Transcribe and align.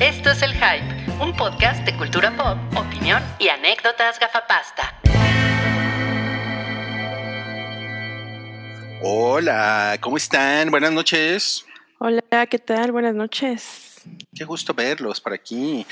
Esto 0.00 0.30
es 0.30 0.42
El 0.42 0.52
Hype, 0.54 1.22
un 1.22 1.36
podcast 1.36 1.84
de 1.84 1.96
cultura 1.96 2.36
pop, 2.36 2.58
opinión 2.76 3.22
y 3.38 3.48
anécdotas 3.48 4.18
gafapasta. 4.18 5.00
Hola, 9.02 9.98
¿cómo 10.00 10.16
están? 10.16 10.70
Buenas 10.70 10.92
noches. 10.92 11.64
Hola, 11.98 12.46
¿qué 12.50 12.58
tal? 12.58 12.92
Buenas 12.92 13.14
noches. 13.14 14.02
Qué 14.34 14.44
gusto 14.44 14.74
verlos 14.74 15.20
por 15.20 15.32
aquí. 15.32 15.86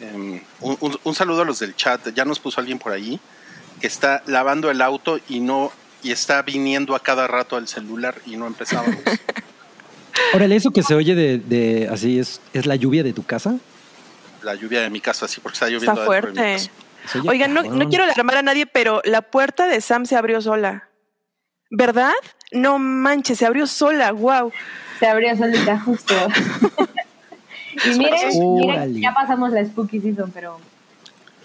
Um, 0.00 0.40
un, 0.60 0.76
un, 0.80 0.98
un, 1.02 1.14
saludo 1.14 1.42
a 1.42 1.44
los 1.44 1.58
del 1.60 1.76
chat. 1.76 2.08
Ya 2.14 2.24
nos 2.24 2.40
puso 2.40 2.60
alguien 2.60 2.78
por 2.78 2.92
ahí 2.92 3.18
que 3.80 3.86
está 3.86 4.22
lavando 4.26 4.70
el 4.70 4.82
auto 4.82 5.18
y 5.28 5.40
no 5.40 5.72
y 6.02 6.12
está 6.12 6.42
viniendo 6.42 6.94
a 6.94 7.00
cada 7.00 7.26
rato 7.26 7.56
al 7.56 7.66
celular 7.66 8.14
y 8.26 8.36
no 8.36 8.46
empezábamos. 8.46 8.98
Órale, 10.32 10.56
eso 10.56 10.70
que 10.70 10.82
se 10.82 10.94
oye 10.94 11.14
de, 11.14 11.38
de, 11.38 11.88
así 11.88 12.18
es, 12.18 12.40
es 12.52 12.66
la 12.66 12.76
lluvia 12.76 13.02
de 13.02 13.12
tu 13.12 13.24
casa. 13.24 13.56
La 14.42 14.54
lluvia 14.54 14.82
de 14.82 14.90
mi 14.90 15.00
casa, 15.00 15.26
sí, 15.26 15.40
porque 15.40 15.54
está 15.54 15.66
lloviendo. 15.66 15.92
Está 15.92 16.04
fuerte. 16.04 16.56
Oigan, 17.28 17.52
no, 17.52 17.62
no, 17.62 17.88
quiero 17.88 18.04
alarmar 18.04 18.38
a 18.38 18.42
nadie, 18.42 18.66
pero 18.66 19.02
la 19.04 19.22
puerta 19.22 19.66
de 19.66 19.80
Sam 19.80 20.06
se 20.06 20.16
abrió 20.16 20.40
sola. 20.40 20.88
¿Verdad? 21.70 22.12
No 22.52 22.78
manches, 22.78 23.38
se 23.38 23.46
abrió 23.46 23.66
sola, 23.66 24.12
wow. 24.12 24.52
Se 24.98 25.06
abrió 25.06 25.36
solita, 25.36 25.78
justo. 25.80 26.14
y 27.84 27.98
miren, 27.98 28.54
miren, 28.54 29.00
ya 29.00 29.12
pasamos 29.12 29.50
la 29.50 29.64
spooky 29.64 30.00
season, 30.00 30.30
pero. 30.32 30.60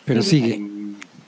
Pero 0.05 0.21
sigue. 0.21 0.61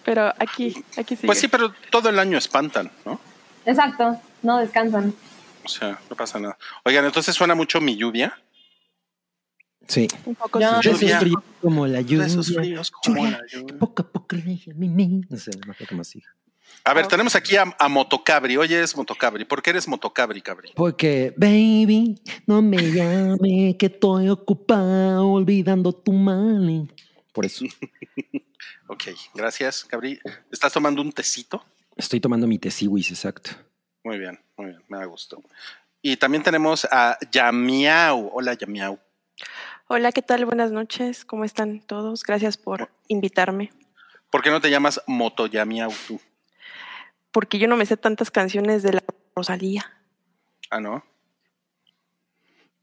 Pero 0.06 0.34
aquí, 0.40 0.84
aquí 0.98 1.16
sigue. 1.16 1.28
Pues 1.28 1.40
sí, 1.40 1.48
pero 1.48 1.74
todo 1.90 2.10
el 2.10 2.20
año 2.20 2.38
espantan, 2.38 2.92
¿no? 3.06 3.20
Exacto, 3.66 4.20
no 4.44 4.58
descansan. 4.58 5.14
O 5.64 5.68
sea, 5.68 6.00
no 6.10 6.16
pasa 6.16 6.40
nada. 6.40 6.58
Oigan, 6.84 7.06
entonces 7.06 7.36
suena 7.36 7.56
mucho 7.56 7.80
mi 7.82 7.96
lluvia. 7.96 8.42
Sí. 9.88 10.08
Un 10.26 10.36
poco 10.36 10.60
No, 10.60 10.82
fríos 10.82 11.44
como 11.62 11.88
la 11.88 12.02
lluvia. 12.02 12.20
De 12.20 12.28
esos 12.28 12.54
fríos 12.54 12.92
como 12.92 13.26
la 13.26 13.42
lluvia. 13.52 13.78
Poco 13.78 14.04
a 14.04 14.08
poco, 14.08 14.36
mi, 14.36 14.62
mi. 14.76 15.22
No 15.30 15.38
sé, 15.38 15.52
no 15.66 15.74
sé 15.74 15.86
cómo 15.88 16.04
sigue. 16.04 16.26
A 16.84 16.94
ver, 16.94 17.08
tenemos 17.08 17.36
aquí 17.36 17.58
a, 17.58 17.76
a 17.78 17.90
Motocabri. 17.90 18.58
Oye, 18.58 18.82
es 18.82 18.96
Motocabri. 18.96 19.46
¿Por 19.46 19.62
qué 19.62 19.72
eres 19.72 19.88
Motocabri, 19.88 20.42
Cabri? 20.42 20.72
Porque, 20.76 21.34
baby, 21.38 22.22
no 22.48 22.62
me 22.62 22.78
llame 22.92 23.76
que 23.78 23.88
estoy 23.88 24.30
ocupado 24.30 25.28
olvidando 25.28 25.94
tu 25.94 26.14
mal. 26.14 26.92
Por 27.34 27.46
eso 27.46 27.66
Ok, 28.88 29.04
gracias, 29.34 29.86
Cabri. 29.86 30.20
¿Estás 30.52 30.74
tomando 30.74 31.02
un 31.02 31.12
tecito? 31.12 31.64
estoy 31.96 32.20
tomando 32.20 32.48
mi 32.48 32.58
tesiwis, 32.58 33.12
exacto. 33.12 33.52
Muy 34.04 34.18
bien, 34.18 34.40
muy 34.58 34.68
bien, 34.68 34.84
me 34.88 34.98
da 34.98 35.06
gusto. 35.06 35.42
Y 36.02 36.18
también 36.18 36.44
tenemos 36.44 36.88
a 36.92 37.18
Yamiau. 37.32 38.32
Hola, 38.34 38.54
Yamiau. 38.54 39.00
Hola, 39.88 40.12
¿qué 40.12 40.22
tal? 40.22 40.46
Buenas 40.46 40.72
noches. 40.72 41.26
¿Cómo 41.26 41.46
están 41.46 41.82
todos? 41.82 42.24
Gracias 42.24 42.58
por 42.58 42.90
invitarme. 43.08 43.72
¿Por 44.32 44.42
qué 44.42 44.50
no 44.50 44.62
te 44.62 44.70
llamas 44.70 45.02
Moto 45.06 45.46
Yamiau 45.46 45.92
tú? 46.08 46.20
Porque 47.32 47.60
yo 47.60 47.68
no 47.68 47.78
me 47.78 47.86
sé 47.86 47.98
tantas 47.98 48.32
canciones 48.32 48.84
de 48.84 48.94
la 48.94 49.04
Rosalía. 49.36 49.86
Ah, 50.70 50.80
¿no? 50.80 51.04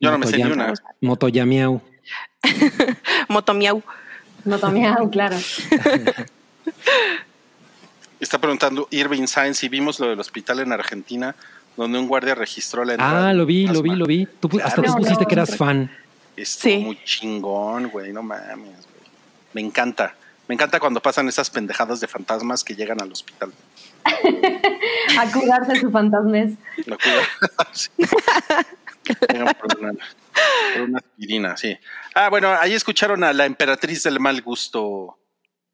Yo 0.01 0.11
no 0.13 0.19
me 0.19 0.27
sé 0.27 0.37
ni 0.37 0.45
una. 0.45 0.75
Motoyamiau. 1.01 1.81
Motomiau. 3.29 3.83
No 4.45 4.59
tomé 4.59 4.89
claro. 5.11 5.37
Está 8.21 8.39
preguntando 8.39 8.89
Irving 8.91 9.27
Sainz 9.27 9.59
si 9.59 9.69
vimos 9.69 10.01
lo 10.01 10.09
del 10.09 10.19
hospital 10.21 10.61
en 10.61 10.73
Argentina 10.73 11.35
donde 11.77 11.99
un 11.99 12.09
guardia 12.09 12.35
registró 12.35 12.85
la 12.85 12.95
entrada. 12.95 13.29
Ah, 13.29 13.33
lo 13.33 13.47
vi, 13.47 13.67
lo 13.69 13.81
vi, 13.83 13.91
lo 13.95 14.05
vi. 14.07 14.27
Tú, 14.41 14.49
hasta 14.65 14.83
Claro. 14.83 14.95
tú 14.95 14.99
pusiste 14.99 15.27
que 15.27 15.35
eras 15.35 15.57
fan. 15.57 15.89
Estuvo 16.37 16.73
Sí. 16.73 16.79
muy 16.79 17.05
chingón, 17.05 17.89
güey, 17.89 18.13
no 18.13 18.23
mames, 18.23 18.49
güey. 18.57 19.11
Me 19.53 19.61
encanta. 19.61 20.15
Me 20.49 20.55
encanta 20.55 20.81
cuando 20.81 21.01
pasan 21.01 21.29
esas 21.29 21.51
pendejadas 21.51 22.01
de 22.01 22.09
fantasmas 22.09 22.65
que 22.65 22.75
llegan 22.75 23.01
al 23.01 23.13
hospital. 23.13 23.53
A 25.19 25.31
curarse 25.31 25.77
su 25.81 25.91
fantasmes. 25.91 26.55
Lo 26.87 26.97
cuido. 26.99 27.21
Sí. 27.73 27.91
Vengan 29.29 29.55
por 29.55 29.79
una, 29.79 29.93
por 30.75 30.83
una 30.83 30.99
aspirina, 30.99 31.57
sí. 31.57 31.77
Ah, 32.15 32.29
bueno, 32.29 32.51
ahí 32.61 32.75
escucharon 32.75 33.23
a 33.25 33.33
la 33.33 33.47
emperatriz 33.47 34.03
del 34.03 34.21
mal 34.21 34.43
gusto, 34.43 35.17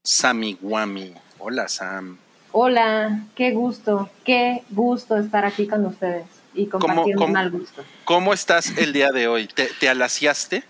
Sammy 0.04 0.56
Wami. 0.60 1.14
Hola, 1.38 1.66
Sam. 1.66 2.18
Hola, 2.56 3.24
qué 3.34 3.50
gusto, 3.50 4.08
qué 4.22 4.62
gusto 4.70 5.16
estar 5.16 5.44
aquí 5.44 5.66
con 5.66 5.84
ustedes 5.86 6.24
y 6.54 6.66
compartir 6.68 7.16
cómo- 7.16 7.26
un 7.26 7.32
mal 7.32 7.50
gusto. 7.50 7.82
¿Cómo 8.04 8.32
estás 8.32 8.78
el 8.78 8.92
día 8.92 9.10
de 9.10 9.26
hoy? 9.26 9.48
¿Te, 9.48 9.66
te 9.80 9.88
alaciaste? 9.88 10.62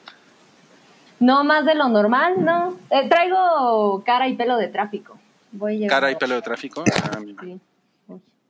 No 1.21 1.45
más 1.45 1.67
de 1.67 1.75
lo 1.75 1.91
normal, 1.91 2.43
¿no? 2.43 2.78
Eh, 2.89 3.06
traigo 3.11 4.03
cara 4.03 4.28
y 4.28 4.34
pelo 4.34 4.56
de 4.56 4.69
tráfico. 4.69 5.19
Voy. 5.53 5.87
¿Cara 5.87 6.11
y 6.11 6.17
pelo 6.17 6.37
de 6.37 6.41
tráfico? 6.41 6.84
Ah, 7.12 7.21
mira. 7.21 7.43
Sí. 7.43 7.61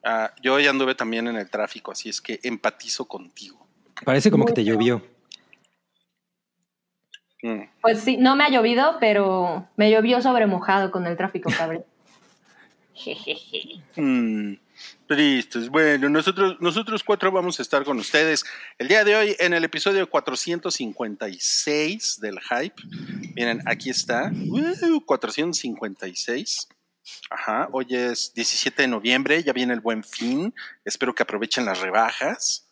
Ah, 0.05 0.31
yo 0.41 0.55
hoy 0.55 0.69
anduve 0.69 0.95
también 0.95 1.27
en 1.27 1.35
el 1.35 1.51
tráfico, 1.51 1.91
así 1.91 2.09
es 2.11 2.21
que 2.21 2.39
empatizo 2.45 3.07
contigo. 3.07 3.67
Parece 4.05 4.31
como 4.31 4.45
Muy 4.45 4.53
que 4.53 4.61
te 4.61 4.65
llovió. 4.65 5.03
Mm. 7.43 7.63
Pues 7.83 7.99
sí, 8.01 8.17
no 8.17 8.37
me 8.37 8.45
ha 8.45 8.49
llovido, 8.51 8.97
pero 9.01 9.67
me 9.75 9.91
llovió 9.91 10.23
sobre 10.23 10.47
mojado 10.47 10.93
con 10.93 11.05
el 11.09 11.17
tráfico, 11.17 11.51
cabrón. 11.51 11.85
Mm, 13.97 14.55
tristes. 15.07 15.69
Bueno, 15.69 16.09
nosotros, 16.09 16.57
nosotros 16.61 17.05
cuatro 17.05 17.31
vamos 17.31 17.59
a 17.59 17.63
estar 17.63 17.85
con 17.85 17.99
ustedes 17.99 18.45
el 18.79 18.89
día 18.89 19.05
de 19.05 19.15
hoy 19.15 19.37
en 19.39 19.53
el 19.53 19.63
episodio 19.65 20.09
456 20.11 22.21
del 22.21 22.41
Hype. 22.41 22.83
Miren, 23.37 23.63
aquí 23.67 23.91
está. 23.91 24.33
Uh, 24.33 25.01
456. 25.05 26.69
Ajá, 27.31 27.69
hoy 27.71 27.87
es 27.91 28.33
17 28.35 28.83
de 28.83 28.89
noviembre, 28.89 29.43
ya 29.43 29.53
viene 29.53 29.75
el 29.75 29.81
buen 29.81 30.03
fin. 30.03 30.53
Espero 30.85 31.15
que 31.15 31.23
aprovechen 31.23 31.65
las 31.65 31.81
rebajas. 31.81 32.69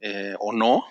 eh, 0.00 0.34
o 0.38 0.52
no. 0.52 0.84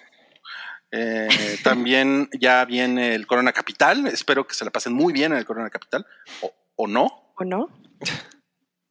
Eh, 0.92 1.30
también 1.64 2.30
ya 2.40 2.64
viene 2.66 3.16
el 3.16 3.26
Corona 3.26 3.54
Capital. 3.54 4.06
Espero 4.08 4.46
que 4.46 4.54
se 4.54 4.66
la 4.66 4.72
pasen 4.72 4.94
muy 4.94 5.14
bien 5.14 5.32
en 5.32 5.40
el 5.40 5.46
Corona 5.46 5.70
Capital. 5.70 6.06
O, 6.42 6.54
o 6.76 6.88
no. 6.88 7.32
¿O 7.38 7.44
no? 7.44 7.70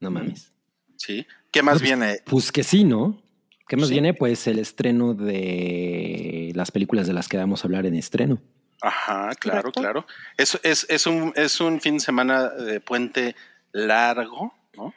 No 0.00 0.10
mames. 0.10 0.52
Sí. 0.96 1.26
¿Qué 1.52 1.62
más 1.62 1.74
Pues, 1.74 1.82
viene? 1.82 2.18
Pues 2.26 2.52
que 2.52 2.62
sí, 2.64 2.84
¿no? 2.84 3.22
¿Qué 3.68 3.76
más 3.76 3.88
Sí. 3.88 3.94
viene? 3.94 4.14
Pues 4.14 4.46
el 4.46 4.58
estreno 4.58 5.14
de 5.14 6.52
las 6.54 6.70
películas 6.70 7.06
de 7.06 7.12
las 7.12 7.28
que 7.28 7.36
vamos 7.36 7.62
a 7.62 7.66
hablar 7.66 7.86
en 7.86 7.94
estreno. 7.94 8.40
Ajá, 8.82 9.30
claro, 9.40 9.62
Correcto. 9.72 9.80
claro. 9.80 10.06
Es, 10.36 10.58
es, 10.62 10.86
es, 10.88 11.06
un, 11.06 11.32
es 11.34 11.60
un 11.60 11.80
fin 11.80 11.94
de 11.94 12.00
semana 12.00 12.48
de 12.50 12.80
puente 12.80 13.34
largo, 13.72 14.54
¿no? 14.76 14.92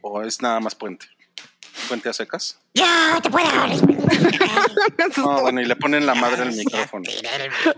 ¿O 0.00 0.22
es 0.22 0.40
nada 0.42 0.60
más 0.60 0.74
puente? 0.74 1.06
¿Puente 1.88 2.08
a 2.08 2.12
secas? 2.12 2.58
Yo 2.74 2.84
te 3.22 3.30
puedo 3.30 3.46
No, 5.18 5.40
bueno, 5.42 5.60
y 5.60 5.64
le 5.66 5.76
ponen 5.76 6.06
la 6.06 6.14
madre 6.14 6.42
al 6.42 6.52
micrófono. 6.54 7.04
el 7.10 7.50
micrófono. 7.50 7.76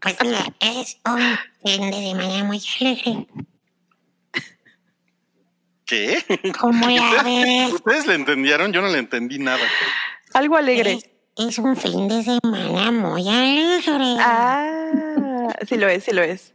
Pues 0.00 0.16
mira, 0.22 0.44
es 0.60 0.98
un 1.04 1.20
fin 1.64 1.90
de 1.90 1.96
semana 2.02 2.44
muy 2.44 2.60
alegre. 2.80 3.26
¿Qué? 5.92 6.24
Ya 6.88 7.22
ves, 7.22 7.74
¿Ustedes 7.74 8.06
le 8.06 8.14
entendieron? 8.14 8.72
Yo 8.72 8.80
no 8.80 8.88
le 8.88 8.96
entendí 8.96 9.38
nada. 9.38 9.60
Algo 10.32 10.56
alegre. 10.56 10.92
es, 10.92 11.10
es 11.36 11.58
un 11.58 11.76
fin 11.76 12.08
de 12.08 12.22
semana 12.22 12.90
muy 12.90 13.28
alegre. 13.28 14.16
Ah, 14.18 15.54
sí 15.68 15.76
lo 15.76 15.86
es, 15.88 16.04
sí 16.04 16.12
lo 16.12 16.22
es. 16.22 16.54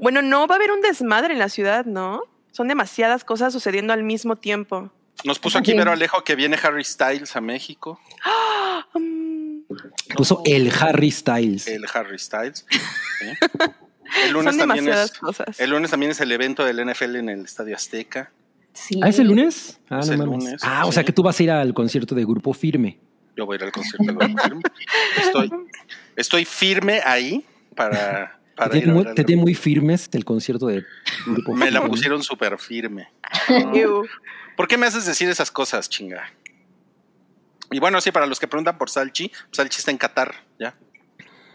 Bueno, 0.00 0.22
no 0.22 0.46
va 0.46 0.54
a 0.54 0.58
haber 0.58 0.70
un 0.70 0.82
desmadre 0.82 1.32
en 1.32 1.40
la 1.40 1.48
ciudad, 1.48 1.84
¿no? 1.84 2.22
Son 2.52 2.68
demasiadas 2.68 3.24
cosas 3.24 3.52
sucediendo 3.52 3.92
al 3.92 4.04
mismo 4.04 4.36
tiempo. 4.36 4.92
Nos 5.24 5.40
puso 5.40 5.58
aquí. 5.58 5.74
Vero 5.74 5.90
Alejo 5.90 6.22
que 6.22 6.36
viene 6.36 6.56
Harry 6.62 6.84
Styles 6.84 7.34
a 7.34 7.40
México. 7.40 8.00
Mm, 8.94 9.60
Puso 10.16 10.42
el 10.44 10.72
Harry 10.80 11.12
Styles. 11.12 11.68
El 11.68 11.84
Harry 11.94 12.18
Styles. 12.18 12.66
¿sí? 12.68 13.26
El 14.24 14.32
son 14.32 14.32
lunes, 14.32 14.56
también 14.56 14.84
demasiadas 14.84 15.12
es, 15.12 15.18
cosas. 15.18 15.60
el 15.60 15.70
lunes 15.70 15.90
también 15.90 16.10
es 16.10 16.20
el 16.20 16.32
evento 16.32 16.64
del 16.64 16.84
NFL 16.84 17.16
en 17.16 17.28
el 17.28 17.44
Estadio 17.44 17.76
Azteca. 17.76 18.32
Sí. 18.72 19.00
¿Ah, 19.02 19.08
es 19.08 19.18
el 19.18 19.26
lunes? 19.28 19.80
Ah, 19.88 19.98
Es 20.00 20.06
no 20.08 20.12
el 20.12 20.18
mames. 20.20 20.44
lunes, 20.44 20.60
ah, 20.64 20.84
o 20.84 20.88
sí. 20.90 20.94
sea 20.94 21.04
que 21.04 21.12
tú 21.12 21.22
vas 21.22 21.38
a 21.38 21.42
ir 21.42 21.50
al 21.50 21.74
concierto 21.74 22.14
de 22.14 22.24
Grupo 22.24 22.52
Firme. 22.52 22.98
Yo 23.36 23.46
voy 23.46 23.54
a 23.54 23.56
ir 23.56 23.64
al 23.64 23.72
concierto 23.72 24.04
del 24.04 24.16
Grupo 24.16 24.42
Firme. 24.42 24.62
Estoy, 25.18 25.50
estoy 26.16 26.44
firme 26.44 27.00
ahí 27.04 27.44
para, 27.74 28.38
Te 28.50 28.54
para 28.56 28.70
tiene 28.70 29.04
te 29.14 29.20
el- 29.20 29.26
tiene 29.26 29.42
muy 29.42 29.54
firmes 29.54 30.08
el 30.12 30.24
concierto 30.24 30.66
de 30.66 30.84
Grupo 31.26 31.54
Me 31.54 31.70
la 31.70 31.80
Firme. 31.80 31.88
pusieron 31.90 32.22
súper 32.22 32.58
firme. 32.58 33.08
¿Por 34.56 34.68
qué 34.68 34.76
me 34.76 34.86
haces 34.86 35.06
decir 35.06 35.28
esas 35.28 35.50
cosas, 35.50 35.88
chinga? 35.88 36.30
Y 37.72 37.78
bueno, 37.78 38.00
sí, 38.00 38.10
para 38.10 38.26
los 38.26 38.38
que 38.40 38.48
preguntan 38.48 38.76
por 38.78 38.90
Salchi, 38.90 39.30
Salchi 39.52 39.78
está 39.78 39.90
en 39.90 39.98
Qatar, 39.98 40.34
¿ya? 40.58 40.74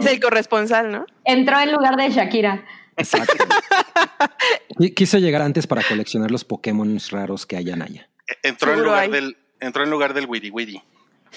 Es 0.00 0.06
el 0.06 0.20
corresponsal, 0.20 0.90
¿no? 0.90 1.06
Entró 1.24 1.58
en 1.60 1.72
lugar 1.72 1.96
de 1.96 2.10
Shakira. 2.10 2.64
Exacto. 2.96 3.44
Qui- 4.78 4.94
Quise 4.94 5.20
llegar 5.20 5.42
antes 5.42 5.66
para 5.66 5.82
coleccionar 5.82 6.30
los 6.30 6.44
Pokémon 6.44 6.98
raros 7.10 7.46
que 7.46 7.56
hayan 7.56 7.82
allá. 7.82 8.08
Entró 8.42 8.72
en 8.74 8.82
lugar 8.82 9.02
hay. 9.04 9.10
del, 9.10 9.36
entró 9.60 9.82
en 9.84 9.90
lugar 9.90 10.14
del 10.14 10.26
Wiri 10.26 10.50
Wiri. 10.50 10.82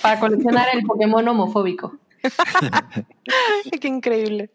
Para 0.02 0.20
coleccionar 0.20 0.68
el 0.74 0.84
Pokémon 0.84 1.28
homofóbico. 1.28 1.98
Qué 3.82 3.88
increíble. 3.88 4.50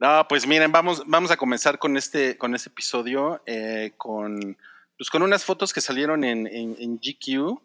No, 0.00 0.26
pues 0.28 0.46
miren, 0.46 0.70
vamos, 0.72 1.02
vamos 1.06 1.30
a 1.30 1.36
comenzar 1.36 1.78
con 1.78 1.96
este, 1.96 2.36
con 2.36 2.54
este 2.54 2.68
episodio, 2.68 3.40
eh, 3.46 3.92
con, 3.96 4.56
pues 4.98 5.08
con 5.10 5.22
unas 5.22 5.44
fotos 5.44 5.72
que 5.72 5.80
salieron 5.80 6.24
en, 6.24 6.46
en, 6.46 6.76
en 6.78 6.96
GQ. 6.98 7.58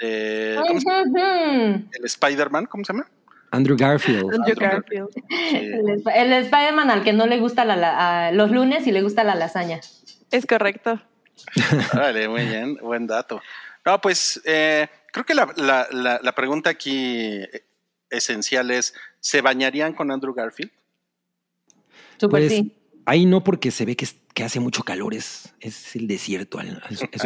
eh, 0.00 0.56
¿cómo 0.66 0.80
se 0.80 0.88
llama? 0.90 1.84
El 1.92 2.04
Spider-Man, 2.04 2.66
¿cómo 2.66 2.84
se 2.84 2.92
llama? 2.92 3.08
Andrew 3.50 3.76
Garfield. 3.76 4.32
Andrew 4.34 4.54
Garfield. 4.56 5.08
Sí. 5.50 5.56
El, 5.56 6.02
el 6.14 6.32
Spider-Man 6.44 6.90
al 6.90 7.02
que 7.02 7.12
no 7.12 7.26
le 7.26 7.38
gusta 7.38 7.64
la, 7.64 7.76
la- 7.76 8.28
a 8.28 8.32
los 8.32 8.50
lunes 8.50 8.86
y 8.86 8.92
le 8.92 9.02
gusta 9.02 9.24
la 9.24 9.34
lasaña. 9.34 9.80
Es 10.30 10.44
correcto. 10.46 11.00
Vale, 11.94 12.28
muy 12.28 12.44
bien, 12.44 12.76
buen 12.76 13.06
dato. 13.06 13.40
No, 13.86 14.00
pues 14.00 14.40
eh, 14.44 14.88
creo 15.12 15.24
que 15.24 15.34
la, 15.34 15.48
la, 15.56 15.86
la, 15.92 16.20
la 16.22 16.32
pregunta 16.34 16.68
aquí 16.70 17.40
esencial 18.10 18.70
es, 18.70 18.94
¿se 19.20 19.40
bañarían 19.40 19.92
con 19.94 20.10
Andrew 20.10 20.34
Garfield? 20.34 20.70
Súper 22.18 22.40
Pues 22.42 22.52
sí. 22.52 22.76
ahí 23.06 23.24
no 23.26 23.44
porque 23.44 23.70
se 23.70 23.84
ve 23.84 23.96
que, 23.96 24.04
es- 24.04 24.16
que 24.34 24.44
hace 24.44 24.60
mucho 24.60 24.82
calor, 24.82 25.14
es, 25.14 25.54
es 25.60 25.96
el 25.96 26.06
desierto. 26.06 26.58
Ay. 26.58 26.76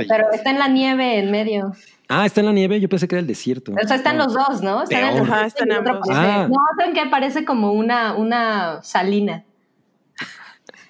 Pero 0.09 0.31
está 0.33 0.51
en 0.51 0.59
la 0.59 0.69
nieve 0.69 1.19
en 1.19 1.31
medio. 1.31 1.73
Ah, 2.15 2.27
está 2.27 2.41
en 2.41 2.47
la 2.47 2.53
nieve, 2.53 2.79
yo 2.81 2.89
pensé 2.89 3.09
que 3.09 3.15
era 3.15 3.21
el 3.21 3.27
desierto. 3.27 3.73
O 3.73 3.87
sea, 3.87 3.97
están 3.97 4.17
No. 4.19 4.25
los 4.25 4.35
dos, 4.35 4.63
¿no? 4.63 4.83
Están 4.83 5.17
en. 5.17 5.23
Ajá, 5.23 5.45
desierto 5.45 5.63
están 5.65 5.71
y 5.71 5.73
ambos. 5.89 6.09
Ah. 6.11 6.47
No, 6.49 6.57
saben 6.79 6.95
que 6.95 7.07
parece 7.11 7.45
como 7.45 7.73
una, 7.73 8.15
una 8.15 8.83
salina. 8.83 9.45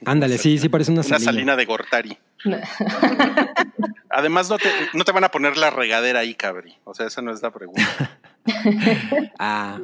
Ándale, 0.04 0.36
sí, 0.38 0.58
sí 0.58 0.68
parece 0.68 0.90
una 0.90 1.00
Una 1.02 1.08
salina. 1.10 1.32
salina 1.32 1.56
de 1.56 1.64
Gortari. 1.64 2.18
Además, 4.10 4.50
no 4.50 4.58
te, 4.58 4.68
no 4.94 5.04
te 5.04 5.12
van 5.12 5.24
a 5.24 5.30
poner 5.30 5.56
la 5.56 5.70
regadera 5.70 6.20
ahí, 6.20 6.34
cabri. 6.34 6.74
O 6.84 6.92
sea, 6.94 7.06
esa 7.06 7.22
no 7.22 7.32
es 7.32 7.42
la 7.42 7.50
pregunta. 7.52 7.82
Ah. 9.38 9.78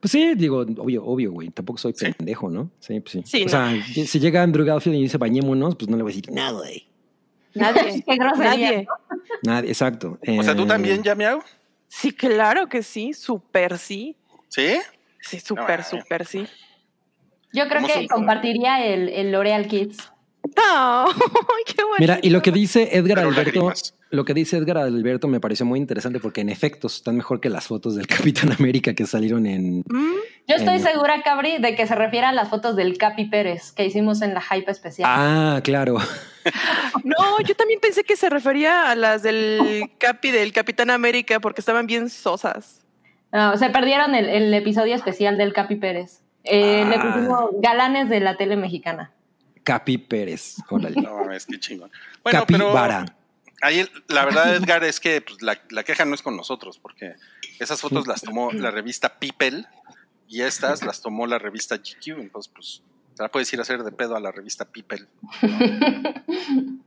Pues 0.00 0.12
sí, 0.12 0.34
digo, 0.36 0.58
obvio, 0.60 1.04
obvio, 1.04 1.32
güey. 1.32 1.48
Tampoco 1.48 1.78
soy 1.78 1.92
Sí. 1.96 2.12
pendejo, 2.12 2.50
¿no? 2.50 2.70
Sí, 2.78 3.00
pues 3.00 3.12
sí. 3.12 3.22
Sí, 3.24 3.40
o 3.42 3.44
no. 3.46 3.50
sea, 3.50 3.82
si 4.06 4.20
llega 4.20 4.42
Andrew 4.42 4.64
Garfield 4.64 4.96
y 4.98 5.02
dice 5.02 5.16
bañémonos, 5.18 5.74
pues 5.76 5.88
no 5.88 5.96
le 5.96 6.02
voy 6.02 6.12
a 6.12 6.14
decir 6.16 6.30
nada, 6.30 6.52
güey. 6.52 6.86
Nadie. 7.54 8.04
Qué 8.06 8.16
grosería. 8.16 8.50
Nadie. 8.50 8.86
Nada, 9.42 9.60
exacto. 9.60 10.18
O 10.26 10.42
sea, 10.42 10.54
¿tú 10.56 10.64
Eh, 10.64 10.66
también, 10.66 11.02
ya 11.02 11.14
miau? 11.14 11.40
Sí, 11.86 12.12
claro 12.12 12.68
que 12.68 12.82
sí. 12.82 13.12
Súper 13.14 13.78
sí. 13.78 14.16
¿Sí? 14.48 14.76
Sí, 15.20 15.40
súper, 15.40 15.80
Ah. 15.80 15.84
súper 15.84 16.26
sí. 16.26 16.46
Yo 17.52 17.66
creo 17.68 17.80
¿Cómo 17.82 17.86
que 17.86 17.94
son? 18.00 18.08
compartiría 18.08 18.84
el, 18.84 19.08
el 19.08 19.32
L'Oreal 19.32 19.66
Kids. 19.68 19.96
No, 20.56 21.06
qué 21.66 21.82
bonito. 21.82 21.96
Mira, 21.98 22.18
y 22.22 22.30
lo 22.30 22.40
que 22.42 22.52
dice 22.52 22.90
Edgar 22.96 23.16
Pero 23.18 23.28
Alberto, 23.28 23.52
lágrimas. 23.60 23.94
lo 24.10 24.24
que 24.24 24.34
dice 24.34 24.56
Edgar 24.56 24.78
Alberto 24.78 25.28
me 25.28 25.40
pareció 25.40 25.66
muy 25.66 25.78
interesante 25.78 26.20
porque 26.20 26.40
en 26.40 26.48
efectos 26.48 26.96
están 26.96 27.16
mejor 27.16 27.40
que 27.40 27.48
las 27.50 27.66
fotos 27.66 27.94
del 27.96 28.06
Capitán 28.32 28.52
América 28.52 28.94
que 28.94 29.06
salieron 29.06 29.46
en. 29.46 29.80
Mm, 29.80 30.14
Yo 30.46 30.56
estoy 30.56 30.78
segura, 30.80 31.22
Cabri, 31.22 31.58
de 31.58 31.74
que 31.74 31.86
se 31.86 31.94
refiere 31.94 32.26
a 32.26 32.32
las 32.32 32.48
fotos 32.48 32.76
del 32.76 32.96
Capi 32.98 33.26
Pérez 33.26 33.72
que 33.72 33.84
hicimos 33.86 34.22
en 34.22 34.34
la 34.34 34.40
Hype 34.42 34.70
especial. 34.70 35.08
Ah, 35.12 35.60
claro. 35.62 35.96
No, 37.04 37.40
yo 37.40 37.54
también 37.54 37.80
pensé 37.80 38.04
que 38.04 38.16
se 38.16 38.28
refería 38.30 38.90
a 38.90 38.94
las 38.94 39.22
del 39.22 39.90
Capi 39.98 40.30
del 40.30 40.52
Capitán 40.52 40.90
América 40.90 41.40
porque 41.40 41.60
estaban 41.60 41.86
bien 41.86 42.10
sosas. 42.10 42.84
No, 43.32 43.56
se 43.56 43.68
perdieron 43.70 44.14
el, 44.14 44.28
el 44.28 44.54
episodio 44.54 44.94
especial 44.94 45.36
del 45.36 45.52
Capi 45.52 45.76
Pérez. 45.76 46.22
Eh, 46.44 46.82
Ah. 46.84 46.88
Le 46.88 46.98
pusimos 46.98 47.50
galanes 47.60 48.08
de 48.08 48.20
la 48.20 48.36
tele 48.36 48.56
mexicana. 48.56 49.12
Capi 49.64 49.98
Pérez. 49.98 50.56
Órale. 50.70 51.00
No 51.00 51.14
mames, 51.16 51.44
qué 51.46 51.58
chingón. 51.60 51.90
Bueno, 52.22 52.40
Capi 52.40 52.54
pero 52.54 52.72
Vara. 52.72 53.04
ahí 53.60 53.86
la 54.08 54.24
verdad, 54.24 54.54
Edgar, 54.56 54.82
es 54.84 54.98
que 54.98 55.20
pues, 55.20 55.42
la, 55.42 55.58
la 55.70 55.82
queja 55.84 56.04
no 56.06 56.14
es 56.14 56.22
con 56.22 56.36
nosotros, 56.36 56.78
porque 56.78 57.14
esas 57.58 57.80
fotos 57.80 58.06
las 58.06 58.22
tomó 58.22 58.50
la 58.52 58.70
revista 58.70 59.18
People 59.18 59.66
y 60.26 60.40
estas 60.42 60.82
las 60.82 61.02
tomó 61.02 61.26
la 61.26 61.38
revista 61.38 61.76
GQ. 61.76 62.18
Entonces, 62.20 62.50
pues, 62.54 62.82
te 63.18 63.22
la 63.24 63.28
puedes 63.28 63.52
ir 63.52 63.58
a 63.58 63.62
hacer 63.62 63.82
de 63.82 63.92
pedo 63.92 64.16
a 64.16 64.20
la 64.20 64.32
revista 64.32 64.64
People. 64.64 65.00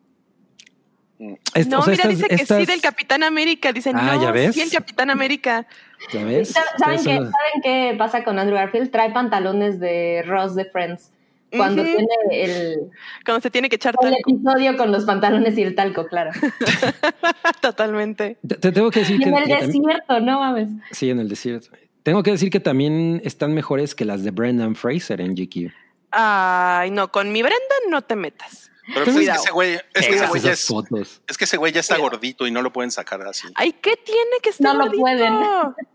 Est- 1.53 1.69
No, 1.69 1.79
o 1.79 1.83
sea, 1.83 1.91
mira, 1.91 2.03
estas- 2.09 2.09
dice 2.09 2.27
que 2.29 2.45
sí 2.45 2.65
del 2.65 2.81
Capitán 2.81 3.21
América. 3.21 3.71
Dicen, 3.71 3.95
Ah, 3.95 4.15
no, 4.15 4.23
¿ya 4.23 4.31
ves? 4.31 4.55
sí 4.55 4.61
el 4.61 4.71
Capitán 4.71 5.09
América. 5.11 5.67
¿Ya 6.11 6.23
ves? 6.23 6.49
¿Saben, 6.79 6.97
qué, 6.97 7.03
son 7.03 7.15
los- 7.25 7.31
¿Saben 7.31 7.61
qué 7.63 7.95
pasa 7.97 8.23
con 8.23 8.39
Andrew 8.39 8.57
Garfield? 8.57 8.89
Trae 8.89 9.11
pantalones 9.11 9.79
de 9.79 10.23
Ross 10.25 10.55
de 10.55 10.65
Friends. 10.65 11.11
Cuando 11.55 11.83
tiene 11.83 12.07
el, 12.31 12.77
Cuando 13.25 13.41
se 13.41 13.51
tiene 13.51 13.67
que 13.67 13.75
echar 13.75 13.93
el 14.01 14.09
talco. 14.09 14.31
episodio 14.31 14.77
con 14.77 14.91
los 14.93 15.03
pantalones 15.03 15.57
y 15.57 15.63
el 15.63 15.75
talco, 15.75 16.07
claro. 16.07 16.31
Totalmente. 17.61 18.37
Te, 18.47 18.55
te 18.55 18.71
tengo 18.71 18.89
que 18.89 19.01
decir 19.01 19.17
Y 19.17 19.23
que, 19.23 19.29
en 19.29 19.35
el 19.35 19.43
que 19.43 19.49
también- 19.57 19.67
desierto, 19.83 20.19
no 20.21 20.39
mames. 20.39 20.69
sí, 20.91 21.09
en 21.09 21.19
el 21.19 21.27
desierto. 21.27 21.67
Tengo 22.03 22.23
que 22.23 22.31
decir 22.31 22.49
que 22.49 22.61
también 22.61 23.21
están 23.25 23.53
mejores 23.53 23.93
que 23.95 24.05
las 24.05 24.23
de 24.23 24.31
Brendan 24.31 24.75
Fraser 24.75 25.19
en 25.21 25.35
GQ. 25.35 25.71
Ay, 26.11 26.91
no, 26.91 27.11
con 27.11 27.31
mi 27.31 27.41
Brenda 27.41 27.75
no 27.89 28.01
te 28.01 28.15
metas. 28.15 28.69
Pero 28.93 29.05
pues, 29.05 29.15
es 29.17 29.29
que 29.29 29.35
ese 29.35 29.51
güey, 29.51 29.73
es 29.75 30.07
que 30.07 30.15
ese 30.15 30.27
güey 30.27 30.41
ya 30.41 30.51
es, 30.51 30.67
fotos. 30.67 31.21
es 31.27 31.37
que 31.37 31.45
ese 31.45 31.55
güey 31.57 31.71
ya 31.71 31.79
está 31.79 31.97
gordito 31.97 32.45
y 32.47 32.51
no 32.51 32.61
lo 32.61 32.73
pueden 32.73 32.91
sacar 32.91 33.21
así. 33.21 33.47
Ay, 33.55 33.73
¿qué 33.73 33.95
tiene 33.95 34.37
que 34.41 34.49
estar 34.49 34.75
No 34.75 34.85
lo 34.85 34.91
pueden. 34.91 35.33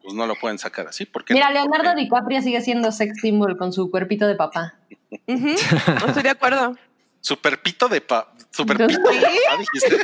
Pues 0.02 0.14
no 0.14 0.26
lo 0.26 0.34
pueden 0.36 0.58
sacar 0.58 0.86
así. 0.88 1.04
Porque, 1.04 1.34
Mira, 1.34 1.50
Leonardo 1.50 1.84
porque- 1.90 2.00
DiCaprio 2.02 2.40
sigue 2.42 2.60
siendo 2.62 2.92
sex 2.92 3.20
symbol 3.20 3.58
con 3.58 3.72
su 3.72 3.90
cuerpito 3.90 4.26
de 4.26 4.34
papá. 4.36 4.74
No 5.26 6.06
estoy 6.06 6.22
de 6.22 6.30
acuerdo. 6.30 6.74
Super 7.20 7.60
pito 7.60 7.88
de 7.88 8.00
pa. 8.00 8.32
Super 8.50 8.86
pito 8.86 9.00
de 9.10 9.20
papá, 9.20 9.56
dijiste. 9.58 9.98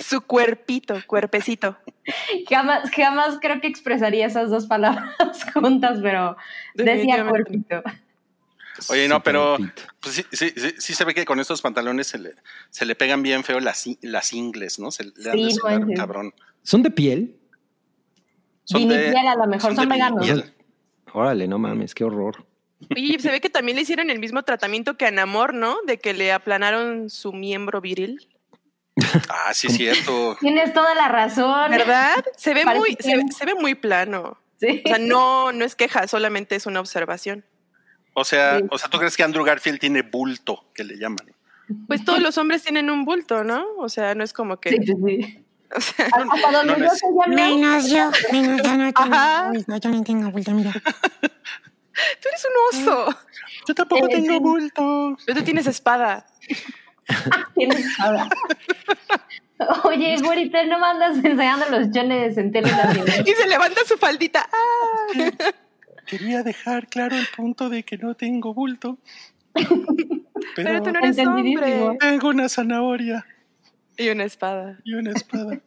Su 0.00 0.20
cuerpito, 0.22 0.96
cuerpecito. 1.06 1.76
Jamás, 2.48 2.90
jamás 2.90 3.38
creo 3.40 3.60
que 3.60 3.66
expresaría 3.68 4.26
esas 4.26 4.50
dos 4.50 4.66
palabras 4.66 5.14
juntas, 5.54 5.98
pero 6.02 6.36
decía 6.74 7.26
cuerpito. 7.28 7.82
Oye, 8.88 9.08
no, 9.08 9.22
pero 9.22 9.56
pues 10.00 10.14
sí, 10.16 10.24
sí, 10.32 10.52
sí, 10.56 10.74
sí 10.78 10.94
se 10.94 11.04
ve 11.04 11.14
que 11.14 11.24
con 11.24 11.40
estos 11.40 11.62
pantalones 11.62 12.06
se 12.06 12.18
le, 12.18 12.34
se 12.70 12.84
le 12.84 12.94
pegan 12.94 13.22
bien 13.22 13.44
feo 13.44 13.60
las, 13.60 13.84
las 14.02 14.32
ingles, 14.32 14.78
¿no? 14.78 14.90
Se 14.90 15.04
le 15.04 15.30
han 15.30 15.86
de 15.88 15.94
cabrón. 15.94 16.34
¿Son 16.62 16.82
de 16.82 16.90
piel? 16.90 17.36
Son 18.64 18.88
de- 18.88 18.98
Vinipiel 18.98 19.28
a 19.28 19.34
lo 19.36 19.46
mejor, 19.46 19.74
son, 19.74 19.88
de 19.88 19.94
veganos. 19.94 20.44
Órale, 21.12 21.46
no 21.48 21.58
mames, 21.58 21.94
qué 21.94 22.04
horror. 22.04 22.46
Y 22.94 23.18
se 23.20 23.30
ve 23.30 23.40
que 23.40 23.48
también 23.48 23.76
le 23.76 23.82
hicieron 23.82 24.10
el 24.10 24.18
mismo 24.18 24.42
tratamiento 24.42 24.96
que 24.96 25.06
a 25.06 25.10
Namor, 25.10 25.54
¿no? 25.54 25.76
De 25.86 25.98
que 25.98 26.12
le 26.12 26.32
aplanaron 26.32 27.08
su 27.08 27.32
miembro 27.32 27.80
viril. 27.80 28.28
Ah, 29.28 29.52
sí, 29.54 29.68
es 29.68 29.74
cierto. 29.76 30.36
Tienes 30.40 30.72
toda 30.72 30.94
la 30.94 31.08
razón. 31.08 31.70
¿Verdad? 31.70 32.16
Se 32.36 32.52
ve 32.54 32.64
Parece 32.64 32.80
muy, 32.80 32.96
se, 33.00 33.16
ve- 33.16 33.22
se 33.36 33.46
ve 33.46 33.54
muy 33.54 33.74
plano. 33.74 34.38
Sí. 34.60 34.82
O 34.84 34.88
sea, 34.88 34.98
no, 34.98 35.52
no 35.52 35.64
es 35.64 35.74
queja, 35.76 36.06
solamente 36.08 36.54
es 36.56 36.66
una 36.66 36.80
observación. 36.80 37.44
O 38.18 38.24
sea, 38.24 38.58
Sí. 38.58 38.64
o 38.70 38.78
sea, 38.78 38.88
¿tú 38.88 38.96
crees 38.98 39.14
que 39.14 39.22
Andrew 39.22 39.44
Garfield 39.44 39.78
tiene 39.78 40.00
bulto, 40.00 40.64
que 40.74 40.84
le 40.84 40.96
llaman? 40.96 41.26
Pues 41.86 42.02
todos 42.04 42.20
los 42.22 42.38
hombres 42.38 42.62
tienen 42.62 42.88
un 42.90 43.04
bulto, 43.04 43.44
¿no? 43.44 43.62
O 43.76 43.88
sea, 43.90 44.14
no 44.14 44.24
es 44.24 44.32
como 44.32 44.58
que. 44.58 44.70
Sí, 44.70 44.76
sí, 44.86 44.92
sí. 45.06 45.44
o 45.76 45.80
sea, 45.80 46.06
Hasta 46.06 46.50
donde 46.52 46.76
no 46.78 46.86
yo 46.86 47.26
me- 47.28 47.34
Menos 47.36 47.90
yo, 47.90 48.10
menos 48.32 48.62
yo 48.62 48.76
no 48.76 48.92
tengo. 48.92 49.14
Ajá. 49.14 49.50
Uy, 49.52 49.64
no, 49.66 49.76
yo 49.76 49.90
no 49.90 50.02
tengo 50.02 50.30
bulto, 50.30 50.50
mira. 50.52 50.72
tú 52.20 52.28
eres 52.28 52.46
un 52.46 52.78
oso. 52.88 53.18
Yo 53.68 53.74
tampoco 53.74 54.06
Eh, 54.06 54.10
tengo 54.12 54.32
sí. 54.34 54.38
bulto. 54.38 55.16
Pero 55.26 55.38
tú 55.40 55.44
tienes 55.44 55.66
espada. 55.66 56.24
Tienes 57.54 57.84
ahora. 58.00 58.28
Oye, 59.84 60.16
güerita, 60.22 60.64
no 60.66 60.78
me 60.78 60.86
andas 60.86 61.16
enseñando 61.16 61.66
los 61.70 61.90
chones 61.90 62.36
en 62.38 62.52
tele. 62.52 62.70
Y 63.26 63.32
se 63.32 63.46
levanta 63.48 63.80
su 63.86 63.96
faldita. 63.96 64.48
¡Ah! 64.52 65.52
Quería 66.06 66.42
dejar 66.42 66.86
claro 66.88 67.16
el 67.16 67.26
punto 67.36 67.68
de 67.68 67.82
que 67.82 67.98
no 67.98 68.14
tengo 68.14 68.54
bulto. 68.54 68.98
Pero, 69.52 69.68
Pero 70.56 70.82
tú 70.82 70.90
no 70.92 70.98
eres 71.00 71.18
hombre. 71.26 71.96
tengo 71.98 72.28
una 72.28 72.48
zanahoria 72.48 73.24
Y 73.96 74.08
una 74.10 74.24
espada. 74.24 74.78
y 74.84 74.94
una 74.94 75.12
espada. 75.12 75.58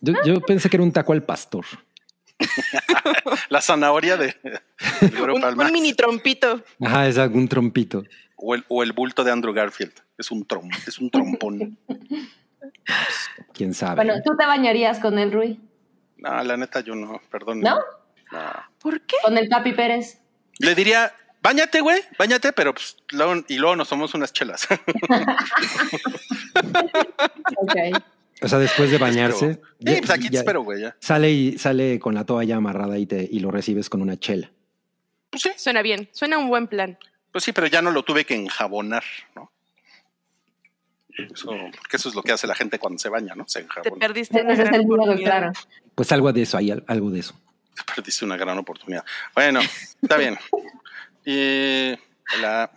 Yo, 0.00 0.14
yo 0.24 0.40
pensé 0.40 0.68
que 0.70 0.76
era 0.76 0.84
un 0.84 0.92
taco 0.92 1.12
al 1.12 1.22
pastor. 1.22 1.64
La 3.50 3.60
zanahoria 3.60 4.16
de, 4.16 4.34
Un, 5.34 5.40
Palma. 5.40 5.66
un 5.66 5.72
mini 5.72 5.92
trompito. 5.94 6.62
Ajá, 6.80 7.06
es 7.06 7.18
algún 7.18 7.46
trompito. 7.48 8.02
O 8.36 8.54
el, 8.54 8.64
o 8.68 8.82
el 8.82 8.92
bulto 8.92 9.22
de 9.24 9.30
Andrew 9.30 9.52
Garfield. 9.52 9.92
Es 10.16 10.30
un 10.30 10.46
trom, 10.46 10.68
es 10.86 10.98
un 10.98 11.10
trompón. 11.10 11.78
Quién 13.52 13.74
sabe. 13.74 13.96
Bueno, 13.96 14.14
¿tú 14.24 14.34
te 14.36 14.46
bañarías 14.46 14.98
con 14.98 15.18
el 15.18 15.32
Rui? 15.32 15.60
No, 16.16 16.42
la 16.42 16.56
neta 16.56 16.80
yo 16.80 16.94
no, 16.94 17.20
perdón. 17.30 17.60
¿No? 17.60 17.76
No. 18.32 18.40
¿Por 18.80 19.00
qué? 19.02 19.16
¿Con 19.22 19.36
el 19.38 19.48
Capi 19.48 19.72
Pérez? 19.72 20.18
Le 20.58 20.74
diría, 20.74 21.12
bañate, 21.42 21.80
güey, 21.80 22.00
bañate, 22.18 22.52
pero 22.52 22.72
pues, 22.74 22.96
luego- 23.10 23.44
y 23.48 23.56
luego 23.58 23.76
nos 23.76 23.88
tomamos 23.88 24.14
unas 24.14 24.32
chelas. 24.32 24.66
Ok. 27.56 27.74
o 28.42 28.48
sea, 28.48 28.58
después 28.58 28.90
de 28.90 28.98
bañarse, 28.98 29.54
Sí, 29.54 29.60
ya- 29.80 29.98
pues 29.98 30.10
aquí 30.10 30.30
te 30.30 30.38
espero, 30.38 30.62
güey, 30.62 30.80
ya. 30.82 30.96
sale 31.00 31.30
y 31.30 31.58
sale 31.58 31.98
con 31.98 32.14
la 32.14 32.24
toalla 32.24 32.56
amarrada 32.56 32.98
y 32.98 33.06
te 33.06 33.28
y 33.30 33.40
lo 33.40 33.50
recibes 33.50 33.88
con 33.90 34.02
una 34.02 34.18
chela. 34.18 34.50
Pues 35.30 35.42
sí, 35.42 35.50
Suena 35.56 35.82
bien, 35.82 36.08
suena 36.12 36.38
un 36.38 36.48
buen 36.48 36.66
plan. 36.66 36.98
pues 37.32 37.44
sí, 37.44 37.52
pero 37.52 37.66
ya 37.66 37.82
no 37.82 37.90
lo 37.90 38.02
tuve 38.02 38.24
que 38.24 38.34
enjabonar, 38.34 39.04
¿no? 39.36 39.50
Eso, 41.16 41.48
porque 41.76 41.96
eso 41.96 42.08
es 42.08 42.14
lo 42.14 42.22
que 42.22 42.32
hace 42.32 42.46
la 42.46 42.54
gente 42.54 42.78
cuando 42.78 42.98
se 42.98 43.08
baña, 43.10 43.34
¿no? 43.34 43.44
Se 43.46 43.60
Te 43.60 43.66
enjabona. 43.66 43.96
perdiste 44.06 44.40
es 44.40 44.58
gran 44.58 44.74
el 44.74 44.86
miedo, 44.86 44.94
oportunidad. 45.02 45.30
claro. 45.30 45.52
Pues 45.94 46.10
algo 46.12 46.32
de 46.32 46.42
eso, 46.42 46.56
hay 46.56 46.70
al- 46.70 46.84
algo 46.86 47.10
de 47.10 47.20
eso. 47.20 47.34
te 47.86 47.94
perdiste 47.94 48.24
una 48.24 48.36
gran 48.36 48.58
oportunidad. 48.58 49.04
Bueno, 49.34 49.60
está 50.02 50.16
bien. 50.16 50.38
Y 51.24 51.90
la, 52.40 52.70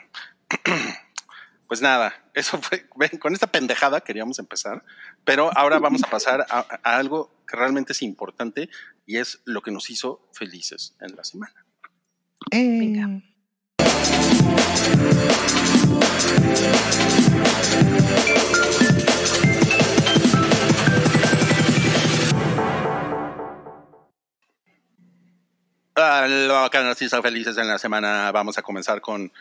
pues 1.68 1.82
nada, 1.82 2.14
eso 2.34 2.60
fue, 2.62 2.88
con 3.20 3.34
esta 3.34 3.48
pendejada 3.48 4.02
queríamos 4.02 4.40
empezar, 4.40 4.84
pero 5.24 5.56
ahora 5.58 5.80
vamos 5.80 6.04
a 6.04 6.10
pasar 6.10 6.46
a, 6.50 6.60
algo 6.84 7.32
que 7.48 7.58
realmente 7.58 7.94
es 7.94 8.02
importante 8.02 8.70
y 9.06 9.18
es 9.18 9.42
lo 9.46 9.62
que 9.62 9.72
nos 9.72 9.90
hizo 9.90 10.28
felices 10.34 10.96
en 11.00 11.16
la 11.16 11.24
semana. 11.24 11.66
Eh, 12.52 13.22
A 25.96 26.28
lo 26.28 26.70
que 26.72 26.80
nos 26.80 27.00
hizo 27.02 27.22
felices 27.22 27.58
en 27.58 27.68
la 27.68 27.78
semana, 27.78 28.32
vamos 28.32 28.58
a 28.58 28.62
comenzar 28.64 29.00
con 29.02 29.32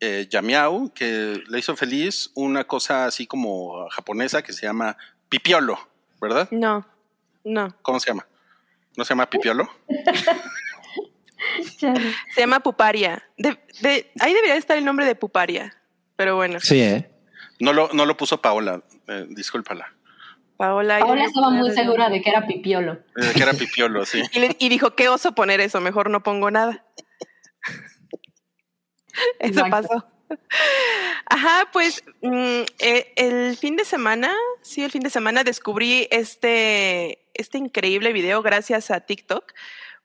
eh, 0.00 0.26
Yamiao, 0.30 0.92
que 0.94 1.42
le 1.48 1.58
hizo 1.58 1.74
feliz 1.74 2.30
una 2.34 2.64
cosa 2.64 3.06
así 3.06 3.26
como 3.26 3.88
japonesa 3.88 4.42
que 4.42 4.52
se 4.52 4.66
llama 4.66 4.96
pipiolo, 5.30 5.78
¿verdad? 6.20 6.48
No, 6.50 6.86
no. 7.44 7.74
¿Cómo 7.82 7.98
se 7.98 8.08
llama? 8.10 8.26
¿No 8.96 9.04
se 9.04 9.10
llama 9.10 9.28
pipiolo? 9.30 9.68
Se 12.34 12.40
llama 12.40 12.60
Puparia. 12.60 13.22
De- 13.36 13.58
de- 13.80 14.10
ahí 14.20 14.32
debería 14.34 14.56
estar 14.56 14.76
el 14.76 14.84
nombre 14.84 15.04
de 15.06 15.14
Puparia. 15.14 15.76
Pero 16.16 16.34
bueno, 16.36 16.58
sí, 16.60 16.80
¿eh? 16.80 17.10
No 17.60 17.72
lo, 17.72 17.88
no 17.92 18.04
lo 18.06 18.16
puso 18.16 18.40
Paola, 18.40 18.82
eh, 19.06 19.26
discúlpala. 19.28 19.92
Paola. 20.56 20.98
Paola 21.00 21.24
estaba 21.24 21.50
muy 21.50 21.70
segura 21.72 22.08
de 22.08 22.22
que 22.22 22.30
era 22.30 22.46
pipiolo. 22.46 22.92
Eh, 23.16 23.32
que 23.34 23.42
era 23.42 23.52
pipiolo, 23.52 24.04
sí. 24.06 24.22
Y, 24.32 24.38
le- 24.40 24.56
y 24.58 24.68
dijo, 24.68 24.94
qué 24.94 25.08
oso 25.08 25.32
poner 25.34 25.60
eso, 25.60 25.80
mejor 25.80 26.10
no 26.10 26.22
pongo 26.22 26.50
nada. 26.50 26.84
Eso 29.38 29.60
Exacto. 29.64 29.70
pasó. 29.70 30.06
Ajá, 31.26 31.68
pues 31.72 32.02
mm, 32.22 32.60
eh, 32.80 33.12
el 33.16 33.56
fin 33.56 33.76
de 33.76 33.84
semana, 33.84 34.34
sí, 34.60 34.82
el 34.84 34.90
fin 34.90 35.02
de 35.02 35.10
semana 35.10 35.44
descubrí 35.44 36.08
este, 36.10 37.26
este 37.34 37.58
increíble 37.58 38.12
video 38.12 38.42
gracias 38.42 38.90
a 38.90 39.00
TikTok, 39.00 39.52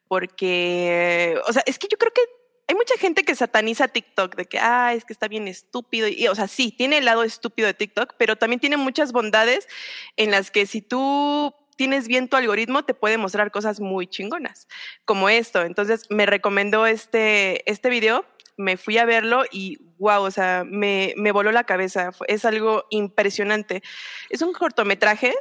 porque, 0.07 1.39
o 1.47 1.53
sea, 1.53 1.63
es 1.65 1.79
que 1.79 1.87
yo 1.89 1.97
creo 1.97 2.11
que 2.13 2.21
hay 2.71 2.75
mucha 2.75 2.95
gente 2.97 3.25
que 3.25 3.35
sataniza 3.35 3.89
TikTok, 3.89 4.37
de 4.37 4.45
que, 4.45 4.57
ah, 4.57 4.93
es 4.93 5.03
que 5.03 5.11
está 5.11 5.27
bien 5.27 5.49
estúpido, 5.49 6.07
y, 6.07 6.29
o 6.29 6.35
sea, 6.35 6.47
sí, 6.47 6.71
tiene 6.71 6.99
el 6.99 7.05
lado 7.05 7.23
estúpido 7.23 7.67
de 7.67 7.73
TikTok, 7.73 8.13
pero 8.17 8.37
también 8.37 8.61
tiene 8.61 8.77
muchas 8.77 9.11
bondades 9.11 9.67
en 10.15 10.31
las 10.31 10.51
que 10.51 10.65
si 10.65 10.81
tú 10.81 11.53
tienes 11.75 12.07
bien 12.07 12.29
tu 12.29 12.37
algoritmo, 12.37 12.85
te 12.85 12.93
puede 12.93 13.17
mostrar 13.17 13.51
cosas 13.51 13.81
muy 13.81 14.07
chingonas, 14.07 14.69
como 15.03 15.27
esto. 15.27 15.63
Entonces, 15.63 16.05
me 16.09 16.25
recomendó 16.25 16.85
este, 16.85 17.69
este 17.69 17.89
video, 17.89 18.23
me 18.55 18.77
fui 18.77 18.97
a 18.97 19.03
verlo 19.03 19.43
y 19.51 19.77
wow, 19.97 20.23
o 20.23 20.31
sea, 20.31 20.63
me, 20.65 21.13
me 21.17 21.33
voló 21.33 21.51
la 21.51 21.65
cabeza. 21.65 22.11
Es 22.27 22.45
algo 22.45 22.85
impresionante. 22.89 23.83
Es 24.29 24.41
un 24.41 24.53
cortometraje 24.53 25.33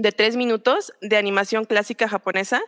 de 0.00 0.12
tres 0.12 0.36
minutos 0.36 0.92
de 1.00 1.16
animación 1.16 1.64
clásica 1.64 2.08
japonesa. 2.08 2.60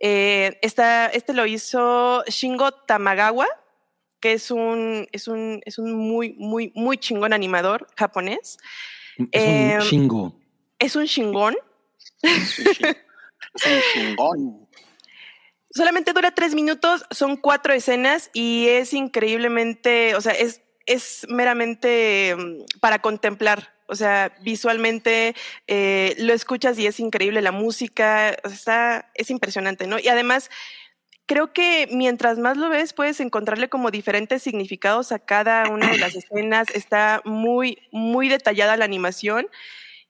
Eh, 0.00 0.58
esta- 0.62 1.06
este 1.08 1.32
lo 1.34 1.46
hizo 1.46 2.24
Shingo 2.26 2.72
Tamagawa, 2.72 3.46
que 4.20 4.32
es 4.32 4.50
un, 4.50 5.06
es 5.12 5.28
un, 5.28 5.60
es 5.64 5.78
un 5.78 5.92
muy, 5.92 6.34
muy, 6.38 6.72
muy 6.74 6.98
chingón 6.98 7.32
animador 7.32 7.86
japonés. 7.96 8.58
Es 9.32 9.42
Eh, 9.44 9.74
un 9.76 9.82
chingo. 9.86 10.34
Es 10.78 10.96
un 10.96 11.06
chingón. 11.06 11.56
Es 12.22 12.58
un 12.58 12.64
chi- 12.66 12.84
es 12.84 13.66
un 13.66 13.82
chingón. 13.94 14.68
Solamente 15.72 16.12
dura 16.12 16.32
tres 16.32 16.54
minutos, 16.54 17.04
son 17.10 17.36
cuatro 17.36 17.72
escenas 17.72 18.30
y 18.32 18.66
es 18.68 18.92
increíblemente, 18.92 20.14
o 20.16 20.20
sea, 20.20 20.32
es, 20.32 20.62
es 20.86 21.26
meramente 21.28 22.34
mm, 22.36 22.80
para 22.80 22.98
contemplar. 23.00 23.72
O 23.90 23.96
sea, 23.96 24.32
visualmente 24.40 25.34
eh, 25.66 26.14
lo 26.18 26.32
escuchas 26.32 26.78
y 26.78 26.86
es 26.86 27.00
increíble 27.00 27.42
la 27.42 27.52
música, 27.52 28.30
está, 28.30 29.10
es 29.14 29.30
impresionante, 29.30 29.86
¿no? 29.86 29.98
Y 29.98 30.08
además, 30.08 30.48
creo 31.26 31.52
que 31.52 31.88
mientras 31.90 32.38
más 32.38 32.56
lo 32.56 32.68
ves, 32.68 32.92
puedes 32.92 33.20
encontrarle 33.20 33.68
como 33.68 33.90
diferentes 33.90 34.42
significados 34.42 35.12
a 35.12 35.18
cada 35.18 35.68
una 35.68 35.90
de 35.90 35.98
las 35.98 36.14
escenas. 36.14 36.68
Está 36.74 37.20
muy, 37.24 37.78
muy 37.92 38.28
detallada 38.28 38.76
la 38.76 38.84
animación. 38.84 39.48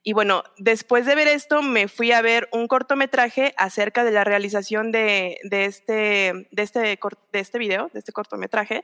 Y 0.02 0.14
bueno, 0.14 0.44
después 0.56 1.04
de 1.04 1.14
ver 1.14 1.28
esto, 1.28 1.60
me 1.60 1.88
fui 1.88 2.12
a 2.12 2.22
ver 2.22 2.48
un 2.52 2.68
cortometraje 2.68 3.52
acerca 3.58 4.02
de 4.02 4.12
la 4.12 4.24
realización 4.24 4.92
de, 4.92 5.38
de 5.44 5.66
este, 5.66 6.48
de, 6.50 6.62
este, 6.62 6.80
de 6.80 7.38
este 7.38 7.58
video, 7.58 7.90
de 7.92 7.98
este 7.98 8.12
cortometraje, 8.12 8.82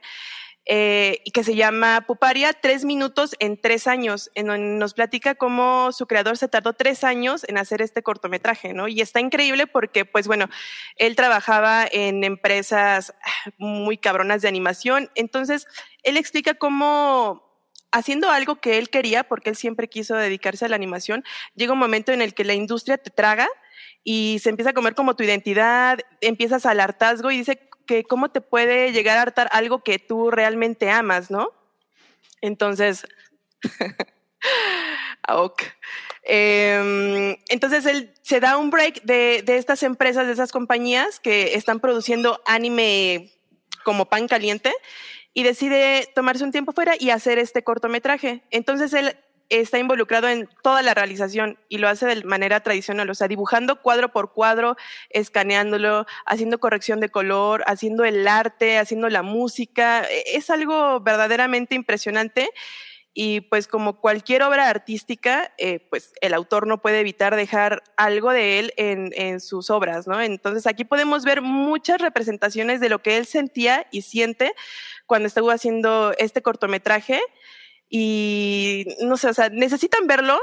eh, 0.69 1.21
y 1.23 1.31
que 1.31 1.45
se 1.45 1.55
llama 1.55 2.03
Puparia, 2.05 2.51
tres 2.51 2.83
minutos 2.83 3.35
en 3.39 3.55
tres 3.59 3.87
años, 3.87 4.29
en 4.35 4.47
donde 4.47 4.67
nos 4.77 4.93
platica 4.93 5.35
cómo 5.35 5.93
su 5.93 6.07
creador 6.07 6.37
se 6.37 6.49
tardó 6.49 6.73
tres 6.73 7.05
años 7.05 7.45
en 7.47 7.57
hacer 7.57 7.81
este 7.81 8.03
cortometraje, 8.03 8.73
¿no? 8.73 8.89
Y 8.89 8.99
está 8.99 9.21
increíble 9.21 9.65
porque, 9.65 10.03
pues 10.03 10.27
bueno, 10.27 10.49
él 10.97 11.15
trabajaba 11.15 11.87
en 11.89 12.25
empresas 12.25 13.13
muy 13.57 13.97
cabronas 13.97 14.41
de 14.41 14.49
animación, 14.49 15.09
entonces 15.15 15.67
él 16.03 16.17
explica 16.17 16.53
cómo 16.55 17.47
haciendo 17.93 18.29
algo 18.29 18.59
que 18.59 18.77
él 18.77 18.89
quería, 18.89 19.23
porque 19.23 19.51
él 19.51 19.55
siempre 19.55 19.87
quiso 19.87 20.15
dedicarse 20.15 20.65
a 20.65 20.69
la 20.69 20.75
animación, 20.75 21.23
llega 21.55 21.71
un 21.71 21.79
momento 21.79 22.11
en 22.11 22.21
el 22.21 22.33
que 22.33 22.43
la 22.43 22.53
industria 22.53 22.97
te 22.97 23.09
traga 23.09 23.47
y 24.03 24.39
se 24.39 24.49
empieza 24.49 24.71
a 24.71 24.73
comer 24.73 24.95
como 24.95 25.15
tu 25.15 25.23
identidad, 25.23 25.99
empiezas 26.21 26.65
al 26.65 26.79
hartazgo 26.79 27.31
y 27.31 27.37
dice 27.37 27.66
que 27.87 28.03
cómo 28.03 28.29
te 28.29 28.41
puede 28.41 28.91
llegar 28.91 29.17
a 29.17 29.23
hartar 29.23 29.49
algo 29.51 29.83
que 29.83 29.97
tú 29.97 30.29
realmente 30.29 30.91
amas, 30.91 31.31
¿no? 31.31 31.51
Entonces, 32.41 33.07
aok. 35.27 35.63
Em, 36.23 37.37
entonces 37.47 37.85
él 37.85 38.13
se 38.21 38.39
da 38.39 38.57
un 38.57 38.69
break 38.69 39.01
de, 39.03 39.41
de 39.43 39.57
estas 39.57 39.81
empresas, 39.81 40.27
de 40.27 40.33
esas 40.33 40.51
compañías 40.51 41.19
que 41.19 41.55
están 41.55 41.79
produciendo 41.79 42.41
anime 42.45 43.31
como 43.83 44.07
pan 44.07 44.27
caliente 44.27 44.73
y 45.33 45.43
decide 45.43 46.09
tomarse 46.13 46.43
un 46.43 46.51
tiempo 46.51 46.73
fuera 46.73 46.95
y 46.99 47.11
hacer 47.11 47.39
este 47.39 47.63
cortometraje. 47.63 48.43
Entonces 48.51 48.93
él 48.93 49.15
está 49.49 49.79
involucrado 49.79 50.27
en 50.27 50.49
toda 50.61 50.81
la 50.81 50.93
realización 50.93 51.57
y 51.69 51.77
lo 51.77 51.87
hace 51.87 52.05
de 52.05 52.23
manera 52.23 52.59
tradicional, 52.61 53.09
o 53.09 53.15
sea, 53.15 53.27
dibujando 53.27 53.81
cuadro 53.81 54.11
por 54.11 54.33
cuadro, 54.33 54.75
escaneándolo, 55.09 56.05
haciendo 56.25 56.59
corrección 56.59 56.99
de 56.99 57.09
color, 57.09 57.63
haciendo 57.67 58.03
el 58.05 58.27
arte, 58.27 58.77
haciendo 58.77 59.09
la 59.09 59.23
música. 59.23 60.03
E- 60.03 60.37
Es 60.37 60.49
algo 60.49 60.99
verdaderamente 60.99 61.75
impresionante 61.75 62.49
y 63.19 63.41
pues 63.41 63.67
como 63.67 63.99
cualquier 63.99 64.43
obra 64.43 64.69
artística, 64.69 65.51
eh, 65.57 65.79
pues 65.89 66.13
el 66.21 66.35
autor 66.35 66.67
no 66.67 66.83
puede 66.83 66.99
evitar 66.99 67.35
dejar 67.35 67.81
algo 67.95 68.31
de 68.31 68.59
él 68.59 68.73
en, 68.77 69.39
sus 69.39 69.71
obras, 69.71 70.05
¿no? 70.05 70.21
Entonces 70.21 70.67
aquí 70.67 70.85
podemos 70.85 71.23
ver 71.25 71.41
muchas 71.41 71.99
representaciones 71.99 72.79
de 72.79 72.89
lo 72.89 73.01
que 73.01 73.17
él 73.17 73.25
sentía 73.25 73.87
y 73.89 74.03
siente 74.03 74.53
cuando 75.07 75.27
estuvo 75.27 75.49
haciendo 75.49 76.13
este 76.19 76.43
cortometraje 76.43 77.19
y 77.89 78.85
no 79.01 79.17
sé, 79.17 79.29
o 79.29 79.33
sea, 79.33 79.49
necesitan 79.49 80.07
verlo 80.07 80.39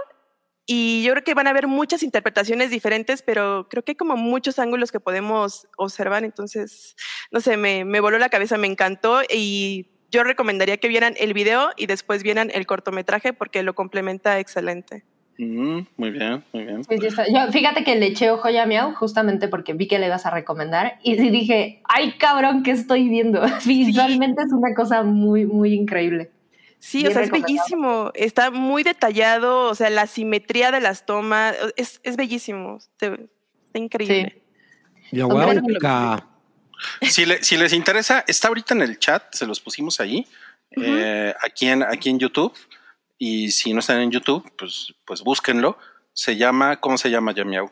y 0.66 1.02
yo 1.02 1.12
creo 1.12 1.24
que 1.24 1.34
van 1.34 1.46
a 1.46 1.50
haber 1.50 1.66
muchas 1.66 2.02
interpretaciones 2.02 2.70
diferentes, 2.70 3.22
pero 3.22 3.68
creo 3.68 3.82
que 3.82 3.92
hay 3.92 3.96
como 3.96 4.16
muchos 4.16 4.58
ángulos 4.58 4.92
que 4.92 5.00
podemos 5.00 5.68
observar, 5.76 6.24
entonces, 6.24 6.96
no 7.30 7.40
sé, 7.40 7.56
me, 7.56 7.84
me 7.84 8.00
voló 8.00 8.18
la 8.18 8.30
cabeza, 8.30 8.56
me 8.56 8.66
encantó 8.66 9.20
y 9.30 9.90
yo 10.10 10.24
recomendaría 10.24 10.78
que 10.78 10.88
vieran 10.88 11.14
el 11.18 11.34
video 11.34 11.70
y 11.76 11.86
después 11.86 12.22
vieran 12.22 12.50
el 12.54 12.66
cortometraje 12.66 13.32
porque 13.32 13.62
lo 13.62 13.74
complementa 13.74 14.38
excelente. 14.38 15.04
Mm, 15.38 15.80
muy 15.96 16.10
bien, 16.10 16.44
muy 16.52 16.64
bien. 16.64 16.84
Sí, 16.84 16.96
sí 16.98 17.06
está. 17.06 17.26
Yo, 17.26 17.50
fíjate 17.50 17.82
que 17.82 17.96
le 17.96 18.06
eché 18.06 18.30
ojo 18.30 18.48
ya 18.48 18.62
a 18.62 18.66
Miau 18.66 18.94
justamente 18.94 19.48
porque 19.48 19.72
vi 19.72 19.88
que 19.88 19.98
le 19.98 20.06
ibas 20.06 20.26
a 20.26 20.30
recomendar 20.30 20.98
y 21.02 21.16
sí 21.16 21.30
dije, 21.30 21.82
ay 21.88 22.12
cabrón, 22.18 22.62
¿qué 22.62 22.70
estoy 22.70 23.08
viendo? 23.08 23.42
Visualmente 23.66 24.42
es 24.42 24.52
una 24.52 24.74
cosa 24.74 25.02
muy, 25.02 25.46
muy 25.46 25.74
increíble. 25.74 26.30
Sí, 26.86 26.98
Bien 26.98 27.12
o 27.12 27.14
sea, 27.14 27.22
es 27.22 27.30
bellísimo, 27.30 28.10
está 28.14 28.50
muy 28.50 28.82
detallado, 28.82 29.70
o 29.70 29.74
sea, 29.74 29.88
la 29.88 30.06
simetría 30.06 30.70
de 30.70 30.80
las 30.80 31.06
tomas, 31.06 31.56
es, 31.76 31.98
es 32.02 32.16
bellísimo, 32.16 32.76
está 32.76 33.16
increíble. 33.72 34.42
Voy 35.10 35.42
a 35.42 35.60
buscar. 35.60 36.26
Si, 37.00 37.24
le- 37.24 37.42
si 37.42 37.56
les 37.56 37.72
interesa, 37.72 38.22
está 38.28 38.48
ahorita 38.48 38.74
en 38.74 38.82
el 38.82 38.98
chat, 38.98 39.32
se 39.34 39.46
los 39.46 39.60
pusimos 39.60 39.98
ahí, 39.98 40.26
eh, 40.76 41.32
aquí, 41.40 41.68
en, 41.68 41.82
aquí 41.84 42.10
en 42.10 42.18
YouTube. 42.18 42.52
Y 43.16 43.50
si 43.50 43.72
no 43.72 43.80
están 43.80 44.00
en 44.00 44.10
YouTube, 44.10 44.44
pues, 44.58 44.92
pues 45.06 45.22
búsquenlo. 45.22 45.78
Se 46.12 46.36
llama, 46.36 46.80
¿cómo 46.80 46.98
se 46.98 47.08
llama, 47.08 47.32
Yamiau? 47.32 47.70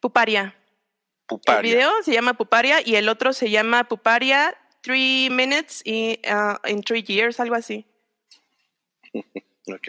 Puparia. 0.00 0.42
El 0.56 1.26
Puparia. 1.28 1.60
video 1.74 1.92
se 2.02 2.12
llama 2.12 2.34
Puparia 2.34 2.78
y 2.84 2.96
el 2.96 3.08
otro 3.08 3.32
se 3.32 3.48
llama 3.50 3.84
Puparia 3.84 4.56
Three 4.80 5.28
Minutes 5.30 5.82
y, 5.84 6.18
uh, 6.28 6.56
in 6.68 6.82
Three 6.82 7.04
Years, 7.04 7.38
algo 7.38 7.54
así. 7.54 7.86
Ok. 9.66 9.88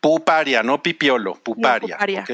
Puparia, 0.00 0.62
no 0.62 0.82
pipiolo, 0.82 1.34
puparia. 1.34 1.96
puparia. 1.96 2.24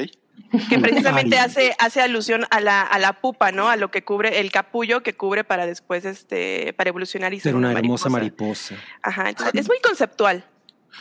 que 0.69 0.79
precisamente 0.79 1.37
hace, 1.37 1.75
hace 1.77 2.01
alusión 2.01 2.45
a 2.49 2.61
la, 2.61 2.81
a 2.81 2.97
la 2.99 3.13
pupa, 3.13 3.51
¿no? 3.51 3.69
A 3.69 3.75
lo 3.75 3.91
que 3.91 4.03
cubre, 4.03 4.39
el 4.39 4.51
capullo 4.51 5.03
que 5.03 5.13
cubre 5.13 5.43
para 5.43 5.65
después, 5.65 6.05
este, 6.05 6.73
para 6.73 6.89
evolucionar 6.89 7.33
y 7.33 7.39
ser 7.39 7.51
Ser 7.51 7.55
una 7.55 7.71
hermosa 7.73 8.09
mariposa. 8.09 8.75
Ajá, 9.01 9.29
entonces 9.29 9.55
es 9.55 9.67
muy 9.67 9.79
conceptual. 9.81 10.45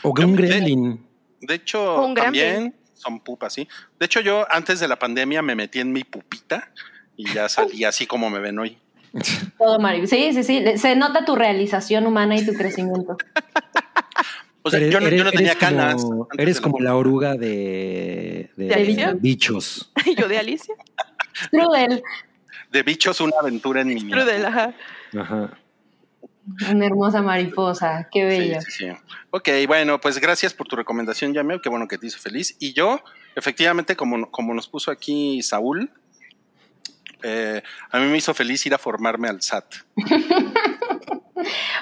O 0.02 0.11
un 0.11 0.35
gremlin. 0.37 1.06
De 1.40 1.54
hecho, 1.54 2.02
Un 2.02 2.14
gremlin. 2.14 2.42
también 2.42 2.75
son 2.94 3.20
pupas, 3.20 3.52
sí. 3.52 3.68
De 3.99 4.06
hecho, 4.06 4.20
yo 4.20 4.47
antes 4.50 4.80
de 4.80 4.88
la 4.88 4.99
pandemia 4.99 5.40
me 5.42 5.54
metí 5.54 5.78
en 5.78 5.92
mi 5.92 6.04
pupita 6.04 6.73
y 7.16 7.32
ya 7.32 7.49
salí 7.49 7.85
así 7.85 8.06
como 8.06 8.28
me 8.30 8.40
ven 8.40 8.58
hoy. 8.58 8.78
Todo 9.58 9.78
Mari. 9.78 10.06
Sí, 10.06 10.32
sí, 10.32 10.42
sí. 10.42 10.64
Se 10.76 10.97
nota 10.97 11.25
tu 11.25 11.37
realización 11.37 12.06
humana 12.06 12.37
y 12.37 12.44
tu 12.44 12.52
crecimiento. 12.52 13.16
O 14.62 14.71
sea, 14.71 14.81
Eres- 14.81 14.93
yo, 14.93 15.00
no, 15.00 15.09
yo 15.09 15.25
no 15.25 15.31
tenía 15.31 15.53
eres 15.53 15.57
canas. 15.62 16.05
eres 16.37 16.57
de 16.57 16.62
como 16.62 16.81
la 16.81 16.95
oruga 16.97 17.35
de, 17.37 18.50
de 18.57 18.65
¿De 18.67 18.75
Alicia? 18.75 19.12
bichos. 19.19 19.93
Y 20.05 20.15
yo 20.21 20.29
de 20.29 20.38
Alicia, 20.38 20.75
Strudel, 21.47 22.03
De 22.71 22.83
bichos, 22.83 23.21
una 23.21 23.37
aventura 23.41 23.81
en 23.83 23.88
mi 23.88 23.95
vida. 23.97 24.17
Trudel, 24.17 24.45
ajá. 24.47 24.75
Ajá. 25.19 25.59
una 26.71 26.85
hermosa 26.87 27.23
mariposa. 27.23 28.09
Qué 28.12 28.21
Sí, 28.31 28.38
bella. 28.41 28.61
sí, 28.61 28.71
sí. 28.73 28.87
Ok, 29.31 29.49
bueno, 29.67 30.00
pues 30.00 30.19
gracias 30.19 30.53
por 30.55 30.67
tu 30.67 30.77
recomendación, 30.77 31.33
Yameo. 31.33 31.61
Qué 31.62 31.69
bueno 31.69 31.87
que 31.88 31.97
te 31.99 32.07
hizo 32.09 32.19
feliz. 32.19 32.57
Y 32.59 32.73
yo, 32.73 33.00
efectivamente, 33.37 33.95
como, 33.97 34.31
como 34.31 34.53
nos 34.55 34.69
puso 34.69 34.91
aquí 34.91 35.41
Saúl, 35.43 35.91
eh, 37.23 37.62
a 37.91 37.99
mí 38.00 38.07
me 38.07 38.17
hizo 38.19 38.33
feliz 38.35 38.65
ir 38.67 38.75
a 38.75 38.79
formarme 38.79 39.29
al 39.29 39.41
SAT. 39.43 39.75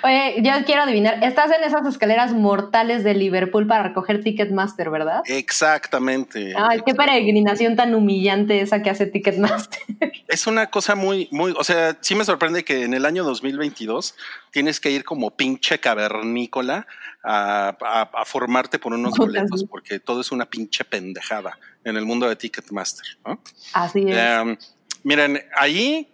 Oye, 0.02 0.36
yo 0.42 0.52
quiero 0.64 0.82
adivinar. 0.82 1.22
Estás 1.24 1.50
en 1.50 1.64
esas 1.64 1.86
escaleras 1.86 2.32
mortales 2.32 3.04
de 3.04 3.14
Liverpool 3.14 3.66
para 3.66 3.84
recoger 3.84 4.22
Ticketmaster, 4.22 4.90
¿verdad? 4.90 5.22
Exactamente. 5.26 6.52
Ay, 6.56 6.80
qué 6.84 6.94
peregrinación 6.94 7.76
tan 7.76 7.94
humillante 7.94 8.60
esa 8.60 8.82
que 8.82 8.90
hace 8.90 9.06
Ticketmaster. 9.06 9.80
Es 10.28 10.46
una 10.48 10.66
cosa 10.66 10.96
muy, 10.96 11.28
muy, 11.30 11.54
o 11.56 11.62
sea, 11.62 11.96
sí 12.00 12.14
me 12.16 12.24
sorprende 12.24 12.64
que 12.64 12.82
en 12.82 12.94
el 12.94 13.06
año 13.06 13.22
2022 13.22 14.16
tienes 14.50 14.80
que 14.80 14.90
ir 14.90 15.04
como 15.04 15.30
pinche 15.30 15.78
cavernícola 15.78 16.86
a, 17.22 17.76
a- 17.80 18.10
a 18.12 18.24
formarte 18.24 18.78
por 18.80 18.92
unos 18.92 19.16
boletos, 19.16 19.64
porque 19.70 20.00
todo 20.00 20.20
es 20.20 20.32
una 20.32 20.44
pinche 20.46 20.84
pendejada 20.84 21.58
en 21.84 21.96
el 21.96 22.04
mundo 22.04 22.28
de 22.28 22.34
Ticketmaster, 22.36 23.06
¿no? 23.24 23.40
Así 23.72 24.04
es. 24.08 24.16
Em, 24.16 24.56
miren, 25.04 25.40
ahí 25.56 26.08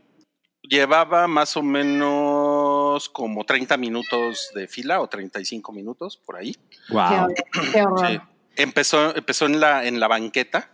llevaba 0.63 1.27
más 1.27 1.57
o 1.57 1.63
menos 1.63 2.62
como 3.09 3.45
30 3.45 3.77
minutos 3.77 4.51
de 4.55 4.67
fila 4.69 5.01
o 5.01 5.09
35 5.09 5.73
minutos 5.73 6.17
por 6.17 6.37
ahí. 6.37 6.55
Qué 6.55 6.93
Wow. 6.95 7.03
horror. 7.03 7.35
Qué 7.73 7.83
horror. 7.83 8.07
Sí. 8.09 8.21
Empezó, 8.57 9.17
empezó 9.17 9.47
en 9.47 9.61
la, 9.61 9.85
en 9.87 9.99
la 9.99 10.09
banqueta, 10.09 10.69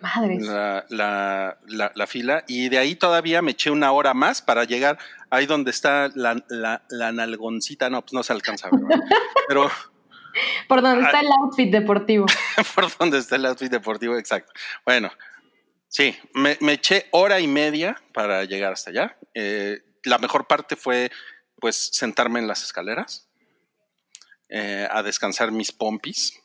Madre. 0.00 0.38
la, 0.40 0.84
la, 0.88 1.58
la, 1.66 1.92
la 1.94 2.06
fila, 2.06 2.44
y 2.48 2.68
de 2.70 2.78
ahí 2.78 2.94
todavía 2.96 3.42
me 3.42 3.50
eché 3.52 3.70
una 3.70 3.92
hora 3.92 4.14
más 4.14 4.40
para 4.42 4.64
llegar 4.64 4.98
ahí 5.30 5.46
donde 5.46 5.70
está 5.70 6.10
la, 6.14 6.42
la, 6.48 6.82
la 6.88 7.12
nalgoncita. 7.12 7.90
No, 7.90 8.00
pues 8.02 8.12
no 8.14 8.22
se 8.22 8.32
alcanza 8.32 8.68
a 8.68 8.70
ver, 8.70 8.80
¿verdad? 8.84 9.04
Pero 9.48 9.70
Por 10.68 10.82
donde 10.82 11.04
está 11.04 11.20
el 11.20 11.28
outfit 11.42 11.70
deportivo. 11.70 12.26
por 12.74 12.96
donde 12.98 13.18
está 13.18 13.36
el 13.36 13.46
outfit 13.46 13.70
deportivo, 13.70 14.16
exacto. 14.18 14.52
Bueno, 14.84 15.10
sí, 15.88 16.14
me, 16.34 16.56
me 16.60 16.72
eché 16.74 17.06
hora 17.10 17.40
y 17.40 17.46
media 17.46 17.96
para 18.12 18.44
llegar 18.44 18.72
hasta 18.72 18.90
allá. 18.90 19.16
Eh, 19.34 19.82
la 20.08 20.18
mejor 20.18 20.46
parte 20.46 20.76
fue, 20.76 21.10
pues, 21.60 21.76
sentarme 21.92 22.38
en 22.40 22.48
las 22.48 22.62
escaleras 22.62 23.28
eh, 24.48 24.86
a 24.90 25.02
descansar 25.02 25.50
mis 25.52 25.72
pompis. 25.72 26.40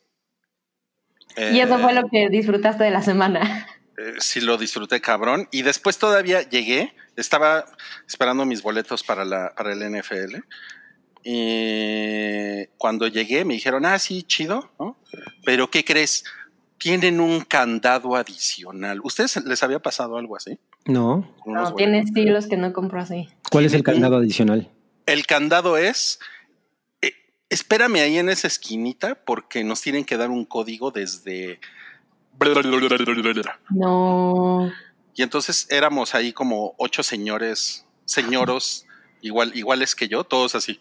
Y 1.37 1.59
eso 1.59 1.79
fue 1.79 1.91
Eh, 1.91 1.95
lo 1.95 2.09
que 2.09 2.29
disfrutaste 2.29 2.83
de 2.83 2.91
la 2.91 3.01
semana. 3.01 3.67
eh, 3.97 4.15
sí 4.19 4.41
lo 4.41 4.57
disfruté 4.57 4.99
cabrón. 4.99 5.47
Y 5.51 5.61
después 5.61 5.97
todavía 5.97 6.41
llegué, 6.41 6.93
estaba 7.15 7.65
esperando 8.07 8.45
mis 8.45 8.61
boletos 8.61 9.03
para, 9.03 9.23
la, 9.23 9.53
para 9.55 9.73
el 9.73 9.79
NFL. 9.79 10.37
Y 11.23 12.65
cuando 12.77 13.07
llegué 13.07 13.45
me 13.45 13.53
dijeron, 13.53 13.85
ah, 13.85 13.99
sí, 13.99 14.23
chido, 14.23 14.71
¿no? 14.79 14.97
Pero 15.45 15.69
¿qué 15.69 15.85
crees? 15.85 16.23
Tienen 16.77 17.19
un 17.19 17.41
candado 17.41 18.15
adicional. 18.15 18.99
¿Ustedes 19.03 19.37
les 19.45 19.61
había 19.61 19.79
pasado 19.79 20.17
algo 20.17 20.35
así? 20.35 20.57
No. 20.85 21.29
No, 21.45 21.75
tiene 21.75 21.99
estilos 21.99 22.47
que 22.47 22.57
no 22.57 22.73
compro 22.73 23.01
así. 23.01 23.27
¿Cuál 23.51 23.65
es 23.65 23.73
el 23.73 23.83
candado 23.83 24.17
adicional? 24.17 24.69
El 25.05 25.25
candado 25.25 25.77
es, 25.77 26.19
eh, 27.01 27.13
espérame 27.49 27.97
ahí 27.97 28.17
en 28.17 28.29
esa 28.29 28.47
esquinita 28.47 29.15
porque 29.15 29.63
nos 29.63 29.81
tienen 29.81 30.05
que 30.05 30.17
dar 30.17 30.29
un 30.29 30.45
código 30.45 30.91
desde... 30.91 31.59
No. 33.69 34.71
Y 35.13 35.21
entonces 35.21 35.67
éramos 35.69 36.15
ahí 36.15 36.33
como 36.33 36.73
ocho 36.77 37.03
señores, 37.03 37.85
señoros, 38.05 38.85
igual, 39.21 39.51
iguales 39.55 39.93
que 39.95 40.07
yo, 40.07 40.23
todos 40.23 40.55
así, 40.55 40.79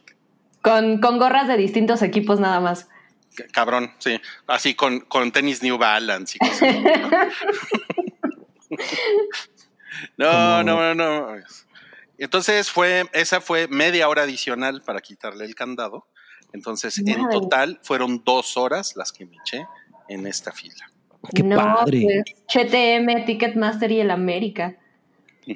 Con, 0.63 1.01
con 1.01 1.19
gorras 1.19 1.49
de 1.49 1.57
distintos 1.59 2.01
equipos 2.03 2.41
nada 2.41 2.61
más. 2.61 2.89
cabrón, 3.53 3.93
sí, 3.99 4.21
así 4.47 4.75
con, 4.75 5.01
con 5.01 5.33
tenis 5.33 5.63
New 5.63 5.77
Balance 5.77 6.39
y 6.41 6.49
cosas. 6.49 6.75
¿no? 10.17 10.63
no, 10.63 10.65
no, 10.65 10.95
no, 10.95 11.35
no. 11.35 11.43
Entonces 12.19 12.71
fue, 12.71 13.05
esa 13.13 13.41
fue 13.41 13.67
media 13.69 14.09
hora 14.09 14.23
adicional 14.23 14.83
para 14.83 15.01
quitarle 15.01 15.45
el 15.45 15.55
candado. 15.55 16.07
Entonces, 16.53 16.99
en 16.99 17.29
total 17.31 17.79
fueron 17.83 18.23
dos 18.25 18.57
horas 18.57 18.95
las 18.97 19.13
que 19.13 19.25
me 19.25 19.37
eché 19.37 19.67
en 20.09 20.27
esta 20.27 20.53
fila. 20.53 20.91
Qué 21.35 21.43
no, 21.43 21.57
padre. 21.57 22.25
pues, 22.25 22.67
CTM, 22.67 23.25
Ticketmaster 23.25 23.91
y 23.93 24.01
el 24.01 24.11
América. 24.11 24.77
Sí, 25.45 25.55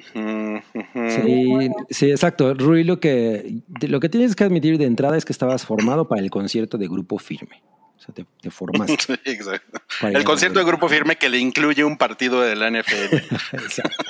sí, 1.89 2.11
exacto. 2.11 2.53
Rui, 2.53 2.83
lo 2.83 2.99
que, 2.99 3.61
lo 3.87 3.99
que 3.99 4.09
tienes 4.09 4.35
que 4.35 4.43
admitir 4.43 4.77
de 4.77 4.85
entrada 4.85 5.17
es 5.17 5.25
que 5.25 5.33
estabas 5.33 5.65
formado 5.65 6.07
para 6.07 6.21
el 6.21 6.29
concierto 6.29 6.77
de 6.77 6.87
Grupo 6.87 7.17
Firme. 7.17 7.61
O 7.97 7.99
sea, 7.99 8.13
te, 8.13 8.25
te 8.41 8.51
formaste. 8.51 8.97
Sí, 9.05 9.31
exacto. 9.31 9.79
El 10.01 10.23
concierto 10.23 10.59
de. 10.59 10.65
Grupo 10.65 10.89
Firme 10.89 11.17
que 11.17 11.29
le 11.29 11.37
incluye 11.37 11.83
un 11.83 11.97
partido 11.97 12.41
de 12.41 12.55
la 12.55 12.69
NFL. 12.69 13.15
Exacto. 13.53 14.03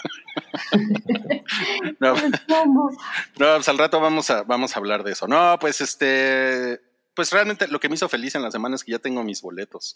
No, 1.99 2.15
¿Cómo? 2.47 2.89
no, 3.37 3.55
pues 3.55 3.69
al 3.69 3.77
rato 3.77 3.99
vamos 3.99 4.29
a, 4.29 4.43
vamos 4.43 4.75
a 4.75 4.79
hablar 4.79 5.03
de 5.03 5.11
eso. 5.11 5.27
No, 5.27 5.57
pues 5.59 5.81
este, 5.81 6.81
pues 7.13 7.31
realmente 7.31 7.67
lo 7.67 7.79
que 7.79 7.89
me 7.89 7.95
hizo 7.95 8.09
feliz 8.09 8.35
en 8.35 8.41
la 8.41 8.51
semana 8.51 8.75
es 8.75 8.83
que 8.83 8.91
ya 8.91 8.99
tengo 8.99 9.23
mis 9.23 9.41
boletos. 9.41 9.95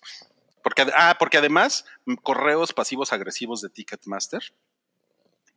Porque, 0.63 0.85
ah, 0.95 1.15
porque 1.17 1.37
además, 1.37 1.85
correos 2.21 2.73
pasivos 2.73 3.13
agresivos 3.13 3.61
de 3.61 3.69
Ticketmaster 3.69 4.43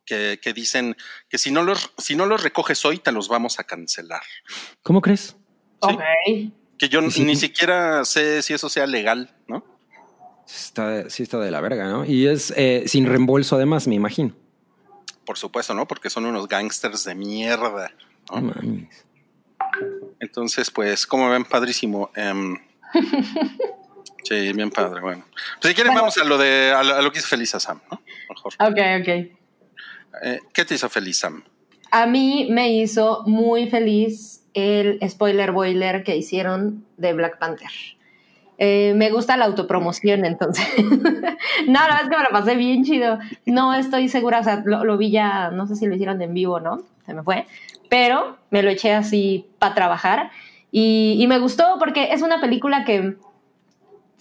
que, 0.05 0.41
que 0.43 0.53
dicen 0.53 0.97
que 1.29 1.39
si 1.39 1.51
no 1.51 1.63
los, 1.63 1.93
si 1.99 2.17
no 2.17 2.27
los 2.27 2.43
recoges 2.43 2.85
hoy, 2.85 2.99
te 2.99 3.13
los 3.13 3.29
vamos 3.29 3.59
a 3.59 3.65
cancelar. 3.65 4.23
¿Cómo 4.83 5.01
crees? 5.01 5.37
Sí. 5.83 5.95
Ok. 5.95 6.62
Que 6.83 6.89
yo 6.89 7.01
Sí. 7.13 7.23
ni 7.23 7.37
siquiera 7.37 8.05
sé 8.05 8.43
si 8.43 8.55
eso 8.55 8.69
sea 8.69 8.89
legal, 8.89 9.31
¿no? 9.47 9.65
Está, 10.53 11.09
sí 11.11 11.23
está 11.23 11.39
de 11.39 11.53
la 11.53 11.61
verga, 11.61 11.87
¿no? 11.87 12.05
Y 12.05 12.27
es 12.27 12.53
eh, 12.57 12.83
sin 12.89 13.07
reembolso 13.07 13.55
además, 13.55 13.87
me 13.87 13.95
imagino. 13.95 14.35
Por 15.25 15.39
supuesto, 15.39 15.75
¿no? 15.75 15.87
Porque 15.87 16.11
son 16.11 16.27
unos 16.27 16.49
gangsters 16.49 17.05
de 17.05 17.15
mierda. 17.15 17.93
No 18.35 18.43
mames. 18.43 19.05
Entonces, 20.19 20.73
pues, 20.73 21.07
como 21.07 21.31
ven, 21.31 21.45
padrísimo. 21.45 22.11
Em, 22.17 22.59
sí, 24.25 24.53
bien 24.53 24.71
padre, 24.71 25.01
bueno. 25.01 25.25
Pues 25.61 25.69
si 25.71 25.75
quieren, 25.77 25.93
Bueno. 25.93 26.01
vamos 26.03 26.19
a 26.19 26.25
lo 26.25 26.37
de 26.37 26.73
a 26.73 26.83
lo, 26.83 26.95
a 26.97 27.03
lo 27.03 27.13
que 27.13 27.21
hizo 27.21 27.29
feliz 27.29 27.55
a 27.55 27.61
Sam, 27.61 27.81
¿no? 27.93 28.03
Mejor. 28.29 28.55
Ok, 28.59 28.79
ok. 29.01 29.09
Eh, 30.25 30.41
¿Qué 30.53 30.65
te 30.65 30.75
hizo 30.75 30.89
feliz, 30.89 31.19
Sam? 31.19 31.45
A 31.93 32.07
mí 32.07 32.49
me 32.51 32.73
hizo 32.73 33.23
muy 33.25 33.71
feliz 33.71 34.42
el 34.55 34.99
spoiler 35.09 35.53
boiler 35.53 36.05
que 36.05 36.17
hicieron 36.17 36.85
de 36.97 37.13
Black 37.13 37.39
Panther. 37.39 37.71
Eh, 38.59 38.93
me 38.95 39.11
gusta 39.11 39.37
la 39.37 39.47
autopromoción, 39.47 40.25
entonces. 40.25 40.65
no, 41.67 41.73
la 41.73 41.83
verdad 41.83 42.03
es 42.05 42.09
que 42.11 42.17
me 42.17 42.23
lo 42.23 42.31
pasé 42.31 42.55
bien 42.55 42.85
chido. 42.85 43.19
No 43.47 43.75
estoy 43.75 44.09
segura, 44.09 44.41
o 44.41 44.45
sea, 44.45 44.63
lo, 44.65 44.97
vi 44.97 45.11
ya, 45.11 45.51
no 45.51 45.67
sé 45.67 45.77
si 45.77 45.87
lo 45.87 45.95
hicieron 45.95 46.21
en 46.23 46.33
vivo, 46.33 46.61
¿no? 46.61 46.83
Se 47.05 47.15
me 47.15 47.23
fue. 47.23 47.47
Pero 47.89 48.37
me 48.51 48.63
lo 48.63 48.71
eché 48.71 48.93
así 48.93 49.47
para 49.59 49.75
trabajar. 49.75 50.31
Y, 50.71 51.25
me 51.29 51.39
gustó 51.39 51.77
porque 51.79 52.13
es 52.13 52.23
una 52.23 52.41
película 52.41 52.85
que 52.85 53.17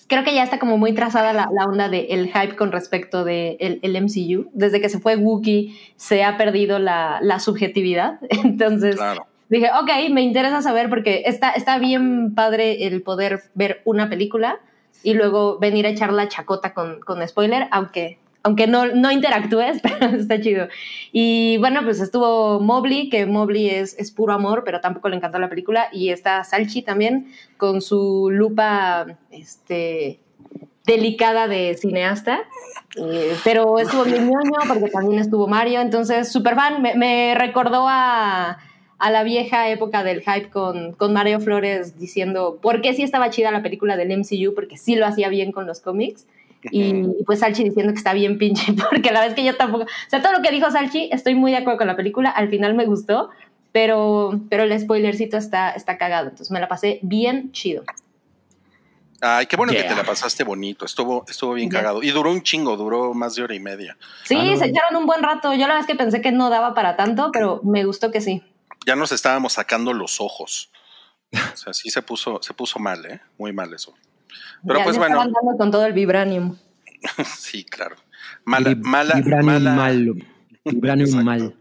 creo 0.08 0.24
que 0.24 0.34
ya 0.34 0.44
está 0.44 0.60
como 0.60 0.78
muy 0.78 0.94
trazada 0.94 1.34
la, 1.34 1.48
la 1.54 1.66
onda 1.66 1.88
del 1.88 2.28
hype 2.28 2.56
con 2.56 2.72
respecto 2.72 3.24
del 3.24 3.58
de 3.60 3.80
el 3.84 4.04
MCU. 4.04 4.50
Desde 4.54 4.82
que 4.82 4.90
se 4.90 5.00
fue 5.00 5.18
Wookiee 5.18 5.78
se 5.96 6.24
ha 6.24 6.38
perdido 6.38 6.80
la, 6.80 7.20
la 7.22 7.40
subjetividad. 7.40 8.20
Entonces 8.44 8.96
Claro. 8.96 9.28
Dije, 9.52 9.70
ok, 9.80 10.10
me 10.12 10.22
interesa 10.22 10.62
saber 10.62 10.90
porque 10.90 11.24
está, 11.26 11.52
está 11.52 11.78
bien 11.78 12.34
padre 12.34 12.88
el 12.88 13.02
poder 13.04 13.42
ver 13.54 13.82
una 13.84 14.10
película 14.10 14.60
y 15.04 15.14
luego 15.14 15.60
venir 15.60 15.86
a 15.86 15.90
echar 15.90 16.14
la 16.14 16.30
chacota 16.30 16.74
con, 16.74 17.02
con 17.02 17.28
spoiler, 17.28 17.68
aunque, 17.72 18.18
aunque 18.44 18.66
no, 18.66 18.86
no 18.86 19.12
interactúes, 19.12 19.82
pero 19.84 20.16
está 20.16 20.40
chido. 20.40 20.68
Y 21.12 21.58
bueno, 21.58 21.82
pues 21.84 22.00
estuvo 22.00 22.62
Mobley, 22.62 23.10
que 23.10 23.26
Mobley 23.26 23.70
es, 23.70 23.98
es 24.00 24.12
puro 24.12 24.34
amor, 24.34 24.64
pero 24.64 24.80
tampoco 24.80 25.10
le 25.10 25.18
encantó 25.18 25.38
la 25.38 25.50
película, 25.50 25.90
y 25.92 26.10
está 26.10 26.44
Salchi 26.46 26.82
también 26.82 27.34
con 27.58 27.82
su 27.82 28.30
lupa, 28.32 29.18
este, 29.32 30.22
delicada 30.86 31.50
de 31.50 31.76
cineasta. 31.78 32.40
Eh, 32.96 33.36
pero 33.44 33.80
estuvo 33.80 34.04
bien 34.06 34.30
ñoño 34.30 34.60
porque 34.68 34.90
también 34.90 35.20
estuvo 35.20 35.48
Mario, 35.48 35.82
entonces 35.82 36.32
super 36.32 36.56
fan, 36.56 36.82
me, 36.82 36.96
me 36.96 37.36
recordó 37.36 37.86
a, 37.88 38.58
a 39.02 39.10
la 39.10 39.24
vieja 39.24 39.68
época 39.70 40.04
del 40.04 40.22
hype 40.22 40.50
con, 40.50 40.94
con 40.94 41.12
Mario 41.12 41.40
Flores 41.40 41.98
diciendo 42.00 42.60
por 42.62 42.82
qué 42.82 42.94
sí 42.94 43.02
estaba 43.02 43.32
chida 43.32 43.50
la 43.50 43.64
película 43.64 43.98
del 43.98 44.16
MCU, 44.16 44.54
porque 44.54 44.78
sí 44.78 44.96
lo 44.96 45.08
hacía 45.08 45.28
bien 45.30 45.52
con 45.52 45.66
los 45.68 45.80
cómics. 45.82 46.28
Y, 46.72 46.90
y 46.90 47.24
pues 47.26 47.40
Salchi 47.40 47.64
diciendo 47.64 47.92
que 47.92 47.98
está 47.98 48.14
bien 48.14 48.38
pinche, 48.38 48.74
porque 48.92 49.12
la 49.12 49.22
vez 49.22 49.34
que 49.34 49.44
yo 49.44 49.58
tampoco, 49.58 49.86
o 49.86 50.10
sea, 50.10 50.22
todo 50.22 50.32
lo 50.32 50.44
que 50.44 50.52
dijo 50.52 50.70
Salchi, 50.70 51.10
estoy 51.12 51.34
muy 51.34 51.50
de 51.50 51.58
acuerdo 51.58 51.80
con 51.80 51.88
la 51.88 51.96
película, 51.96 52.30
al 52.30 52.50
final 52.50 52.76
me 52.76 52.86
gustó, 52.86 53.32
pero, 53.72 54.40
pero 54.48 54.62
el 54.62 54.80
spoilercito 54.80 55.38
está, 55.38 55.72
está 55.72 55.98
cagado, 55.98 56.26
entonces 56.30 56.52
me 56.52 56.60
la 56.60 56.68
pasé 56.68 57.00
bien 57.02 57.52
chido. 57.52 57.84
Ay, 59.22 59.48
qué 59.48 59.56
bueno 59.56 59.74
que 59.74 59.84
te 59.84 59.96
la 59.96 60.04
pasaste 60.04 60.44
bonito. 60.44 60.86
Estuvo, 60.86 61.26
estuvo 61.28 61.54
bien 61.54 61.70
cagado. 61.70 62.02
Y 62.02 62.10
duró 62.12 62.32
un 62.32 62.42
chingo, 62.42 62.76
duró 62.78 63.14
más 63.16 63.36
de 63.36 63.44
hora 63.44 63.54
y 63.56 63.60
media. 63.60 63.96
Sí, 64.26 64.36
Ah, 64.36 64.44
no. 64.46 64.58
se 64.58 64.66
echaron 64.66 64.96
un 64.98 65.06
buen 65.06 65.22
rato, 65.22 65.54
yo 65.54 65.68
la 65.68 65.76
vez 65.76 65.86
que 65.86 65.96
pensé 65.96 66.22
que 66.22 66.32
no 66.32 66.50
daba 66.50 66.74
para 66.74 66.96
tanto, 66.96 67.30
pero 67.32 67.60
me 67.64 67.84
gustó 67.86 68.12
que 68.12 68.20
sí. 68.22 68.44
Ya 68.86 68.96
nos 68.96 69.12
estábamos 69.12 69.54
sacando 69.54 69.94
los 69.94 70.20
ojos. 70.22 70.72
O 71.54 71.58
sea, 71.58 71.74
sí 71.74 71.90
se 71.90 72.02
puso, 72.02 72.40
se 72.42 72.54
puso 72.54 72.80
mal, 72.80 73.06
¿eh? 73.06 73.22
Muy 73.38 73.54
mal 73.54 73.74
eso. 73.74 73.94
Pero 74.66 74.80
Ya- 74.80 74.84
pues 74.84 74.96
ya 74.96 75.00
bueno, 75.00 75.16
estaban 75.16 75.34
dando 75.34 75.58
con 75.58 75.72
todo 75.72 75.86
el 75.86 75.94
vibranium. 75.94 76.58
sí, 77.38 77.64
claro. 77.64 77.96
Mala, 78.46 78.72
Vib- 78.72 78.84
mala, 78.84 79.16
Vibranium 79.16 79.46
mala. 79.46 79.72
mal. 79.74 80.14
Vibranium 80.66 81.24
mal. 81.24 81.56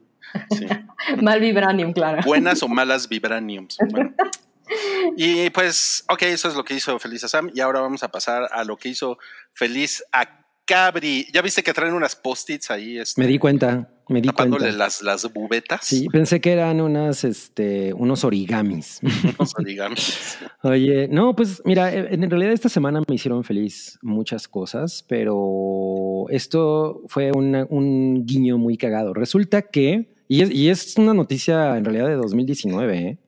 sí. 0.56 0.66
Mal 1.22 1.40
vibranium, 1.40 1.92
claro. 1.94 2.20
Buenas 2.26 2.62
o 2.62 2.68
malas 2.68 3.08
vibraniums. 3.08 3.78
Bueno. 3.90 4.12
Y 5.16 5.50
pues, 5.50 6.04
ok, 6.08 6.22
eso 6.22 6.46
es 6.48 6.54
lo 6.54 6.62
que 6.64 6.74
hizo 6.74 6.96
Feliz 7.00 7.24
a 7.24 7.28
Sam. 7.28 7.50
Y 7.52 7.60
ahora 7.60 7.80
vamos 7.80 8.04
a 8.04 8.08
pasar 8.12 8.48
a 8.52 8.62
lo 8.62 8.76
que 8.76 8.88
hizo 8.90 9.18
Feliz 9.52 10.04
a 10.12 10.39
Cabri. 10.74 11.26
¿Ya 11.32 11.42
viste 11.42 11.62
que 11.62 11.72
traen 11.72 11.94
unas 11.94 12.14
post-its 12.14 12.70
ahí? 12.70 12.98
Este, 12.98 13.20
Me 13.20 13.26
di 13.26 13.38
cuenta, 13.38 13.90
me 14.08 14.20
di 14.20 14.28
tapándole 14.28 14.66
cuenta. 14.66 14.78
las, 14.78 15.02
las 15.02 15.32
bubetas. 15.32 15.80
Sí, 15.84 16.08
pensé 16.08 16.40
que 16.40 16.52
eran 16.52 16.80
unas, 16.80 17.24
este, 17.24 17.92
unos 17.92 18.22
origamis. 18.24 19.00
Unos 19.38 19.52
origamis. 19.58 20.38
Oye, 20.62 21.08
no, 21.08 21.34
pues 21.34 21.60
mira, 21.64 21.92
eh, 21.92 22.08
en 22.12 22.30
realidad 22.30 22.52
esta 22.52 22.68
semana 22.68 23.02
me 23.08 23.14
hicieron 23.16 23.42
feliz 23.44 23.98
muchas 24.02 24.46
cosas, 24.48 25.04
pero 25.08 26.26
esto 26.30 27.02
fue 27.08 27.32
una- 27.32 27.66
un 27.68 28.24
guiño 28.26 28.56
muy 28.58 28.76
cagado. 28.76 29.12
Resulta 29.12 29.62
que, 29.62 30.14
y 30.28 30.42
es, 30.42 30.50
y 30.52 30.68
es 30.68 30.96
una 30.98 31.14
noticia 31.14 31.76
en 31.76 31.84
realidad 31.84 32.06
de 32.08 32.14
2019, 32.14 32.98
¿eh? 32.98 33.18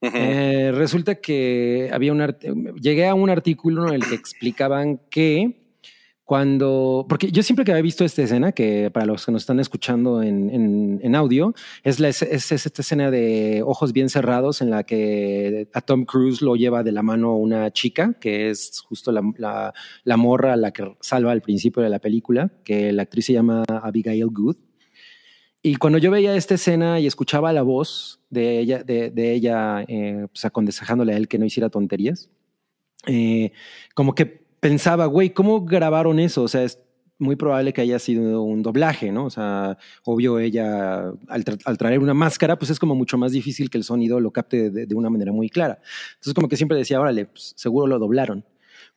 Eh, 0.00 0.70
resulta 0.74 1.16
que 1.16 1.90
había 1.92 2.12
un 2.12 2.24
llegué 2.80 3.08
a 3.08 3.14
un 3.14 3.30
artículo 3.30 3.88
en 3.88 3.94
el 3.94 4.06
que 4.06 4.14
explicaban 4.14 5.00
que 5.10 5.67
cuando, 6.28 7.06
porque 7.08 7.32
yo 7.32 7.42
siempre 7.42 7.64
que 7.64 7.70
había 7.72 7.82
visto 7.82 8.04
esta 8.04 8.20
escena, 8.22 8.52
que 8.52 8.90
para 8.90 9.06
los 9.06 9.24
que 9.24 9.32
nos 9.32 9.40
están 9.44 9.60
escuchando 9.60 10.22
en, 10.22 10.50
en- 10.50 11.00
en 11.02 11.14
audio, 11.14 11.54
es, 11.84 12.00
la, 12.00 12.08
es, 12.10 12.20
es 12.20 12.52
esta 12.52 12.82
escena 12.82 13.10
de 13.10 13.62
ojos 13.64 13.94
bien 13.94 14.10
cerrados 14.10 14.60
en 14.60 14.68
la 14.68 14.84
que 14.84 15.70
a 15.72 15.80
Tom 15.80 16.04
Cruise 16.04 16.42
lo 16.42 16.54
lleva 16.54 16.82
de 16.82 16.92
la 16.92 17.02
mano 17.02 17.34
una 17.34 17.70
chica, 17.70 18.12
que 18.20 18.50
es 18.50 18.78
justo 18.86 19.10
la, 19.10 19.22
la, 19.38 19.72
la 20.04 20.16
morra 20.18 20.52
a 20.52 20.56
la 20.56 20.70
que 20.70 20.94
salva 21.00 21.32
al 21.32 21.40
principio 21.40 21.82
de 21.82 21.88
la 21.88 21.98
película, 21.98 22.52
que 22.62 22.92
la 22.92 23.04
actriz 23.04 23.24
se 23.24 23.32
llama 23.32 23.64
Abigail 23.66 24.26
Good. 24.26 24.56
Y 25.62 25.76
cuando 25.76 25.98
yo 25.98 26.10
veía 26.10 26.36
esta 26.36 26.56
escena 26.56 27.00
y 27.00 27.06
escuchaba 27.06 27.54
la 27.54 27.62
voz 27.62 28.20
de 28.28 28.58
ella, 28.58 28.82
de, 28.84 29.08
de 29.10 29.32
ella 29.32 29.82
eh, 29.88 30.26
pues 30.30 30.44
aconsejándole 30.44 31.14
a 31.14 31.16
él 31.16 31.26
que 31.26 31.38
no 31.38 31.46
hiciera 31.46 31.70
tonterías, 31.70 32.28
eh, 33.06 33.52
como 33.94 34.14
que 34.14 34.46
pensaba, 34.60 35.06
güey, 35.06 35.30
¿cómo 35.30 35.64
grabaron 35.64 36.18
eso? 36.18 36.42
O 36.42 36.48
sea, 36.48 36.62
es 36.64 36.78
muy 37.18 37.34
probable 37.36 37.72
que 37.72 37.80
haya 37.80 37.98
sido 37.98 38.42
un 38.42 38.62
doblaje, 38.62 39.10
¿no? 39.10 39.24
O 39.24 39.30
sea, 39.30 39.76
obvio 40.04 40.38
ella, 40.38 41.08
al, 41.28 41.44
tra- 41.44 41.60
al 41.64 41.76
traer 41.78 41.98
una 41.98 42.14
máscara, 42.14 42.58
pues 42.58 42.70
es 42.70 42.78
como 42.78 42.94
mucho 42.94 43.18
más 43.18 43.32
difícil 43.32 43.70
que 43.70 43.78
el 43.78 43.84
sonido 43.84 44.20
lo 44.20 44.30
capte 44.30 44.70
de, 44.70 44.86
de 44.86 44.94
una 44.94 45.10
manera 45.10 45.32
muy 45.32 45.48
clara. 45.48 45.80
Entonces, 46.14 46.34
como 46.34 46.48
que 46.48 46.56
siempre 46.56 46.78
decía, 46.78 47.00
órale, 47.00 47.26
pues, 47.26 47.54
seguro 47.56 47.86
lo 47.88 47.98
doblaron. 47.98 48.44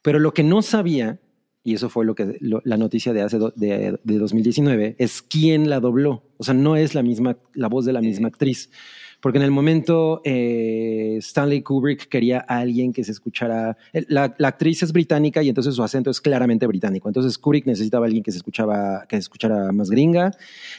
Pero 0.04 0.19
lo 0.19 0.34
que 0.34 0.43
no 0.43 0.62
sabía, 0.62 1.19
y 1.63 1.74
eso 1.76 1.89
fue 1.89 2.06
lo 2.06 2.13
que 2.15 2.38
lo- 2.41 2.62
la 2.63 2.78
noticia 2.78 3.12
de 3.13 3.21
hace 3.24 3.38
do- 3.39 3.54
de, 3.56 4.00
de 4.04 4.17
2019, 4.19 4.95
es 5.00 5.21
quién 5.24 5.69
la 5.69 5.80
dobló. 5.80 6.24
O 6.38 6.43
sea, 6.43 6.54
no 6.54 6.76
es 6.76 6.93
la 6.93 7.02
misma, 7.04 7.38
la 7.54 7.67
voz 7.69 7.86
de 7.86 7.93
la 7.93 8.02
misma 8.02 8.28
actriz. 8.28 8.69
Porque 9.21 9.38
en 9.38 9.43
el 9.43 9.51
momento 9.51 10.21
eh, 10.25 11.15
Stanley 11.19 11.62
Kubrick 11.62 12.10
quería 12.10 12.43
a 12.47 12.57
alguien 12.60 12.91
que 12.91 13.03
se 13.03 13.12
escuchara. 13.12 13.77
La, 14.07 14.34
la 14.38 14.47
actriz 14.47 14.84
es 14.84 14.91
británica 14.91 15.43
y 15.43 15.49
entonces 15.49 15.75
su 15.75 15.84
acento 15.84 16.10
es 16.10 16.19
claramente 16.19 16.65
británico. 16.67 17.07
Entonces 17.07 17.38
Kubrick 17.38 17.65
necesitaba 17.67 18.05
a 18.05 18.07
alguien 18.07 18.23
que 18.23 18.31
se 18.31 18.38
escuchaba, 18.38 19.05
que 19.07 19.17
se 19.17 19.21
escuchara 19.21 19.71
más 19.71 19.89
gringa 19.89 20.31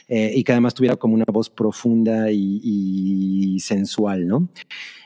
eh, 0.07 0.33
y 0.35 0.43
que 0.43 0.51
además 0.51 0.73
tuviera 0.73 0.97
como 0.97 1.15
una 1.15 1.25
voz 1.31 1.49
profunda 1.49 2.31
y, 2.31 2.59
y 2.63 3.59
sensual, 3.61 4.27
¿no? 4.27 4.49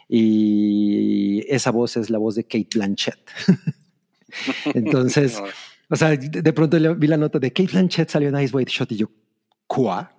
Y 0.10 1.44
esa 1.48 1.72
voz 1.72 1.98
es 1.98 2.10
la 2.10 2.18
voz 2.18 2.36
de 2.36 2.44
Kate 2.44 2.70
Blanchett. 2.74 3.20
Entonces, 4.74 5.38
o 5.90 5.96
sea, 5.96 6.16
de 6.16 6.54
pronto 6.54 6.78
vi 6.96 7.08
la 7.08 7.18
nota 7.18 7.40
de 7.40 7.52
Kate 7.52 7.72
Blanchett 7.72 8.10
salió 8.10 8.30
en 8.30 8.40
Ice 8.40 8.56
White 8.56 8.72
Shot 8.72 8.92
y 8.94 8.98
yo, 8.98 9.10
¿cuá? 9.68 10.17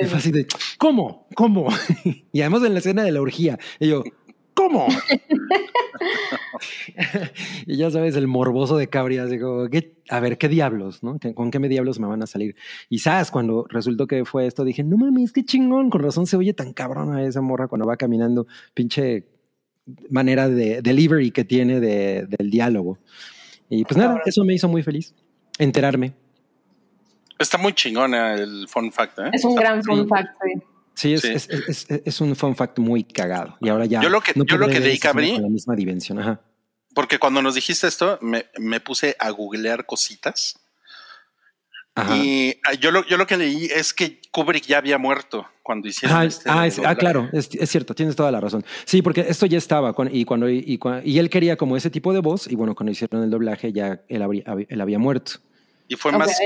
Y 0.00 0.04
fue 0.06 0.18
así 0.18 0.30
de, 0.30 0.46
¿cómo? 0.78 1.26
¿Cómo? 1.34 1.68
Y 2.32 2.40
además 2.40 2.62
en 2.64 2.72
la 2.74 2.78
escena 2.78 3.02
de 3.02 3.12
la 3.12 3.20
orgía, 3.20 3.58
y 3.78 3.88
yo, 3.88 4.02
¿cómo? 4.54 4.86
y 7.66 7.76
ya 7.76 7.90
sabes, 7.90 8.16
el 8.16 8.26
morboso 8.28 8.76
de 8.76 8.88
Cabri, 8.88 9.18
así 9.18 9.38
como, 9.38 9.68
¿qué? 9.68 9.96
a 10.08 10.20
ver, 10.20 10.38
¿qué 10.38 10.48
diablos? 10.48 11.02
¿no? 11.02 11.18
¿Qué- 11.18 11.34
¿Con 11.34 11.50
qué 11.50 11.58
me 11.58 11.68
diablos 11.68 11.98
me 12.00 12.06
van 12.06 12.22
a 12.22 12.26
salir? 12.26 12.56
Y 12.88 12.98
sabes, 12.98 13.30
cuando 13.30 13.66
resultó 13.68 14.06
que 14.06 14.24
fue 14.24 14.46
esto, 14.46 14.64
dije, 14.64 14.82
no 14.84 14.96
mames, 14.96 15.32
qué 15.32 15.44
chingón, 15.44 15.90
con 15.90 16.02
razón 16.02 16.26
se 16.26 16.36
oye 16.36 16.54
tan 16.54 16.72
cabrona 16.72 17.24
esa 17.24 17.40
morra 17.40 17.68
cuando 17.68 17.86
va 17.86 17.96
caminando, 17.96 18.46
pinche 18.74 19.26
manera 20.08 20.48
de 20.48 20.82
delivery 20.82 21.30
que 21.32 21.44
tiene 21.44 21.80
de- 21.80 22.26
del 22.26 22.50
diálogo. 22.50 22.98
Y 23.68 23.84
pues 23.84 23.96
nada, 23.98 24.20
eso 24.26 24.44
me 24.44 24.54
hizo 24.54 24.68
muy 24.68 24.82
feliz, 24.82 25.14
enterarme. 25.58 26.14
Está 27.40 27.58
muy 27.58 27.72
chingona 27.72 28.34
el 28.34 28.68
fun 28.68 28.92
fact, 28.92 29.18
¿eh? 29.18 29.30
Es 29.32 29.44
un 29.44 29.50
Está- 29.52 29.62
gran 29.62 29.82
fun 29.82 30.06
fact. 30.08 30.28
sí. 30.44 30.62
Sí, 30.94 31.14
es, 31.14 31.22
Sí. 31.22 31.28
Es, 31.32 31.48
es- 31.48 31.86
es- 31.90 32.02
es 32.04 32.20
un 32.20 32.36
fun 32.36 32.54
fact 32.54 32.78
muy 32.78 33.02
cagado. 33.04 33.56
Y 33.60 33.68
ahora 33.70 33.86
ya. 33.86 34.00
Yo 34.02 34.10
lo 34.10 34.20
que- 34.20 34.32
yo 34.36 34.58
lo 34.58 34.68
que 34.68 34.78
leí, 34.80 34.98
Cabri- 34.98 35.40
la 35.40 35.48
misma 35.48 35.74
dimensión. 35.74 36.18
Ajá. 36.18 36.40
Porque 36.94 37.18
cuando 37.18 37.40
nos 37.40 37.54
dijiste 37.54 37.86
esto, 37.86 38.18
me, 38.20 38.46
me 38.58 38.80
puse 38.80 39.16
a 39.18 39.30
googlear 39.30 39.86
cositas. 39.86 40.58
Ajá. 41.94 42.16
Y 42.16 42.56
ah, 42.64 42.74
yo 42.74 42.90
lo, 42.90 43.04
yo 43.06 43.16
lo 43.16 43.26
que 43.26 43.36
leí 43.36 43.64
es 43.66 43.92
que 43.94 44.20
Kubrick 44.30 44.64
ya 44.66 44.78
había 44.78 44.96
muerto 44.98 45.46
cuando 45.62 45.88
hicieron 45.88 46.16
Ah, 46.18 46.24
este 46.24 46.48
ah, 46.50 46.66
es- 46.66 46.78
ah, 46.84 46.94
claro, 46.94 47.28
es, 47.32 47.48
es 47.52 47.68
cierto, 47.70 47.94
tienes 47.94 48.14
toda 48.14 48.30
la 48.30 48.40
razón. 48.40 48.64
Sí, 48.84 49.02
porque 49.02 49.22
esto 49.28 49.46
ya 49.46 49.58
estaba 49.58 49.94
y 50.12 50.24
cuando 50.24 50.48
y, 50.48 50.78
y 51.04 51.18
él 51.18 51.30
quería 51.30 51.56
como 51.56 51.76
ese 51.76 51.90
tipo 51.90 52.12
de 52.12 52.20
voz 52.20 52.46
y 52.50 52.54
bueno, 52.54 52.74
cuando 52.74 52.92
hicieron 52.92 53.22
el 53.24 53.30
doblaje 53.30 53.72
ya 53.72 54.02
él, 54.08 54.22
habría- 54.22 54.44
hab- 54.44 54.66
él 54.68 54.80
había 54.80 54.98
muerto. 54.98 55.32
Y 55.90 55.96
fue 55.96 56.12
más, 56.12 56.38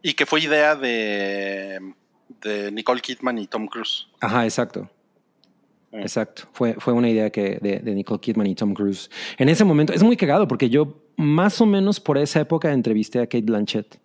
y 0.00 0.14
que 0.14 0.24
fue 0.26 0.40
idea 0.40 0.76
de, 0.76 1.80
de 2.40 2.70
Nicole 2.70 3.00
Kidman 3.00 3.36
y 3.38 3.48
Tom 3.48 3.66
Cruise. 3.66 4.06
Ajá, 4.20 4.44
exacto. 4.44 4.88
Mm. 5.90 5.98
Exacto. 6.02 6.44
Fue, 6.52 6.74
fue 6.78 6.92
una 6.92 7.08
idea 7.10 7.28
que 7.30 7.58
de, 7.60 7.80
de 7.80 7.94
Nicole 7.94 8.20
Kidman 8.20 8.46
y 8.46 8.54
Tom 8.54 8.72
Cruise. 8.74 9.10
En 9.38 9.48
ese 9.48 9.64
momento 9.64 9.92
es 9.92 10.02
muy 10.04 10.16
cagado 10.16 10.46
porque 10.46 10.70
yo 10.70 11.02
más 11.16 11.60
o 11.60 11.66
menos 11.66 11.98
por 11.98 12.16
esa 12.16 12.40
época 12.40 12.72
entrevisté 12.72 13.18
a 13.18 13.26
Kate 13.26 13.42
Blanchett. 13.42 13.98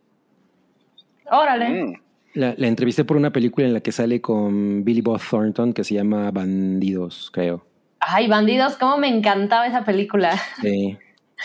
Órale. 1.30 1.70
Mm. 1.84 1.94
La, 2.34 2.54
la 2.58 2.68
entrevisté 2.68 3.04
por 3.06 3.18
una 3.18 3.32
película 3.32 3.68
en 3.68 3.74
la 3.74 3.82
que 3.82 3.92
sale 3.92 4.20
con 4.20 4.84
Billy 4.84 5.02
Bob 5.02 5.22
Thornton 5.22 5.74
que 5.74 5.84
se 5.84 5.94
llama 5.94 6.30
Bandidos, 6.32 7.30
creo. 7.32 7.66
Ay, 8.00 8.28
bandidos, 8.28 8.78
cómo 8.78 8.98
me 8.98 9.08
encantaba 9.10 9.68
esa 9.68 9.86
película. 9.86 10.40
Sí. 10.62 10.98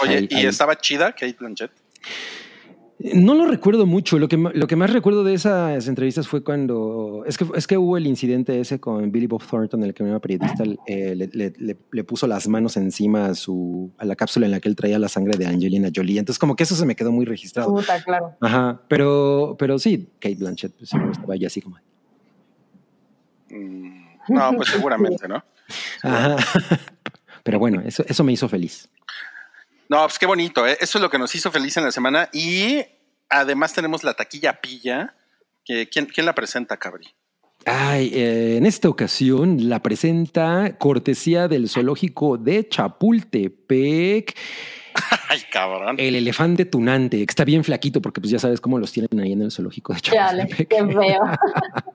Oye, 0.03 0.17
Ahí- 0.17 0.29
¿y 0.31 0.35
ahí. 0.37 0.47
estaba 0.47 0.75
chida 0.77 1.13
Kate 1.13 1.37
Blanchett? 1.39 1.71
No 3.15 3.35
lo 3.35 3.47
recuerdo 3.47 3.85
mucho. 3.87 4.19
Lo 4.19 4.29
que, 4.29 4.37
lo 4.37 4.67
que 4.67 4.77
más 4.77 4.93
recuerdo 4.93 5.25
de 5.25 5.35
esas 5.35 5.89
entrevistas 5.89 6.29
fue 6.29 6.45
cuando. 6.45 7.25
Es 7.27 7.37
que, 7.37 7.47
es 7.57 7.67
que 7.67 7.77
hubo 7.77 7.97
el 7.97 8.07
incidente 8.07 8.61
ese 8.61 8.79
con 8.81 9.11
Billy 9.11 9.27
Bob 9.27 9.43
Thornton, 9.45 9.81
en 9.83 9.89
el 9.89 9.95
que 9.95 10.03
una 10.03 10.21
periodista 10.21 10.63
eh, 10.87 11.15
le, 11.17 11.27
le- 11.33 11.53
le- 11.59 11.77
le 11.91 12.05
puso 12.05 12.27
las 12.27 12.47
manos 12.49 12.77
encima 12.77 13.27
a, 13.27 13.35
su, 13.35 13.91
a 13.99 14.05
la 14.05 14.15
cápsula 14.15 14.47
en 14.47 14.53
la 14.53 14.61
que 14.61 14.69
él 14.69 14.77
traía 14.77 14.99
la 14.99 15.09
sangre 15.09 15.37
de 15.37 15.47
Angelina 15.47 15.91
Jolie. 15.95 16.19
Entonces, 16.19 16.39
como 16.39 16.55
que 16.55 16.63
eso 16.63 16.75
se 16.77 16.87
me 16.87 16.95
quedó 16.95 17.11
muy 17.11 17.25
registrado. 17.25 17.75
Puta, 17.75 18.01
claro. 18.05 18.37
Ajá. 18.41 18.83
Pero, 18.89 19.57
pero 19.59 19.79
sí, 19.79 20.09
Kate 20.21 20.37
Blanchett 20.37 20.73
pues, 20.77 20.91
estaba 21.13 21.35
ahí 21.35 21.45
así 21.45 21.61
como. 21.61 21.79
Mm, 23.51 24.05
No, 24.29 24.53
pues 24.57 24.69
seguramente, 24.69 25.27
¿no? 25.29 25.43
Ajá. 26.03 26.37
Pero 27.45 27.59
bueno, 27.59 27.81
eso, 27.85 28.05
eso 28.07 28.23
me 28.23 28.33
hizo 28.33 28.49
feliz. 28.49 28.89
No, 29.93 29.99
pues 30.05 30.19
qué 30.19 30.25
bonito, 30.25 30.67
¿eh? 30.67 30.79
Eso 30.81 30.97
es 30.97 31.03
lo 31.03 31.11
que 31.11 31.19
nos 31.19 31.35
hizo 31.35 31.51
feliz 31.51 31.77
en 31.77 31.85
la 31.85 31.93
semana. 31.93 32.31
Y 32.33 32.83
además 33.29 33.75
tenemos 33.75 34.03
la 34.05 34.15
taquilla 34.15 34.59
pilla. 34.59 35.15
Que, 35.67 35.87
¿quién, 35.87 36.07
¿Quién 36.07 36.25
la 36.25 36.35
presenta, 36.35 36.79
Cabri? 36.79 37.09
Ay, 37.67 38.11
eh, 38.15 38.57
en 38.57 38.65
esta 38.65 38.89
ocasión 38.89 39.69
la 39.69 39.81
presenta 39.83 40.79
cortesía 40.79 41.47
del 41.47 41.69
zoológico 41.69 42.39
de 42.39 42.67
Chapultepec, 42.67 44.35
Ay, 45.29 45.43
cabrón. 45.53 45.97
el 45.99 46.15
elefante 46.17 46.65
tunante, 46.65 47.19
que 47.19 47.25
está 47.31 47.45
bien 47.45 47.63
flaquito 47.63 48.01
porque 48.01 48.23
pues 48.23 48.31
ya 48.31 48.39
sabes 48.39 48.63
cómo 48.63 48.79
los 48.79 48.93
tienen 48.93 49.21
ahí 49.21 49.33
en 49.33 49.43
el 49.43 49.51
zoológico 49.51 49.93
de 49.93 50.01
Chapultepec. 50.01 50.69
qué 50.69 50.87
feo. 50.87 51.21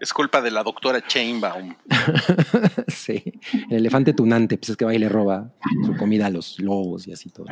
Es 0.00 0.12
culpa 0.12 0.42
de 0.42 0.50
la 0.50 0.62
doctora 0.62 1.00
Chainbaum. 1.06 1.74
sí, 2.88 3.22
el 3.70 3.78
elefante 3.78 4.12
tunante, 4.12 4.58
pues 4.58 4.70
es 4.70 4.76
que 4.76 4.84
va 4.84 4.94
y 4.94 4.98
le 4.98 5.08
roba 5.08 5.52
su 5.84 5.96
comida 5.96 6.26
a 6.26 6.30
los 6.30 6.58
lobos 6.58 7.06
y 7.06 7.12
así 7.12 7.30
todo. 7.30 7.46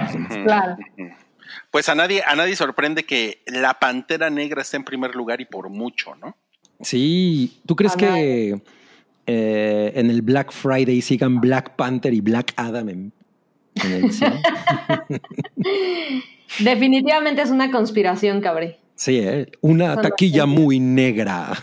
Claro. 0.45 0.77
Pues 1.71 1.89
a 1.89 1.95
nadie, 1.95 2.23
a 2.27 2.35
nadie 2.35 2.57
sorprende 2.57 3.05
que 3.05 3.43
la 3.47 3.75
pantera 3.75 4.31
negra 4.31 4.63
esté 4.63 4.77
en 4.77 4.85
primer 4.85 5.15
lugar 5.15 5.41
y 5.41 5.45
por 5.45 5.71
mucho, 5.71 6.15
¿no? 6.17 6.37
Sí, 6.81 7.61
¿tú 7.67 7.75
crees 7.75 7.97
que 7.97 8.61
eh, 9.27 9.93
en 9.95 10.11
el 10.11 10.23
Black 10.23 10.53
Friday 10.53 11.01
sigan 11.03 11.41
Black 11.41 11.77
Panther 11.77 12.15
y 12.15 12.21
Black 12.21 12.53
Adam 12.57 12.89
en, 12.89 13.13
en 13.75 13.93
el 13.93 14.13
cine? 14.13 14.43
Definitivamente 16.61 17.43
es 17.43 17.51
una 17.51 17.71
conspiración, 17.71 18.41
cabrón. 18.41 18.75
Sí, 18.99 19.21
¿eh? 19.21 19.47
una 19.61 19.95
Son 19.95 20.03
taquilla 20.03 20.45
muy 20.45 20.81
negra. 20.81 21.53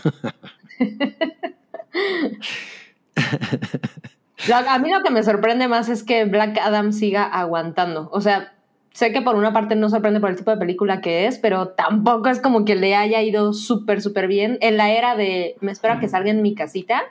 A 4.54 4.78
mí 4.78 4.90
lo 4.90 5.02
que 5.02 5.10
me 5.10 5.22
sorprende 5.22 5.68
más 5.68 5.90
es 5.90 6.02
que 6.02 6.24
Black 6.24 6.58
Adam 6.58 6.92
siga 6.92 7.24
aguantando. 7.24 8.08
O 8.10 8.22
sea, 8.22 8.54
sé 8.94 9.12
que 9.12 9.20
por 9.20 9.36
una 9.36 9.52
parte 9.52 9.76
no 9.76 9.90
sorprende 9.90 10.18
por 10.18 10.30
el 10.30 10.36
tipo 10.36 10.50
de 10.50 10.56
película 10.56 11.02
que 11.02 11.26
es, 11.26 11.38
pero 11.38 11.68
tampoco 11.68 12.30
es 12.30 12.40
como 12.40 12.64
que 12.64 12.74
le 12.74 12.94
haya 12.94 13.20
ido 13.22 13.52
súper, 13.52 14.00
súper 14.00 14.28
bien. 14.28 14.56
En 14.62 14.78
la 14.78 14.92
era 14.92 15.14
de 15.14 15.56
me 15.60 15.72
espero 15.72 15.92
a 15.94 16.00
que 16.00 16.08
salga 16.08 16.30
en 16.30 16.40
mi 16.40 16.54
casita, 16.54 17.02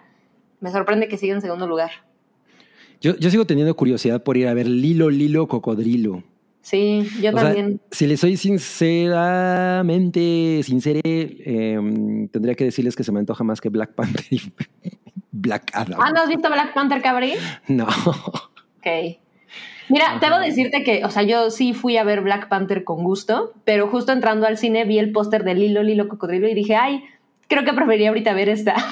me 0.60 0.72
sorprende 0.72 1.08
que 1.08 1.18
siga 1.18 1.36
en 1.36 1.42
segundo 1.42 1.68
lugar. 1.68 1.92
Yo, 3.00 3.16
yo 3.18 3.30
sigo 3.30 3.46
teniendo 3.46 3.76
curiosidad 3.76 4.24
por 4.24 4.38
ir 4.38 4.48
a 4.48 4.56
ver 4.56 4.68
Lilo 4.68 5.12
Lilo 5.12 5.48
Cocodrilo. 5.48 6.24
Sí, 6.66 7.08
yo 7.22 7.30
O 7.30 7.34
sea, 7.34 7.44
también. 7.44 7.80
si 7.92 8.08
le 8.08 8.18
soy 8.18 8.38
sinceramente 8.38 10.64
sincere, 10.64 11.00
eh, 11.04 11.78
tendría 12.32 12.56
que 12.56 12.64
decirles 12.64 12.96
que 12.96 13.04
se 13.04 13.12
me 13.12 13.20
antoja 13.20 13.44
más 13.44 13.62
que 13.62 13.70
Black 13.70 13.94
Panther 13.94 14.26
y 14.32 14.42
Black 15.32 15.70
Adam. 15.74 16.00
Ah, 16.02 16.10
¿no 16.12 16.22
has 16.22 16.28
visto 16.28 16.50
Black 16.50 16.74
Panther, 16.74 17.04
Cabri? 17.04 17.34
No. 17.68 17.86
Ok. 17.86 18.88
Mira, 19.90 20.18
debo 20.20 20.40
decirte 20.40 20.84
que, 20.84 21.06
o 21.06 21.12
sea, 21.12 21.22
yo 21.22 21.52
sí 21.52 21.76
fui 21.76 21.98
a 21.98 22.04
ver 22.04 22.22
Black 22.22 22.50
Panther 22.50 22.84
con 22.84 23.04
gusto, 23.04 23.54
pero 23.64 23.88
justo 23.88 24.12
entrando 24.12 24.48
al 24.48 24.58
cine 24.58 24.86
vi 24.86 24.98
el 24.98 25.12
póster 25.12 25.44
de 25.44 25.54
Lilo, 25.54 25.84
Lilo, 25.84 26.08
Cocodrilo 26.08 26.48
y 26.48 26.56
dije, 26.56 26.76
ay, 26.76 27.04
creo 27.48 27.64
que 27.64 27.74
preferiría 27.74 28.10
ahorita 28.10 28.34
ver 28.34 28.50
esta. 28.50 28.76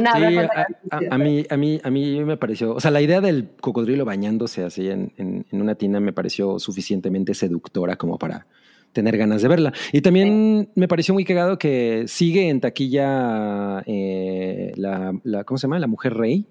No, 0.00 0.10
Sí, 0.14 0.20
Black 0.34 0.50
a, 0.90 0.96
a- 0.96 1.00
a 1.14 1.18
mí, 1.18 1.44
a, 1.48 1.56
mí, 1.56 1.80
a 1.82 1.90
mí 1.90 2.24
me 2.24 2.36
pareció, 2.36 2.74
o 2.74 2.80
sea, 2.80 2.90
la 2.90 3.00
idea 3.00 3.20
del 3.20 3.48
cocodrilo 3.60 4.04
bañándose 4.04 4.64
así 4.64 4.88
en, 4.88 5.12
en- 5.16 5.46
en 5.50 5.60
una 5.62 5.74
tina 5.76 6.00
me 6.00 6.12
pareció 6.12 6.58
suficientemente 6.58 7.34
seductora 7.34 7.96
como 7.96 8.18
para 8.18 8.46
tener 8.92 9.16
ganas 9.16 9.42
de 9.42 9.48
verla. 9.48 9.72
Y 9.92 10.00
también 10.00 10.68
me 10.74 10.88
pareció 10.88 11.14
muy 11.14 11.24
cagado 11.24 11.58
que 11.58 12.04
sigue 12.08 12.48
en 12.48 12.60
taquilla 12.60 13.82
eh, 13.86 14.72
la, 14.76 15.12
la- 15.24 15.44
¿cómo 15.44 15.58
se 15.58 15.66
llama? 15.66 15.78
La 15.78 15.86
mujer 15.86 16.14
rey. 16.14 16.46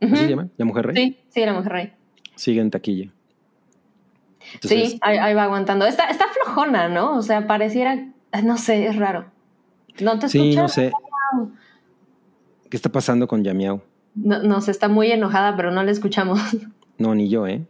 ¿Así 0.00 0.12
Ujú. 0.12 0.22
se 0.22 0.28
llama? 0.28 0.48
La 0.56 0.64
mujer 0.64 0.86
rey. 0.86 0.96
Sí, 0.96 1.18
sí, 1.28 1.40
la 1.46 1.52
mujer 1.54 1.72
rey. 1.72 1.92
Sigue 2.34 2.60
en 2.60 2.70
taquilla. 2.70 3.10
Entonces, 4.54 4.90
sí, 4.92 4.98
ahí, 5.02 5.16
ahí 5.18 5.34
va 5.34 5.44
aguantando. 5.44 5.86
Está, 5.86 6.08
está 6.08 6.26
flojona, 6.28 6.88
¿no? 6.88 7.16
O 7.16 7.22
sea, 7.22 7.46
pareciera, 7.46 8.08
no 8.44 8.58
sé, 8.58 8.86
es 8.86 8.96
raro. 8.96 9.26
¿No 10.00 10.18
te 10.18 10.28
Sí, 10.28 10.38
escuchas? 10.50 10.62
no 10.62 10.68
sé. 10.68 10.92
¿Qué 12.70 12.76
está 12.76 12.90
pasando 12.90 13.28
con 13.28 13.44
Yamiao? 13.44 13.82
No, 14.14 14.42
no, 14.42 14.60
se 14.60 14.70
está 14.70 14.88
muy 14.88 15.10
enojada, 15.12 15.56
pero 15.56 15.70
no 15.70 15.82
le 15.82 15.92
escuchamos. 15.92 16.40
No, 16.98 17.14
ni 17.14 17.28
yo, 17.28 17.46
¿eh? 17.46 17.60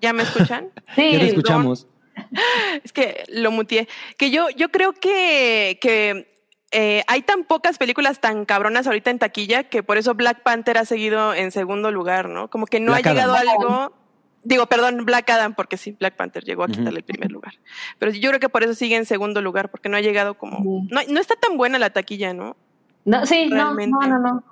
¿Ya 0.00 0.12
me 0.12 0.24
escuchan? 0.24 0.70
Sí, 0.96 1.12
Ya 1.12 1.20
te 1.20 1.26
escuchamos. 1.28 1.86
Es 2.84 2.92
que 2.92 3.22
lo 3.28 3.52
mutié. 3.52 3.88
Que 4.16 4.32
yo, 4.32 4.48
yo 4.56 4.70
creo 4.70 4.92
que, 4.92 5.78
que 5.80 6.26
eh, 6.72 7.04
hay 7.06 7.22
tan 7.22 7.44
pocas 7.44 7.78
películas 7.78 8.20
tan 8.20 8.44
cabronas 8.44 8.88
ahorita 8.88 9.10
en 9.12 9.20
taquilla 9.20 9.62
que 9.64 9.84
por 9.84 9.98
eso 9.98 10.14
Black 10.14 10.42
Panther 10.42 10.78
ha 10.78 10.84
seguido 10.84 11.32
en 11.32 11.52
segundo 11.52 11.92
lugar, 11.92 12.28
¿no? 12.28 12.50
Como 12.50 12.66
que 12.66 12.80
no 12.80 12.90
Black 12.90 13.06
ha 13.06 13.10
llegado 13.12 13.34
Adam. 13.36 13.48
algo. 13.48 13.92
Digo, 14.42 14.66
perdón, 14.66 15.04
Black 15.04 15.28
Adam, 15.30 15.54
porque 15.54 15.76
sí, 15.76 15.94
Black 15.98 16.16
Panther 16.16 16.42
llegó 16.44 16.64
a 16.64 16.68
quitarle 16.68 16.98
el 17.00 17.04
primer 17.04 17.30
lugar. 17.30 17.54
Pero 17.98 18.10
yo 18.12 18.30
creo 18.30 18.40
que 18.40 18.48
por 18.48 18.62
eso 18.62 18.74
sigue 18.74 18.96
en 18.96 19.04
segundo 19.04 19.42
lugar, 19.42 19.70
porque 19.70 19.88
no 19.90 19.96
ha 19.96 20.00
llegado 20.00 20.34
como. 20.34 20.86
No, 20.90 21.00
no 21.08 21.20
está 21.20 21.34
tan 21.36 21.56
buena 21.58 21.78
la 21.78 21.90
taquilla, 21.90 22.32
¿no? 22.32 22.56
No, 23.04 23.26
sí, 23.26 23.46
no, 23.48 23.56
Realmente. 23.56 23.90
no, 24.00 24.06
no, 24.06 24.18
no. 24.18 24.44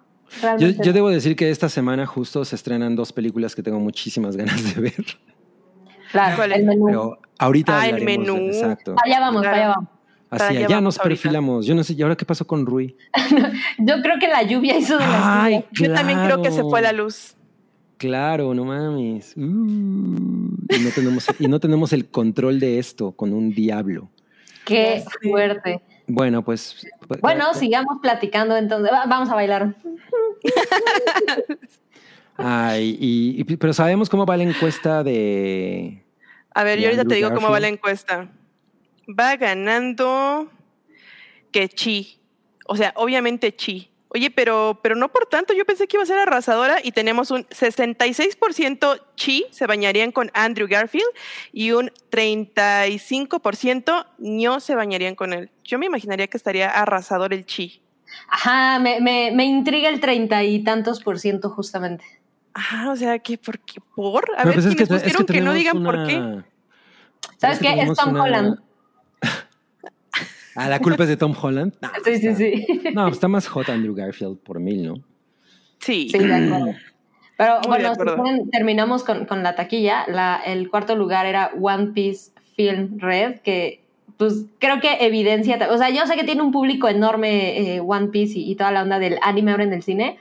Yo, 0.59 0.93
debo 0.93 1.09
decir 1.09 1.37
que 1.37 1.51
esta 1.51 1.71
semana 1.71 2.05
justo 2.07 2.45
se 2.45 2.55
estrenan 2.57 2.95
dos 2.97 3.13
películas 3.15 3.55
que 3.55 3.63
tengo 3.63 3.81
muchísimas 3.81 4.37
ganas 4.37 4.75
de 4.75 4.81
ver. 4.81 5.05
Claro, 6.13 6.37
¿Cuál 6.37 6.53
es? 6.53 6.59
el 6.59 6.65
menú. 6.67 6.87
Pero 6.87 7.19
ahorita 7.39 7.81
Ah, 7.81 7.89
el 7.89 8.05
de- 8.05 8.47
exacto. 8.49 8.95
Allá 9.03 9.21
vamos, 9.21 9.41
Claro. 9.43 9.57
allá 9.57 9.69
vamos. 9.69 9.89
Hacia 10.31 10.67
allá 10.67 10.81
nos 10.83 10.99
ahorita. 10.99 11.09
perfilamos. 11.23 11.65
Yo 11.65 11.75
no 11.75 11.83
sé, 11.83 11.95
¿y 11.95 12.03
ahora 12.03 12.15
qué 12.15 12.27
pasó 12.27 12.47
con 12.47 12.67
Rui? 12.67 12.95
Yo 13.79 14.03
creo 14.03 14.19
que 14.21 14.29
la 14.29 14.43
lluvia 14.43 14.77
hizo 14.77 14.99
de 14.99 15.07
las 15.07 15.23
Ay, 15.25 15.65
suyas. 15.73 15.89
Yo 15.89 15.95
también 15.95 16.23
creo 16.25 16.43
que 16.43 16.51
se 16.51 16.61
fue 16.63 16.83
la 16.83 16.93
luz. 16.93 17.35
Claro, 17.99 18.55
no 18.55 18.65
mames. 18.65 19.35
Uh, 19.37 19.41
y, 19.41 20.79
no 20.81 20.91
tenemos, 20.95 21.27
y 21.39 21.49
no 21.49 21.61
tenemos 21.61 21.93
el 21.93 22.09
control 22.09 22.59
de 22.61 22.79
esto 22.79 23.13
con 23.13 23.33
un 23.33 23.51
diablo. 23.53 24.09
Qué 24.65 25.03
fuerte. 25.23 25.83
Bueno, 26.07 26.43
pues. 26.45 26.87
pues, 27.07 27.21
Bueno, 27.21 27.51
eh, 27.53 27.59
sigamos 27.59 27.99
platicando 28.01 28.57
entonces. 28.57 28.91
Va- 28.93 29.07
Vamos 29.07 29.29
a 29.29 29.35
bailar. 29.35 29.75
Ay, 32.37 32.97
y, 33.01 33.41
y- 33.41 33.57
pero 33.57 33.73
sabemos 33.73 34.09
cómo 34.09 34.25
va 34.25 34.37
la 34.37 34.45
encuesta 34.45 35.03
de. 35.03 36.05
A 36.55 36.63
ver, 36.65 36.77
de 36.77 36.83
yo 36.83 36.89
ahorita 36.89 37.03
Andrew 37.03 37.09
te 37.11 37.25
digo 37.25 37.35
cómo 37.35 37.51
va 37.51 37.61
la 37.61 37.69
encuesta. 37.69 38.31
Va 39.09 39.37
ganando 39.37 40.49
que 41.51 41.69
Chi. 41.69 42.19
O 42.67 42.77
sea, 42.77 42.93
obviamente 42.97 43.55
Chi. 43.55 43.88
Oye, 44.11 44.31
pero, 44.31 44.81
pero 44.83 44.95
no 44.97 45.11
por 45.11 45.27
tanto, 45.27 45.53
yo 45.53 45.67
pensé 45.67 45.87
que 45.87 45.97
iba 45.99 46.03
a 46.03 46.07
ser 46.07 46.19
arrasadora 46.19 46.79
y 46.83 46.93
tenemos 46.93 47.31
un 47.31 47.45
66% 47.49 49.01
Chi 49.17 49.45
se 49.51 49.67
bañarían 49.67 50.13
con 50.13 50.31
Andrew 50.33 50.67
Garfield 50.67 51.05
y 51.53 51.73
un 51.73 51.91
35% 52.11 54.07
no 54.19 54.61
se 54.61 54.75
bañarían 54.75 55.15
con 55.15 55.33
él. 55.33 55.51
Yo 55.65 55.79
me 55.79 55.87
imaginaría 55.87 56.27
que 56.27 56.37
estaría 56.37 56.71
arrasador 56.71 57.35
el 57.35 57.45
Chi. 57.45 57.83
Ajá, 58.29 58.79
me, 58.79 59.01
me, 59.01 59.31
me 59.33 59.45
intriga 59.45 59.89
el 59.91 60.01
treinta 60.01 60.43
y 60.43 60.65
tantos 60.65 61.03
por 61.03 61.19
ciento 61.19 61.51
justamente. 61.51 62.05
Ah, 62.55 62.89
o 62.91 62.97
sea, 62.97 63.19
que 63.19 63.37
¿por 63.39 63.59
qué? 63.61 63.81
¿Por? 63.95 64.25
A 64.37 64.43
Pero 64.43 64.47
ver, 64.47 64.55
pues 64.55 64.67
es 64.67 64.75
quienes 64.75 64.91
es 64.91 65.03
pusieron 65.03 65.27
que, 65.27 65.41
no 65.43 65.53
digan 65.53 65.85
por 65.85 66.07
qué. 66.07 66.43
¿Sabes 67.37 67.59
que 67.59 67.69
qué? 67.75 67.83
Es 67.83 67.95
Tom 67.95 68.11
una- 68.11 68.23
Holland. 68.23 68.59
Ah, 70.59 70.69
la 70.69 70.79
culpa 70.81 71.03
es 71.05 71.09
de 71.09 71.17
Tom 71.17 71.35
Holland. 71.41 71.75
No, 71.81 71.89
Sí, 72.05 72.19
sí, 72.19 72.27
está- 72.29 72.39
sí. 72.39 72.67
No, 72.95 73.03
pues 73.05 73.15
está 73.15 73.29
más 73.29 73.47
hot 73.49 73.69
Andrew 73.69 73.95
Garfield 73.95 74.39
por 74.39 74.61
mil, 74.61 74.87
¿no? 74.87 74.95
Sí. 75.81 76.09
Sí, 76.11 76.19
de 76.19 76.35
acuerdo. 76.35 76.75
Pero 77.37 77.55
Muy 77.61 77.69
bueno, 77.69 77.95
si 77.95 78.01
acuerdo. 78.01 78.23
quieren, 78.23 78.51
terminamos 78.51 79.05
con, 79.05 79.25
con 79.27 79.43
la 79.43 79.55
taquilla. 79.55 80.05
La, 80.09 80.41
el 80.45 80.69
cuarto 80.71 80.97
lugar 80.97 81.25
era 81.27 81.53
One 81.61 81.93
Piece 81.93 82.33
Film 82.57 82.99
Red, 82.99 83.41
que 83.41 83.85
pues 84.17 84.47
creo 84.59 84.81
que 84.81 84.97
evidencia, 85.07 85.57
o 85.71 85.79
sea, 85.79 85.91
yo 85.91 86.05
sé 86.07 86.17
que 86.17 86.25
tiene 86.25 86.43
un 86.43 86.51
público 86.51 86.89
enorme 86.89 87.77
eh, 87.77 87.81
One 87.81 88.09
Piece 88.09 88.37
y, 88.41 88.51
y 88.51 88.57
toda 88.57 88.73
la 88.73 88.83
onda 88.83 88.99
del 88.99 89.17
anime 89.23 89.53
ahora 89.53 89.63
en 89.63 89.73
el 89.73 89.85
cine, 89.85 90.19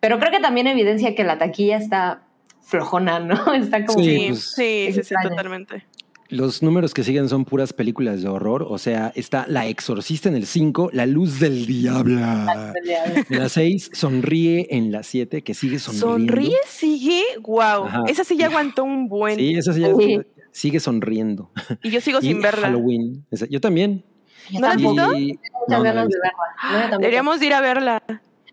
pero 0.00 0.18
creo 0.18 0.30
que 0.30 0.40
también 0.40 0.66
evidencia 0.66 1.14
que 1.14 1.24
la 1.24 1.38
taquilla 1.38 1.78
está 1.78 2.20
flojona, 2.60 3.18
¿no? 3.20 3.34
Está 3.54 3.86
como... 3.86 4.00
Sí, 4.00 4.10
Sí, 4.18 4.26
pues, 4.28 4.54
sí, 4.54 5.02
sí, 5.02 5.14
totalmente. 5.22 5.86
Los 6.30 6.62
números 6.62 6.92
que 6.92 7.04
siguen 7.04 7.28
son 7.30 7.44
puras 7.46 7.72
películas 7.72 8.20
de 8.22 8.28
horror. 8.28 8.66
O 8.68 8.76
sea, 8.76 9.12
está 9.14 9.46
La 9.48 9.66
Exorcista 9.66 10.28
en 10.28 10.36
el 10.36 10.46
5, 10.46 10.90
La 10.92 11.06
Luz 11.06 11.40
del 11.40 11.64
Diablo. 11.66 12.20
En 12.20 13.38
la 13.38 13.48
6, 13.48 13.90
Sonríe 13.94 14.66
en 14.70 14.92
la 14.92 15.02
7, 15.02 15.42
que 15.42 15.54
sigue 15.54 15.78
sonriendo. 15.78 16.06
¿Sonríe? 16.12 16.56
¿Sigue? 16.66 17.22
Wow. 17.40 17.84
Ajá. 17.86 18.02
Esa 18.08 18.24
sí 18.24 18.36
ya 18.36 18.46
aguantó 18.46 18.84
un 18.84 19.08
buen. 19.08 19.36
Sí, 19.36 19.54
esa 19.56 19.72
sí 19.72 19.80
ya 19.80 19.88
Sí. 19.98 20.20
sigue 20.52 20.80
sonriendo. 20.80 21.50
Y 21.82 21.90
yo 21.90 22.00
sigo 22.02 22.18
Y 22.20 22.26
sin 22.28 22.42
verla. 22.42 22.66
Halloween. 22.68 23.24
Esa- 23.30 23.46
yo 23.46 23.60
también. 23.60 24.04
¿No 24.52 24.60
la 24.60 24.70
has 24.70 24.76
visto? 24.76 24.94
No, 24.94 25.78
no 25.78 25.82
la. 25.84 26.04
No. 26.04 26.98
Deberíamos 26.98 27.40
de 27.40 27.46
ir 27.46 27.54
a 27.54 27.60
verla. 27.62 28.02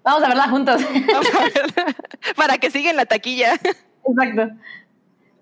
Vamos 0.04 0.24
a 0.24 0.28
verla 0.30 0.48
juntos. 0.50 0.82
Vamos 0.82 1.28
a 1.36 1.44
verla. 1.76 1.96
Para 2.38 2.58
que 2.58 2.72
siga 2.72 2.90
en 2.92 2.96
la 2.98 3.06
taquilla. 3.06 3.56
Exacto. 4.08 4.56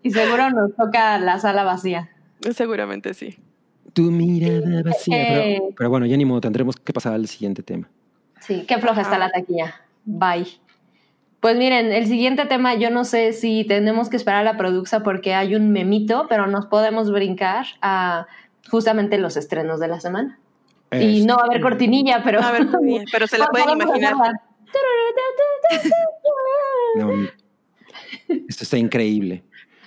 Y 0.01 0.11
seguro 0.11 0.49
nos 0.49 0.75
toca 0.75 1.17
la 1.19 1.39
sala 1.39 1.63
vacía. 1.63 2.09
Seguramente 2.51 3.13
sí. 3.13 3.37
Tu 3.93 4.03
mirada 4.03 4.81
vacía. 4.83 5.17
Eh. 5.17 5.57
Pero, 5.59 5.75
pero 5.77 5.89
bueno, 5.89 6.05
ya 6.05 6.17
ni 6.17 6.25
modo, 6.25 6.41
tendremos 6.41 6.75
que 6.77 6.93
pasar 6.93 7.13
al 7.13 7.27
siguiente 7.27 7.63
tema. 7.63 7.89
Sí, 8.39 8.65
qué 8.67 8.77
floja 8.79 9.01
está 9.01 9.17
la 9.17 9.29
taquilla. 9.29 9.81
Bye. 10.05 10.47
Pues 11.39 11.57
miren, 11.57 11.91
el 11.91 12.07
siguiente 12.07 12.45
tema, 12.45 12.73
yo 12.75 12.89
no 12.89 13.03
sé 13.03 13.33
si 13.33 13.65
tenemos 13.65 14.09
que 14.09 14.15
esperar 14.17 14.41
a 14.41 14.43
la 14.53 14.57
produxa 14.57 15.03
porque 15.03 15.33
hay 15.33 15.55
un 15.55 15.71
memito, 15.71 16.25
pero 16.29 16.47
nos 16.47 16.65
podemos 16.67 17.11
brincar 17.11 17.65
a 17.81 18.27
justamente 18.69 19.17
los 19.17 19.35
estrenos 19.37 19.79
de 19.79 19.87
la 19.89 19.99
semana. 19.99 20.39
Y 20.91 21.19
Es- 21.19 21.25
no 21.25 21.35
va 21.35 21.43
a 21.43 21.45
haber 21.47 21.61
cortinilla, 21.61 22.21
pero. 22.23 22.41
A 22.41 22.51
ver, 22.51 22.67
pero 23.11 23.27
se 23.27 23.37
la 23.37 23.47
pueden 23.47 23.69
imaginar. 23.71 24.13
no, 26.95 27.11
esto 28.47 28.63
está 28.63 28.77
increíble. 28.77 29.43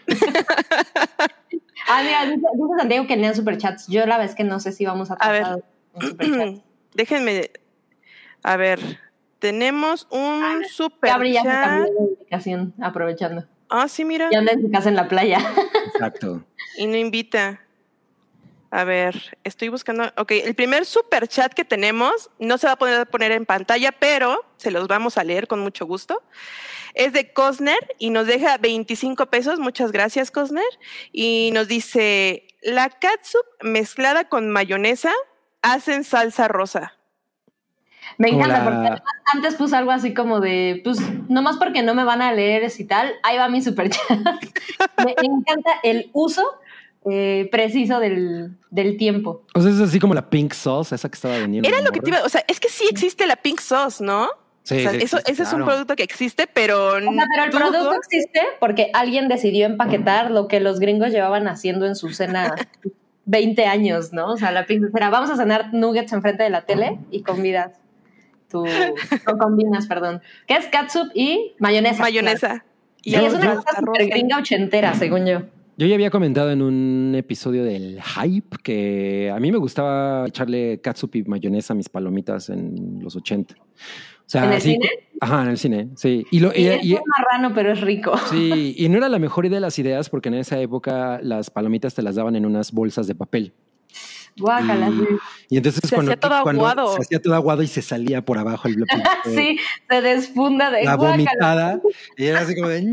Ah, 1.88 2.02
mira, 2.04 2.24
dice, 2.24 2.36
dice 2.54 2.78
Santiago 2.78 3.06
que 3.06 3.16
lean 3.16 3.34
superchats. 3.34 3.86
Yo 3.88 4.06
la 4.06 4.18
vez 4.18 4.34
que 4.34 4.44
no 4.44 4.58
sé 4.60 4.72
si 4.72 4.84
vamos 4.84 5.10
a 5.10 5.14
A 5.14 5.30
ver. 5.32 5.42
tratar 5.42 5.64
en 5.94 6.00
superchats. 6.08 6.62
Déjenme. 6.94 7.50
A 8.42 8.56
ver. 8.56 8.80
Tenemos 9.38 10.06
un 10.10 10.64
super 10.68 11.10
Gabri 11.10 11.32
ya 11.34 11.42
se 11.42 11.48
chat. 11.48 11.64
cambió 11.64 11.84
de 11.92 11.98
ubicación, 12.00 12.74
aprovechando. 12.80 13.44
Ah, 13.68 13.86
sí, 13.88 14.04
mira. 14.04 14.28
Ya 14.32 14.38
anda 14.38 14.52
en 14.52 14.62
su 14.62 14.70
casa 14.70 14.88
en 14.88 14.96
la 14.96 15.08
playa. 15.08 15.38
Exacto. 15.92 16.44
Y 16.78 16.86
no 16.86 16.96
invita. 16.96 17.60
A 18.76 18.84
ver, 18.84 19.38
estoy 19.42 19.70
buscando. 19.70 20.12
Ok, 20.18 20.32
el 20.32 20.54
primer 20.54 20.84
super 20.84 21.26
chat 21.26 21.54
que 21.54 21.64
tenemos 21.64 22.28
no 22.38 22.58
se 22.58 22.66
va 22.66 22.74
a 22.74 22.78
poder 22.78 23.06
poner 23.06 23.32
en 23.32 23.46
pantalla, 23.46 23.90
pero 23.90 24.44
se 24.58 24.70
los 24.70 24.86
vamos 24.86 25.16
a 25.16 25.24
leer 25.24 25.48
con 25.48 25.60
mucho 25.60 25.86
gusto. 25.86 26.22
Es 26.92 27.14
de 27.14 27.32
Cosner 27.32 27.78
y 27.98 28.10
nos 28.10 28.26
deja 28.26 28.58
25 28.58 29.30
pesos. 29.30 29.58
Muchas 29.60 29.92
gracias, 29.92 30.30
Cosner. 30.30 30.62
Y 31.10 31.52
nos 31.54 31.68
dice: 31.68 32.48
La 32.60 32.90
catsup 32.90 33.46
mezclada 33.62 34.28
con 34.28 34.50
mayonesa 34.50 35.14
hacen 35.62 36.04
salsa 36.04 36.46
rosa. 36.46 36.98
Me 38.18 38.28
encanta, 38.28 38.62
porque 38.62 38.76
además 38.76 39.02
antes 39.32 39.54
puse 39.54 39.74
algo 39.74 39.90
así 39.90 40.12
como 40.12 40.40
de, 40.40 40.82
pues, 40.84 40.98
nomás 41.30 41.56
porque 41.56 41.82
no 41.82 41.94
me 41.94 42.04
van 42.04 42.20
a 42.20 42.32
leer 42.32 42.70
y 42.76 42.84
tal, 42.84 43.14
ahí 43.22 43.38
va 43.38 43.48
mi 43.48 43.62
superchat. 43.62 44.10
me 45.02 45.14
encanta 45.22 45.70
el 45.82 46.10
uso 46.12 46.60
eh, 47.08 47.48
preciso 47.52 48.00
del, 48.00 48.56
del 48.70 48.96
tiempo. 48.96 49.44
O 49.54 49.60
sea, 49.60 49.70
es 49.70 49.80
así 49.80 50.00
como 50.00 50.14
la 50.14 50.28
pink 50.28 50.52
sauce, 50.52 50.94
esa 50.94 51.08
que 51.08 51.14
estaba 51.14 51.38
vendiendo. 51.38 51.68
Era 51.68 51.80
lo 51.80 51.92
que 51.92 52.00
te 52.00 52.10
iba. 52.10 52.22
O 52.24 52.28
sea, 52.28 52.44
es 52.48 52.58
que 52.58 52.68
sí 52.68 52.84
existe 52.90 53.26
la 53.26 53.36
pink 53.36 53.60
sauce, 53.60 54.02
¿no? 54.02 54.28
Sí, 54.64 54.78
O 54.78 54.80
sea, 54.80 54.90
sí 54.90 54.96
eso, 54.96 55.18
existe, 55.18 55.32
ese 55.32 55.42
es 55.44 55.52
un 55.52 55.64
producto 55.64 55.94
que 55.94 56.02
existe, 56.02 56.48
pero. 56.52 56.96
O 56.96 57.00
sea, 57.00 57.26
pero 57.32 57.44
el 57.44 57.50
producto 57.50 57.94
existe 57.94 58.40
porque 58.58 58.90
alguien 58.92 59.28
decidió 59.28 59.66
empaquetar 59.66 60.32
lo 60.32 60.48
que 60.48 60.58
los 60.58 60.80
gringos 60.80 61.12
llevaban 61.12 61.46
haciendo 61.46 61.86
en 61.86 61.94
su 61.94 62.12
cena 62.12 62.54
20 63.26 63.64
años, 63.66 64.12
¿no? 64.12 64.32
O 64.32 64.36
sea, 64.36 64.50
la 64.50 64.66
pizza 64.66 64.86
era, 64.92 65.08
vamos 65.10 65.30
a 65.30 65.36
cenar 65.36 65.72
nuggets 65.72 66.12
enfrente 66.12 66.42
de 66.42 66.50
la 66.50 66.62
tele 66.62 66.98
y 67.12 67.22
convidas 67.22 67.72
tu, 68.50 68.64
no 68.64 69.38
combinas, 69.38 69.86
perdón, 69.86 70.22
que 70.48 70.54
es 70.54 70.66
catsup 70.66 71.10
y 71.14 71.54
mayonesa. 71.60 72.02
mayonesa. 72.02 72.48
claro. 72.48 72.64
Y 73.02 73.14
es 73.14 73.34
una 73.34 73.54
cosa 73.56 73.80
gringa 73.98 74.38
ochentera, 74.38 74.94
según 74.94 75.26
yo. 75.26 75.42
Yo 75.78 75.86
ya 75.86 75.94
había 75.94 76.10
comentado 76.10 76.50
en 76.50 76.62
un 76.62 77.14
episodio 77.14 77.62
del 77.62 78.00
Hype 78.02 78.56
que 78.62 79.30
a 79.34 79.38
mí 79.38 79.52
me 79.52 79.58
gustaba 79.58 80.26
echarle 80.26 80.80
catsup 80.80 81.14
y 81.16 81.22
mayonesa 81.24 81.74
a 81.74 81.76
mis 81.76 81.88
palomitas 81.90 82.48
en 82.48 82.98
los 83.02 83.14
80. 83.14 83.54
O 83.58 83.64
sea, 84.24 84.46
¿En 84.46 84.52
el 84.54 84.60
cine? 84.62 84.88
Ajá, 85.20 85.42
en 85.42 85.48
el 85.50 85.58
cine, 85.58 85.88
sí. 85.96 86.26
Y, 86.30 86.40
lo, 86.40 86.50
Y, 86.54 86.62
y- 86.62 86.66
es 86.68 86.84
y- 86.84 86.94
marrano, 87.06 87.54
pero 87.54 87.72
es 87.72 87.80
rico. 87.82 88.16
sí, 88.30 88.74
y 88.78 88.88
no 88.88 88.96
era 88.96 89.08
la 89.10 89.18
mejor 89.18 89.44
idea 89.44 89.56
de 89.56 89.60
las 89.60 89.78
ideas 89.78 90.08
porque 90.08 90.28
en 90.30 90.34
esa 90.36 90.58
época 90.60 91.20
las 91.22 91.50
palomitas 91.50 91.94
te 91.94 92.02
las 92.02 92.14
daban 92.16 92.36
en 92.36 92.46
unas 92.46 92.72
bolsas 92.72 93.06
de 93.06 93.14
papel. 93.14 93.52
Guácala, 94.38 94.88
sí. 94.90 95.04
Y 95.48 95.56
entonces 95.56 95.80
Se 95.88 95.94
cuando, 95.96 96.12
hacía 96.12 96.20
todo 96.20 96.42
cuando 96.42 96.66
aguado. 96.66 96.94
se 96.96 97.02
hacía 97.02 97.22
todo 97.22 97.34
aguado 97.34 97.62
y 97.62 97.66
se 97.68 97.80
salía 97.82 98.22
por 98.24 98.36
abajo 98.38 98.68
el 98.68 98.84
Sí, 99.24 99.58
se 99.88 100.02
desfunda 100.02 100.70
de 100.70 100.84
la 100.84 100.94
guácala. 100.96 101.16
vomitada 101.16 101.80
y 102.18 102.24
era 102.26 102.40
así 102.40 102.54
como 102.54 102.68
de 102.68 102.92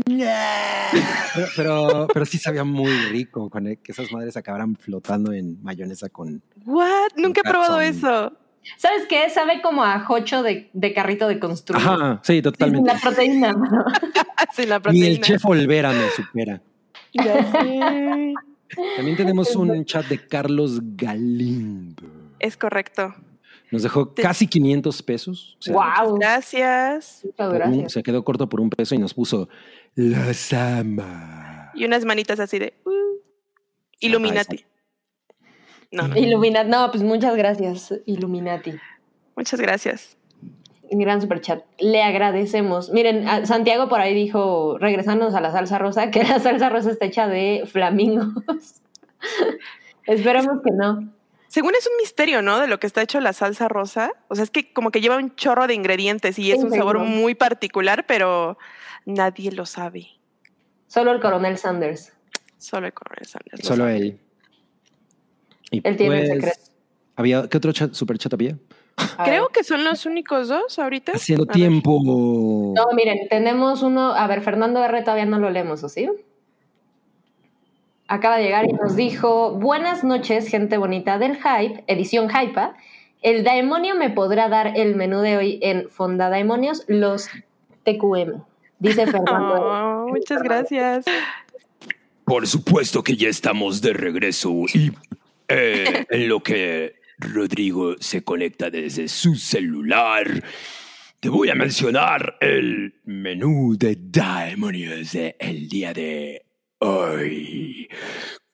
pero, 1.34 1.46
pero 1.56 2.08
pero 2.12 2.24
sí 2.26 2.38
sabía 2.38 2.64
muy 2.64 2.90
rico 3.10 3.50
con 3.50 3.66
el- 3.66 3.78
que 3.78 3.92
esas 3.92 4.10
madres 4.12 4.36
acabaran 4.36 4.74
flotando 4.76 5.32
en 5.32 5.62
mayonesa 5.62 6.08
con 6.08 6.42
What? 6.64 7.10
Nunca 7.16 7.42
he 7.44 7.48
probado 7.48 7.80
eso. 7.80 8.32
¿Sabes 8.78 9.02
qué? 9.10 9.28
Sabe 9.28 9.60
como 9.60 9.84
a 9.84 10.00
jocho 10.00 10.42
de, 10.42 10.70
de 10.72 10.94
carrito 10.94 11.28
de 11.28 11.38
construir. 11.38 11.84
ajá 11.86 12.20
sí 12.22 12.40
totalmente 12.40 12.90
la 12.92 12.98
proteína. 12.98 13.52
¿no? 13.52 13.84
Sin 14.54 14.68
la 14.70 14.76
ni 14.78 14.82
proteína. 14.82 15.06
el 15.08 15.20
chef 15.20 15.44
Olvera 15.44 15.92
me 15.92 16.08
supera 16.10 16.62
Ya 17.12 17.52
sé. 17.52 18.32
También 18.96 19.16
tenemos 19.16 19.54
un 19.56 19.84
chat 19.84 20.06
de 20.06 20.26
Carlos 20.26 20.80
Galindo 20.96 22.02
Es 22.38 22.56
correcto. 22.56 23.14
nos 23.70 23.82
dejó 23.82 24.08
Te- 24.08 24.22
casi 24.22 24.46
500 24.46 25.02
pesos 25.02 25.56
o 25.58 25.62
sea, 25.62 25.74
Wow. 25.74 26.16
Gracias. 26.18 27.20
Muchas 27.38 27.68
un- 27.68 27.90
se 27.90 28.02
quedó 28.02 28.24
corto 28.24 28.48
por 28.48 28.60
un 28.60 28.70
peso 28.70 28.94
y 28.94 28.98
nos 28.98 29.14
puso 29.14 29.48
las 29.94 30.52
ama 30.52 31.70
Y 31.74 31.84
unas 31.84 32.04
manitas 32.04 32.40
así 32.40 32.58
de. 32.58 32.74
uh, 32.84 32.90
Illuminati. 34.00 34.64
No, 35.92 36.08
no. 36.08 36.16
Illuminati. 36.16 36.68
No, 36.70 36.90
pues 36.90 37.02
muchas 37.04 37.36
gracias, 37.36 37.94
Illuminati. 38.06 38.72
Muchas 39.36 39.60
gracias. 39.60 40.16
Gran 40.90 41.20
superchat. 41.20 41.64
Le 41.78 42.02
agradecemos. 42.02 42.90
Miren, 42.90 43.26
a- 43.28 43.46
Santiago 43.46 43.88
por 43.88 44.00
ahí 44.00 44.14
dijo, 44.14 44.76
regresándonos 44.78 45.34
a 45.34 45.40
la 45.40 45.50
salsa 45.52 45.78
rosa, 45.78 46.10
que 46.10 46.22
la 46.24 46.38
salsa 46.40 46.68
rosa 46.68 46.90
está 46.90 47.06
hecha 47.06 47.26
de 47.28 47.64
flamingos. 47.66 48.28
Esperemos 50.06 50.60
que 50.62 50.70
no. 50.72 51.12
Según 51.48 51.74
es 51.76 51.86
un 51.86 51.96
misterio, 51.98 52.42
¿no? 52.42 52.58
De 52.60 52.66
lo 52.66 52.78
que 52.80 52.86
está 52.86 53.00
hecho 53.02 53.20
la 53.20 53.32
salsa 53.32 53.68
rosa. 53.68 54.12
O 54.28 54.34
sea, 54.34 54.44
es 54.44 54.50
que 54.50 54.72
como 54.72 54.90
que 54.90 55.00
lleva 55.00 55.16
un 55.16 55.34
chorro 55.36 55.66
de 55.66 55.74
ingredientes 55.74 56.38
y 56.38 56.50
es 56.52 56.58
Sí, 56.60 56.64
un 56.66 56.70
sabor 56.72 56.96
seguro. 56.96 57.04
muy 57.10 57.34
particular, 57.34 58.04
pero 58.06 58.58
nadie 59.06 59.52
lo 59.52 59.64
sabe. 59.64 60.08
Solo 60.88 61.12
el 61.12 61.20
coronel 61.20 61.56
Sanders. 61.58 62.12
Solo 62.58 62.86
el 62.86 62.92
coronel 62.92 63.24
Sanders. 63.26 63.62
lo 63.62 63.68
solo 63.68 63.84
sabe. 63.84 63.96
él 63.96 64.20
y 65.70 65.80
Él 65.88 65.96
tiene 65.96 66.20
el 66.22 66.28
pues, 66.28 66.52
secreto. 66.54 66.70
había 67.16 67.48
qué 67.48 67.56
otro 67.56 67.72
chat, 67.72 67.92
super 67.94 68.18
chat 68.18 68.32
había 68.32 68.56
A 68.96 69.24
Creo 69.24 69.44
ver. 69.44 69.52
que 69.52 69.64
son 69.64 69.84
los 69.84 70.06
únicos 70.06 70.48
dos 70.48 70.78
ahorita. 70.78 71.12
haciendo 71.12 71.44
A 71.44 71.46
ver. 71.46 71.54
tiempo 71.56 72.00
No, 72.04 72.84
miren, 72.94 73.28
tenemos 73.28 73.82
uno. 73.82 74.12
A 74.14 74.26
ver, 74.26 74.40
Fernando 74.42 74.82
R. 74.84 75.02
todavía 75.02 75.26
no 75.26 75.38
lo 75.38 75.50
leemos, 75.50 75.82
¿o 75.84 75.88
sí? 75.88 76.08
Acaba 78.06 78.36
de 78.36 78.44
llegar 78.44 78.66
y 78.68 78.72
nos 78.72 78.96
dijo: 78.96 79.52
Buenas 79.52 80.04
noches, 80.04 80.48
gente 80.48 80.76
bonita 80.76 81.18
del 81.18 81.36
Hype, 81.36 81.84
edición 81.86 82.28
Hypa. 82.30 82.76
El 83.22 83.42
demonio 83.42 83.94
me 83.94 84.10
podrá 84.10 84.48
dar 84.48 84.76
el 84.78 84.94
menú 84.96 85.20
de 85.20 85.36
hoy 85.38 85.58
en 85.62 85.88
Fonda 85.88 86.28
Demonios, 86.28 86.84
los 86.88 87.28
TQM. 87.84 88.42
Dice 88.78 89.06
Fernando. 89.10 89.54
Oh, 89.54 90.08
muchas 90.08 90.42
gracias. 90.42 91.06
Por 92.24 92.46
supuesto 92.46 93.02
que 93.02 93.16
ya 93.16 93.28
estamos 93.28 93.80
de 93.80 93.92
regreso 93.94 94.50
y 94.72 94.92
eh, 95.48 96.04
en 96.10 96.28
lo 96.28 96.40
que 96.42 96.94
Rodrigo 97.18 97.94
se 98.00 98.24
conecta 98.24 98.70
desde 98.70 99.08
su 99.08 99.36
celular, 99.36 100.42
te 101.20 101.28
voy 101.28 101.48
a 101.48 101.54
mencionar 101.54 102.36
el 102.40 103.00
menú 103.04 103.76
de 103.78 103.96
demonios 103.96 105.12
del 105.12 105.68
día 105.68 105.94
de 105.94 106.44
hoy. 106.80 107.88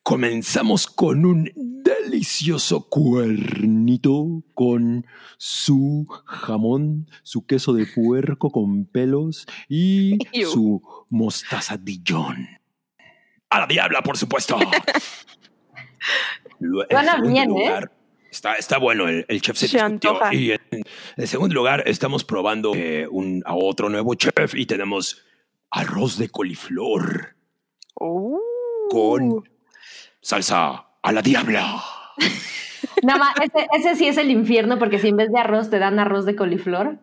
Comenzamos 0.03 0.87
con 0.87 1.25
un 1.25 1.51
delicioso 1.55 2.89
cuernito 2.89 4.43
con 4.55 5.07
su 5.37 6.07
jamón, 6.27 7.09
su 7.23 7.47
queso 7.47 7.73
de 7.73 7.87
puerco 7.87 8.51
con 8.51 8.87
pelos 8.87 9.47
y 9.69 10.19
su 10.53 10.83
mostaza 11.09 11.77
Dijon. 11.77 12.49
A 13.49 13.61
la 13.61 13.67
diabla, 13.67 14.03
por 14.03 14.17
supuesto. 14.17 14.59
Suena 16.89 17.21
bien, 17.21 17.57
¿eh? 17.57 17.81
Está, 18.31 18.55
está 18.55 18.79
bueno, 18.79 19.09
el, 19.09 19.25
el 19.29 19.41
chef 19.43 19.57
se, 19.57 19.67
Se 19.69 19.77
discutió. 19.79 20.11
antoja. 20.11 20.35
Y 20.35 20.53
en, 20.53 20.61
en 21.17 21.27
segundo 21.27 21.55
lugar, 21.55 21.83
estamos 21.87 22.25
probando 22.25 22.73
eh, 22.75 23.07
un, 23.11 23.43
a 23.45 23.55
otro 23.55 23.89
nuevo 23.89 24.15
chef 24.15 24.55
y 24.55 24.67
tenemos 24.67 25.23
arroz 25.71 26.17
de 26.19 26.29
coliflor 26.29 27.37
Uh. 28.03 28.39
con 28.89 29.45
salsa 30.21 30.87
a 31.03 31.13
la 31.13 31.21
diabla. 31.23 31.83
Nada 33.03 33.19
más, 33.19 33.35
ese, 33.43 33.67
ese 33.77 33.97
sí 33.97 34.07
es 34.09 34.17
el 34.17 34.31
infierno, 34.31 34.79
porque 34.79 34.99
si 34.99 35.09
en 35.09 35.17
vez 35.17 35.31
de 35.33 35.39
arroz 35.41 35.71
te 35.71 35.79
dan 35.79 35.99
arroz 35.99 36.25
de 36.25 36.37
coliflor. 36.37 36.99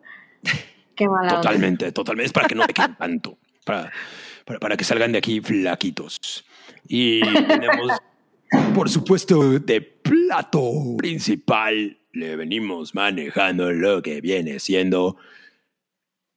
Qué 0.96 1.06
mala 1.06 1.28
onda. 1.36 1.40
Totalmente, 1.42 1.92
totalmente. 1.92 2.26
Es 2.26 2.32
para 2.32 2.48
que 2.48 2.54
no 2.54 2.66
te 2.66 2.72
queden 2.74 2.96
tanto. 2.96 3.38
Para, 3.64 3.92
para, 4.44 4.58
para 4.58 4.76
que 4.76 4.84
salgan 4.84 5.12
de 5.12 5.18
aquí 5.18 5.40
flaquitos. 5.40 6.18
Y 6.88 7.20
tenemos, 7.46 7.92
por 8.74 8.88
supuesto, 8.88 9.58
de 9.58 9.80
plato 9.80 10.96
principal, 10.96 11.98
le 12.12 12.36
venimos 12.36 12.94
manejando 12.94 13.72
lo 13.72 14.02
que 14.02 14.20
viene 14.20 14.58
siendo 14.58 15.16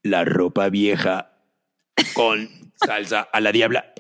la 0.04 0.26
ropa 0.26 0.70
vieja 0.70 1.34
con 2.14 2.50
salsa 2.76 3.22
a 3.22 3.40
la 3.40 3.52
diabla. 3.52 3.94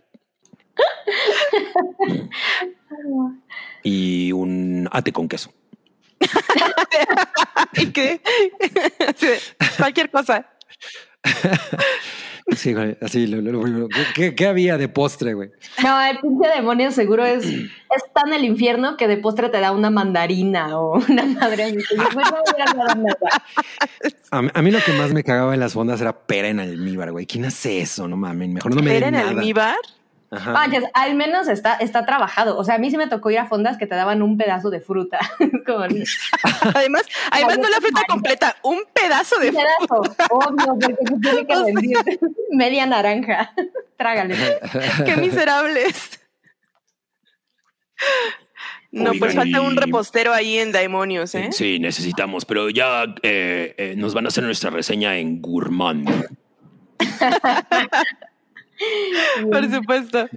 Y 3.84 4.32
un 4.32 4.88
ate 4.91 5.12
con 5.12 5.28
queso. 5.28 5.53
¿Y 7.74 7.91
qué? 7.91 8.22
Cualquier 9.78 10.12
cosa. 10.12 10.49
Sí, 12.56 12.74
güey, 12.74 12.97
así 13.02 13.28
lo, 13.28 13.41
lo- 13.41 13.66
lo. 13.66 13.88
¿Qué, 14.14 14.36
qué, 14.36 14.47
había 14.47 14.78
de 14.78 14.89
postre, 14.89 15.34
güey? 15.34 15.52
No, 15.84 16.02
el 16.02 16.20
pinche 16.20 16.49
demonio 16.56 16.91
seguro 16.91 17.26
es, 17.26 17.45
es 17.45 18.04
tan 18.14 18.34
el 18.34 18.43
infierno 18.45 18.97
que 18.97 19.08
de 19.08 19.18
postre 19.18 19.49
te 19.49 19.60
da 19.60 19.72
una 19.72 19.89
mandarina 19.89 20.78
o 20.80 20.97
una 21.10 21.24
madre 21.26 21.72
no 21.72 21.82
a 22.22 22.74
dar 22.76 22.97
nada. 22.97 23.18
A, 24.32 24.41
mí- 24.41 24.49
a 24.54 24.62
mí 24.62 24.72
lo 24.72 24.80
que 24.80 24.93
más 24.93 25.12
me 25.12 25.24
cagaba 25.26 25.54
en 25.54 25.60
las 25.60 25.74
fondas 25.74 25.99
era 25.99 26.14
pera 26.18 26.47
en 26.47 26.60
almíbar, 26.62 27.12
güey. 27.12 27.26
¿Quién 27.26 27.43
hace 27.45 27.82
eso? 27.82 28.08
No 28.08 28.16
mames, 28.16 28.47
mejor 28.49 28.74
no 28.74 28.82
me 28.82 28.95
¿Era 28.95 29.08
den 29.08 29.16
en 29.16 29.20
nada. 29.22 29.32
almíbar? 29.32 29.76
Ajá. 30.32 30.53
Manches, 30.53 30.86
al 30.93 31.15
menos 31.15 31.49
está, 31.49 31.75
está 31.75 32.05
trabajado. 32.05 32.57
O 32.57 32.63
sea, 32.63 32.75
a 32.75 32.77
mí 32.77 32.89
sí 32.89 32.95
me 32.95 33.07
tocó 33.07 33.29
ir 33.32 33.39
a 33.39 33.47
fondas 33.47 33.77
que 33.77 33.86
te 33.86 33.95
daban 33.95 34.21
un 34.21 34.38
pedazo 34.38 34.69
de 34.69 34.79
fruta. 34.79 35.19
Como 35.65 35.79
un 35.86 36.03
Además, 36.73 37.03
además 37.32 37.59
no 37.59 37.69
la 37.69 37.82
fruta 37.82 38.01
completa, 38.07 38.55
un 38.63 38.82
pedazo 38.93 39.38
de 39.39 39.51
pedazo, 39.51 40.01
obvio, 40.29 40.79
porque 40.79 40.95
se 41.05 41.19
tiene 41.19 41.45
que 41.45 41.55
rendir. 41.65 41.97
Media 42.51 42.86
naranja. 42.86 43.53
Trágale. 43.97 44.36
¡Qué 45.05 45.17
miserables! 45.17 46.21
No, 48.91 49.11
pues 49.19 49.36
falta 49.36 49.61
un 49.61 49.75
repostero 49.75 50.34
ahí 50.34 50.57
en 50.57 50.71
Daemonios, 50.71 51.36
¿eh? 51.36 51.49
Sí, 51.51 51.79
necesitamos, 51.79 52.45
pero 52.45 52.69
ya 52.69 53.03
eh, 53.21 53.73
eh, 53.77 53.95
nos 53.97 54.13
van 54.13 54.25
a 54.25 54.27
hacer 54.29 54.43
nuestra 54.43 54.69
reseña 54.69 55.17
en 55.17 55.41
Gourmand. 55.41 56.09
Por 59.51 59.71
supuesto. 59.71 60.27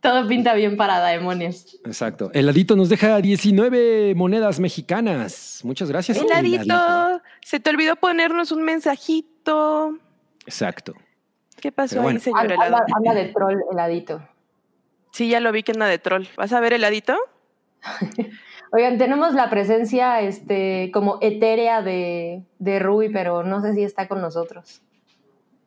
Todo 0.00 0.28
pinta 0.28 0.52
bien 0.54 0.76
para 0.76 1.02
demonios. 1.06 1.78
Exacto. 1.86 2.30
El 2.34 2.46
ladito 2.46 2.76
nos 2.76 2.90
deja 2.90 3.20
19 3.20 4.14
monedas 4.14 4.60
mexicanas. 4.60 5.60
Muchas 5.64 5.88
gracias. 5.88 6.18
Heladito, 6.18 7.22
se 7.40 7.58
te 7.58 7.70
olvidó 7.70 7.96
ponernos 7.96 8.52
un 8.52 8.62
mensajito. 8.64 9.98
Exacto. 10.46 10.92
¿Qué 11.58 11.72
pasó 11.72 12.02
bueno. 12.02 12.18
ahí, 12.18 12.22
señor 12.22 12.40
Habla, 12.40 12.54
helado? 12.54 12.76
habla- 12.76 12.94
habla 12.96 13.14
de 13.14 13.32
troll 13.32 13.58
heladito. 13.72 14.28
Sí, 15.12 15.28
ya 15.30 15.40
lo 15.40 15.52
vi 15.52 15.62
que 15.62 15.72
anda 15.72 15.86
de 15.86 15.98
troll. 15.98 16.24
¿Vas 16.36 16.52
a 16.52 16.60
ver 16.60 16.74
heladito? 16.74 17.16
Oigan, 18.72 18.98
tenemos 18.98 19.32
la 19.34 19.48
presencia 19.48 20.20
este, 20.20 20.90
como 20.92 21.18
etérea 21.22 21.80
de, 21.80 22.42
de 22.58 22.78
Rui, 22.80 23.08
pero 23.08 23.42
no 23.44 23.62
sé 23.62 23.72
si 23.72 23.84
está 23.84 24.08
con 24.08 24.20
nosotros. 24.20 24.82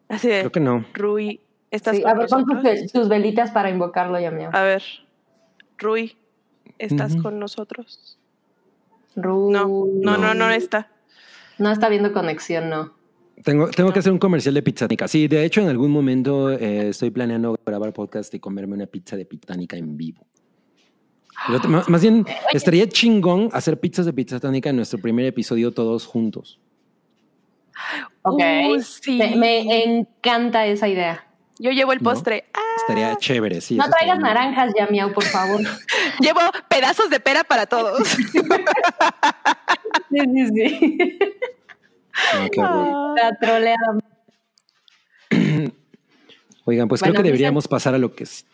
Así 0.09 0.27
de, 0.27 0.39
Creo 0.39 0.51
que 0.51 0.59
no. 0.59 0.85
Rui, 0.93 1.41
¿estás 1.71 1.95
Sí, 1.97 2.01
con 2.01 2.11
a 2.11 2.13
ver, 2.15 2.27
pon 2.29 2.45
tus, 2.45 2.53
nosotros? 2.55 2.81
ve- 2.81 2.89
tus 2.93 3.09
velitas 3.09 3.51
para 3.51 3.69
invocarlo, 3.69 4.19
ya 4.19 4.31
mío. 4.31 4.49
A 4.53 4.63
ver, 4.63 4.83
Rui, 5.77 6.15
¿estás 6.79 7.15
con 7.17 7.39
nosotros? 7.39 8.17
Rui. 9.15 9.51
No, 9.53 9.67
no, 9.67 10.17
no, 10.17 10.33
no 10.33 10.49
está. 10.49 10.89
No 11.57 11.71
está 11.71 11.89
viendo 11.89 12.13
conexión, 12.13 12.69
no. 12.69 12.93
Tengo, 13.43 13.67
tengo 13.69 13.91
que 13.91 13.99
hacer 13.99 14.11
un 14.11 14.17
comercial 14.19 14.53
de 14.55 14.63
pizzanica. 14.63 15.07
Sí, 15.07 15.27
de 15.27 15.43
hecho, 15.45 15.61
en 15.61 15.69
algún 15.69 15.91
momento 15.91 16.51
eh, 16.51 16.89
estoy 16.89 17.11
planeando 17.11 17.59
grabar 17.65 17.93
podcast 17.93 18.33
y 18.33 18.39
comerme 18.39 18.73
una 18.75 18.85
pizza 18.87 19.15
de 19.15 19.25
pizzanica 19.25 19.77
en 19.77 19.95
vivo. 19.97 20.25
Pero 21.47 21.69
más 21.69 21.87
más 21.87 22.01
bien, 22.01 22.25
estaría 22.51 22.89
chingón 22.89 23.49
hacer 23.53 23.79
pizzas 23.79 24.07
de 24.07 24.13
pizzatánica 24.13 24.71
en 24.71 24.75
nuestro 24.75 24.99
primer 24.99 25.25
episodio 25.27 25.71
todos 25.71 26.05
juntos. 26.07 26.59
Ok. 28.23 28.41
Uh, 28.69 28.81
sí. 28.81 29.17
me, 29.17 29.35
me 29.37 29.83
encanta 29.83 30.65
esa 30.65 30.87
idea. 30.87 31.23
Yo 31.59 31.71
llevo 31.71 31.91
el 31.93 31.99
¿No? 32.03 32.11
postre. 32.11 32.45
Ah, 32.53 32.59
Estaría 32.77 33.15
chévere, 33.15 33.61
sí. 33.61 33.75
no 33.75 33.89
traigas 33.89 34.19
naranjas, 34.19 34.71
ya 34.77 34.85
miau, 34.87 35.11
por 35.11 35.23
favor. 35.23 35.59
llevo 36.19 36.39
pedazos 36.69 37.09
de 37.09 37.19
pera 37.19 37.43
para 37.43 37.65
todos. 37.65 38.07
sí, 38.07 38.17
sí, 40.11 40.47
sí. 40.53 41.19
Ah. 42.59 43.13
La 43.15 43.35
troleada. 43.39 43.97
Oigan, 46.65 46.87
pues 46.87 47.01
Bueno, 47.01 47.13
creo 47.13 47.23
que 47.23 47.29
dicen- 47.29 47.33
deberíamos 47.33 47.67
pasar 47.67 47.95
a 47.95 47.97
lo 47.97 48.13
que 48.13 48.23
es. 48.25 48.45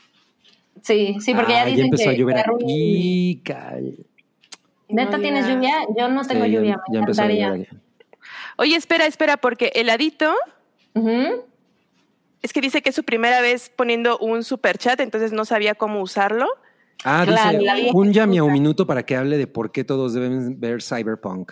Sí, 0.82 1.18
sí, 1.20 1.34
porque 1.34 1.54
ya 1.54 1.62
Ah, 1.64 1.66
dicen 1.66 1.86
empezó 1.86 2.04
que 2.06 2.10
a 2.10 2.14
llover 2.14 2.38
aquí. 2.40 3.42
cal- 3.44 4.06
¿Neta 4.90 5.18
No 5.18 5.20
tienes 5.24 5.48
lluvia? 5.48 5.74
Yo 5.98 6.08
no 6.10 6.24
tengo 6.24 6.46
Sí, 6.46 6.52
ya- 6.52 6.58
lluvia, 6.58 6.82
ya 6.92 7.00
empezó 7.00 7.22
a 7.24 7.28
llover 7.28 7.62
aquí. 7.62 7.78
Oye, 8.58 8.76
espera, 8.76 9.06
espera, 9.06 9.38
porque 9.38 9.72
heladito 9.76 10.34
Ujú. 10.94 11.46
es 12.42 12.54
que 12.54 12.62
dice 12.62 12.82
que 12.82 12.90
es 12.90 12.96
su 12.96 13.04
primera 13.04 13.42
vez 13.42 13.70
poniendo 13.76 14.18
un 14.20 14.44
super 14.44 14.78
chat, 14.78 15.00
entonces 15.00 15.32
no 15.32 15.46
sabía 15.46 15.76
cómo 15.76 16.02
usarlo. 16.02 16.48
Ah, 17.04 17.24
Claro, 17.28 17.60
dice, 17.60 17.90
un 17.94 18.14
llame 18.14 18.38
a 18.38 18.44
un 18.44 18.54
minuto 18.54 18.86
para 18.88 19.04
que 19.06 19.16
hable 19.16 19.38
de 19.38 19.48
por 19.48 19.72
qué 19.72 19.84
todos 19.84 20.14
deben 20.14 20.60
ver 20.60 20.82
Cyberpunk. 20.82 21.52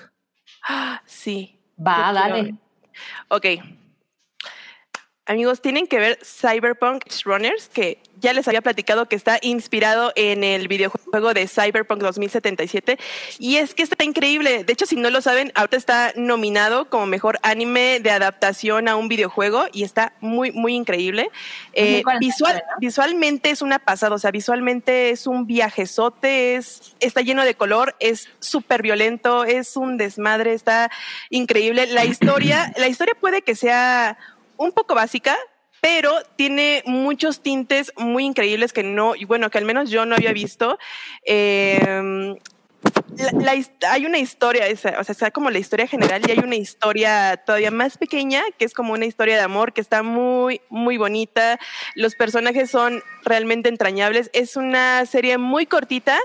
Ah, 0.68 1.02
sí. 1.06 1.60
Va, 1.78 2.14
Yo 2.14 2.20
quiero- 2.22 2.36
dale. 2.38 2.56
Ok. 3.30 3.46
Amigos, 5.26 5.62
tienen 5.62 5.88
que 5.88 6.00
ver 6.00 6.20
Cyberpunk 6.24 7.06
Runners, 7.26 7.70
que 7.70 8.00
ya 8.22 8.34
les 8.34 8.48
había 8.48 8.62
platicado 8.62 9.08
que 9.08 9.16
está 9.16 9.40
inspirado 9.42 10.14
en 10.16 10.44
el 10.44 10.68
videojuego 10.68 11.34
de 11.34 11.48
Cyberpunk 11.48 12.02
2077. 12.02 12.98
Y 13.40 13.58
es 13.58 13.74
que 13.74 13.84
está 13.84 14.04
increíble. 14.04 14.64
De 14.64 14.74
hecho, 14.74 14.86
si 14.86 14.96
no 14.96 15.10
lo 15.10 15.22
saben, 15.22 15.52
ahorita 15.56 15.78
está 15.78 16.14
nominado 16.16 16.90
como 16.90 17.08
mejor 17.08 17.40
anime 17.42 18.00
de 18.00 18.12
adaptación 18.12 18.88
a 18.88 18.96
un 18.96 19.08
videojuego 19.08 19.66
y 19.74 19.84
está 19.84 20.14
muy, 20.22 20.52
muy 20.52 20.76
increíble. 20.76 21.30
Eh, 21.74 22.04
2047, 22.06 22.20
visual, 22.20 22.64
¿no? 22.70 22.80
visualmente 22.80 23.50
es 23.50 23.62
una 23.62 23.80
pasada, 23.80 24.16
o 24.16 24.20
sea, 24.20 24.32
visualmente 24.32 25.10
es 25.10 25.26
un 25.28 25.48
viajezote, 25.48 26.56
es, 26.56 26.96
está 27.00 27.22
lleno 27.22 27.44
de 27.44 27.56
color, 27.56 27.96
es 28.00 28.30
súper 28.40 28.84
violento, 28.84 29.44
es 29.44 29.76
un 29.76 29.98
desmadre, 29.98 30.54
está 30.54 30.92
increíble. 31.30 31.88
La 31.88 32.06
historia, 32.06 32.72
la 32.78 32.88
historia 32.88 33.16
puede 33.20 33.42
que 33.42 33.56
sea 33.56 34.18
un 34.58 34.72
poco 34.72 34.94
básica, 34.94 35.36
pero 35.82 36.14
tiene 36.36 36.84
muchos 36.86 37.42
tintes 37.42 37.92
muy 37.98 38.24
increíbles 38.26 38.72
que 38.72 38.84
no, 38.84 39.16
y 39.16 39.26
bueno, 39.26 39.50
que 39.50 39.58
al 39.58 39.66
menos 39.66 39.90
yo 39.90 40.06
no 40.06 40.16
había 40.16 40.32
visto. 40.32 40.78
His- 43.16 43.72
hay 43.88 44.06
una 44.06 44.18
historia, 44.18 44.66
o 44.72 45.04
sea, 45.04 45.12
está 45.12 45.32
como 45.32 45.50
la 45.50 45.60
historia 45.60 45.86
general 45.88 46.22
y 46.28 46.32
hay 46.32 46.40
una 46.40 46.56
historia 46.56 47.38
todavía 47.46 47.70
más 47.72 47.98
pequeña, 47.98 48.42
que 48.58 48.66
es 48.66 48.74
como 48.74 48.94
una 48.94 49.06
historia 49.06 49.36
de 49.36 49.42
amor 49.42 49.74
que 49.74 49.82
está 49.82 50.02
muy, 50.02 50.62
muy 50.70 50.98
bonita. 50.98 51.60
Los 51.96 52.16
personajes 52.16 52.72
son 52.72 53.04
realmente 53.24 53.70
entrañables. 53.70 54.30
Es 54.34 54.56
una 54.56 55.06
serie 55.06 55.38
muy 55.38 55.66
cortita, 55.66 56.18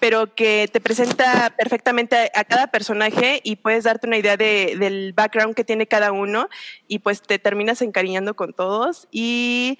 pero 0.00 0.34
que 0.34 0.68
te 0.72 0.80
presenta 0.80 1.54
perfectamente 1.56 2.16
a, 2.16 2.40
a 2.40 2.44
cada 2.44 2.66
personaje 2.68 3.40
y 3.44 3.56
puedes 3.56 3.84
darte 3.84 4.06
una 4.06 4.16
idea 4.18 4.36
de- 4.36 4.76
del 4.78 5.12
background 5.12 5.54
que 5.54 5.62
tiene 5.64 5.86
cada 5.86 6.10
uno 6.12 6.48
y 6.88 6.98
pues 7.00 7.22
te 7.22 7.38
terminas 7.38 7.82
encariñando 7.82 8.34
con 8.34 8.52
todos 8.52 9.06
y 9.12 9.78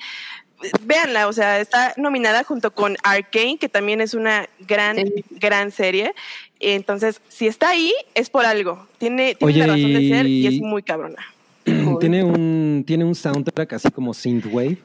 véanla, 0.82 1.26
o 1.26 1.32
sea, 1.32 1.58
está 1.58 1.94
nominada 1.96 2.44
junto 2.44 2.70
con 2.72 2.96
Arcane, 3.02 3.56
que 3.58 3.70
también 3.70 4.02
es 4.02 4.12
una 4.12 4.46
gran, 4.68 4.96
Sí. 4.96 5.24
gran 5.30 5.70
serie. 5.70 6.12
Entonces, 6.60 7.22
si 7.28 7.46
está 7.46 7.70
ahí, 7.70 7.92
es 8.14 8.28
por 8.28 8.44
algo. 8.44 8.86
Tiene, 8.98 9.34
tiene 9.34 9.52
Oye, 9.54 9.64
una 9.64 9.72
razón 9.74 9.92
de 9.94 10.08
ser 10.10 10.26
y 10.26 10.40
y- 10.42 10.46
es 10.46 10.60
muy 10.60 10.82
cabrona. 10.82 11.24
tiene 12.00 12.22
un 12.24 12.84
tiene 12.86 13.04
un 13.04 13.14
soundtrack 13.14 13.72
así 13.74 13.90
como 13.90 14.12
synthwave. 14.12 14.76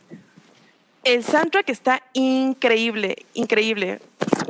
El 1.06 1.24
soundtrack 1.24 1.70
está 1.70 2.02
increíble, 2.14 3.16
increíble. 3.36 4.00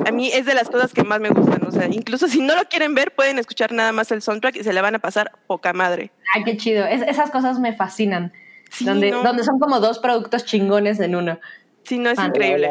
A 0.06 0.10
mí 0.10 0.30
es 0.32 0.46
de 0.46 0.54
las 0.54 0.68
cosas 0.70 0.92
que 0.94 1.04
más 1.04 1.20
me 1.20 1.28
gustan. 1.28 1.64
O 1.66 1.70
sea, 1.70 1.86
incluso 1.86 2.28
si 2.28 2.40
no 2.40 2.56
lo 2.56 2.64
quieren 2.64 2.94
ver, 2.94 3.14
pueden 3.14 3.38
escuchar 3.38 3.72
nada 3.72 3.92
más 3.92 4.10
el 4.10 4.22
soundtrack 4.22 4.56
y 4.56 4.64
se 4.64 4.72
la 4.72 4.80
van 4.80 4.94
a 4.94 4.98
pasar 4.98 5.32
poca 5.46 5.72
madre. 5.74 6.10
Ay, 6.34 6.44
qué 6.44 6.56
chido. 6.56 6.86
Es- 6.86 7.02
esas 7.02 7.30
cosas 7.30 7.60
me 7.60 7.74
fascinan. 7.76 8.32
Sí, 8.70 8.84
donde, 8.86 9.10
no. 9.10 9.22
donde 9.22 9.44
son 9.44 9.58
como 9.60 9.80
dos 9.80 9.98
productos 9.98 10.44
chingones 10.46 10.98
en 11.00 11.14
uno. 11.14 11.38
Sí, 11.84 11.98
no 11.98 12.10
es 12.10 12.18
increíble. 12.18 12.68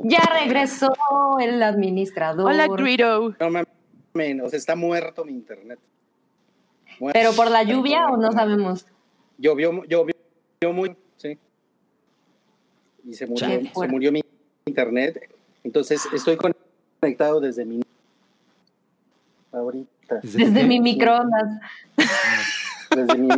Ya 0.00 0.20
regresó 0.40 0.92
el 1.40 1.62
administrador. 1.62 2.46
Hola, 2.46 2.68
Greedo. 2.68 3.34
No 3.40 3.50
mames, 3.50 4.42
o 4.44 4.48
sea, 4.50 4.58
está 4.58 4.76
muerto 4.76 5.24
mi 5.24 5.32
internet. 5.32 5.78
Muerto. 7.00 7.18
¿Pero 7.18 7.32
por 7.32 7.50
la 7.50 7.62
lluvia 7.62 8.04
o 8.10 8.16
no 8.18 8.30
sabemos? 8.32 8.86
Llovió, 9.38 9.82
llovió, 9.86 10.14
llovió 10.60 10.74
muy, 10.76 10.96
sí. 11.16 11.38
Y 13.04 13.14
se 13.14 13.26
murió, 13.26 13.48
se 13.74 13.88
murió 13.88 14.12
mi 14.12 14.22
internet. 14.66 15.28
Entonces 15.64 16.02
estoy 16.12 16.36
conectado 16.36 17.40
desde 17.40 17.64
mi. 17.64 17.80
Ahorita. 19.52 20.20
Desde 20.22 20.64
mi 20.64 20.80
microondas. 20.80 21.60
Desde 22.94 23.18
mi 23.18 23.28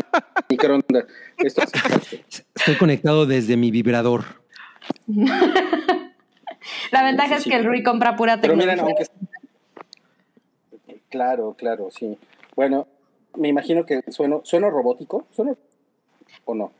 microondas. 0.48 1.04
Esto 1.38 1.62
Estoy 2.54 2.76
conectado 2.76 3.26
desde 3.26 3.56
mi 3.56 3.70
vibrador. 3.70 4.24
La 6.90 7.02
ventaja 7.02 7.38
Sí, 7.38 7.48
es 7.48 7.54
que 7.54 7.56
el 7.56 7.64
Rui 7.64 7.82
compra 7.82 8.16
pura 8.16 8.40
Pero 8.40 8.56
miren, 8.56 8.76
tecnología. 8.76 9.06
aunque. 9.10 11.00
Claro, 11.08 11.54
claro, 11.58 11.90
sí. 11.90 12.18
Bueno, 12.56 12.86
me 13.36 13.48
imagino 13.48 13.84
que 13.84 14.02
sueno, 14.10 14.40
sueno 14.44 14.70
robótico. 14.70 15.26
¿Sueno 15.34 15.56
o 16.44 16.54
no? 16.54 16.72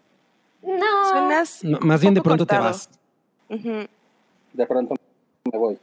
No. 0.62 1.10
Suenas. 1.10 1.64
No, 1.64 1.78
más 1.80 2.00
bien 2.00 2.14
de 2.14 2.22
pronto 2.22 2.46
te 2.46 2.56
vas. 2.56 2.88
De 3.48 4.66
pronto 4.66 4.94
me 5.52 5.58
voy. 5.58 5.78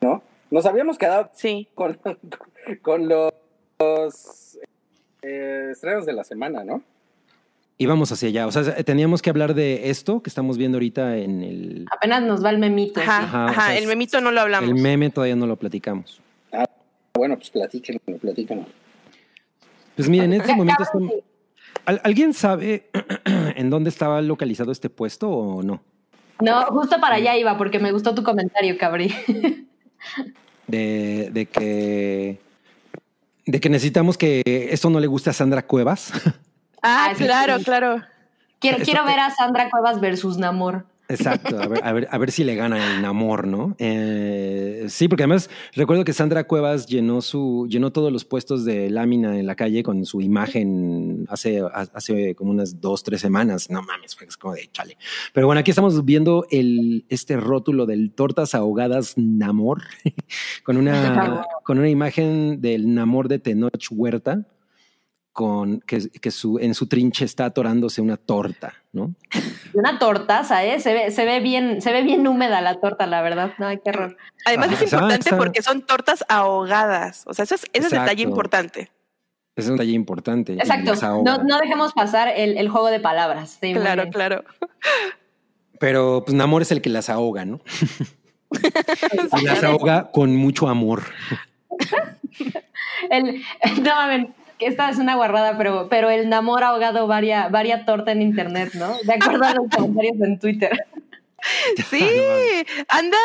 ¿No? 0.00 0.22
Nos 0.50 0.66
habíamos 0.66 0.98
quedado 0.98 1.30
Sí. 1.34 1.68
con, 1.74 1.98
con 2.82 3.08
los 3.08 4.58
eh, 5.22 5.68
estrenos 5.72 6.04
de 6.06 6.12
la 6.12 6.24
semana, 6.24 6.64
¿no? 6.64 6.82
íbamos 7.76 8.10
hacia 8.12 8.28
allá. 8.28 8.46
O 8.46 8.52
sea, 8.52 8.62
teníamos 8.84 9.20
que 9.20 9.30
hablar 9.30 9.52
de 9.52 9.90
esto 9.90 10.22
que 10.22 10.30
estamos 10.30 10.56
viendo 10.56 10.76
ahorita 10.76 11.16
en 11.18 11.42
el, 11.42 11.86
Apenas 11.90 12.22
nos 12.22 12.42
va 12.44 12.50
el 12.50 12.58
memito. 12.58 13.00
Ajá. 13.00 13.18
Ajá, 13.24 13.44
o 13.44 13.48
ajá, 13.48 13.66
sea, 13.68 13.78
el 13.78 13.86
memito 13.88 14.20
no 14.20 14.30
lo 14.30 14.40
hablamos. 14.40 14.70
el 14.70 14.76
meme, 14.76 15.10
todavía 15.10 15.34
no 15.36 15.46
lo 15.46 15.56
platicamos. 15.56 16.20
Bueno, 17.16 17.36
pues 17.36 17.50
platíquenlo, 17.50 18.00
platíquenlo. 18.20 18.66
Pues 19.96 20.08
miren, 20.08 20.32
en 20.32 20.40
este 20.40 20.54
momento 20.54 20.82
estamos-. 20.82 21.12
¿Al- 21.86 22.00
¿Alguien 22.04 22.32
sabe 22.34 22.88
en 23.56 23.70
dónde 23.70 23.90
estaba 23.90 24.20
localizado 24.22 24.72
este 24.72 24.88
puesto 24.90 25.28
o 25.30 25.62
no? 25.62 25.82
No, 26.40 26.64
justo 26.66 27.00
para 27.00 27.16
allá 27.16 27.36
iba 27.36 27.56
porque 27.56 27.78
me 27.78 27.92
gustó 27.92 28.14
tu 28.14 28.22
comentario, 28.24 28.76
Cabri. 28.78 29.14
De, 30.66 31.30
de 31.32 31.46
que 31.46 32.38
de 33.46 33.60
que 33.60 33.68
necesitamos 33.68 34.16
que 34.16 34.42
esto 34.70 34.88
no 34.88 34.98
le 34.98 35.06
guste 35.06 35.28
a 35.30 35.32
Sandra 35.32 35.66
Cuevas. 35.66 36.12
Ah, 36.86 37.14
claro, 37.16 37.56
claro. 37.64 38.02
Quiero, 38.58 38.76
quiero 38.84 39.04
te- 39.04 39.06
ver 39.10 39.18
a 39.20 39.30
Sandra 39.30 39.70
Cuevas 39.70 40.00
versus 40.02 40.36
Namor. 40.36 40.84
Exacto, 41.08 41.60
a 41.60 41.68
ver, 41.68 41.80
a 41.84 41.92
ver, 41.92 42.08
a 42.10 42.18
ver 42.18 42.30
si 42.30 42.44
le 42.44 42.54
gana 42.54 42.94
el 42.94 43.02
Namor, 43.02 43.46
¿no? 43.46 43.76
Eh, 43.78 44.86
sí, 44.88 45.06
porque 45.06 45.24
además 45.24 45.50
recuerdo 45.74 46.02
que 46.04 46.14
Sandra 46.14 46.44
Cuevas 46.44 46.86
llenó 46.86 47.20
su, 47.20 47.66
llenó 47.68 47.92
todos 47.92 48.10
los 48.10 48.24
puestos 48.24 48.64
de 48.64 48.88
lámina 48.88 49.38
en 49.38 49.46
la 49.46 49.54
calle 49.54 49.82
con 49.82 50.06
su 50.06 50.22
imagen 50.22 51.26
hace, 51.28 51.62
hace 51.72 52.34
como 52.34 52.50
unas 52.50 52.80
dos, 52.80 53.02
tres 53.02 53.20
semanas. 53.20 53.68
No 53.68 53.82
mames, 53.82 54.16
fue 54.16 54.26
como 54.40 54.54
de 54.54 54.68
chale. 54.72 54.96
Pero 55.34 55.46
bueno, 55.46 55.60
aquí 55.60 55.70
estamos 55.70 56.04
viendo 56.06 56.46
el, 56.50 57.04
este 57.10 57.36
rótulo 57.36 57.84
del 57.84 58.12
tortas 58.12 58.54
ahogadas 58.54 59.14
Namor 59.18 59.82
con 60.64 60.78
una, 60.78 61.44
con 61.64 61.78
una 61.78 61.90
imagen 61.90 62.62
del 62.62 62.94
Namor 62.94 63.28
de 63.28 63.38
Tenoch 63.38 63.88
Huerta. 63.90 64.46
Con 65.34 65.80
que, 65.80 66.08
que 66.08 66.30
su, 66.30 66.58
en 66.60 66.74
su 66.74 66.86
trinche 66.86 67.24
está 67.24 67.46
atorándose 67.46 68.00
una 68.00 68.16
torta, 68.16 68.72
¿no? 68.92 69.14
Una 69.74 69.98
tortaza, 69.98 70.64
¿eh? 70.64 70.78
Se 70.78 70.94
ve, 70.94 71.10
se 71.10 71.24
ve 71.24 71.40
bien, 71.40 71.82
se 71.82 71.92
ve 71.92 72.02
bien 72.02 72.26
húmeda 72.26 72.60
la 72.60 72.80
torta, 72.80 73.06
la 73.06 73.20
verdad. 73.20 73.52
No, 73.58 73.68
qué 73.68 73.90
horror. 73.90 74.16
Además 74.46 74.70
es 74.72 74.82
importante 74.82 75.16
exacto. 75.16 75.36
porque 75.36 75.60
son 75.60 75.82
tortas 75.82 76.24
ahogadas. 76.28 77.24
O 77.26 77.34
sea, 77.34 77.42
eso 77.42 77.56
es, 77.56 77.62
ese 77.64 77.70
es 77.72 77.84
Exacto. 77.86 78.04
detalle 78.04 78.22
importante. 78.22 78.90
Es 79.56 79.66
un 79.66 79.72
detalle 79.72 79.92
importante. 79.92 80.52
Exacto. 80.54 80.94
No, 81.24 81.38
no 81.38 81.58
dejemos 81.58 81.92
pasar 81.92 82.28
el, 82.28 82.56
el 82.56 82.68
juego 82.68 82.86
de 82.86 83.00
palabras. 83.00 83.58
Sí, 83.60 83.74
Claro, 83.74 84.08
claro. 84.10 84.44
Pero 85.80 86.22
pues 86.24 86.34
Namor 86.34 86.62
es 86.62 86.70
el 86.70 86.80
que 86.80 86.90
las 86.90 87.10
ahoga, 87.10 87.44
¿no? 87.44 87.60
y 89.40 89.44
las 89.44 89.64
ahoga 89.64 90.10
con 90.12 90.34
mucho 90.36 90.68
amor. 90.68 91.02
El, 93.10 93.42
no 93.82 93.94
mames, 93.94 94.28
que 94.58 94.66
esta 94.66 94.88
es 94.90 94.98
una 94.98 95.16
guarrada, 95.16 95.56
pero, 95.58 95.88
pero 95.88 96.10
el 96.10 96.28
Namor 96.28 96.64
ha 96.64 96.68
ahogado 96.68 97.06
varia, 97.06 97.48
varia 97.48 97.84
torta 97.84 98.12
en 98.12 98.22
internet, 98.22 98.72
¿no? 98.74 98.96
De 99.02 99.14
acuerdo 99.14 99.44
a 99.44 99.54
los 99.54 99.68
comentarios 99.68 100.20
en 100.20 100.38
Twitter. 100.38 100.72
Sí, 101.90 102.08
anda, 102.88 103.18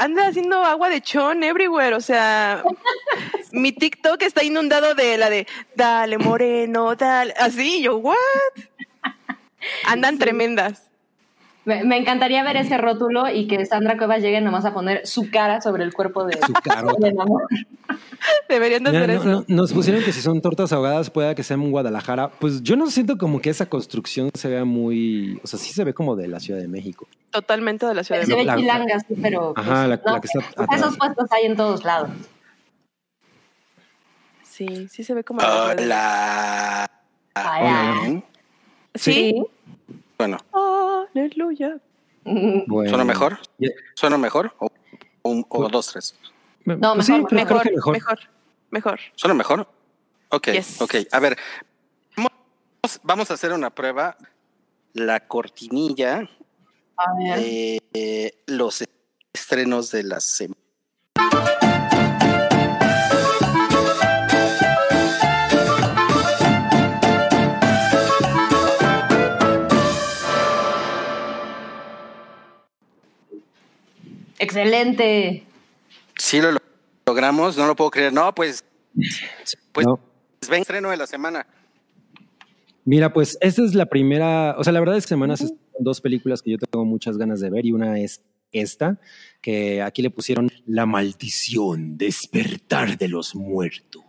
anda 0.00 0.28
haciendo 0.28 0.64
agua 0.64 0.88
de 0.88 1.00
chon 1.00 1.42
everywhere. 1.42 1.96
O 1.96 2.00
sea, 2.00 2.62
mi 3.50 3.72
TikTok 3.72 4.22
está 4.22 4.44
inundado 4.44 4.94
de 4.94 5.18
la 5.18 5.28
de 5.28 5.48
dale 5.74 6.18
moreno, 6.18 6.94
dale. 6.94 7.34
Así, 7.36 7.82
yo, 7.82 7.96
what? 7.96 8.14
Andan 9.86 10.18
tremendas. 10.18 10.88
Me, 11.66 11.82
me 11.82 11.96
encantaría 11.96 12.42
ver 12.44 12.58
ese 12.58 12.76
rótulo 12.76 13.28
y 13.30 13.46
que 13.46 13.64
Sandra 13.64 13.96
Cuevas 13.96 14.20
llegue 14.20 14.40
nomás 14.42 14.66
a 14.66 14.74
poner 14.74 15.06
su 15.06 15.30
cara 15.30 15.62
sobre 15.62 15.82
el 15.84 15.94
cuerpo 15.94 16.24
de, 16.26 16.34
Su 16.38 16.52
de 17.00 17.12
Namor. 17.14 17.42
Deberían 18.50 18.84
de 18.84 18.90
Mira, 18.90 19.04
hacer 19.04 19.14
no- 19.16 19.20
eso. 19.40 19.44
no- 19.48 19.56
nos 19.56 19.72
pusieron 19.72 20.02
que 20.04 20.12
si 20.12 20.20
son 20.20 20.42
tortas 20.42 20.72
ahogadas, 20.74 21.08
pueda 21.08 21.34
que 21.34 21.42
sean 21.42 21.62
en 21.62 21.70
Guadalajara. 21.70 22.28
Pues 22.38 22.62
yo 22.62 22.76
no 22.76 22.90
siento 22.90 23.16
como 23.16 23.40
que 23.40 23.48
esa 23.48 23.64
construcción 23.66 24.30
se 24.34 24.48
vea 24.50 24.64
muy. 24.66 25.40
O 25.42 25.46
sea, 25.46 25.58
sí 25.58 25.72
se 25.72 25.84
ve 25.84 25.94
como 25.94 26.16
de 26.16 26.28
la 26.28 26.38
Ciudad 26.38 26.60
de 26.60 26.68
México. 26.68 27.06
Totalmente 27.30 27.86
de 27.86 27.94
la 27.94 28.04
Ciudad 28.04 28.20
de 28.20 28.26
Se 28.26 28.32
ve 28.32 28.44
México. 28.44 28.54
la- 28.56 28.60
chilanga, 28.60 28.98
sí, 29.00 29.14
pero. 29.22 29.54
pues, 29.54 29.66
Ajá, 29.66 29.86
la- 29.88 29.96
no, 30.04 30.12
la 30.12 30.20
que 30.20 30.26
está 30.26 30.62
atrás. 30.62 30.80
esos 30.80 30.98
puestos 30.98 31.32
hay 31.32 31.46
en 31.46 31.56
todos 31.56 31.82
lados. 31.84 32.10
Sí, 34.42 34.86
sí 34.88 35.02
se 35.02 35.14
ve 35.14 35.24
como. 35.24 35.40
Hola. 35.40 36.90
Hola. 37.34 37.98
Bien. 38.02 38.24
Sí. 38.94 39.42
Bueno, 40.26 40.38
Aleluya. 41.14 41.76
Bueno, 42.24 42.88
¿suena 42.88 43.04
mejor? 43.04 43.38
¿Suena 43.94 44.16
mejor? 44.16 44.54
O, 44.58 44.68
un- 45.24 45.44
o 45.50 45.68
dos, 45.68 45.88
tres. 45.88 46.18
No, 46.64 46.94
pues 46.94 47.08
mejor, 47.10 47.26
creo- 47.28 47.44
creo 47.44 47.44
Mejor, 47.44 47.62
que 47.62 47.70
mejor, 47.72 47.92
mejor. 47.92 48.18
mejor, 48.70 49.00
¿Suena 49.16 49.34
mejor? 49.34 49.68
Ok, 50.30 50.46
Yes. 50.52 50.80
ok. 50.80 50.94
A 51.12 51.20
ver, 51.20 51.36
vamos, 52.16 53.00
vamos 53.02 53.30
a 53.30 53.34
hacer 53.34 53.52
una 53.52 53.68
prueba. 53.68 54.16
La 54.94 55.20
cortinilla 55.28 56.26
de 57.92 58.42
los 58.46 58.82
estrenos 59.34 59.90
de 59.90 60.02
la 60.04 60.20
semana. 60.20 60.54
Excelente. 74.44 75.42
Sí 76.18 76.40
lo 76.40 76.56
logramos, 77.06 77.56
no 77.56 77.66
lo 77.66 77.74
puedo 77.74 77.90
creer. 77.90 78.12
No, 78.12 78.34
pues, 78.34 78.62
pues 79.72 79.86
No. 79.86 79.98
ven 80.48 80.60
estreno 80.60 80.90
de 80.90 80.96
la 80.96 81.06
semana. 81.06 81.46
Mira, 82.84 83.12
pues 83.12 83.38
esta 83.40 83.62
es 83.62 83.74
la 83.74 83.86
primera, 83.86 84.54
o 84.58 84.62
sea, 84.64 84.72
la 84.72 84.80
verdad 84.80 84.96
es 84.96 85.04
que 85.04 85.08
semanas 85.08 85.40
están 85.40 85.58
dos 85.80 86.00
películas 86.02 86.42
que 86.42 86.50
yo 86.50 86.58
tengo 86.58 86.84
muchas 86.84 87.16
ganas 87.16 87.40
de 87.40 87.48
ver 87.48 87.64
y 87.64 87.72
una 87.72 87.98
es 87.98 88.20
esta, 88.54 88.98
que 89.40 89.82
aquí 89.82 90.00
le 90.00 90.08
pusieron 90.08 90.50
La 90.64 90.86
maldición, 90.86 91.98
despertar 91.98 92.96
de 92.96 93.08
los 93.08 93.34
muertos. 93.34 94.02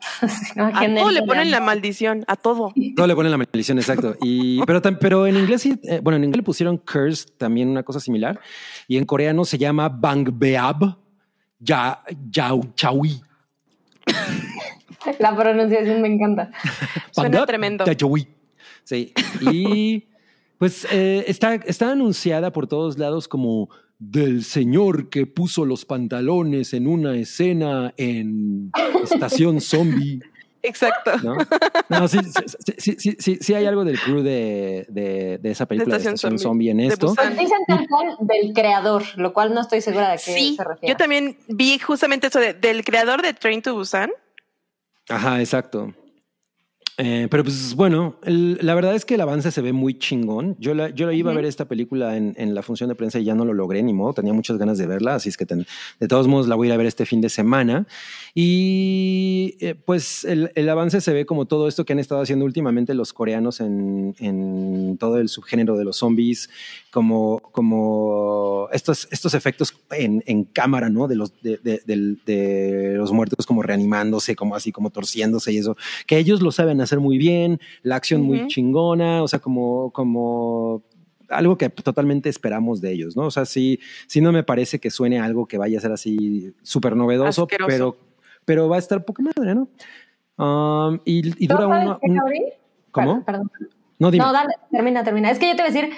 No, 0.56 0.66
A 0.74 0.80
qué 0.80 0.90
todo 0.90 1.12
le 1.12 1.24
ponen 1.24 1.52
la 1.52 1.60
maldición, 1.60 2.24
a 2.28 2.38
todo. 2.38 2.72
No 2.76 3.06
le 3.06 3.16
ponen 3.16 3.32
la 3.32 3.38
maldición, 3.38 3.78
exacto. 3.78 4.16
Y, 4.22 4.62
pero, 5.00 5.28
en 5.28 5.36
inglés, 5.36 5.62
sí, 5.62 5.78
eh, 5.84 6.00
bueno, 6.02 6.16
en 6.18 6.24
inglés 6.24 6.38
le 6.38 6.44
pusieron 6.44 6.78
curse, 6.78 7.26
también 7.38 7.68
una 7.68 7.84
cosa 7.84 8.00
similar. 8.00 8.40
Y 8.88 8.98
en 8.98 9.06
coreano 9.06 9.44
se 9.44 9.58
llama 9.58 9.90
Bangbeab 9.90 10.98
Ya 11.60 12.02
Yao 12.30 12.62
Chawi. 12.76 13.22
La 15.20 15.36
pronunciación 15.36 16.02
me 16.02 16.08
encanta. 16.08 16.52
Suena 17.12 17.46
tremendo. 17.46 17.86
Yaowi. 17.86 18.28
Sí. 18.84 19.14
Y 19.42 20.06
pues 20.58 20.88
eh, 20.92 21.26
está, 21.28 21.56
está 21.56 21.92
anunciada 21.92 22.52
por 22.52 22.68
todos 22.68 22.98
lados 22.98 23.28
como 23.28 23.70
del 24.00 24.44
señor 24.44 25.10
que 25.10 25.26
puso 25.26 25.66
los 25.66 25.86
pantalones 25.86 26.74
en 26.74 26.88
una 26.88 27.16
escena 27.16 27.94
en 27.98 28.72
Estación 29.04 29.62
Zombie. 29.62 30.20
Exacto. 30.62 31.12
¿no? 31.24 31.38
No, 31.90 32.08
sí, 32.08 32.18
sí, 32.24 32.74
sí, 32.78 32.96
sí, 32.98 33.16
sí, 33.20 33.38
sí 33.40 33.54
hay 33.54 33.66
algo 33.66 33.86
del 33.86 34.00
crew 34.00 34.22
de, 34.24 34.86
de, 34.90 35.38
de 35.38 35.52
esa 35.52 35.68
película 35.68 35.96
de 35.96 36.02
Estación 36.02 36.16
Estación, 36.34 36.40
Zombie, 36.40 36.70
Zombie, 36.70 36.86
en 36.86 36.92
esto. 36.92 37.14
Pues 37.16 37.38
dicen 37.38 37.58
tal 37.68 37.88
cual 37.88 38.16
del 38.22 38.52
creador, 38.54 39.04
lo 39.18 39.32
cual 39.32 39.54
no 39.54 39.62
estoy 39.62 39.82
segura 39.82 40.10
de 40.10 40.16
qué 40.18 40.34
Sí, 40.34 40.56
se 40.58 40.64
refiere. 40.64 40.92
yo 40.94 40.98
también 40.98 41.38
vi 41.48 41.78
justamente 41.78 42.28
eso 42.28 42.40
de- 42.40 42.56
del 42.56 42.84
creador 42.84 43.22
de 43.22 43.34
Train 43.34 43.62
to 43.62 43.76
Busan. 43.76 44.10
Ajá, 45.08 45.40
exacto. 45.40 45.94
Eh, 46.98 47.28
pero 47.30 47.44
pues 47.44 47.76
bueno, 47.76 48.16
el- 48.24 48.58
la 48.62 48.74
verdad 48.74 48.96
es 48.96 49.04
que 49.04 49.16
el 49.16 49.22
avance 49.22 49.52
se 49.52 49.62
ve 49.62 49.74
muy 49.74 50.00
chingón. 50.00 50.56
Yo 50.60 50.74
la, 50.74 50.90
yo 50.92 51.06
la 51.06 51.14
iba 51.14 51.32
a 51.32 51.34
Ujú. 51.34 51.40
ver 51.42 51.46
esta 51.46 51.66
película 51.66 52.16
en, 52.16 52.34
en 52.38 52.56
la 52.56 52.62
función 52.62 52.88
de 52.88 52.96
prensa 52.96 53.20
y 53.20 53.26
ya 53.26 53.36
no 53.36 53.44
lo 53.44 53.54
logré, 53.54 53.84
ni 53.84 53.92
modo, 53.92 54.14
tenía 54.14 54.32
muchas 54.32 54.58
ganas 54.58 54.78
de 54.78 54.88
verla, 54.88 55.16
así 55.16 55.28
es 55.28 55.36
que 55.36 55.46
ten- 55.46 55.66
de 56.00 56.08
todos 56.08 56.28
modos 56.30 56.48
la 56.48 56.56
voy 56.56 56.68
a 56.68 56.70
ir 56.70 56.74
a 56.74 56.78
ver 56.78 56.86
este 56.86 57.06
fin 57.06 57.20
de 57.20 57.28
semana. 57.28 57.86
Y 58.34 59.56
eh, 59.60 59.76
pues 59.76 60.24
el, 60.24 60.52
el 60.56 60.70
avance 60.70 61.02
se 61.02 61.12
ve 61.12 61.26
como 61.26 61.46
todo 61.46 61.68
esto 61.68 61.84
que 61.84 61.92
han 61.94 62.00
estado 62.00 62.22
haciendo 62.22 62.46
últimamente 62.46 62.94
los 62.94 63.12
coreanos 63.12 63.60
en, 63.60 64.16
en 64.20 64.98
todo 64.98 65.18
el 65.18 65.28
subgénero 65.28 65.76
de 65.78 65.84
los 65.84 65.98
zombies, 65.98 66.50
como, 66.92 67.40
como 67.52 68.70
estos, 68.72 69.08
estos 69.12 69.34
efectos 69.34 69.74
en, 69.92 70.24
en 70.28 70.46
cámara, 70.46 70.90
¿no? 70.90 71.08
De 71.10 71.16
los, 71.16 71.34
de, 71.42 71.58
de- 71.58 71.82
del- 71.86 72.20
de 72.26 72.94
los 72.96 73.12
muertos 73.12 73.46
como 73.46 73.62
reanimándose, 73.64 74.36
como 74.36 74.56
así, 74.56 74.72
como 74.72 74.92
torciéndose 74.92 75.52
y 75.52 75.58
eso 75.58 75.76
que 76.06 76.18
ellos 76.18 76.42
lo 76.42 76.52
saben 76.52 76.80
hacer 76.82 76.85
muy 77.00 77.18
bien, 77.18 77.60
la 77.84 77.96
acción 77.96 78.22
muy 78.22 78.48
chingona, 78.48 79.24
o 79.24 79.28
sea, 79.28 79.40
como, 79.40 79.92
como 79.92 80.84
algo 81.30 81.58
que 81.58 81.70
totalmente 81.70 82.30
esperamos 82.30 82.82
de 82.82 82.92
ellos, 82.94 83.16
¿no? 83.18 83.24
O 83.26 83.32
sea, 83.32 83.46
sí, 83.46 83.80
sí 84.08 84.22
no 84.22 84.32
me 84.32 84.44
parece 84.44 84.80
que 84.80 84.90
suene 84.92 85.20
algo 85.20 85.48
que 85.48 85.58
vaya 85.58 85.78
a 85.78 85.82
ser 85.82 85.92
así 85.92 86.54
súper 86.62 86.96
novedoso, 86.96 87.44
Asqueroso. 87.44 87.68
pero, 87.68 87.98
pero 88.46 88.70
va 88.70 88.76
a 88.76 88.80
estar 88.80 89.04
poca 89.06 89.24
madre, 89.24 89.56
¿no? 89.56 89.68
Um, 90.38 91.00
y, 91.06 91.44
y 91.44 91.48
¿No 91.48 91.56
dura 91.56 91.68
una... 91.68 91.98
un- 92.02 92.16
Gabriel? 92.16 92.46
¿Cómo? 92.92 93.26
Perdón. 93.26 93.52
No, 94.00 94.12
dime. 94.12 94.24
No, 94.26 94.32
dale, 94.34 94.54
termina, 94.72 95.04
termina. 95.04 95.32
Es 95.32 95.40
que 95.40 95.48
yo 95.48 95.56
te 95.56 95.64
voy 95.64 95.72
a 95.72 95.74
decir, 95.74 95.90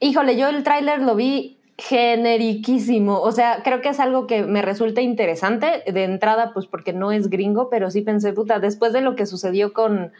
híjole, 0.00 0.36
yo 0.36 0.48
el 0.48 0.62
tráiler 0.62 1.00
lo 1.02 1.14
vi 1.16 1.57
generiquísimo. 1.78 3.20
O 3.20 3.32
sea, 3.32 3.62
creo 3.64 3.80
que 3.80 3.88
es 3.90 4.00
algo 4.00 4.26
que 4.26 4.42
me 4.42 4.62
resulta 4.62 5.00
interesante 5.00 5.82
de 5.90 6.04
entrada, 6.04 6.52
pues 6.52 6.66
porque 6.66 6.92
no 6.92 7.12
es 7.12 7.30
gringo, 7.30 7.70
pero 7.70 7.90
sí 7.90 8.02
pensé, 8.02 8.32
puta, 8.32 8.58
después 8.58 8.92
de 8.92 9.00
lo 9.00 9.14
que 9.16 9.26
sucedió 9.26 9.72
con, 9.72 10.12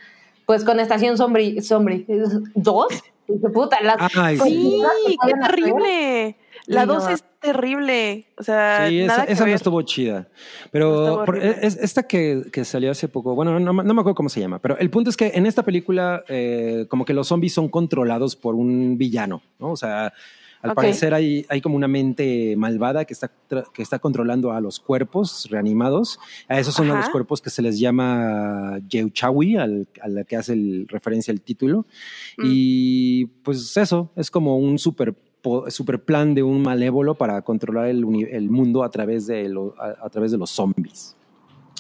pues 0.47 0.65
con 0.65 0.81
Estación 0.81 1.17
Sombri, 1.19 1.61
Sombri 1.61 2.07
2, 2.55 2.87
Dije, 3.29 3.51
puta, 3.51 3.77
las 3.83 3.97
Ay, 4.17 4.39
pues, 4.39 4.51
Sí, 4.51 4.83
qué 5.27 5.33
terrible. 5.35 6.37
La 6.65 6.83
Sí, 6.83 6.87
no 6.89 6.95
2 6.95 7.05
va. 7.07 7.13
es 7.13 7.25
terrible. 7.41 8.27
O 8.39 8.43
sea, 8.43 8.87
Sí, 8.89 9.01
esa, 9.01 9.07
nada 9.13 9.27
que 9.27 9.33
esa 9.35 9.47
no 9.47 9.53
estuvo 9.55 9.83
chida. 9.83 10.21
No 10.21 10.27
Pero 10.73 11.05
estuvo 11.05 11.25
por- 11.27 11.37
horrible. 11.37 11.57
es- 11.61 11.77
esta 11.77 12.05
que, 12.05 12.45
que 12.51 12.65
salió 12.65 12.91
hace 12.91 13.07
poco, 13.09 13.35
bueno, 13.35 13.61
no, 13.61 13.73
me- 13.75 13.85
no 13.85 13.93
me 13.93 14.01
acuerdo 14.01 14.15
cómo 14.15 14.31
se 14.31 14.41
llama, 14.41 14.61
pero 14.61 14.79
el 14.79 14.89
punto 14.89 15.11
es 15.11 15.17
que 15.19 15.33
en 15.35 15.45
esta 15.45 15.63
película 15.63 16.25
eh, 16.29 16.87
como 16.89 17.05
que 17.05 17.13
los 17.13 17.29
zombies 17.29 17.53
son 17.53 17.69
controlados 17.69 18.35
por 18.35 18.55
un 18.55 18.97
villano, 18.97 19.43
¿no? 19.59 19.73
O 19.73 19.77
sea, 19.77 20.15
al 20.61 20.75
parecer 20.75 21.15
hay, 21.15 21.47
hay 21.49 21.61
como 21.61 21.77
una 21.77 21.89
mente 21.89 22.55
malvada 22.57 23.05
que 23.05 23.13
está, 23.13 23.31
que 23.73 23.83
está 23.83 23.99
controlando 23.99 24.51
a 24.53 24.61
los 24.61 24.81
cuerpos 24.81 25.47
reanimados. 25.51 26.19
A 26.49 26.59
esos 26.59 26.75
son 26.75 26.89
los 26.89 27.09
cuerpos 27.11 27.41
que 27.41 27.51
se 27.51 27.63
les 27.63 27.79
llama 27.79 28.79
Yeuchawi, 28.89 29.57
al, 29.57 29.89
a 30.03 30.09
la 30.09 30.25
que 30.25 30.37
hace 30.37 30.55
el, 30.55 30.87
referencia 30.89 31.31
el 31.33 31.41
título. 31.41 31.87
Mm. 32.37 32.43
Y 32.45 33.27
pues 33.45 33.77
eso, 33.77 34.11
es 34.17 34.31
como 34.31 34.59
un 34.59 34.79
super, 34.79 35.15
plan 36.05 36.35
de 36.35 36.43
un 36.43 36.63
malévolo 36.63 37.15
para 37.15 37.41
controlar 37.43 37.87
el, 37.87 38.05
el 38.31 38.51
mundo 38.51 38.83
a 38.83 38.91
través, 38.91 39.27
de 39.27 39.49
lo- 39.49 39.75
a, 39.79 40.07
a 40.07 40.11
través 40.11 40.33
de 40.33 40.39
los 40.39 40.51
zombies. 40.51 41.15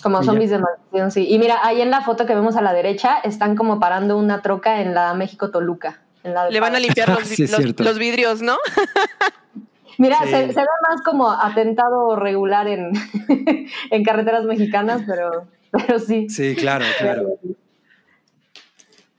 Como 0.01 0.22
zombies 0.22 0.51
de 0.51 0.59
maldición, 0.61 1.11
sí. 1.11 1.26
Y 1.29 1.41
mira, 1.41 1.57
ahí 1.64 1.81
en 1.81 1.91
la 1.91 2.03
foto 2.03 2.24
que 2.24 2.33
vemos 2.33 2.55
a 2.55 2.62
la 2.62 2.72
derecha, 2.72 3.16
están 3.24 3.57
como 3.57 3.81
parando 3.81 4.16
una 4.16 4.43
troca 4.43 4.81
en 4.81 4.95
la 4.95 5.12
México-Toluca. 5.14 6.03
En 6.29 6.35
la 6.35 6.45
de 6.47 6.53
Le 6.53 6.61
van 6.61 6.76
a 6.76 6.79
limpiar 6.79 7.09
los, 7.09 7.18
Sí, 7.29 7.43
es 7.45 7.51
los- 7.51 7.61
cierto. 7.61 7.83
los 7.85 7.99
vidrios, 7.99 8.41
¿no? 8.43 8.57
Mira, 9.99 10.18
Sí. 10.22 10.29
se, 10.31 10.53
se 10.53 10.61
ve 10.61 10.66
más 10.89 11.03
como 11.05 11.31
atentado 11.33 12.14
regular 12.14 12.68
en, 12.68 12.93
en 13.91 14.05
carreteras 14.05 14.45
mexicanas, 14.45 15.03
pero, 15.07 15.49
pero 15.72 15.99
sí. 15.99 16.29
Sí, 16.29 16.55
claro, 16.55 16.85
claro. 17.01 17.39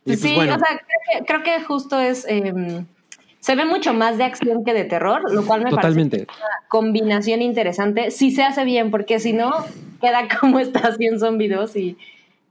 Y 0.06 0.12
pues 0.12 0.22
sí, 0.22 0.34
bueno, 0.36 0.56
o 0.56 0.60
sea, 0.60 0.68
creo 0.68 1.20
que, 1.20 1.26
creo 1.26 1.44
que 1.44 1.64
justo 1.66 2.00
es. 2.00 2.26
eh, 2.30 2.54
se 3.42 3.56
ve 3.56 3.66
mucho 3.66 3.94
más 3.94 4.18
de 4.18 4.24
acción 4.26 4.64
que 4.66 4.74
de 4.74 4.84
terror, 4.86 5.32
lo 5.34 5.46
cual 5.46 5.64
me 5.64 5.70
totalmente. 5.70 6.26
parece 6.26 6.42
una 6.42 6.68
combinación 6.68 7.42
interesante. 7.42 8.12
Si 8.12 8.32
se 8.32 8.44
hace 8.44 8.64
bien, 8.66 8.92
porque 8.92 9.20
si 9.20 9.34
no, 9.34 9.52
queda 10.02 10.28
como 10.40 10.60
Estación 10.60 11.20
Zombie 11.20 11.48
2 11.50 11.76
y 11.76 11.98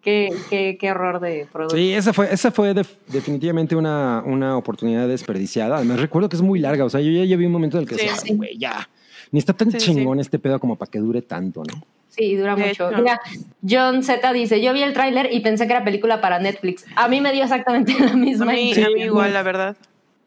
qué, 0.03 0.29
qué, 0.51 0.77
qué 0.81 0.91
horror 0.91 1.21
de 1.21 1.47
producto. 1.53 1.77
Sí, 1.77 1.93
esa 1.93 2.13
fue, 2.13 2.33
esa 2.33 2.51
fue 2.51 2.75
def- 2.75 2.97
definitivamente 3.09 3.77
una, 3.77 4.23
una 4.25 4.57
oportunidad 4.57 5.07
desperdiciada. 5.09 5.77
Además, 5.77 6.01
recuerdo 6.01 6.29
que 6.29 6.37
es 6.37 6.43
muy 6.43 6.59
larga. 6.59 6.85
O 6.85 6.91
sea, 6.91 7.01
yo 7.01 7.11
ya, 7.11 7.25
ya 7.25 7.37
vi 7.37 7.47
un 7.47 7.53
momento 7.53 7.77
en 7.79 7.83
el 7.85 7.89
que 7.89 7.95
Sí, 7.97 8.03
decía, 8.03 8.17
sí. 8.17 8.29
"Ay, 8.33 8.37
güey, 8.37 8.59
ya. 8.59 8.89
Ni 9.31 9.39
está 9.39 9.53
tan 9.53 9.71
Sí, 9.71 9.79
sí, 9.81 9.87
chingón 9.93 10.21
este 10.21 10.39
pedo 10.39 10.59
como 10.59 10.77
para 10.77 10.91
que 10.91 10.99
dure 10.99 11.23
tanto, 11.23 11.63
¿no? 11.65 11.83
Sí, 12.09 12.35
dura 12.35 12.57
mucho. 12.57 12.91
Mira, 12.97 13.21
John 13.69 14.03
Z 14.03 14.33
dice, 14.33 14.61
yo 14.63 14.73
vi 14.73 14.83
el 14.83 14.93
tráiler 14.93 15.29
y 15.33 15.41
pensé 15.41 15.67
que 15.67 15.73
era 15.75 15.85
película 15.85 16.21
para 16.21 16.39
Netflix. 16.41 16.85
A 16.97 17.07
mí 17.07 17.21
me 17.21 17.33
dio 17.33 17.43
exactamente 17.45 17.95
la 18.01 18.13
A 18.13 18.17
misma 18.17 18.53
mí, 18.53 18.71
impresión. 18.71 18.93
a 18.93 18.97
mí 18.97 19.03
igual, 19.05 19.33
la 19.35 19.43
verdad. 19.43 19.77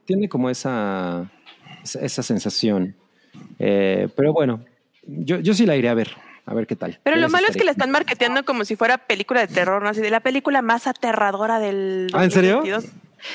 Tiene 0.06 0.30
como 0.30 0.50
esa, 0.50 1.30
esa, 1.84 2.00
esa 2.00 2.24
sensación. 2.24 2.96
Eh, 3.60 4.08
pero 4.16 4.32
bueno, 4.34 4.64
yo, 5.06 5.40
yo 5.40 5.54
sí 5.54 5.66
la 5.66 5.76
iré 5.76 5.90
a 5.90 5.94
ver, 5.94 6.12
a 6.52 6.54
ver 6.54 6.68
qué 6.68 6.76
tal. 6.76 7.00
Pero 7.04 7.16
lo 7.18 7.30
malo 7.30 7.48
es 7.50 7.56
que 7.56 7.64
la 7.64 7.72
están 7.72 7.92
marketeando 7.92 8.44
como 8.46 8.66
si 8.66 8.76
fuera 8.76 8.98
película 9.00 9.40
de 9.42 9.48
terror, 9.54 9.82
¿no? 9.82 9.90
Así 9.90 10.02
de 10.02 10.10
la 10.10 10.20
película 10.20 10.62
más 10.62 10.86
aterradora 10.88 11.60
del. 11.60 12.08
¿Ah, 12.14 12.24
en 12.24 12.32
serio? 12.32 12.58
2022. 12.58 12.92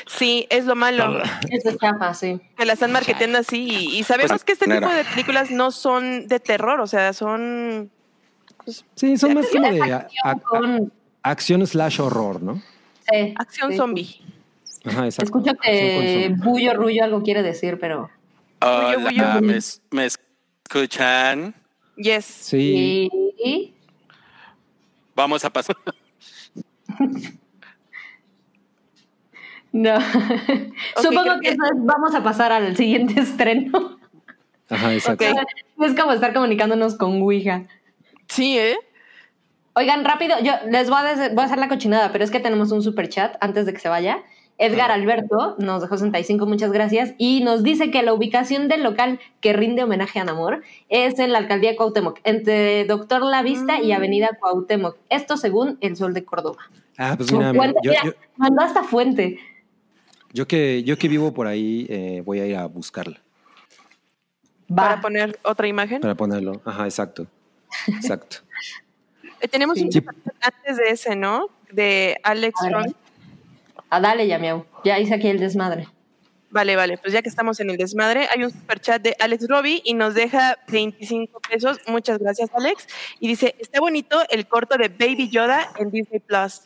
Sí, 0.07 0.47
es 0.51 0.64
lo 0.64 0.75
malo. 0.75 1.23
Eso 1.51 1.71
es 1.71 1.79
chafa, 1.79 2.12
sí. 2.12 2.41
Que 2.57 2.64
la 2.67 2.73
están 2.73 2.91
marketeando 2.93 3.39
así 3.39 3.69
y, 3.71 3.99
y 3.99 4.03
sabemos 4.05 4.31
Pues, 4.33 4.45
que 4.45 4.53
este 4.53 4.64
tipo 4.67 4.89
de 4.89 5.05
películas 5.05 5.51
no 5.51 5.71
son 5.71 6.27
de 6.27 6.41
terror, 6.41 6.81
o 6.81 6.87
sea, 6.87 7.12
son. 7.12 7.91
Sí, 8.97 9.17
son 9.17 9.35
más 9.35 9.47
como 9.53 9.71
de 9.71 9.81
a- 9.93 9.97
Acción 9.97 10.21
a- 10.25 10.35
con- 10.41 10.93
acción 11.23 11.67
slash 11.67 12.01
horror, 12.01 12.43
¿no? 12.43 12.61
sí, 13.11 13.33
Acción 13.37 13.71
sí. 13.71 13.77
zombie. 13.77 14.21
Ajá, 14.85 15.05
exacto. 15.05 15.25
Escucho 15.25 15.55
que. 15.62 16.35
Bullo 16.37 16.75
Rullo 16.75 17.05
algo 17.05 17.23
quiere 17.23 17.43
decir, 17.43 17.79
pero... 17.81 18.11
Hola, 18.61 18.97
bullo. 18.99 19.41
¿me, 19.43 19.57
es- 19.57 19.81
me 19.91 20.07
escuchan? 20.07 21.55
Yes. 21.97 22.24
Sí, 22.24 23.11
Y... 23.44 23.74
Vamos 25.14 25.44
a 25.44 25.51
pasar. 25.51 25.76
No. 29.72 29.99
Supongo 31.03 31.34
que 31.34 31.40
que- 31.40 31.49
eso 31.51 31.64
es- 31.64 31.84
vamos 31.84 32.14
a 32.14 32.22
pasar 32.22 32.53
al 32.53 32.76
siguiente 32.76 33.20
estreno. 33.20 33.99
ajá, 34.70 34.94
exacto. 34.94 35.24
Es 35.82 35.94
como 35.94 36.12
estar 36.12 36.32
comunicándonos 36.32 36.97
con 36.97 37.20
Ouija. 37.20 37.64
Sí, 38.28 38.59
¿eh? 38.59 38.76
Oigan, 39.74 40.05
rápido, 40.05 40.36
yo 40.42 40.53
les 40.70 40.88
voy 40.88 40.99
a, 41.01 41.14
des- 41.14 41.34
voy 41.34 41.42
a 41.42 41.47
hacer 41.47 41.59
la 41.59 41.68
cochinada, 41.68 42.11
pero 42.11 42.24
es 42.24 42.30
que 42.30 42.40
tenemos 42.40 42.72
un 42.72 42.82
super 42.82 43.09
chat 43.11 43.36
antes 43.40 43.66
de 43.66 43.74
que 43.74 43.80
se 43.80 43.90
vaya. 43.90 44.22
Edgar 44.59 44.90
Alberto 44.90 45.54
nos 45.59 45.82
dejó 45.82 45.98
65, 45.98 46.46
muchas 46.46 46.72
gracias, 46.72 47.14
y 47.18 47.42
nos 47.42 47.62
dice 47.62 47.90
que 47.90 48.02
la 48.02 48.14
ubicación 48.14 48.68
del 48.68 48.82
local 48.82 49.20
que 49.40 49.52
rinde 49.52 49.82
homenaje 49.82 50.18
a 50.18 50.24
Namor 50.24 50.62
es 50.88 51.18
en 51.18 51.32
la 51.32 51.38
alcaldía 51.38 51.70
de 51.70 51.76
Cuauhtémoc, 51.76 52.20
entre 52.24 52.84
Doctor 52.86 53.22
La 53.22 53.42
Vista 53.42 53.80
y 53.82 53.92
Avenida 53.92 54.30
Cuauhtémoc. 54.40 54.96
Esto 55.11 55.36
según 55.36 55.76
El 55.82 55.96
Sol 55.96 56.14
de 56.14 56.24
Córdoba. 56.24 56.59
Ah, 56.96 57.14
pues 57.16 57.30
mira, 57.30 57.52
yo, 57.52 57.61
mira, 57.61 58.02
yo, 58.04 58.12
mandó 58.36 58.62
hasta 58.62 58.82
fuente. 58.82 59.38
yo 60.32 60.46
que, 60.48 60.82
yo 60.84 60.96
que 60.96 61.09
vivo 61.09 61.34
por 61.34 61.46
ahí 61.46 61.86
eh, 61.90 62.22
voy 62.24 62.40
a 62.40 62.46
ir 62.46 62.57
a 62.57 62.66
buscarla 62.66 63.20
Va. 64.70 64.88
Para 64.88 65.00
poner 65.00 65.38
otra 65.42 65.68
imagen. 65.68 66.00
para 66.00 66.14
ponerlo. 66.14 66.61
Ajá, 66.64 66.84
exacto. 66.84 67.26
Exacto. 67.88 68.38
Eh, 69.40 69.48
tenemos 69.48 69.78
un 69.80 69.92
Sí. 69.92 70.02
antes 70.40 70.76
de 70.78 70.88
ese, 70.88 71.14
¿no? 71.14 71.48
De 71.70 72.16
Alex. 72.22 72.59
Ron. 72.70 72.96
Ah, 73.97 74.01
dale, 74.01 74.26
ya 74.26 74.38
miau. 74.38 74.66
Ya 74.84 74.99
hice 74.99 75.14
aquí 75.14 75.26
el 75.28 75.38
desmadre. 75.38 75.88
Vale, 76.51 76.76
vale, 76.76 76.99
pues 76.99 77.14
ya 77.14 77.22
que 77.22 77.30
estamos 77.30 77.61
en 77.61 77.70
el 77.70 77.78
desmadre, 77.78 78.28
hay 78.30 78.44
un 78.44 78.51
superchat 78.51 79.01
de 79.01 79.16
Alex 79.18 79.49
Robbie 79.49 79.80
y 79.84 79.94
nos 79.94 80.12
deja 80.12 80.59
25 80.68 81.40
pesos. 81.40 81.78
Muchas 81.86 82.18
gracias, 82.18 82.51
Alex. 82.55 82.86
Y 83.20 83.28
dice, 83.28 83.55
está 83.59 83.80
bonito 83.80 84.22
el 84.28 84.47
corto 84.47 84.76
de 84.76 84.88
Baby 84.88 85.30
Yoda 85.30 85.70
en 85.78 85.90
Disney 85.90 86.20
Plus. 86.20 86.64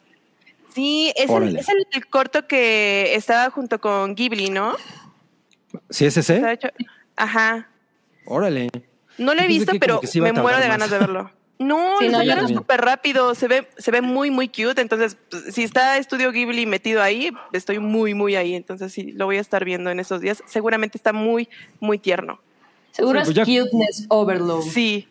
Sí, 0.74 1.12
es, 1.14 1.30
el, 1.30 1.56
es 1.56 1.68
el, 1.68 1.86
el 1.92 2.06
corto 2.08 2.48
que 2.48 3.14
estaba 3.14 3.48
junto 3.50 3.80
con 3.80 4.16
Ghibli, 4.16 4.50
¿no? 4.50 4.74
¿Sí 5.88 6.06
es 6.06 6.16
ese? 6.16 6.58
Ajá. 7.14 7.68
Órale. 8.26 8.70
No 9.18 9.34
lo 9.34 9.42
he 9.42 9.46
visto, 9.46 9.70
pero 9.78 10.00
me 10.16 10.32
muero 10.32 10.58
de 10.58 10.66
ganas 10.66 10.90
de 10.90 10.98
verlo. 10.98 11.30
No, 11.60 11.98
Sí, 11.98 12.08
no, 12.08 12.22
yo 12.22 12.48
súper 12.48 12.80
rápido, 12.80 13.34
se 13.34 13.46
ve, 13.46 13.68
se 13.76 13.90
ve 13.90 14.00
muy, 14.00 14.30
muy 14.30 14.48
cute, 14.48 14.80
entonces 14.80 15.18
pues, 15.30 15.54
si 15.54 15.62
está 15.62 15.98
Estudio 15.98 16.32
Ghibli 16.32 16.64
metido 16.64 17.02
ahí, 17.02 17.30
estoy 17.52 17.78
muy, 17.78 18.14
muy 18.14 18.34
ahí, 18.34 18.54
entonces 18.54 18.94
sí, 18.94 19.12
lo 19.12 19.26
voy 19.26 19.36
a 19.36 19.40
estar 19.40 19.62
viendo 19.66 19.90
en 19.90 20.00
esos 20.00 20.22
días. 20.22 20.42
Seguramente 20.46 20.96
está 20.96 21.12
muy, 21.12 21.50
muy 21.78 21.98
tierno. 21.98 22.40
Seguro 22.92 23.18
Sí, 23.22 23.30
es 23.30 23.36
pues 23.36 23.46
ya- 23.46 23.62
cuteness 23.62 24.06
overload. 24.08 24.62
Sí, 24.62 25.06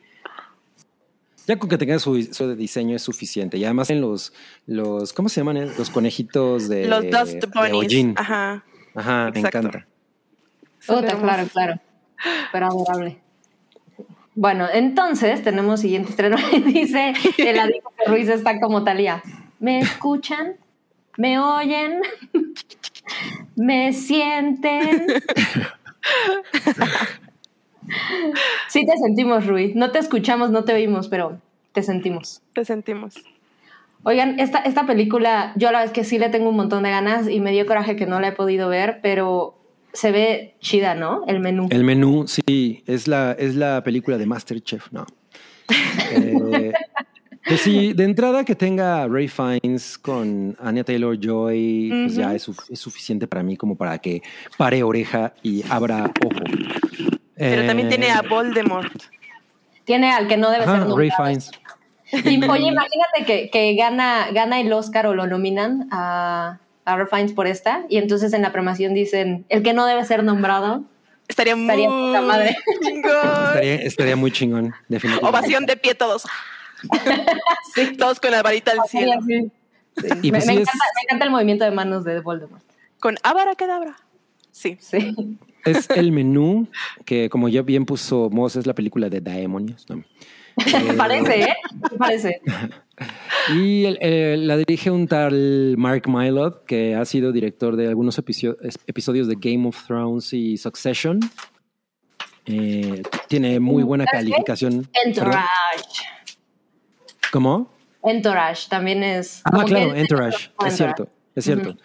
Ya 1.45 1.57
con 1.59 1.69
que 1.69 1.77
tenga 1.77 1.97
su, 1.99 2.21
su 2.31 2.55
diseño 2.55 2.95
es 2.95 3.03
suficiente. 3.03 3.57
Y 3.57 3.65
además 3.65 3.91
en 3.91 4.01
los, 4.01 4.33
los 4.65 5.13
¿cómo 5.13 5.29
se 5.29 5.41
llaman? 5.41 5.71
Los 5.77 5.89
conejitos 5.91 6.67
de 6.67 6.87
los 6.87 7.05
Dust 7.09 7.45
Bunnies. 7.53 8.13
Ajá. 8.17 8.63
Ajá, 8.95 9.31
me 9.33 9.39
Exacto. 9.39 9.57
encanta. 9.59 9.87
Puta, 10.85 10.99
Súper 11.11 11.17
claro, 11.17 11.47
claro. 11.53 11.81
Pero 12.51 12.65
adorable. 12.65 13.19
Bueno, 14.35 14.67
entonces 14.71 15.43
tenemos 15.43 15.81
siguiente 15.81 16.11
estreno. 16.11 16.37
Dice 16.65 17.13
el 17.37 17.59
adicto 17.59 17.91
que 17.97 18.09
Ruiz 18.09 18.29
está 18.29 18.59
como 18.59 18.83
Talía. 18.83 19.21
¿Me 19.59 19.79
escuchan? 19.79 20.55
¿Me 21.17 21.39
oyen? 21.39 22.01
¿Me 23.55 23.93
sienten? 23.93 25.07
Sí 28.67 28.85
te 28.85 28.95
sentimos, 28.97 29.47
Ruiz. 29.47 29.75
No 29.75 29.91
te 29.91 29.97
escuchamos, 29.99 30.51
no 30.51 30.63
te 30.63 30.73
oímos, 30.73 31.07
pero 31.07 31.39
te 31.71 31.81
sentimos. 31.81 32.41
Te 32.53 32.63
sentimos. 32.63 33.15
Oigan, 34.03 34.39
esta, 34.39 34.59
esta 34.59 34.85
película, 34.85 35.53
yo 35.55 35.71
la 35.71 35.79
verdad 35.79 35.85
es 35.85 35.91
que 35.91 36.03
sí 36.03 36.19
le 36.19 36.29
tengo 36.29 36.49
un 36.49 36.55
montón 36.55 36.83
de 36.83 36.91
ganas 36.91 37.27
y 37.27 37.39
me 37.39 37.51
dio 37.51 37.65
coraje 37.65 37.95
que 37.95 38.05
no 38.05 38.19
la 38.19 38.29
he 38.29 38.31
podido 38.31 38.69
ver, 38.69 38.99
pero 39.01 39.58
se 39.93 40.11
ve 40.11 40.55
chida, 40.59 40.95
¿no? 40.95 41.23
El 41.27 41.39
menú. 41.39 41.67
El 41.71 41.83
menú, 41.83 42.25
sí, 42.27 42.83
es 42.85 43.07
la, 43.07 43.33
es 43.33 43.55
la 43.55 43.83
película 43.83 44.17
de 44.17 44.25
Masterchef, 44.25 44.91
no. 44.91 45.05
Eh, 46.11 46.73
pues 47.45 47.61
sí, 47.61 47.93
de 47.93 48.03
entrada 48.03 48.43
que 48.43 48.53
tenga 48.55 49.03
a 49.03 49.07
Ray 49.07 49.27
Fiennes 49.27 49.97
con 49.97 50.55
Anya 50.59 50.83
Taylor 50.83 51.17
Joy, 51.19 51.89
pues 52.03 52.15
ya 52.15 52.33
es, 52.35 52.47
suf- 52.47 52.69
es 52.69 52.79
suficiente 52.79 53.27
para 53.27 53.43
mí 53.43 53.55
como 53.57 53.75
para 53.75 53.97
que 53.99 54.21
pare 54.57 54.83
oreja 54.83 55.33
y 55.41 55.63
abra 55.69 56.11
ojo. 56.23 56.43
Pero 57.35 57.65
también 57.65 57.87
Eh, 57.87 57.89
tiene 57.91 58.11
a 58.11 58.21
Voldemort. 58.23 58.91
Tiene 59.85 60.11
al 60.11 60.27
que 60.27 60.37
no 60.37 60.49
debe 60.51 60.65
ajá, 60.65 60.85
ser 60.85 60.95
Ray. 60.95 61.09
Fiennes. 61.11 61.51
Y, 62.11 62.43
oye, 62.49 62.67
imagínate 62.67 63.25
que, 63.25 63.49
que 63.51 63.75
gana, 63.75 64.27
gana 64.31 64.59
el 64.59 64.71
Oscar 64.73 65.07
o 65.07 65.15
lo 65.15 65.25
nominan 65.27 65.87
a, 65.91 66.59
a 66.93 66.97
Ralph 66.97 67.09
Fiennes 67.09 67.33
por 67.33 67.47
esta, 67.47 67.85
y 67.89 67.97
entonces 67.97 68.33
en 68.33 68.41
la 68.41 68.51
premiación 68.51 68.93
dicen 68.93 69.45
el 69.49 69.63
que 69.63 69.73
no 69.73 69.85
debe 69.85 70.03
ser 70.05 70.23
nombrado. 70.23 70.83
Estaría 71.27 71.55
muy 71.55 71.65
Estaría 71.69 72.21
madre. 72.21 72.57
chingón. 72.81 73.11
Estaría, 73.47 73.75
estaría 73.75 74.15
muy 74.15 74.31
chingón, 74.31 74.73
definitivamente. 74.87 75.37
Ovación 75.37 75.65
de 75.65 75.77
pie 75.77 75.95
todos. 75.95 76.23
Sí. 77.75 77.95
Todos 77.97 78.19
con 78.19 78.31
la 78.31 78.41
varita 78.41 78.71
al 78.71 78.79
cielo. 78.87 79.13
Sí, 79.27 79.51
sí. 79.97 80.07
Y 80.23 80.31
me, 80.31 80.37
pues 80.39 80.47
me 80.47 80.53
sí 80.53 80.59
encanta, 80.61 80.71
es- 80.71 80.93
me 80.95 81.01
encanta 81.03 81.25
el 81.25 81.31
movimiento 81.31 81.65
de 81.65 81.71
manos 81.71 82.03
de 82.03 82.19
Voldemort. 82.21 82.63
Con 82.99 83.17
Avara 83.23 83.55
Kedavra. 83.55 83.95
Sí. 84.51 84.77
Sí. 84.79 85.13
Es 85.65 85.89
el 85.89 86.11
menú, 86.11 86.67
que 87.05 87.29
como 87.29 87.49
ya 87.49 87.61
bien 87.61 87.85
puso 87.85 88.29
Moss, 88.29 88.55
es 88.55 88.65
la 88.65 88.73
película 88.73 89.09
de 89.09 89.19
Daemonios. 89.21 89.85
¿no? 89.89 90.03
Parece, 90.97 91.41
¿eh? 91.41 91.53
Parece. 91.97 92.41
Y 93.55 93.85
el- 93.85 94.45
la 94.45 94.57
dirige 94.57 94.91
un 94.91 95.07
tal 95.07 95.75
Mark 95.77 96.03
Mylod, 96.09 96.65
que 96.67 96.95
ha 96.95 97.05
sido 97.05 97.31
director 97.31 97.77
de 97.77 97.87
algunos 97.87 98.17
episodios 98.19 99.27
de 99.27 99.35
Game 99.39 99.65
of 99.67 99.87
Thrones 99.87 100.33
y 100.33 100.57
Succession. 100.57 101.19
Eh, 102.45 103.01
tiene 103.29 103.59
muy 103.61 103.83
buena 103.83 104.03
calificación. 104.05 104.83
Perdón, 104.83 105.01
Entourage. 105.05 105.47
¿Cómo? 107.31 107.71
Entourage 108.03 108.67
también 108.69 109.03
es. 109.03 109.41
Ah, 109.45 109.63
claro, 109.65 109.93
que- 109.93 109.99
Entourage. 110.01 110.51
Es 110.67 110.75
cierto, 110.75 111.07
es 111.35 111.45
cierto. 111.45 111.77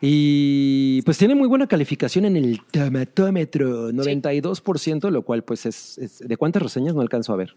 Y 0.00 1.02
pues 1.02 1.18
tiene 1.18 1.34
muy 1.34 1.48
buena 1.48 1.66
calificación 1.66 2.26
en 2.26 2.36
el 2.36 2.60
tomatómetro, 2.70 3.90
92%, 3.90 5.10
lo 5.10 5.22
cual 5.22 5.42
pues 5.42 5.66
es, 5.66 5.98
es- 5.98 6.18
¿De 6.20 6.36
cuántas 6.36 6.62
reseñas 6.62 6.94
no 6.94 7.00
alcanzo 7.00 7.32
a 7.32 7.36
ver? 7.36 7.56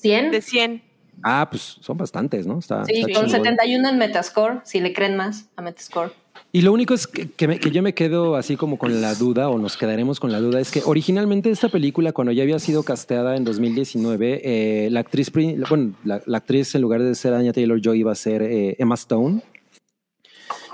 100. 0.00 0.30
De 0.30 0.40
100. 0.42 0.82
Ah, 1.22 1.46
pues 1.50 1.76
son 1.80 1.98
bastantes, 1.98 2.46
¿no? 2.46 2.58
Está, 2.58 2.84
Sí, 2.86 2.92
está 3.00 3.20
con 3.20 3.26
chingón. 3.26 3.30
71 3.44 3.88
en 3.90 3.98
Metascore, 3.98 4.60
si 4.64 4.80
le 4.80 4.92
creen 4.94 5.16
más 5.16 5.48
a 5.56 5.62
Metascore. 5.62 6.12
Y 6.52 6.62
lo 6.62 6.72
único 6.72 6.94
es 6.94 7.06
que, 7.06 7.30
que 7.30 7.46
me- 7.46 7.58
que 7.60 7.70
yo 7.70 7.82
me 7.82 7.92
quedo 7.94 8.36
así 8.36 8.56
como 8.56 8.78
con 8.78 9.00
la 9.02 9.14
duda, 9.14 9.50
o 9.50 9.58
nos 9.58 9.76
quedaremos 9.76 10.18
con 10.18 10.32
la 10.32 10.40
duda, 10.40 10.60
es 10.60 10.70
que 10.70 10.82
originalmente 10.84 11.50
esta 11.50 11.68
película, 11.68 12.12
cuando 12.12 12.32
ya 12.32 12.42
había 12.42 12.58
sido 12.58 12.82
casteada 12.82 13.36
en 13.36 13.44
2019, 13.44 14.40
eh, 14.86 14.90
la 14.90 15.00
actriz, 15.00 15.30
bueno, 15.68 15.94
la, 16.04 16.22
la 16.24 16.38
actriz 16.38 16.74
en 16.74 16.80
lugar 16.80 17.02
de 17.02 17.14
ser 17.14 17.34
Anya 17.34 17.52
Taylor 17.52 17.80
Joy 17.80 18.00
iba 18.00 18.12
a 18.12 18.16
ser 18.16 18.42
eh, 18.42 18.76
Emma 18.78 18.94
Stone. 18.94 19.42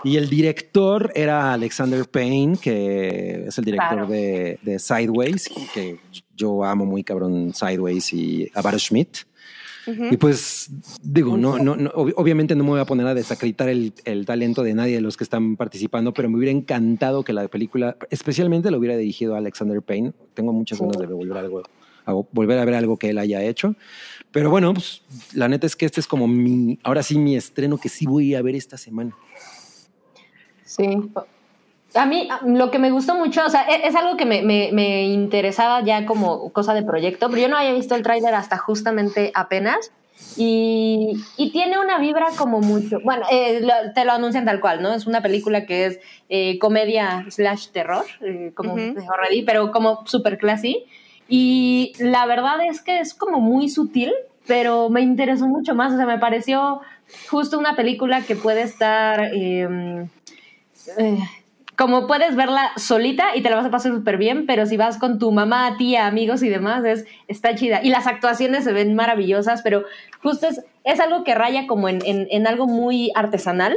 Y 0.05 0.17
el 0.19 0.29
director 0.29 1.11
era 1.15 1.53
Alexander 1.55 2.05
Payne, 2.09 2.57
que 2.59 3.47
es 3.49 3.59
el 3.59 3.65
director 3.65 3.89
Claro. 3.97 4.07
de, 4.07 4.59
de 4.63 4.79
Sideways, 4.79 5.49
que 5.75 5.99
yo 6.37 6.63
amo 6.65 6.85
muy 6.85 7.03
cabrón 7.03 7.53
Sideways 7.55 8.13
y 8.13 8.51
Avaro 8.55 8.79
Schmidt. 8.79 9.19
Y 10.11 10.17
pues 10.17 10.69
digo, 11.01 11.37
no, 11.37 11.59
no, 11.59 11.77
no, 11.77 11.91
ob- 11.93 12.13
obviamente 12.17 12.57
no 12.57 12.65
me 12.65 12.71
voy 12.71 12.81
a 12.81 12.85
poner 12.85 13.07
a 13.07 13.15
desacreditar 13.15 13.69
el, 13.69 13.93
el 14.05 14.27
talento 14.27 14.65
de 14.65 14.75
nadie 14.75 14.97
de 14.97 15.01
los 15.01 15.17
que 15.17 15.23
están 15.23 15.55
participando, 15.57 16.13
pero 16.13 16.29
me 16.29 16.37
hubiera 16.39 16.51
encantado 16.51 17.23
que 17.23 17.33
la 17.33 17.47
película, 17.47 17.97
especialmente 18.11 18.73
lo 18.73 18.79
hubiera 18.79 18.97
dirigido 18.97 19.37
Alexander 19.37 19.81
Payne. 19.83 20.13
Tengo 20.35 20.53
muchas 20.53 20.81
ganas 20.81 20.99
de 20.99 21.15
volver 21.15 21.37
a, 21.37 21.41
algo, 21.41 21.63
a 22.05 22.13
volver 22.13 22.59
a 22.59 22.65
ver 22.65 22.75
algo 22.75 22.97
que 22.97 23.11
él 23.11 23.19
haya 23.19 23.41
hecho. 23.45 23.77
Pero 24.33 24.51
bueno, 24.51 24.75
pues, 24.75 25.03
la 25.35 25.47
neta 25.49 25.69
es 25.69 25.77
que 25.77 25.87
este 25.87 26.01
es 26.01 26.09
como 26.09 26.27
mi, 26.27 26.81
ahora 26.83 27.05
sí 27.05 27.17
mi 27.17 27.37
estreno 27.37 27.79
que 27.79 27.89
sí 27.89 28.07
voy 28.07 28.35
a 28.35 28.43
ver 28.43 28.57
esta 28.57 28.77
semana. 28.77 29.17
Sí. 30.65 30.85
A 31.95 32.05
mí 32.05 32.29
lo 32.45 32.71
que 32.71 32.79
me 32.79 32.91
gustó 32.91 33.15
mucho, 33.15 33.45
o 33.47 33.49
sea, 33.49 33.63
e- 33.69 33.87
es, 33.87 33.95
algo 33.95 34.17
que 34.17 34.27
me, 34.27 34.43
me- 34.43 34.71
me 34.73 35.05
interesaba 35.05 35.83
ya 35.83 36.05
como 36.05 36.51
cosa 36.53 36.75
de 36.75 36.83
proyecto, 36.83 37.29
pero 37.31 37.43
yo 37.43 37.49
no 37.49 37.57
había 37.57 37.73
visto 37.73 37.95
el 37.95 38.03
tráiler 38.03 38.35
hasta 38.35 38.59
justamente 38.59 39.31
apenas. 39.35 39.93
Y, 40.39 41.15
y 41.39 41.51
tiene 41.51 41.79
una 41.79 41.99
vibra 41.99 42.27
como 42.37 42.61
mucho, 42.61 43.01
bueno, 43.03 43.25
eh, 43.31 43.61
lo- 43.63 43.93
te 43.95 44.05
lo 44.05 44.13
anuncian 44.13 44.45
tal 44.45 44.61
cual, 44.61 44.83
¿no? 44.83 44.93
Es 44.93 45.07
una 45.07 45.23
película 45.23 45.65
que 45.65 45.87
es 45.87 46.01
eh, 46.29 46.59
comedia 46.59 47.25
slash 47.31 47.69
terror, 47.69 48.05
eh, 48.21 48.53
como 48.55 48.75
Ujú. 48.75 49.01
dijo 49.01 49.13
Reddy, 49.15 49.43
pero 49.43 49.71
como 49.73 50.07
super 50.07 50.37
classy. 50.37 50.85
Y 51.29 51.95
la 51.99 52.27
verdad 52.27 52.57
es 52.69 52.83
que 52.83 53.01
es 53.01 53.15
como 53.15 53.41
muy 53.41 53.71
sutil, 53.71 54.13
pero 54.47 54.91
me 54.91 55.01
interesó 55.01 55.47
mucho 55.49 55.75
más, 55.75 55.93
o 55.95 55.97
sea, 55.97 56.05
me 56.07 56.19
pareció 56.19 56.81
justo 57.31 57.59
una 57.59 57.75
película 57.75 58.21
que 58.23 58.37
puede 58.37 58.61
estar... 58.63 59.21
em, 59.33 60.09
eh, 60.99 61.19
como 61.77 62.07
puedes 62.07 62.37
verla 62.37 62.73
solita 62.77 63.37
y 63.37 63.43
te 63.43 63.51
la 63.51 63.57
vas 63.57 63.67
a 63.67 63.71
pasar 63.71 63.93
súper 63.93 64.17
bien, 64.17 64.47
pero 64.47 64.65
si 64.67 64.77
vas 64.77 64.99
con 64.99 65.19
tu 65.19 65.31
mamá, 65.33 65.77
tía, 65.77 66.07
amigos 66.07 66.43
y 66.43 66.49
demás, 66.49 66.85
es, 66.85 67.05
está 67.29 67.55
chida. 67.55 67.81
Y 67.83 67.91
las 67.91 68.07
actuaciones 68.07 68.65
se 68.65 68.73
ven 68.73 68.95
maravillosas, 68.95 69.63
pero 69.63 69.85
justo 70.23 70.47
es, 70.49 70.65
es 70.85 71.01
algo 71.01 71.23
que 71.25 71.35
raya 71.35 71.67
como 71.67 71.89
en, 71.89 71.99
en- 72.07 72.29
en 72.31 72.47
algo 72.47 72.67
muy 72.67 73.13
artesanal. 73.15 73.77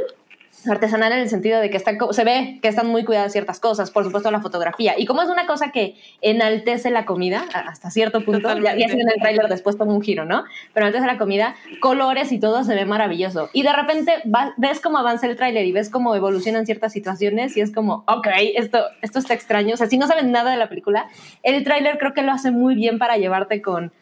Artesanal 0.68 1.12
en 1.12 1.20
el 1.20 1.28
sentido 1.28 1.60
de 1.60 1.70
que 1.70 1.76
está, 1.76 1.96
co- 1.96 2.12
se 2.12 2.24
ve 2.24 2.58
que 2.60 2.68
están 2.68 2.86
muy 2.88 3.04
cuidadas 3.04 3.32
ciertas 3.32 3.60
cosas, 3.60 3.90
por 3.90 4.04
supuesto 4.04 4.30
la 4.30 4.40
fotografía. 4.40 4.94
Y 4.98 5.06
como 5.06 5.22
es 5.22 5.28
una 5.28 5.46
cosa 5.46 5.70
que 5.72 5.96
enaltece 6.20 6.90
la 6.90 7.04
comida 7.06 7.44
hasta 7.52 7.90
cierto 7.90 8.24
punto, 8.24 8.40
ya, 8.48 8.54
Totalmente. 8.54 8.80
ya 8.80 8.88
si 8.88 9.00
en 9.00 9.08
el 9.08 9.20
tráiler 9.20 9.48
después 9.48 9.78
toma 9.78 9.92
un 9.94 10.02
giro, 10.02 10.24
¿no? 10.24 10.44
Pero 10.74 10.86
antes 10.86 11.00
de 11.00 11.06
la 11.06 11.18
comida, 11.18 11.54
colores 11.80 12.32
y 12.32 12.38
todo 12.40 12.64
se 12.64 12.74
ve 12.74 12.84
maravilloso. 12.84 13.48
Y 13.52 13.62
de 13.62 13.72
repente 13.72 14.12
va- 14.34 14.52
ves 14.56 14.80
cómo 14.80 14.98
avanza 14.98 15.26
el 15.26 15.36
tráiler 15.36 15.64
y 15.66 15.72
ves 15.72 15.88
cómo 15.90 16.14
evolucionan 16.14 16.66
ciertas 16.66 16.92
situaciones 16.92 17.56
y 17.56 17.60
es 17.60 17.72
como, 17.72 18.04
ok, 18.06 18.26
esto, 18.56 18.84
esto 19.02 19.18
está 19.18 19.34
extraño. 19.34 19.74
O 19.74 19.76
sea, 19.76 19.86
si 19.86 19.98
no 19.98 20.06
saben 20.06 20.30
nada 20.32 20.50
de 20.50 20.56
la 20.56 20.68
película, 20.68 21.06
el 21.42 21.64
tráiler 21.64 21.98
creo 21.98 22.14
que 22.14 22.22
lo 22.22 22.32
hace 22.32 22.50
muy 22.50 22.74
bien 22.74 22.98
para 22.98 23.16
llevarte 23.16 23.62
con... 23.62 23.92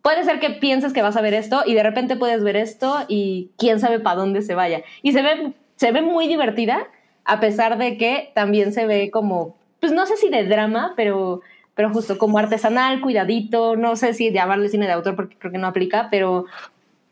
Puede 0.00 0.24
ser 0.24 0.38
que 0.40 0.50
pienses 0.50 0.92
que 0.92 1.02
vas 1.02 1.16
a 1.16 1.20
ver 1.20 1.34
esto 1.34 1.64
y 1.66 1.74
de 1.74 1.82
repente 1.82 2.16
puedes 2.16 2.42
ver 2.42 2.56
esto 2.56 3.04
y 3.08 3.50
quién 3.58 3.78
sabe 3.80 3.98
para 3.98 4.16
dónde 4.16 4.42
se 4.42 4.54
vaya. 4.54 4.82
Y 5.02 5.12
se 5.12 5.20
ve, 5.22 5.52
se 5.78 5.92
ve 5.92 6.02
muy 6.02 6.26
divertida, 6.28 6.86
a 7.24 7.40
pesar 7.40 7.78
de 7.78 7.96
que 7.96 8.30
también 8.34 8.72
se 8.72 8.84
ve 8.86 9.10
como, 9.10 9.56
pues 9.80 9.92
no 9.92 10.04
sé 10.06 10.16
si 10.16 10.28
de 10.28 10.44
drama, 10.44 10.92
pero, 10.96 11.40
pero 11.74 11.90
justo 11.90 12.18
como 12.18 12.38
artesanal, 12.38 13.00
cuidadito, 13.00 13.76
no 13.76 13.94
sé 13.96 14.12
si 14.12 14.32
llamarle 14.32 14.68
cine 14.68 14.86
de 14.86 14.92
autor 14.92 15.14
porque 15.16 15.36
creo 15.38 15.52
que 15.52 15.58
no 15.58 15.68
aplica, 15.68 16.08
pero, 16.10 16.46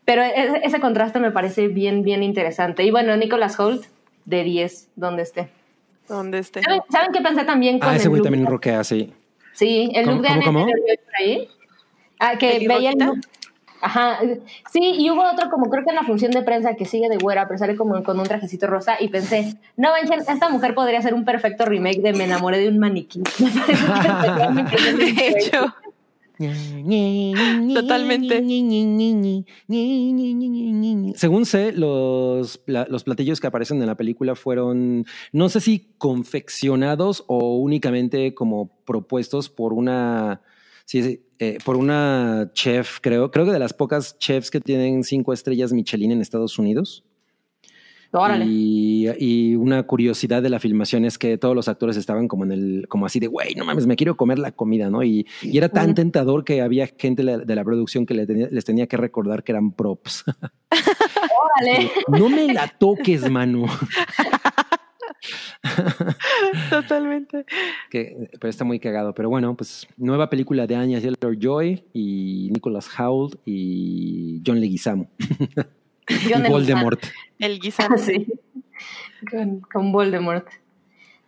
pero 0.05 0.21
e- 0.23 0.61
ese 0.63 0.79
contraste 0.81 1.19
me 1.19 1.31
parece 1.31 1.69
bien, 1.69 2.03
bien 2.03 2.23
interesante. 2.23 2.83
Y 2.83 2.91
bueno, 2.91 3.15
Nicholas 3.15 3.57
Holt, 3.59 3.85
de 4.25 4.43
10, 4.43 4.89
donde 4.97 5.23
esté. 5.23 5.49
Donde 6.09 6.39
esté. 6.39 6.61
¿Saben, 6.61 6.81
¿saben 6.91 7.11
qué 7.13 7.21
pensé 7.21 7.45
también 7.45 7.79
con 7.79 7.89
Ah, 7.89 7.95
ese 7.95 8.09
güey 8.09 8.21
también 8.21 8.43
de- 8.43 8.49
roquea 8.51 8.81
así. 8.81 9.13
Sí, 9.53 9.89
el 9.95 10.03
¿Cómo, 10.05 10.17
look 10.17 10.23
de 10.23 10.27
cómo, 10.27 10.35
Anne 10.35 10.45
cómo? 10.45 10.65
Taylor-Joy 10.65 10.97
por 11.05 11.15
ahí. 11.19 11.47
Ah, 12.19 12.37
que 12.37 12.47
veía 12.67 12.91
el 12.91 12.97
¿Pelirrojita? 12.97 13.05
look. 13.05 13.19
Ajá, 13.81 14.19
sí, 14.71 14.79
y 14.97 15.09
hubo 15.09 15.23
otro 15.23 15.49
como 15.49 15.69
creo 15.69 15.83
que 15.83 15.91
en 15.91 15.95
la 15.95 16.03
función 16.03 16.31
de 16.31 16.41
prensa 16.41 16.75
que 16.75 16.85
sigue 16.85 17.09
de 17.09 17.17
güera, 17.17 17.47
pero 17.47 17.57
sale 17.57 17.75
como 17.75 18.01
con 18.03 18.19
un 18.19 18.25
trajecito 18.25 18.67
rosa 18.67 18.97
y 18.99 19.09
pensé, 19.09 19.55
no 19.75 19.91
manchen, 19.91 20.21
esta 20.27 20.49
mujer 20.49 20.73
podría 20.73 21.01
ser 21.01 21.13
un 21.13 21.25
perfecto 21.25 21.65
remake 21.65 22.01
de 22.01 22.13
Me 22.13 22.25
enamoré 22.25 22.57
de 22.59 22.69
un 22.69 22.79
maniquí. 22.79 23.21
De 24.97 25.27
hecho, 25.27 25.73
Totalmente. 27.73 28.43
Según 31.15 31.45
sé, 31.45 31.71
los, 31.71 32.61
los 32.67 33.03
platillos 33.03 33.39
que 33.39 33.47
aparecen 33.47 33.81
en 33.81 33.87
la 33.87 33.95
película 33.95 34.35
fueron, 34.35 35.05
no 35.31 35.49
sé 35.49 35.61
si 35.61 35.87
confeccionados 35.97 37.23
o 37.27 37.57
únicamente 37.57 38.35
como 38.35 38.69
propuestos 38.85 39.49
por 39.49 39.73
una, 39.73 40.41
sí, 40.87 41.03
sí, 41.03 41.21
eh, 41.39 41.57
por 41.63 41.75
una 41.75 42.49
chef, 42.53 42.99
creo, 43.01 43.29
creo 43.29 43.45
que 43.45 43.51
de 43.51 43.59
las 43.59 43.73
pocas 43.73 44.17
chefs 44.17 44.49
que 44.49 44.59
tienen 44.61 45.03
cinco 45.03 45.33
estrellas 45.33 45.71
Michelin 45.73 46.11
en 46.13 46.21
Estados 46.21 46.57
Unidos. 46.57 47.03
Órale. 48.13 48.45
Y, 48.47 49.05
y 49.19 49.55
una 49.55 49.83
curiosidad 49.83 50.41
de 50.41 50.49
la 50.49 50.59
filmación 50.61 51.03
es 51.03 51.17
que 51.17 51.37
todos 51.37 51.53
los 51.53 51.67
actores 51.67 51.97
estaban 51.97 52.29
como 52.29 52.45
en 52.45 52.53
el, 52.53 52.85
como 52.87 53.05
así 53.05 53.19
de, 53.19 53.27
güey, 53.27 53.53
no 53.55 53.65
mames, 53.65 53.85
me 53.85 53.97
quiero 53.97 54.15
comer 54.15 54.39
la 54.39 54.53
comida, 54.53 54.89
¿no? 54.89 55.03
Y, 55.03 55.27
y 55.41 55.57
era 55.57 55.67
tan 55.67 55.93
tentador 55.93 56.45
que 56.45 56.61
había 56.61 56.87
gente 56.97 57.21
de 57.23 57.55
la, 57.55 57.63
producción 57.65 58.05
que 58.05 58.25
tenía- 58.25 58.47
les 58.49 58.63
tenía 58.63 58.87
que 58.87 58.95
recordar 58.95 59.43
que 59.43 59.51
eran 59.51 59.73
props. 59.73 60.23
Órale. 60.71 61.91
no 62.07 62.29
me 62.29 62.53
la 62.53 62.69
toques, 62.69 63.29
mano. 63.29 63.65
totalmente. 66.69 67.45
que, 67.89 68.29
pero 68.39 68.49
está 68.49 68.63
muy 68.63 68.79
cagado. 68.79 69.13
Pero 69.13 69.29
bueno, 69.29 69.55
pues 69.55 69.87
nueva 69.97 70.29
película 70.29 70.67
de 70.67 70.75
Anya 70.75 71.01
Taylor-Joy 71.01 71.83
y 71.93 72.49
Nicholas 72.53 72.89
Hoult 72.99 73.35
y 73.45 74.41
John 74.45 74.59
Leguizamo. 74.59 75.09
John 76.29 76.45
y 76.45 76.49
Voldemort. 76.49 77.03
El 77.39 77.59
guisante. 77.59 77.97
Sí. 77.97 78.27
Con, 79.31 79.61
con 79.61 79.91
Voldemort. 79.91 80.47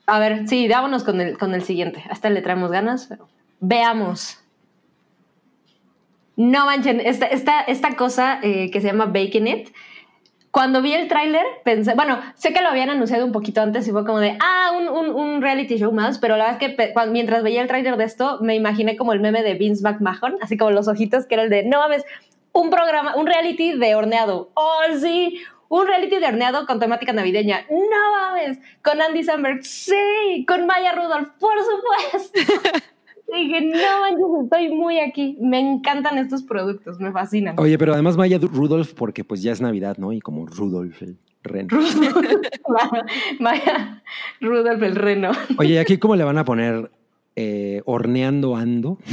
A 0.06 0.20
ver, 0.20 0.48
sí, 0.48 0.68
vámonos 0.68 1.04
con 1.04 1.20
el, 1.22 1.38
con 1.38 1.54
el 1.54 1.64
siguiente. 1.64 2.04
Hasta 2.10 2.30
le 2.30 2.42
traemos 2.42 2.72
ganas, 2.72 3.08
pero 3.08 3.28
veamos. 3.60 4.40
No 6.36 6.66
manchen, 6.66 7.00
esta, 7.00 7.26
esta, 7.26 7.62
esta 7.62 7.96
cosa 7.96 8.40
eh, 8.42 8.70
que 8.72 8.80
se 8.82 8.88
llama 8.88 9.06
Bacon 9.06 9.48
It. 9.48 9.70
Cuando 10.52 10.82
vi 10.82 10.94
el 10.94 11.08
tráiler, 11.08 11.46
pensé, 11.64 11.94
bueno, 11.94 12.20
sé 12.36 12.54
que 12.54 12.62
lo 12.62 12.70
habían 12.70 12.90
anunciado 12.90 13.24
un 13.26 13.32
poquito 13.32 13.62
antes 13.62 13.88
y 13.88 13.92
fue 13.92 14.04
como 14.04 14.20
de, 14.20 14.36
ah, 14.42 14.72
un, 14.76 14.90
un, 14.90 15.16
un 15.16 15.42
reality 15.42 15.78
show 15.78 15.92
más, 15.92 16.18
pero 16.18 16.38
la 16.38 16.46
verdad 16.46 16.64
es 16.64 16.76
que 16.76 16.94
mientras 17.12 17.44
veía 17.44 17.62
el 17.62 17.68
tráiler 17.68 17.98
de 17.98 18.06
esto, 18.06 18.40
me 18.42 18.56
imaginé 18.56 18.98
como 18.98 19.14
el 19.14 19.20
meme 19.20 19.44
de 19.44 19.54
Vince 19.54 19.84
McMahon, 19.84 20.38
así 20.42 20.58
como 20.58 20.72
los 20.72 20.88
ojitos, 20.88 21.28
que 21.28 21.36
era 21.36 21.44
el 21.44 21.50
de, 21.52 21.64
no 21.64 21.80
mames, 21.80 22.04
un 22.52 22.70
programa, 22.72 23.16
un 23.16 23.28
reality 23.28 23.74
de 23.74 23.94
horneado. 23.94 24.50
Oh, 24.56 24.82
sí, 25.00 25.40
un 25.70 25.86
reality 25.86 26.18
de 26.18 26.26
horneado 26.26 26.66
con 26.66 26.80
temática 26.80 27.14
navideña. 27.14 27.66
No 27.70 28.12
mames, 28.12 28.58
con 28.84 29.02
Andy 29.02 29.24
Samberg, 29.24 29.64
sí, 29.64 30.46
con 30.48 30.66
Maya 30.66 30.94
Rudolph, 30.94 31.30
por 31.40 31.56
supuesto. 31.60 32.80
Dije, 33.36 33.62
no 33.62 34.02
manches, 34.02 34.44
estoy 34.44 34.70
muy 34.70 35.00
aquí. 35.00 35.38
Me 35.42 35.60
encantan 35.60 36.18
estos 36.18 36.44
productos, 36.44 37.00
me 37.00 37.12
fascinan. 37.12 37.56
Oye, 37.60 37.78
pero 37.78 37.94
además 37.94 38.18
Maya 38.18 38.40
Du- 38.40 38.48
Rudolph, 38.48 38.94
porque 38.94 39.24
pues 39.24 39.42
ya 39.42 39.52
es 39.52 39.62
Navidad, 39.62 39.98
¿no? 39.98 40.12
Y 40.14 40.20
como 40.20 40.46
Rudolph, 40.46 41.02
el 41.02 41.18
Reno. 41.44 41.70
Vaya, 43.40 44.02
Rudolf 44.42 44.82
el 44.84 44.96
reno. 44.96 45.32
Oye, 45.58 45.76
¿y 45.76 45.78
aquí 45.78 45.98
cómo 45.98 46.16
le 46.16 46.24
van 46.24 46.38
a 46.38 46.46
poner 46.46 46.92
eh, 47.36 47.82
horneando 47.86 48.56
ando? 48.56 48.98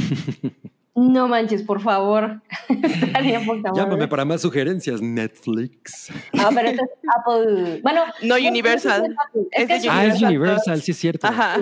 No 0.99 1.27
manches, 1.27 1.61
por 1.61 1.79
favor. 1.79 2.41
Estaría. 2.69 3.39
Llámame 3.75 4.07
para 4.07 4.25
más 4.25 4.41
sugerencias, 4.41 4.99
Netflix. 4.99 6.11
No, 6.33 6.49
pero 6.55 6.69
ese 6.69 6.81
es 6.81 6.89
Apple. 7.15 7.81
Bueno, 7.83 8.01
No, 8.23 8.33
Universal. 8.33 9.15
Es, 9.51 9.67
de 9.67 9.89
Ah, 9.91 10.07
es 10.07 10.19
Universal, 10.19 10.81
sí 10.81 10.89
es 10.89 10.97
cierto. 10.97 11.27
Ajá. 11.27 11.57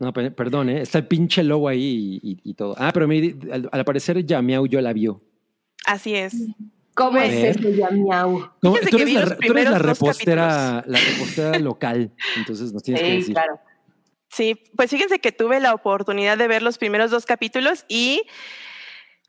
No, 0.00 0.12
pe- 0.14 0.30
perdón, 0.30 0.70
¿eh? 0.70 0.80
está 0.80 0.98
el 0.98 1.06
pinche 1.06 1.44
logo 1.44 1.68
ahí 1.68 2.18
y, 2.22 2.30
y- 2.32 2.40
y 2.42 2.54
todo. 2.54 2.74
Ah, 2.78 2.90
pero 2.92 3.06
al, 3.06 3.68
al 3.70 3.84
parecer 3.84 4.24
ya 4.24 4.40
Miau 4.42 4.66
yo 4.66 4.80
la 4.80 4.92
vio. 4.94 5.20
Así 5.84 6.14
es. 6.14 6.34
¿Cómo 6.94 7.18
A 7.18 7.26
es 7.26 7.34
ver. 7.34 7.46
eso 7.58 7.68
ya 7.70 7.90
miau? 7.90 8.50
No, 8.62 8.72
Fíjense 8.72 8.90
tú, 8.90 8.96
que 8.96 9.02
eres 9.04 9.14
la, 9.14 9.36
tú 9.36 9.52
eres 9.52 9.70
la 9.70 9.78
repostera, 9.78 10.84
la 10.86 10.98
repostera 10.98 11.58
local, 11.58 12.12
entonces 12.36 12.72
nos 12.72 12.82
tienes 12.82 13.02
que 13.02 13.08
Sí, 13.10 13.16
decir. 13.18 13.34
claro. 13.34 13.60
Sí, 14.30 14.60
pues 14.76 14.90
fíjense 14.90 15.18
que 15.18 15.32
tuve 15.32 15.60
la 15.60 15.74
oportunidad 15.74 16.38
de 16.38 16.48
ver 16.48 16.62
los 16.62 16.78
primeros 16.78 17.10
dos 17.10 17.26
capítulos 17.26 17.84
y 17.88 18.22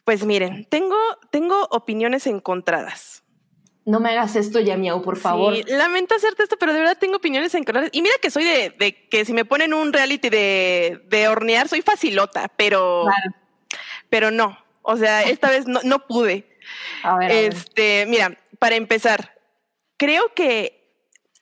pues 0.05 0.25
miren, 0.25 0.65
tengo, 0.69 0.95
tengo 1.31 1.67
opiniones 1.71 2.27
encontradas. 2.27 3.20
No 3.83 3.99
me 3.99 4.09
hagas 4.11 4.35
esto 4.35 4.59
ya 4.59 4.77
miau, 4.77 5.01
por 5.01 5.17
favor. 5.17 5.55
Sí, 5.55 5.63
lamento 5.67 6.13
hacerte 6.15 6.43
esto, 6.43 6.57
pero 6.57 6.71
de 6.73 6.79
verdad 6.79 6.97
tengo 6.99 7.15
opiniones 7.17 7.53
encontradas. 7.55 7.89
Y 7.93 8.01
mira 8.03 8.13
que 8.21 8.29
soy 8.29 8.43
de, 8.43 8.69
de 8.77 9.07
que 9.09 9.25
si 9.25 9.33
me 9.33 9.43
ponen 9.45 9.73
un 9.73 9.91
reality 9.91 10.29
de, 10.29 11.01
de 11.07 11.27
hornear, 11.27 11.67
soy 11.67 11.81
facilota, 11.81 12.51
pero, 12.57 13.05
Claro. 13.05 13.35
pero 14.09 14.29
no. 14.31 14.57
O 14.83 14.97
sea, 14.97 15.23
esta 15.23 15.49
vez 15.49 15.65
no, 15.65 15.79
no 15.83 16.05
pude. 16.07 16.47
A 17.03 17.17
ver, 17.17 17.31
a 17.31 17.33
ver. 17.35 17.53
Este, 17.53 18.05
mira, 18.07 18.37
para 18.59 18.75
empezar, 18.75 19.35
creo 19.97 20.31
que 20.35 20.79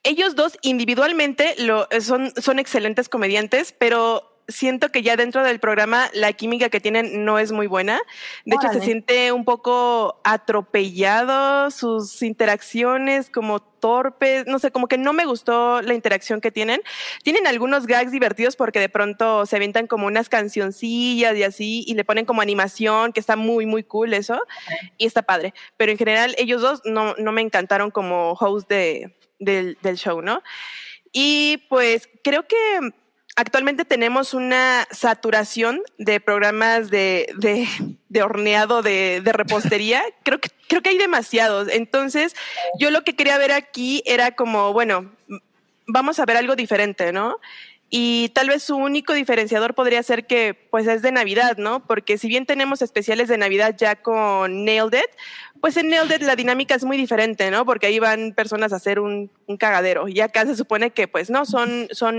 ellos 0.03 0.33
dos 0.35 0.57
individualmente 0.61 1.55
lo, 1.57 1.89
son, 1.99 2.31
son 2.41 2.57
excelentes 2.57 3.09
comediantes, 3.09 3.73
pero 3.77 4.28
siento 4.49 4.89
que 4.89 5.01
ya 5.01 5.15
dentro 5.15 5.43
del 5.43 5.59
programa 5.59 6.09
la 6.13 6.33
química 6.33 6.69
que 6.69 6.79
tienen 6.79 7.23
no 7.23 7.39
es 7.39 7.51
muy 7.51 7.67
buena. 7.67 8.01
De 8.45 8.55
hecho, 8.55 8.63
se 8.63 8.77
Órale. 8.77 8.85
siente 8.85 9.31
un 9.31 9.45
poco 9.45 10.19
atropellado, 10.23 11.71
sus 11.71 12.21
interacciones 12.21 13.29
como 13.29 13.61
torpes, 13.61 14.45
no 14.45 14.59
sé, 14.59 14.71
como 14.71 14.87
que 14.87 14.97
no 14.97 15.13
me 15.13 15.25
gustó 15.25 15.81
la 15.81 15.93
interacción 15.93 16.41
que 16.41 16.51
tienen. 16.51 16.81
Tienen 17.23 17.47
algunos 17.47 17.87
gags 17.87 18.11
divertidos 18.11 18.55
porque 18.55 18.79
de 18.79 18.89
pronto 18.89 19.45
se 19.45 19.55
avientan 19.55 19.87
como 19.87 20.07
unas 20.07 20.29
cancioncillas 20.29 21.35
y 21.37 21.43
así, 21.43 21.83
y 21.87 21.93
le 21.93 22.03
ponen 22.03 22.25
como 22.25 22.41
animación, 22.41 23.13
que 23.13 23.19
está 23.19 23.35
muy, 23.35 23.65
muy 23.65 23.83
cool 23.83 24.13
eso, 24.13 24.41
y 24.97 25.05
está 25.05 25.21
padre. 25.21 25.53
Pero 25.77 25.91
en 25.91 25.97
general 25.97 26.35
ellos 26.37 26.61
dos 26.61 26.81
no, 26.85 27.15
no 27.17 27.31
me 27.31 27.41
encantaron 27.41 27.91
como 27.91 28.33
host 28.33 28.69
de, 28.69 29.15
del, 29.39 29.77
del 29.81 29.97
show, 29.97 30.21
¿no? 30.21 30.43
Y 31.11 31.65
pues 31.69 32.09
creo 32.23 32.45
que 32.47 32.55
actualmente 33.39 33.85
tenemos 33.85 34.33
una 34.33 34.85
saturación 34.91 35.81
de 35.97 36.19
programas 36.19 36.89
de, 36.89 37.33
de, 37.37 37.67
de 38.09 38.21
horneado 38.23 38.81
de, 38.81 39.21
de 39.23 39.31
repostería. 39.31 40.03
creo, 40.23 40.39
que, 40.39 40.49
creo 40.67 40.81
que 40.81 40.89
hay 40.89 40.97
demasiados. 40.97 41.69
Entonces, 41.69 42.35
yo 42.79 42.91
lo 42.91 43.03
que 43.03 43.15
quería 43.15 43.37
ver 43.37 43.53
aquí 43.53 44.03
era 44.05 44.31
como, 44.35 44.73
bueno, 44.73 45.09
vamos 45.87 46.19
a 46.19 46.25
ver 46.25 46.37
algo 46.37 46.55
diferente, 46.55 47.13
¿no? 47.13 47.37
Y 47.91 48.29
tal 48.35 48.49
vez 48.49 48.61
su 48.61 48.75
único 48.75 49.13
diferenciador 49.13 49.73
podría 49.73 50.03
ser 50.03 50.27
que 50.27 50.53
pues 50.69 50.85
es 50.87 51.01
de 51.01 51.11
Navidad, 51.11 51.57
¿no? 51.57 51.85
Porque 51.87 52.19
si 52.19 52.27
bien 52.27 52.45
tenemos 52.45 52.83
especiales 52.83 53.27
de 53.29 53.37
Navidad 53.39 53.75
ya 53.77 53.95
con 53.95 54.63
Nailed 54.63 54.93
It, 54.93 55.09
pues 55.59 55.75
en 55.75 55.89
Nailed 55.89 56.17
It 56.17 56.21
la 56.21 56.35
dinámica 56.35 56.75
es 56.75 56.83
muy 56.83 56.97
diferente, 56.97 57.49
¿no? 57.49 57.65
Porque 57.65 57.87
ahí 57.87 57.97
van 57.97 58.33
personas 58.35 58.73
a 58.73 58.75
hacer 58.75 58.99
un, 58.99 59.31
un 59.47 59.57
cagadero. 59.57 60.07
Y 60.07 60.19
acá 60.21 60.45
se 60.45 60.55
supone 60.55 60.91
que 60.91 61.07
pues 61.07 61.31
no, 61.31 61.45
son, 61.45 61.87
son 61.91 62.15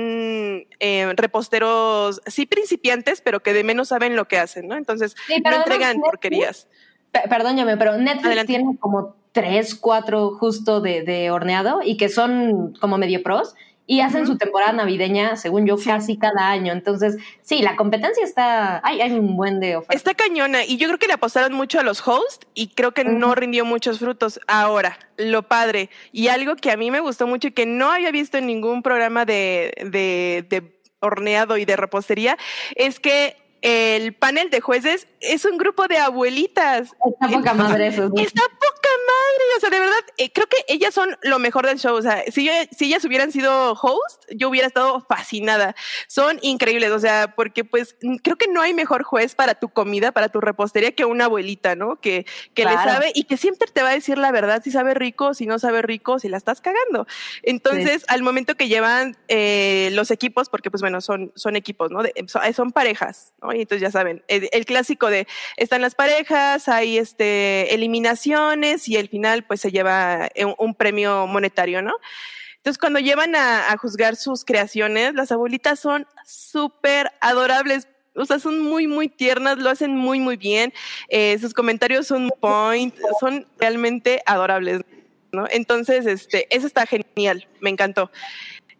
eh, 0.80 1.12
reposteros, 1.14 2.20
sí 2.26 2.46
principiantes, 2.46 3.20
pero 3.20 3.40
que 3.40 3.52
de 3.52 3.62
menos 3.64 3.88
saben 3.88 4.16
lo 4.16 4.26
que 4.26 4.38
hacen, 4.38 4.66
¿no? 4.66 4.76
Entonces 4.76 5.14
Sí, 5.28 5.40
no 5.44 5.52
entregan 5.54 5.96
Netflix- 5.98 6.04
porquerías. 6.04 6.68
Pe- 7.12 7.28
Perdóname, 7.28 7.76
pero 7.76 7.96
Netflix 7.96 8.26
Adelante. 8.26 8.52
tiene 8.54 8.76
como 8.78 9.16
tres, 9.32 9.74
cuatro 9.76 10.32
justo 10.38 10.80
de, 10.80 11.02
de 11.02 11.30
horneado 11.30 11.80
y 11.84 11.96
que 11.96 12.08
son 12.08 12.74
como 12.80 12.98
medio 12.98 13.22
pros 13.22 13.54
y 13.90 14.02
hacen 14.02 14.24
su 14.24 14.38
temporada 14.38 14.72
navideña, 14.72 15.34
según 15.34 15.66
yo, 15.66 15.76
casi 15.76 16.16
cada 16.16 16.48
año. 16.48 16.72
Entonces, 16.72 17.16
sí, 17.42 17.60
la 17.60 17.74
competencia 17.74 18.22
está, 18.22 18.80
hay, 18.84 19.00
hay 19.00 19.10
un 19.10 19.36
buen 19.36 19.58
de 19.58 19.74
ofertas. 19.74 19.96
Está 19.96 20.14
cañona 20.14 20.64
y 20.64 20.76
yo 20.76 20.86
creo 20.86 21.00
que 21.00 21.08
le 21.08 21.14
apostaron 21.14 21.54
mucho 21.54 21.80
a 21.80 21.82
los 21.82 22.06
hosts 22.06 22.46
y 22.54 22.68
creo 22.68 22.92
que 22.92 23.02
no 23.02 23.34
rindió 23.34 23.64
muchos 23.64 23.98
frutos. 23.98 24.38
Ahora, 24.46 24.96
lo 25.16 25.42
padre 25.42 25.90
y 26.12 26.28
algo 26.28 26.54
que 26.54 26.70
a 26.70 26.76
mí 26.76 26.92
me 26.92 27.00
gustó 27.00 27.26
mucho 27.26 27.48
y 27.48 27.50
que 27.50 27.66
no 27.66 27.90
había 27.90 28.12
visto 28.12 28.38
en 28.38 28.46
ningún 28.46 28.84
programa 28.84 29.24
de, 29.24 29.74
de, 29.78 30.46
de 30.48 30.80
horneado 31.00 31.56
y 31.56 31.64
de 31.64 31.74
repostería 31.74 32.38
es 32.76 33.00
que 33.00 33.34
el 33.62 34.14
panel 34.14 34.48
de 34.50 34.60
jueces 34.60 35.06
es 35.20 35.44
un 35.44 35.58
grupo 35.58 35.86
de 35.86 35.98
abuelitas. 35.98 36.92
Está 37.04 37.28
poca 37.28 37.54
madre 37.54 37.88
eso. 37.88 38.10
sí. 38.16 38.22
Está 38.22 38.42
poca 38.42 38.88
madre, 39.06 39.44
o 39.56 39.60
sea, 39.60 39.70
de 39.70 39.80
verdad, 39.80 39.98
eh, 40.16 40.32
creo 40.32 40.46
que 40.46 40.56
ellas 40.68 40.94
son 40.94 41.16
lo 41.22 41.38
mejor 41.38 41.66
del 41.66 41.78
show. 41.78 41.94
O 41.94 42.02
sea, 42.02 42.24
si, 42.32 42.44
yo- 42.46 42.52
si 42.76 42.86
ellas 42.86 43.04
hubieran 43.04 43.32
sido 43.32 43.72
host, 43.72 44.24
yo 44.34 44.48
hubiera 44.48 44.66
estado 44.66 45.04
fascinada. 45.08 45.74
Son 46.08 46.38
increíbles, 46.42 46.90
o 46.90 46.98
sea, 46.98 47.34
porque 47.36 47.64
pues 47.64 47.96
creo 48.22 48.36
que 48.36 48.48
no 48.48 48.62
hay 48.62 48.72
mejor 48.72 49.02
juez 49.02 49.34
para 49.34 49.54
tu 49.54 49.68
comida, 49.68 50.12
para 50.12 50.28
tu 50.30 50.40
repostería 50.40 50.92
que 50.94 51.04
una 51.04 51.26
abuelita, 51.26 51.76
¿no? 51.76 52.00
Que, 52.00 52.24
que 52.54 52.64
le 52.64 52.70
sabe 52.94 53.12
y 53.14 53.24
que 53.24 53.36
siempre 53.36 53.68
te 53.70 53.82
va 53.82 53.90
a 53.90 53.94
decir 53.94 54.16
la 54.18 54.32
verdad, 54.32 54.62
si 54.64 54.70
sabe 54.70 54.94
rico, 54.94 55.34
si 55.34 55.46
no 55.46 55.58
sabe 55.58 55.82
rico, 55.82 56.18
si 56.18 56.28
la 56.28 56.36
estás 56.38 56.60
cagando. 56.60 57.06
Entonces, 57.42 58.04
al 58.08 58.22
momento 58.22 58.54
que 58.54 58.68
llevan 58.68 59.16
eh, 59.28 59.90
los 59.92 60.10
equipos, 60.10 60.48
porque 60.48 60.70
pues 60.70 60.80
bueno, 60.80 61.00
son, 61.00 61.32
son 61.34 61.56
equipos, 61.56 61.90
¿no? 61.90 62.02
De- 62.02 62.14
son 62.54 62.70
parejas, 62.72 63.34
¿no? 63.42 63.49
Y 63.52 63.62
entonces 63.62 63.82
ya 63.82 63.90
saben, 63.90 64.22
el, 64.28 64.64
clásico 64.64 65.10
de 65.10 65.26
están 65.56 65.82
las 65.82 65.94
parejas, 65.94 66.68
hay 66.68 66.98
este, 66.98 67.74
eliminaciones 67.74 68.88
y 68.88 68.96
al 68.96 69.08
final 69.08 69.44
pues 69.44 69.60
se 69.60 69.70
lleva 69.70 70.28
eh, 70.34 70.44
un, 70.58 70.74
premio 70.74 71.26
monetario, 71.26 71.82
¿no? 71.82 71.94
Entonces 72.56 72.78
cuando 72.78 72.98
llevan 72.98 73.34
a, 73.34 73.72
a 73.72 73.76
juzgar 73.76 74.16
sus 74.16 74.44
creaciones, 74.44 75.14
las 75.14 75.32
abuelitas 75.32 75.80
son 75.80 76.06
súper 76.26 77.10
adorables. 77.20 77.88
O 78.16 78.24
sea, 78.24 78.38
son 78.38 78.58
muy, 78.58 78.86
muy 78.86 79.08
tiernas, 79.08 79.58
lo 79.58 79.70
hacen 79.70 79.96
muy, 79.96 80.20
muy 80.20 80.36
bien. 80.36 80.72
Eh, 81.08 81.38
sus 81.38 81.54
comentarios 81.54 82.06
son 82.06 82.30
point, 82.40 82.94
son 83.20 83.46
realmente 83.58 84.20
adorables, 84.26 84.80
¿no? 85.32 85.46
Entonces, 85.50 86.06
este, 86.06 86.46
eso 86.54 86.66
está 86.66 86.86
genial, 86.86 87.46
me 87.60 87.70
encantó. 87.70 88.10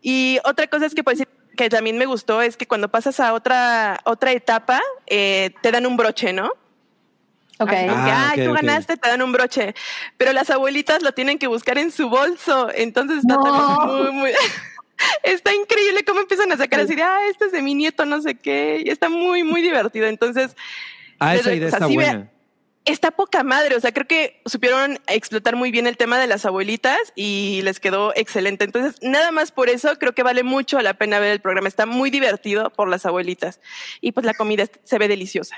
Y 0.02 0.38
otra 0.44 0.66
cosa 0.66 0.86
es 0.86 0.94
que 0.94 1.04
pues 1.04 1.22
que 1.64 1.70
también 1.70 1.98
me 1.98 2.06
gustó 2.06 2.40
es 2.42 2.56
que 2.56 2.66
cuando 2.66 2.88
pasas 2.88 3.20
a 3.20 3.34
otra, 3.34 4.00
otra 4.04 4.32
etapa, 4.32 4.80
eh, 5.06 5.50
te 5.62 5.70
dan 5.72 5.84
un 5.86 5.96
broche, 5.96 6.32
¿no? 6.32 6.46
Ok. 7.58 7.70
Ah, 7.88 8.30
"Ay, 8.32 8.40
ok, 8.40 8.46
tú 8.46 8.52
ganaste, 8.54 8.96
te 8.96 9.08
dan 9.08 9.20
un 9.20 9.32
broche. 9.32 9.74
Pero 10.16 10.32
las 10.32 10.48
abuelitas 10.48 11.02
lo 11.02 11.12
tienen 11.12 11.38
que 11.38 11.46
buscar 11.46 11.76
en 11.76 11.90
su 11.92 12.08
bolso. 12.08 12.70
Entonces 12.74 13.18
está 13.18 13.34
No. 13.34 13.42
también 13.42 14.04
muy, 14.04 14.12
muy. 14.12 14.30
Está 15.22 15.54
increíble 15.54 16.04
cómo 16.04 16.20
empiezan 16.20 16.52
a 16.52 16.56
sacar 16.58 16.80
así 16.80 16.94
de, 16.94 17.02
ah, 17.02 17.18
este 17.30 17.46
es 17.46 17.52
de 17.52 17.62
mi 17.62 17.74
nieto, 17.74 18.04
no 18.04 18.20
sé 18.20 18.34
qué. 18.34 18.82
Y 18.84 18.90
está 18.90 19.08
muy, 19.08 19.42
muy 19.44 19.62
divertido. 19.62 20.06
Entonces, 20.06 20.54
Ah, 21.18 21.34
esa 21.34 21.50
Desde- 21.50 21.56
idea 21.56 21.66
o 21.68 21.70
sea, 21.70 21.76
está 21.78 21.88
sí 21.88 21.96
ve- 21.98 22.04
buena. 22.04 22.30
Está 22.84 23.10
poca 23.10 23.42
madre. 23.44 23.76
O 23.76 23.80
sea, 23.80 23.92
creo 23.92 24.06
que 24.06 24.40
supieron 24.46 24.98
explotar 25.06 25.56
muy 25.56 25.70
bien 25.70 25.86
el 25.86 25.96
tema 25.96 26.18
de 26.18 26.26
las 26.26 26.44
abuelitas 26.46 26.98
y 27.14 27.60
les 27.62 27.80
quedó 27.80 28.12
excelente. 28.16 28.64
Entonces, 28.64 28.96
nada 29.02 29.30
más 29.32 29.52
por 29.52 29.68
eso 29.68 29.90
creo 29.98 30.14
que 30.14 30.22
vale 30.22 30.42
mucho 30.42 30.80
la 30.80 30.94
pena 30.94 31.18
ver 31.18 31.32
el 31.32 31.40
programa. 31.40 31.68
Está 31.68 31.86
muy 31.86 32.10
divertido 32.10 32.70
por 32.70 32.88
las 32.88 33.06
abuelitas. 33.06 33.60
Y 34.00 34.12
pues 34.12 34.26
la 34.26 34.34
comida 34.34 34.66
se 34.84 34.98
ve 34.98 35.08
deliciosa. 35.08 35.56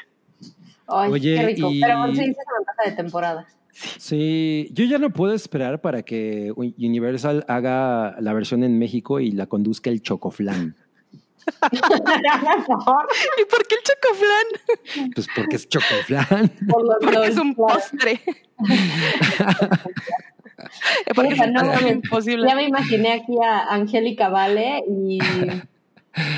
Ay, 0.89 1.11
Oye, 1.11 1.37
qué 1.37 1.47
rico. 1.47 1.71
y- 1.71 1.81
Pero 1.81 2.07
sí, 2.09 2.17
se 2.17 2.23
me 2.23 2.29
antoja 2.29 2.91
de 2.91 2.93
temporada. 2.93 3.47
Sí, 3.99 4.69
yo 4.73 4.85
ya 4.85 4.99
no 4.99 5.11
puedo 5.11 5.33
esperar 5.33 5.81
para 5.81 6.03
que 6.03 6.53
Universal 6.57 7.45
haga 7.49 8.17
la 8.21 8.35
versión 8.35 8.65
en 8.65 8.79
México 8.79 9.19
y 9.19 9.31
la 9.31 9.47
conduzca 9.47 9.89
el 9.89 10.03
Chocoflan. 10.03 10.77
¿Y 13.39 13.45
por 13.47 13.67
qué 13.67 13.75
el 13.77 13.83
chocoflan? 13.83 15.11
Pues 15.15 15.27
porque 15.35 15.57
es 15.57 15.69
Chocoflan. 15.69 16.49
por 16.69 16.85
los 16.85 16.97
Porque 17.01 17.27
es 17.29 17.39
un 17.39 17.55
postre. 17.55 18.21
Porque 21.15 21.35
es 21.35 21.51
no, 21.51 21.89
imposible. 21.89 22.49
Ya 22.49 22.55
me 22.55 22.65
imaginé 22.65 23.13
aquí 23.13 23.35
a 23.45 23.65
Angélica 23.75 24.29
Vale 24.29 24.83
y 24.89 25.19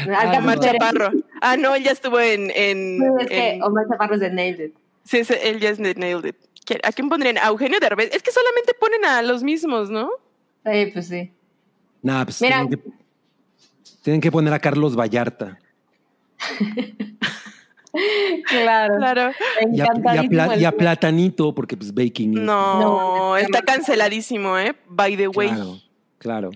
Ah, 0.09 0.39
Omar. 0.39 0.61
Chaparro. 0.61 1.11
Ah, 1.41 1.57
no, 1.57 1.75
él 1.75 1.83
ya 1.83 1.91
estuvo 1.91 2.21
en. 2.21 2.51
en, 2.55 3.03
Es 3.21 3.27
que 3.27 3.59
Omar 3.63 3.87
Chaparro 3.91 4.15
es 4.15 4.21
de 4.21 4.31
Nailed 4.31 4.67
It. 4.69 4.75
sí, 5.05 5.19
ese- 5.19 5.49
él 5.49 5.59
ya 5.61 5.71
es 5.71 5.79
de 5.79 5.95
Nailed 5.97 6.27
It. 6.27 6.37
¿Qui- 6.65 6.81
¿A 6.85 6.93
quién 6.93 7.09
pondrían? 7.09 7.39
¿A 7.39 7.49
Eugenio 7.49 7.81
Derbez? 7.81 8.11
Es 8.15 8.23
que 8.23 8.31
solamente 8.31 8.73
ponen 8.75 9.05
a 9.05 9.21
los 9.23 9.43
mismos, 9.43 9.91
¿no? 9.91 10.09
Sí, 10.65 10.87
pues 10.93 11.09
sí. 11.09 11.33
Nah, 12.03 12.25
pues 12.25 12.41
Mira. 12.41 12.67
que, 12.69 12.79
tienen 14.05 14.21
que 14.21 14.31
poner 14.31 14.53
a 14.53 14.59
Carlos 14.59 14.95
Vallarta. 14.95 15.59
Claro. 18.49 18.97
Claro. 18.99 19.31
Y 19.63 19.65
a, 19.65 19.77
y 19.77 19.81
a 19.81 19.85
Encantadísimo 19.87 20.29
Pla- 20.31 20.55
el- 20.55 20.61
y 20.61 20.65
a 20.65 20.73
Platanito, 20.73 21.55
porque 21.55 21.77
pues 21.77 21.95
Baking. 21.95 22.33
No, 22.45 22.81
No, 22.81 23.37
está 23.37 23.63
canceladísimo, 23.63 24.59
¿eh? 24.59 24.75
By 24.89 25.17
the 25.17 25.29
way. 25.29 25.49
Claro. 25.49 25.79
Claro. 26.19 26.51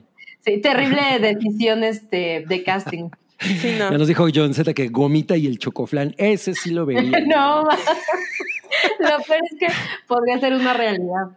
Sí, 0.44 0.60
terrible 0.60 1.00
decisión 1.20 1.84
este, 1.84 2.44
de 2.46 2.62
casting. 2.64 3.08
Sí, 3.40 3.76
no. 3.78 3.90
Ya 3.92 3.98
nos 3.98 4.08
dijo 4.08 4.26
John 4.34 4.52
Z 4.52 4.74
que 4.74 4.88
Gomita 4.88 5.36
y 5.36 5.46
el 5.46 5.58
Chocoflan, 5.58 6.14
ese 6.18 6.54
sí 6.54 6.70
lo 6.70 6.84
veía. 6.86 7.02
no, 7.26 7.62
lo 8.98 9.22
peor 9.26 9.40
es 9.50 9.58
que 9.58 9.66
podría 10.08 10.38
ser 10.40 10.54
una 10.54 10.74
realidad. 10.74 11.28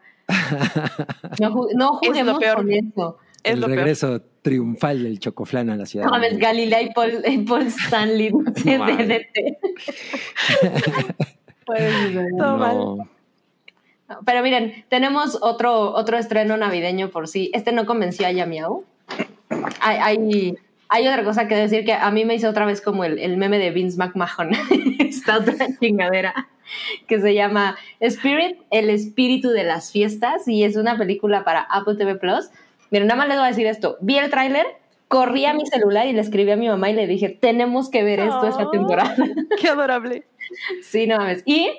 No, 1.39 1.51
ju- 1.51 1.69
no 1.75 1.99
Es 2.01 2.09
lo 2.09 2.09
juguemos 2.09 2.39
peor. 2.39 2.55
con 2.57 2.71
eso. 2.71 3.17
Es 3.43 3.53
el 3.53 3.61
lo 3.61 3.67
peor. 3.67 3.77
regreso 3.79 4.21
triunfal 4.41 5.03
del 5.03 5.19
Chocoflan 5.19 5.69
a 5.69 5.75
la 5.75 5.85
ciudad. 5.85 6.05
No 6.05 6.19
México. 6.19 6.39
Galilea 6.41 6.81
y 6.81 6.93
Paul, 6.93 7.23
y 7.25 7.37
Paul 7.39 7.67
Stanley 7.67 8.31
de 8.63 8.77
mames. 8.77 9.07
DDT. 9.07 9.37
Pero 14.25 14.43
miren, 14.43 14.85
tenemos 14.89 15.37
otro, 15.41 15.93
otro 15.93 16.17
estreno 16.17 16.57
navideño 16.57 17.09
por 17.09 17.27
sí. 17.27 17.49
Este 17.53 17.71
no 17.71 17.85
convenció 17.85 18.27
a 18.27 18.31
Yamiau. 18.31 18.83
Hay, 19.79 19.97
hay, 19.97 20.57
hay 20.89 21.07
otra 21.07 21.23
cosa 21.23 21.47
que 21.47 21.55
decir 21.55 21.85
que 21.85 21.93
a 21.93 22.11
mí 22.11 22.25
me 22.25 22.35
hizo 22.35 22.49
otra 22.49 22.65
vez 22.65 22.81
como 22.81 23.05
el, 23.05 23.19
el 23.19 23.37
meme 23.37 23.57
de 23.57 23.71
Vince 23.71 23.97
McMahon. 23.97 24.51
Esta 24.99 25.37
otra 25.37 25.55
chingadera 25.79 26.49
que 27.07 27.19
se 27.19 27.33
llama 27.33 27.77
Spirit, 27.99 28.57
el 28.69 28.89
espíritu 28.89 29.49
de 29.49 29.63
las 29.63 29.91
fiestas, 29.91 30.47
y 30.47 30.63
es 30.63 30.75
una 30.75 30.97
película 30.97 31.43
para 31.43 31.61
Apple 31.61 31.95
TV 31.95 32.15
Plus. 32.15 32.49
Miren, 32.91 33.07
nada 33.07 33.17
más 33.17 33.27
les 33.27 33.37
voy 33.37 33.45
a 33.45 33.49
decir 33.49 33.65
esto. 33.65 33.97
Vi 34.01 34.17
el 34.17 34.29
tráiler, 34.29 34.65
corrí 35.07 35.45
a 35.45 35.53
mi 35.53 35.65
celular 35.65 36.07
y 36.07 36.13
le 36.13 36.21
escribí 36.21 36.51
a 36.51 36.57
mi 36.57 36.67
mamá 36.67 36.89
y 36.89 36.93
le 36.93 37.07
dije, 37.07 37.29
tenemos 37.29 37.89
que 37.89 38.03
ver 38.03 38.19
esto 38.19 38.47
esta 38.47 38.69
temporada. 38.69 39.15
Qué 39.59 39.69
adorable. 39.69 40.25
Sí, 40.83 41.07
no 41.07 41.17
mames. 41.17 41.43
Y 41.45 41.71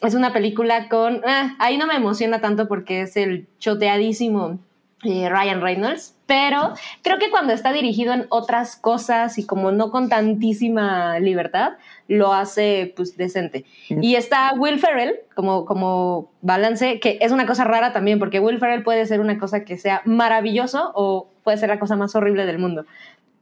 es 0.00 0.14
una 0.14 0.32
película 0.32 0.88
con. 0.88 1.22
ah, 1.26 1.56
ahí 1.58 1.76
no 1.76 1.86
me 1.86 1.94
emociona 1.94 2.40
tanto 2.40 2.68
porque 2.68 3.02
es 3.02 3.16
el 3.16 3.48
choteadísimo 3.58 4.60
eh, 5.04 5.28
Ryan 5.28 5.60
Reynolds. 5.60 6.16
Pero 6.30 6.74
creo 7.02 7.18
que 7.18 7.28
cuando 7.28 7.52
está 7.52 7.72
dirigido 7.72 8.12
en 8.12 8.26
otras 8.28 8.76
cosas 8.76 9.36
y 9.36 9.44
como 9.44 9.72
no 9.72 9.90
con 9.90 10.08
tantísima 10.08 11.18
libertad, 11.18 11.72
lo 12.06 12.32
hace 12.32 12.92
pues 12.94 13.16
decente. 13.16 13.64
Y 13.88 14.14
está 14.14 14.52
Will 14.56 14.78
Ferrell 14.78 15.16
como, 15.34 15.64
como 15.64 16.30
balance, 16.40 17.00
que 17.00 17.18
es 17.20 17.32
una 17.32 17.46
cosa 17.46 17.64
rara 17.64 17.92
también, 17.92 18.20
porque 18.20 18.38
Will 18.38 18.60
Ferrell 18.60 18.84
puede 18.84 19.06
ser 19.06 19.18
una 19.18 19.40
cosa 19.40 19.64
que 19.64 19.76
sea 19.76 20.02
maravilloso 20.04 20.92
o 20.94 21.28
puede 21.42 21.58
ser 21.58 21.68
la 21.68 21.80
cosa 21.80 21.96
más 21.96 22.14
horrible 22.14 22.46
del 22.46 22.60
mundo. 22.60 22.86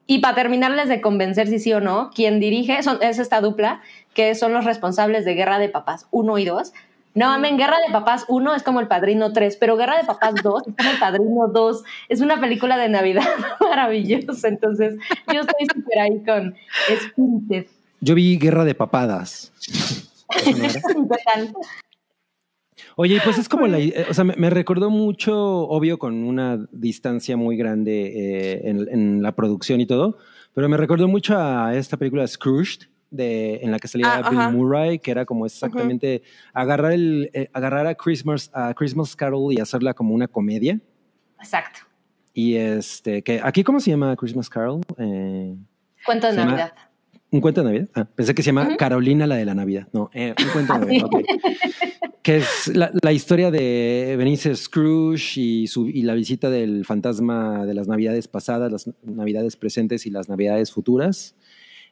Y 0.07 0.21
para 0.21 0.37
terminarles 0.37 0.89
de 0.89 1.03
convencer 1.03 1.49
si 1.49 1.59
sí 1.59 1.75
o 1.75 1.83
no, 1.83 2.09
quien 2.15 2.41
dirige 2.41 2.83
son, 2.83 3.03
es 3.03 3.19
esta 3.19 3.43
dupla, 3.43 3.83
que 4.15 4.35
son 4.35 4.55
los 4.55 4.65
responsables 4.65 5.27
de 5.27 5.35
Guerra 5.35 5.59
de 5.59 5.69
Papás 5.69 6.07
1 6.11 6.39
y 6.39 6.47
2. 6.47 6.73
No, 7.19 7.31
mamen, 7.31 7.57
Guerra 7.57 7.79
de 7.85 7.93
Papás 7.93 8.27
1 8.29 8.55
es 8.55 8.63
como 8.63 8.79
El 8.79 8.87
Padrino 8.87 9.33
3, 9.33 9.57
pero 9.57 9.77
Guerra 9.77 9.99
de 9.99 10.05
Papás 10.05 10.35
2 10.45 10.63
es 10.69 10.75
como 10.77 10.91
El 10.91 10.99
Padrino 11.01 11.49
2. 11.53 11.83
Es 12.09 12.21
una 12.21 12.41
película 12.41 12.79
de 12.79 12.89
Navidad 12.89 13.27
maravillosa. 13.61 14.47
Entonces, 14.47 14.95
yo 15.33 15.41
estoy 15.41 15.67
súper 15.75 15.99
ahí 15.99 16.23
con 16.25 16.55
Spirited. 16.87 17.67
Yo 18.01 18.15
vi 18.15 18.39
Guerra 18.39 18.65
de 18.65 18.77
Papadas. 18.77 19.53
¿Eso 19.67 20.51
no 20.57 20.65
era? 20.65 20.73
¿Qué 20.81 21.17
tal? 21.25 21.53
Oye, 22.95 23.17
y 23.17 23.21
pues 23.21 23.39
es 23.39 23.49
como 23.49 23.67
la, 23.67 23.81
eh, 23.81 24.07
o 24.09 24.15
sea, 24.15 24.23
me, 24.23 24.37
me 24.37 24.49
recordó 24.49 24.89
mucho, 24.89 25.37
obvio, 25.37 25.99
con 25.99 26.23
una 26.23 26.65
distancia 26.71 27.37
muy 27.37 27.57
grande 27.57 28.13
eh, 28.15 28.61
en, 28.69 28.89
en 28.89 29.23
la 29.25 29.33
producción 29.33 29.81
y 29.81 29.87
todo, 29.87 30.19
pero 30.55 30.69
me 30.69 30.77
recordó 30.77 31.09
mucho 31.09 31.37
a 31.37 31.75
esta 31.75 31.97
película 31.97 32.25
Scrooged, 32.29 32.87
de, 33.11 33.57
en 33.63 33.71
la 33.71 33.79
que 33.79 33.89
salía 33.89 34.15
Ah, 34.17 34.29
Bill 34.31 34.39
ajá. 34.39 34.51
Murray, 34.51 34.99
que 34.99 35.11
era 35.11 35.25
como 35.25 35.47
exactamente 35.47 36.23
agarrar, 36.53 36.93
el, 36.93 37.31
eh, 37.33 37.49
agarrar 37.53 37.87
a, 37.87 37.95
Christmas, 37.95 38.51
a 38.53 38.75
Christmas 38.75 39.15
Carol 39.17 39.53
y 39.53 39.61
hacerla 39.61 39.95
como 39.95 40.15
una 40.15 40.29
comedia. 40.29 40.81
Exacto. 41.39 41.81
Y 42.35 42.55
este, 42.57 43.23
que 43.23 43.41
aquí, 43.43 43.65
¿cómo 43.65 43.81
se 43.81 43.91
llama 43.91 44.15
Christmas 44.17 44.49
Carol? 44.49 44.81
Eh, 44.99 45.57
Cuento 46.05 46.27
de 46.29 46.33
llama- 46.35 46.51
Navidad. 46.53 46.73
¿Un 47.31 47.41
cuento 47.43 47.63
de 47.63 47.67
Navidad? 47.67 47.89
Ah, 47.95 48.05
pensé 48.07 48.35
que 48.35 48.43
se 48.43 48.47
llama. 48.47 48.77
Carolina 48.79 49.27
la 49.27 49.37
de 49.37 49.45
la 49.45 49.55
Navidad. 49.55 49.87
No, 49.93 50.09
eh, 50.15 50.35
un 50.43 50.49
cuento 50.51 50.73
de 50.75 50.79
Navidad. 50.81 51.05
ok. 51.07 51.23
Que 52.23 52.39
es 52.39 52.69
la, 52.77 52.91
la 53.03 53.13
historia 53.13 53.51
de 53.51 54.15
Benicio 54.19 54.55
Scrooge 54.55 55.41
y, 55.41 55.67
su, 55.67 55.89
y 55.89 56.03
la 56.03 56.13
visita 56.13 56.51
del 56.51 56.85
fantasma 56.85 57.65
de 57.65 57.73
las 57.73 57.89
Navidades 57.89 58.29
pasadas, 58.29 58.71
las 58.71 58.91
Navidades 59.03 59.57
presentes 59.57 60.05
y 60.05 60.11
las 60.11 60.29
Navidades 60.29 60.71
futuras. 60.71 61.35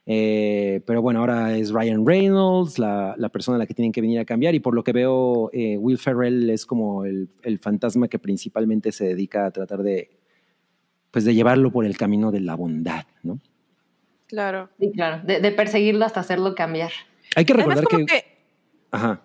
Eh, 0.09 0.81
pero 0.85 1.01
bueno, 1.01 1.19
ahora 1.19 1.57
es 1.57 1.71
Ryan 1.71 2.05
Reynolds, 2.05 2.79
la, 2.79 3.13
la 3.17 3.27
persona 3.27 3.57
a 3.57 3.59
la 3.59 3.65
que 3.65 3.73
tienen 3.73 3.91
que 3.91 3.99
venir 3.99 4.19
a 4.19 4.25
cambiar. 4.25 4.55
Y 4.55 4.61
por 4.61 4.73
lo 4.73 4.81
que 4.83 4.93
veo, 4.93 5.49
eh, 5.51 5.77
Will 5.77 5.97
Ferrell 5.97 6.49
es 6.49 6.65
como 6.65 7.03
el, 7.03 7.27
el 7.43 7.59
fantasma 7.59 8.07
que 8.07 8.17
principalmente 8.17 8.93
se 8.93 9.05
dedica 9.05 9.45
a 9.45 9.51
tratar 9.51 9.83
de, 9.83 10.09
pues 11.11 11.25
de 11.25 11.35
llevarlo 11.35 11.71
por 11.71 11.85
el 11.85 11.97
camino 11.97 12.31
de 12.31 12.39
la 12.39 12.55
bondad, 12.55 13.05
¿no? 13.21 13.39
Claro. 14.27 14.69
Sí, 14.79 14.91
claro. 14.93 15.21
De, 15.25 15.41
de 15.41 15.51
perseguirlo 15.51 16.05
hasta 16.05 16.21
hacerlo 16.21 16.55
cambiar. 16.55 16.91
Hay 17.35 17.43
que 17.43 17.51
Además, 17.53 17.79
recordar 17.79 17.91
como 17.91 18.05
que... 18.05 18.13
que, 18.13 18.25
Ajá. 18.91 19.21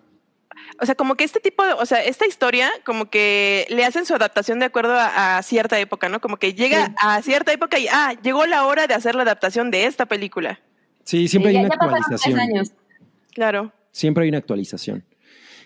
o 0.81 0.85
sea, 0.85 0.95
como 0.95 1.15
que 1.15 1.23
este 1.23 1.39
tipo 1.39 1.65
de, 1.65 1.73
o 1.73 1.85
sea, 1.85 2.03
esta 2.03 2.25
historia, 2.27 2.69
como 2.85 3.09
que 3.09 3.65
le 3.69 3.85
hacen 3.85 4.05
su 4.05 4.13
adaptación 4.15 4.59
de 4.59 4.65
acuerdo 4.65 4.93
a, 4.95 5.37
a 5.37 5.43
cierta 5.43 5.79
época, 5.79 6.09
¿no? 6.09 6.19
Como 6.19 6.35
que 6.35 6.53
llega 6.53 6.87
Sí. 6.87 6.93
a 7.01 7.21
cierta 7.21 7.53
época 7.53 7.79
y, 7.79 7.87
ah, 7.89 8.15
llegó 8.21 8.45
la 8.45 8.65
hora 8.65 8.85
de 8.87 8.93
hacer 8.95 9.15
la 9.15 9.21
adaptación 9.21 9.71
de 9.71 9.85
esta 9.85 10.05
película. 10.05 10.59
Sí, 11.03 11.27
siempre 11.27 11.51
Sí, 11.51 11.57
hay 11.57 11.63
ya- 11.63 11.67
una 11.67 11.75
ya 11.79 11.85
actualización. 11.85 12.35
tres 12.35 12.49
años. 12.49 12.71
Claro. 13.33 13.71
Siempre 13.91 14.23
hay 14.23 14.29
una 14.29 14.37
actualización. 14.39 15.03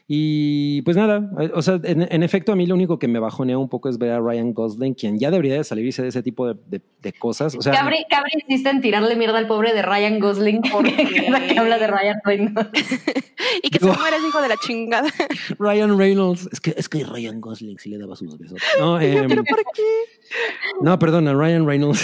Y 0.10 0.82
pues 0.84 0.96
nada, 0.96 1.30
eh, 1.42 1.52
o 1.54 1.62
sea, 1.62 1.82
en, 1.84 2.08
en 2.10 2.24
efecto 2.24 2.54
a 2.54 2.56
mí 2.56 2.66
lo 2.66 2.76
único 2.76 2.98
que 2.98 3.10
me 3.10 3.20
bajonea 3.20 3.58
un 3.58 3.68
poco 3.68 3.90
es 3.90 3.98
ver 3.98 4.12
a 4.12 4.22
Ryan 4.22 4.54
Gosling, 4.54 4.94
quien 4.94 5.20
ya 5.20 5.32
debería 5.32 5.56
de 5.56 5.66
salirse 5.66 6.02
de 6.02 6.08
ese 6.08 6.24
tipo 6.24 6.48
de, 6.48 6.58
de- 6.68 6.82
de 7.02 7.12
cosas. 7.12 7.56
O 7.56 7.62
sea, 7.62 7.74
Cabri, 7.74 8.06
Cabri 8.10 8.32
insiste 8.48 8.70
en 8.70 8.80
tirarle 8.80 9.18
mierda 9.18 9.38
al 9.38 9.48
pobre 9.48 9.74
de 9.74 9.82
Ryan 9.82 10.18
Gosling 10.22 10.62
porque 10.72 10.96
que 10.96 11.60
habla 11.60 11.78
de 11.78 11.88
Ryan 11.88 12.20
Reynolds. 12.24 12.72
Y 13.64 13.70
que 13.70 13.80
Digo- 13.80 13.94
se 13.94 14.00
muera 14.00 14.18
ese 14.18 14.28
hijo 14.28 14.42
de 14.42 14.48
la 14.50 14.56
chingada. 14.58 15.10
Ryan 15.60 15.98
Reynolds, 15.98 16.50
es 16.54 16.60
que, 16.62 16.74
es 16.78 16.88
que 16.90 17.04
Ryan 17.04 17.40
Gosling 17.42 17.78
sí 17.78 17.90
le 17.90 17.98
daba 17.98 18.16
sus 18.16 18.38
besos. 18.38 18.60
No, 18.80 19.00
em, 19.02 19.28
¿Pero 19.28 19.44
por 19.44 19.58
qué? 19.74 19.84
no 20.82 20.98
perdona, 21.00 21.34
Ryan 21.34 21.66
Reynolds. 21.68 22.02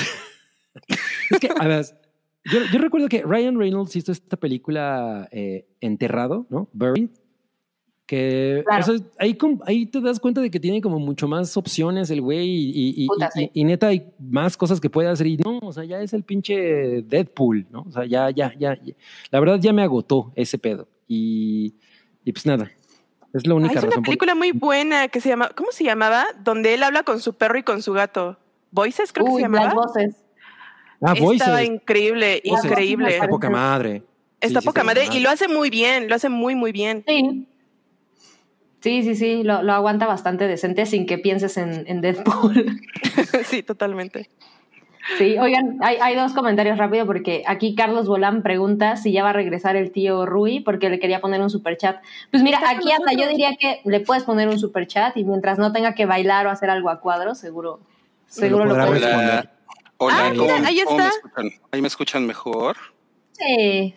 es 1.30 1.40
que, 1.40 1.50
a 1.58 1.68
ver, 1.68 1.86
yo, 2.46 2.60
yo 2.72 2.80
recuerdo 2.80 3.08
que 3.10 3.22
Ryan 3.24 3.58
Reynolds 3.58 3.96
hizo 3.96 4.12
esta 4.12 4.38
película 4.38 5.28
eh, 5.32 5.66
Enterrado, 5.82 6.46
¿no? 6.50 6.68
Buried. 6.74 7.10
Que 8.06 8.64
Claro. 8.66 8.82
o 8.94 8.98
sea, 8.98 9.06
ahí, 9.66 9.86
te 9.86 10.02
das 10.02 10.20
cuenta 10.20 10.42
de 10.42 10.52
que 10.52 10.60
tiene 10.60 10.82
como 10.82 11.00
mucho 11.00 11.26
más 11.28 11.56
opciones 11.56 12.10
el 12.12 12.20
güey 12.22 12.46
y, 12.50 12.70
y- 12.70 13.04
y- 13.04 13.08
Puta, 13.08 13.30
y- 13.36 13.40
sí. 13.40 13.52
y 13.54 13.64
neta 13.64 13.88
hay 13.88 14.12
más 14.20 14.58
cosas 14.58 14.82
que 14.82 14.90
puede 14.90 15.08
hacer 15.08 15.26
y 15.28 15.38
no, 15.38 15.60
o 15.60 15.72
sea, 15.72 15.86
ya 15.86 16.02
es 16.02 16.12
el 16.14 16.24
pinche 16.24 17.02
Deadpool, 17.04 17.66
¿no? 17.72 17.84
O 17.88 17.92
sea, 17.92 18.06
ya, 18.06 18.30
ya, 18.30 18.54
ya, 18.60 18.78
ya. 18.84 18.94
la 19.32 19.40
verdad 19.40 19.58
ya 19.62 19.72
me 19.72 19.84
agotó 19.84 20.34
ese 20.36 20.58
pedo 20.58 20.90
y, 21.08 21.76
y 22.26 22.34
pues 22.34 22.46
nada, 22.46 22.70
es 23.34 23.48
la 23.48 23.54
Ah, 23.54 23.58
única 23.58 23.74
es 23.76 23.78
una 23.84 23.86
razón. 23.92 24.04
por- 24.04 24.06
película 24.06 24.36
muy 24.36 24.52
buena 24.52 25.08
que 25.08 25.22
se 25.22 25.30
llama, 25.30 25.52
¿cómo 25.56 25.72
se 25.72 25.86
llamaba? 25.86 26.26
Donde 26.44 26.74
él 26.74 26.84
habla 26.84 27.04
con 27.04 27.22
su 27.22 27.34
perro 27.36 27.58
y 27.58 27.64
con 27.64 27.82
su 27.82 27.94
gato. 27.94 28.38
Voices, 28.72 29.14
creo 29.14 29.28
que 29.28 29.34
se 29.36 29.42
llamaba. 29.42 29.66
las 29.68 29.76
voces. 29.76 30.23
Ah, 31.06 31.14
Estaba 31.14 31.26
Voices. 31.26 31.66
increíble, 31.70 32.42
Voices. 32.46 32.66
increíble. 32.72 33.10
Está 33.14 33.28
poca 33.28 33.50
madre. 33.50 34.04
Está 34.40 34.62
Sí, 34.62 34.66
poca 34.68 34.84
madre 34.84 35.06
y 35.14 35.20
lo 35.20 35.30
hace 35.30 35.48
muy 35.48 35.70
bien, 35.70 36.10
lo 36.10 36.16
hace 36.16 36.30
muy, 36.30 36.56
muy 36.56 36.72
bien. 36.72 37.04
Sí. 37.08 37.48
Sí, 38.82 39.02
sí, 39.04 39.16
sí, 39.16 39.44
lo, 39.44 39.64
lo 39.64 39.72
aguanta 39.72 40.06
bastante 40.08 40.46
decente 40.48 40.86
sin 40.86 41.06
que 41.06 41.18
pienses 41.18 41.56
en, 41.58 41.86
en 41.88 42.02
Deadpool. 42.02 42.82
sí, 43.46 43.64
totalmente. 43.64 44.30
Sí, 45.18 45.38
oigan, 45.38 45.78
hay, 45.82 45.98
hay 46.02 46.16
dos 46.16 46.34
comentarios 46.34 46.78
rápido 46.78 47.06
porque 47.06 47.44
aquí 47.46 47.76
Carlos 47.76 48.08
Bolán 48.08 48.42
pregunta 48.42 48.96
si 48.98 49.12
ya 49.12 49.24
va 49.24 49.30
a 49.32 49.34
regresar 49.34 49.76
el 49.76 49.92
tío 49.92 50.26
Rui 50.26 50.62
porque 50.62 50.90
le 50.90 51.00
quería 51.00 51.20
poner 51.22 51.42
un 51.42 51.50
super 51.50 51.76
chat. 51.78 52.02
Pues 52.32 52.42
mira, 52.44 52.60
aquí 52.70 52.90
hasta 52.92 53.14
yo 53.14 53.28
diría 53.28 53.56
que 53.60 53.82
le 53.86 54.00
puedes 54.02 54.24
poner 54.24 54.48
un 54.50 54.60
super 54.60 54.88
chat 54.88 55.16
y 55.18 55.24
mientras 55.26 55.58
no 55.60 55.72
tenga 55.74 55.94
que 55.94 56.06
bailar 56.06 56.48
o 56.48 56.50
hacer 56.52 56.70
algo 56.70 56.90
a 56.90 57.00
cuadro, 57.02 57.36
seguro, 57.36 57.80
seguro 58.28 58.64
lo 58.66 58.72
podrá 58.72 58.88
puedes. 58.88 59.02
responder. 59.04 59.50
Hola, 59.98 60.28
Ah, 60.28 60.34
¿cómo, 60.36 60.44
mira, 60.56 60.68
ahí 60.68 60.82
cómo 60.84 60.98
me 60.98 61.04
está. 61.08 61.16
escuchan? 61.18 61.52
¿Ahí 61.72 61.82
me 61.82 61.88
escuchan 61.88 62.26
mejor? 62.28 62.78
Sí. 63.34 63.96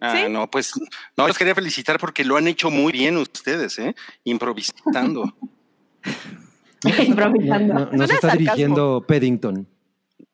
Ah, 0.00 0.14
¿Sí? 0.16 0.30
no, 0.30 0.50
pues 0.50 0.72
no, 1.16 1.26
los 1.26 1.38
quería 1.38 1.54
felicitar 1.54 1.98
porque 1.98 2.24
lo 2.24 2.36
han 2.36 2.48
hecho 2.48 2.70
muy 2.70 2.92
bien 2.92 3.16
ustedes, 3.16 3.78
¿eh? 3.78 3.94
Improvisando. 4.24 5.34
Improvisando. 7.06 7.74
No, 7.74 7.80
no, 7.80 7.86
No, 7.86 7.96
nos 7.98 8.10
está 8.10 8.28
sarcasmo. 8.28 8.38
dirigiendo 8.38 9.04
Paddington. 9.06 9.66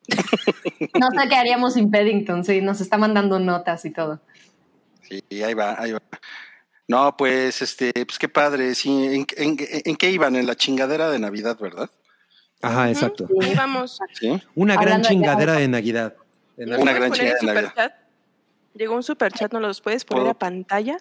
sé 0.07 1.29
qué 1.29 1.35
haríamos 1.35 1.73
sin 1.75 1.89
Paddington, 1.89 2.43
sí, 2.43 2.61
nos 2.61 2.81
está 2.81 2.97
mandando 2.97 3.39
notas 3.39 3.85
y 3.85 3.91
todo. 3.91 4.21
Sí, 5.01 5.21
ahí 5.43 5.53
va, 5.53 5.75
ahí 5.81 5.91
va. 5.93 6.01
No, 6.87 7.15
pues, 7.15 7.61
este, 7.61 7.91
pues 8.05 8.19
qué 8.19 8.27
padre, 8.27 8.75
sí. 8.75 8.89
¿En, 8.91 9.25
en- 9.37 9.57
en 9.85 9.95
qué 9.95 10.11
iban? 10.11 10.35
En 10.35 10.45
la 10.45 10.55
chingadera 10.55 11.09
de 11.09 11.19
Navidad, 11.19 11.57
¿verdad? 11.59 11.89
Ajá, 12.63 12.89
exacto. 12.89 13.27
Ahí 13.41 13.53
vamos. 13.55 13.99
Sí. 14.13 14.41
Una 14.55 14.73
gran 14.75 14.83
Hablando 14.87 15.09
chingadera 15.09 15.53
de 15.53 15.67
Navidad. 15.67 16.15
De 16.57 16.65
¿Nos 16.65 16.79
Una 16.79 16.93
gran 16.93 17.11
chingada 17.11 17.37
de 17.39 17.45
Navidad. 17.45 17.95
Llegó 18.75 18.95
un 18.95 19.03
superchat, 19.03 19.51
¿no 19.53 19.59
los 19.59 19.81
puedes 19.81 20.03
poner 20.05 20.21
¿Puedo? 20.23 20.31
a 20.31 20.33
pantalla? 20.39 20.97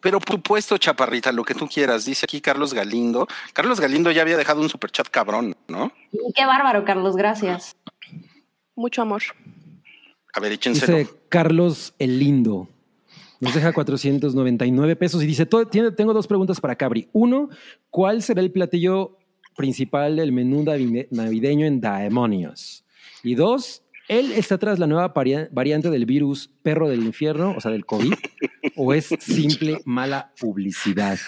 Pero 0.00 0.20
por 0.20 0.36
supuesto, 0.36 0.78
chaparrita, 0.78 1.30
lo 1.32 1.44
que 1.44 1.54
tú 1.54 1.66
quieras. 1.68 2.04
Dice 2.04 2.24
aquí 2.24 2.40
Carlos 2.40 2.72
Galindo. 2.72 3.26
Carlos 3.52 3.80
Galindo 3.80 4.10
ya 4.10 4.22
había 4.22 4.36
dejado 4.36 4.60
un 4.60 4.68
superchat 4.68 5.08
cabrón, 5.08 5.56
¿no? 5.68 5.92
Qué 6.34 6.46
bárbaro, 6.46 6.84
Carlos, 6.84 7.16
gracias. 7.16 7.76
Mucho 8.76 9.02
amor. 9.02 9.22
A 10.32 10.40
ver, 10.40 10.52
échenselo. 10.52 10.96
Dice 10.98 11.10
Carlos 11.28 11.94
el 11.98 12.18
Lindo. 12.18 12.68
Nos 13.40 13.54
deja 13.54 13.72
499 13.72 14.96
pesos 14.96 15.22
y 15.22 15.26
dice, 15.26 15.46
"To- 15.46 15.66
tiene- 15.66 15.90
tengo 15.92 16.12
dos 16.12 16.26
preguntas 16.26 16.60
para 16.60 16.74
Cabri. 16.76 17.08
Uno, 17.12 17.48
¿cuál 17.90 18.22
será 18.22 18.40
el 18.40 18.50
platillo 18.50 19.17
principal 19.58 20.16
del 20.16 20.32
menú 20.32 20.62
navide- 20.64 21.08
navideño 21.10 21.66
en 21.66 21.82
Daemonios? 21.82 22.84
Y 23.22 23.34
dos, 23.34 23.82
¿él 24.08 24.32
está 24.32 24.56
tras 24.56 24.78
la 24.78 24.86
nueva 24.86 25.12
variante 25.50 25.90
del 25.90 26.06
virus 26.06 26.50
perro 26.62 26.88
del 26.88 27.02
infierno, 27.02 27.54
o 27.56 27.60
sea, 27.60 27.70
del 27.70 27.84
COVID? 27.84 28.14
¿O 28.76 28.94
es 28.94 29.10
simple 29.18 29.80
mala 29.84 30.32
publicidad? 30.40 31.18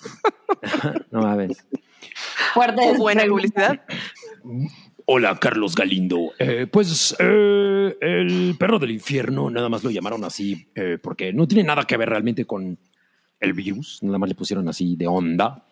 no 1.10 1.20
mames. 1.20 1.66
Fuerte. 2.54 2.96
Buena 2.96 3.24
publicidad. 3.26 3.82
Hola, 5.04 5.36
Carlos 5.38 5.74
Galindo. 5.74 6.32
Eh, 6.38 6.66
pues 6.70 7.14
eh, 7.18 7.96
el 8.00 8.56
perro 8.58 8.78
del 8.78 8.92
infierno, 8.92 9.50
nada 9.50 9.68
más 9.68 9.84
lo 9.84 9.90
llamaron 9.90 10.24
así 10.24 10.68
eh, 10.74 10.98
porque 11.02 11.32
no 11.32 11.46
tiene 11.46 11.64
nada 11.64 11.84
que 11.84 11.96
ver 11.96 12.08
realmente 12.08 12.44
con 12.44 12.78
el 13.38 13.52
virus, 13.52 14.02
nada 14.02 14.18
más 14.18 14.28
le 14.28 14.34
pusieron 14.34 14.68
así 14.68 14.96
de 14.96 15.06
onda. 15.06 15.64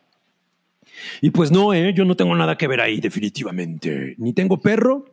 Y 1.21 1.31
pues 1.31 1.51
no, 1.51 1.73
eh, 1.73 1.93
yo 1.95 2.05
no 2.05 2.17
tengo 2.17 2.35
nada 2.35 2.57
que 2.57 2.69
ver 2.69 2.81
ahí, 2.81 3.01
definitivamente. 3.01 4.15
Ni 4.19 4.33
tengo 4.33 4.61
perro 4.61 5.05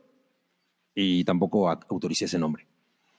y 0.95 1.23
tampoco 1.23 1.69
autoricé 1.69 2.25
ese 2.25 2.39
nombre. 2.39 2.67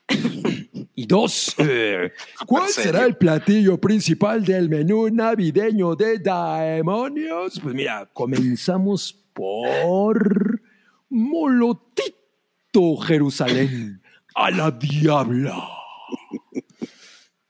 y 0.95 1.05
dos, 1.05 1.55
eh, 1.57 2.11
¿cuál 2.45 2.69
será 2.69 3.05
el 3.05 3.15
platillo 3.15 3.79
principal 3.79 4.43
del 4.43 4.69
menú 4.69 5.09
navideño 5.09 5.95
de 5.95 6.19
Daemonios? 6.19 7.59
Pues 7.61 7.73
mira, 7.73 8.09
comenzamos 8.13 9.13
por 9.33 10.61
Molotito 11.09 12.97
Jerusalén 13.05 14.01
a 14.35 14.51
la 14.51 14.71
diabla. 14.71 15.69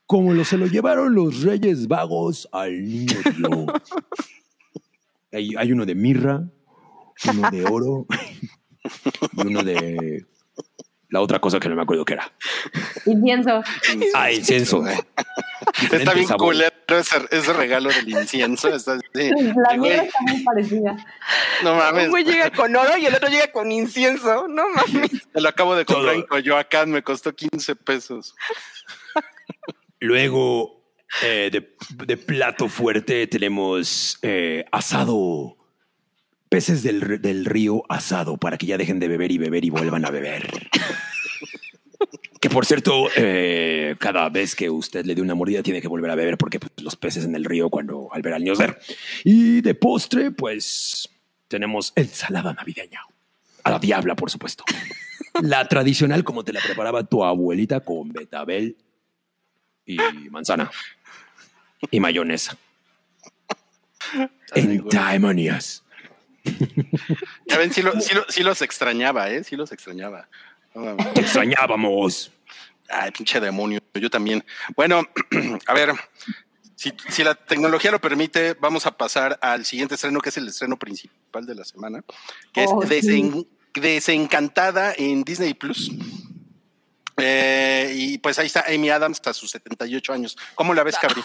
Como 0.06 0.34
lo 0.34 0.46
se 0.46 0.58
lo 0.58 0.68
llevaron 0.68 1.16
los 1.16 1.42
reyes 1.42 1.88
vagos 1.88 2.48
al 2.52 2.84
niño. 2.84 3.18
Hay, 5.34 5.56
hay 5.58 5.72
uno 5.72 5.86
de 5.86 5.96
mirra, 5.96 6.44
uno 7.28 7.52
de 7.52 7.66
oro 7.66 8.06
y 9.34 9.48
uno 9.48 9.64
de 9.64 10.26
la 11.14 11.22
otra 11.22 11.40
cosa 11.40 11.60
que 11.60 11.70
no 11.70 11.76
me 11.76 11.84
acuerdo 11.84 12.06
qué 12.06 12.14
era. 12.14 12.34
Incienso. 13.06 13.62
Ah, 14.16 14.32
incienso. 14.32 14.84
Está 15.92 16.14
bien 16.14 16.28
sabor. 16.28 16.54
culero 16.54 16.74
ese, 16.88 17.18
ese 17.30 17.54
regalo 17.54 17.90
del 17.92 18.10
incienso. 18.10 18.70
Está 18.70 18.98
La 19.14 19.78
mía 19.78 20.04
está 20.04 20.18
muy 20.22 20.44
parecida. 20.44 20.98
no 21.64 21.76
mames, 21.76 22.10
güey 22.10 22.24
llega 22.24 22.50
con 22.50 22.76
oro 22.76 22.98
y 22.98 23.06
el 23.06 23.14
otro 23.14 23.30
llega 23.30 23.52
con 23.52 23.72
incienso. 23.72 24.48
No 24.48 24.64
mames. 24.70 25.12
me 25.34 25.42
lo 25.42 25.50
acabo 25.50 25.76
de 25.76 25.86
comprar 25.86 26.14
Todo. 26.14 26.16
en 26.16 26.28
Coyoacán, 26.28 26.90
me 26.90 27.04
costó 27.04 27.36
15 27.36 27.76
pesos. 27.76 28.36
Luego, 30.00 30.83
eh, 31.22 31.52
de, 31.52 32.18
plato 32.18 32.68
fuerte, 32.70 33.28
tenemos 33.28 34.18
eh, 34.22 34.66
asado. 34.72 35.58
Peces 36.50 36.84
del, 36.84 37.20
del 37.20 37.46
río 37.46 37.84
asado 37.90 38.38
para 38.38 38.60
que 38.60 38.68
ya 38.68 38.78
dejen 38.78 39.00
de 39.00 39.08
beber 39.08 39.32
y 39.32 39.40
beber 39.40 39.66
y 39.66 39.72
vuelvan 39.72 40.06
a 40.06 40.12
beber. 40.12 40.70
Que 42.44 42.50
por 42.50 42.66
cierto, 42.66 43.08
eh, 43.16 43.96
cada 44.00 44.28
vez 44.28 44.54
que 44.54 44.70
usted 44.70 45.06
le 45.06 45.16
dé 45.16 45.22
una 45.22 45.34
mordida 45.34 45.64
tiene 45.64 45.82
que 45.82 45.88
volver 45.88 46.12
a 46.12 46.16
beber 46.16 46.38
porque 46.38 46.60
pues, 46.60 46.74
los 46.82 46.98
peces 46.98 47.24
en 47.24 47.36
el 47.36 47.46
río 47.46 47.70
cuando 47.70 48.10
al 48.12 48.22
ver 48.22 48.34
al 48.34 48.44
niño 48.44 48.54
ser. 48.54 48.78
Y 49.24 49.62
de 49.62 49.74
postre, 49.76 50.30
pues 50.32 51.10
tenemos 51.48 51.94
ensalada 51.96 52.54
navideña. 52.54 53.00
A 53.64 53.72
la 53.72 53.80
diabla, 53.80 54.16
por 54.16 54.30
supuesto. 54.30 54.66
La 55.42 55.66
tradicional 55.70 56.26
como 56.26 56.44
te 56.44 56.52
la 56.52 56.60
preparaba 56.60 57.06
tu 57.06 57.24
abuelita 57.24 57.80
con 57.80 58.12
betabel 58.12 58.76
y 59.86 59.98
manzana 60.30 60.70
y 61.92 62.00
mayonesa. 62.00 62.58
Ay, 64.14 64.30
En. 64.62 64.88
Daemonias. 64.90 65.84
Ya 67.48 67.58
ven, 67.58 67.72
sí, 67.74 67.82
lo- 67.82 68.00
sí 68.02 68.14
lo- 68.14 68.26
sí 68.30 68.44
los 68.44 68.62
extrañaba, 68.62 69.30
¿eh? 69.30 69.44
Sí 69.44 69.56
los 69.56 69.72
extrañaba. 69.72 70.28
Te 71.14 71.22
extrañábamos. 71.22 72.32
Ay, 72.90 73.12
pinche 73.12 73.40
demonio, 73.40 73.80
yo 73.94 74.10
también. 74.10 74.44
Bueno, 74.76 75.04
a 75.68 75.74
ver, 75.74 75.94
si, 76.76 76.94
si 77.10 77.24
la 77.24 77.34
tecnología 77.36 77.92
lo 77.92 78.02
permite, 78.02 78.56
vamos 78.60 78.86
a 78.86 78.96
pasar 78.98 79.40
al 79.42 79.66
siguiente 79.66 79.96
estreno, 79.96 80.20
que 80.20 80.30
es 80.30 80.38
el 80.38 80.48
estreno 80.50 80.78
principal 80.78 81.46
de 81.46 81.56
la 81.56 81.64
semana, 81.64 82.04
que 82.52 82.66
Oh, 82.68 82.84
es 82.84 82.90
sí. 82.90 83.08
Desen- 83.10 83.48
Desencantada 83.74 84.94
en 84.98 85.24
Disney 85.24 85.54
Plus. 85.56 85.92
Eh, 87.18 87.92
y 87.96 88.18
pues 88.18 88.38
ahí 88.40 88.48
está 88.48 88.66
Amy 88.68 88.90
Adams 88.90 89.18
hasta 89.18 89.34
sus 89.34 89.52
78 89.52 90.14
años. 90.14 90.38
¿Cómo 90.56 90.74
la 90.74 90.84
ves, 90.84 90.98
Cabri? 90.98 91.24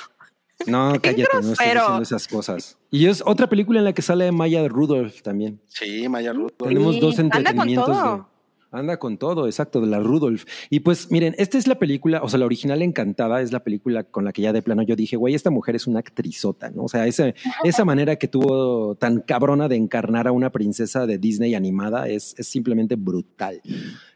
No, 0.66 0.92
cállate, 1.00 1.22
no 1.34 1.40
grosero. 1.40 1.80
diciendo 1.80 2.02
esas 2.02 2.28
cosas. 2.28 2.78
Y 2.90 3.06
es 3.06 3.22
otra 3.24 3.48
película 3.48 3.78
en 3.78 3.84
la 3.84 3.92
que 3.92 4.02
sale 4.02 4.30
Maya 4.32 4.66
Rudolph 4.68 5.22
también. 5.22 5.60
Sí, 5.68 6.08
Maya 6.08 6.32
Rudolph. 6.32 6.54
Tenemos 6.58 6.96
Sí, 6.96 7.00
dos 7.00 7.18
anda 7.18 7.36
con 7.36 7.40
entretenimientos. 7.46 7.86
todo. 7.86 8.16
de- 8.16 8.38
anda 8.70 8.98
con 8.98 9.16
todo, 9.16 9.46
exacto, 9.46 9.80
de 9.80 9.86
la 9.86 9.98
Rudolph. 9.98 10.44
Y 10.68 10.80
pues 10.80 11.10
miren, 11.10 11.34
esta 11.38 11.56
es 11.56 11.66
la 11.66 11.78
película, 11.78 12.20
o 12.22 12.28
sea, 12.28 12.38
la 12.38 12.44
original 12.44 12.82
Encantada 12.82 13.40
es 13.40 13.50
la 13.50 13.64
película 13.64 14.04
con 14.04 14.26
la 14.26 14.32
que 14.34 14.42
ya 14.42 14.52
de 14.52 14.60
plano 14.60 14.82
yo 14.82 14.94
dije, 14.94 15.16
güey, 15.16 15.34
esta 15.34 15.48
mujer 15.48 15.74
es 15.74 15.86
una 15.86 16.00
actrizota, 16.00 16.68
¿no? 16.68 16.82
O 16.82 16.88
sea, 16.88 17.06
ese- 17.06 17.34
esa 17.64 17.86
manera 17.86 18.16
que 18.16 18.28
tuvo 18.28 18.94
tan 18.96 19.20
cabrona 19.22 19.68
de 19.68 19.76
encarnar 19.76 20.28
a 20.28 20.32
una 20.32 20.50
princesa 20.52 21.06
de 21.06 21.16
Disney 21.16 21.54
animada 21.54 22.08
es, 22.08 22.34
es 22.36 22.46
simplemente 22.46 22.96
brutal. 22.96 23.62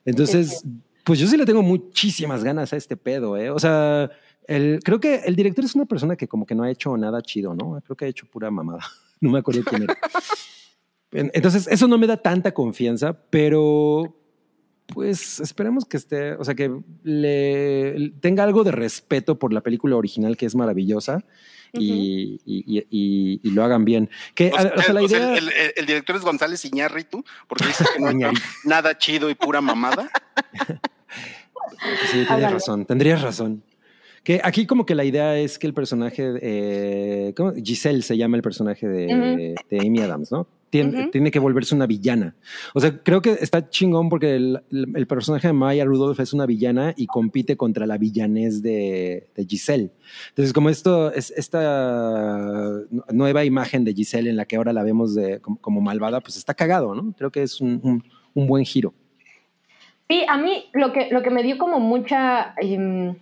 Entonces, 0.05 0.65
pues 1.05 1.19
yo 1.19 1.27
sí 1.27 1.37
le 1.39 1.47
tengo 1.47 1.63
muchísimas 1.63 2.45
ganas 2.45 2.73
a 2.73 2.77
este 2.77 2.97
pedo, 2.99 3.37
¿eh? 3.39 3.49
O 3.51 3.59
sea, 3.59 4.11
el, 4.49 4.81
creo 4.85 5.01
que 5.01 5.17
el 5.25 5.37
director 5.37 5.65
es 5.65 5.75
una 5.75 5.85
persona 5.87 6.17
que 6.17 6.29
como 6.29 6.47
que 6.47 6.55
no 6.55 6.63
ha 6.65 6.71
hecho 6.71 6.97
nada 6.97 7.23
chido, 7.23 7.55
¿no? 7.55 7.81
Creo 7.85 7.97
que 7.97 8.05
ha 8.07 8.09
hecho 8.09 8.27
pura 8.27 8.51
mamada. 8.51 8.81
No 9.21 9.31
me 9.31 9.39
acuerdo 9.39 9.63
quién 9.63 9.85
era. 9.85 9.97
En- 11.13 11.31
Entonces, 11.33 11.69
eso 11.69 11.87
no 11.87 11.97
me 11.97 12.09
da 12.09 12.17
tanta 12.17 12.53
confianza, 12.53 13.13
pero 13.31 14.17
pues 14.89 15.39
esperemos 15.39 15.85
que 15.85 15.97
esté, 15.97 16.33
o 16.35 16.45
sea, 16.45 16.57
que 16.57 16.77
le 17.05 18.11
tenga 18.21 18.43
algo 18.43 18.65
de 18.65 18.73
respeto 18.73 19.39
por 19.39 19.53
la 19.53 19.61
película 19.61 19.95
original, 19.95 20.37
que 20.37 20.45
es 20.47 20.57
maravillosa, 20.57 21.25
y, 21.73 22.41
y- 22.45 22.65
y- 22.67 22.87
y- 22.91 23.41
y 23.45 23.51
lo 23.53 23.63
hagan 23.63 23.85
bien. 23.85 24.11
Que, 24.35 24.51
O 24.53 24.59
sea, 24.61 24.73
o 24.77 24.83
sea, 24.83 24.93
la 24.93 25.03
idea... 25.05 25.39
el, 25.39 25.49
el- 25.51 25.73
el 25.77 25.87
director 25.87 26.17
es 26.17 26.23
González 26.23 26.65
Iñárritu, 26.65 27.25
porque 27.47 27.67
dice 27.67 27.85
que 27.95 28.01
no 28.01 28.09
hay 28.09 28.15
Iñárritu. 28.17 28.43
nada 28.65 28.99
chido 28.99 29.31
y 29.31 29.37
pura 29.37 29.61
mamada. 29.61 30.11
Sí, 32.11 32.25
tienes 32.27 32.53
razón, 32.53 32.85
tendrías 32.87 33.23
razón. 33.23 33.63
Que 34.25 34.41
aquí 34.45 34.67
como 34.67 34.87
que 34.87 34.95
la 34.95 35.05
idea 35.05 35.37
es 35.39 35.59
que 35.59 35.67
el 35.67 35.75
personaje, 35.75 36.33
eh, 36.41 37.35
¿cómo? 37.37 37.53
Giselle 37.55 38.03
se 38.03 38.17
llama 38.17 38.37
el 38.37 38.43
personaje 38.43 38.87
de, 38.89 39.55
de 39.69 39.79
Amy 39.81 39.99
Adams, 40.01 40.31
¿no? 40.31 40.47
Tiene, 40.71 41.31
que 41.31 41.39
volverse 41.39 41.75
una 41.75 41.87
villana. 41.87 42.35
O 42.73 42.81
sea, 42.81 42.97
creo 43.03 43.21
que 43.21 43.33
está 43.33 43.69
chingón 43.69 44.09
porque 44.09 44.37
el, 44.37 44.63
el- 44.71 44.87
el 44.97 45.07
personaje 45.07 45.49
de 45.49 45.53
Maya 45.53 45.85
Rudolph 45.85 46.19
es 46.21 46.33
una 46.33 46.47
villana 46.47 46.95
y 46.97 47.07
compite 47.09 47.59
contra 47.59 47.85
la 47.85 47.99
villanez 47.99 48.63
de, 48.63 49.29
de 49.37 49.45
Giselle. 49.45 49.91
Entonces, 50.31 50.55
como 50.55 50.71
esto 50.71 51.13
es 51.13 51.31
esta 51.37 52.81
nueva 53.11 53.45
imagen 53.45 53.85
de 53.85 53.93
Giselle 53.93 54.31
en 54.31 54.37
la 54.37 54.47
que 54.47 54.57
ahora 54.57 54.73
la 54.73 54.83
vemos 54.83 55.15
de, 55.15 55.41
como, 55.41 55.59
como 55.61 55.81
malvada, 55.83 56.21
pues 56.21 56.37
está 56.39 56.55
cagado, 56.55 56.95
¿no? 56.95 57.13
Creo 57.19 57.31
que 57.31 57.43
es 57.43 57.61
un, 57.61 57.81
un- 57.83 58.05
un 58.35 58.47
buen 58.47 58.65
giro. 58.65 58.95
Sí, 60.09 60.23
a 60.29 60.39
mí 60.39 60.65
lo 60.73 60.93
que, 60.93 61.09
lo 61.11 61.23
que 61.23 61.31
me 61.31 61.43
dio 61.43 61.59
como 61.59 61.81
mucha 61.81 62.55
em, 62.63 63.15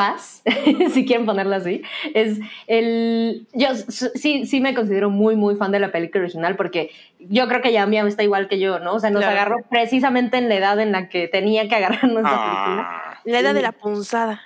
paz, 0.00 0.42
si 0.94 1.04
quieren 1.04 1.26
ponerlo 1.26 1.54
así, 1.56 1.82
es 2.14 2.38
el... 2.66 3.46
Yo 3.52 3.68
sí, 3.74 4.46
sí 4.46 4.60
me 4.62 4.72
considero 4.74 5.10
muy, 5.10 5.36
muy 5.36 5.56
fan 5.56 5.72
de 5.72 5.78
la 5.78 5.92
película 5.92 6.24
original 6.24 6.56
porque 6.56 6.90
yo 7.18 7.46
creo 7.48 7.60
que 7.60 7.70
ya 7.70 7.84
Miam 7.84 8.06
está 8.06 8.22
igual 8.22 8.48
que 8.48 8.58
yo, 8.58 8.78
¿no? 8.78 8.94
O 8.94 8.98
sea, 8.98 9.10
nos 9.10 9.20
Claro. 9.20 9.36
agarró 9.36 9.56
precisamente 9.68 10.38
en 10.38 10.48
la 10.48 10.54
edad 10.54 10.80
en 10.80 10.92
la 10.92 11.10
que 11.10 11.28
tenía 11.28 11.68
que 11.68 11.74
agarrarnos 11.74 12.16
esta 12.24 12.30
película. 12.30 12.88
Ah, 12.88 13.20
La 13.24 13.38
edad 13.40 13.52
de 13.52 13.60
la 13.60 13.72
punzada. 13.72 14.40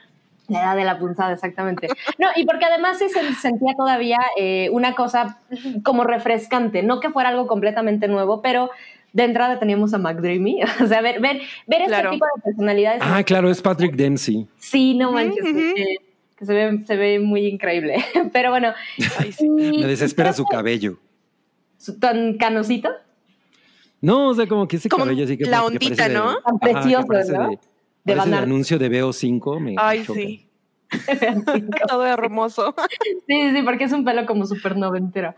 La 0.49 0.61
edad 0.61 0.77
de 0.77 0.85
la 0.85 0.99
punzada, 0.99 1.33
exactamente. 1.33 1.87
No, 2.19 2.29
y 2.35 2.45
porque 2.45 2.65
además 2.65 2.99
sí 2.99 3.09
se 3.09 3.35
sentía 3.37 3.75
todavía 3.77 4.19
eh, 4.37 4.69
una 4.73 4.95
cosa 4.97 5.39
como 5.85 6.03
refrescante, 6.03 6.83
no 6.83 6.99
que 6.99 7.11
fuera 7.11 7.29
algo 7.29 7.47
completamente 7.47 8.09
nuevo, 8.09 8.43
pero 8.43 8.71
de 9.15 9.25
entrada 9.25 9.59
teníamos 9.59 9.95
a 9.95 9.99
McDreamy, 9.99 10.61
o 10.83 10.87
sea, 10.87 11.01
ver, 11.01 11.21
ver, 11.21 11.41
ver 11.67 11.81
este 11.83 11.87
Claro. 11.87 12.11
tipo 12.11 12.27
de 12.37 12.43
personalidades. 12.43 13.01
Ah, 13.03 13.23
claro, 13.23 13.49
es 13.51 13.63
Patrick 13.63 13.95
Dempsey. 13.97 14.47
Sí, 14.59 14.95
no 14.95 15.13
manches, 15.13 15.43
que, 15.43 15.97
que 16.37 16.45
se, 16.45 16.53
ve, 16.53 16.85
se 16.87 16.97
ve 16.97 17.19
muy 17.21 17.47
increíble. 17.47 18.05
Pero 18.33 18.51
bueno. 18.51 18.75
Ay, 19.19 19.33
sí. 19.33 19.47
y 19.47 19.79
Me 19.79 19.87
desespera 19.87 20.33
su 20.35 20.45
cabello. 20.45 20.99
su- 21.79 21.99
¿Tan 21.99 22.37
canosito? 22.37 22.91
No, 24.01 24.29
o 24.29 24.35
sea, 24.35 24.47
como 24.47 24.69
que 24.69 24.77
ese 24.77 24.89
Como 24.91 25.05
cabello 25.05 25.25
así 25.25 25.39
que 25.39 25.45
la 25.47 25.65
ondita, 25.65 25.97
parece 25.97 26.09
de- 26.11 26.15
¿no? 26.15 26.35
Tan 26.43 26.55
Ajá, 26.57 26.59
precioso, 26.61 27.07
parece 27.07 27.33
¿no? 27.33 27.49
De, 27.51 27.59
De 28.05 28.13
el 28.13 28.21
anuncio 28.35 28.79
de 28.79 28.91
BO5. 28.91 29.61
Me 29.61 29.75
Ay, 29.79 30.05
choca. 30.05 30.21
sí. 30.21 30.47
Todo 31.89 32.07
hermoso. 32.07 32.75
Sí, 33.27 33.51
sí, 33.55 33.63
porque 33.63 33.85
es 33.85 33.93
un 33.93 34.05
pelo 34.05 34.27
como 34.27 34.45
súper 34.47 34.77
noventero. 34.77 35.35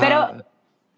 Pero 0.00 0.16
Ajá. 0.16 0.44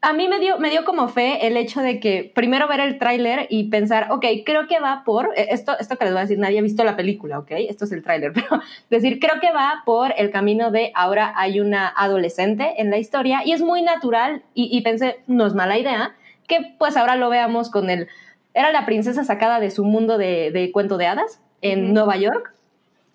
A 0.01 0.13
mí 0.13 0.29
me 0.29 0.39
dio, 0.39 0.59
me 0.59 0.71
dio 0.71 0.85
como 0.85 1.09
fe 1.09 1.47
el 1.47 1.57
hecho 1.57 1.81
de 1.81 1.99
que 1.99 2.31
primero 2.35 2.69
ver 2.69 2.81
el 2.81 2.99
tráiler 2.99 3.47
y 3.51 3.65
pensar, 3.65 4.09
ok, 4.11 4.25
creo 4.47 4.69
que 4.69 4.79
va 4.79 5.03
por, 5.05 5.33
eh, 5.37 5.49
esto, 5.51 5.77
esto 5.79 5.97
que 5.97 6.05
les 6.05 6.15
voy 6.15 6.21
a 6.21 6.23
decir, 6.23 6.39
nadie 6.39 6.61
ha 6.61 6.63
visto 6.63 6.85
la 6.85 6.97
película, 6.97 7.39
ok, 7.41 7.51
esto 7.69 7.85
es 7.85 7.93
el 7.93 8.03
tráiler, 8.03 8.33
pero 8.35 8.63
decir, 8.91 9.19
creo 9.19 9.41
que 9.41 9.53
va 9.53 9.83
por 9.85 10.15
el 10.17 10.31
camino 10.31 10.71
de 10.71 10.93
ahora 10.95 11.33
hay 11.37 11.61
una 11.61 11.89
adolescente 11.89 12.75
en 12.79 12.91
la 12.91 12.99
historia 12.99 13.43
y 13.45 13.53
es 13.53 13.61
muy 13.61 13.83
natural 13.83 14.43
y, 14.55 14.69
y 14.77 14.83
pensé, 14.83 15.21
no 15.27 15.47
es 15.47 15.55
mala 15.55 15.79
idea, 15.79 16.15
que 16.47 16.75
pues 16.79 16.97
ahora 16.97 17.17
lo 17.17 17.29
veamos 17.29 17.69
con 17.71 17.91
el, 17.91 18.09
era 18.55 18.71
la 18.73 18.87
princesa 18.87 19.25
sacada 19.25 19.59
de 19.59 19.71
su 19.71 19.85
mundo 19.85 20.17
de, 20.17 20.51
de 20.53 20.71
cuento 20.73 20.97
de 20.97 21.07
hadas 21.07 21.41
en. 21.61 21.93
Nueva 21.93 22.17
York 22.17 22.55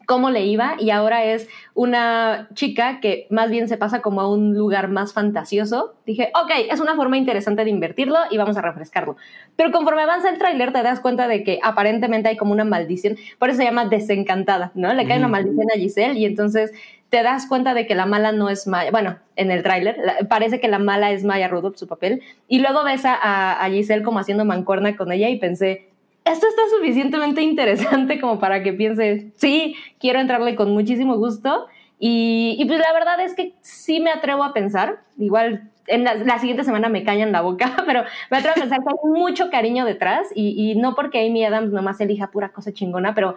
cómo 0.05 0.29
le 0.29 0.45
iba 0.45 0.75
y 0.79 0.89
ahora 0.89 1.23
es 1.25 1.47
una 1.73 2.47
chica 2.53 2.99
que 2.99 3.27
más 3.29 3.49
bien 3.49 3.67
se 3.67 3.77
pasa 3.77 4.01
como 4.01 4.21
a 4.21 4.29
un 4.31 4.53
lugar 4.57 4.87
más 4.89 5.13
fantasioso. 5.13 5.95
Dije, 6.05 6.31
ok, 6.35 6.51
es 6.71 6.79
una 6.79 6.95
forma 6.95 7.17
interesante 7.17 7.63
de 7.63 7.69
invertirlo 7.69 8.17
y 8.29 8.37
vamos 8.37 8.57
a 8.57 8.61
refrescarlo. 8.61 9.15
Pero 9.55 9.71
conforme 9.71 10.01
avanza 10.03 10.29
el 10.29 10.37
tráiler 10.37 10.71
te 10.73 10.83
das 10.83 10.99
cuenta 10.99 11.27
de 11.27 11.43
que 11.43 11.59
aparentemente 11.63 12.29
hay 12.29 12.37
como 12.37 12.51
una 12.53 12.63
maldición, 12.65 13.17
por 13.39 13.49
eso 13.49 13.57
se 13.59 13.63
llama 13.65 13.85
desencantada, 13.85 14.71
¿no? 14.75 14.93
Le 14.93 15.07
cae 15.07 15.17
una 15.17 15.27
maldición 15.27 15.67
a 15.73 15.77
Giselle 15.79 16.19
y 16.19 16.25
entonces 16.25 16.71
te 17.09 17.21
das 17.21 17.45
cuenta 17.45 17.73
de 17.75 17.85
que 17.85 17.93
la 17.93 18.07
mala 18.07 18.31
no 18.31 18.49
es 18.49 18.65
Maya, 18.65 18.89
bueno, 18.89 19.17
en 19.35 19.51
el 19.51 19.61
tráiler 19.61 19.97
parece 20.29 20.59
que 20.59 20.67
la 20.67 20.79
mala 20.79 21.11
es 21.11 21.23
Maya 21.23 21.47
Rudolph, 21.47 21.75
su 21.75 21.87
papel, 21.87 22.23
y 22.47 22.57
luego 22.59 22.83
ves 22.83 23.05
a, 23.05 23.13
a- 23.13 23.63
a 23.63 23.69
Giselle 23.69 24.01
como 24.03 24.17
haciendo 24.19 24.45
mancuerna 24.45 24.95
con 24.97 25.11
ella 25.11 25.29
y 25.29 25.37
pensé, 25.37 25.89
esto 26.25 26.47
está 26.47 26.61
suficientemente 26.77 27.41
interesante 27.41 28.19
como 28.19 28.39
para 28.39 28.63
que 28.63 28.73
piense, 28.73 29.31
sí, 29.35 29.75
quiero 29.99 30.19
entrarle 30.19 30.55
con 30.55 30.71
muchísimo 30.71 31.17
gusto. 31.17 31.67
Y, 31.99 32.57
y 32.59 32.65
pues 32.65 32.79
la 32.79 32.91
verdad 32.91 33.19
es 33.21 33.33
que 33.33 33.53
sí 33.61 33.99
me 33.99 34.11
atrevo 34.11 34.43
a 34.43 34.53
pensar, 34.53 34.99
igual 35.17 35.69
en 35.87 36.03
la, 36.03 36.15
la 36.15 36.39
siguiente 36.39 36.63
semana 36.63 36.89
me 36.89 37.03
callan 37.03 37.31
la 37.31 37.41
boca, 37.41 37.77
pero 37.85 38.03
me 38.29 38.37
atrevo 38.37 38.55
a 38.57 38.61
pensar 38.61 38.79
que 38.83 38.89
hay 38.89 39.09
mucho 39.09 39.49
cariño 39.49 39.85
detrás 39.85 40.27
y, 40.35 40.71
y 40.71 40.75
no 40.75 40.95
porque 40.95 41.25
Amy 41.25 41.45
Adams 41.45 41.71
nomás 41.71 42.01
elija 42.01 42.31
pura 42.31 42.49
cosa 42.49 42.73
chingona, 42.73 43.13
pero 43.13 43.35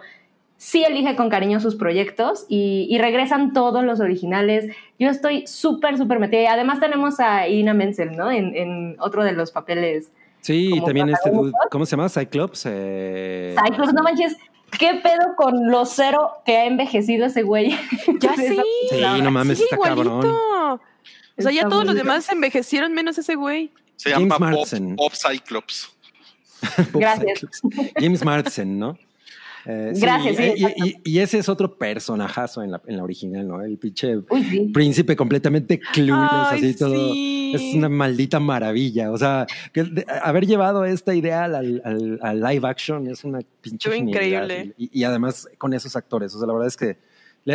sí 0.57 0.83
elige 0.83 1.15
con 1.15 1.29
cariño 1.29 1.59
sus 1.59 1.75
proyectos 1.75 2.45
y, 2.49 2.87
y 2.89 2.97
regresan 2.97 3.53
todos 3.53 3.83
los 3.83 3.99
originales. 3.99 4.75
Yo 4.99 5.09
estoy 5.09 5.45
súper, 5.45 5.97
súper 5.97 6.19
metida. 6.19 6.51
Además 6.51 6.79
tenemos 6.79 7.19
a 7.19 7.47
Ina 7.47 7.73
Menzel, 7.73 8.17
¿no? 8.17 8.31
En, 8.31 8.55
en 8.55 8.95
otro 8.99 9.23
de 9.23 9.33
los 9.33 9.51
papeles. 9.51 10.11
Sí, 10.41 10.69
como 10.71 10.85
también 10.85 11.09
este. 11.09 11.31
¿cómo 11.71 11.85
se 11.85 11.91
llama? 11.91 12.09
Cyclops. 12.09 12.63
eh, 12.67 13.55
Cyclops, 13.65 13.93
no 13.93 14.03
manches, 14.03 14.35
¿qué 14.79 14.99
pedo 15.03 15.35
con 15.35 15.69
lo 15.69 15.85
cero 15.85 16.31
que 16.45 16.57
ha 16.57 16.65
envejecido 16.65 17.25
ese 17.25 17.43
güey? 17.43 17.77
Ya 18.19 18.33
sí. 18.35 18.57
Sí, 18.89 19.21
no 19.21 19.31
mames, 19.31 19.57
Sigue 19.57 19.69
está 19.71 19.87
cabrón. 19.89 20.05
igualito. 20.07 20.81
O 21.39 21.41
sea, 21.41 21.51
ya 21.51 21.61
Está 21.61 21.69
todos 21.69 21.85
los 21.85 21.95
demás 21.95 22.29
envejecieron 22.31 22.93
menos 22.93 23.17
ese 23.17 23.35
güey. 23.35 23.71
Se 23.95 24.11
James 24.11 24.29
llama 24.33 24.51
Bob. 24.51 24.67
Bob 24.95 25.11
Cyclops. 25.13 25.91
Bob 26.91 27.01
Gracias. 27.01 27.39
Cyclops. 27.61 27.91
James 27.99 28.23
Marsden, 28.25 28.79
¿no? 28.79 28.97
Eh, 29.69 29.91
Gracias, 29.95 30.37
sí, 30.37 30.43
y- 30.43 30.63
exacto. 30.63 30.85
y, 30.85 31.01
y 31.03 31.19
ese 31.19 31.39
es 31.39 31.49
otro 31.49 31.77
personajazo 31.77 32.63
en 32.63 32.71
la, 32.71 32.81
en 32.87 32.95
la 32.97 33.03
original, 33.03 33.45
¿no? 33.47 33.61
El 33.61 33.77
pinche 33.77 34.15
Uy, 34.29 34.43
sí. 34.45 34.59
príncipe 34.73 35.15
completamente 35.17 35.79
clueless, 35.93 36.29
Ay, 36.31 36.57
así 36.59 36.73
todo. 36.77 37.13
Es 37.13 37.75
una 37.75 37.89
maldita 37.89 38.39
maravilla. 38.39 39.11
O 39.11 39.17
sea, 39.17 39.45
que 39.73 39.83
de- 39.83 40.05
haber 40.23 40.45
llevado 40.47 40.85
esta 40.85 41.13
idea 41.13 41.43
al, 41.43 41.81
al- 41.83 42.19
al 42.21 42.39
live 42.41 42.65
action 42.67 43.07
es 43.07 43.25
una 43.25 43.39
pinche 43.61 43.97
increíble. 43.97 44.73
Y, 44.77 45.01
y 45.01 45.03
además 45.03 45.49
con 45.57 45.73
esos 45.73 45.95
actores. 45.97 46.33
O 46.33 46.37
sea, 46.39 46.47
la 46.47 46.53
verdad 46.53 46.67
es 46.69 46.77
que 46.77 46.97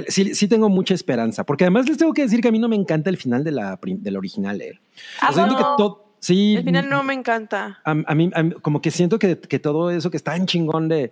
sí, 0.09 0.35
sí 0.35 0.49
tengo 0.49 0.69
mucha 0.69 0.93
esperanza. 0.95 1.45
Porque 1.45 1.65
además 1.65 1.89
les 1.89 1.97
tengo 1.99 2.13
que 2.13 2.23
decir 2.23 2.41
que 2.43 2.49
a 2.49 2.53
mí 2.53 2.59
no 2.59 2.69
me 2.69 2.77
encanta 2.77 3.09
el 3.11 3.17
final 3.17 3.43
de 3.45 3.53
la, 3.53 3.79
de 3.83 4.11
la 4.11 4.19
original. 4.19 4.61
eh. 4.61 4.79
¿A 5.21 5.31
O 5.31 5.33
sea, 5.33 5.45
siento 5.45 5.57
que 5.57 5.65
poco? 5.79 6.02
Sí, 6.25 6.55
Al 6.57 6.63
final 6.63 6.89
no 6.89 7.03
me 7.03 7.15
encanta. 7.15 7.81
a, 7.85 7.91
a 7.91 8.15
mí, 8.15 8.31
a 8.33 8.43
mí 8.45 8.53
como 8.63 8.81
que 8.81 8.93
siento 8.93 9.19
que, 9.19 9.37
que 9.41 9.59
todo 9.59 9.91
eso 9.91 10.09
que 10.09 10.17
está 10.17 10.37
en 10.37 10.47
chingón 10.47 10.89
de 10.89 11.11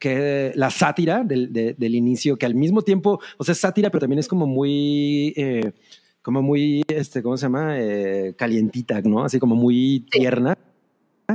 que 0.00 0.50
la 0.56 0.70
sátira 0.70 1.22
del, 1.22 1.52
de- 1.52 1.74
del 1.74 1.94
inicio, 1.94 2.36
que 2.36 2.46
al 2.46 2.56
mismo 2.56 2.82
tiempo, 2.82 3.20
o 3.38 3.44
sea, 3.44 3.52
es 3.52 3.58
sátira, 3.60 3.90
pero 3.90 4.00
también 4.00 4.18
es 4.18 4.26
como 4.26 4.48
muy, 4.48 5.32
eh, 5.36 5.70
como 6.20 6.42
muy, 6.42 6.82
este, 6.88 7.22
¿cómo 7.22 7.36
se 7.36 7.46
llama? 7.46 7.78
Eh, 7.78 8.34
calientita, 8.36 9.00
¿no? 9.02 9.22
Así 9.22 9.38
como 9.38 9.54
muy 9.54 10.04
tierna. 10.10 10.58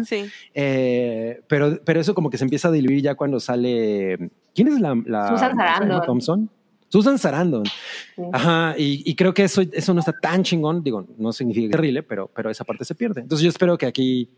Sí. 0.04 0.26
Eh, 0.54 1.40
pero, 1.48 1.80
pero 1.86 2.02
eso 2.02 2.14
como 2.14 2.30
que 2.30 2.38
se 2.38 2.44
empieza 2.44 2.68
a 2.68 2.72
diluir 2.72 3.02
ya 3.02 3.16
cuando 3.16 3.40
sale. 3.40 4.30
¿Quién 4.54 4.68
es 4.68 4.82
la. 4.82 4.94
la 5.06 5.30
Susan 5.30 5.56
Sarandon. 5.56 6.02
Thompson? 6.06 6.50
Susan 6.90 7.18
Sarandon. 7.18 7.66
Sí. 7.66 8.22
Ajá, 8.32 8.76
y, 8.78 9.04
y 9.10 9.16
creo 9.16 9.34
que 9.34 9.44
eso, 9.44 9.62
eso 9.72 9.94
no 9.94 10.00
está 10.00 10.14
tan 10.14 10.44
chingón. 10.44 10.84
Digo, 10.84 11.06
no 11.18 11.34
significa 11.34 11.72
terrible, 11.72 12.04
pero, 12.04 12.30
pero 12.34 12.50
esa 12.50 12.64
parte 12.64 12.86
se 12.86 12.96
pierde. 12.96 13.22
Entonces 13.22 13.44
yo 13.44 13.50
espero 13.50 13.78
que 13.78 13.86
aquí, 13.86 14.30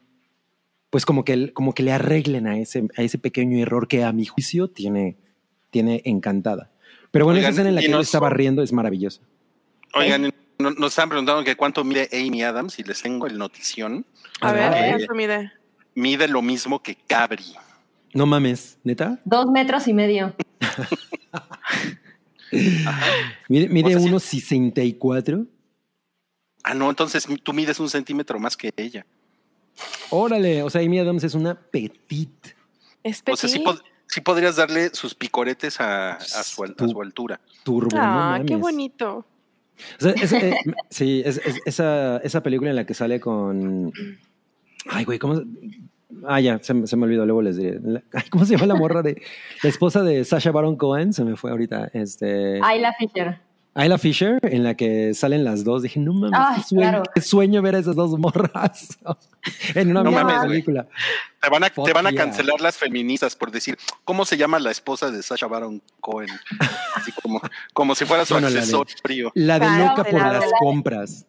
pues 0.90 1.06
como 1.06 1.24
que, 1.26 1.34
el- 1.34 1.54
como 1.54 1.74
que 1.74 1.84
le 1.84 1.92
arreglen 1.92 2.48
a 2.48 2.58
ese, 2.58 2.88
a 2.98 3.02
ese 3.04 3.18
pequeño 3.18 3.58
error 3.60 3.88
que 3.88 4.04
a 4.04 4.12
mi 4.14 4.26
juicio 4.26 4.68
tiene, 4.70 5.18
tiene 5.70 6.02
encantada. 6.06 6.72
Pero 7.12 7.26
bueno, 7.26 7.38
Oigan, 7.40 7.52
esa 7.52 7.62
escena 7.62 7.70
en 7.70 7.76
la 7.76 7.82
que 7.82 7.88
él 7.88 7.92
nos- 7.94 8.06
estaba 8.08 8.30
riendo 8.30 8.62
es 8.64 8.72
maravillosa. 8.74 9.22
Oigan, 9.94 10.34
no- 10.60 10.72
nos 10.72 10.90
están 10.92 11.10
preguntando 11.10 11.44
que 11.44 11.56
cuánto 11.56 11.84
mide 11.84 12.10
Amy 12.14 12.42
Adams 12.44 12.80
y 12.80 12.84
les 12.84 13.02
tengo 13.02 13.28
el 13.28 13.38
notición. 13.38 14.06
A 14.42 14.52
ver, 14.54 14.74
eh. 14.74 14.96
eso 15.04 15.14
mide. 15.14 15.52
Mide 15.96 16.28
lo 16.28 16.42
mismo 16.42 16.82
que 16.82 16.96
Cabri. 16.96 17.44
No 18.14 18.26
mames, 18.26 18.78
neta. 18.84 19.20
Dos 19.26 19.46
metros 19.48 19.88
y 19.88 19.94
medio. 19.94 20.34
Mide, 23.50 23.68
mide 23.70 23.96
O 23.96 24.00
sea, 24.00 24.20
sí. 24.20 24.40
1,64. 24.42 25.48
Ah, 26.64 26.74
no, 26.74 26.90
entonces 26.90 27.28
tú 27.44 27.54
mides 27.54 27.80
un 27.80 27.90
centímetro 27.90 28.40
más 28.40 28.58
que 28.58 28.72
ella. 28.76 29.06
Órale, 30.10 30.64
o 30.64 30.70
sea, 30.70 30.82
Amy 30.82 31.00
Adams 31.00 31.24
es 31.24 31.34
una 31.34 31.56
petite. 31.56 32.56
Es 33.04 33.24
O 33.30 33.36
sea, 33.36 33.48
sí, 33.50 33.60
petit. 33.60 33.68
pod- 33.68 33.84
sí 34.08 34.22
podrías 34.22 34.56
darle 34.56 34.90
sus 34.94 35.14
picoretes 35.16 35.80
a, 35.80 36.14
a 36.14 36.20
su, 36.20 36.64
a 36.64 36.68
altura. 36.68 37.40
Turbo. 37.64 37.90
no 37.96 38.02
Ah, 38.02 38.42
qué 38.46 38.56
bonito. 38.56 39.18
O 40.00 40.02
sea, 40.02 40.12
es- 40.14 40.34
eh, 40.34 40.56
sí, 40.90 41.22
es, 41.26 41.38
es- 41.46 41.60
esa, 41.66 42.18
esa 42.18 42.42
película 42.44 42.70
en 42.72 42.76
la 42.76 42.86
que 42.86 42.94
sale 42.94 43.20
con. 43.20 43.94
Ay, 44.90 45.06
güey, 45.06 45.20
¿cómo? 45.20 45.42
Ah, 46.26 46.40
ya, 46.40 46.60
se, 46.60 46.74
me- 46.74 46.88
se 46.88 46.96
me 46.96 47.04
olvidó, 47.06 47.26
luego 47.26 47.42
les 47.42 47.58
diré. 47.58 47.80
La- 47.84 48.02
¿Cómo 48.32 48.46
se 48.46 48.54
llama 48.56 48.66
la 48.68 48.76
morra 48.76 49.02
de 49.02 49.22
la 49.64 49.70
esposa 49.70 50.04
de 50.04 50.24
Sasha 50.26 50.52
Baron 50.52 50.76
Cohen? 50.78 51.14
Se 51.14 51.24
me 51.24 51.36
fue 51.36 51.52
ahorita. 51.52 51.90
Este, 51.94 52.60
Ayla 52.64 52.94
Fisher. 52.98 53.40
Ayla 53.74 54.00
Fisher, 54.00 54.40
en 54.42 54.64
la 54.64 54.74
que 54.74 55.14
salen 55.14 55.44
las 55.44 55.64
dos. 55.64 55.84
Dije, 55.84 56.00
no 56.00 56.12
mames, 56.12 56.40
Ay, 56.42 56.56
qué, 56.58 56.64
sueño, 56.64 56.82
claro. 56.90 57.04
qué 57.14 57.22
sueño 57.22 57.62
ver 57.62 57.76
a 57.76 57.78
esas 57.80 57.96
dos 57.96 58.18
morras 58.18 58.98
en 59.76 59.92
una 59.92 60.02
No 60.02 60.10
misma 60.10 60.24
mames, 60.24 60.38
güey. 60.40 60.50
película. 60.50 60.88
Te 61.40 61.50
van 61.50 61.64
a, 61.64 61.70
Fuck 61.70 61.86
te 61.86 61.94
van 61.94 62.08
a 62.08 62.10
yeah. 62.10 62.24
cancelar 62.24 62.60
las 62.60 62.76
feministas 62.76 63.36
por 63.36 63.52
decir, 63.52 63.78
¿cómo 64.04 64.26
se 64.26 64.36
llama 64.36 64.58
la 64.60 64.72
esposa 64.72 65.12
de 65.12 65.22
Sasha 65.22 65.46
Baron 65.46 65.84
Cohen? 66.00 66.30
Así 66.96 67.12
como, 67.22 67.40
como 67.74 67.94
si 67.94 68.06
fuera 68.06 68.26
su 68.26 68.34
Bueno, 68.34 68.48
la 68.50 68.54
de- 68.56 68.60
accesorio. 68.62 69.32
La 69.36 69.60
de 69.60 69.68
Claro, 69.68 69.86
loca 69.90 70.04
de 70.04 70.12
por 70.12 70.22
la- 70.22 70.34
las 70.34 70.42
de 70.42 70.48
la- 70.50 70.58
compras. 70.58 71.28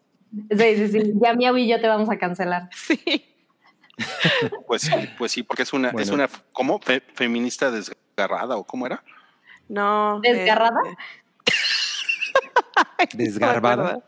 Sí, 0.50 0.76
sí, 0.76 0.88
sí. 0.88 1.12
Ya 1.22 1.34
Miau 1.34 1.54
y 1.58 1.68
yo 1.68 1.78
te 1.82 1.86
vamos 1.86 2.08
a 2.08 2.16
cancelar. 2.16 2.70
Sí. 2.74 2.98
Pues 4.66 4.82
sí, 4.82 4.92
pues 5.18 5.32
sí, 5.32 5.42
porque 5.42 5.62
es 5.62 5.72
una, 5.72 5.90
es 5.98 6.10
una, 6.10 6.28
¿cómo? 6.52 6.78
Fe- 6.80 7.02
feminista 7.14 7.70
desgarrada 7.70 8.56
o 8.56 8.64
cómo 8.64 8.86
era? 8.86 9.02
No. 9.68 10.20
¿Desgarrada? 10.20 10.78
Desgarbada. 13.14 13.84
acuerdo. 13.84 14.04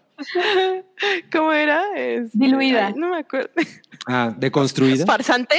¿Cómo 1.32 1.52
era? 1.52 1.82
Este, 1.96 2.30
Diluida. 2.38 2.88
ay, 2.88 2.94
no 2.94 3.08
me 3.08 3.18
acuerdo. 3.18 3.50
Ah, 4.06 4.32
deconstruida. 4.36 5.06
¿Farsante? 5.06 5.56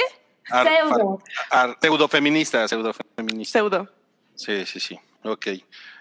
Ar- 0.49 0.67
Pseudo. 0.67 1.19
far- 1.49 1.69
ar- 1.71 1.77
pseudofeminista, 1.81 2.67
pseudofeminista. 2.67 3.59
Pseudo. 3.59 3.89
Sí, 4.35 4.65
sí, 4.65 4.79
sí. 4.79 4.99
Ok. 5.23 5.47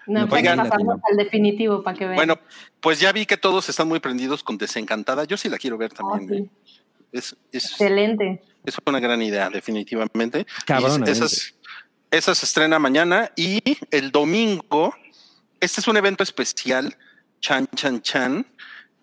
No, 0.07 0.27
pues 0.27 0.41
Oigan. 0.41 0.57
pasamos 0.57 0.99
al 1.09 1.17
definitivo 1.17 1.83
para 1.83 1.97
que 1.97 2.05
vean. 2.05 2.15
Bueno, 2.15 2.39
pues 2.79 2.99
ya 2.99 3.11
vi 3.11 3.25
que 3.25 3.37
todos 3.37 3.69
están 3.69 3.87
muy 3.87 3.99
prendidos 3.99 4.43
con 4.43 4.57
Desencantada. 4.57 5.23
Yo 5.25 5.37
sí 5.37 5.47
la 5.49 5.57
quiero 5.57 5.77
ver 5.77 5.91
Oh, 5.99 6.17
también. 6.17 6.51
sí. 6.65 6.80
Es, 7.11 7.35
es, 7.51 7.65
Excelente. 7.71 8.41
es 8.65 8.75
una 8.85 8.99
gran 8.99 9.21
idea, 9.21 9.49
definitivamente. 9.49 10.45
Cabronamente. 10.65 11.11
esas, 11.11 11.53
esa 12.09 12.33
se 12.35 12.45
estrena 12.45 12.79
mañana 12.79 13.31
y 13.35 13.61
el 13.91 14.11
domingo. 14.11 14.95
Este 15.59 15.81
es 15.81 15.87
un 15.87 15.97
evento 15.97 16.23
especial, 16.23 16.95
Chan 17.39 17.67
Chan 17.75 18.01
Chan, 18.01 18.47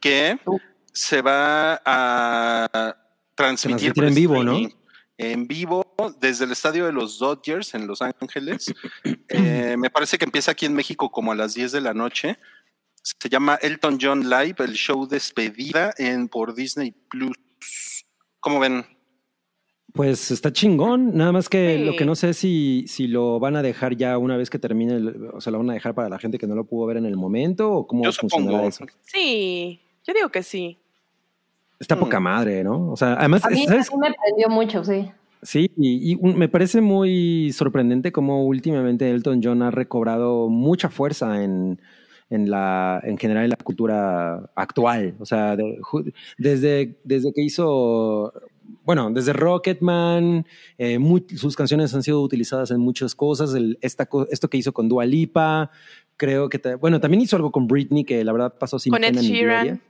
que 0.00 0.38
Uh. 0.44 0.58
se 0.92 1.22
va 1.22 1.80
a 1.84 2.96
transmitir 3.34 3.92
en 3.96 4.14
vivo, 4.14 4.42
¿no? 4.42 4.58
En 5.16 5.48
vivo 5.48 5.94
desde 6.20 6.44
el 6.44 6.52
estadio 6.52 6.86
de 6.86 6.92
los 6.92 7.18
Dodgers 7.18 7.74
en 7.74 7.86
Los 7.86 8.00
Ángeles. 8.02 8.72
Eh, 9.30 9.76
me 9.76 9.90
parece 9.90 10.16
que 10.16 10.24
empieza 10.24 10.52
aquí 10.52 10.64
en 10.64 10.72
México 10.72 11.10
como 11.10 11.32
a 11.32 11.34
las 11.34 11.52
10 11.54 11.72
de 11.72 11.80
la 11.82 11.92
noche. 11.92 12.38
Se 13.02 13.28
llama 13.28 13.58
Elton 13.60 13.98
John 14.00 14.28
Live, 14.28 14.56
el 14.60 14.72
show 14.72 15.06
despedida 15.06 15.92
en 15.98 16.28
por 16.28 16.54
Disney 16.54 16.92
Plus. 17.10 17.36
¿Cómo 18.40 18.60
ven? 18.60 18.84
Pues 19.94 20.30
está 20.30 20.52
chingón, 20.52 21.16
nada 21.16 21.32
más 21.32 21.48
que 21.48 21.76
Sí. 21.78 21.84
lo 21.84 21.96
que 21.96 22.04
no 22.04 22.14
sé 22.14 22.34
si, 22.34 22.84
si 22.86 23.08
lo 23.08 23.40
van 23.40 23.56
a 23.56 23.62
dejar 23.62 23.96
ya 23.96 24.18
una 24.18 24.36
vez 24.36 24.50
que 24.50 24.58
termine, 24.58 24.94
el- 24.94 25.30
o 25.32 25.40
sea, 25.40 25.50
lo 25.50 25.58
van 25.58 25.70
a 25.70 25.74
dejar 25.74 25.94
para 25.94 26.08
la 26.08 26.18
gente 26.18 26.38
que 26.38 26.46
no 26.46 26.54
lo 26.54 26.64
pudo 26.64 26.86
ver 26.86 26.98
en 26.98 27.06
el 27.06 27.16
momento 27.16 27.72
o 27.72 27.86
cómo 27.86 28.04
Yo 28.04 28.12
funcionará 28.12 28.58
supongo. 28.58 28.68
eso. 28.68 28.86
Sí, 29.02 29.80
yo 30.06 30.14
digo 30.14 30.28
que 30.28 30.42
sí. 30.42 30.78
Está 31.80 31.96
Mm. 31.96 32.00
poca 32.00 32.20
madre, 32.20 32.62
¿no? 32.62 32.90
O 32.92 32.96
sea, 32.96 33.14
además, 33.14 33.44
A 33.44 33.50
mí, 33.50 33.64
a 33.64 33.68
¿sabes? 33.68 33.90
mí 33.92 33.98
me 33.98 34.12
prendió 34.14 34.48
mucho, 34.50 34.84
sí. 34.84 35.10
Sí, 35.42 35.70
y, 35.76 36.12
y 36.12 36.18
un- 36.20 36.36
me 36.36 36.48
parece 36.48 36.80
muy 36.80 37.50
sorprendente 37.52 38.12
cómo 38.12 38.44
últimamente 38.44 39.08
Elton 39.10 39.40
John 39.42 39.62
ha 39.62 39.70
recobrado 39.70 40.48
mucha 40.48 40.90
fuerza 40.90 41.42
en, 41.42 41.80
en 42.30 42.50
la, 42.50 43.00
en 43.04 43.16
general 43.18 43.44
en 43.44 43.50
la 43.50 43.56
cultura 43.56 44.50
actual. 44.54 45.14
O 45.18 45.24
sea, 45.26 45.56
de- 45.56 45.78
desde, 46.36 46.98
desde 47.04 47.32
que 47.32 47.42
hizo, 47.42 48.32
bueno, 48.84 49.10
desde 49.10 49.32
Rocketman, 49.32 50.46
eh, 50.76 50.98
mu- 50.98 51.20
sus 51.36 51.56
canciones 51.56 51.94
han 51.94 52.02
sido 52.02 52.20
utilizadas 52.22 52.70
en 52.70 52.80
muchas 52.80 53.14
cosas. 53.14 53.54
El- 53.54 53.78
esta, 53.80 54.06
co- 54.06 54.28
esto 54.30 54.48
que 54.50 54.58
hizo 54.58 54.72
con 54.72 54.88
Dua 54.88 55.04
Lipa, 55.06 55.70
creo 56.16 56.48
que, 56.48 56.58
ta- 56.58 56.76
bueno, 56.76 57.00
también 57.00 57.22
hizo 57.22 57.36
algo 57.36 57.50
con 57.50 57.66
Britney 57.66 58.04
que 58.04 58.22
la 58.24 58.32
verdad 58.32 58.54
pasó 58.58 58.78
sin 58.78 58.92
Con 58.92 59.04
Ed 59.04 59.08
pena 59.10 59.20
ni 59.22 59.28
Sheeran. 59.28 59.64
gloria. 59.66 59.80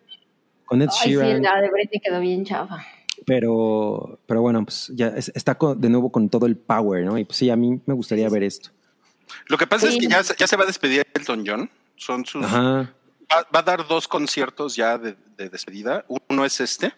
Con 0.65 0.83
Ed 0.83 0.89
Ay, 0.91 0.97
sí, 1.03 1.11
Sheeran. 1.17 1.43
la 1.43 1.61
de 1.61 1.71
Britney 1.71 2.01
quedó 2.01 2.21
bien 2.21 2.45
chafa. 2.45 2.79
Pero, 3.27 4.21
pero 4.27 4.43
bueno, 4.43 4.65
pues 4.65 4.93
ya 4.95 5.09
es- 5.09 5.33
está 5.35 5.57
co- 5.57 5.75
de 5.75 5.89
nuevo 5.89 6.11
con 6.13 6.29
todo 6.29 6.47
el 6.47 6.57
power, 6.57 7.05
¿no? 7.05 7.19
Y 7.19 7.25
pues 7.25 7.37
sí, 7.39 7.51
a 7.51 7.57
mí 7.57 7.81
me 7.85 7.95
gustaría 7.95 8.29
ver 8.29 8.43
esto. 8.45 8.71
Lo 9.49 9.59
que 9.59 9.67
pasa 9.67 9.89
Sí. 9.91 9.97
es 9.97 10.03
que 10.03 10.09
ya, 10.09 10.23
se- 10.23 10.35
ya 10.39 10.47
se 10.47 10.57
va 10.57 10.63
a 10.65 10.67
despedir 10.67 11.07
Elton 11.15 11.45
John. 11.47 11.71
Son 11.99 12.25
sus, 12.25 12.45
Ajá. 12.45 12.95
va, 13.31 13.47
va 13.55 13.59
a 13.61 13.63
dar 13.63 13.87
dos 13.87 14.09
conciertos 14.09 14.77
ya 14.77 14.97
de, 14.99 15.17
de 15.37 15.49
despedida. 15.51 16.05
Uno 16.31 16.45
es 16.45 16.61
este, 16.61 16.93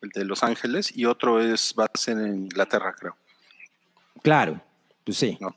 el 0.00 0.10
de 0.10 0.24
Los 0.24 0.42
Ángeles, 0.42 0.96
y 0.96 1.04
otro 1.06 1.40
es 1.42 1.74
va 1.78 1.84
a 1.92 1.98
ser 1.98 2.18
en 2.18 2.34
Inglaterra, 2.44 2.94
creo. 2.98 3.16
Claro, 4.22 4.60
pues 5.04 5.16
sí. 5.18 5.36
No. 5.40 5.54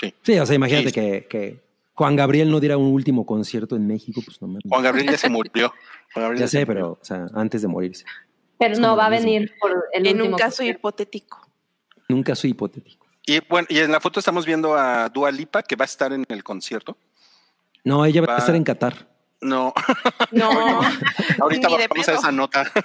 Sí. 0.00 0.14
Sí, 0.22 0.38
o 0.38 0.46
sea, 0.46 0.54
imagínate 0.56 0.88
Sí. 0.88 0.92
que, 0.94 1.26
que 1.28 1.60
Juan 1.94 2.16
Gabriel 2.16 2.50
no 2.50 2.60
diera 2.60 2.76
un 2.76 2.92
último 2.92 3.24
concierto 3.26 3.76
en 3.76 3.86
México, 3.86 4.20
pues 4.24 4.40
no 4.42 4.48
mames. 4.48 4.62
Juan 4.68 4.82
Gabriel 4.82 5.10
ya 5.10 5.18
se 5.18 5.28
murió. 5.28 5.72
Juan 6.12 6.22
Gabriel 6.24 6.40
Ya 6.40 6.48
sé, 6.48 6.58
murió. 6.60 6.66
pero, 6.74 6.90
o 6.92 6.98
sea, 7.02 7.26
antes 7.34 7.62
de 7.62 7.68
morirse. 7.68 8.04
Pero 8.58 8.78
no, 8.78 8.96
va 8.96 9.06
a 9.06 9.10
venir 9.10 9.52
por 9.60 9.70
el 9.92 10.06
en 10.06 10.16
un 10.16 10.20
último 10.22 10.36
caso 10.38 10.58
concierto. 10.58 10.78
hipotético. 10.78 11.46
Nunca 12.08 12.34
soy 12.34 12.50
hipotético. 12.50 13.04
Y 13.26 13.40
bueno, 13.48 13.66
y 13.70 13.78
en 13.80 13.90
la 13.90 14.00
foto 14.00 14.20
estamos 14.20 14.46
viendo 14.46 14.76
a 14.76 15.08
Dua 15.08 15.30
Lipa, 15.32 15.62
que 15.62 15.74
va 15.76 15.84
a 15.84 15.86
estar 15.86 16.12
en 16.12 16.24
el 16.28 16.44
concierto. 16.44 16.96
No, 17.86 18.04
ella 18.04 18.20
va 18.20 18.26
Va- 18.26 18.36
a 18.36 18.38
estar 18.38 18.54
en 18.54 18.64
Qatar. 18.64 19.08
No, 19.40 19.72
No, 20.32 20.50
ahorita 21.40 21.68
vamos 21.68 21.84
a 21.84 21.88
pedo. 21.88 22.18
esa 22.18 22.32
nota. 22.32 22.70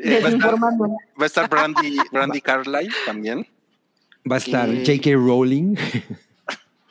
Eh, 0.00 0.10
va, 0.10 0.14
a 0.14 0.16
estar, 0.18 0.30
Desinformando. 0.32 0.84
va 1.20 1.22
a 1.22 1.26
estar 1.26 1.48
Brandy, 1.48 1.96
Brandy 2.12 2.40
Carlyle 2.40 2.92
también. 3.04 3.46
Va 4.30 4.36
a 4.36 4.38
estar 4.38 4.68
Y- 4.68 4.84
J.K. 4.86 5.10
Rowling. 5.14 5.74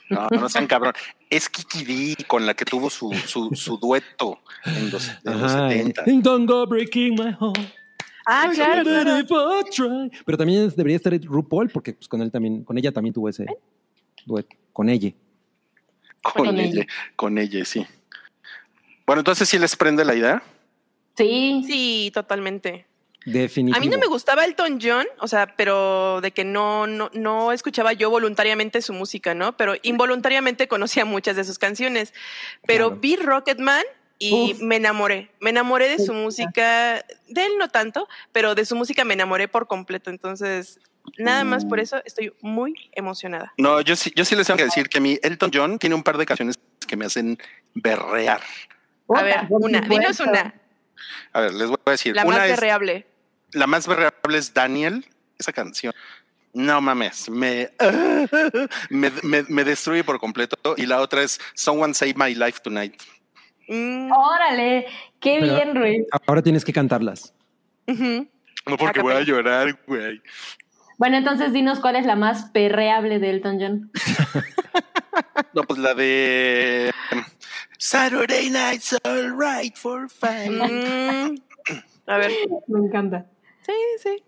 No, 0.10 0.28
no 0.32 0.50
sean 0.50 0.68
cabrón. 0.68 0.94
Es 1.30 1.50
Kiki 1.50 1.84
D 2.16 2.26
con 2.28 2.46
la 2.46 2.54
que 2.54 2.66
tuvo 2.66 2.90
su, 2.90 3.12
su, 3.26 3.50
su 3.56 3.78
dueto 3.78 4.40
en 4.66 4.90
los, 4.90 5.08
en 5.26 5.42
los 5.42 5.52
Ajá. 5.54 5.70
70. 5.70 6.04
Don't 6.22 6.50
go 6.50 6.66
breaking 6.66 7.16
my 7.16 7.32
heart. 7.32 7.58
Ah, 8.26 8.50
claro, 8.54 8.84
claro. 8.84 10.10
Pero 10.26 10.38
también 10.38 10.70
debería 10.76 10.98
estar 10.98 11.14
RuPaul, 11.22 11.70
porque 11.70 11.94
pues, 11.94 12.08
con 12.10 12.22
él 12.22 12.30
también, 12.32 12.64
con 12.66 12.78
ella 12.78 12.92
también 12.92 13.14
tuvo 13.14 13.30
ese 13.30 13.46
dueto. 14.26 14.56
Con 14.74 14.90
ella. 14.90 15.12
Con 16.34 16.46
Con 16.46 16.60
ella, 16.60 16.86
con 17.16 17.38
ella, 17.38 17.64
sí. 17.66 17.86
Bueno, 19.06 19.22
entonces 19.22 19.48
sí 19.48 19.58
les 19.58 19.76
prende 19.76 20.04
la 20.06 20.16
idea. 20.16 20.44
Sí, 21.18 21.64
Sí, 21.66 22.12
totalmente. 22.14 22.86
Definitivo. 23.26 23.76
A 23.76 23.80
mí 23.82 23.88
no 23.90 23.98
me 23.98 24.08
gustaba 24.08 24.46
Elton 24.46 24.80
John, 24.82 25.06
o 25.20 25.28
sea, 25.28 25.56
pero 25.58 26.22
de 26.22 26.32
que 26.32 26.46
no, 26.46 26.88
no, 26.88 27.10
no 27.14 27.52
escuchaba 27.52 27.92
yo 27.92 28.10
voluntariamente 28.10 28.82
su 28.82 28.94
música, 28.94 29.34
¿no? 29.34 29.58
Pero 29.58 29.74
involuntariamente 29.84 30.68
conocía 30.70 31.04
muchas 31.06 31.36
de 31.36 31.44
sus 31.44 31.58
canciones. 31.60 32.14
Pero 32.66 32.88
Claro. 32.88 33.02
vi 33.02 33.16
Rocketman 33.18 33.84
y 34.20 34.54
Uf. 34.54 34.62
me 34.62 34.78
enamoré. 34.78 35.30
Me 35.42 35.50
enamoré 35.50 35.90
de 35.90 36.00
su 36.04 36.14
música, 36.14 37.04
de 37.28 37.46
él 37.46 37.54
no 37.58 37.68
tanto, 37.68 38.08
pero 38.32 38.56
de 38.56 38.66
su 38.66 38.76
música 38.76 39.04
me 39.04 39.14
enamoré 39.16 39.48
por 39.50 39.68
completo. 39.68 40.10
Entonces, 40.10 40.80
nada 41.18 41.44
más 41.44 41.66
por 41.66 41.80
eso 41.80 42.02
estoy 42.06 42.34
muy 42.42 42.90
emocionada. 42.94 43.54
No, 43.58 43.82
yo 43.82 43.96
sí, 43.96 44.12
yo 44.16 44.26
sí 44.26 44.36
les 44.36 44.48
tengo 44.48 44.58
que 44.58 44.66
decir 44.66 44.90
que 44.90 45.00
mi 45.00 45.18
Elton 45.24 45.52
John 45.54 45.80
tiene 45.80 45.96
un 45.96 46.04
par 46.04 46.18
de 46.18 46.26
canciones 46.26 46.58
que 46.88 46.96
me 46.98 47.06
hacen 47.06 47.38
berrear. 47.74 48.42
A 49.16 49.22
ver, 49.24 49.46
una, 49.50 49.82
dinos 49.82 50.20
una, 50.20 50.54
A 51.34 51.42
ver, 51.42 51.54
les 51.54 51.68
voy 51.70 51.78
a 51.86 51.92
decir. 51.92 52.16
la 52.16 52.26
una 52.26 52.38
más 52.38 52.46
es, 52.46 52.52
berreable. 52.52 53.08
la 53.52 53.68
más 53.68 53.88
berreable 53.88 54.38
es 54.38 54.54
Daniel, 54.54 55.06
esa 55.40 55.54
canción. 55.54 55.94
No 56.54 56.82
mames, 56.82 57.30
me, 57.30 57.70
me, 58.90 59.12
me, 59.24 59.44
me 59.48 59.64
destruye 59.64 60.04
por 60.04 60.20
completo. 60.20 60.58
Y 60.78 60.86
la 60.86 61.02
otra 61.02 61.22
es 61.24 61.40
Someone 61.54 61.94
Save 61.94 62.16
My 62.16 62.34
Life 62.36 62.60
Tonight. 62.64 62.96
Mm, 63.68 64.12
Órale, 64.12 64.88
qué 65.20 65.38
Pero- 65.40 65.54
bien, 65.56 65.76
Rui. 65.76 66.06
Ahora 66.26 66.42
tienes 66.42 66.66
que 66.66 66.74
cantarlas. 66.74 67.34
No 67.86 68.78
porque 68.78 69.02
voy 69.02 69.14
a 69.14 69.22
llorar, 69.22 69.78
güey. 69.88 70.22
Bueno, 70.98 71.18
entonces 71.18 71.54
dinos 71.54 71.80
cuál 71.80 71.96
es 71.96 72.06
la 72.06 72.16
más 72.16 72.46
perreable 72.52 73.20
de 73.20 73.30
Elton 73.30 73.58
John. 73.60 73.92
No, 75.54 75.64
pues 75.64 75.80
la 75.80 75.96
de 75.96 76.92
Saturday 77.80 78.50
night's 78.52 78.96
alright 79.04 79.76
for 79.76 80.08
fun. 80.10 80.58
Mm, 80.60 81.38
a 82.06 82.18
ver, 82.18 82.32
Me 82.68 82.80
encanta. 82.86 83.26
sí, 83.62 83.74
sí. 84.04 84.24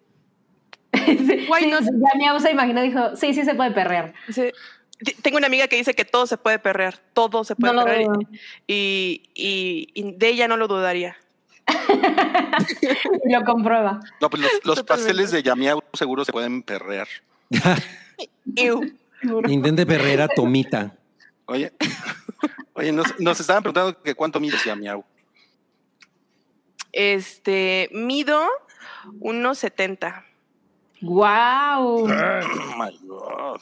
sí, 0.95 1.47
Why 1.49 1.61
sí, 1.63 1.67
not? 1.69 1.83
ya 1.83 2.17
mi 2.17 2.25
abu 2.27 2.39
se 2.39 2.51
imaginó, 2.51 2.81
dijo, 2.81 3.15
sí, 3.15 3.33
sí 3.35 3.43
se 3.43 3.53
puede 3.53 3.71
perrear. 3.71 4.13
Sí. 4.29 4.49
Tengo 5.21 5.37
una 5.37 5.47
amiga 5.47 5.67
que 5.67 5.75
dice 5.75 5.93
que 5.93 6.05
todo 6.05 6.25
se 6.25 6.37
puede 6.37 6.57
perrear, 6.57 6.95
todo 7.13 7.43
se 7.43 7.55
puede 7.55 7.73
No 7.73 7.83
perrear 7.85 8.05
dudo. 8.07 8.19
y, 8.65 9.29
y- 9.35 9.87
y 9.93 10.13
de 10.17 10.27
ella 10.29 10.47
no 10.47 10.57
lo 10.57 10.67
dudaría. 10.67 11.15
Y 13.23 13.31
lo 13.33 13.43
comprueba. 13.43 13.99
No, 14.21 14.29
pues 14.29 14.43
los, 14.63 14.83
pasteles 14.83 15.31
de 15.31 15.43
Yamiau 15.43 15.81
seguro 15.93 16.25
se 16.25 16.31
pueden 16.31 16.63
perrear. 16.63 17.07
Intente 19.47 19.85
perrera 19.85 20.27
Tomita. 20.27 20.95
Oye, 21.45 21.73
oye, 22.73 22.91
nos, 22.91 23.19
nos 23.19 23.39
estaban 23.39 23.63
preguntando 23.63 24.01
que 24.01 24.15
cuánto 24.15 24.39
mides 24.39 24.63
Yamiau. 24.63 25.03
Este, 26.91 27.89
mido 27.91 28.41
1.70. 29.19 30.23
¡Wow! 31.01 32.03
Oh 32.03 32.07
my 32.77 32.99
God. 33.07 33.61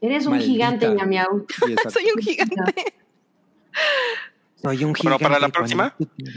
Eres 0.00 0.26
un 0.26 0.32
Maldita. 0.32 0.52
gigante, 0.52 0.96
Yamiau. 0.96 1.46
Soy 1.90 2.06
un 2.14 2.22
gigante. 2.22 2.94
Soy 4.62 4.84
un 4.84 4.92
Pero 4.92 5.18
para 5.18 5.30
la 5.34 5.36
gigante 5.48 5.58
próxima. 5.58 5.94
cuando- 5.96 6.32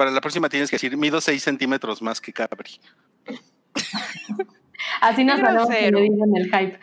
Para 0.00 0.10
la 0.12 0.22
próxima 0.22 0.48
tienes 0.48 0.70
que 0.70 0.76
decir, 0.76 0.96
mido 0.96 1.20
6 1.20 1.42
centímetros 1.42 2.00
más 2.00 2.22
que 2.22 2.32
Cabri. 2.32 2.80
Así 5.02 5.24
nos 5.24 5.38
hablamos 5.40 5.68
dicen 5.68 6.36
el 6.36 6.44
hype. 6.46 6.80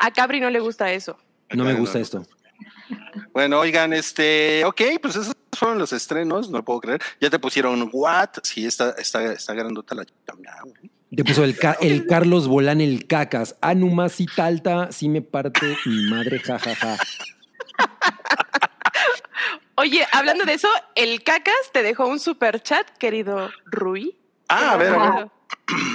A 0.00 0.10
Cabri 0.10 0.40
no 0.40 0.50
le 0.50 0.58
gusta 0.58 0.90
eso. 0.92 1.16
No 1.54 1.62
me 1.64 1.74
gusta 1.74 2.00
esto. 2.00 2.26
Bueno, 3.32 3.60
oigan, 3.60 3.92
este, 3.92 4.64
ok, 4.64 4.80
pues 5.00 5.14
esos 5.14 5.36
fueron 5.52 5.78
los 5.78 5.92
estrenos, 5.92 6.50
no 6.50 6.58
lo 6.58 6.64
puedo 6.64 6.80
creer. 6.80 7.00
Ya 7.20 7.30
te 7.30 7.38
pusieron 7.38 7.88
what? 7.92 8.30
Sí, 8.42 8.66
está, 8.66 8.90
está, 8.98 9.32
está 9.32 9.54
grandota 9.54 9.94
la. 9.94 10.04
Te 10.04 11.22
puso 11.22 11.44
el, 11.44 11.56
ca- 11.56 11.78
el 11.80 12.08
Carlos 12.08 12.48
Bolán 12.48 12.80
el 12.80 13.06
cacas. 13.06 13.54
Anumasi 13.60 14.26
talta, 14.26 14.90
sí 14.90 15.08
me 15.08 15.22
parte 15.22 15.76
mi 15.86 16.10
madre, 16.10 16.40
jajaja. 16.40 16.96
Oye, 19.80 20.06
hablando 20.12 20.44
de 20.44 20.52
eso, 20.52 20.68
el 20.94 21.24
Cacas 21.24 21.72
te 21.72 21.82
dejó 21.82 22.06
un 22.06 22.20
super 22.20 22.62
chat, 22.62 22.86
querido 22.98 23.50
Rui. 23.64 24.14
Ah, 24.46 24.72
a 24.72 24.76
ver, 24.76 24.92
a 24.92 24.98
ver. 24.98 25.10
Wow. 25.10 25.32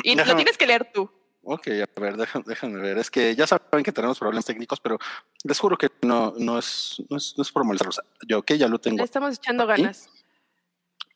Y 0.02 0.16
lo 0.16 0.36
tienes 0.36 0.58
que 0.58 0.66
leer 0.66 0.90
tú. 0.92 1.08
Ok, 1.44 1.68
a 1.68 2.02
ver, 2.02 2.18
déjame, 2.18 2.46
déjame 2.48 2.82
ver. 2.82 2.98
Es 2.98 3.12
que 3.12 3.36
ya 3.36 3.46
saben 3.46 3.84
que 3.84 3.92
tenemos 3.92 4.18
problemas 4.18 4.44
técnicos, 4.44 4.80
pero 4.80 4.98
les 5.44 5.60
juro 5.60 5.78
que 5.78 5.90
no, 6.02 6.34
no, 6.36 6.58
es, 6.58 6.96
no, 7.12 7.18
es, 7.18 7.36
no 7.38 7.44
es 7.44 7.52
por 7.52 7.64
molestarlos. 7.64 8.02
Yo, 8.28 8.40
ok, 8.40 8.54
ya 8.54 8.68
lo 8.68 8.78
Le 8.78 8.80
tengo. 8.80 9.04
estamos 9.04 9.36
echando 9.36 9.68
ganas. 9.68 10.10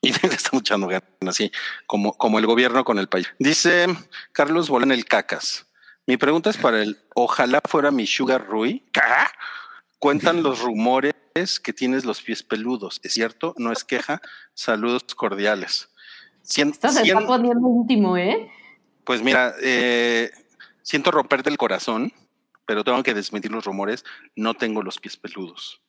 Y 0.01 0.13
le 0.13 0.33
estamos 0.33 0.61
echando 0.61 0.87
ganas, 0.87 1.09
así 1.27 1.51
como, 1.85 2.13
como 2.13 2.39
el 2.39 2.45
gobierno 2.45 2.85
con 2.85 2.99
el 2.99 3.09
país. 3.09 3.27
Dice 3.37 3.85
Carlos 4.31 4.69
Bolán 4.69 4.93
el 4.93 5.03
Cacas. 5.03 5.65
Mi 6.05 6.15
pregunta 6.15 6.49
es 6.51 6.55
para 6.57 6.81
el 6.81 7.01
ojalá 7.15 7.59
fuera 7.67 7.91
mi 7.91 8.07
Sugar 8.07 8.47
Rui. 8.47 8.81
Cuentan 9.99 10.41
los 10.41 10.61
rumores 10.61 11.15
que 11.59 11.73
tienes 11.73 12.05
los 12.05 12.21
pies 12.21 12.43
peludos. 12.43 12.99
¿Es 13.03 13.13
cierto? 13.13 13.53
No 13.57 13.71
es 13.71 13.83
queja. 13.83 14.21
Saludos 14.53 15.03
cordiales. 15.15 15.89
Cien- 16.43 16.71
Esto 16.71 16.89
se 16.89 17.03
cien- 17.03 17.17
está 17.19 17.27
poniendo 17.27 17.67
íntimo, 17.67 18.17
¿eh? 18.17 18.49
pues 19.05 19.21
mira, 19.23 19.53
eh, 19.63 20.31
siento 20.83 21.09
romperte 21.11 21.49
el 21.49 21.57
corazón, 21.57 22.11
pero 22.65 22.83
tengo 22.83 23.01
que 23.03 23.13
desmentir 23.13 23.51
los 23.51 23.65
rumores. 23.65 24.03
No 24.35 24.53
tengo 24.53 24.81
los 24.83 24.99
pies 24.99 25.17
peludos. 25.17 25.81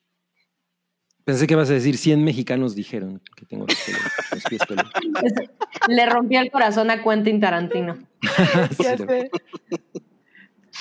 Pensé 1.25 1.47
que 1.47 1.55
vas 1.55 1.69
a 1.71 1.75
decir 1.75 1.99
100 1.99 2.25
mexicanos 2.25 2.75
dijeron 2.75 3.21
que 3.37 3.45
tengo 3.45 3.67
los, 3.67 3.77
pelos- 3.79 4.01
los 4.33 4.45
pies 4.45 4.63
peludos. 4.67 4.91
Le 5.89 6.07
rompió 6.07 6.41
el 6.41 6.51
corazón 6.51 6.91
a 6.91 7.03
Quentin 7.03 7.41
Tarantino. 7.41 7.99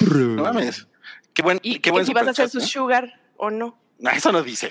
No 0.02 0.44
mames. 0.44 0.88
Qué 1.34 1.41
buen, 1.41 1.60
Y 1.62 1.76
qué 1.76 1.82
que 1.82 1.91
buen 1.91 2.06
si 2.06 2.14
vas 2.14 2.28
a 2.28 2.32
hacer 2.32 2.50
su 2.50 2.62
sugar 2.62 3.20
o 3.38 3.50
no. 3.50 3.78
No, 3.99 4.09
eso 4.11 4.31
no 4.31 4.41
dice. 4.41 4.69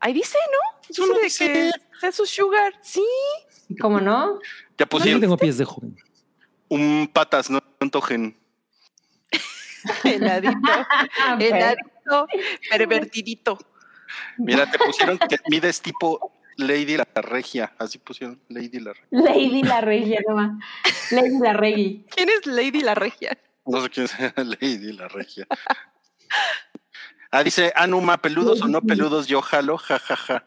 Ahí 0.00 0.12
dice, 0.12 0.38
¿no? 0.52 0.80
Eso 0.88 1.06
no 1.06 1.18
Dice 1.20 1.48
de 1.48 1.62
dice. 1.64 1.72
que 1.92 1.98
sea 2.00 2.12
su 2.12 2.26
sugar. 2.26 2.72
Sí. 2.82 3.04
¿Cómo 3.80 4.00
no? 4.00 4.38
Ya 4.78 4.84
Yo 4.84 4.86
pusieron 4.86 5.20
tengo 5.20 5.36
pies 5.36 5.58
de 5.58 5.64
joven. 5.64 5.96
un 6.68 7.10
patas, 7.12 7.50
no 7.50 7.60
antojen. 7.80 8.38
Heladito. 10.04 10.54
Heladito. 11.38 12.26
Pervertidito. 12.70 13.58
Mira, 14.38 14.70
te 14.70 14.78
pusieron 14.78 15.18
que 15.18 15.36
mides 15.48 15.80
tipo 15.80 16.32
Lady 16.56 16.96
la 16.96 17.06
Regia. 17.16 17.74
Así 17.78 17.98
pusieron 17.98 18.40
Lady 18.48 18.78
la 18.80 18.92
Regia. 18.92 19.08
Lady 19.10 19.62
la 19.62 19.80
regia, 19.80 20.20
no 20.28 20.34
más. 20.36 20.50
Lady 21.10 21.38
la 21.40 21.52
regi. 21.54 22.04
¿Quién 22.14 22.28
es 22.28 22.46
Lady 22.46 22.80
la 22.80 22.94
Regia? 22.94 23.36
No 23.64 23.80
sé 23.82 23.90
quién 23.90 24.08
sea 24.08 24.32
Lady 24.36 24.92
la 24.92 25.08
Regia. 25.08 25.46
Ah, 27.38 27.42
dice 27.44 27.70
Anuma, 27.76 28.16
peludos 28.16 28.62
o 28.62 28.68
no 28.68 28.80
peludos, 28.90 29.26
yo 29.26 29.42
jalo, 29.42 29.76
ja, 29.76 29.98
ja, 29.98 30.16
ja. 30.16 30.44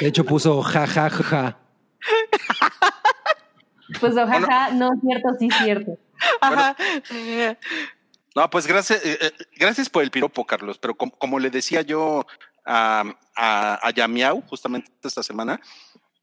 De 0.00 0.06
hecho, 0.08 0.24
puso 0.24 0.62
ja, 0.62 0.86
ja, 0.86 1.08
ja, 1.10 1.22
ja. 1.24 1.58
Pues 4.00 4.14
ojaja, 4.16 4.70
no 4.72 4.92
es 4.92 5.00
cierto, 5.00 5.28
sí 5.38 5.48
es 5.50 5.56
cierto. 5.56 5.98
Ajá. 6.40 6.76
No, 8.34 8.50
pues 8.50 8.66
gracias, 8.66 9.04
eh, 9.04 9.18
eh, 9.20 9.32
gracias 9.56 9.88
por 9.88 10.02
el 10.02 10.10
piropo, 10.10 10.44
Carlos. 10.46 10.78
Pero 10.78 10.94
com- 10.94 11.10
como 11.10 11.38
le 11.38 11.48
decía 11.50 11.80
yo 11.82 12.26
a, 12.66 13.04
a, 13.34 13.86
a 13.86 13.90
Yamiau 13.90 14.42
justamente 14.42 14.90
esta 15.02 15.22
semana, 15.22 15.58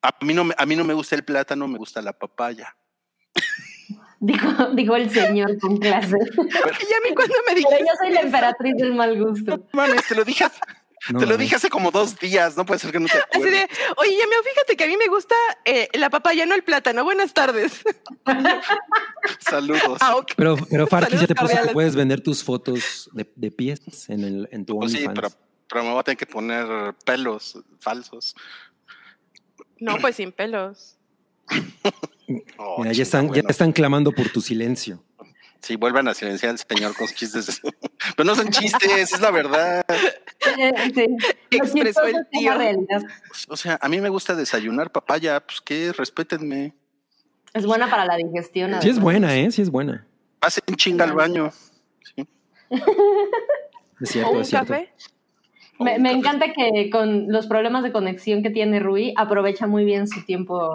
a 0.03 0.13
mí, 0.21 0.33
no 0.35 0.43
me, 0.43 0.53
a 0.57 0.65
mí 0.67 0.75
no 0.75 0.83
me 0.83 0.93
gusta 0.93 1.15
el 1.15 1.23
plátano, 1.25 1.67
me 1.67 1.79
gusta 1.79 2.01
la 2.01 2.13
papaya. 2.13 2.75
Dijo, 4.19 4.47
dijo 4.73 4.95
el 4.95 5.09
señor 5.09 5.57
con 5.59 5.77
clase. 5.77 6.17
Y 6.17 6.93
a 6.93 7.01
mí 7.03 7.13
cuando 7.15 7.35
me 7.47 7.53
Pero 7.53 7.55
dijiste 7.55 7.79
yo 7.79 7.93
soy 7.99 8.13
la 8.13 8.21
emperatriz 8.21 8.75
del 8.77 8.93
mal 8.95 9.21
gusto. 9.23 9.67
Mames, 9.73 10.07
te 10.07 10.15
lo 10.15 10.23
dije, 10.23 10.45
No, 11.11 11.19
te 11.19 11.25
lo 11.25 11.37
dije 11.37 11.55
hace 11.57 11.69
como 11.69 11.91
dos 11.91 12.17
días, 12.17 12.57
no 12.57 12.65
puede 12.65 12.79
ser 12.79 12.91
que 12.91 12.99
no 12.99 13.07
te 13.07 13.13
así 13.13 13.21
acuerdes. 13.35 13.51
de, 13.51 13.69
oye, 13.97 14.11
Yamio, 14.17 14.37
fíjate 14.43 14.75
que 14.77 14.83
a 14.85 14.87
mí 14.87 14.97
me 14.97 15.07
gusta 15.07 15.35
eh, 15.65 15.89
la 15.93 16.09
papaya, 16.09 16.45
no 16.45 16.55
el 16.55 16.63
plátano. 16.63 17.03
Buenas 17.03 17.33
tardes. 17.33 17.83
Saludos. 19.39 19.97
Ah. 20.01 20.15
Pero, 20.35 20.55
pero 20.69 20.87
Farki 20.87 21.17
ya 21.17 21.27
te 21.27 21.35
puso 21.35 21.55
que 21.61 21.73
puedes 21.73 21.95
vender 21.95 22.21
tus 22.21 22.43
fotos 22.43 23.09
de, 23.13 23.31
de 23.35 23.51
pies 23.51 24.09
en, 24.09 24.23
el, 24.23 24.49
en 24.51 24.65
tu 24.65 24.79
Pues 24.79 24.93
sí, 24.93 25.05
pero, 25.13 25.29
pero 25.69 25.83
me 25.83 25.91
voy 25.91 25.99
a 25.99 26.03
tener 26.03 26.17
que 26.17 26.25
poner 26.25 26.95
pelos 27.05 27.59
falsos. 27.79 28.35
No, 29.79 29.97
pues 29.97 30.15
sin 30.15 30.31
pelos. 30.31 30.94
Oh, 32.57 32.79
Mira, 32.81 32.91
ya, 32.93 33.03
están, 33.03 33.27
bueno. 33.27 33.43
ya 33.43 33.49
están 33.49 33.71
clamando 33.71 34.11
por 34.11 34.29
tu 34.29 34.41
silencio. 34.41 35.03
Sí, 35.61 35.75
vuelvan 35.75 36.07
a 36.07 36.15
silenciar 36.15 36.49
al 36.51 36.57
señor 36.57 36.95
con 36.95 37.07
sus 37.07 37.15
chistes. 37.15 37.61
Pero 38.17 38.25
no 38.25 38.35
son 38.35 38.49
chistes, 38.49 39.13
es 39.13 39.19
la 39.21 39.31
verdad. 39.31 39.85
Sí. 40.93 41.05
Expresó 41.49 41.75
chistoso 41.83 42.05
el 42.07 42.15
es 42.15 42.21
que 42.31 42.37
es 42.37 42.41
tío. 42.41 42.51
la 42.51 42.57
realidad. 42.57 43.01
O 43.47 43.57
sea, 43.57 43.79
a 43.81 43.89
mí 43.89 43.99
me 44.01 44.09
gusta 44.09 44.35
desayunar 44.35 44.91
papaya, 44.91 45.39
pues 45.39 45.59
qué, 45.61 45.91
respétenme. 45.91 46.73
Es 47.53 47.65
buena 47.65 47.89
para 47.89 48.05
la 48.05 48.15
digestión. 48.15 48.79
Sí 48.81 48.89
es 48.89 48.99
buena, 48.99 49.35
¿eh? 49.37 49.49
Sí 49.51 49.61
es 49.63 49.69
buena. 49.71 50.05
Pasen 50.39 50.63
chinga 50.75 51.05
al 51.05 51.13
baño. 51.13 51.51
Sí. 52.15 52.27
Es 52.69 52.81
¿O 52.81 54.05
cierto, 54.05 54.31
un 54.31 54.41
es 54.41 54.49
cierto. 54.49 54.67
café? 54.73 54.93
Me, 55.79 55.97
café. 55.97 56.11
encanta 56.11 56.45
que 56.53 56.89
con 56.89 57.31
los 57.31 57.47
problemas 57.47 57.83
de 57.83 57.91
conexión 57.91 58.41
que 58.43 58.49
tiene 58.49 58.79
Rui, 58.79 59.13
aprovecha 59.17 59.67
muy 59.67 59.83
bien 59.85 60.07
su 60.07 60.23
tiempo 60.23 60.73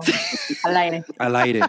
al 0.64 0.76
aire. 0.76 1.04
Al 1.18 1.36
aire. 1.36 1.60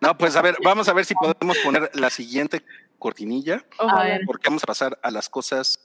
No, 0.00 0.16
pues 0.16 0.36
a 0.36 0.42
ver, 0.42 0.56
vamos 0.64 0.88
a 0.88 0.92
ver 0.92 1.04
si 1.04 1.14
podemos 1.14 1.58
poner 1.58 1.90
la 1.94 2.10
siguiente 2.10 2.62
cortinilla, 2.98 3.64
A 3.78 4.04
ver. 4.04 4.22
porque 4.26 4.48
vamos 4.48 4.62
a 4.64 4.66
pasar 4.66 4.98
a 5.02 5.10
las 5.10 5.28
cosas 5.28 5.78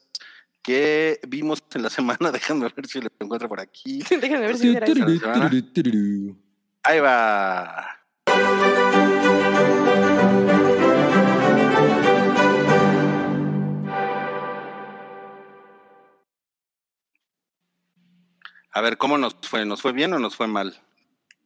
que 0.61 1.19
vimos 1.27 1.63
en 1.73 1.83
la 1.83 1.89
semana. 1.89 2.31
Déjenme 2.31 2.69
ver 2.75 2.87
si 2.87 3.01
lo 3.01 3.09
encuentro 3.19 3.49
por 3.49 3.59
aquí. 3.59 3.99
Déjenme 4.09 4.47
ver 4.47 4.57
si 4.57 4.75
era. 4.75 4.87
Ahí 6.83 6.99
va. 6.99 7.99
A 18.73 18.81
ver, 18.81 18.97
¿cómo 18.97 19.17
nos 19.17 19.35
fue? 19.41 19.65
¿Nos 19.65 19.81
fue 19.81 19.91
bien 19.91 20.13
o 20.13 20.19
nos 20.19 20.35
fue 20.35 20.47
mal? 20.47 20.75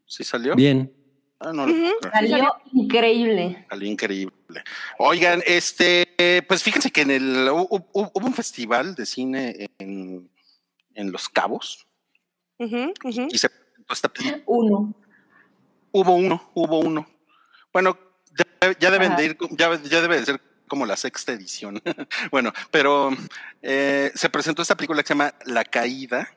¿Sí 0.06 0.24
salió? 0.24 0.56
Bien. 0.56 0.94
Ah, 1.40 1.52
no. 1.54 1.68
Salió 2.12 2.56
increíble. 2.74 3.66
Salió 3.70 3.88
increíble. 3.90 4.34
Oigan, 4.98 5.44
este, 5.46 6.44
pues 6.48 6.64
fíjense 6.64 6.90
que 6.92 7.02
en 7.02 7.12
el 7.12 7.48
hu- 7.50 7.68
hu- 7.70 8.12
hubo 8.14 8.26
un 8.26 8.34
festival 8.34 8.96
de 8.96 9.06
cine 9.06 9.70
en, 9.78 10.30
en 10.96 11.12
Los 11.12 11.30
Cabos 11.30 11.86
y 12.58 13.38
se 13.38 13.50
presentó 13.50 13.94
esta 13.94 14.10
película. 14.10 14.42
Uno. 14.48 14.96
Hubo 15.92 16.16
uno, 16.16 16.52
hubo 16.56 16.80
uno. 16.80 17.08
Bueno, 17.72 17.98
de- 18.32 18.76
ya 18.80 18.90
deben 18.90 19.12
Ajá. 19.12 19.22
de 19.22 19.26
ir, 19.26 19.38
ya, 19.52 19.82
ya 19.84 20.02
debe 20.02 20.20
de 20.20 20.26
ser 20.26 20.42
como 20.68 20.86
la 20.86 20.96
sexta 20.98 21.34
edición. 21.34 21.82
bueno, 22.32 22.52
pero 22.72 23.12
eh, 23.62 24.12
se 24.16 24.30
presentó 24.30 24.62
esta 24.64 24.76
película 24.76 25.04
que 25.04 25.08
se 25.08 25.14
llama 25.14 25.34
La 25.46 25.64
Caída, 25.64 26.34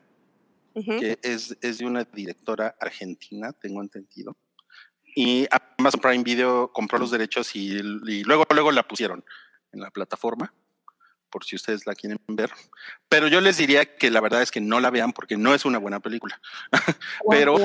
Ujú. 0.81 0.98
que 1.01 1.19
es, 1.23 1.57
es 1.61 1.78
de 1.78 1.86
una 1.86 2.05
directora 2.05 2.74
argentina, 2.81 3.52
tengo 3.52 3.81
entendido. 3.82 4.36
Y 5.16 5.47
Amazon 5.78 6.01
Prime 6.01 6.23
Video 6.24 6.73
compró 6.73 6.98
los 6.98 7.11
derechos 7.11 7.55
y, 7.57 7.73
y 7.78 8.23
luego, 8.24 8.44
luego 8.55 8.70
la 8.73 8.86
pusieron 8.86 9.24
en 9.73 9.81
la 9.81 9.90
plataforma, 9.90 10.55
por 11.31 11.44
si 11.44 11.57
ustedes 11.57 11.86
la 11.86 11.94
quieren 11.94 12.19
ver. 12.28 12.51
Pero 13.09 13.27
yo 13.28 13.40
les 13.40 13.57
diría 13.57 13.97
que 13.97 14.11
la 14.11 14.20
verdad 14.20 14.43
es 14.43 14.51
que 14.51 14.61
no 14.61 14.78
la 14.81 14.90
vean 14.90 15.12
porque 15.12 15.36
no 15.36 15.55
es 15.55 15.65
una 15.65 15.78
buena 15.78 16.01
película. 16.01 16.40
Pero- 17.31 17.57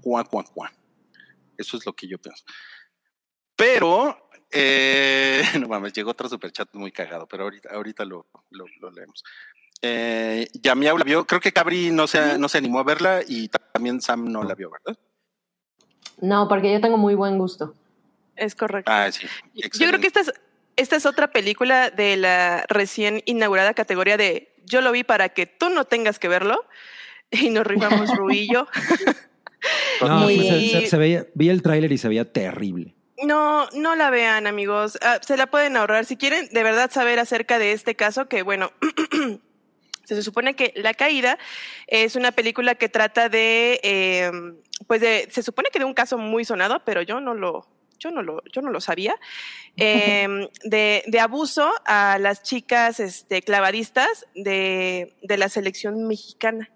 Cuá, 0.00 0.22
cuá, 0.24 0.44
cuá. 0.44 0.72
Eso 1.56 1.76
es 1.76 1.84
lo 1.84 1.92
que 1.92 2.06
yo 2.06 2.18
pienso. 2.18 2.44
Pero, 3.56 4.30
eh, 4.50 5.42
no 5.60 5.68
mames, 5.68 5.92
llegó 5.92 6.10
otro 6.12 6.28
superchat 6.28 6.68
muy 6.74 6.92
cagado, 6.92 7.26
pero 7.26 7.44
ahorita, 7.44 7.70
ahorita 7.72 8.04
lo, 8.04 8.28
lo, 8.50 8.66
lo 8.80 8.90
leemos. 8.90 9.24
Eh, 9.82 10.48
Yamiau 10.62 10.98
la 10.98 11.04
vio, 11.04 11.24
creo 11.26 11.40
que 11.40 11.52
Cabri 11.52 11.90
no 11.90 12.06
se, 12.06 12.38
no 12.38 12.48
se 12.48 12.58
animó 12.58 12.80
a 12.80 12.84
verla 12.84 13.20
y 13.26 13.48
también 13.72 14.00
Sam 14.00 14.30
no 14.30 14.42
la 14.42 14.54
vio, 14.54 14.70
¿verdad? 14.70 14.98
No, 16.20 16.48
porque 16.48 16.72
yo 16.72 16.80
tengo 16.80 16.96
muy 16.98 17.14
buen 17.14 17.38
gusto. 17.38 17.74
Es 18.34 18.54
correcto. 18.54 18.90
Ah, 18.92 19.10
sí. 19.12 19.26
Yo 19.54 19.86
creo 19.88 20.00
que 20.00 20.08
esta 20.08 20.20
es, 20.20 20.32
esta 20.76 20.96
es 20.96 21.06
otra 21.06 21.30
película 21.30 21.90
de 21.90 22.16
la 22.16 22.64
recién 22.68 23.22
inaugurada 23.24 23.74
categoría 23.74 24.16
de 24.16 24.52
yo 24.64 24.80
lo 24.80 24.90
vi 24.92 25.04
para 25.04 25.28
que 25.30 25.46
tú 25.46 25.70
no 25.70 25.84
tengas 25.84 26.18
que 26.18 26.28
verlo. 26.28 26.64
Y 27.30 27.50
nos 27.50 27.66
rifamos 27.66 28.10
Ruillo. 28.16 28.66
No, 30.00 30.28
se, 30.28 30.70
se- 30.70 30.86
se 30.86 30.96
veía, 30.96 31.26
vi 31.34 31.48
el 31.48 31.62
tráiler 31.62 31.90
y 31.90 31.98
se 31.98 32.06
veía 32.06 32.32
terrible. 32.32 32.94
No, 33.24 33.66
no 33.74 33.96
la 33.96 34.08
vean, 34.08 34.46
amigos. 34.46 34.96
Ah, 35.02 35.18
se 35.20 35.36
la 35.36 35.48
pueden 35.48 35.76
ahorrar. 35.76 36.04
Si 36.04 36.16
quieren 36.16 36.48
de 36.52 36.62
verdad 36.62 36.92
saber 36.92 37.18
acerca 37.18 37.58
de 37.58 37.72
este 37.72 37.96
caso, 37.96 38.28
que 38.28 38.42
bueno, 38.42 38.70
se 40.14 40.22
supone 40.22 40.54
que 40.54 40.72
La 40.76 40.94
Caída 40.94 41.38
es 41.86 42.16
una 42.16 42.32
película 42.32 42.74
que 42.74 42.88
trata 42.88 43.28
de, 43.28 43.80
eh, 43.82 44.30
pues 44.86 45.00
de, 45.00 45.28
se 45.30 45.42
supone 45.42 45.70
que 45.72 45.78
de 45.78 45.84
un 45.84 45.94
caso 45.94 46.18
muy 46.18 46.44
sonado, 46.44 46.82
pero 46.84 47.02
yo 47.02 47.20
no 47.20 47.34
lo, 47.34 47.68
yo 47.98 48.10
no 48.10 48.22
lo, 48.22 48.42
yo 48.52 48.62
no 48.62 48.70
lo 48.70 48.80
sabía, 48.80 49.16
eh, 49.76 50.48
de, 50.64 51.04
de 51.06 51.20
abuso 51.20 51.72
a 51.84 52.18
las 52.18 52.42
chicas 52.42 53.00
este, 53.00 53.42
clavadistas 53.42 54.26
de, 54.34 55.16
de 55.22 55.36
la 55.36 55.48
selección 55.48 56.06
mexicana. 56.06 56.70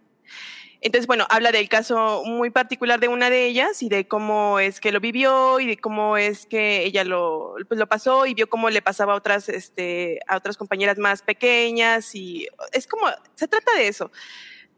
Entonces, 0.84 1.06
bueno, 1.06 1.26
habla 1.30 1.52
del 1.52 1.68
caso 1.68 2.22
muy 2.24 2.50
particular 2.50 2.98
de 2.98 3.06
una 3.06 3.30
de 3.30 3.46
ellas 3.46 3.82
y 3.84 3.88
de 3.88 4.08
cómo 4.08 4.58
es 4.58 4.80
que 4.80 4.90
lo 4.90 4.98
vivió 4.98 5.60
y 5.60 5.66
de 5.66 5.76
cómo 5.76 6.16
es 6.16 6.44
que 6.46 6.84
ella 6.84 7.04
lo, 7.04 7.54
pues, 7.68 7.78
lo 7.78 7.86
pasó 7.86 8.26
y 8.26 8.34
vio 8.34 8.48
cómo 8.48 8.68
le 8.68 8.82
pasaba 8.82 9.12
a 9.12 9.16
otras, 9.16 9.48
este, 9.48 10.18
a 10.26 10.36
otras 10.36 10.56
compañeras 10.56 10.98
más 10.98 11.22
pequeñas 11.22 12.14
y 12.16 12.48
es 12.72 12.88
como, 12.88 13.06
se 13.36 13.46
trata 13.46 13.72
de 13.76 13.86
eso. 13.86 14.10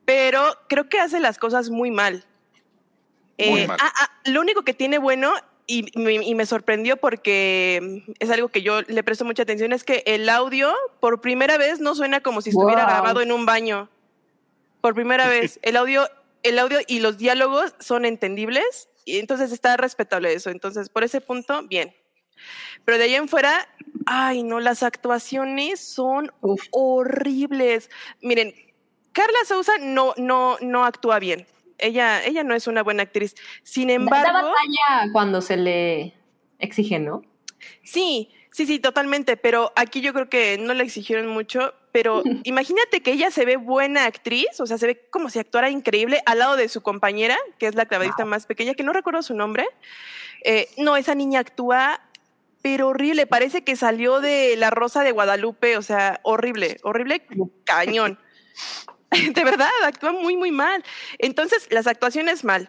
Pero 0.05 0.43
creo 0.69 0.91
que 0.91 1.01
hace 1.01 1.21
las 1.21 1.39
cosas 1.39 1.71
muy 1.71 1.91
mal. 1.91 2.27
Muy 3.39 3.61
Eh, 3.63 3.67
mal. 3.67 3.79
ah, 3.81 3.93
ah, 3.99 4.11
lo 4.27 4.43
único 4.43 4.63
que 4.63 4.75
tiene 4.75 4.99
bueno 4.99 5.33
y, 5.67 5.87
me- 5.99 6.13
y 6.23 6.35
me 6.35 6.45
sorprendió 6.45 6.99
porque 6.99 8.05
es 8.19 8.31
algo 8.31 8.49
que 8.49 8.61
yo 8.61 8.83
le 8.83 9.03
presto 9.03 9.25
mucha 9.25 9.45
atención 9.45 9.73
es 9.73 9.83
que 9.85 10.03
el 10.05 10.29
audio 10.29 10.75
por 11.01 11.23
primera 11.23 11.57
vez 11.57 11.81
no 11.81 11.95
suena 11.95 12.21
como 12.21 12.43
si 12.43 12.51
estuviera 12.51 12.83
Wow. 12.83 12.91
grabado 12.93 13.21
en 13.23 13.33
un 13.33 13.47
baño. 13.47 13.89
Por 14.85 14.95
primera 14.95 15.29
vez, 15.29 15.59
el 15.63 15.79
audio, 15.79 16.07
el 16.43 16.59
audio 16.59 16.79
y 16.87 17.01
los 17.01 17.17
diálogos 17.17 17.75
son 17.81 18.05
entendibles 18.05 18.91
y 19.07 19.19
entonces 19.19 19.51
está 19.51 19.79
respetable 19.79 20.31
eso. 20.35 20.51
Entonces, 20.51 20.91
por 20.91 21.05
ese 21.05 21.23
punto, 21.23 21.63
bien. 21.67 21.97
Pero 22.85 22.99
de 22.99 23.05
ahí 23.05 23.15
en 23.15 23.27
fuera, 23.27 23.67
ay, 24.05 24.43
no, 24.43 24.61
las 24.61 24.83
actuaciones 24.83 25.81
son 25.81 26.31
Uf. 26.43 26.61
horribles. 26.71 27.89
Miren, 28.21 28.55
Carla 29.13 29.39
Sousa 29.49 29.73
no, 29.81 30.13
no, 30.19 30.59
no 30.61 30.85
actúa 30.85 31.19
bien. 31.19 31.47
Ella, 31.79 32.23
ella 32.23 32.45
no 32.45 32.55
es 32.55 32.67
una 32.67 32.83
buena 32.83 33.05
actriz. 33.05 33.35
Sin 33.63 33.89
Da- 33.89 33.93
Da 33.93 33.95
embargo, 33.95 34.33
batalla 34.51 35.13
cuando 35.15 35.41
se 35.41 35.57
le 35.57 36.13
exige, 36.59 36.99
¿no? 36.99 37.23
sí, 37.83 38.35
sí, 38.53 38.67
sí, 38.67 38.81
totalmente. 38.81 39.39
Pero 39.39 39.73
aquí 39.77 40.03
yo 40.03 40.13
creo 40.13 40.29
que 40.29 40.59
no 40.59 40.75
le 40.75 40.85
exigieron 40.85 41.29
mucho. 41.29 41.73
Pero 41.95 42.25
imagínate 42.43 43.03
que 43.03 43.13
ella 43.13 43.31
se 43.31 43.45
ve 43.45 43.57
buena 43.57 44.07
actriz, 44.07 44.59
o 44.59 44.67
sea, 44.67 44.79
se 44.79 44.87
ve 44.89 45.07
como 45.11 45.31
si 45.31 45.39
actuara 45.39 45.71
increíble 45.71 46.23
al 46.27 46.41
lado 46.41 46.57
de 46.57 46.69
su 46.69 46.83
compañera, 46.83 47.39
que 47.61 47.69
es 47.69 47.77
la 47.77 47.87
clavadista 47.87 48.25
más 48.25 48.47
pequeña, 48.47 48.75
que 48.75 48.83
no 48.83 48.93
recuerdo 48.93 49.23
su 49.23 49.33
nombre. 49.33 49.65
Eh, 50.43 50.69
no, 50.77 50.97
esa 50.97 51.15
niña 51.15 51.39
actúa, 51.39 52.01
pero 52.63 52.89
horrible. 52.89 53.29
Parece 53.29 53.63
que 53.63 53.77
salió 53.77 54.21
de 54.21 54.57
La 54.57 54.71
Rosa 54.71 55.05
de 55.05 55.13
Guadalupe, 55.13 55.77
o 55.77 55.83
sea, 55.83 56.19
horrible, 56.25 56.79
horrible, 56.83 57.25
cañón. 57.63 58.19
De 59.35 59.45
verdad, 59.45 59.71
actúa 59.85 60.11
muy, 60.11 60.37
muy 60.37 60.51
mal. 60.51 60.83
Entonces, 61.19 61.69
las 61.71 61.87
actuaciones 61.87 62.43
mal. 62.43 62.69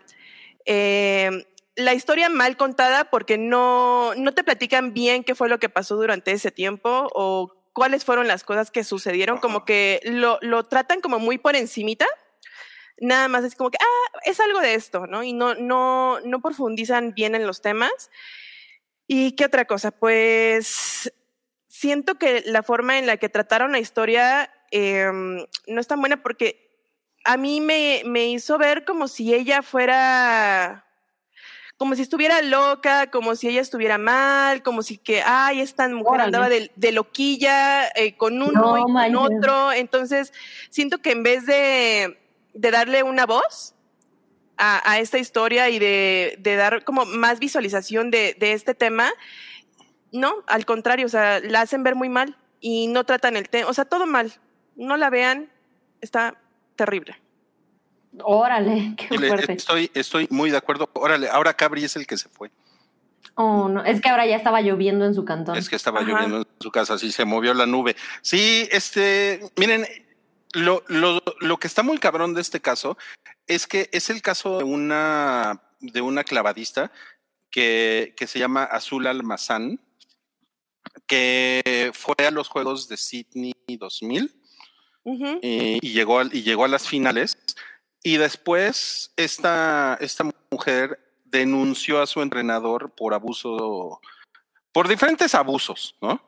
Eh, 0.67 1.47
la 1.75 1.95
historia 1.95 2.29
mal 2.29 2.57
contada 2.57 3.05
porque 3.05 3.39
no, 3.39 4.13
no 4.13 4.33
te 4.33 4.43
platican 4.43 4.93
bien 4.93 5.23
qué 5.23 5.33
fue 5.33 5.49
lo 5.49 5.57
que 5.57 5.69
pasó 5.69 5.95
durante 5.95 6.31
ese 6.31 6.51
tiempo 6.51 7.09
o 7.15 7.64
cuáles 7.75 8.05
fueron 8.05 8.27
las 8.27 8.45
cosas 8.45 8.71
que 8.71 8.85
sucedieron, 8.85 9.37
como 9.37 9.65
que 9.65 9.99
lo, 10.05 10.39
lo 10.41 10.63
tratan 10.63 11.01
como 11.01 11.19
muy 11.19 11.37
por 11.37 11.57
encimita. 11.57 12.07
Nada 13.01 13.27
más 13.27 13.43
es 13.43 13.53
como 13.53 13.69
que, 13.69 13.77
ah, 13.81 14.19
es 14.23 14.39
algo 14.39 14.61
de 14.61 14.75
esto, 14.75 15.07
¿no? 15.07 15.23
Y 15.23 15.33
no, 15.33 15.55
no, 15.55 16.21
no 16.21 16.41
profundizan 16.41 17.13
bien 17.13 17.35
en 17.35 17.45
los 17.45 17.61
temas. 17.61 18.09
¿Y 19.07 19.33
qué 19.33 19.43
otra 19.43 19.65
cosa? 19.65 19.91
Pues 19.91 21.11
siento 21.67 22.15
que 22.15 22.43
la 22.45 22.63
forma 22.63 22.97
en 22.97 23.07
la 23.07 23.17
que 23.17 23.27
trataron 23.27 23.73
la 23.73 23.79
historia 23.79 24.49
eh, 24.71 25.11
no 25.11 25.81
es 25.81 25.87
tan 25.87 25.99
buena 25.99 26.23
porque 26.23 26.65
a 27.25 27.35
mí 27.35 27.59
me, 27.59 28.03
me 28.05 28.27
hizo 28.27 28.57
ver 28.57 28.85
como 28.85 29.09
si 29.09 29.33
ella 29.33 29.63
fuera, 29.63 30.84
como 31.77 31.95
si 31.95 32.01
estuviera 32.01 32.41
loca, 32.41 33.11
como 33.11 33.35
si 33.35 33.49
ella 33.49 33.61
estuviera 33.61 33.97
mal, 33.97 34.63
como 34.63 34.81
si 34.81 34.97
que, 34.97 35.21
ay, 35.21 35.59
esta 35.59 35.87
mujer 35.89 36.05
Órale. 36.05 36.23
andaba 36.23 36.49
de, 36.49 36.71
de 36.75 36.91
loquilla 36.93 37.87
eh, 37.95 38.15
con 38.15 38.41
uno 38.41 38.51
No 38.51 38.77
y 38.77 38.81
con 38.81 39.15
otro. 39.15 39.73
Entonces, 39.73 40.31
siento 40.69 40.99
que 40.99 41.11
en 41.11 41.23
vez 41.23 41.45
de, 41.45 42.17
de 42.53 42.71
darle 42.71 43.03
una 43.03 43.25
voz 43.25 43.75
a, 44.57 44.89
a 44.89 44.99
esta 44.99 45.17
historia 45.17 45.69
y 45.69 45.79
de, 45.79 46.37
de 46.39 46.55
dar 46.55 46.85
como 46.85 47.05
más 47.05 47.39
visualización 47.39 48.09
de, 48.09 48.35
de 48.39 48.53
este 48.53 48.73
tema, 48.73 49.11
no, 50.13 50.33
al 50.47 50.65
contrario, 50.65 51.05
o 51.07 51.09
sea, 51.09 51.41
la 51.41 51.61
hacen 51.61 51.83
ver 51.83 51.95
muy 51.95 52.07
mal 52.07 52.37
y 52.61 52.87
no 52.87 53.03
tratan 53.03 53.35
el 53.35 53.49
tema, 53.49 53.69
o 53.69 53.73
sea, 53.73 53.83
todo 53.83 54.05
mal. 54.05 54.31
No 54.77 54.95
la 54.95 55.09
vean, 55.09 55.51
está 55.99 56.39
terrible. 56.77 57.17
Órale, 58.23 58.93
qué 58.97 59.07
Y 59.11 59.17
le- 59.17 59.27
fuerte. 59.29 59.53
estoy, 59.53 59.91
estoy 59.93 60.27
muy 60.29 60.49
de 60.51 60.57
acuerdo. 60.57 60.89
Órale, 60.93 61.29
ahora 61.29 61.53
Cabri 61.53 61.83
es 61.83 61.95
el 61.95 62.07
que 62.07 62.17
se 62.17 62.29
fue. 62.29 62.51
Oh, 63.35 63.67
no, 63.67 63.83
es 63.83 63.99
que 63.99 64.07
ahora 64.09 64.25
ya 64.25 64.37
estaba 64.37 64.61
lloviendo 64.61 65.03
en 65.05 65.13
su 65.13 65.25
cantón. 65.25 65.57
Es 65.57 65.67
que 65.69 65.75
estaba 65.75 65.99
Ajá. 65.99 66.09
lloviendo 66.09 66.37
en 66.37 66.47
su 66.59 66.71
casa, 66.71 66.93
así 66.93 67.11
se 67.11 67.25
movió 67.25 67.53
la 67.53 67.65
nube. 67.65 67.95
Sí, 68.21 68.67
este, 68.71 69.41
miren, 69.57 69.85
lo, 70.53 70.83
lo, 70.87 71.21
lo 71.41 71.57
que 71.57 71.67
está 71.67 71.83
muy 71.83 71.97
cabrón 71.97 72.33
de 72.33 72.39
este 72.41 72.61
caso 72.61 72.97
es 73.47 73.67
que 73.67 73.89
es 73.91 74.09
el 74.09 74.21
caso 74.21 74.59
de 74.59 74.63
una, 74.63 75.61
de 75.81 75.99
una 76.01 76.23
clavadista 76.23 76.91
que, 77.51 78.13
que 78.15 78.25
se 78.27 78.39
llama 78.39 78.63
Azul 78.63 79.05
Almazán, 79.07 79.81
que 81.07 81.91
fue 81.93 82.15
a 82.25 82.31
los 82.31 82.47
Juegos 82.47 82.87
de 82.87 82.97
Sydney 82.97 83.53
2000 83.67 84.33
Ujú. 85.03 85.39
y, 85.41 85.79
y 85.81 85.91
llegó, 85.93 86.19
al- 86.19 86.33
y 86.33 86.41
llegó 86.43 86.65
a 86.65 86.67
las 86.69 86.87
finales. 86.87 87.37
Y 88.05 88.17
después 88.17 89.11
esta, 89.17 89.97
esta 89.99 90.29
mujer 90.51 90.99
denunció 91.25 91.99
a 91.99 92.05
su 92.05 92.21
entrenador 92.21 92.91
por 92.93 93.15
abuso, 93.15 93.99
por 94.71 94.87
diferentes 94.87 95.33
abusos, 95.33 95.95
¿no? 96.01 96.21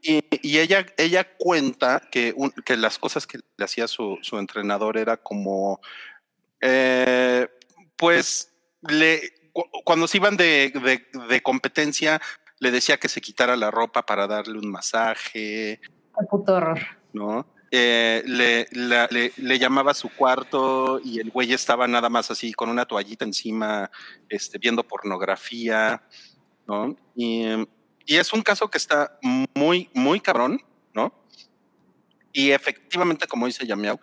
Y, 0.00 0.22
y 0.40 0.58
ella, 0.58 0.86
ella 0.96 1.36
cuenta 1.36 2.00
que, 2.12 2.32
un- 2.36 2.52
que 2.64 2.76
las 2.76 2.96
cosas 2.96 3.26
que 3.26 3.40
le 3.56 3.64
hacía 3.64 3.88
su, 3.88 4.18
su 4.22 4.38
entrenador 4.38 4.96
era 4.98 5.16
como, 5.16 5.80
eh, 6.60 7.48
pues, 7.96 8.54
le, 8.82 9.50
cu- 9.52 9.66
cuando 9.84 10.06
se 10.06 10.18
iban 10.18 10.36
de, 10.36 10.70
de- 10.70 11.26
de 11.28 11.42
competencia, 11.42 12.20
le 12.60 12.70
decía 12.70 12.98
que 12.98 13.08
se 13.08 13.20
quitara 13.20 13.56
la 13.56 13.72
ropa 13.72 14.06
para 14.06 14.28
darle 14.28 14.58
un 14.60 14.70
masaje, 14.70 15.80
Qué 15.82 16.26
puto 16.30 16.54
horror. 16.54 16.78
¿no? 17.12 17.46
Eh, 17.70 18.22
le, 18.26 18.66
la- 18.72 19.08
le, 19.10 19.32
le 19.36 19.58
llamaba 19.58 19.90
a 19.90 19.94
su 19.94 20.08
cuarto 20.08 21.00
y 21.04 21.20
el 21.20 21.30
güey 21.30 21.52
estaba 21.52 21.86
nada 21.86 22.08
más 22.08 22.30
así 22.30 22.52
con 22.54 22.70
una 22.70 22.86
toallita 22.86 23.26
encima, 23.26 23.90
este, 24.30 24.56
viendo 24.58 24.82
pornografía, 24.82 26.02
¿no? 26.66 26.96
Y, 27.14 27.42
em, 27.44 27.66
y 28.06 28.16
es 28.16 28.32
un 28.32 28.40
caso 28.42 28.68
que 28.70 28.78
está 28.78 29.18
muy, 29.54 29.90
muy 29.92 30.18
cabrón, 30.20 30.62
¿no? 30.94 31.12
Y 32.32 32.50
efectivamente, 32.52 33.26
como 33.26 33.46
dice 33.46 33.66
Yamiao, 33.66 34.00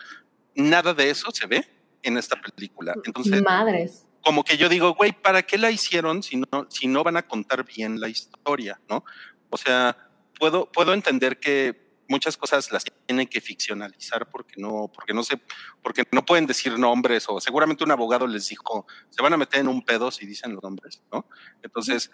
nada 0.56 0.94
de 0.94 1.10
eso 1.10 1.32
se 1.32 1.48
ve 1.48 1.68
en 2.04 2.18
esta 2.18 2.36
película. 2.40 2.94
Entonces, 3.04 3.42
Madres. 3.42 4.06
como 4.22 4.44
que 4.44 4.58
yo 4.58 4.70
digo, 4.70 4.94
güey, 4.94 5.12
¿para 5.12 5.42
qué 5.42 5.58
la 5.58 5.72
hicieron 5.72 6.22
si 6.22 6.38
no, 6.38 6.68
si 6.70 6.86
no 6.88 7.04
van 7.04 7.18
a 7.18 7.28
contar 7.28 7.64
bien 7.66 8.00
la 8.00 8.10
historia, 8.10 8.80
no? 8.90 9.04
O 9.50 9.58
sea, 9.58 9.98
puedo, 10.40 10.72
puedo 10.72 10.94
entender 10.94 11.40
que 11.40 11.85
muchas 12.08 12.38
cosas 12.38 12.72
las 12.72 12.84
tienen 13.06 13.28
que 13.28 13.42
ficcionalizar 13.42 14.30
porque 14.30 14.56
no, 14.58 14.90
porque 14.94 15.14
no 15.14 15.24
se, 15.24 15.40
porque 15.82 16.04
no 16.12 16.24
pueden 16.26 16.46
decir 16.46 16.78
nombres, 16.78 17.26
o 17.28 17.40
seguramente 17.40 17.84
un 17.84 17.92
abogado 17.92 18.28
les 18.28 18.50
dijo, 18.50 18.86
se 19.10 19.22
van 19.22 19.34
a 19.34 19.38
meter 19.38 19.60
en 19.62 19.68
un 19.68 19.84
pedo 19.84 20.12
si 20.12 20.26
dicen 20.26 20.54
los 20.54 20.64
nombres, 20.64 21.02
¿no? 21.12 21.28
Entonces, 21.64 22.12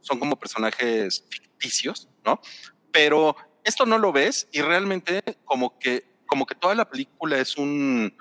son 0.00 0.18
como 0.18 0.36
personajes 0.38 1.24
ficticios, 1.30 2.08
¿no? 2.24 2.40
Pero 2.92 3.34
esto 3.64 3.86
no 3.86 3.98
lo 3.98 4.12
ves 4.12 4.48
y 4.52 4.60
realmente 4.62 5.22
como 5.44 5.78
que, 5.78 6.04
como 6.26 6.46
que 6.46 6.54
toda 6.54 6.74
la 6.74 6.88
película 6.88 7.38
es 7.38 7.56
un, 7.56 8.16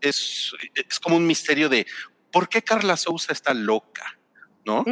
es, 0.00 0.52
es 0.74 1.00
como 1.00 1.16
un 1.16 1.26
misterio 1.26 1.68
de 1.68 1.86
¿por 2.30 2.48
qué 2.48 2.60
Carla 2.62 2.96
Sousa 2.96 3.32
está 3.32 3.54
loca? 3.54 4.18
¿No? 4.64 4.82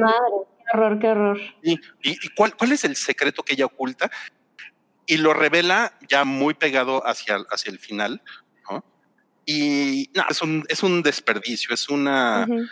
Madre, 0.00 0.46
qué 0.58 0.64
horror, 0.78 0.98
qué 0.98 1.08
horror. 1.08 1.40
¿Y, 1.62 1.72
y- 1.74 1.78
y 2.22 2.28
cuál, 2.34 2.56
cuál 2.56 2.72
es 2.72 2.84
el 2.84 2.96
secreto 2.96 3.42
que 3.42 3.54
ella 3.54 3.66
oculta? 3.66 4.10
Y 5.06 5.18
lo 5.18 5.32
revela 5.32 5.92
ya 6.08 6.24
muy 6.24 6.54
pegado 6.54 7.06
hacia, 7.06 7.36
hacia 7.50 7.70
el 7.70 7.78
final, 7.78 8.22
¿no? 8.68 8.84
Y 9.44 10.10
no, 10.14 10.24
es 10.28 10.42
un, 10.42 10.64
es 10.68 10.82
un 10.82 11.02
desperdicio, 11.02 11.72
es 11.72 11.88
una, 11.88 12.46
Ujú. 12.48 12.66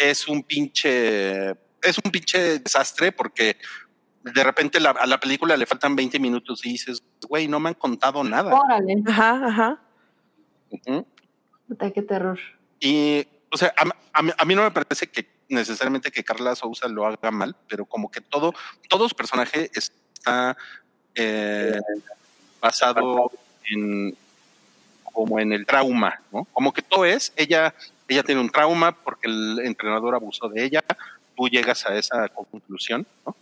es 0.00 0.26
un 0.28 0.42
pinche, 0.42 1.50
es 1.50 1.98
un 2.02 2.10
pinche 2.10 2.58
desastre 2.60 3.12
porque 3.12 3.58
de 4.22 4.42
repente 4.42 4.80
la- 4.80 4.90
a 4.90 5.06
la 5.06 5.20
película 5.20 5.56
le 5.56 5.66
faltan 5.66 5.94
20 5.94 6.18
minutos 6.18 6.64
y 6.64 6.70
dices, 6.70 7.02
güey, 7.28 7.46
no 7.48 7.60
me 7.60 7.68
han 7.68 7.74
contado 7.74 8.24
nada. 8.24 8.54
Órale. 8.54 8.94
Ajá, 9.06 9.46
ajá. 9.46 9.82
Ujú. 10.70 11.06
Puta, 11.68 11.90
qué 11.92 12.02
terror. 12.02 12.38
Y, 12.80 13.26
o 13.52 13.56
sea, 13.56 13.72
a, 13.76 13.84
a 14.14 14.22
mí, 14.22 14.30
a 14.36 14.44
mí 14.44 14.54
no 14.54 14.62
me 14.62 14.70
parece 14.70 15.06
que 15.08 15.36
necesariamente 15.48 16.10
que 16.10 16.24
Carla 16.24 16.56
Sousa 16.56 16.88
lo 16.88 17.06
haga 17.06 17.30
mal, 17.30 17.56
pero 17.68 17.84
como 17.84 18.10
que 18.10 18.20
todo, 18.20 18.52
todo 18.88 19.08
su 19.08 19.14
personaje 19.14 19.70
está 19.74 20.56
eh, 21.16 21.80
basado 22.60 23.30
en 23.70 24.16
como 25.12 25.40
en 25.40 25.52
el 25.52 25.64
trauma, 25.66 26.20
¿no? 26.30 26.46
Como 26.52 26.72
que 26.72 26.82
todo 26.82 27.04
es, 27.06 27.32
ella, 27.36 27.74
ella 28.06 28.22
tiene 28.22 28.40
un 28.40 28.50
trauma 28.50 28.92
porque 28.92 29.26
el 29.28 29.60
entrenador 29.64 30.14
abusó 30.14 30.48
de 30.48 30.62
ella, 30.64 30.84
tú 31.34 31.48
llegas 31.48 31.86
a 31.86 31.94
esa 31.96 32.28
conclusión, 32.28 33.06
¿no? 33.24 33.34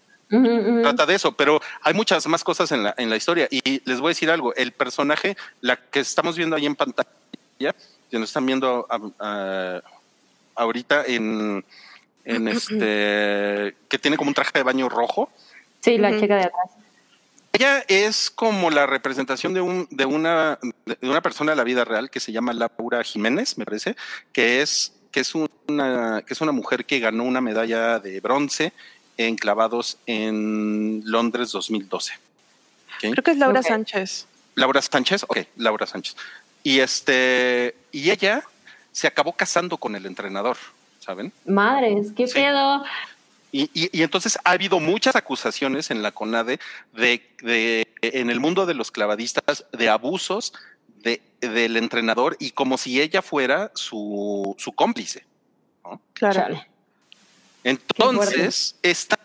Trata 0.82 1.04
de 1.06 1.14
eso, 1.16 1.32
pero 1.32 1.60
hay 1.82 1.92
muchas 1.94 2.26
más 2.28 2.42
cosas 2.44 2.70
en 2.72 2.82
la, 2.84 2.94
en 2.96 3.10
la 3.10 3.16
historia. 3.16 3.46
Y 3.50 3.82
les 3.88 4.00
voy 4.00 4.08
a 4.08 4.14
decir 4.14 4.30
algo, 4.30 4.54
el 4.54 4.72
personaje, 4.72 5.36
la 5.60 5.76
que 5.76 6.00
estamos 6.00 6.36
viendo 6.36 6.56
ahí 6.56 6.66
en 6.66 6.76
pantalla, 6.76 7.08
que 7.58 8.18
nos 8.18 8.30
están 8.30 8.46
viendo 8.46 8.86
a- 8.88 9.00
a- 9.20 9.82
ahorita 10.56 11.04
en, 11.06 11.64
en 12.24 12.48
este, 12.48 13.76
que 13.88 13.98
tiene 14.00 14.16
como 14.16 14.28
un 14.28 14.34
traje 14.34 14.52
de 14.54 14.62
baño 14.62 14.88
rojo, 14.88 15.28
Sí, 15.80 15.98
la 15.98 16.18
chica 16.18 16.36
de 16.36 16.44
atrás. 16.44 16.70
Ella 17.54 17.84
es 17.88 18.30
como 18.30 18.70
la 18.70 18.86
representación 18.86 19.54
de, 19.54 19.60
un, 19.60 19.86
de, 19.90 20.04
una, 20.04 20.58
de 20.84 21.08
una 21.08 21.22
persona 21.22 21.52
de 21.52 21.56
la 21.56 21.64
vida 21.64 21.84
real 21.84 22.10
que 22.10 22.20
se 22.20 22.32
llama 22.32 22.52
Laura 22.52 23.02
Jiménez, 23.04 23.56
me 23.56 23.64
parece, 23.64 23.96
que 24.32 24.60
es, 24.60 24.92
que 25.10 25.20
es, 25.20 25.34
una, 25.34 26.22
que 26.26 26.34
es 26.34 26.40
una 26.40 26.52
mujer 26.52 26.84
que 26.84 26.98
ganó 27.00 27.24
una 27.24 27.40
medalla 27.40 27.98
de 28.00 28.20
bronce 28.20 28.72
en 29.16 29.36
clavados 29.36 29.98
en 30.06 31.02
Londres 31.04 31.52
2012. 31.52 32.12
¿Ok? 32.14 33.00
Creo 33.12 33.22
que 33.24 33.30
es 33.30 33.38
Laura. 33.38 33.62
Sánchez. 33.62 34.26
Laura 34.56 34.82
Sánchez, 34.82 35.24
ok, 35.24 35.38
Laura 35.56 35.86
Sánchez. 35.86 36.16
Y 36.62 36.80
este, 36.80 37.74
y 37.92 38.10
ella 38.10 38.42
se 38.92 39.06
acabó 39.06 39.32
casando 39.32 39.76
con 39.76 39.94
el 39.96 40.06
entrenador, 40.06 40.56
¿saben? 41.00 41.32
Madres, 41.44 42.08
qué 42.16 42.26
Sí. 42.26 42.34
pedo. 42.34 42.84
Y, 43.56 43.70
y- 43.72 43.88
y 43.96 44.02
entonces 44.02 44.36
ha 44.42 44.50
habido 44.50 44.80
muchas 44.80 45.14
acusaciones 45.14 45.92
en 45.92 46.02
la 46.02 46.10
CONADE 46.10 46.58
de, 46.92 47.22
de- 47.40 47.86
en 48.02 48.28
el 48.28 48.40
mundo 48.40 48.66
de 48.66 48.74
los 48.74 48.90
clavadistas 48.90 49.64
de 49.72 49.88
abusos 49.88 50.52
de 51.04 51.22
del 51.40 51.76
entrenador 51.76 52.36
y 52.40 52.50
como 52.50 52.76
si 52.78 53.00
ella 53.00 53.22
fuera 53.22 53.70
su, 53.74 54.56
su 54.58 54.72
cómplice. 54.72 55.24
Claro. 56.14 56.64
Entonces, 57.62 58.74
está, 58.82 59.18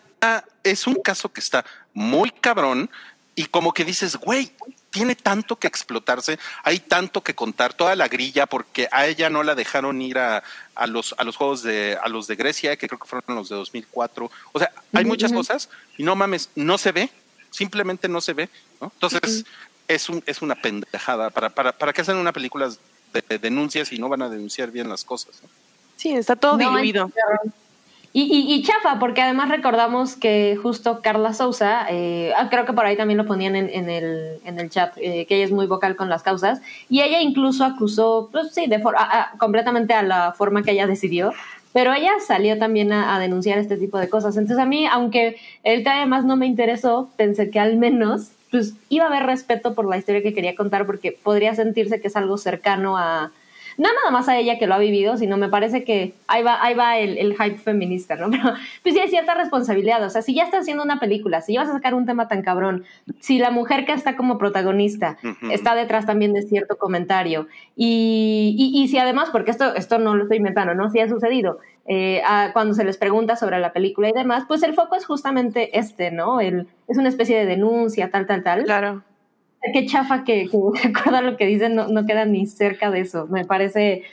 es 0.62 0.86
un 0.86 0.94
caso 0.96 1.32
que 1.32 1.40
está 1.40 1.64
muy 1.92 2.30
cabrón 2.30 2.88
y 3.34 3.46
como 3.46 3.72
que 3.72 3.84
dices, 3.84 4.16
güey, 4.16 4.52
tiene 4.90 5.14
tanto 5.14 5.56
que 5.56 5.66
explotarse, 5.66 6.38
hay 6.62 6.78
tanto 6.80 7.22
que 7.22 7.34
contar, 7.34 7.72
toda 7.74 7.96
la 7.96 8.08
grilla, 8.08 8.46
porque 8.46 8.88
a 8.92 9.06
ella 9.06 9.30
no 9.30 9.42
la 9.42 9.54
dejaron 9.54 10.02
ir 10.02 10.18
a, 10.18 10.42
a 10.80 10.86
los, 10.86 11.14
a 11.18 11.24
los 11.24 11.36
juegos 11.36 11.62
de, 11.62 11.98
a 12.02 12.08
los 12.08 12.26
de 12.26 12.36
Grecia, 12.36 12.74
que 12.74 12.88
creo 12.88 12.98
que 12.98 13.06
fueron 13.06 13.36
los 13.36 13.50
de 13.50 13.54
2004. 13.54 14.30
O 14.52 14.58
sea, 14.58 14.72
hay 14.94 15.04
muchas 15.04 15.30
cosas 15.30 15.68
y 15.98 16.02
no 16.02 16.16
mames, 16.16 16.48
no 16.54 16.78
se 16.78 16.90
ve, 16.90 17.10
simplemente 17.50 18.08
no 18.08 18.22
se 18.22 18.32
ve, 18.32 18.48
¿no? 18.80 18.90
Entonces, 18.94 19.44
es, 19.86 20.08
un, 20.08 20.22
es 20.24 20.40
una 20.40 20.54
pendejada. 20.54 21.28
¿Para, 21.28 21.50
para, 21.50 21.72
¿Para 21.72 21.92
qué 21.92 22.00
hacen 22.00 22.16
una 22.16 22.32
película 22.32 22.70
de, 23.12 23.22
de 23.28 23.38
denuncias 23.38 23.92
y 23.92 23.98
no 23.98 24.08
van 24.08 24.22
a 24.22 24.30
denunciar 24.30 24.70
bien 24.70 24.88
las 24.88 25.04
cosas? 25.04 25.42
¿no? 25.42 25.50
Sí, 25.96 26.14
está 26.14 26.34
todo 26.34 26.56
No, 26.56 26.70
diluido. 26.70 27.12
Y, 28.12 28.22
y, 28.22 28.52
y 28.54 28.62
chafa, 28.64 28.98
porque 28.98 29.22
además 29.22 29.50
recordamos 29.50 30.16
que 30.16 30.58
justo 30.60 31.00
Carla 31.00 31.32
Souza, 31.32 31.86
eh, 31.90 32.32
ah, 32.36 32.48
creo 32.50 32.64
que 32.66 32.72
por 32.72 32.84
ahí 32.84 32.96
también 32.96 33.18
lo 33.18 33.24
ponían 33.24 33.54
en, 33.54 33.68
en 33.68 33.88
el, 33.88 34.40
en 34.44 34.58
el 34.58 34.68
chat, 34.68 34.94
eh, 34.96 35.26
que 35.26 35.36
ella 35.36 35.44
es 35.44 35.52
muy 35.52 35.66
vocal 35.68 35.94
con 35.94 36.08
las 36.08 36.24
causas, 36.24 36.60
y 36.88 37.02
ella 37.02 37.20
incluso 37.20 37.64
acusó, 37.64 38.28
pues 38.32 38.52
sí, 38.52 38.66
de 38.66 38.80
for- 38.80 38.96
a- 38.96 39.20
a- 39.34 39.38
completamente 39.38 39.94
a 39.94 40.02
la 40.02 40.32
forma 40.32 40.64
que 40.64 40.72
ella 40.72 40.88
decidió, 40.88 41.32
pero 41.72 41.94
ella 41.94 42.10
salió 42.26 42.58
también 42.58 42.92
a, 42.92 43.14
a 43.14 43.20
denunciar 43.20 43.58
este 43.60 43.76
tipo 43.76 43.96
de 43.98 44.08
cosas. 44.08 44.36
Entonces 44.36 44.58
a 44.60 44.66
mí, 44.66 44.86
aunque 44.86 45.36
el 45.62 45.84
tema 45.84 45.98
además 45.98 46.24
no 46.24 46.36
me 46.36 46.46
interesó, 46.46 47.10
pensé 47.16 47.48
que 47.50 47.60
al 47.60 47.76
menos 47.76 48.32
pues 48.50 48.74
iba 48.88 49.04
a 49.04 49.06
haber 49.06 49.22
respeto 49.26 49.74
por 49.74 49.88
la 49.88 49.96
historia 49.96 50.20
que 50.22 50.34
quería 50.34 50.56
contar, 50.56 50.84
porque 50.84 51.12
podría 51.12 51.54
sentirse 51.54 52.00
que 52.00 52.08
es 52.08 52.16
algo 52.16 52.36
cercano 52.38 52.98
a 52.98 53.30
no 53.78 53.88
nada 53.92 54.10
más 54.10 54.28
a 54.28 54.36
ella 54.38 54.58
que 54.58 54.66
lo 54.66 54.74
ha 54.74 54.78
vivido, 54.78 55.16
sino 55.16 55.36
me 55.36 55.48
parece 55.48 55.84
que 55.84 56.14
ahí 56.26 56.42
va, 56.42 56.62
ahí 56.62 56.74
va 56.74 56.98
el, 56.98 57.18
el 57.18 57.32
hype 57.34 57.58
feminista, 57.58 58.16
¿no? 58.16 58.30
Pero 58.30 58.42
pues 58.82 58.94
sí 58.94 59.00
hay 59.00 59.08
cierta 59.08 59.34
responsabilidad, 59.34 60.02
o 60.04 60.10
sea, 60.10 60.22
si 60.22 60.34
ya 60.34 60.44
estás 60.44 60.60
haciendo 60.62 60.82
una 60.82 61.00
película, 61.00 61.40
si 61.40 61.54
ya 61.54 61.60
vas 61.60 61.70
a 61.70 61.74
sacar 61.74 61.94
un 61.94 62.06
tema 62.06 62.28
tan 62.28 62.42
cabrón, 62.42 62.84
si 63.20 63.38
la 63.38 63.50
mujer 63.50 63.84
que 63.86 63.92
está 63.92 64.16
como 64.16 64.38
protagonista 64.38 65.18
está 65.50 65.74
detrás 65.74 66.06
también 66.06 66.32
de 66.32 66.42
cierto 66.42 66.76
comentario, 66.78 67.48
y, 67.76 68.54
y, 68.58 68.82
y 68.82 68.88
si 68.88 68.98
además, 68.98 69.30
porque 69.30 69.50
esto, 69.50 69.74
esto 69.74 69.98
no 69.98 70.14
lo 70.14 70.24
estoy 70.24 70.38
inventando, 70.38 70.74
¿no? 70.74 70.90
Si 70.90 71.00
ha 71.00 71.08
sucedido, 71.08 71.58
eh, 71.86 72.22
a- 72.26 72.50
cuando 72.52 72.74
se 72.74 72.84
les 72.84 72.96
pregunta 72.98 73.36
sobre 73.36 73.58
la 73.58 73.72
película 73.72 74.08
y 74.08 74.12
demás, 74.12 74.44
pues 74.46 74.62
el 74.62 74.74
foco 74.74 74.96
es 74.96 75.06
justamente 75.06 75.78
este, 75.78 76.10
¿no? 76.10 76.40
El, 76.40 76.68
es 76.88 76.98
una 76.98 77.08
especie 77.08 77.38
de 77.38 77.46
denuncia, 77.46 78.10
tal, 78.10 78.26
tal, 78.26 78.42
tal. 78.42 78.64
Claro. 78.64 79.02
Qué 79.72 79.86
chafa 79.86 80.24
que, 80.24 80.48
que 80.50 80.58
de 80.82 80.88
acuerdo 80.88 81.18
a 81.18 81.22
lo 81.22 81.36
que 81.36 81.46
dicen, 81.46 81.74
no, 81.74 81.88
no 81.88 82.06
queda 82.06 82.24
ni 82.24 82.46
cerca 82.46 82.90
de 82.90 83.00
eso. 83.00 83.26
Me 83.26 83.44
parece, 83.44 84.04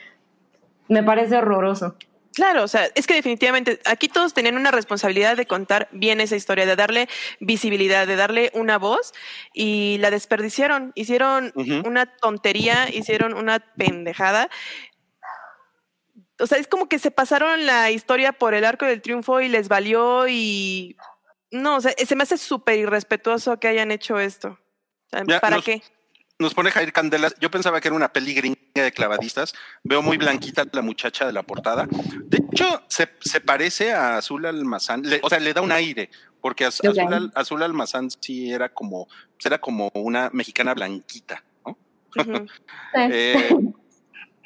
me 0.88 1.04
parece 1.04 1.38
horroroso. 1.38 1.96
Claro, 2.38 2.64
o 2.64 2.68
sea, 2.68 2.88
es 2.94 3.08
que 3.08 3.16
definitivamente 3.16 3.80
aquí 3.86 4.10
todos 4.10 4.36
tenían 4.36 4.58
una 4.58 4.70
responsabilidad 4.70 5.36
de 5.36 5.48
contar 5.48 5.90
bien 5.92 6.22
esa 6.22 6.36
historia, 6.36 6.68
de 6.68 6.76
darle 6.76 7.10
visibilidad, 7.40 8.06
de 8.06 8.16
darle 8.16 8.52
una 8.54 8.78
voz 8.78 9.12
y 9.56 9.98
la 10.02 10.12
desperdiciaron. 10.12 10.92
Hicieron 10.94 11.52
una 11.56 12.06
tontería, 12.06 12.94
hicieron 12.94 13.34
una 13.34 13.58
pendejada. 13.58 14.52
O 16.40 16.46
sea, 16.46 16.60
es 16.60 16.68
como 16.68 16.88
que 16.88 17.00
se 17.00 17.10
pasaron 17.10 17.66
la 17.66 17.90
historia 17.90 18.34
por 18.34 18.54
el 18.54 18.66
arco 18.66 18.86
del 18.86 19.02
triunfo 19.02 19.42
y 19.42 19.48
les 19.48 19.68
valió 19.68 20.28
y... 20.28 20.96
No, 21.50 21.78
o 21.78 21.82
sea, 21.82 21.94
se 21.98 22.16
me 22.16 22.22
hace 22.22 22.38
súper 22.38 22.78
irrespetuoso 22.78 23.60
que 23.60 23.68
hayan 23.68 23.90
hecho 23.90 24.20
esto. 24.20 24.60
Ya, 25.28 25.40
¿Para 25.40 25.58
nos- 25.58 25.66
qué? 25.66 25.82
Nos 26.40 26.54
pone 26.54 26.70
Jair 26.70 26.94
Candelas. 26.94 27.34
Yo 27.40 27.50
pensaba 27.50 27.82
que 27.82 27.88
era 27.88 27.96
una 27.96 28.14
peli 28.14 28.36
gringa 28.36 28.58
de 28.76 28.92
clavadistas. 28.92 29.56
Veo 29.84 30.04
muy 30.04 30.18
blanquita 30.18 30.66
la 30.72 30.84
muchacha 30.84 31.26
de 31.26 31.34
la 31.34 31.42
portada. 31.42 31.88
De 32.26 32.38
hecho, 32.38 32.84
se, 32.90 33.10
se 33.22 33.42
parece 33.42 33.92
a 33.94 34.18
Azul 34.18 34.46
Almazán. 34.46 35.02
Le- 35.02 35.20
o 35.24 35.30
sea, 35.30 35.40
le 35.40 35.52
da 35.54 35.62
un 35.62 35.72
aire. 35.72 36.12
Porque 36.40 36.66
Az-. 36.66 36.82
Azul, 36.86 37.12
Al- 37.12 37.32
Azul 37.34 37.64
Almazán 37.64 38.10
sí 38.20 38.52
era 38.52 38.70
como, 38.70 39.08
era 39.44 39.58
como 39.60 39.90
una 39.96 40.30
mexicana 40.32 40.76
blanquita, 40.76 41.44
¿no? 41.66 41.76
Eh, 42.96 43.50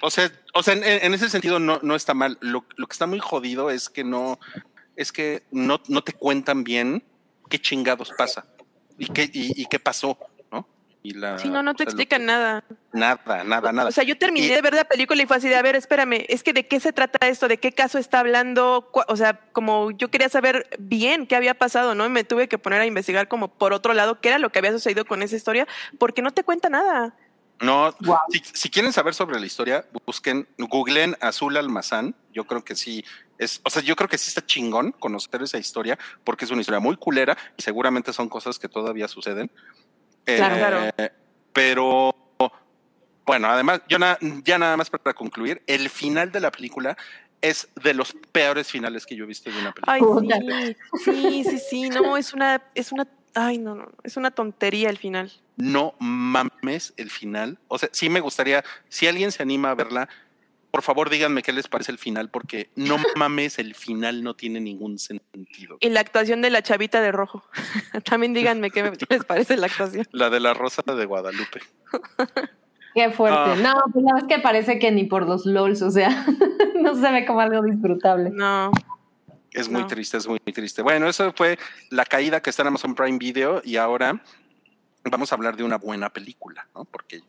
o 0.01 0.09
sea, 0.09 0.31
o 0.53 0.63
sea 0.63 0.73
en, 0.75 0.83
en 0.85 1.13
ese 1.13 1.29
sentido 1.29 1.59
no, 1.59 1.79
no 1.83 1.95
está 1.95 2.13
mal. 2.13 2.37
Lo, 2.39 2.65
lo 2.77 2.87
que 2.87 2.93
está 2.93 3.05
muy 3.05 3.19
jodido 3.19 3.69
es 3.69 3.89
que 3.89 4.05
no, 4.05 4.39
es 4.95 5.11
que 5.11 5.43
no, 5.51 5.81
no 5.89 6.03
te 6.05 6.13
cuentan 6.13 6.63
bien 6.63 7.03
qué 7.49 7.59
chingados 7.59 8.11
pasa 8.17 8.45
y 8.97 9.07
qué, 9.07 9.23
y, 9.31 9.61
y 9.61 9.65
qué 9.65 9.77
pasó. 9.79 10.17
Y 11.03 11.15
la, 11.15 11.39
Sí, 11.39 11.49
no, 11.49 11.63
no 11.63 11.73
te 11.73 11.83
explican 11.83 12.25
nada. 12.27 12.63
Nada, 12.93 13.43
nada, 13.43 13.71
nada. 13.71 13.89
O 13.89 13.91
sea, 13.91 14.03
yo 14.03 14.17
terminé 14.19 14.45
Y- 14.47 14.49
de 14.49 14.61
ver 14.61 14.75
la 14.75 14.83
película 14.83 15.23
y 15.23 15.25
fue 15.25 15.37
así 15.37 15.49
de, 15.49 15.55
a 15.55 15.61
ver, 15.63 15.75
espérame, 15.75 16.25
es 16.29 16.43
que 16.43 16.53
de 16.53 16.67
qué 16.67 16.79
se 16.79 16.93
trata 16.93 17.27
esto, 17.27 17.47
de 17.47 17.57
qué 17.57 17.71
caso 17.71 17.97
está 17.97 18.19
hablando, 18.19 18.91
o 19.07 19.15
sea, 19.15 19.39
como 19.51 19.89
yo 19.91 20.11
quería 20.11 20.29
saber 20.29 20.67
bien 20.77 21.25
qué 21.25 21.35
había 21.35 21.55
pasado, 21.55 21.95
¿no? 21.95 22.05
Y 22.05 22.09
me 22.09 22.23
tuve 22.23 22.47
que 22.47 22.59
poner 22.59 22.81
a 22.81 22.85
investigar 22.85 23.27
como 23.27 23.47
por 23.47 23.73
otro 23.73 23.93
lado 23.93 24.21
qué 24.21 24.29
era 24.29 24.37
lo 24.37 24.51
que 24.51 24.59
había 24.59 24.71
sucedido 24.71 25.05
con 25.05 25.23
esa 25.23 25.35
historia, 25.35 25.67
porque 25.97 26.21
no 26.21 26.31
te 26.31 26.43
cuenta 26.43 26.69
nada. 26.69 27.15
No, 27.59 27.95
Guau. 28.01 28.19
si, 28.31 28.41
si 28.53 28.69
quieren 28.69 28.91
saber 28.93 29.13
sobre 29.13 29.39
la 29.39 29.45
historia, 29.45 29.85
busquen, 30.05 30.47
googlen 30.57 31.15
Azul 31.21 31.57
Almazán. 31.57 32.15
Yo 32.33 32.45
creo 32.45 32.63
que 32.63 32.75
sí 32.75 33.03
es, 33.37 33.61
o 33.63 33.69
sea, 33.69 33.81
yo 33.83 33.95
creo 33.95 34.09
que 34.09 34.17
sí 34.17 34.29
está 34.29 34.43
chingón 34.45 34.91
conocer 34.93 35.41
esa 35.43 35.59
historia 35.59 35.97
porque 36.23 36.45
es 36.45 36.51
una 36.51 36.61
historia 36.61 36.79
muy 36.79 36.95
culera 36.95 37.37
y 37.57 37.61
seguramente 37.61 38.13
son 38.13 38.29
cosas 38.29 38.57
que 38.57 38.67
todavía 38.67 39.07
suceden. 39.07 39.51
Claro, 40.25 40.55
Eh, 40.55 40.91
claro. 40.97 41.13
Pero 41.53 42.15
bueno, 43.25 43.47
además, 43.49 43.81
yo 43.87 43.99
na- 43.99 44.17
ya 44.43 44.57
nada 44.57 44.77
más 44.77 44.89
para 44.89 45.13
concluir, 45.13 45.61
el 45.67 45.89
final 45.89 46.31
de 46.31 46.39
la 46.39 46.51
película 46.51 46.97
es 47.41 47.67
de 47.83 47.93
los 47.93 48.13
peores 48.31 48.69
finales 48.69 49.05
que 49.05 49.15
yo 49.15 49.23
he 49.23 49.27
visto 49.27 49.49
de 49.51 49.59
una 49.59 49.71
película. 49.71 49.95
Ay, 49.95 50.75
sí, 51.03 51.03
sí, 51.03 51.43
sí, 51.43 51.59
sí, 51.59 51.89
no, 51.89 52.15
es 52.17 52.33
una, 52.33 52.61
es 52.75 52.91
una, 52.91 53.07
ay, 53.33 53.57
no, 53.57 53.75
no, 53.75 53.91
es 54.03 54.15
una 54.17 54.31
tontería 54.31 54.89
el 54.89 54.97
final. 54.97 55.31
no 55.57 55.95
mames 55.99 56.93
el 56.97 57.09
final. 57.09 57.59
O 57.67 57.77
sea, 57.77 57.89
sí 57.91 58.09
me 58.09 58.19
gustaría, 58.19 58.63
si 58.89 59.07
alguien 59.07 59.31
se 59.31 59.41
anima 59.43 59.71
a 59.71 59.75
verla, 59.75 60.07
por 60.71 60.81
favor 60.81 61.09
díganme 61.09 61.43
qué 61.43 61.51
les 61.51 61.67
parece 61.67 61.91
el 61.91 61.97
final, 61.97 62.29
porque 62.29 62.69
no 62.75 62.97
mames, 63.15 63.59
el 63.59 63.75
final 63.75 64.23
no 64.23 64.33
tiene 64.35 64.59
ningún 64.61 64.97
sentido. 64.97 65.77
Y 65.81 65.89
la 65.89 65.99
actuación 65.99 66.41
de 66.41 66.49
la 66.49 66.61
chavita 66.63 67.01
de 67.01 67.11
rojo. 67.11 67.43
También 68.05 68.33
díganme 68.33 68.71
qué 68.71 68.91
les 69.09 69.25
parece 69.25 69.57
la 69.57 69.67
actuación. 69.67 70.07
La 70.11 70.29
de 70.29 70.39
la 70.39 70.53
Rosa 70.53 70.81
de 70.85 71.05
Guadalupe. 71.05 71.59
Qué 72.93 73.09
fuerte. 73.11 73.37
Ah. 73.37 73.55
No, 73.61 73.73
pues 73.93 74.03
la 74.03 74.13
verdad 74.13 74.29
es 74.29 74.35
que 74.37 74.41
parece 74.41 74.79
que 74.79 74.91
ni 74.91 75.05
por 75.05 75.27
los 75.27 75.45
LOLs, 75.45 75.81
o 75.81 75.91
sea, 75.91 76.25
no 76.75 76.95
se 76.95 77.11
ve 77.11 77.25
como 77.25 77.39
algo 77.41 77.61
disfrutable. 77.63 78.29
No, 78.31 78.71
Es 79.51 79.69
muy 79.69 79.81
No. 79.81 79.87
triste, 79.87 80.17
es 80.17 80.27
muy 80.27 80.39
triste. 80.39 80.81
Bueno, 80.81 81.07
eso 81.07 81.33
fue 81.35 81.57
la 81.89 82.05
caída 82.05 82.41
que 82.41 82.49
está 82.49 82.63
en 82.63 82.69
Amazon 82.69 82.95
Prime 82.95 83.17
Video 83.17 83.61
y 83.63 83.77
ahora 83.77 84.21
vamos 85.03 85.31
a 85.31 85.35
hablar 85.35 85.55
de 85.57 85.63
una 85.63 85.77
buena 85.77 86.09
película, 86.09 86.67
¿no? 86.75 86.85
Porque 86.85 87.21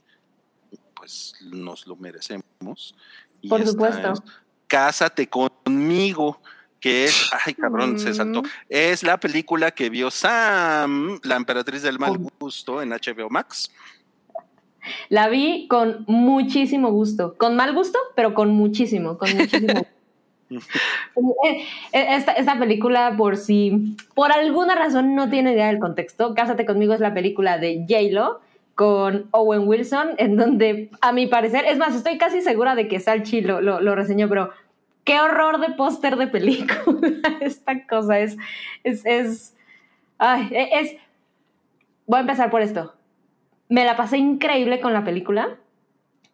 pues 0.94 1.34
nos 1.42 1.86
lo 1.88 1.96
merecemos. 1.96 2.94
Y 3.42 3.48
Por 3.48 3.66
supuesto. 3.66 4.12
es 4.12 4.22
Cásate 4.66 5.28
conmigo, 5.28 6.40
que 6.80 7.04
es, 7.04 7.30
ay 7.44 7.52
cabrón, 7.52 7.98
se 7.98 8.14
saltó. 8.14 8.42
Mm. 8.42 8.46
Es 8.70 9.02
la 9.02 9.18
película 9.20 9.70
que 9.72 9.90
vio 9.90 10.10
Sam, 10.10 11.20
la 11.22 11.36
emperatriz 11.36 11.82
del 11.82 11.98
mal 11.98 12.16
gusto 12.40 12.80
en 12.80 12.90
HBO 12.90 13.28
Max. 13.28 13.70
La 15.08 15.28
vi 15.28 15.68
con 15.68 16.04
muchísimo 16.08 16.90
gusto. 16.90 17.34
Con 17.36 17.54
mal 17.54 17.74
gusto, 17.74 17.98
pero 18.16 18.34
con 18.34 18.50
muchísimo, 18.50 19.18
con 19.18 19.36
muchísimo. 19.36 19.86
Eh, 20.52 21.64
eh, 21.92 22.06
Esta, 22.10 22.32
esta 22.32 22.58
película, 22.58 23.14
por 23.16 23.38
si 23.38 23.96
por 24.14 24.32
alguna 24.32 24.74
razón 24.74 25.14
no 25.14 25.30
tiene 25.30 25.54
idea 25.54 25.68
del 25.68 25.78
contexto, 25.78 26.34
Cásate 26.34 26.66
conmigo 26.66 26.92
es 26.92 27.00
la 27.00 27.14
película 27.14 27.56
de 27.56 27.86
J-Lo 27.88 28.40
con 28.74 29.28
Owen 29.32 29.66
Wilson, 29.68 30.10
en 30.18 30.36
donde 30.36 30.90
a 31.00 31.12
mi 31.12 31.26
parecer, 31.26 31.64
es 31.66 31.78
más, 31.78 31.94
estoy 31.94 32.18
casi 32.18 32.40
segura 32.40 32.74
de 32.74 32.88
que 32.88 33.00
Salchi 33.00 33.40
lo, 33.40 33.60
lo, 33.60 33.94
reseñó, 33.94 34.28
pero 34.28 34.50
qué 35.04 35.20
horror 35.20 35.60
de 35.60 35.74
póster 35.74 36.16
de 36.16 36.26
película. 36.26 37.08
Esta 37.40 37.86
cosa 37.86 38.18
es, 38.18 38.36
es, 38.84 39.04
es, 39.04 39.56
ay, 40.18 40.48
e, 40.52 40.80
es, 40.80 40.96
voy 42.06 42.18
a 42.18 42.22
empezar 42.22 42.50
por 42.50 42.62
esto. 42.62 42.94
Me 43.68 43.84
la 43.84 43.96
pasé 43.96 44.18
increíble 44.18 44.80
con 44.80 44.92
la 44.92 45.04
película 45.04 45.58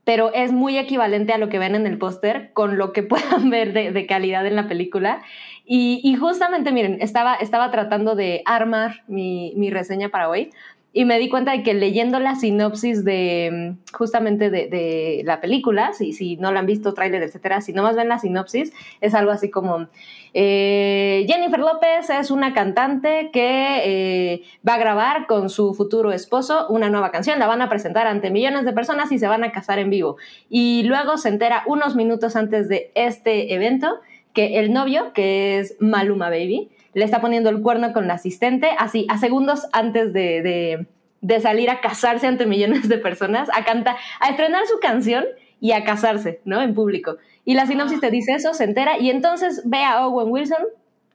pero 0.09 0.33
es 0.33 0.53
muy 0.53 0.79
equivalente 0.79 1.35
a 1.35 1.39
lo 1.39 1.51
que 1.51 1.59
ven 1.59 1.75
en 1.75 1.87
el 1.87 1.99
póster 1.99 2.51
con 2.55 2.79
lo 2.79 2.95
que 2.95 3.03
puedan 3.03 3.51
ver 3.51 3.75
de, 3.75 3.93
de 3.93 4.07
calidad 4.07 4.47
en 4.47 4.57
la 4.57 4.67
película. 4.67 5.21
Y, 5.67 6.01
y 6.03 6.17
justamente, 6.17 6.73
miren, 6.73 6.97
estaba, 7.03 7.35
estaba 7.35 7.71
tratando 7.71 8.15
de 8.15 8.41
armar 8.47 9.03
mi, 9.07 9.53
mi 9.57 9.69
reseña 9.69 10.09
para 10.09 10.31
hoy. 10.31 10.51
Y 10.99 11.05
me 11.05 11.21
di 11.21 11.29
cuenta 11.29 11.53
de 11.53 11.63
que 11.63 11.75
leyendo 11.75 12.19
la 12.19 12.35
sinopsis 12.35 13.05
de 13.05 13.77
mm, 13.77 13.95
justamente 13.97 14.51
de, 14.51 15.23
la 15.25 15.41
película, 15.41 15.93
si, 15.93 16.13
si 16.13 16.37
no 16.39 16.51
la 16.51 16.59
han 16.59 16.67
visto, 16.67 16.93
tráiler, 16.93 17.23
etcétera, 17.23 17.61
si 17.61 17.73
nomás 17.73 17.95
ven 17.95 18.09
la 18.09 18.19
sinopsis, 18.19 18.73
es 19.01 19.15
algo 19.15 19.31
así 19.31 19.49
como 19.49 19.87
eh, 20.35 21.25
Jennifer 21.29 21.61
López 21.61 22.11
es 22.11 22.33
una 22.33 22.53
cantante 22.53 23.31
que 23.33 23.81
eh, 23.85 24.43
va 24.69 24.75
a 24.75 24.79
grabar 24.79 25.29
con 25.29 25.51
su 25.51 25.73
futuro 25.73 26.11
esposo 26.11 26.67
una 26.69 26.91
nueva 26.91 27.13
canción, 27.13 27.39
la 27.39 27.47
van 27.47 27.63
a 27.63 27.69
presentar 27.69 28.09
ante 28.09 28.31
millones 28.31 28.65
de 28.65 28.73
personas 28.73 29.13
y 29.13 29.21
se 29.21 29.29
van 29.29 29.45
a 29.45 29.53
casar 29.53 29.79
en 29.79 29.91
vivo. 29.91 30.17
Y 30.51 30.83
luego 30.83 31.17
se 31.17 31.29
entera 31.29 31.63
unos 31.67 31.95
minutos 31.95 32.35
antes 32.35 32.69
de 32.69 32.91
este 32.97 33.55
evento 33.55 34.01
que 34.33 34.59
el 34.59 34.73
novio, 34.73 35.13
que 35.13 35.61
es 35.61 35.77
Maluma 35.79 36.29
Baby, 36.29 36.71
le 36.95 37.05
está 37.05 37.21
poniendo 37.21 37.51
el 37.51 37.61
cuerno 37.63 37.93
con 37.93 38.07
la 38.09 38.15
asistente, 38.15 38.71
así 38.79 39.07
a 39.09 39.19
segundos 39.19 39.67
antes 39.73 40.13
de, 40.13 40.87
de- 41.23 41.41
salir 41.41 41.69
a 41.71 41.81
casarse 41.81 42.27
ante 42.27 42.47
millones 42.47 42.89
de 42.89 42.99
personas, 42.99 43.49
a 43.55 43.65
cantar, 43.65 43.97
a 44.21 44.31
estrenar 44.31 44.67
su 44.67 44.79
canción 44.81 45.25
y 45.61 45.73
a 45.73 45.85
casarse, 45.85 46.41
¿no? 46.45 46.63
En 46.63 46.75
público. 46.75 47.17
Y 47.45 47.55
la 47.55 47.67
sinopsis 47.67 48.01
te 48.01 48.11
dice 48.11 48.35
eso, 48.35 48.55
se 48.55 48.65
entera 48.65 48.99
y 48.99 49.11
entonces 49.11 49.63
ve 49.65 49.83
a 49.85 50.07
Owen 50.07 50.31
Wilson 50.31 50.65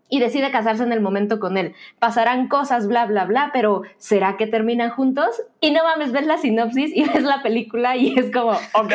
y 0.10 0.20
decide 0.20 0.52
casarse 0.52 0.84
en 0.84 0.92
el 0.92 1.00
momento 1.02 1.40
con 1.40 1.58
él. 1.58 1.74
Pasarán 2.00 2.48
cosas, 2.50 2.88
bla, 2.88 3.06
bla, 3.06 3.26
bla, 3.26 3.50
pero 3.54 3.84
¿será 3.98 4.36
que 4.38 4.46
terminan 4.46 4.90
juntos? 4.92 5.42
Y 5.62 5.72
no 5.72 5.84
mames, 5.84 6.12
ves 6.12 6.26
la 6.28 6.38
sinopsis 6.38 6.92
y 6.96 7.04
ves 7.14 7.24
la 7.24 7.42
película 7.42 7.96
y 7.96 8.14
es 8.20 8.30
como, 8.32 8.52
ok, 8.52 8.94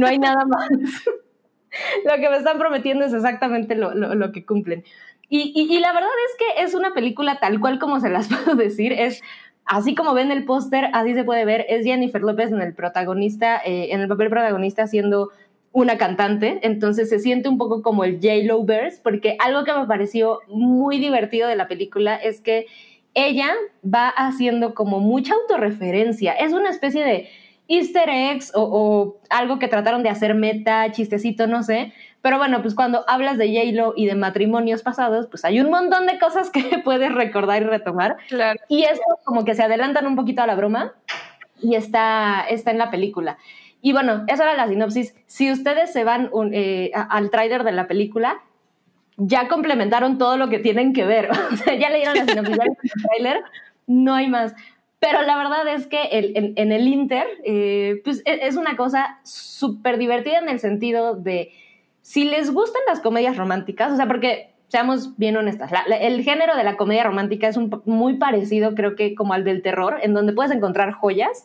no 0.00 0.06
hay 0.06 0.18
nada 0.18 0.44
más. 0.46 0.68
lo 2.04 2.14
que 2.20 2.28
me 2.30 2.36
están 2.36 2.58
prometiendo 2.58 3.04
es 3.04 3.12
exactamente 3.12 3.74
lo- 3.74 3.94
lo 3.94 4.32
que 4.32 4.44
cumplen. 4.44 4.84
Y, 5.34 5.78
la 5.78 5.94
verdad 5.94 6.10
es 6.28 6.36
que 6.36 6.62
es 6.62 6.74
una 6.74 6.92
película 6.92 7.38
tal 7.40 7.58
cual 7.58 7.78
como 7.78 8.00
se 8.00 8.10
las 8.10 8.28
puedo 8.44 8.54
decir, 8.54 8.92
es 8.92 9.22
así 9.64 9.94
como 9.94 10.12
ven 10.12 10.30
el 10.30 10.44
póster, 10.44 10.90
así 10.92 11.14
se 11.14 11.24
puede 11.24 11.46
ver, 11.46 11.64
es 11.70 11.86
Jennifer 11.86 12.20
López 12.20 12.52
en 12.52 12.60
el 12.60 12.74
protagonista, 12.74 13.56
eh, 13.64 13.88
en 13.92 14.02
el 14.02 14.08
papel 14.08 14.28
protagonista 14.28 14.86
siendo 14.86 15.30
una 15.72 15.96
cantante, 15.96 16.60
entonces 16.62 17.08
se 17.08 17.18
siente 17.18 17.48
un 17.48 17.56
poco 17.56 17.80
como 17.80 18.04
el 18.04 18.16
J-Lo 18.16 18.62
verse, 18.64 19.00
porque 19.02 19.38
algo 19.38 19.64
que 19.64 19.72
me 19.72 19.86
pareció 19.86 20.40
muy 20.48 20.98
divertido 20.98 21.48
de 21.48 21.56
la 21.56 21.66
película 21.66 22.14
es 22.14 22.42
que 22.42 22.66
ella 23.14 23.54
va 23.82 24.08
haciendo 24.08 24.74
como 24.74 25.00
mucha 25.00 25.32
autorreferencia, 25.32 26.34
es 26.34 26.52
una 26.52 26.68
especie 26.68 27.02
de 27.02 27.28
easter 27.68 28.10
eggs 28.10 28.52
o, 28.54 28.64
o 28.64 29.20
algo 29.30 29.58
que 29.58 29.68
trataron 29.68 30.02
de 30.02 30.10
hacer 30.10 30.34
meta, 30.34 30.92
chistecito, 30.92 31.46
no 31.46 31.62
sé, 31.62 31.94
pero 32.22 32.38
bueno, 32.38 32.62
pues 32.62 32.74
cuando 32.74 33.04
hablas 33.08 33.36
de 33.36 33.48
J-Lo 33.48 33.92
y 33.96 34.06
de 34.06 34.14
matrimonios 34.14 34.82
pasados, 34.82 35.26
pues 35.26 35.44
hay 35.44 35.60
un 35.60 35.68
montón 35.70 36.06
de 36.06 36.18
cosas 36.18 36.50
que 36.50 36.62
puedes 36.84 37.12
recordar 37.12 37.62
y 37.62 37.66
retomar, 37.66 38.16
Claro. 38.28 38.58
y 38.68 38.84
esto 38.84 39.04
como 39.24 39.44
que 39.44 39.54
se 39.54 39.62
adelantan 39.64 40.06
un 40.06 40.16
poquito 40.16 40.40
a 40.42 40.46
la 40.46 40.54
broma 40.54 40.94
y 41.60 41.74
está, 41.74 42.46
está 42.48 42.70
en 42.70 42.78
la 42.78 42.90
película. 42.90 43.36
Y 43.82 43.92
bueno, 43.92 44.24
esa 44.28 44.44
era 44.44 44.56
la 44.56 44.68
sinopsis. 44.68 45.14
Si 45.26 45.50
ustedes 45.50 45.92
se 45.92 46.04
van 46.04 46.28
un- 46.32 46.52
eh, 46.54 46.92
al 46.94 47.30
tráiler 47.30 47.64
de 47.64 47.72
la 47.72 47.88
película, 47.88 48.40
ya 49.16 49.48
complementaron 49.48 50.18
todo 50.18 50.36
lo 50.36 50.48
que 50.48 50.58
tienen 50.58 50.92
que 50.92 51.04
ver. 51.04 51.28
O 51.52 51.56
sea, 51.56 51.74
ya 51.74 51.90
leyeron 51.90 52.14
la 52.14 52.24
sinopsis, 52.24 52.56
ya 52.56 52.62
leyeron 52.64 52.76
el 52.82 53.02
tráiler, 53.02 53.42
no 53.88 54.14
hay 54.14 54.28
más. 54.28 54.54
Pero 55.00 55.22
la 55.22 55.36
verdad 55.36 55.66
es 55.74 55.88
que 55.88 56.00
el- 56.12 56.36
en, 56.36 56.52
en 56.56 56.70
el 56.70 56.86
Inter, 56.86 57.26
eh, 57.44 58.00
pues 58.04 58.22
e- 58.24 58.46
es 58.46 58.54
una 58.56 58.76
cosa 58.76 59.18
súper 59.24 59.98
divertida 59.98 60.38
en 60.38 60.48
el 60.48 60.60
sentido 60.60 61.14
de 61.16 61.50
si 62.02 62.24
les 62.24 62.52
gustan 62.52 62.82
las 62.86 63.00
comedias 63.00 63.36
románticas, 63.36 63.92
o 63.92 63.96
sea, 63.96 64.06
porque 64.06 64.50
seamos 64.68 65.16
bien 65.18 65.36
honestas, 65.36 65.70
la- 65.70 65.84
la- 65.86 65.96
el 65.96 66.22
género 66.22 66.56
de 66.56 66.64
la 66.64 66.76
comedia 66.76 67.04
romántica 67.04 67.48
es 67.48 67.56
un, 67.56 67.82
muy 67.84 68.14
parecido, 68.18 68.74
creo 68.74 68.96
que 68.96 69.14
como 69.14 69.32
al 69.34 69.44
del 69.44 69.62
terror, 69.62 69.98
en 70.02 70.14
donde 70.14 70.32
puedes 70.32 70.52
encontrar 70.52 70.92
joyas. 70.92 71.44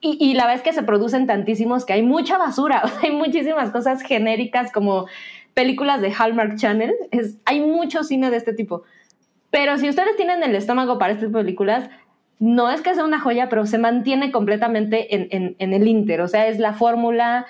Y, 0.00 0.18
y 0.22 0.34
la 0.34 0.46
vez 0.46 0.60
que 0.60 0.74
se 0.74 0.82
producen 0.82 1.26
tantísimos 1.26 1.86
que 1.86 1.94
hay 1.94 2.02
mucha 2.02 2.36
basura, 2.38 2.82
o 2.84 2.88
sea, 2.88 2.98
hay 3.02 3.12
muchísimas 3.12 3.70
cosas 3.70 4.02
genéricas 4.02 4.70
como 4.72 5.06
películas 5.54 6.00
de 6.02 6.12
Hallmark 6.12 6.56
Channel, 6.56 6.92
es, 7.10 7.38
hay 7.46 7.60
mucho 7.60 8.02
cine 8.04 8.30
de 8.30 8.36
este 8.36 8.52
tipo. 8.52 8.82
Pero 9.50 9.78
si 9.78 9.88
ustedes 9.88 10.16
tienen 10.16 10.42
el 10.42 10.54
estómago 10.56 10.98
para 10.98 11.12
estas 11.14 11.30
películas, 11.32 11.88
no 12.40 12.68
es 12.70 12.80
que 12.82 12.94
sea 12.94 13.04
una 13.04 13.20
joya, 13.20 13.48
pero 13.48 13.64
se 13.66 13.78
mantiene 13.78 14.32
completamente 14.32 15.14
en, 15.14 15.28
en- 15.30 15.56
en 15.58 15.72
el 15.72 15.86
Inter. 15.88 16.20
O 16.20 16.28
sea, 16.28 16.48
es 16.48 16.58
la 16.58 16.72
fórmula 16.74 17.46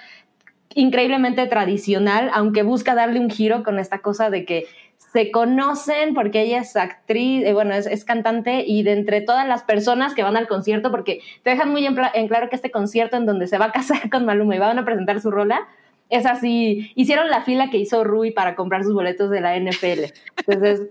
increíblemente 0.74 1.46
tradicional, 1.46 2.30
aunque 2.34 2.62
busca 2.62 2.94
darle 2.94 3.20
un 3.20 3.30
giro 3.30 3.62
con 3.62 3.78
esta 3.78 3.98
cosa 3.98 4.30
de 4.30 4.44
que 4.44 4.66
se 5.12 5.30
conocen 5.30 6.12
porque 6.12 6.42
ella 6.42 6.58
es 6.58 6.76
actriz, 6.76 7.44
eh, 7.46 7.52
bueno, 7.52 7.74
es, 7.74 8.04
cantante 8.04 8.64
y 8.66 8.82
de 8.82 8.92
entre 8.92 9.20
todas 9.20 9.46
las 9.46 9.62
personas 9.62 10.12
que 10.12 10.24
van 10.24 10.36
al 10.36 10.48
concierto, 10.48 10.90
porque 10.90 11.20
te 11.44 11.50
dejan 11.50 11.70
muy 11.70 11.86
en, 11.86 11.96
en 12.14 12.28
claro 12.28 12.48
que 12.48 12.56
este 12.56 12.72
concierto 12.72 13.16
en 13.16 13.24
donde 13.24 13.46
se 13.46 13.58
va 13.58 13.66
a 13.66 13.72
casar 13.72 14.10
con 14.10 14.24
Maluma 14.24 14.56
y 14.56 14.58
van 14.58 14.78
a 14.78 14.84
presentar 14.84 15.20
su 15.20 15.30
rola, 15.30 15.68
es 16.10 16.26
así, 16.26 16.90
hicieron 16.94 17.28
la 17.30 17.42
fila 17.42 17.70
que 17.70 17.78
hizo 17.78 18.04
Rui 18.04 18.30
para 18.32 18.56
comprar 18.56 18.84
sus 18.84 18.92
boletos 18.92 19.30
de 19.30 19.40
la 19.40 19.58
NFL. 19.58 20.12
Entonces, 20.46 20.88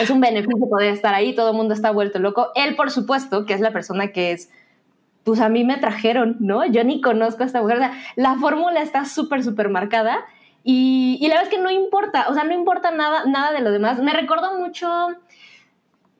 es 0.00 0.10
un 0.10 0.20
beneficio 0.20 0.68
poder 0.68 0.92
estar 0.92 1.14
ahí, 1.14 1.34
todo 1.34 1.50
el 1.50 1.56
mundo 1.56 1.74
está 1.74 1.90
vuelto 1.90 2.18
loco. 2.18 2.48
Él, 2.54 2.76
por 2.76 2.90
supuesto, 2.90 3.46
que 3.46 3.54
es 3.54 3.60
la 3.60 3.72
persona 3.72 4.08
que 4.08 4.32
es, 4.32 4.50
pues 5.24 5.40
a 5.40 5.48
mí 5.48 5.64
me 5.64 5.78
trajeron, 5.78 6.36
¿no? 6.40 6.64
Yo 6.66 6.84
ni 6.84 7.00
conozco 7.00 7.42
a 7.42 7.46
esta 7.46 7.60
mujer. 7.62 7.76
O 7.78 7.80
sea, 7.80 7.92
la 8.16 8.34
fórmula 8.36 8.80
está 8.82 9.04
súper, 9.06 9.42
súper 9.42 9.68
marcada 9.70 10.24
y, 10.62 11.18
y 11.20 11.28
la 11.28 11.36
verdad 11.36 11.50
es 11.50 11.56
que 11.56 11.62
no 11.62 11.70
importa, 11.70 12.26
o 12.28 12.34
sea, 12.34 12.44
no 12.44 12.52
importa 12.54 12.90
nada, 12.90 13.24
nada 13.26 13.52
de 13.52 13.60
lo 13.60 13.70
demás. 13.72 13.98
Me 14.00 14.12
recordó 14.12 14.58
mucho, 14.58 14.86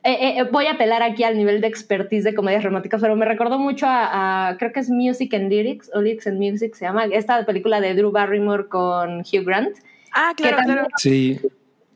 eh, 0.02 0.38
eh, 0.38 0.42
voy 0.50 0.66
a 0.66 0.72
apelar 0.72 1.02
aquí 1.02 1.24
al 1.24 1.36
nivel 1.36 1.60
de 1.62 1.66
expertise 1.66 2.24
de 2.24 2.34
comedias 2.34 2.62
románticas, 2.64 3.00
pero 3.00 3.16
me 3.16 3.24
recordó 3.24 3.58
mucho 3.58 3.86
a, 3.86 4.48
a- 4.48 4.56
creo 4.58 4.72
que 4.72 4.80
es 4.80 4.90
Music 4.90 5.32
and 5.34 5.50
Lyrics, 5.50 5.90
o 5.94 6.00
Lyrics 6.02 6.26
and 6.26 6.38
Music 6.38 6.74
se 6.74 6.84
llama, 6.84 7.04
esta 7.06 7.44
película 7.46 7.80
de 7.80 7.94
Drew 7.94 8.10
Barrymore 8.10 8.68
con 8.68 9.20
Hugh 9.20 9.44
Grant 9.44 9.76
Ah, 10.12 10.32
claro, 10.36 10.58
claro. 10.64 10.86
Sí, 10.96 11.40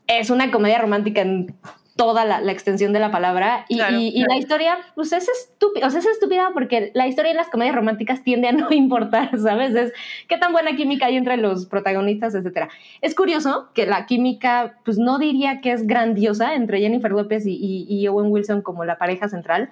es 0.07 0.29
una 0.29 0.51
comedia 0.51 0.79
romántica 0.79 1.21
en 1.21 1.53
toda 1.99 2.23
la, 2.23 2.39
la 2.39 2.53
extensión 2.53 2.93
de 2.93 2.99
la 2.99 3.11
palabra. 3.11 3.65
Y, 3.67 3.75
Claro, 3.75 3.97
y- 3.97 4.07
y 4.15 4.23
la 4.23 4.37
historia, 4.37 4.77
pues 4.95 5.11
es 5.11 5.27
estúpida, 5.27 5.85
o 5.85 5.89
sea, 5.89 5.99
es 5.99 6.05
estúpida 6.05 6.51
porque 6.53 6.91
la 6.93 7.07
historia 7.07 7.31
en 7.31 7.35
las 7.35 7.49
comedias 7.49 7.75
románticas 7.75 8.23
tiende 8.23 8.47
a 8.47 8.53
no 8.53 8.67
importar, 8.71 9.37
¿sabes? 9.37 9.75
Es 9.75 9.91
qué 10.29 10.37
tan 10.37 10.53
buena 10.53 10.77
química 10.77 11.07
hay 11.07 11.17
entre 11.17 11.35
los 11.35 11.65
protagonistas, 11.65 12.33
etcétera. 12.35 12.69
Es 13.01 13.15
curioso 13.15 13.67
que 13.73 13.85
la 13.85 14.05
química, 14.05 14.77
pues 14.85 14.97
no 14.97 15.19
diría 15.19 15.59
que 15.59 15.73
es 15.73 15.85
grandiosa 15.85 16.55
entre 16.55 16.79
Jennifer 16.79 17.11
López 17.11 17.45
y, 17.45 17.51
y- 17.55 17.85
y 17.89 18.07
Owen 18.07 18.31
Wilson 18.31 18.61
como 18.61 18.85
la 18.85 18.97
pareja 18.97 19.27
central, 19.27 19.69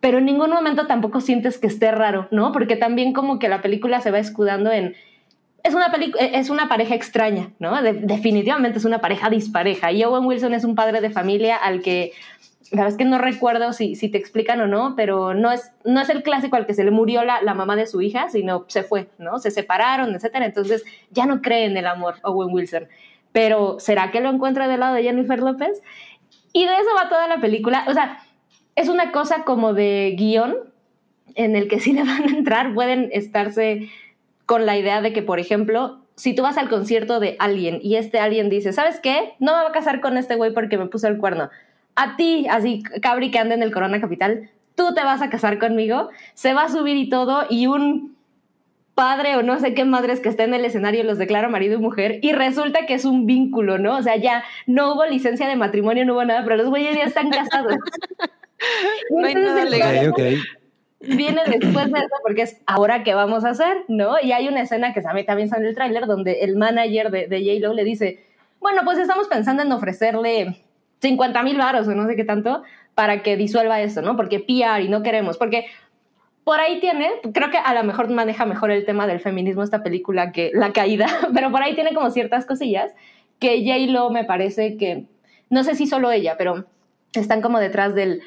pero 0.00 0.18
en 0.18 0.24
ningún 0.24 0.50
momento 0.50 0.86
tampoco 0.88 1.20
sientes 1.20 1.58
que 1.58 1.68
esté 1.68 1.92
raro, 1.92 2.26
¿no? 2.32 2.50
Porque 2.52 2.74
también 2.76 3.12
como 3.12 3.38
que 3.38 3.48
la 3.48 3.62
película 3.62 4.00
se 4.00 4.10
va 4.10 4.18
escudando 4.18 4.72
en 4.72 4.94
es 5.66 5.74
una, 5.74 5.86
eh, 6.20 6.30
es 6.34 6.50
una 6.50 6.68
pareja 6.68 6.94
extraña, 6.94 7.50
¿no? 7.58 7.80
De- 7.82 7.92
definitivamente 7.94 8.78
es 8.78 8.84
una 8.84 9.00
pareja 9.00 9.28
dispareja. 9.30 9.92
Y 9.92 10.04
Owen 10.04 10.24
Wilson 10.24 10.54
es 10.54 10.64
un 10.64 10.74
padre 10.74 11.00
de 11.00 11.10
familia 11.10 11.56
al 11.56 11.82
que, 11.82 12.12
la 12.70 12.82
verdad 12.82 12.92
es 12.92 12.96
que 12.98 13.04
no 13.04 13.18
recuerdo 13.18 13.72
si, 13.72 13.94
si 13.94 14.08
te 14.08 14.18
explican 14.18 14.60
o 14.60 14.66
no, 14.66 14.94
pero 14.96 15.34
no 15.34 15.52
es, 15.52 15.70
no 15.84 16.00
es 16.00 16.08
el 16.08 16.22
clásico 16.22 16.56
al 16.56 16.66
que 16.66 16.74
se 16.74 16.84
le 16.84 16.90
murió 16.90 17.24
la, 17.24 17.40
la 17.42 17.54
mamá 17.54 17.76
de 17.76 17.86
su 17.86 18.00
hija, 18.00 18.28
sino 18.28 18.64
se 18.68 18.82
fue, 18.82 19.08
¿no? 19.18 19.38
Se 19.38 19.50
separaron, 19.50 20.14
etcétera. 20.14 20.46
Entonces 20.46 20.84
ya 21.10 21.26
no 21.26 21.42
cree 21.42 21.64
en 21.66 21.76
el 21.76 21.86
amor 21.86 22.16
Owen 22.22 22.52
Wilson. 22.52 22.88
Pero 23.32 23.78
¿será 23.80 24.10
que 24.10 24.20
lo 24.20 24.30
encuentra 24.30 24.66
del 24.66 24.80
lado 24.80 24.94
de 24.94 25.02
Jennifer 25.02 25.38
López? 25.40 25.82
Y 26.52 26.64
de 26.64 26.72
eso 26.72 26.88
va 26.96 27.08
toda 27.08 27.28
la 27.28 27.40
película. 27.40 27.84
O 27.88 27.92
sea, 27.92 28.18
es 28.74 28.88
una 28.88 29.12
cosa 29.12 29.44
como 29.44 29.74
de 29.74 30.14
guion 30.16 30.56
en 31.34 31.54
el 31.54 31.68
que 31.68 31.80
si 31.80 31.92
le 31.92 32.02
van 32.02 32.22
a 32.24 32.26
entrar 32.38 32.72
pueden 32.74 33.10
estarse 33.12 33.88
con 34.46 34.64
la 34.64 34.76
idea 34.76 35.02
de 35.02 35.12
que, 35.12 35.22
por 35.22 35.38
ejemplo, 35.40 36.00
si 36.14 36.34
tú 36.34 36.42
vas 36.42 36.56
al 36.56 36.68
concierto 36.68 37.20
de 37.20 37.36
alguien 37.38 37.78
y 37.82 37.96
este 37.96 38.18
alguien 38.18 38.48
dice, 38.48 38.72
¿sabes 38.72 39.00
qué? 39.00 39.34
No 39.38 39.52
me 39.52 39.60
voy 39.60 39.70
a 39.70 39.72
casar 39.72 40.00
con 40.00 40.16
este 40.16 40.36
güey 40.36 40.54
porque 40.54 40.78
me 40.78 40.86
puso 40.86 41.08
el 41.08 41.18
cuerno. 41.18 41.50
A 41.94 42.16
ti, 42.16 42.46
así, 42.48 42.82
cabri 43.02 43.30
que 43.30 43.38
anda 43.38 43.54
en 43.54 43.62
el 43.62 43.72
Corona 43.72 44.00
Capital, 44.00 44.50
tú 44.74 44.94
te 44.94 45.02
vas 45.02 45.20
a 45.20 45.30
casar 45.30 45.58
conmigo, 45.58 46.08
se 46.34 46.54
va 46.54 46.64
a 46.64 46.68
subir 46.68 46.96
y 46.96 47.08
todo 47.08 47.46
y 47.50 47.66
un 47.66 48.16
padre 48.94 49.36
o 49.36 49.42
no 49.42 49.58
sé 49.60 49.74
qué 49.74 49.84
madres 49.84 50.20
que 50.20 50.30
esté 50.30 50.44
en 50.44 50.54
el 50.54 50.64
escenario 50.64 51.04
los 51.04 51.18
declara 51.18 51.48
marido 51.50 51.74
y 51.74 51.82
mujer 51.82 52.18
y 52.22 52.32
resulta 52.32 52.86
que 52.86 52.94
es 52.94 53.04
un 53.04 53.26
vínculo, 53.26 53.78
¿no? 53.78 53.96
O 53.96 54.02
sea, 54.02 54.16
ya 54.16 54.42
no 54.66 54.94
hubo 54.94 55.04
licencia 55.04 55.48
de 55.48 55.56
matrimonio, 55.56 56.06
no 56.06 56.14
hubo 56.14 56.24
nada, 56.24 56.44
pero 56.44 56.56
los 56.56 56.68
güeyes 56.68 56.96
ya 56.96 57.04
están 57.04 57.30
casados. 57.30 57.76
No 59.10 59.26
hay 59.26 59.34
Entonces, 59.34 59.54
nada 59.54 59.64
legal. 59.66 60.08
ok, 60.08 60.18
ok. 60.18 60.65
Viene 61.00 61.42
después 61.46 61.92
de 61.92 61.98
eso 61.98 62.14
porque 62.22 62.42
es 62.42 62.60
ahora 62.66 63.02
qué 63.02 63.14
vamos 63.14 63.44
a 63.44 63.50
hacer, 63.50 63.84
¿no? 63.88 64.16
Y 64.22 64.32
hay 64.32 64.48
una 64.48 64.62
escena 64.62 64.92
que 64.92 65.02
también 65.02 65.48
sale 65.48 65.62
en 65.62 65.68
el 65.68 65.74
tráiler 65.74 66.06
donde 66.06 66.40
el 66.40 66.56
manager 66.56 67.10
de, 67.10 67.28
de 67.28 67.40
J-Lo 67.40 67.74
le 67.74 67.84
dice, 67.84 68.24
bueno, 68.60 68.82
pues 68.84 68.98
estamos 68.98 69.28
pensando 69.28 69.62
en 69.62 69.72
ofrecerle 69.72 70.56
50 71.00 71.42
mil 71.42 71.58
varos 71.58 71.86
o 71.88 71.94
no 71.94 72.06
sé 72.06 72.16
qué 72.16 72.24
tanto 72.24 72.62
para 72.94 73.22
que 73.22 73.36
disuelva 73.36 73.80
esto, 73.80 74.02
¿no? 74.02 74.16
Porque 74.16 74.40
PR 74.40 74.82
y 74.82 74.88
no 74.88 75.02
queremos, 75.02 75.36
porque 75.36 75.66
por 76.44 76.60
ahí 76.60 76.80
tiene, 76.80 77.10
creo 77.34 77.50
que 77.50 77.58
a 77.58 77.74
lo 77.74 77.84
mejor 77.84 78.08
maneja 78.08 78.46
mejor 78.46 78.70
el 78.70 78.84
tema 78.86 79.06
del 79.06 79.20
feminismo 79.20 79.62
esta 79.62 79.82
película 79.82 80.32
que 80.32 80.50
La 80.54 80.72
Caída, 80.72 81.06
pero 81.34 81.50
por 81.50 81.62
ahí 81.62 81.74
tiene 81.74 81.92
como 81.92 82.10
ciertas 82.10 82.46
cosillas 82.46 82.92
que 83.38 83.64
J-Lo 83.66 84.10
me 84.10 84.24
parece 84.24 84.76
que, 84.76 85.06
no 85.50 85.64
sé 85.64 85.74
si 85.74 85.86
solo 85.86 86.10
ella, 86.10 86.36
pero 86.38 86.64
están 87.12 87.42
como 87.42 87.58
detrás 87.58 87.94
del 87.94 88.22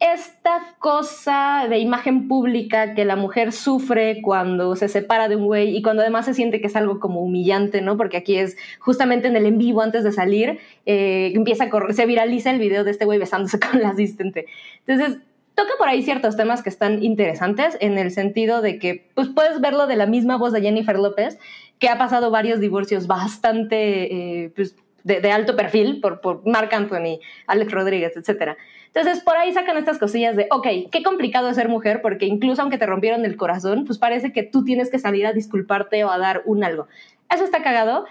esta 0.00 0.76
cosa 0.78 1.66
de 1.68 1.78
imagen 1.78 2.28
pública 2.28 2.94
que 2.94 3.04
la 3.04 3.16
mujer 3.16 3.52
sufre 3.52 4.22
cuando 4.22 4.76
se 4.76 4.88
separa 4.88 5.28
de 5.28 5.34
un 5.34 5.46
güey 5.46 5.76
y 5.76 5.82
cuando 5.82 6.02
además 6.02 6.24
se 6.24 6.34
siente 6.34 6.60
que 6.60 6.68
es 6.68 6.76
algo 6.76 7.00
como 7.00 7.20
humillante, 7.20 7.82
¿no? 7.82 7.96
Porque 7.96 8.16
aquí 8.16 8.36
es 8.36 8.56
justamente 8.78 9.26
en 9.26 9.34
el 9.34 9.46
en 9.46 9.58
vivo 9.58 9.82
antes 9.82 10.04
de 10.04 10.12
salir, 10.12 10.60
eh, 10.86 11.32
empieza 11.34 11.64
a 11.64 11.70
correr, 11.70 11.94
se 11.94 12.06
viraliza 12.06 12.50
el 12.50 12.60
video 12.60 12.84
de 12.84 12.92
este 12.92 13.06
güey 13.06 13.18
besándose 13.18 13.58
con 13.70 13.80
la 13.80 13.88
asistente. 13.88 14.46
Entonces, 14.86 15.18
toca 15.56 15.72
por 15.78 15.88
ahí 15.88 16.04
ciertos 16.04 16.36
temas 16.36 16.62
que 16.62 16.68
están 16.68 17.02
interesantes 17.02 17.76
en 17.80 17.98
el 17.98 18.12
sentido 18.12 18.62
de 18.62 18.78
que 18.78 19.08
pues 19.14 19.28
puedes 19.28 19.60
verlo 19.60 19.88
de 19.88 19.96
la 19.96 20.06
misma 20.06 20.36
voz 20.36 20.52
de 20.52 20.60
Jennifer 20.60 20.96
López, 20.96 21.40
que 21.80 21.88
ha 21.88 21.98
pasado 21.98 22.30
varios 22.30 22.60
divorcios 22.60 23.08
bastante 23.08 24.44
eh, 24.44 24.52
pues, 24.54 24.76
de, 25.02 25.20
de 25.20 25.32
alto 25.32 25.56
perfil 25.56 26.00
por, 26.00 26.20
por 26.20 26.46
Marc 26.46 26.72
Anthony, 26.72 27.18
Alex 27.48 27.72
Rodríguez, 27.72 28.16
etcétera. 28.16 28.56
Entonces, 28.94 29.22
por 29.22 29.36
ahí 29.36 29.52
sacan 29.52 29.76
estas 29.76 29.98
cosillas 29.98 30.36
de, 30.36 30.48
ok, 30.50 30.66
qué 30.90 31.02
complicado 31.02 31.48
es 31.48 31.56
ser 31.56 31.68
mujer, 31.68 32.00
porque 32.02 32.26
incluso 32.26 32.62
aunque 32.62 32.78
te 32.78 32.86
rompieron 32.86 33.24
el 33.24 33.36
corazón, 33.36 33.84
pues 33.84 33.98
parece 33.98 34.32
que 34.32 34.42
tú 34.42 34.64
tienes 34.64 34.90
que 34.90 34.98
salir 34.98 35.26
a 35.26 35.32
disculparte 35.32 36.04
o 36.04 36.10
a 36.10 36.18
dar 36.18 36.42
un 36.46 36.64
algo. 36.64 36.88
Eso 37.32 37.44
está 37.44 37.62
cagado. 37.62 38.06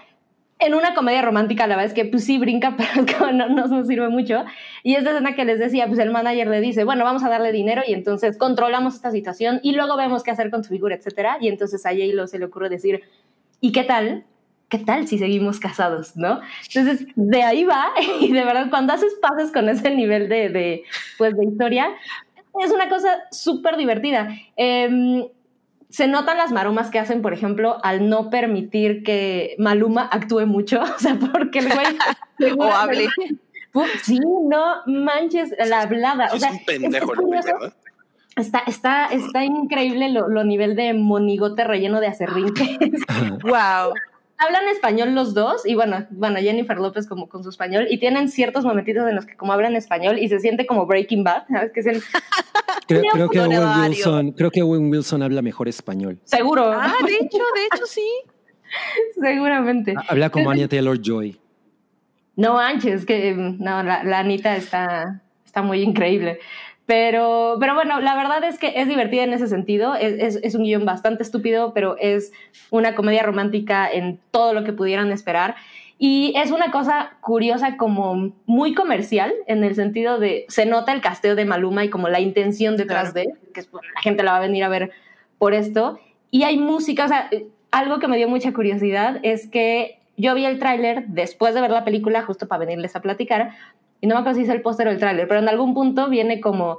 En 0.60 0.74
una 0.74 0.94
comedia 0.94 1.22
romántica, 1.22 1.68
la 1.68 1.76
verdad 1.76 1.92
es 1.92 1.94
que 1.94 2.04
pues 2.04 2.24
sí 2.24 2.38
brinca, 2.38 2.76
pero 2.78 3.06
como 3.18 3.32
no, 3.32 3.48
no 3.48 3.66
nos 3.66 3.86
sirve 3.86 4.08
mucho. 4.08 4.44
Y 4.82 4.94
esta 4.94 5.10
escena 5.10 5.34
que 5.34 5.44
les 5.44 5.58
decía, 5.58 5.86
pues 5.86 5.98
el 5.98 6.10
manager 6.10 6.48
le 6.48 6.60
dice, 6.60 6.84
bueno, 6.84 7.04
vamos 7.04 7.22
a 7.22 7.28
darle 7.28 7.52
dinero 7.52 7.82
y 7.86 7.92
entonces 7.92 8.36
controlamos 8.38 8.94
esta 8.94 9.10
situación 9.10 9.60
y 9.62 9.72
luego 9.72 9.96
vemos 9.96 10.22
qué 10.22 10.30
hacer 10.30 10.50
con 10.50 10.64
su 10.64 10.70
figura, 10.70 10.94
etcétera. 10.94 11.38
Y 11.40 11.48
entonces 11.48 11.84
a 11.86 11.90
se 11.90 12.38
le 12.38 12.44
ocurre 12.44 12.68
decir, 12.68 13.02
¿y 13.60 13.72
qué 13.72 13.84
tal? 13.84 14.24
¿Qué 14.68 14.78
tal 14.78 15.08
si 15.08 15.18
seguimos 15.18 15.60
casados, 15.60 16.16
no? 16.16 16.40
Entonces, 16.74 17.06
de 17.16 17.42
ahí 17.42 17.64
va, 17.64 17.92
y 18.20 18.32
de 18.32 18.44
verdad, 18.44 18.68
cuando 18.70 18.92
haces 18.92 19.14
pases 19.20 19.50
con 19.50 19.68
ese 19.68 19.94
nivel 19.94 20.28
de, 20.28 20.48
de 20.50 20.84
pues, 21.16 21.36
de 21.36 21.44
historia, 21.46 21.88
es 22.62 22.70
una 22.70 22.88
cosa 22.88 23.08
súper 23.30 23.76
divertida. 23.76 24.28
Em, 24.56 25.24
se 25.88 26.06
notan 26.06 26.36
las 26.36 26.52
maromas 26.52 26.90
que 26.90 26.98
hacen, 26.98 27.22
por 27.22 27.32
ejemplo, 27.32 27.78
al 27.82 28.10
no 28.10 28.28
permitir 28.28 29.02
que 29.02 29.54
Maluma 29.58 30.02
actúe 30.02 30.46
mucho, 30.46 30.82
o 30.96 30.98
sea, 30.98 31.18
porque 31.18 31.60
el 31.60 31.72
güey... 31.72 31.86
O 32.56 32.72
hable. 32.72 33.08
Sí, 34.04 34.20
no 34.20 34.76
manches 34.86 35.52
la 35.66 35.80
hablada. 35.80 36.28
O 36.32 36.36
es 36.36 36.44
un 36.44 36.64
pendejo 36.64 36.86
es 36.88 36.94
el 36.94 37.06
güey, 37.06 37.16
curioso. 37.16 37.48
¿verdad? 37.52 37.74
Está, 38.36 38.62
está, 38.68 39.06
está 39.06 39.44
increíble 39.44 40.08
lo, 40.10 40.28
lo 40.28 40.44
nivel 40.44 40.76
de 40.76 40.94
monigote 40.94 41.64
relleno 41.64 41.98
de 41.98 42.06
acerrín 42.06 42.54
que 42.54 42.78
es. 42.80 43.02
Wow. 43.42 43.92
Hablan 44.38 44.68
español 44.68 45.14
los 45.14 45.34
dos, 45.34 45.66
y 45.66 45.74
bueno, 45.74 46.06
bueno, 46.10 46.38
Jennifer 46.38 46.76
López 46.78 47.08
como 47.08 47.28
con 47.28 47.42
su 47.42 47.50
español, 47.50 47.86
y 47.90 47.98
tienen 47.98 48.28
ciertos 48.28 48.64
momentitos 48.64 49.08
en 49.08 49.16
los 49.16 49.26
que 49.26 49.36
como 49.36 49.52
hablan 49.52 49.74
español 49.74 50.18
y 50.18 50.28
se 50.28 50.38
siente 50.38 50.64
como 50.66 50.86
Breaking 50.86 51.24
Bad, 51.24 51.44
¿sabes? 51.48 51.72
Que 51.72 51.80
es 51.80 51.86
el 51.86 52.02
Creo, 52.86 53.28
que 53.28 53.40
Owen. 53.40 53.90
Wilson, 53.90 54.32
creo 54.32 54.50
que 54.50 54.62
Owen 54.62 54.90
Wilson 54.90 55.22
habla 55.22 55.42
mejor 55.42 55.68
español. 55.68 56.18
seguro, 56.24 56.72
Ah, 56.72 56.94
de 57.04 57.12
hecho, 57.14 57.38
de 57.54 57.64
hecho, 57.72 57.86
sí. 57.86 58.08
seguramente. 59.20 59.94
Habla 60.08 60.30
como 60.30 60.50
Anya 60.50 60.68
Taylor 60.68 60.98
Joy. 61.00 61.38
No 62.36 62.54
manches, 62.54 63.04
que 63.04 63.34
mm, 63.34 63.62
no, 63.62 63.82
la, 63.82 64.04
la 64.04 64.20
Anita 64.20 64.56
está, 64.56 65.20
está 65.44 65.62
muy 65.62 65.82
increíble. 65.82 66.38
Pero, 66.88 67.58
pero 67.60 67.74
bueno, 67.74 68.00
la 68.00 68.14
verdad 68.16 68.42
es 68.44 68.58
que 68.58 68.72
es 68.80 68.88
divertida 68.88 69.22
en 69.22 69.34
ese 69.34 69.46
sentido. 69.46 69.94
Es, 69.94 70.14
es- 70.14 70.42
es 70.42 70.54
un 70.54 70.62
guion 70.64 70.86
bastante 70.86 71.22
estúpido, 71.22 71.74
pero 71.74 71.98
es 72.00 72.32
una 72.70 72.94
comedia 72.94 73.22
romántica 73.22 73.86
en 73.92 74.18
todo 74.30 74.54
lo 74.54 74.64
que 74.64 74.72
pudieran 74.72 75.12
esperar. 75.12 75.54
Y 75.98 76.32
es 76.34 76.50
una 76.50 76.70
cosa 76.70 77.18
curiosa 77.20 77.76
como 77.76 78.32
muy 78.46 78.72
comercial, 78.72 79.34
en 79.48 79.64
el 79.64 79.74
sentido 79.74 80.18
de 80.18 80.46
se 80.48 80.64
nota 80.64 80.92
el 80.94 81.02
casteo 81.02 81.34
de 81.34 81.44
Maluma 81.44 81.84
y 81.84 81.90
como 81.90 82.08
la 82.08 82.20
intención 82.20 82.78
detrás 82.78 83.12
de, 83.12 83.34
que 83.52 83.60
es, 83.60 83.70
bueno, 83.70 83.86
la 83.94 84.00
gente 84.00 84.22
la 84.22 84.30
va 84.30 84.38
a 84.38 84.40
venir 84.40 84.64
a 84.64 84.68
ver 84.70 84.90
por 85.36 85.52
esto. 85.52 86.00
Y 86.30 86.44
hay 86.44 86.56
música, 86.56 87.04
o 87.04 87.08
sea, 87.08 87.28
algo 87.70 87.98
que 87.98 88.08
me 88.08 88.16
dio 88.16 88.30
mucha 88.30 88.54
curiosidad 88.54 89.18
es 89.24 89.46
que 89.46 89.98
yo 90.16 90.34
vi 90.34 90.46
el 90.46 90.58
tráiler 90.58 91.04
después 91.08 91.52
de 91.54 91.60
ver 91.60 91.70
la 91.70 91.84
película, 91.84 92.22
justo 92.22 92.48
para 92.48 92.60
venirles 92.64 92.96
a 92.96 93.02
platicar, 93.02 93.50
y 94.00 94.06
no 94.06 94.14
me 94.14 94.20
acuerdo 94.20 94.38
si 94.38 94.44
es 94.44 94.48
el 94.48 94.62
póster 94.62 94.88
o 94.88 94.90
el 94.90 94.98
tráiler, 94.98 95.26
pero 95.28 95.40
en 95.40 95.48
algún 95.48 95.74
punto 95.74 96.08
viene 96.08 96.40
como, 96.40 96.78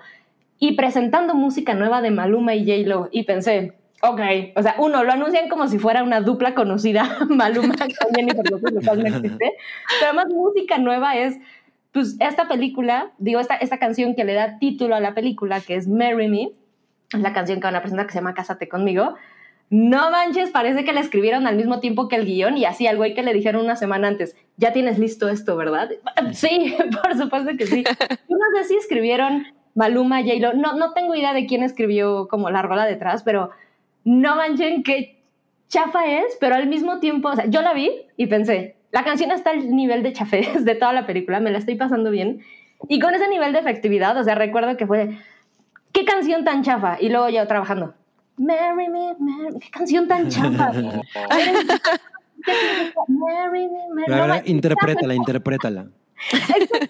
y 0.58 0.74
presentando 0.74 1.34
música 1.36 1.74
nueva 1.74 2.02
de 2.02 2.12
Maluma 2.12 2.56
y 2.56 2.66
J-Lo, 2.66 3.10
y 3.12 3.24
pensé, 3.24 3.74
ok, 4.02 4.22
o 4.56 4.62
sea, 4.62 4.76
uno, 4.80 5.04
lo 5.04 5.12
anuncian 5.12 5.50
como 5.50 5.68
si 5.68 5.80
fuera 5.80 6.04
una 6.04 6.22
dupla 6.22 6.56
conocida, 6.56 7.18
Maluma 7.30 7.76
con 7.78 8.16
Jennifer 8.16 8.50
López, 8.50 8.74
lo 8.74 8.82
cual 8.82 9.04
no 9.04 9.08
existe, 9.08 9.54
pero 10.00 10.06
además 10.06 10.28
música 10.34 10.78
nueva 10.78 11.18
es, 11.18 11.38
pues, 11.92 12.16
esta 12.20 12.48
película, 12.48 13.12
digo, 13.18 13.40
esta, 13.40 13.56
esta 13.56 13.80
canción 13.80 14.16
que 14.16 14.24
le 14.24 14.34
da 14.34 14.60
título 14.60 14.96
a 14.96 15.00
la 15.00 15.14
película, 15.14 15.60
que 15.62 15.76
es 15.76 15.88
Marry 15.88 16.28
Me, 16.28 16.52
es 17.14 17.20
la 17.22 17.34
canción 17.34 17.60
que 17.60 17.66
van 17.66 17.76
a 17.76 17.82
presentar 17.82 18.06
que 18.06 18.14
se 18.14 18.20
llama 18.20 18.34
Cásate 18.34 18.70
conmigo, 18.70 19.16
no 19.70 20.10
manches, 20.10 20.50
parece 20.50 20.84
que 20.84 20.94
la 20.94 21.00
escribieron 21.00 21.46
al 21.46 21.56
mismo 21.56 21.80
tiempo 21.80 22.08
que 22.08 22.16
el 22.16 22.26
guion 22.26 22.58
y 22.58 22.66
así 22.66 22.88
al 22.88 22.98
güey 22.98 23.14
que 23.14 23.22
le 23.22 23.34
dijeron 23.34 23.64
una 23.64 23.76
semana 23.76 24.08
antes, 24.08 24.36
ya 24.58 24.74
tienes 24.74 24.98
listo 24.98 25.30
esto, 25.30 25.56
¿verdad? 25.56 25.90
Sí, 26.34 26.76
por 27.02 27.16
supuesto 27.16 27.52
que 27.58 27.68
sí. 27.68 27.84
No 28.28 28.38
sé 28.56 28.68
si 28.68 28.76
escribieron 28.76 29.46
Maluma, 29.76 30.22
J-Lo, 30.24 30.54
no, 30.54 30.74
no 30.74 30.94
tengo 30.94 31.16
idea 31.16 31.34
de 31.34 31.46
quién 31.46 31.64
escribió 31.64 32.28
como 32.28 32.50
la 32.50 32.62
rola 32.62 32.86
detrás, 32.86 33.24
pero 33.24 33.52
no 34.04 34.36
manchen 34.36 34.84
qué 34.84 35.22
chafa 35.68 36.06
es, 36.06 36.36
pero 36.40 36.56
al 36.56 36.68
mismo 36.68 37.00
tiempo, 37.00 37.30
o 37.30 37.36
sea, 37.36 37.46
yo 37.46 37.62
la 37.62 37.74
vi 37.74 37.92
y 38.18 38.26
pensé, 38.26 38.76
la 38.92 39.04
canción 39.04 39.32
está 39.32 39.52
al 39.52 39.70
nivel 39.70 40.04
de 40.04 40.14
chafés 40.14 40.66
de 40.66 40.76
toda 40.76 40.94
la 40.94 41.06
película, 41.06 41.40
me 41.40 41.52
la 41.52 41.60
estoy 41.60 41.76
pasando 41.76 42.12
bien. 42.12 42.42
Y 42.88 43.00
con 43.00 43.14
ese 43.14 43.28
nivel 43.30 43.54
de 43.54 43.60
efectividad, 43.60 44.18
o 44.18 44.24
sea, 44.24 44.36
recuerdo 44.36 44.78
que 44.78 44.88
fue, 44.88 45.18
¿qué 45.92 46.06
canción 46.06 46.44
tan 46.44 46.64
chafa? 46.64 46.98
Y 47.00 47.10
luego 47.10 47.30
yo 47.30 47.46
trabajando, 47.46 47.94
Marry 48.40 48.88
me, 48.90 49.16
marry- 49.20 49.60
qué 49.60 49.70
canción 49.70 50.08
tan 50.08 50.30
chafa. 50.30 50.72
Marry 53.08 53.68
me, 53.68 53.80
marry- 53.94 54.06
Pero 54.08 54.28
no 54.28 54.36
interprétala, 54.46 55.14
interprétala. 55.14 55.88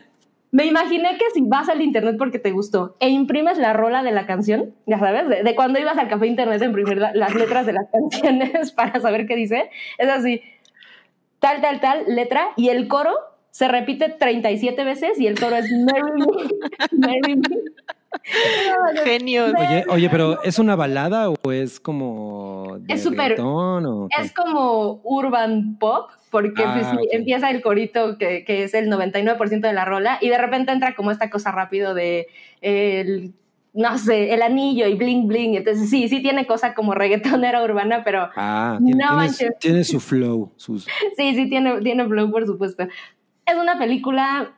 Me 0.52 0.66
imaginé 0.66 1.16
que 1.20 1.26
si 1.36 1.42
vas 1.42 1.70
al 1.70 1.80
internet 1.80 2.16
porque 2.18 2.40
te 2.40 2.50
gustó 2.50 2.96
e 3.00 3.10
imprimes 3.10 3.60
la 3.60 3.72
rola 3.74 4.02
de 4.02 4.12
la 4.12 4.26
canción, 4.26 4.74
ya 4.88 4.98
sabes, 4.98 5.30
de, 5.30 5.44
de 5.44 5.56
cuando 5.56 5.80
ibas 5.80 5.96
al 6.00 6.08
café 6.08 6.26
internet 6.26 6.60
a 6.60 6.66
imprimir 6.66 6.98
la- 6.98 7.14
las 7.14 7.36
letras 7.36 7.68
de 7.68 7.74
las 7.74 7.86
canciones 7.92 8.72
para 8.72 9.00
saber 9.00 9.28
qué 9.28 9.36
dice, 9.36 9.70
es 10.00 10.10
así, 10.10 10.42
tal, 11.38 11.62
tal, 11.62 11.80
tal, 11.82 12.04
letra, 12.08 12.48
y 12.58 12.70
el 12.70 12.88
coro 12.88 13.12
se 13.52 13.68
repite 13.68 14.10
37 14.10 14.84
veces 14.84 15.20
y 15.20 15.28
el 15.28 15.40
coro 15.40 15.56
es 15.56 15.72
Marry 15.72 16.12
me, 16.14 16.26
marry 17.08 17.36
me. 17.36 17.48
Genios. 19.04 19.54
Oye, 19.58 19.86
oye, 19.90 20.10
pero 20.10 20.42
¿es 20.44 20.60
una 20.60 20.76
balada 20.76 21.30
o 21.30 21.52
es 21.52 21.80
como 21.80 22.78
de 22.80 22.94
Es 22.94 23.04
súper-? 23.04 23.38
Es 24.20 24.34
como 24.34 25.02
urban 25.04 25.78
pop, 25.80 26.10
porque 26.30 26.64
Ah, 26.66 26.74
pues, 26.76 26.88
sí, 26.88 26.96
ok. 26.96 27.08
empieza 27.12 27.50
el 27.50 27.62
corito 27.62 28.18
que, 28.18 28.44
que 28.46 28.64
es 28.64 28.74
el 28.74 28.90
99% 28.90 29.62
de 29.62 29.74
la 29.74 29.86
rola 29.86 30.18
y 30.22 30.30
de 30.30 30.38
repente 30.38 30.72
entra 30.72 30.96
como 30.96 31.12
esta 31.12 31.30
cosa 31.30 31.52
rápido 31.52 31.94
de 31.94 32.28
el, 32.62 33.34
no 33.74 33.98
sé, 33.98 34.34
el 34.34 34.42
anillo 34.42 34.88
y 34.88 34.96
bling 34.96 35.28
bling. 35.28 35.56
Entonces 35.56 35.90
sí, 35.90 36.10
sí 36.10 36.22
tiene 36.22 36.46
cosa 36.48 36.74
como 36.74 36.94
reggaetonera 36.96 37.64
urbana, 37.64 38.04
pero 38.04 38.30
Ah, 38.36 38.78
tiene, 38.84 39.04
No 39.04 39.20
tiene 39.20 39.54
tiene 39.60 39.84
su 39.84 40.00
flow. 40.00 40.52
Sus... 40.56 40.86
sí, 41.18 41.36
sí 41.36 41.50
tiene, 41.50 41.80
tiene 41.82 42.08
flow, 42.08 42.32
por 42.32 42.46
supuesto. 42.46 42.84
Es 43.46 43.56
una 43.56 43.78
película 43.80 44.52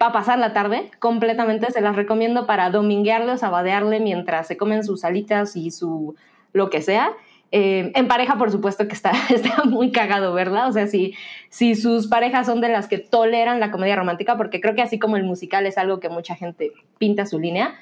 para 0.00 0.12
pasar 0.12 0.38
la 0.38 0.54
tarde 0.54 0.90
completamente. 0.98 1.70
Se 1.70 1.82
las 1.82 1.94
recomiendo 1.94 2.46
para 2.46 2.70
dominguearle 2.70 3.32
o 3.32 3.36
sabadearle 3.36 4.00
mientras 4.00 4.46
se 4.46 4.56
comen 4.56 4.82
sus 4.82 5.04
alitas 5.04 5.56
y 5.56 5.70
su 5.70 6.16
lo 6.54 6.70
que 6.70 6.80
sea. 6.80 7.12
Eh, 7.52 7.92
en 7.94 8.08
pareja, 8.08 8.38
por 8.38 8.50
supuesto 8.50 8.88
que 8.88 8.94
está, 8.94 9.12
está 9.28 9.64
muy 9.64 9.92
cagado, 9.92 10.32
¿verdad? 10.32 10.70
O 10.70 10.72
sea, 10.72 10.86
si, 10.86 11.12
si 11.50 11.74
sus 11.74 12.06
parejas 12.06 12.46
son 12.46 12.62
de 12.62 12.70
las 12.70 12.88
que 12.88 12.96
toleran 12.96 13.60
la 13.60 13.70
comedia 13.70 13.94
romántica, 13.94 14.38
porque 14.38 14.62
creo 14.62 14.74
que 14.74 14.80
así 14.80 14.98
como 14.98 15.18
el 15.18 15.24
musical 15.24 15.66
es 15.66 15.76
algo 15.76 16.00
que 16.00 16.08
mucha 16.08 16.34
gente 16.34 16.72
pinta 16.96 17.26
su 17.26 17.38
línea, 17.38 17.74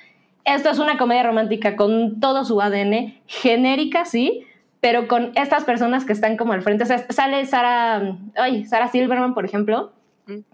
esto 0.44 0.70
es 0.70 0.80
una 0.80 0.98
comedia 0.98 1.22
romántica 1.22 1.76
con 1.76 2.18
todo 2.18 2.44
su 2.44 2.60
ADN, 2.60 3.14
genérica, 3.28 4.04
sí, 4.04 4.44
pero 4.80 5.06
con 5.06 5.30
estas 5.36 5.62
personas 5.62 6.04
que 6.04 6.14
están 6.14 6.36
como 6.36 6.52
al 6.52 6.62
frente. 6.62 6.82
O 6.82 6.86
sea, 6.88 6.98
sale 7.10 7.46
Sara, 7.46 8.16
ay, 8.34 8.64
Sara 8.64 8.88
Silverman, 8.88 9.34
por 9.34 9.44
ejemplo, 9.44 9.92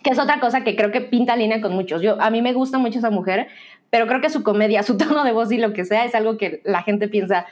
que 0.03 0.11
es 0.11 0.19
otra 0.19 0.41
cosa 0.41 0.63
que 0.63 0.77
creo 0.77 0.93
que 0.93 1.01
pinta 1.01 1.37
línea 1.37 1.61
con 1.61 1.75
muchos. 1.75 2.03
Yo, 2.03 2.21
a 2.21 2.31
mí 2.31 2.43
me 2.43 2.53
gusta 2.53 2.79
mucho 2.79 2.99
esa 2.99 3.11
mujer, 3.11 3.49
pero 3.91 4.07
creo 4.07 4.21
que 4.21 4.31
su 4.31 4.43
comedia, 4.43 4.83
su 4.85 4.97
tono 4.97 5.25
de 5.25 5.33
voz 5.33 5.51
y 5.53 5.59
lo 5.59 5.73
que 5.73 5.85
sea 5.85 6.05
es 6.05 6.15
algo 6.15 6.37
que 6.37 6.61
la 6.65 6.83
gente 6.83 7.09
piensa, 7.09 7.47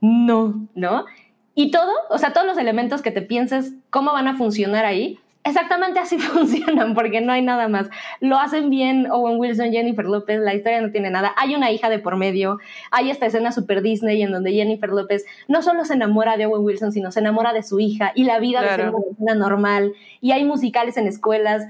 no, 0.00 0.68
¿no? 0.74 1.06
Y 1.54 1.70
todo, 1.70 1.92
o 2.08 2.18
sea, 2.18 2.32
todos 2.32 2.46
los 2.46 2.58
elementos 2.58 3.02
que 3.02 3.10
te 3.10 3.22
pienses, 3.22 3.74
cómo 3.90 4.12
van 4.12 4.26
a 4.26 4.36
funcionar 4.36 4.84
ahí, 4.84 5.18
exactamente 5.44 5.98
así 5.98 6.18
funcionan, 6.20 6.94
porque 6.94 7.20
no 7.20 7.32
hay 7.32 7.42
nada 7.42 7.68
más. 7.68 7.88
Lo 8.20 8.38
hacen 8.38 8.70
bien 8.70 9.10
Owen 9.10 9.38
Wilson, 9.38 9.70
Jennifer 9.72 10.04
López, 10.04 10.40
la 10.40 10.54
historia 10.54 10.80
no 10.80 10.90
tiene 10.90 11.10
nada. 11.10 11.32
Hay 11.36 11.54
una 11.54 11.70
hija 11.70 11.88
de 11.90 11.98
por 11.98 12.16
medio, 12.16 12.58
hay 12.90 13.10
esta 13.10 13.26
escena 13.26 13.52
super 13.52 13.82
Disney 13.82 14.22
en 14.22 14.32
donde 14.32 14.52
Jennifer 14.52 14.90
López 14.90 15.24
no 15.48 15.62
solo 15.62 15.84
se 15.84 15.94
enamora 15.94 16.36
de 16.36 16.46
Owen 16.46 16.64
Wilson, 16.64 16.92
sino 16.92 17.10
se 17.12 17.20
enamora 17.20 17.52
de 17.52 17.62
su 17.62 17.80
hija 17.80 18.12
y 18.14 18.24
la 18.24 18.38
vida 18.38 18.60
de 18.62 18.68
ser 18.68 18.76
Claro. 18.76 18.96
una 18.96 19.04
persona 19.06 19.34
normal. 19.34 19.92
Y 20.20 20.32
hay 20.32 20.44
musicales 20.44 20.96
en 20.96 21.06
escuelas. 21.06 21.66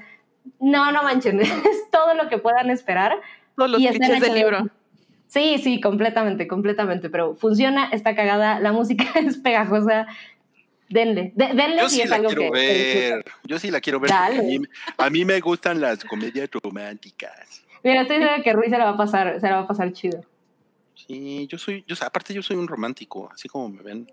No, 0.59 0.91
no 0.93 1.03
manchen, 1.03 1.41
es 1.41 1.91
todo 1.91 2.15
lo 2.15 2.29
que 2.29 2.39
puedan 2.39 2.71
esperar. 2.71 3.15
Todos 3.57 3.71
los 3.71 3.81
clichés 3.81 4.21
del 4.21 4.35
libro. 4.35 4.69
Sí, 5.29 5.57
sí, 5.63 5.81
completamente, 5.81 6.47
completamente, 6.47 7.09
pero 7.09 7.35
funciona, 7.37 7.89
está 7.91 8.15
cagada, 8.15 8.61
la 8.61 8.73
música 8.73 9.05
es 9.15 9.39
pegajosa. 9.39 10.07
Denle, 10.93 11.33
de- 11.35 11.55
denle 11.55 11.79
Yo 11.81 11.89
si 11.89 11.97
sí 11.97 12.03
es 12.03 12.11
la 12.11 12.17
algo 12.17 12.29
quiero 12.29 12.53
que, 12.53 12.59
ver. 12.59 13.25
Yo 13.45 13.59
sí 13.59 13.71
la 13.71 13.81
quiero 13.81 13.99
ver. 13.99 14.13
A 14.13 14.29
mí, 14.31 14.59
a 14.99 15.11
mí 15.11 15.25
me 15.25 15.41
gustan 15.41 15.81
las 15.81 16.05
comedias 16.05 16.51
románticas. 16.63 17.65
Mira, 17.83 18.03
estoy 18.03 18.19
segura 18.19 18.43
que 18.43 18.53
Rui 18.53 18.69
se 18.69 18.77
la 18.79 18.85
va 18.85 18.91
a 18.91 18.97
pasar, 18.97 19.41
se 19.41 19.49
la 19.49 19.57
va 19.57 19.63
a 19.63 19.67
pasar 19.67 19.93
chido. 19.93 20.21
Sí, 20.95 21.47
yo 21.49 21.57
soy, 21.59 21.83
yo, 21.87 21.97
aparte 22.05 22.35
yo 22.35 22.43
soy 22.43 22.57
un 22.57 22.69
romántico, 22.69 23.31
así 23.33 23.49
como 23.49 23.69
me 23.71 23.83
ven. 23.83 24.07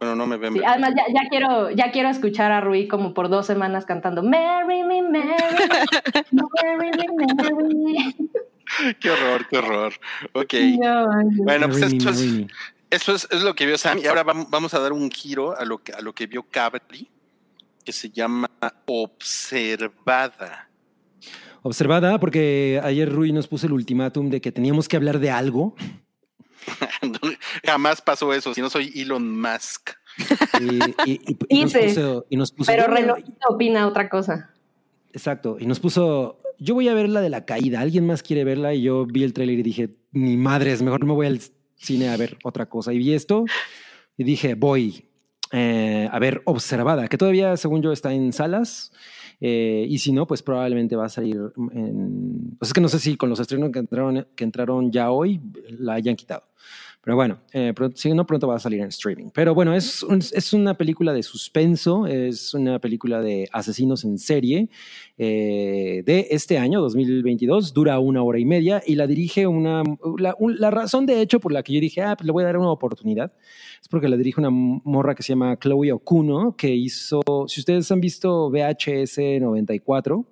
Bueno, 0.00 0.16
no 0.16 0.26
me 0.26 0.36
ven. 0.38 0.60
Además, 0.66 0.92
ya, 0.96 1.04
ya 1.12 1.28
quiero, 1.28 1.70
ya 1.70 1.92
quiero 1.92 2.08
escuchar 2.08 2.50
a 2.50 2.60
Rui 2.60 2.88
como 2.88 3.14
por 3.14 3.28
dos 3.28 3.46
semanas 3.46 3.84
cantando 3.84 4.22
Marry 4.22 4.82
me, 4.82 5.02
marry, 5.02 5.32
marry 6.32 6.90
me, 6.96 7.34
marry 7.34 7.74
me. 7.74 8.14
Qué 9.00 9.10
horror, 9.10 9.46
qué 9.48 9.58
horror. 9.58 9.92
Ok. 10.32 10.54
No. 10.80 11.06
Bueno, 11.44 11.68
pues 11.68 11.82
esto 11.82 12.10
es. 12.10 12.46
Eso 12.94 13.14
es, 13.14 13.26
es 13.30 13.42
lo 13.42 13.54
que 13.54 13.66
vio 13.66 13.76
Sam. 13.78 13.98
Y 13.98 14.06
ahora 14.06 14.24
vam- 14.24 14.46
vamos 14.50 14.74
a 14.74 14.78
dar 14.80 14.92
un 14.92 15.10
giro 15.10 15.56
a 15.58 15.64
lo 15.64 15.78
que, 15.82 15.92
a 15.92 16.00
lo 16.00 16.14
que 16.14 16.26
vio 16.26 16.42
Cabri, 16.44 17.08
que 17.84 17.92
se 17.92 18.10
llama 18.10 18.50
Observada. 18.86 20.68
Observada, 21.62 22.18
porque 22.20 22.80
ayer 22.82 23.10
Rui 23.10 23.32
nos 23.32 23.48
puso 23.48 23.66
el 23.66 23.72
ultimátum 23.72 24.28
de 24.30 24.40
que 24.40 24.52
teníamos 24.52 24.86
que 24.88 24.96
hablar 24.96 25.18
de 25.18 25.30
algo. 25.30 25.74
Jamás 27.64 28.00
pasó 28.02 28.32
eso, 28.34 28.52
si 28.54 28.60
no 28.60 28.70
soy 28.70 28.92
Elon 28.94 29.40
Musk. 29.40 29.90
Y, 30.60 31.10
y- 31.10 31.20
y- 31.26 31.36
y 31.48 31.62
nos 31.64 31.72
puso, 31.74 32.26
y 32.30 32.36
nos 32.36 32.52
puso- 32.52 32.70
Pero 32.72 32.86
relojito 32.86 33.32
opina 33.48 33.86
otra 33.86 34.08
cosa. 34.08 34.50
Exacto. 35.12 35.56
Y 35.58 35.66
nos 35.66 35.80
puso. 35.80 36.40
Yo 36.58 36.74
voy 36.74 36.88
a 36.88 36.94
ver 36.94 37.08
la 37.08 37.20
de 37.20 37.30
la 37.30 37.44
caída. 37.44 37.80
¿Alguien 37.80 38.06
más 38.06 38.22
quiere 38.22 38.44
verla? 38.44 38.74
Y 38.74 38.82
yo 38.82 39.06
vi 39.06 39.24
el 39.24 39.32
tráiler 39.32 39.58
y 39.58 39.62
dije, 39.62 39.90
ni 40.12 40.36
madres, 40.36 40.82
mejor 40.82 41.04
me 41.04 41.12
voy 41.12 41.26
al 41.26 41.40
cine 41.84 42.08
a 42.08 42.16
ver 42.16 42.36
otra 42.42 42.66
cosa. 42.66 42.92
Y 42.92 42.98
vi 42.98 43.12
esto 43.12 43.44
y 44.16 44.24
dije, 44.24 44.54
voy 44.54 45.08
eh, 45.52 46.08
a 46.10 46.18
ver 46.18 46.42
Observada, 46.46 47.06
que 47.06 47.18
todavía, 47.18 47.56
según 47.56 47.82
yo, 47.82 47.92
está 47.92 48.12
en 48.12 48.32
salas. 48.32 48.92
Eh, 49.40 49.86
y 49.88 49.98
si 49.98 50.12
no, 50.12 50.26
pues 50.26 50.42
probablemente 50.42 50.96
va 50.96 51.06
a 51.06 51.08
salir 51.08 51.36
en. 51.72 52.56
Pues 52.58 52.70
es 52.70 52.72
que 52.72 52.80
no 52.80 52.88
sé 52.88 52.98
si 52.98 53.16
con 53.16 53.28
los 53.28 53.40
estrenos 53.40 53.70
que 53.70 53.78
entraron, 53.78 54.26
que 54.34 54.44
entraron 54.44 54.90
ya 54.90 55.10
hoy 55.10 55.40
la 55.68 55.94
hayan 55.94 56.16
quitado. 56.16 56.44
Pero 57.04 57.16
bueno, 57.16 57.38
eh, 57.52 57.74
si 57.94 58.12
no, 58.14 58.26
pronto 58.26 58.48
va 58.48 58.56
a 58.56 58.58
salir 58.58 58.80
en 58.80 58.88
streaming. 58.88 59.28
Pero 59.34 59.54
bueno, 59.54 59.74
es, 59.74 60.02
un- 60.02 60.18
es 60.32 60.52
una 60.54 60.72
película 60.74 61.12
de 61.12 61.22
suspenso, 61.22 62.06
es 62.06 62.54
una 62.54 62.78
película 62.78 63.20
de 63.20 63.46
asesinos 63.52 64.04
en 64.04 64.16
serie 64.18 64.70
eh, 65.18 66.02
de 66.06 66.28
este 66.30 66.56
año, 66.56 66.80
2022. 66.80 67.74
Dura 67.74 67.98
una 67.98 68.22
hora 68.22 68.38
y 68.38 68.46
media 68.46 68.82
y 68.86 68.94
la 68.94 69.06
dirige 69.06 69.46
una. 69.46 69.82
La, 70.18 70.34
un- 70.38 70.58
la 70.58 70.70
razón, 70.70 71.04
de 71.04 71.20
hecho, 71.20 71.40
por 71.40 71.52
la 71.52 71.62
que 71.62 71.74
yo 71.74 71.80
dije, 71.80 72.00
ah, 72.00 72.16
pues 72.16 72.24
le 72.26 72.32
voy 72.32 72.42
a 72.42 72.46
dar 72.46 72.56
una 72.56 72.70
oportunidad, 72.70 73.32
es 73.82 73.88
porque 73.88 74.08
la 74.08 74.16
dirige 74.16 74.40
una 74.40 74.50
morra 74.50 75.14
que 75.14 75.22
se 75.22 75.34
llama 75.34 75.58
Chloe 75.58 75.92
Okuno, 75.92 76.56
que 76.56 76.74
hizo. 76.74 77.20
Si 77.48 77.60
ustedes 77.60 77.90
han 77.92 78.00
visto 78.00 78.48
VHS 78.50 79.18
94, 79.42 80.24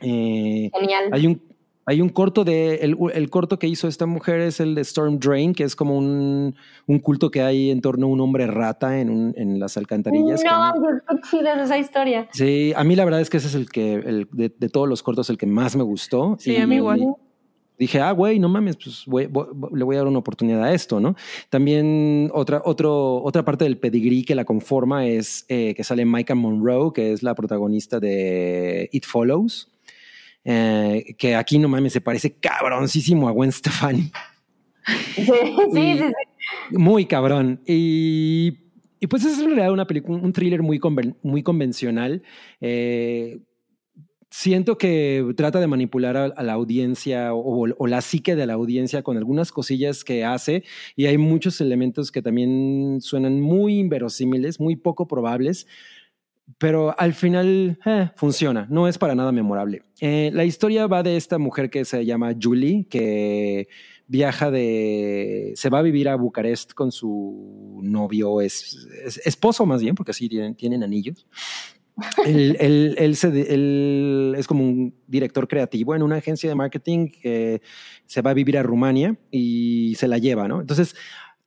eh, 0.00 0.70
Genial. 0.74 1.04
hay 1.12 1.26
un, 1.26 1.40
hay 1.84 2.00
un 2.00 2.08
corto 2.10 2.44
de. 2.44 2.76
El, 2.76 2.96
el 3.14 3.30
corto 3.30 3.58
que 3.58 3.66
hizo 3.66 3.88
esta 3.88 4.06
mujer 4.06 4.40
es 4.40 4.60
el 4.60 4.74
de 4.74 4.82
Storm 4.82 5.18
Drain, 5.18 5.52
que 5.54 5.64
es 5.64 5.74
como 5.74 5.98
un, 5.98 6.54
un 6.86 6.98
culto 7.00 7.30
que 7.30 7.42
hay 7.42 7.70
en 7.70 7.80
torno 7.80 8.06
a 8.06 8.10
un 8.10 8.20
hombre 8.20 8.46
rata 8.46 9.00
en, 9.00 9.10
un- 9.10 9.34
en 9.36 9.58
las 9.58 9.76
alcantarillas. 9.76 10.42
No, 10.44 10.72
qué 11.08 11.14
chida 11.30 11.54
es 11.56 11.62
esa 11.64 11.78
historia. 11.78 12.28
Sí, 12.32 12.72
a 12.76 12.84
mí 12.84 12.94
la 12.94 13.04
verdad 13.04 13.20
es 13.20 13.28
que 13.30 13.38
ese 13.38 13.48
es 13.48 13.54
el 13.54 13.68
que, 13.70 13.94
el, 13.94 14.28
de, 14.32 14.52
de 14.56 14.68
todos 14.68 14.88
los 14.88 15.02
cortos, 15.02 15.28
el 15.30 15.38
que 15.38 15.46
más 15.46 15.74
me 15.76 15.82
gustó. 15.82 16.36
Sí, 16.38 16.56
a 16.56 16.66
mí 16.66 16.76
igual. 16.76 17.14
Dije, 17.78 17.98
ah, 18.00 18.12
güey, 18.12 18.38
no 18.38 18.48
mames, 18.48 18.76
pues 18.76 19.02
voy- 19.06 19.26
voy- 19.26 19.46
le 19.74 19.82
voy 19.82 19.96
a 19.96 20.00
dar 20.00 20.06
una 20.06 20.18
oportunidad 20.20 20.62
a 20.62 20.72
esto, 20.72 21.00
¿no? 21.00 21.16
También 21.50 22.30
otra, 22.32 22.62
otro, 22.64 23.20
otra 23.24 23.44
parte 23.44 23.64
del 23.64 23.76
pedigrí 23.78 24.24
que 24.24 24.36
la 24.36 24.44
conforma 24.44 25.06
es 25.06 25.44
eh, 25.48 25.74
que 25.74 25.82
sale 25.82 26.04
Micah 26.04 26.36
Monroe, 26.36 26.92
que 26.92 27.12
es 27.12 27.24
la 27.24 27.34
protagonista 27.34 27.98
de 27.98 28.88
It 28.92 29.04
Follows, 29.04 29.68
eh, 30.44 31.14
que 31.18 31.34
aquí 31.36 31.58
no 31.58 31.68
mames, 31.68 31.92
se 31.92 32.00
parece 32.00 32.34
cabroncísimo 32.34 33.28
a 33.28 33.32
Gwen 33.32 33.52
Stefani. 33.52 34.10
Sí, 35.14 35.22
sí, 35.24 35.32
sí, 35.72 35.98
sí. 35.98 36.76
Muy 36.76 37.06
cabrón. 37.06 37.60
Y, 37.66 38.58
y 38.98 39.06
pues 39.06 39.24
es 39.24 39.38
en 39.38 39.46
realidad 39.46 39.70
una 39.72 39.86
película, 39.86 40.18
un 40.18 40.32
thriller 40.32 40.60
muy, 40.62 40.80
conven- 40.80 41.14
muy 41.22 41.44
convencional. 41.44 42.22
Eh, 42.60 43.38
siento 44.28 44.78
que 44.78 45.24
trata 45.36 45.60
de 45.60 45.68
manipular 45.68 46.16
a, 46.16 46.24
a 46.24 46.42
la 46.42 46.54
audiencia 46.54 47.32
o, 47.32 47.68
o 47.78 47.86
la 47.86 48.00
psique 48.00 48.34
de 48.34 48.46
la 48.46 48.54
audiencia 48.54 49.02
con 49.04 49.16
algunas 49.16 49.52
cosillas 49.52 50.02
que 50.02 50.24
hace 50.24 50.64
y 50.96 51.06
hay 51.06 51.16
muchos 51.18 51.60
elementos 51.60 52.10
que 52.10 52.22
también 52.22 52.98
suenan 53.02 53.40
muy 53.40 53.78
inverosímiles, 53.78 54.58
muy 54.58 54.74
poco 54.74 55.06
probables. 55.06 55.68
Pero 56.58 56.94
al 56.98 57.14
final 57.14 57.78
eh, 57.84 58.10
funciona, 58.16 58.66
no 58.70 58.86
es 58.88 58.98
para 58.98 59.14
nada 59.14 59.32
memorable. 59.32 59.82
Eh, 60.00 60.30
la 60.32 60.44
historia 60.44 60.86
va 60.86 61.02
de 61.02 61.16
esta 61.16 61.38
mujer 61.38 61.70
que 61.70 61.84
se 61.84 62.04
llama 62.04 62.34
Julie, 62.40 62.86
que 62.88 63.68
viaja 64.06 64.50
de. 64.50 65.52
se 65.56 65.70
va 65.70 65.78
a 65.78 65.82
vivir 65.82 66.08
a 66.08 66.16
Bucarest 66.16 66.72
con 66.74 66.92
su 66.92 67.80
novio, 67.82 68.40
es, 68.40 68.86
es- 69.04 69.20
esposo 69.24 69.64
más 69.66 69.80
bien, 69.82 69.94
porque 69.94 70.12
sí 70.12 70.28
tienen, 70.28 70.54
tienen 70.54 70.82
anillos. 70.82 71.26
Él, 72.26 72.56
él- 72.60 72.94
él 72.98 73.16
se 73.16 73.30
de- 73.30 73.54
él 73.54 74.34
es 74.36 74.46
como 74.46 74.64
un 74.64 74.94
director 75.06 75.46
creativo 75.48 75.94
en 75.94 76.02
una 76.02 76.16
agencia 76.16 76.48
de 76.48 76.54
marketing 76.54 77.08
que 77.08 77.62
se 78.06 78.22
va 78.22 78.30
a 78.30 78.34
vivir 78.34 78.58
a 78.58 78.62
Rumania 78.62 79.16
y 79.30 79.94
se 79.96 80.08
la 80.08 80.18
lleva, 80.18 80.48
¿no? 80.48 80.60
Entonces, 80.60 80.94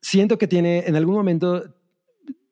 siento 0.00 0.38
que 0.38 0.46
tiene, 0.48 0.84
en 0.86 0.96
algún 0.96 1.14
momento 1.14 1.64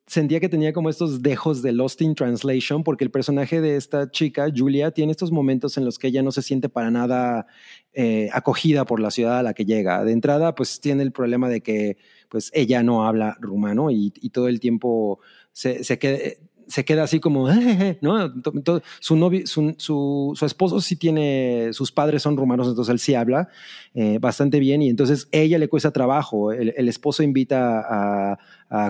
sentía 0.07 0.39
que 0.39 0.49
tenía 0.49 0.71
como 0.71 0.89
estos 0.89 1.21
dejos 1.21 1.61
de 1.61 1.71
Lost 1.71 2.01
in 2.01 2.15
Translation, 2.15 2.83
porque 2.83 3.03
el 3.03 3.11
personaje 3.11 3.59
de 3.61 3.75
esta 3.75 4.09
chica, 4.11 4.47
Julia, 4.55 4.91
tiene 4.91 5.11
estos 5.11 5.31
momentos 5.31 5.77
en 5.77 5.85
los 5.85 5.97
que 5.97 6.07
ella 6.07 6.21
no 6.21 6.31
se 6.31 6.41
siente 6.41 6.69
para 6.69 6.91
nada 6.91 7.47
eh, 7.93 8.29
acogida 8.31 8.85
por 8.85 8.99
la 8.99 9.11
ciudad 9.11 9.39
a 9.39 9.43
la 9.43 9.53
que 9.53 9.65
llega. 9.65 10.03
De 10.03 10.11
entrada, 10.11 10.53
pues 10.53 10.79
tiene 10.79 11.03
el 11.03 11.11
problema 11.11 11.49
de 11.49 11.61
que 11.61 11.97
pues 12.29 12.51
ella 12.53 12.83
no 12.83 13.07
habla 13.07 13.37
rumano 13.39 13.89
y, 13.89 14.11
todo 14.31 14.47
el 14.47 14.59
tiempo 14.59 15.19
se, 15.53 15.83
se 15.83 15.97
queda 15.97 16.17
se 16.67 16.85
queda 16.85 17.03
así 17.03 17.19
como, 17.19 17.49
¿no? 18.01 18.33
To- 18.41 18.51
to- 18.63 18.81
Su 18.99 19.15
novio, 19.15 19.45
su, 19.47 19.75
su, 19.77 20.45
esposo 20.45 20.81
sí 20.81 20.95
tiene, 20.95 21.69
sus 21.71 21.91
padres 21.91 22.21
son 22.21 22.37
rumanos, 22.37 22.67
entonces 22.67 22.91
él 22.91 22.99
sí 22.99 23.15
habla 23.15 23.49
eh, 23.93 24.17
bastante 24.19 24.59
bien 24.59 24.81
y 24.81 24.89
entonces 24.89 25.27
ella 25.31 25.57
le 25.57 25.67
cuesta 25.67 25.91
trabajo. 25.91 26.51
El, 26.51 26.73
el 26.75 26.89
esposo 26.89 27.23
invita 27.23 27.79
a, 27.87 28.37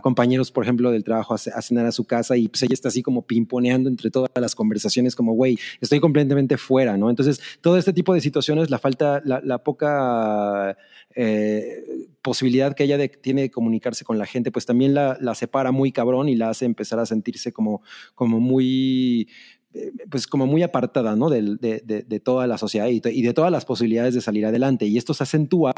compañeros, 0.02 0.52
por 0.52 0.64
ejemplo, 0.64 0.89
del 0.89 1.03
trabajo 1.03 1.35
a 1.35 1.38
cenar 1.38 1.85
a 1.85 1.91
su 1.91 2.06
casa 2.06 2.35
y 2.38 2.47
pues 2.47 2.64
ella 2.64 2.73
está 2.73 2.88
así 2.88 3.03
como 3.03 3.22
pimponeando 3.22 3.88
entre 3.88 4.10
todas 4.10 4.31
las 4.35 4.56
conversaciones 4.56 5.15
como, 5.15 5.34
güey, 5.34 5.60
estoy 5.80 5.99
completamente 5.99 6.57
fuera, 6.57 6.97
¿no? 6.97 7.10
Entonces, 7.10 7.39
todo 7.61 7.77
este 7.77 7.93
tipo 7.93 8.14
de 8.14 8.22
situaciones, 8.22 8.72
la 8.72 8.80
falta, 8.80 9.22
la, 9.26 9.41
la 9.43 9.60
poca 9.60 10.76
eh, 11.14 11.84
posibilidad 12.26 12.73
que 12.73 12.85
ella 12.85 12.97
tiene 13.22 13.43
de 13.43 13.52
comunicarse 13.52 14.03
con 14.03 14.18
la 14.18 14.26
gente, 14.26 14.52
pues 14.52 14.65
también 14.65 14.95
la, 14.95 15.15
la 15.22 15.35
separa 15.35 15.72
muy 15.72 15.91
cabrón 15.91 16.27
y 16.27 16.35
la 16.35 16.49
hace 16.49 16.65
empezar 16.65 16.97
a 16.97 17.06
sentirse 17.06 17.53
como, 17.53 17.84
como 18.15 18.39
muy 18.39 19.30
pues 20.10 20.27
como 20.27 20.45
muy 20.47 20.64
apartada, 20.64 21.15
¿no? 21.15 21.30
Del- 21.30 21.57
De, 21.57 21.81
de- 21.85 22.03
de 22.03 22.19
toda 22.19 22.47
la 22.47 22.57
sociedad 22.57 22.88
y, 22.88 23.02
y 23.06 23.22
de 23.22 23.34
todas 23.34 23.52
las 23.52 23.65
posibilidades 23.65 24.14
de 24.14 24.22
salir 24.22 24.45
adelante. 24.45 24.85
Y 24.85 24.97
esto 24.97 25.14
se 25.14 25.23
acentúa 25.23 25.73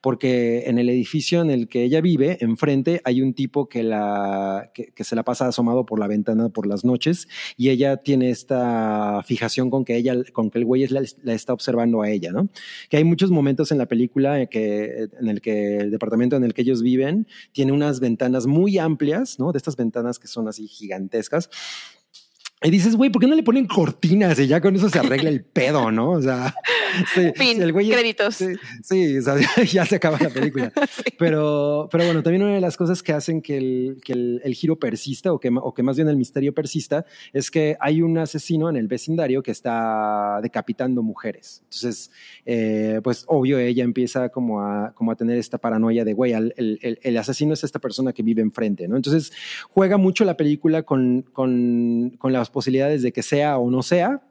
porque 0.00 0.64
en 0.66 0.78
el 0.78 0.88
edificio 0.88 1.40
en 1.42 1.50
el 1.50 1.68
que 1.68 1.82
ella 1.84 2.00
vive, 2.00 2.38
enfrente, 2.40 3.00
hay 3.04 3.22
un 3.22 3.34
tipo 3.34 3.68
que, 3.68 3.82
la, 3.82 4.70
que, 4.74 4.92
que 4.92 5.04
se 5.04 5.16
la 5.16 5.22
pasa 5.22 5.48
asomado 5.48 5.84
por 5.86 5.98
la 5.98 6.06
ventana 6.06 6.48
por 6.48 6.66
las 6.66 6.84
noches 6.84 7.28
y 7.56 7.68
ella 7.70 7.98
tiene 7.98 8.30
esta 8.30 9.22
fijación 9.24 9.70
con 9.70 9.84
que 9.84 9.96
ella, 9.96 10.14
con 10.32 10.50
que 10.50 10.58
el 10.58 10.64
güey 10.64 10.86
la, 10.88 11.02
la 11.22 11.32
está 11.34 11.52
observando 11.52 12.02
a 12.02 12.10
ella, 12.10 12.32
¿no? 12.32 12.48
Que 12.88 12.96
hay 12.96 13.04
muchos 13.04 13.30
momentos 13.30 13.70
en 13.72 13.78
la 13.78 13.86
película 13.86 14.40
en, 14.40 14.48
que, 14.48 15.08
en 15.20 15.28
el 15.28 15.40
que 15.40 15.76
el 15.78 15.90
departamento 15.90 16.36
en 16.36 16.44
el 16.44 16.54
que 16.54 16.62
ellos 16.62 16.82
viven 16.82 17.26
tiene 17.52 17.72
unas 17.72 18.00
ventanas 18.00 18.46
muy 18.46 18.78
amplias, 18.78 19.38
¿no? 19.38 19.52
De 19.52 19.58
estas 19.58 19.76
ventanas 19.76 20.18
que 20.18 20.28
son 20.28 20.48
así 20.48 20.66
gigantescas. 20.66 21.50
Y 22.64 22.70
dices, 22.70 22.94
güey, 22.96 23.10
¿por 23.10 23.20
qué 23.20 23.26
no 23.28 23.34
le 23.34 23.42
ponen 23.42 23.66
cortinas 23.66 24.38
y 24.38 24.46
ya 24.46 24.60
con 24.60 24.74
eso 24.76 24.88
se 24.88 24.98
arregla 24.98 25.28
el 25.30 25.42
pedo, 25.52 25.90
no? 25.90 26.10
O 26.10 26.22
sea, 26.22 26.54
sí, 27.14 27.32
Fin, 27.34 27.56
sí, 27.56 27.62
el 27.62 27.72
güey 27.72 27.90
créditos. 27.90 28.36
Sí, 28.36 28.46
sí, 28.82 29.18
o 29.18 29.22
sea, 29.22 29.36
ya 29.64 29.84
se 29.86 29.96
acaba 29.96 30.18
la 30.20 30.28
película. 30.30 30.72
Pero, 31.18 31.88
pero 31.92 32.04
bueno, 32.04 32.22
también 32.22 32.42
una 32.42 32.54
de 32.54 32.60
las 32.60 32.76
cosas 32.76 33.00
que 33.02 33.12
hacen 33.12 33.42
que 33.42 33.56
el, 33.56 34.00
que 34.04 34.12
el, 34.12 34.40
el 34.44 34.54
giro 34.54 34.76
persista 34.80 35.32
o 35.32 35.38
que, 35.38 35.50
o 35.54 35.72
que 35.72 35.82
más 35.84 35.94
bien 35.94 36.08
el 36.08 36.16
misterio 36.16 36.52
persista 36.52 37.04
es 37.32 37.48
que 37.50 37.76
hay 37.78 38.02
un 38.02 38.18
asesino 38.18 38.68
en 38.68 38.76
el 38.76 38.88
vecindario 38.88 39.40
que 39.42 39.52
está 39.52 40.40
decapitando 40.42 41.02
mujeres. 41.02 41.60
Entonces, 41.64 42.10
eh, 42.44 43.00
pues 43.04 43.24
obvio, 43.28 43.58
ella 43.58 43.84
empieza 43.84 44.30
como 44.30 44.62
a, 44.62 44.92
como 44.96 45.12
a 45.12 45.16
tener 45.16 45.38
esta 45.38 45.58
paranoia 45.58 46.04
de, 46.04 46.12
güey, 46.12 46.32
el, 46.32 46.52
el- 46.56 46.98
el 47.00 47.16
asesino 47.16 47.54
es 47.54 47.62
esta 47.62 47.78
persona 47.78 48.12
que 48.12 48.22
vive 48.24 48.42
enfrente, 48.42 48.88
¿no? 48.88 48.96
Entonces, 48.96 49.32
juega 49.70 49.96
mucho 49.98 50.24
la 50.24 50.36
película 50.36 50.82
con, 50.82 51.22
con, 51.32 52.10
con 52.18 52.32
las 52.32 52.50
posibilidades 52.52 53.02
de 53.02 53.12
que 53.12 53.22
sea 53.22 53.58
o 53.58 53.70
no 53.70 53.82
sea. 53.82 54.22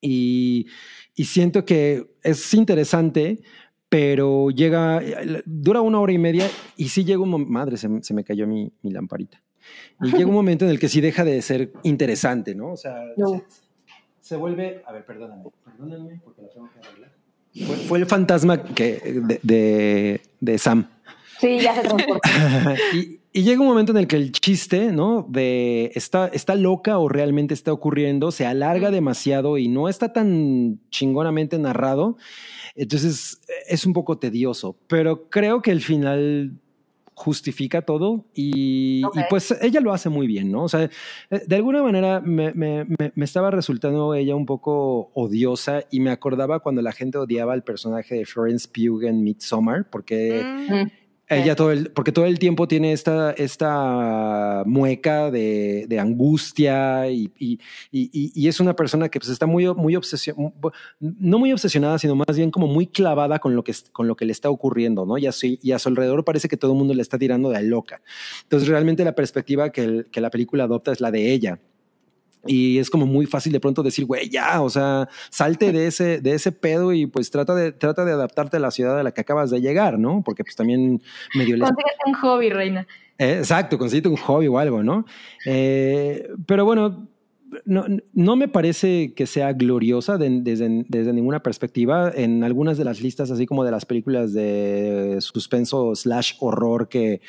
Y, 0.00 0.66
y 1.14 1.24
siento 1.24 1.64
que 1.64 2.06
es 2.22 2.54
interesante, 2.54 3.40
pero 3.88 4.50
llega, 4.50 5.00
dura 5.44 5.80
una 5.80 6.00
hora 6.00 6.12
y 6.12 6.18
media 6.18 6.48
y 6.76 6.88
sí 6.88 7.04
llega 7.04 7.20
un 7.22 7.28
momento, 7.30 7.52
madre, 7.52 7.76
se, 7.76 7.88
me- 7.88 8.02
se 8.02 8.14
me 8.14 8.24
cayó 8.24 8.46
mi, 8.46 8.72
mi 8.82 8.90
lamparita. 8.92 9.42
Y 10.02 10.10
llega 10.12 10.26
un 10.26 10.34
momento 10.42 10.64
en 10.64 10.70
el 10.70 10.78
que 10.78 10.88
sí 10.88 11.00
deja 11.00 11.24
de 11.24 11.40
ser 11.42 11.72
interesante, 11.82 12.54
¿no? 12.54 12.72
O 12.72 12.76
sea, 12.76 13.04
No. 13.16 13.28
se, 13.28 13.42
se 14.20 14.36
vuelve, 14.36 14.82
a 14.86 14.92
ver, 14.92 15.04
perdóname, 15.04 15.44
perdóname 15.64 16.20
porque 16.24 16.42
la 16.42 16.48
tengo 16.50 16.70
que 16.72 16.78
arreglar. 16.88 17.12
Fue, 17.66 17.76
fue 17.76 17.98
el 17.98 18.06
fantasma 18.06 18.62
que, 18.62 19.22
de, 19.26 19.40
de, 19.42 20.20
de 20.40 20.58
Sam. 20.58 20.88
Sí, 21.40 21.58
ya 21.60 21.74
se 21.74 21.82
transportó. 21.82 22.20
y, 22.94 23.19
y 23.32 23.42
llega 23.42 23.60
un 23.60 23.66
momento 23.68 23.92
en 23.92 23.98
el 23.98 24.06
que 24.06 24.16
el 24.16 24.32
chiste, 24.32 24.90
¿no? 24.92 25.26
De 25.28 25.92
está, 25.94 26.28
está 26.28 26.54
loca 26.56 26.98
o 26.98 27.08
realmente 27.08 27.54
está 27.54 27.72
ocurriendo, 27.72 28.30
se 28.32 28.46
alarga 28.46 28.90
demasiado 28.90 29.56
y 29.58 29.68
no 29.68 29.88
está 29.88 30.12
tan 30.12 30.80
chingonamente 30.90 31.58
narrado. 31.58 32.16
Entonces 32.74 33.40
es 33.68 33.86
un 33.86 33.92
poco 33.92 34.18
tedioso, 34.18 34.76
pero 34.86 35.28
creo 35.28 35.62
que 35.62 35.70
el 35.70 35.80
final 35.80 36.52
justifica 37.14 37.82
todo 37.82 38.24
y, 38.34 39.02
pues 39.28 39.54
ella 39.60 39.80
lo 39.80 39.92
hace 39.92 40.08
muy 40.08 40.26
bien, 40.26 40.50
¿no? 40.50 40.64
O 40.64 40.68
sea, 40.70 40.84
eh, 40.84 41.42
de 41.46 41.56
alguna 41.56 41.82
manera 41.82 42.20
me, 42.20 42.54
me- 42.54 42.86
me- 42.86 43.24
estaba 43.24 43.50
resultando 43.50 44.14
ella 44.14 44.34
un 44.34 44.46
poco 44.46 45.10
odiosa 45.12 45.82
y 45.90 46.00
me 46.00 46.10
acordaba 46.12 46.60
cuando 46.60 46.80
la 46.80 46.92
gente 46.92 47.18
odiaba 47.18 47.52
al 47.52 47.62
personaje 47.62 48.14
de 48.14 48.24
Florence 48.24 48.66
Pugh 48.72 49.02
en 49.04 49.22
Midsommar, 49.22 49.88
porque... 49.90 50.42
Mm, 50.42 50.74
Mm. 50.74 50.90
Ella 51.32 51.54
todo 51.54 51.70
el, 51.70 51.90
porque 51.92 52.10
todo 52.10 52.24
el 52.26 52.38
tiempo 52.40 52.66
tiene 52.66 52.92
esta, 52.92 53.30
esta 53.32 54.64
mueca 54.66 55.30
de, 55.30 55.86
de 55.88 55.98
angustia 56.00 57.08
y, 57.08 57.30
y- 57.38 57.58
y- 57.92 58.32
y 58.34 58.48
es 58.48 58.58
una 58.60 58.74
persona 58.74 59.08
que 59.08 59.20
pues 59.20 59.30
está 59.30 59.46
muy, 59.46 59.72
muy 59.74 59.94
obsesionada, 59.96 60.52
no 61.00 61.38
muy 61.38 61.52
obsesionada, 61.52 61.98
sino 61.98 62.16
más 62.16 62.36
bien 62.36 62.50
como 62.50 62.66
muy 62.66 62.86
clavada 62.86 63.38
con 63.38 63.54
lo 63.54 63.62
que, 63.62 63.72
con 63.92 64.08
lo 64.08 64.16
que 64.16 64.24
le 64.24 64.32
está 64.32 64.50
ocurriendo, 64.50 65.06
¿no? 65.06 65.18
Y 65.18 65.26
a, 65.26 65.32
su, 65.32 65.46
y 65.62 65.72
a 65.72 65.78
su 65.78 65.88
alrededor 65.88 66.24
parece 66.24 66.48
que 66.48 66.56
todo 66.56 66.72
el 66.72 66.78
mundo 66.78 66.94
le 66.94 67.02
está 67.02 67.16
tirando 67.18 67.50
de 67.50 67.62
loca. 67.62 68.00
Entonces 68.42 68.68
realmente 68.68 69.04
la 69.04 69.14
perspectiva 69.14 69.70
que, 69.70 69.82
el- 69.84 70.06
que 70.10 70.20
la 70.20 70.30
película 70.30 70.64
adopta 70.64 70.90
es 70.92 71.00
la 71.00 71.10
de 71.10 71.32
ella. 71.32 71.60
Y 72.46 72.78
es 72.78 72.88
como 72.88 73.04
muy 73.06 73.26
fácil 73.26 73.52
de 73.52 73.60
pronto 73.60 73.82
decir, 73.82 74.06
güey, 74.06 74.28
ya, 74.30 74.62
o 74.62 74.70
sea, 74.70 75.08
salte 75.30 75.72
de 75.72 75.86
ese, 75.86 76.20
de 76.20 76.32
ese 76.34 76.52
pedo 76.52 76.92
y 76.92 77.06
pues 77.06 77.30
trata 77.30 77.54
de, 77.54 77.72
trata 77.72 78.04
de 78.04 78.12
adaptarte 78.12 78.56
a 78.56 78.60
la 78.60 78.70
ciudad 78.70 78.98
a 78.98 79.02
la 79.02 79.12
que 79.12 79.20
acabas 79.20 79.50
de 79.50 79.60
llegar, 79.60 79.98
¿no? 79.98 80.22
Porque 80.24 80.42
pues 80.42 80.56
también 80.56 81.02
medio 81.34 81.56
les 81.56 81.68
Consíguete 81.68 81.96
un 82.06 82.14
hobby, 82.14 82.48
reina. 82.50 82.86
eh, 83.18 83.36
exacto, 83.38 83.76
consíguete 83.76 84.08
un 84.08 84.16
hobby 84.16 84.46
o 84.46 84.58
algo, 84.58 84.82
¿no? 84.82 85.04
Eh, 85.44 86.30
pero 86.46 86.64
bueno, 86.64 87.08
no, 87.64 87.84
no 88.14 88.36
me 88.36 88.48
parece 88.48 89.12
que 89.14 89.26
sea 89.26 89.52
gloriosa 89.52 90.16
de- 90.16 90.40
desde, 90.40 90.84
desde 90.88 91.12
ninguna 91.12 91.42
perspectiva. 91.42 92.10
En 92.14 92.42
algunas 92.44 92.78
de 92.78 92.84
las 92.84 93.02
listas, 93.02 93.30
así 93.30 93.44
como 93.44 93.64
de 93.64 93.70
las 93.72 93.84
películas 93.84 94.32
de 94.32 95.16
suspenso 95.20 95.94
slash 95.94 96.34
horror 96.40 96.88
que, 96.88 97.20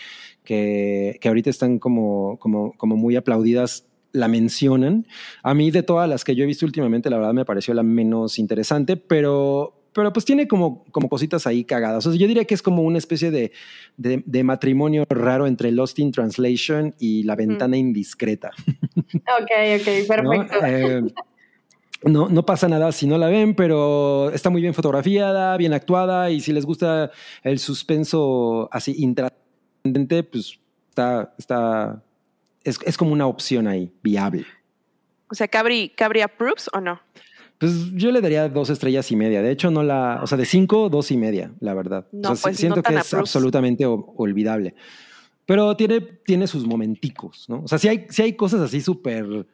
que, 0.44 1.18
que 1.20 1.28
ahorita 1.28 1.50
están 1.50 1.80
como, 1.80 2.38
como, 2.40 2.74
como 2.78 2.96
muy 2.96 3.16
aplaudidas, 3.16 3.88
la 4.12 4.28
mencionan. 4.28 5.08
A 5.44 5.54
mí 5.54 5.72
de 5.72 5.84
todas 5.84 6.10
las 6.10 6.24
que 6.24 6.36
yo 6.36 6.44
he 6.44 6.48
visto 6.48 6.66
últimamente, 6.66 7.10
la 7.10 7.18
verdad 7.18 7.34
me 7.34 7.46
pareció 7.46 7.74
la 7.74 7.84
menos 7.84 8.40
interesante, 8.40 8.98
pero... 8.98 9.78
Pero 9.94 10.14
pues 10.14 10.24
tiene 10.24 10.48
como, 10.48 10.86
como 10.86 11.10
cositas 11.10 11.46
ahí 11.46 11.66
cagadas. 11.66 12.06
O 12.06 12.12
sea, 12.12 12.18
yo 12.18 12.26
diría 12.26 12.46
que 12.46 12.54
es 12.54 12.62
como 12.62 12.82
una 12.82 12.98
especie 12.98 13.30
de, 13.30 13.52
de, 13.98 14.24
de 14.26 14.44
matrimonio 14.46 15.04
raro 15.10 15.48
entre 15.48 15.70
Lost 15.74 16.00
in 16.00 16.14
Translation 16.14 16.96
y 16.98 17.24
La 17.24 17.36
Ventana 17.36 17.76
Indiscreta. 17.76 18.52
Ok, 19.14 19.52
ok, 19.82 20.24
¿no? 20.24 20.30
perfecto. 20.30 20.66
Eh, 20.66 21.02
no, 22.04 22.30
no 22.30 22.46
pasa 22.46 22.68
nada 22.68 22.92
si 22.92 23.06
no 23.06 23.18
la 23.18 23.28
ven, 23.28 23.54
pero 23.56 24.32
está 24.32 24.50
muy 24.50 24.62
bien 24.62 24.74
fotografiada, 24.74 25.56
bien 25.58 25.74
actuada 25.74 26.32
y 26.32 26.40
si 26.40 26.52
les 26.52 26.66
gusta 26.66 27.12
el 27.44 27.60
suspenso 27.60 28.70
así 28.72 28.96
intrascendente, 28.98 30.24
pues 30.24 30.60
está, 30.90 31.34
está 31.38 32.04
es, 32.64 32.80
es 32.86 32.98
como 32.98 33.12
una 33.12 33.28
opción 33.28 33.68
ahí, 33.68 33.92
viable. 34.04 34.46
O 35.30 35.36
sea, 35.36 35.48
Cabri, 35.48 35.90
Cabri 35.96 36.22
approves 36.22 36.70
o 36.74 36.82
no? 36.82 37.00
Pues 37.58 37.92
yo 37.94 38.12
le 38.12 38.22
daría 38.22 38.50
dos 38.50 38.70
estrellas 38.70 39.12
y 39.12 39.16
media. 39.16 39.42
De 39.42 39.52
hecho, 39.52 39.70
no 39.70 39.84
la, 39.84 40.20
o 40.24 40.28
sea, 40.28 40.38
de 40.38 40.46
cinco, 40.46 40.90
dos 40.90 41.12
y 41.12 41.18
media, 41.18 41.52
la 41.60 41.74
verdad. 41.74 42.08
No, 42.12 42.32
o 42.32 42.36
sea, 42.36 42.50
pues, 42.50 42.58
siento 42.58 42.78
no 42.78 42.84
que 42.84 42.94
es 42.96 43.06
approves. 43.06 43.30
absolutamente 43.30 43.86
olvidable. 43.86 44.74
Pero 45.46 45.76
tiene, 45.78 46.02
tiene 46.02 46.48
sus 46.48 46.66
momenticos, 46.66 47.48
¿no? 47.50 47.62
O 47.64 47.68
sea, 47.68 47.78
sí 47.78 47.88
hay, 47.88 48.08
sí 48.10 48.24
hay 48.24 48.34
cosas 48.34 48.62
así 48.62 48.82
súper. 48.82 49.46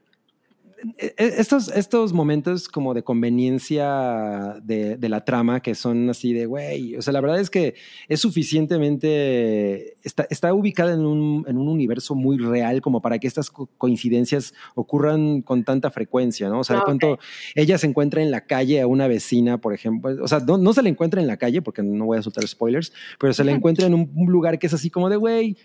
Eh, 0.97 1.13
eh, 1.17 1.33
Estos, 1.37 1.69
estos 1.69 2.13
momentos 2.13 2.67
como 2.67 2.93
de 2.93 3.03
conveniencia 3.03 4.55
de, 4.63 4.97
de 4.97 5.09
la 5.09 5.25
trama 5.25 5.59
que 5.61 5.75
son 5.75 6.09
así 6.09 6.33
de, 6.33 6.45
güey, 6.45 6.95
o 6.95 7.01
sea, 7.01 7.13
la 7.13 7.21
verdad 7.21 7.39
es 7.39 7.49
que 7.49 7.75
es 8.07 8.19
suficientemente, 8.21 9.97
está, 10.03 10.27
está 10.29 10.53
ubicada 10.53 10.93
en 10.93 11.05
un, 11.05 11.45
en 11.47 11.57
un 11.57 11.67
universo 11.67 12.15
muy 12.15 12.37
real 12.37 12.81
como 12.81 13.01
para 13.01 13.19
que 13.19 13.27
estas 13.27 13.49
co- 13.49 13.69
coincidencias 13.77 14.53
ocurran 14.75 15.41
con 15.41 15.63
tanta 15.63 15.91
frecuencia, 15.91 16.49
¿no? 16.49 16.59
O 16.59 16.63
sea, 16.63 16.75
de 16.75 16.81
Ok. 16.81 16.85
pronto 16.85 17.19
ella 17.55 17.77
se 17.77 17.87
encuentra 17.87 18.21
en 18.21 18.31
la 18.31 18.41
calle 18.45 18.81
a 18.81 18.87
una 18.87 19.07
vecina, 19.07 19.59
por 19.59 19.73
ejemplo, 19.73 20.11
o 20.23 20.27
sea, 20.27 20.39
no, 20.39 20.57
no 20.57 20.73
se 20.73 20.81
la 20.83 20.89
encuentra 20.89 21.21
en 21.21 21.27
la 21.27 21.37
calle 21.37 21.61
porque 21.61 21.83
no 21.83 22.05
voy 22.05 22.17
a 22.17 22.21
soltar 22.21 22.47
spoilers, 22.47 22.93
pero 23.19 23.33
se 23.33 23.43
la 23.43 23.51
encuentra 23.51 23.87
en 23.87 23.93
un, 23.93 24.11
un 24.15 24.31
lugar 24.31 24.59
que 24.59 24.67
es 24.67 24.73
así 24.73 24.89
como 24.89 25.09
de, 25.09 25.15
güey, 25.17 25.57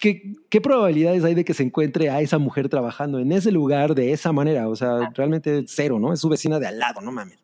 ¿qué, 0.00 0.32
¿qué 0.48 0.60
probabilidades 0.60 1.24
hay 1.24 1.34
de 1.34 1.44
que 1.44 1.54
se 1.54 1.62
encuentre 1.62 2.10
a 2.10 2.20
esa 2.20 2.38
mujer 2.38 2.68
trabajando 2.68 3.18
en 3.18 3.32
ese 3.32 3.50
lugar 3.50 3.94
de 3.94 4.12
esa 4.12 4.32
manera? 4.32 4.68
O 4.68 4.76
sea, 4.76 5.10
realmente 5.14 5.64
cero, 5.66 5.98
¿no? 5.98 6.12
Es 6.12 6.20
su 6.20 6.28
vecina 6.28 6.58
de 6.58 6.66
al 6.66 6.78
lado, 6.78 7.00
no 7.00 7.10
mames. 7.12 7.38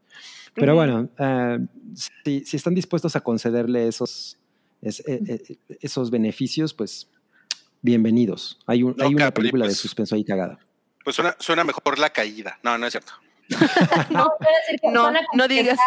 Pero 0.54 0.74
bueno, 0.74 1.08
ah, 1.18 1.58
si, 2.24 2.44
si 2.44 2.56
están 2.56 2.74
dispuestos 2.74 3.14
a 3.16 3.20
concederle 3.20 3.88
esos, 3.88 4.38
es- 4.80 5.00
eh, 5.06 5.20
eh, 5.26 5.56
esos 5.80 6.10
beneficios, 6.10 6.72
pues 6.72 7.08
bienvenidos. 7.82 8.58
Hay, 8.66 8.82
un- 8.82 8.94
No, 8.96 9.04
hay 9.04 9.14
una 9.14 9.26
Capri, 9.26 9.42
película 9.42 9.64
de 9.66 9.70
pues. 9.70 9.78
suspenso 9.78 10.14
ahí 10.14 10.24
cagada. 10.24 10.58
Pues 11.04 11.14
suena, 11.16 11.36
suena 11.38 11.62
mejor 11.62 11.98
la 11.98 12.10
caída. 12.10 12.58
No, 12.62 12.78
no 12.78 12.86
es 12.86 12.92
cierto. 12.92 13.12
No, 14.10 14.28
decir 14.40 14.80
que 14.80 14.90
No, 14.90 15.48
digas. 15.48 15.78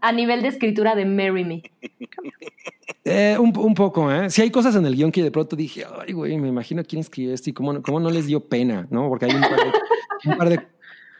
a 0.00 0.12
nivel 0.12 0.42
de 0.42 0.48
escritura 0.48 0.94
de 0.94 1.04
Marry 1.04 1.44
Me. 1.44 1.62
Eh, 3.04 3.36
un, 3.38 3.56
un 3.56 3.74
poco, 3.74 4.10
¿eh? 4.10 4.28
Si 4.30 4.42
hay 4.42 4.50
cosas 4.50 4.74
en 4.74 4.84
el 4.84 4.96
guion 4.96 5.12
que 5.12 5.22
de 5.22 5.30
pronto 5.30 5.54
dije, 5.54 5.84
ay, 6.04 6.12
güey, 6.12 6.36
me 6.38 6.48
imagino 6.48 6.82
quién 6.84 7.00
escribió 7.00 7.32
esto 7.32 7.50
y 7.50 7.52
cómo, 7.52 7.72
no- 7.72 7.82
cómo 7.82 8.00
no 8.00 8.10
les 8.10 8.26
dio 8.26 8.40
pena, 8.40 8.86
¿no? 8.90 9.08
Porque 9.08 9.26
hay 9.26 9.34
un 9.34 9.42
par 9.42 9.56
de, 9.56 10.30
un 10.30 10.36
par 10.38 10.48
de 10.48 10.60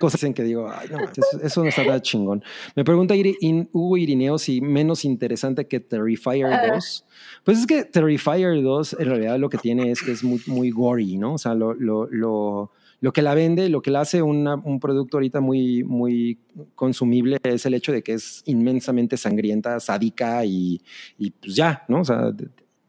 cosas 0.01 0.23
en 0.25 0.35
que 0.35 0.43
digo, 0.43 0.69
ay, 0.69 0.89
no, 0.91 0.99
eso, 1.05 1.41
eso 1.43 1.63
no 1.63 1.69
está 1.69 1.85
nada 1.85 2.03
chingón. 2.03 2.43
Me 2.75 2.85
pregunta 2.85 3.15
Iri- 3.15 3.37
In- 3.41 3.69
Hugo 3.73 3.97
Irineo 3.97 4.37
si 4.39 4.61
menos 4.61 5.05
interesante 5.05 5.67
que 5.69 5.79
Terrifier 5.79 6.47
Ah. 6.47 6.67
2. 6.75 7.05
Pues 7.45 7.59
es 7.61 7.67
que 7.67 7.85
Terrifier 7.85 8.61
2 8.63 8.97
en 8.99 9.07
realidad 9.07 9.39
lo 9.39 9.49
que 9.49 9.59
tiene 9.59 9.93
es 9.93 10.03
que 10.03 10.11
es 10.11 10.25
muy, 10.25 10.41
muy 10.49 10.71
gory, 10.73 11.17
¿no? 11.19 11.35
O 11.35 11.39
sea, 11.39 11.55
lo, 11.55 11.73
lo, 11.73 12.07
lo, 12.11 12.73
lo 13.01 13.13
que 13.13 13.23
la 13.23 13.35
vende, 13.35 13.69
lo 13.69 13.83
que 13.83 13.91
la 13.91 14.01
hace 14.01 14.23
una- 14.23 14.55
un 14.57 14.81
producto 14.81 15.17
ahorita 15.19 15.41
muy, 15.41 15.85
muy 15.85 16.39
consumible 16.75 17.39
es 17.43 17.67
el 17.67 17.75
hecho 17.75 17.93
de 17.93 18.03
que 18.03 18.15
es 18.15 18.43
inmensamente 18.47 19.17
sangrienta, 19.17 19.79
sádica 19.81 20.45
y, 20.45 20.81
y 21.19 21.31
pues 21.31 21.55
ya, 21.55 21.85
¿no? 21.89 22.01
O 22.01 22.05
sea, 22.05 22.33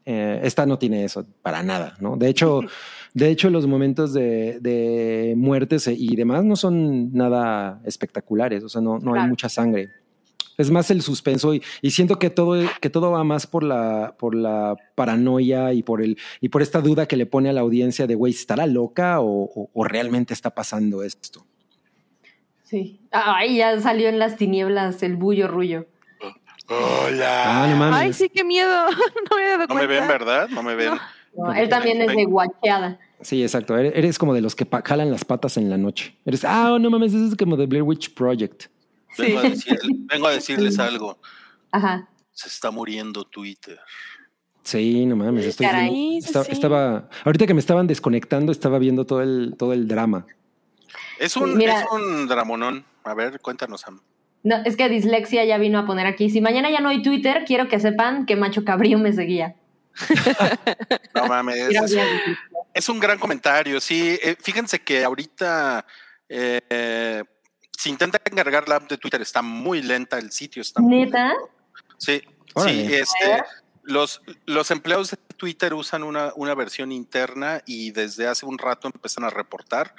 eh, 0.06 0.40
esta 0.42 0.64
no 0.64 0.78
tiene 0.78 1.04
eso 1.04 1.26
para 1.42 1.62
nada, 1.62 1.94
¿no? 2.00 2.16
De 2.16 2.28
hecho, 2.28 2.60
de 3.12 3.28
hecho 3.30 3.50
los 3.50 3.66
momentos 3.66 4.14
de, 4.14 4.58
de 4.60 5.34
muertes 5.36 5.86
y 5.88 6.16
demás 6.16 6.44
no 6.44 6.56
son 6.56 7.12
nada 7.12 7.80
espectaculares, 7.84 8.64
o 8.64 8.68
sea, 8.70 8.80
no, 8.80 8.98
no 8.98 9.14
hay 9.14 9.28
mucha 9.28 9.48
sangre. 9.50 9.90
Es 10.58 10.70
más 10.70 10.90
el 10.90 11.00
suspenso 11.02 11.54
y, 11.54 11.62
y 11.82 11.92
siento 11.92 12.18
que 12.18 12.30
todo, 12.30 12.60
que 12.80 12.90
todo 12.90 13.12
va 13.12 13.22
más 13.24 13.46
por 13.46 13.62
la, 13.62 14.14
por 14.18 14.34
la 14.34 14.76
paranoia 14.96 15.72
y 15.72 15.82
por, 15.84 16.02
el, 16.02 16.18
y 16.40 16.48
por 16.50 16.62
esta 16.62 16.80
duda 16.80 17.06
que 17.06 17.16
le 17.16 17.26
pone 17.26 17.48
a 17.48 17.52
la 17.52 17.60
audiencia 17.60 18.06
de, 18.08 18.16
güey, 18.16 18.32
¿estará 18.32 18.66
loca 18.66 19.20
o, 19.20 19.44
o- 19.44 19.70
o 19.72 19.84
realmente 19.84 20.34
está 20.34 20.50
pasando 20.50 21.02
esto? 21.04 21.46
Sí. 22.64 23.00
Ay, 23.12 23.56
ya 23.58 23.80
salió 23.80 24.08
en 24.08 24.18
las 24.18 24.36
tinieblas 24.36 25.02
el 25.02 25.16
bullo 25.16 25.48
rullo. 25.48 25.86
Hola. 26.68 27.64
Ah, 27.64 27.74
mames. 27.76 27.96
Ay, 27.98 28.12
sí, 28.12 28.28
qué 28.28 28.44
miedo. 28.44 28.68
no 29.30 29.36
me 29.36 29.42
he 29.44 29.48
dado 29.56 29.66
no 29.68 29.74
me 29.74 29.86
ven, 29.86 30.06
¿verdad? 30.08 30.48
No 30.50 30.62
me 30.62 30.74
ven. 30.74 30.90
No. 30.90 31.00
No, 31.46 31.52
él 31.54 31.68
también 31.68 32.02
es 32.02 32.14
de 32.16 32.24
guacheada. 32.24 32.98
Sí, 33.20 33.42
exacto. 33.42 33.76
Eres, 33.78 33.92
eres 33.94 34.18
como 34.18 34.34
de 34.34 34.40
los 34.40 34.56
que 34.56 34.66
jalan 34.84 35.10
las 35.10 35.24
patas 35.24 35.56
en 35.56 35.70
la 35.70 35.76
noche. 35.78 36.16
Eres, 36.26 36.44
ah, 36.44 36.78
no 36.80 36.90
mames, 36.90 37.14
eso 37.14 37.26
es 37.26 37.36
como 37.36 37.56
de 37.56 37.66
Blair 37.66 37.82
Witch 37.84 38.12
Project. 38.12 38.64
Sí. 39.16 39.22
Vengo, 39.22 39.38
a 39.38 39.42
decir- 39.44 39.78
vengo 40.06 40.26
a 40.26 40.30
decirles 40.32 40.78
algo. 40.78 41.18
Ajá. 41.72 42.08
Se 42.32 42.48
está 42.48 42.70
muriendo 42.70 43.24
Twitter. 43.24 43.78
Sí, 44.62 45.06
no 45.06 45.16
mames. 45.16 45.46
Estoy 45.46 45.66
Caray. 45.66 45.90
viendo- 45.90 46.20
Sí, 46.22 46.26
esta- 46.28 46.44
sí. 46.44 46.52
Estaba, 46.52 47.08
ahorita 47.24 47.46
que 47.46 47.54
me 47.54 47.60
estaban 47.60 47.86
desconectando, 47.86 48.52
estaba 48.52 48.78
viendo 48.78 49.06
todo 49.06 49.22
el, 49.22 49.54
todo 49.58 49.72
el 49.72 49.88
drama. 49.88 50.26
Es 51.18 51.36
un, 51.36 51.56
Mira. 51.56 51.80
es 51.80 51.86
un 51.90 52.28
dramonón. 52.28 52.84
A 53.04 53.14
ver, 53.14 53.40
cuéntanos, 53.40 53.80
Sam. 53.80 54.00
No, 54.44 54.56
es 54.64 54.76
que 54.76 54.88
Dislexia 54.88 55.44
ya 55.44 55.58
vino 55.58 55.78
a 55.78 55.86
poner 55.86 56.06
aquí. 56.06 56.30
Si 56.30 56.40
mañana 56.40 56.70
ya 56.70 56.80
no 56.80 56.90
hay 56.90 57.02
Twitter, 57.02 57.44
quiero 57.46 57.68
que 57.68 57.80
sepan 57.80 58.24
que 58.26 58.36
Macho 58.36 58.64
Cabrío 58.64 58.98
me 58.98 59.12
seguía. 59.12 59.56
No 61.14 61.26
mames. 61.26 61.70
Es 62.74 62.88
un 62.88 63.00
gran 63.00 63.18
comentario. 63.18 63.80
Sí, 63.80 64.18
eh, 64.22 64.36
fíjense 64.40 64.78
que 64.80 65.02
ahorita 65.04 65.84
eh, 66.28 67.24
si 67.78 67.90
intenta 67.90 68.18
cargar 68.18 68.68
la 68.68 68.76
app 68.76 68.90
de 68.90 68.98
Twitter 68.98 69.22
está 69.22 69.40
muy 69.40 69.82
lenta, 69.82 70.18
el 70.18 70.32
sitio 70.32 70.62
está 70.62 70.80
muy 70.80 71.04
¿Neta? 71.04 71.28
lento. 71.28 71.50
Sí, 71.96 72.22
Órale. 72.54 72.88
Sí, 72.88 72.94
este, 72.94 73.44
los, 73.84 74.20
los 74.46 74.70
empleados 74.72 75.12
de 75.12 75.16
Twitter 75.36 75.74
usan 75.74 76.02
una, 76.02 76.32
una 76.34 76.54
versión 76.56 76.90
interna 76.90 77.62
y 77.66 77.92
desde 77.92 78.26
hace 78.26 78.46
un 78.46 78.58
rato 78.58 78.88
empiezan 78.92 79.22
a 79.24 79.30
reportar 79.30 79.94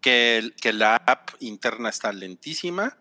que, 0.00 0.38
el- 0.38 0.54
que 0.54 0.72
la 0.72 0.94
app 0.94 1.30
interna 1.40 1.88
está 1.88 2.12
lentísima. 2.12 2.96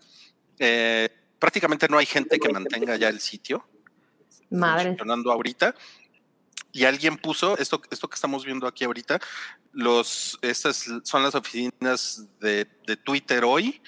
Eh, 0.57 1.09
prácticamente 1.37 1.87
no 1.87 1.99
hay 1.99 2.07
gente 2.07 2.39
que 2.39 2.49
mantenga 2.51 2.95
ya 2.95 3.09
el 3.09 3.19
sitio 3.19 3.67
Madre. 4.49 4.89
funcionando 4.89 5.31
ahorita. 5.31 5.75
Y 6.71 6.85
alguien 6.85 7.17
puso 7.17 7.55
esto, 7.59 7.81
esto 7.91 8.07
que 8.09 8.15
estamos 8.15 8.45
viendo 8.45 8.65
aquí 8.67 8.83
ahorita. 8.83 9.19
Los, 9.73 10.39
estas 10.41 10.85
son 11.03 11.21
las 11.23 11.35
oficinas 11.35 12.25
de, 12.39 12.67
de 12.87 12.97
Twitter 12.97 13.43
hoy. 13.45 13.79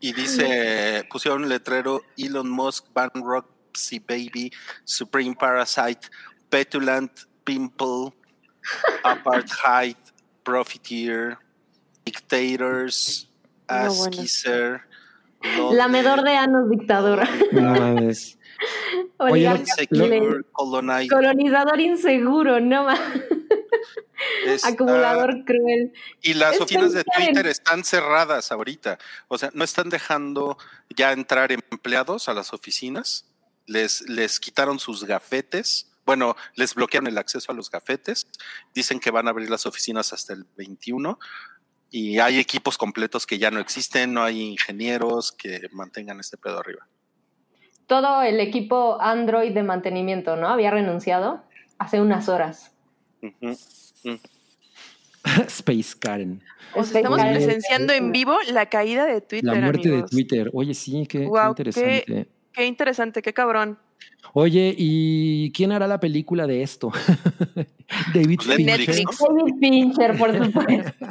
Y 0.00 0.12
dice, 0.12 1.06
pusieron 1.10 1.42
un 1.42 1.48
letrero 1.48 2.02
Elon 2.16 2.48
Musk, 2.48 2.86
Bankruptcy 2.94 3.98
Baby, 3.98 4.50
Supreme 4.84 5.34
Parasite, 5.34 6.08
Petulant 6.48 7.12
Pimple, 7.44 8.12
Apartheid, 9.04 9.96
Profiteer, 10.42 11.36
Dictators, 12.04 13.30
No, 13.68 13.76
bueno. 13.76 13.92
Ass 13.92 14.08
Kisser, 14.10 14.80
Lamedor 15.72 16.22
de 16.22 16.36
anos 16.36 16.68
dictador. 16.70 17.22
No 17.52 17.72
mames. 17.72 18.38
Oye, 19.18 19.46
Insecure. 19.46 20.42
Colonizador 20.52 21.80
inseguro, 21.80 22.60
no 22.60 22.84
más. 22.84 23.00
Está- 24.46 24.68
Acumulador 24.68 25.44
cruel. 25.44 25.92
Y 26.22 26.34
las 26.34 26.54
Es 26.56 26.60
oficinas 26.60 26.92
de 26.92 27.00
en- 27.00 27.04
Twitter 27.26 27.46
están 27.46 27.84
cerradas 27.84 28.52
ahorita. 28.52 28.98
O 29.28 29.38
sea, 29.38 29.50
no 29.54 29.64
están 29.64 29.88
dejando 29.88 30.58
ya 30.94 31.12
entrar 31.12 31.52
empleados 31.52 32.28
a 32.28 32.34
las 32.34 32.52
oficinas. 32.52 33.26
Les, 33.66 34.02
les 34.08 34.40
quitaron 34.40 34.78
sus 34.78 35.04
gafetes. 35.04 35.86
Bueno, 36.04 36.34
les 36.56 36.74
bloquearon 36.74 37.06
el 37.06 37.18
acceso 37.18 37.52
a 37.52 37.54
los 37.54 37.70
gafetes. 37.70 38.26
Dicen 38.74 38.98
que 39.00 39.10
van 39.10 39.26
a 39.26 39.30
abrir 39.30 39.48
las 39.50 39.66
oficinas 39.66 40.12
hasta 40.12 40.32
el 40.32 40.44
21. 40.56 41.18
Y 41.92 42.18
hay 42.20 42.38
equipos 42.38 42.78
completos 42.78 43.26
que 43.26 43.38
ya 43.38 43.50
no 43.50 43.60
existen. 43.60 44.12
No 44.14 44.22
hay 44.24 44.40
ingenieros 44.42 45.32
que 45.32 45.68
mantengan 45.72 46.20
este 46.20 46.36
pedo 46.36 46.58
arriba. 46.58 46.86
Todo 47.86 48.22
el 48.22 48.38
equipo 48.38 49.00
Android 49.00 49.52
de 49.52 49.62
mantenimiento, 49.64 50.36
¿no? 50.36 50.48
Había 50.48 50.70
renunciado 50.70 51.42
hace 51.78 52.00
unas 52.00 52.28
horas. 52.28 52.72
Space 55.48 55.94
Karen. 55.98 56.42
O 56.74 56.84
sea, 56.84 57.00
estamos 57.00 57.20
presenciando 57.20 57.92
en 57.92 58.12
vivo 58.12 58.36
la 58.50 58.66
caída 58.66 59.06
de 59.06 59.20
Twitter. 59.20 59.44
La 59.44 59.60
muerte 59.60 59.88
amigos. 59.88 60.10
de 60.10 60.16
Twitter. 60.16 60.50
Oye, 60.52 60.74
sí, 60.74 61.06
qué, 61.08 61.20
qué 61.20 61.48
interesante. 61.48 62.28
Qué 62.52 62.66
interesante, 62.66 63.22
qué 63.22 63.32
cabrón. 63.32 63.78
Oye, 64.32 64.74
¿y 64.76 65.50
quién 65.52 65.72
hará 65.72 65.86
la 65.86 66.00
película 66.00 66.46
de 66.46 66.62
esto? 66.62 66.90
David 68.14 68.40
Pues 68.44 68.56
Fincher. 68.56 68.78
Netflix. 68.78 69.18
David 69.18 69.54
Fincher, 69.60 70.16
por 70.16 70.44
supuesto. 70.44 70.92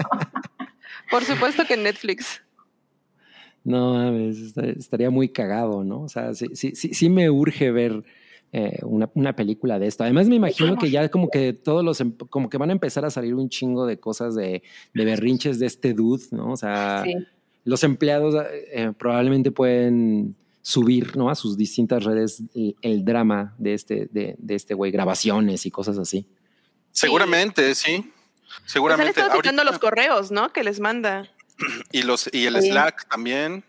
Por 1.09 1.23
supuesto 1.23 1.65
que 1.65 1.73
en 1.73 1.81
Netflix. 1.81 2.39
No, 3.63 4.15
estaría 4.19 5.09
muy 5.09 5.29
cagado, 5.29 5.83
¿no? 5.83 6.01
O 6.01 6.07
sea, 6.07 6.35
sí, 6.35 6.49
sí, 6.53 6.73
sí, 6.75 6.93
sí 6.93 7.09
me 7.09 7.31
urge 7.31 7.71
ver 7.71 8.03
eh, 8.51 8.79
una, 8.83 9.09
una 9.13 9.35
película 9.35 9.77
de 9.79 9.87
esto. 9.87 10.03
Además, 10.03 10.27
me 10.27 10.35
imagino 10.35 10.77
que 10.77 10.89
ya 10.89 11.09
como 11.09 11.29
que 11.29 11.53
todos 11.53 11.83
los, 11.83 12.01
em- 12.01 12.15
como 12.29 12.49
que 12.49 12.57
van 12.57 12.69
a 12.69 12.73
empezar 12.73 13.05
a 13.05 13.09
salir 13.11 13.35
un 13.35 13.49
chingo 13.49 13.85
de 13.85 13.99
cosas 13.99 14.35
de, 14.35 14.63
de 14.93 15.05
berrinches 15.05 15.59
de 15.59 15.67
este 15.67 15.93
dude, 15.93 16.23
¿no? 16.31 16.51
O 16.53 16.57
sea, 16.57 17.03
Sí. 17.05 17.13
los 17.63 17.83
empleados 17.83 18.35
eh, 18.71 18.91
probablemente 18.97 19.51
pueden 19.51 20.35
subir, 20.61 21.15
¿no? 21.15 21.29
A 21.29 21.35
sus 21.35 21.57
distintas 21.57 22.03
redes 22.03 22.43
el, 22.53 22.75
el 22.81 23.05
drama 23.05 23.55
de 23.57 23.73
este, 23.73 24.09
de, 24.11 24.35
de 24.37 24.55
este 24.55 24.73
güey, 24.73 24.91
grabaciones 24.91 25.65
y 25.65 25.71
cosas 25.71 25.97
así. 25.97 26.27
Seguramente, 26.91 27.75
sí. 27.75 27.97
Pues 28.01 28.53
han 28.63 28.69
Seguramente. 28.69 29.21
estado 29.21 29.63
los 29.63 29.79
correos, 29.79 30.31
¿no? 30.31 30.51
Que 30.51 30.63
les 30.63 30.79
manda. 30.79 31.27
Y, 31.91 32.03
los, 32.03 32.29
y 32.33 32.45
el 32.45 32.59
Sí. 32.61 32.69
Slack 32.71 33.07
también, 33.09 33.63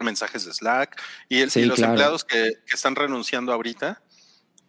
mensajes 0.00 0.44
de 0.44 0.52
Slack, 0.52 1.00
y, 1.28 1.38
el- 1.40 1.50
Sí, 1.50 1.60
y 1.60 1.64
los 1.66 1.76
claro. 1.76 1.92
empleados 1.92 2.24
que, 2.24 2.52
que 2.66 2.74
están 2.74 2.96
renunciando 2.96 3.52
ahorita, 3.52 4.01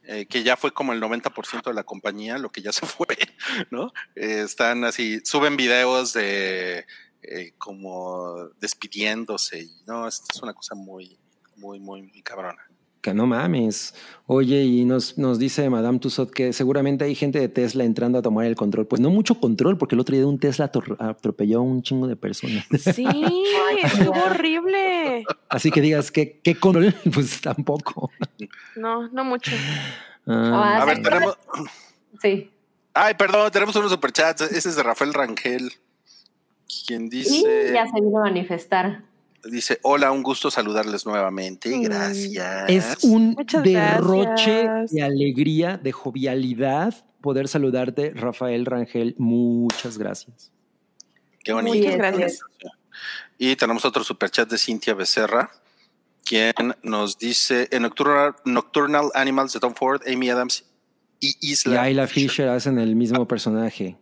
eh, 0.06 0.26
que 0.26 0.44
ya 0.44 0.58
fue 0.58 0.74
como 0.74 0.92
el 0.92 1.02
90% 1.02 1.64
de 1.64 1.74
la 1.74 1.84
compañía, 1.84 2.38
lo 2.38 2.50
que 2.50 2.62
ya 2.62 2.72
se 2.72 2.86
fue, 2.86 3.18
¿no? 3.72 3.94
Eh, 4.16 4.42
están 4.46 4.84
así, 4.84 5.22
suben 5.24 5.56
videos 5.56 6.14
de 6.14 6.86
eh, 7.22 7.54
como 7.58 8.50
despidiéndose, 8.60 9.62
y 9.62 9.84
no, 9.88 10.08
esto 10.08 10.26
es 10.34 10.42
una 10.42 10.54
cosa 10.54 10.76
muy, 10.76 11.18
muy, 11.56 11.80
muy, 11.80 12.02
muy 12.02 12.22
cabrona. 12.22 12.68
Que 13.04 13.14
no 13.14 13.28
mames. 13.28 13.94
Oye, 14.28 14.64
y 14.64 14.86
nos, 14.86 15.18
nos 15.18 15.38
dice 15.38 15.70
Madame 15.70 16.00
Tussaud 16.00 16.30
que 16.32 16.54
seguramente 16.54 17.04
hay 17.04 17.16
gente 17.16 17.38
de 17.38 17.50
Tesla 17.50 17.84
entrando 17.84 18.18
a 18.18 18.22
tomar 18.22 18.46
el 18.46 18.56
control. 18.56 18.88
Pues 18.88 19.02
no 19.02 19.10
mucho 19.10 19.42
control, 19.42 19.78
porque 19.78 19.96
el 19.96 20.00
otro 20.00 20.16
día 20.16 20.26
un 20.26 20.40
Tesla 20.40 20.72
atropelló 21.00 21.58
a 21.60 21.62
un 21.62 21.82
chingo 21.84 22.08
de 22.08 22.16
personas. 22.16 22.66
Sí, 22.96 23.06
estuvo 23.84 24.14
horrible. 24.24 25.26
Así 25.50 25.70
que 25.70 25.82
digas 25.82 26.12
que 26.12 26.40
qué 26.42 26.56
control, 26.56 26.96
pues 27.14 27.42
tampoco. 27.42 28.10
No, 28.78 29.10
no 29.10 29.26
mucho. 29.26 29.52
Ah, 30.26 30.80
A 30.82 30.86
ver, 30.86 30.96
sí. 30.98 31.04
tenemos, 31.04 31.38
Sí. 32.22 32.50
ay, 32.94 33.16
perdón, 33.16 33.52
tenemos 33.52 33.76
unos 33.76 33.92
superchats, 33.92 34.44
ese 34.44 34.70
es 34.70 34.78
de 34.78 34.84
Rafael 34.84 35.14
Rangel, 35.14 35.74
quien 36.88 37.08
Y 37.08 37.10
dice... 37.10 37.72
ya 37.74 37.86
se 37.86 38.00
vino 38.00 38.20
a 38.20 38.22
manifestar. 38.24 39.04
Dice, 39.46 39.80
hola, 39.84 40.12
un 40.12 40.24
gusto 40.24 40.50
saludarles 40.50 41.06
nuevamente. 41.06 41.78
Gracias. 41.80 42.70
es 42.70 43.04
un 43.04 43.32
Muchas 43.32 43.64
derroche 43.64 44.64
gracias. 44.64 44.92
de 44.92 45.02
alegría, 45.02 45.78
de 45.78 45.92
jovialidad 45.92 47.06
poder 47.24 47.48
saludarte, 47.48 48.12
Rafael 48.14 48.66
Rangel. 48.66 49.16
Muchas 49.18 49.98
gracias. 49.98 50.52
Qué 51.44 51.54
bonito. 51.54 51.74
Muy 51.74 51.86
bien, 51.86 51.98
gracias. 51.98 52.42
Y 53.38 53.56
tenemos 53.56 53.84
otro 53.86 54.04
superchat 54.04 54.50
de 54.50 54.58
Cintia 54.58 54.94
Becerra, 54.94 55.50
quien 56.24 56.54
nos 56.84 57.18
dice, 57.18 57.68
en 57.72 57.84
Nocturnal, 57.84 58.36
Nocturnal 58.46 59.10
Animals 59.14 59.54
de 59.54 59.60
Tom 59.60 59.74
Ford, 59.74 60.02
Amy 60.06 60.30
Adams 60.30 60.66
y 61.20 61.36
Y 61.42 61.52
Isla 61.52 62.08
Fisher 62.08 62.50
hacen 62.50 62.78
el 62.78 62.96
mismo 62.96 63.28
personaje 63.28 63.98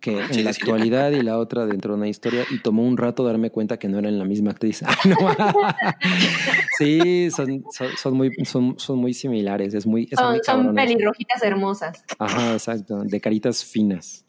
que 0.00 0.20
en 0.20 0.32
Sí, 0.34 0.42
la 0.42 0.52
sí. 0.52 0.60
actualidad 0.60 1.10
y 1.10 1.22
la 1.22 1.38
otra 1.38 1.66
dentro 1.66 1.92
de 1.92 1.98
una 1.98 2.08
historia 2.08 2.44
y 2.50 2.60
tomó 2.60 2.84
un 2.84 2.96
rato 2.96 3.24
darme 3.24 3.50
cuenta 3.50 3.78
que 3.78 3.88
no 3.88 3.98
eran 3.98 4.18
la 4.18 4.24
misma 4.24 4.50
actriz. 4.52 4.82
Ah, 4.86 4.96
no. 5.04 5.16
sí, 6.78 7.30
son, 7.30 7.64
son, 7.72 7.96
son 7.96 8.14
muy, 8.14 8.32
son, 8.44 8.78
son 8.78 8.98
muy 8.98 9.14
similares. 9.14 9.74
Es 9.74 9.86
muy, 9.86 10.08
es 10.10 10.20
muy 10.20 10.40
Son, 10.44 10.74
pelirrojitas 10.74 11.42
hermosas. 11.42 12.04
Ajá, 12.18 12.52
exacto. 12.54 13.02
De 13.04 13.20
caritas 13.20 13.64
finas. 13.64 14.24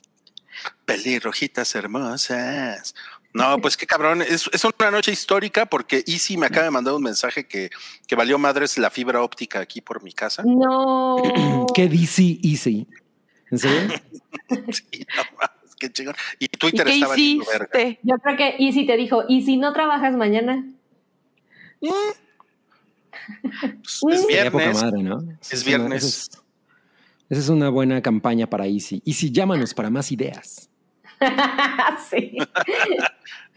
Pelirrojitas 0.86 1.74
hermosas. 1.76 2.96
No, 3.34 3.60
pues 3.62 3.78
qué 3.78 3.86
cabrón. 3.86 4.22
Es, 4.22 4.50
es 4.52 4.64
una 4.64 4.92
noche 4.92 5.12
histórica 5.12 5.68
porque 5.68 6.04
Easy 6.08 6.36
me 6.36 6.48
acaba 6.48 6.66
de 6.66 6.72
mandar 6.72 6.96
un 6.96 7.04
mensaje 7.04 7.48
que, 7.48 7.70
que 8.08 8.16
valió 8.16 8.40
madres 8.40 8.78
la 8.78 8.90
fibra 8.90 9.22
óptica 9.22 9.60
aquí 9.60 9.82
por 9.82 10.04
mi 10.04 10.14
casa. 10.14 10.44
No. 10.46 11.18
Qué 11.76 11.88
DC 11.88 12.40
Easy. 12.44 12.88
¿En 13.52 13.58
serio? 13.60 13.96
Sí, 14.72 15.06
no 15.16 15.24
qué 15.80 15.92
chingón. 15.92 16.16
Y 16.40 16.46
¿Y 16.46 16.48
Twitter 16.50 16.86
qué 16.86 16.94
estaba 16.94 17.10
valiendo 17.14 17.46
verga. 17.52 17.98
Yo 18.04 18.16
creo 18.18 18.38
que 18.38 18.56
Easy 18.60 18.86
te 18.86 18.98
dijo, 18.98 19.24
¿y 19.28 19.44
si 19.44 19.58
no 19.58 19.74
trabajas 19.74 20.16
mañana? 20.16 20.64
Pues, 21.80 21.94
es 24.20 24.28
viernes. 24.28 24.84
madre, 24.84 25.04
¿no? 25.04 25.24
Es 25.42 25.54
Esa 25.54 25.66
viernes. 25.66 26.04
esa 26.04 26.08
es, 26.08 26.30
esa 27.30 27.42
es 27.42 27.50
una 27.50 27.70
buena 27.70 28.02
campaña 28.02 28.48
para 28.48 28.66
Easy. 28.68 29.02
Easy, 29.06 29.32
llámanos 29.32 29.74
para 29.74 29.90
más 29.90 30.12
ideas. 30.12 30.70
sí. 32.10 32.38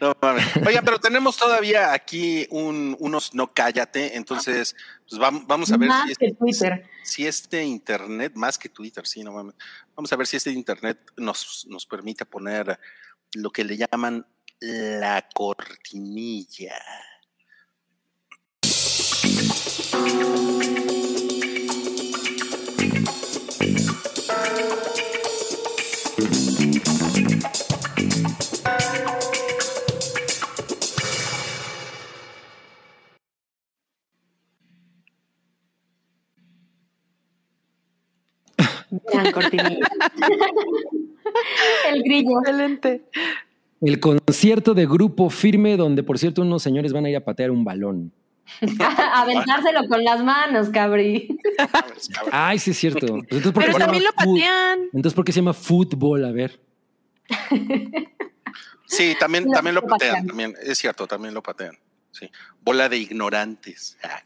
No 0.01 0.17
mames. 0.21 0.45
Oiga, 0.67 0.83
pero 0.83 0.99
tenemos 0.99 1.37
todavía 1.37 1.93
aquí 1.93 2.45
un, 2.51 2.97
unos 2.99 3.33
no 3.35 3.53
cállate, 3.53 4.17
entonces 4.17 4.75
pues 5.09 5.21
vam- 5.23 5.45
vamos 5.47 5.71
a 5.71 5.77
ver 5.77 5.89
Más 5.91 6.09
si, 6.09 6.17
que 6.17 6.25
este, 6.27 6.37
Twitter. 6.37 6.85
si 7.05 7.25
este 7.25 7.63
internet, 7.65 8.33
más 8.35 8.59
que 8.59 8.69
Twitter, 8.69 9.07
sí, 9.07 9.23
no 9.23 9.31
mames. 9.31 9.55
Vamos 9.95 10.13
a 10.13 10.17
ver 10.17 10.27
si 10.27 10.37
este 10.37 10.51
internet 10.51 10.99
nos, 11.17 11.67
nos 11.69 11.87
permite 11.87 12.25
poner 12.25 12.79
lo 13.35 13.51
que 13.51 13.65
le 13.65 13.77
llaman 13.77 14.27
la 14.61 15.29
cortinilla. 15.35 16.77
Gran 39.13 39.33
cortinilla. 39.33 39.89
El 41.91 42.03
grillo. 42.03 42.39
Excelente. 42.41 43.03
El 43.81 43.99
concierto 43.99 44.75
de 44.75 44.87
grupo 44.87 45.31
firme, 45.31 45.77
donde 45.77 46.03
por 46.03 46.19
cierto 46.19 46.43
unos 46.43 46.63
señores 46.63 46.93
van 46.93 47.07
a 47.07 47.11
ir 47.11 47.17
a 47.17 47.25
patear 47.25 47.51
un 47.51 47.65
balón. 47.65 48.13
Aventárselo 49.15 49.89
con 49.89 50.05
las 50.05 50.23
manos, 50.23 50.69
cabri. 50.69 51.37
Ay, 52.31 52.59
sí 52.59 52.73
es 52.73 52.77
cierto. 52.79 53.07
Pues 53.07 53.23
entonces, 53.31 53.53
¿por 53.53 53.65
qué 53.65 53.71
Pero 53.73 53.79
también 53.79 54.05
lo 54.05 54.13
patean. 54.13 54.81
Entonces, 54.93 55.15
¿por 55.15 55.25
qué 55.25 55.33
se 55.33 55.41
llama 55.41 55.55
fútbol? 55.55 56.25
A 56.25 56.33
ver. 56.33 56.61
Sí, 58.87 59.17
también, 59.19 59.45
Lo 59.47 59.53
también 59.53 59.75
lo 59.75 59.83
patean. 59.83 60.11
patean, 60.11 60.27
también, 60.27 60.55
es 60.63 60.79
cierto, 60.79 61.07
también 61.07 61.33
lo 61.33 61.43
patean. 61.43 61.79
Sí. 62.11 62.31
Bola 62.61 62.91
de 62.91 62.99
ignorantes. 62.99 63.97
Ah, 64.03 64.21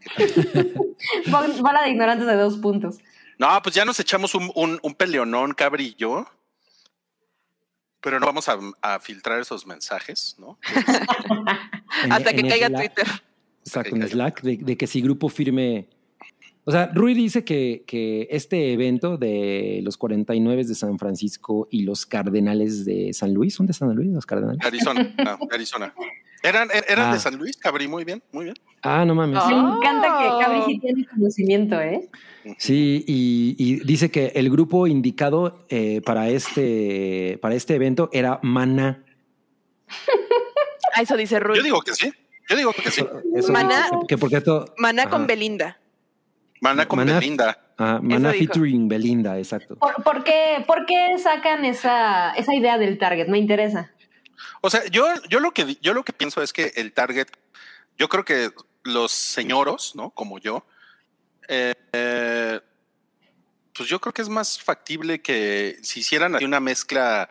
Bola 1.61 1.83
de 1.85 1.91
ignorantes 1.91 2.27
de 2.27 2.35
dos 2.35 2.57
puntos. 2.59 2.99
No, 3.39 3.61
pues 3.63 3.75
ya 3.75 3.85
nos 3.85 4.01
echamos 4.01 4.35
un, 4.35 4.51
un, 4.55 4.79
un 4.83 4.95
peleonón, 4.95 5.53
Cabri 5.53 5.89
y 5.89 5.95
yo. 5.95 6.27
Pero 8.01 8.21
no 8.21 8.27
vamos 8.27 8.49
a, 8.49 8.59
a 8.83 9.01
filtrar 9.01 9.41
esos 9.41 9.67
mensajes, 9.67 10.37
¿no? 10.39 10.59
Hasta 12.11 12.33
que 12.33 12.47
caiga. 12.47 12.71
Twitter. 12.71 13.07
Exacto, 13.65 13.97
en 13.97 14.09
Slack, 14.09 14.43
de, 14.43 14.59
de 14.59 14.77
que 14.77 14.87
si 14.87 15.01
grupo 15.01 15.29
firme. 15.29 15.89
O 16.69 16.73
sea, 16.73 16.91
Rui 16.93 17.15
dice 17.15 17.45
que, 17.45 17.85
que 17.87 18.27
este 18.31 18.73
evento 18.73 19.17
de 19.17 19.81
los 19.85 19.97
49 19.97 20.65
de 20.65 20.75
San 20.75 20.99
Francisco 20.99 21.69
y 21.71 21.83
los 21.83 22.07
Cardenales 22.07 22.85
de 22.85 23.13
San 23.13 23.33
Luis, 23.33 23.55
¿son 23.55 23.67
de 23.67 23.73
San 23.73 23.95
Luis 23.95 24.09
los 24.11 24.27
Cardenales? 24.27 24.65
Arizona, 24.67 25.15
no, 25.25 25.39
Arizona. 25.53 25.95
Eran, 26.43 26.69
er- 26.71 26.85
eran 26.89 27.11
Ah. 27.11 27.15
de 27.15 27.21
San 27.21 27.37
Luis, 27.37 27.57
Cabri, 27.57 27.87
muy 27.87 28.05
bien, 28.05 28.21
muy 28.33 28.45
bien. 28.47 28.57
Ah, 28.83 29.05
no 29.05 29.15
mames. 29.15 29.39
Ah. 29.41 29.49
Me 29.49 29.55
Oh. 29.55 29.77
encanta 29.79 30.09
que 30.19 30.45
Cabri 30.45 30.61
sí 30.67 30.79
tiene 30.81 31.07
conocimiento, 31.07 31.81
¿eh? 31.81 32.09
Sí, 32.59 33.05
y, 33.07 33.55
y 33.59 33.81
dice 33.85 34.11
que 34.11 34.33
el 34.35 34.51
grupo 34.51 34.87
indicado 34.89 35.67
eh, 35.69 36.01
para, 36.05 36.29
este, 36.31 37.39
para 37.43 37.55
este 37.55 37.75
evento 37.77 38.11
era 38.13 38.41
Maná. 38.43 39.05
Ah, 40.95 41.03
eso 41.03 41.17
dice 41.17 41.39
Rui. 41.39 41.59
Yo 41.59 41.63
digo 41.63 41.81
que 41.83 41.93
sí, 41.95 42.11
yo 42.49 42.57
digo 42.57 42.73
que 42.73 42.91
sí. 42.91 43.05
Eso 43.35 43.53
Maná. 43.53 43.85
dice, 43.93 44.07
que 44.09 44.17
porque 44.17 44.41
todo. 44.41 44.65
Maná 44.79 45.11
con 45.11 45.27
Belinda. 45.27 45.79
Maná 46.61 46.87
con 46.89 46.99
Maná. 46.99 47.15
Belinda. 47.19 47.59
Ah, 47.79 48.01
Maná 48.03 48.33
dijo. 48.33 48.45
featuring 48.53 48.89
Belinda, 48.89 49.39
exacto. 49.39 49.77
¿Por, 49.77 50.03
por 50.03 50.25
qué, 50.25 50.65
por 50.67 50.87
qué 50.87 51.19
sacan 51.19 51.65
esa, 51.65 52.33
esa 52.33 52.55
idea 52.55 52.79
del 52.79 52.99
target? 52.99 53.29
Me 53.29 53.39
interesa. 53.39 53.91
O 54.63 54.71
sea, 54.71 54.85
yo, 54.87 55.07
yo 55.29 55.41
lo 55.41 55.53
que 55.53 55.77
yo 55.83 55.93
lo 55.95 56.03
que 56.05 56.13
pienso 56.13 56.43
es 56.43 56.53
que 56.53 56.73
el 56.77 56.93
target, 56.93 57.27
yo 57.99 58.09
creo 58.09 58.25
que 58.25 58.51
los 58.85 59.13
señoros, 59.13 59.93
¿no? 59.95 60.11
Como 60.11 60.39
yo, 60.39 60.67
eh, 61.49 61.75
eh, 61.93 62.61
pues 63.75 63.89
yo 63.89 64.01
creo 64.01 64.13
que 64.13 64.23
es 64.23 64.29
más 64.29 64.61
factible 64.61 65.21
que 65.21 65.77
si 65.83 66.01
hicieran 66.01 66.35
ahí 66.35 66.45
una 66.45 66.61
mezcla, 66.61 67.29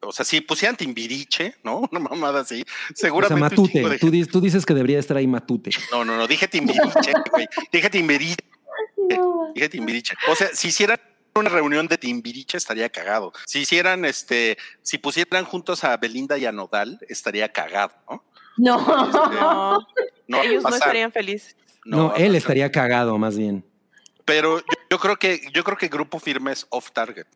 o 0.00 0.12
sea, 0.12 0.24
si 0.24 0.40
pusieran 0.40 0.76
Timbiriche, 0.76 1.56
¿no? 1.64 1.78
Una 1.90 2.00
mamada 2.00 2.40
así, 2.40 2.62
O 2.62 2.64
sea, 2.94 3.08
seguramente. 3.08 3.34
un 3.34 3.40
Matute. 3.40 3.72
chingo 3.72 3.88
de 3.88 3.98
Tú, 3.98 4.06
gente- 4.06 4.16
dices- 4.16 4.32
tú 4.32 4.40
dices 4.40 4.64
que 4.66 4.74
debería 4.74 4.98
estar 5.00 5.16
ahí 5.16 5.26
Matute. 5.26 5.70
No, 5.90 6.04
no, 6.04 6.16
no, 6.16 6.26
dije 6.28 6.46
Timbiriche, 6.48 7.12
güey. 7.32 7.46
Dije 7.72 7.90
Timbiriche, 7.90 8.36
dije 9.54 9.68
Timbiriche. 9.68 10.14
O 10.28 10.34
sea, 10.34 10.48
si 10.54 10.68
hicieran 10.68 10.98
una 11.34 11.48
reunión 11.48 11.86
de 11.86 11.96
Timbiriche 11.98 12.58
estaría 12.58 12.88
cagado. 12.88 13.32
Si 13.46 13.60
hicieran 13.60 14.04
este, 14.04 14.58
si 14.82 14.98
pusieran 14.98 15.44
juntos 15.44 15.84
a 15.84 15.96
Belinda 15.96 16.36
y 16.38 16.46
a 16.46 16.52
Nodal, 16.52 16.98
estaría 17.08 17.48
cagado, 17.50 17.92
¿no? 18.08 18.24
No. 18.56 19.78
Ellos 20.42 20.62
no 20.62 20.70
estarían 20.70 21.12
felices. 21.12 21.56
No, 21.84 22.14
él 22.14 22.34
estaría 22.34 22.70
cagado 22.70 23.16
más 23.18 23.36
bien. 23.38 23.64
Pero 24.24 24.58
yo, 24.58 24.64
yo 24.90 24.98
creo 24.98 25.16
que 25.16 25.40
yo 25.54 25.64
creo 25.64 25.76
que 25.78 25.88
Grupo 25.88 26.18
Firme 26.18 26.52
es 26.52 26.66
off 26.70 26.90
target. 26.92 27.26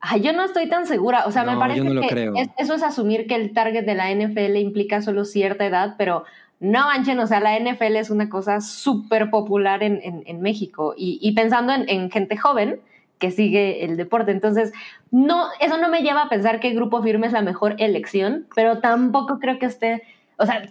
Ay, 0.00 0.20
yo 0.20 0.32
no 0.32 0.44
estoy 0.44 0.68
tan 0.68 0.86
segura. 0.86 1.24
O 1.26 1.32
sea, 1.32 1.44
me 1.44 1.56
parece 1.56 1.78
yo 1.78 1.84
no 1.84 1.94
lo 1.94 2.00
que 2.02 2.08
creo. 2.08 2.34
es- 2.36 2.48
eso 2.58 2.74
es 2.74 2.82
asumir 2.82 3.26
que 3.26 3.36
el 3.36 3.52
target 3.54 3.84
de 3.84 3.94
la 3.94 4.10
NFL 4.10 4.56
implica 4.56 5.00
solo 5.00 5.24
cierta 5.24 5.64
edad, 5.64 5.94
pero 5.96 6.24
no 6.62 6.86
manchen, 6.86 7.18
o 7.18 7.26
sea, 7.26 7.40
la 7.40 7.58
NFL 7.58 7.96
es 7.96 8.08
una 8.10 8.28
cosa 8.28 8.60
súper 8.60 9.28
popular 9.30 9.82
en, 9.82 10.00
en- 10.02 10.22
en 10.26 10.40
México 10.40 10.94
y, 10.96 11.18
y 11.20 11.32
pensando 11.32 11.72
en, 11.74 11.88
en 11.88 12.10
gente 12.10 12.36
joven 12.36 12.80
que 13.18 13.30
sigue 13.30 13.84
el 13.84 13.96
deporte. 13.96 14.30
Entonces, 14.32 14.72
no, 15.10 15.46
eso 15.60 15.76
no 15.78 15.88
me 15.88 16.02
lleva 16.02 16.22
a 16.22 16.28
pensar 16.28 16.60
que 16.60 16.70
Grupo 16.72 17.02
Firme 17.02 17.26
es 17.26 17.32
la 17.32 17.42
mejor 17.42 17.74
elección, 17.78 18.46
pero 18.54 18.78
tampoco 18.78 19.38
creo 19.40 19.58
que 19.58 19.66
esté, 19.66 20.02
o 20.38 20.46
sea, 20.46 20.62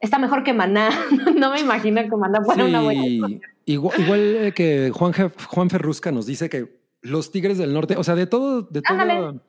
está 0.00 0.18
mejor 0.18 0.44
que 0.44 0.52
Maná. 0.52 0.90
no 1.36 1.50
me 1.52 1.60
imagino 1.60 2.02
que 2.02 2.16
Maná 2.16 2.42
fuera 2.42 2.64
una 2.64 2.80
buena 2.82 3.02
Sí, 3.02 3.40
igual, 3.66 4.00
igual, 4.00 4.20
eh, 4.20 4.52
que 4.54 4.90
Juan, 4.94 5.12
Juan 5.48 5.70
Ferrusca 5.70 6.10
nos 6.12 6.26
dice 6.26 6.48
que 6.50 6.78
los 7.02 7.30
Tigres 7.30 7.58
del 7.58 7.72
Norte, 7.74 7.96
o 7.96 8.04
sea, 8.04 8.14
de 8.14 8.26
todo, 8.26 8.62
de 8.62 8.80
todo, 8.82 8.98
Ándale. 9.00 9.40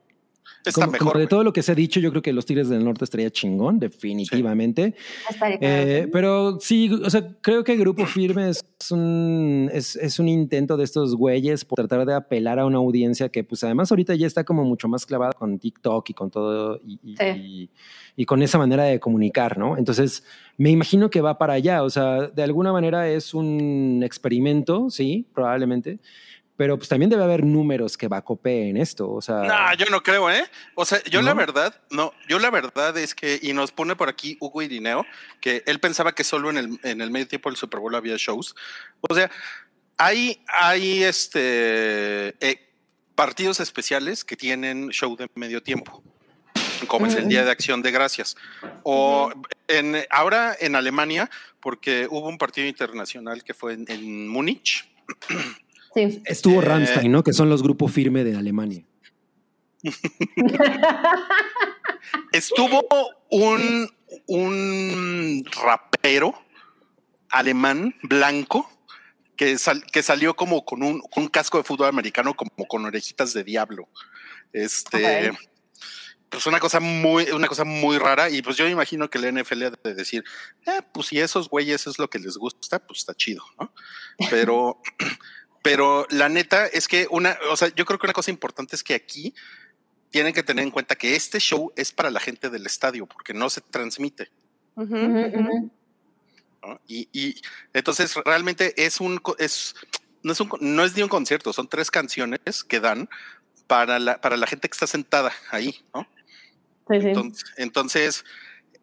Está 0.66 0.82
como, 0.82 0.92
mejor. 0.94 1.08
como 1.10 1.20
de 1.20 1.28
todo 1.28 1.44
lo 1.44 1.54
que 1.54 1.62
se 1.62 1.72
ha 1.72 1.76
dicho, 1.76 2.00
yo 2.00 2.10
creo 2.12 2.22
que 2.22 2.34
los 2.34 2.46
Tigres 2.46 2.70
del 2.70 2.84
Norte 2.84 3.04
estaría 3.04 3.30
chingón, 3.30 3.80
definitivamente. 3.80 4.96
estaría 5.30 5.58
Eh, 5.62 6.08
pero 6.12 6.60
sí, 6.60 6.90
o 7.04 7.10
sea, 7.10 7.28
creo 7.42 7.64
que 7.64 7.76
Grupo 7.76 8.06
Firme 8.06 8.50
es 8.50 8.64
un, 8.92 9.70
es, 9.74 9.96
es 9.96 10.20
un 10.20 10.28
intento 10.28 10.78
de 10.78 10.84
estos 10.84 11.16
güeyes 11.16 11.66
por 11.66 11.78
tratar 11.78 12.06
de 12.06 12.14
apelar 12.14 12.60
a 12.60 12.66
una 12.66 12.78
audiencia 12.78 13.30
que, 13.30 13.44
pues 13.44 13.64
además 13.64 13.92
ahorita 13.92 14.16
ya 14.16 14.28
está 14.28 14.44
como 14.44 14.64
mucho 14.64 14.88
más 14.88 15.06
clavada 15.06 15.34
con 15.34 15.60
TikTok 15.60 16.10
y 16.10 16.14
con 16.14 16.30
todo, 16.32 16.80
y, 16.86 17.00
y- 17.04 17.16
Sí. 17.18 17.26
y- 17.36 17.70
y 18.18 18.26
con 18.26 18.42
esa 18.42 18.58
manera 18.58 18.84
de 18.86 18.98
comunicar, 19.00 19.58
¿no? 19.58 19.78
Entonces, 19.78 20.24
me 20.58 20.70
imagino 20.70 21.10
que 21.10 21.20
va 21.20 21.38
para 21.38 21.52
allá, 21.54 21.84
o 21.84 21.90
sea, 21.90 22.28
de 22.28 22.44
alguna 22.44 22.72
manera 22.72 23.10
es 23.10 23.34
un 23.34 24.02
experimento, 24.06 24.90
sí, 24.90 25.28
probablemente, 25.34 26.00
pero 26.58 26.78
pues 26.78 26.88
también 26.88 27.10
debe 27.10 27.24
haber 27.24 27.44
números 27.44 27.98
que 27.98 28.08
vacopeen 28.08 28.78
esto, 28.78 29.12
o 29.12 29.22
sea... 29.22 29.44
No, 29.44 29.74
yo 29.76 29.86
no 29.92 30.02
creo, 30.02 30.32
¿eh? 30.32 30.46
O 30.76 30.86
sea, 30.86 31.04
yo 31.04 31.22
la 31.22 31.32
¿No? 31.32 31.38
verdad, 31.38 31.82
no, 31.90 32.14
yo 32.30 32.40
la 32.40 32.50
verdad 32.50 32.98
es 32.98 33.14
que, 33.14 33.40
y 33.42 33.52
nos 33.54 33.72
pone 33.72 33.96
por 33.96 34.08
aquí 34.08 34.38
Hugo 34.40 34.62
Irineo, 34.62 35.06
que 35.42 35.64
él 35.66 35.80
pensaba 35.80 36.14
que 36.14 36.24
solo 36.24 36.50
en 36.50 36.58
el, 36.58 36.80
en 36.84 37.02
el 37.02 37.12
medio 37.12 37.28
tiempo 37.28 37.50
del 37.50 37.58
Super 37.58 37.82
Bowl 37.82 37.94
había 37.94 38.16
shows. 38.18 38.56
O 39.02 39.14
sea, 39.14 39.30
hay, 39.98 40.42
hay 40.48 41.04
este 41.04 42.36
eh, 42.40 42.70
partidos 43.16 43.60
especiales 43.60 44.24
que 44.24 44.38
tienen 44.38 44.90
show 44.90 45.16
de 45.18 45.30
medio 45.36 45.62
tiempo, 45.62 46.04
como 46.88 47.06
es 47.08 47.16
el 47.16 47.28
Día 47.28 47.44
de 47.44 47.52
Acción 47.52 47.82
de 47.82 47.92
Gracias. 47.92 48.38
O 48.84 49.30
en, 49.68 50.06
ahora 50.10 50.56
en 50.60 50.76
Alemania, 50.76 51.30
porque 51.60 52.08
hubo 52.10 52.30
un 52.30 52.38
partido 52.38 52.68
internacional 52.68 53.44
que 53.44 53.54
fue 53.54 53.74
en, 53.74 53.86
en 53.90 54.28
Múnich. 54.28 54.90
Sí. 55.96 56.22
Estuvo 56.26 56.62
Eh, 56.62 56.66
Rammstein, 56.66 57.12
¿no? 57.12 57.24
Que 57.24 57.34
son 57.34 57.50
los 57.50 57.64
grupos 57.64 57.92
firme 57.92 58.24
de 58.24 58.36
Alemania. 58.38 58.84
Estuvo 62.32 62.86
un, 63.30 63.90
un 64.28 65.46
rapero 65.64 66.34
alemán 67.30 67.96
blanco 68.04 68.70
que, 69.36 69.58
sal- 69.58 69.84
que 69.92 70.04
salió 70.04 70.36
como 70.36 70.66
con 70.66 70.84
un, 70.84 71.02
con 71.02 71.24
un 71.24 71.30
casco 71.30 71.58
de 71.58 71.64
fútbol 71.64 71.88
americano, 71.88 72.34
como 72.34 72.52
con 72.68 72.86
orejitas 72.86 73.34
de 73.34 73.44
diablo. 73.44 73.88
Este, 74.54 75.32
pues 76.30 76.46
una 76.46 76.60
cosa 76.60 76.80
muy, 76.80 77.26
una 77.32 77.48
cosa 77.48 77.64
muy 77.64 77.98
rara. 77.98 78.30
Y 78.30 78.42
pues 78.42 78.58
yo 78.58 78.66
me 78.66 78.72
imagino 78.72 79.10
que 79.10 79.20
la 79.20 79.30
NFL 79.32 79.64
ha 79.64 79.72
de 79.84 79.94
decir, 79.94 80.24
"Eh, 80.66 80.82
pues 80.94 81.08
si 81.08 81.20
esos 81.20 81.50
güeyes 81.50 81.88
es 81.88 82.00
lo 82.00 82.10
que 82.10 82.20
les 82.20 82.38
gusta, 82.38 82.80
pues 82.80 83.00
está 83.00 83.14
chido, 83.14 83.44
¿no? 83.60 83.74
Pero, 84.30 84.82
pero 85.66 86.06
la 86.12 86.30
neta 86.30 86.68
es 86.68 86.88
que 86.88 87.08
una, 87.10 87.40
o 87.50 87.58
sea, 87.58 87.70
yo 87.74 87.86
creo 87.86 87.98
que 87.98 88.06
una 88.06 88.14
cosa 88.14 88.30
importante 88.30 88.76
es 88.76 88.84
que 88.84 88.94
aquí 88.94 89.34
tienen 90.12 90.32
que 90.32 90.44
tener 90.44 90.64
en 90.64 90.70
cuenta 90.70 90.96
que 90.96 91.16
este 91.16 91.40
show 91.40 91.74
es 91.76 91.92
para 91.92 92.12
la 92.12 92.20
gente 92.20 92.52
del 92.52 92.68
estadio, 92.68 93.08
porque 93.08 93.34
no 93.34 93.50
se 93.50 93.62
transmite. 93.62 94.30
Y, 96.86 97.10
y 97.12 97.42
entonces 97.74 98.14
realmente 98.14 98.76
es 98.78 99.00
un 99.00 99.20
es 99.40 99.74
no 100.22 100.34
es 100.34 100.40
un 100.40 100.52
no 100.62 100.84
es 100.84 100.96
ni 100.96 101.02
un 101.02 101.10
concierto, 101.10 101.52
son 101.52 101.68
tres 101.68 101.90
canciones 101.90 102.64
que 102.64 102.80
dan 102.80 103.10
para 103.66 103.98
la 103.98 104.22
para 104.22 104.38
la 104.38 104.46
gente 104.46 104.70
que 104.70 104.74
está 104.74 104.86
sentada 104.86 105.34
ahí, 105.50 105.84
¿no? 105.96 106.08
Sí, 106.92 107.02
sí. 107.02 107.08
Entonces, 107.08 107.54
entonces, 107.58 108.26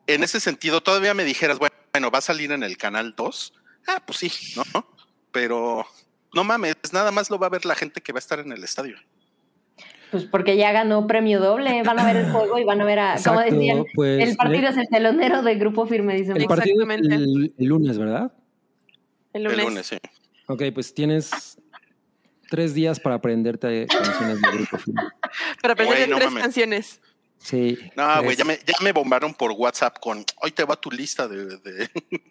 en 0.08 0.24
ese 0.24 0.40
sentido, 0.40 0.82
todavía 0.82 1.14
me 1.14 1.22
dijeras, 1.22 1.60
bueno, 1.60 1.76
bueno, 1.92 2.10
va 2.10 2.18
a 2.18 2.22
salir 2.22 2.50
en 2.50 2.64
el 2.64 2.76
canal 2.76 3.14
2. 3.14 3.54
Ah, 3.86 4.02
pues 4.04 4.18
sí, 4.18 4.32
¿no? 4.56 4.64
Pero 5.30 5.86
no 6.34 6.44
mames, 6.44 6.76
nada 6.92 7.10
más 7.10 7.30
lo 7.30 7.38
va 7.38 7.46
a 7.46 7.50
ver 7.50 7.64
la 7.64 7.74
gente 7.74 8.00
que 8.00 8.12
va 8.12 8.18
a 8.18 8.20
estar 8.20 8.38
en 8.40 8.52
el 8.52 8.62
estadio. 8.64 8.96
Pues 10.10 10.24
porque 10.24 10.56
ya 10.58 10.72
ganó 10.72 11.06
premio 11.06 11.40
doble, 11.40 11.82
van 11.84 11.98
a 11.98 12.04
ver 12.04 12.16
el 12.16 12.30
juego 12.32 12.58
y 12.58 12.64
van 12.64 12.80
a 12.82 12.84
ver 12.84 12.98
a, 12.98 13.16
como 13.24 13.40
decían, 13.40 13.84
pues, 13.94 14.28
el 14.28 14.36
partido 14.36 14.60
le- 14.62 14.68
es 14.68 14.76
el 14.76 14.88
telonero 14.88 15.42
de 15.42 15.54
Grupo 15.54 15.86
Firme, 15.86 16.14
dicen. 16.14 16.36
El 16.36 16.46
partido 16.46 16.84
el, 16.90 17.54
el 17.56 17.64
lunes, 17.66 17.96
¿verdad? 17.96 18.30
El 19.32 19.46
El 19.46 19.52
lunes. 19.52 19.64
lunes, 19.66 19.86
sí. 19.86 19.96
Ok, 20.48 20.64
pues 20.74 20.92
tienes 20.92 21.56
tres 22.50 22.74
días 22.74 23.00
para 23.00 23.14
aprenderte 23.14 23.86
canciones 23.86 24.42
de 24.42 24.50
grupo 24.50 24.76
firme. 24.76 25.02
Para 25.62 25.72
aprender 25.72 25.96
Güey, 25.96 26.08
no 26.10 26.16
tres 26.16 26.28
mames. 26.28 26.42
canciones. 26.42 27.00
Sí. 27.38 27.78
No, 27.96 28.22
güey, 28.22 28.36
ya 28.36 28.44
me, 28.44 28.58
ya 28.58 28.74
me 28.82 28.92
bombaron 28.92 29.32
por 29.32 29.52
WhatsApp 29.52 29.96
con 29.98 30.22
hoy 30.42 30.50
te 30.52 30.62
va 30.64 30.76
tu 30.76 30.90
lista 30.90 31.26
de, 31.26 31.46
de- 31.58 31.90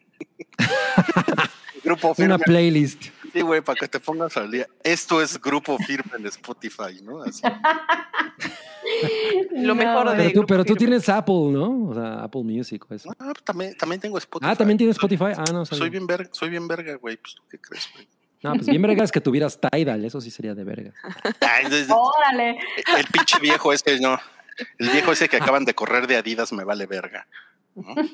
grupo 1.84 2.14
firme. 2.14 2.36
Una 2.36 2.44
playlist. 2.44 3.06
Sí, 3.34 3.42
güey, 3.42 3.62
para 3.62 3.80
que 3.80 3.88
te 3.88 4.00
pongas 4.00 4.36
al 4.38 4.52
día. 4.52 4.68
Esto 4.84 5.22
es 5.22 5.40
grupo 5.42 5.78
firme 5.78 6.12
en 6.18 6.26
Spotify, 6.28 7.02
¿no? 7.04 7.24
Así. 7.24 7.42
Lo 9.52 9.76
mejor 9.76 10.10
de- 10.12 10.16
Pero 10.18 10.32
tú, 10.42 10.46
pero 10.46 10.66
tienes 10.66 11.08
Apple, 11.08 11.52
¿no? 11.52 11.90
O 11.90 11.94
sea, 11.94 12.24
Apple 12.24 12.44
Music 12.44 12.84
eso. 12.90 13.10
Ah, 13.20 13.32
también, 13.44 13.76
también 13.78 14.02
tengo 14.02 14.18
Spotify. 14.18 14.52
Ah, 14.52 14.56
también 14.56 14.78
tienes 14.78 14.96
Spotify. 14.98 15.34
Ah, 15.38 15.46
no. 15.52 15.66
Soy 15.66 15.90
bien 15.90 16.08
verga, 16.08 16.30
soy 16.34 16.50
bien 16.50 16.68
verga, 16.68 16.96
güey. 16.96 17.18
Pues 17.18 17.36
tú 17.36 17.44
qué 17.50 17.60
crees, 17.60 17.90
güey. 17.94 18.08
No, 18.44 18.54
pues 18.56 18.68
bien 18.68 18.82
vergas 18.82 19.12
que 19.12 19.22
tuvieras 19.22 19.60
Tidal, 19.60 20.04
eso 20.04 20.20
sí 20.20 20.32
sería 20.32 20.56
de 20.56 20.64
verga. 20.64 20.92
Ay, 21.42 21.66
Órale. 21.90 22.58
el 22.98 23.06
pinche 23.12 23.40
viejo 23.40 23.72
ese, 23.72 24.00
no. 24.00 24.20
El 24.80 24.90
viejo 24.90 25.12
ese 25.12 25.30
que 25.30 25.38
acaban 25.38 25.64
de 25.64 25.76
correr 25.76 26.08
de 26.08 26.18
Adidas 26.18 26.52
me 26.52 26.64
vale 26.64 26.86
verga. 26.88 27.28
¿no? 27.76 27.96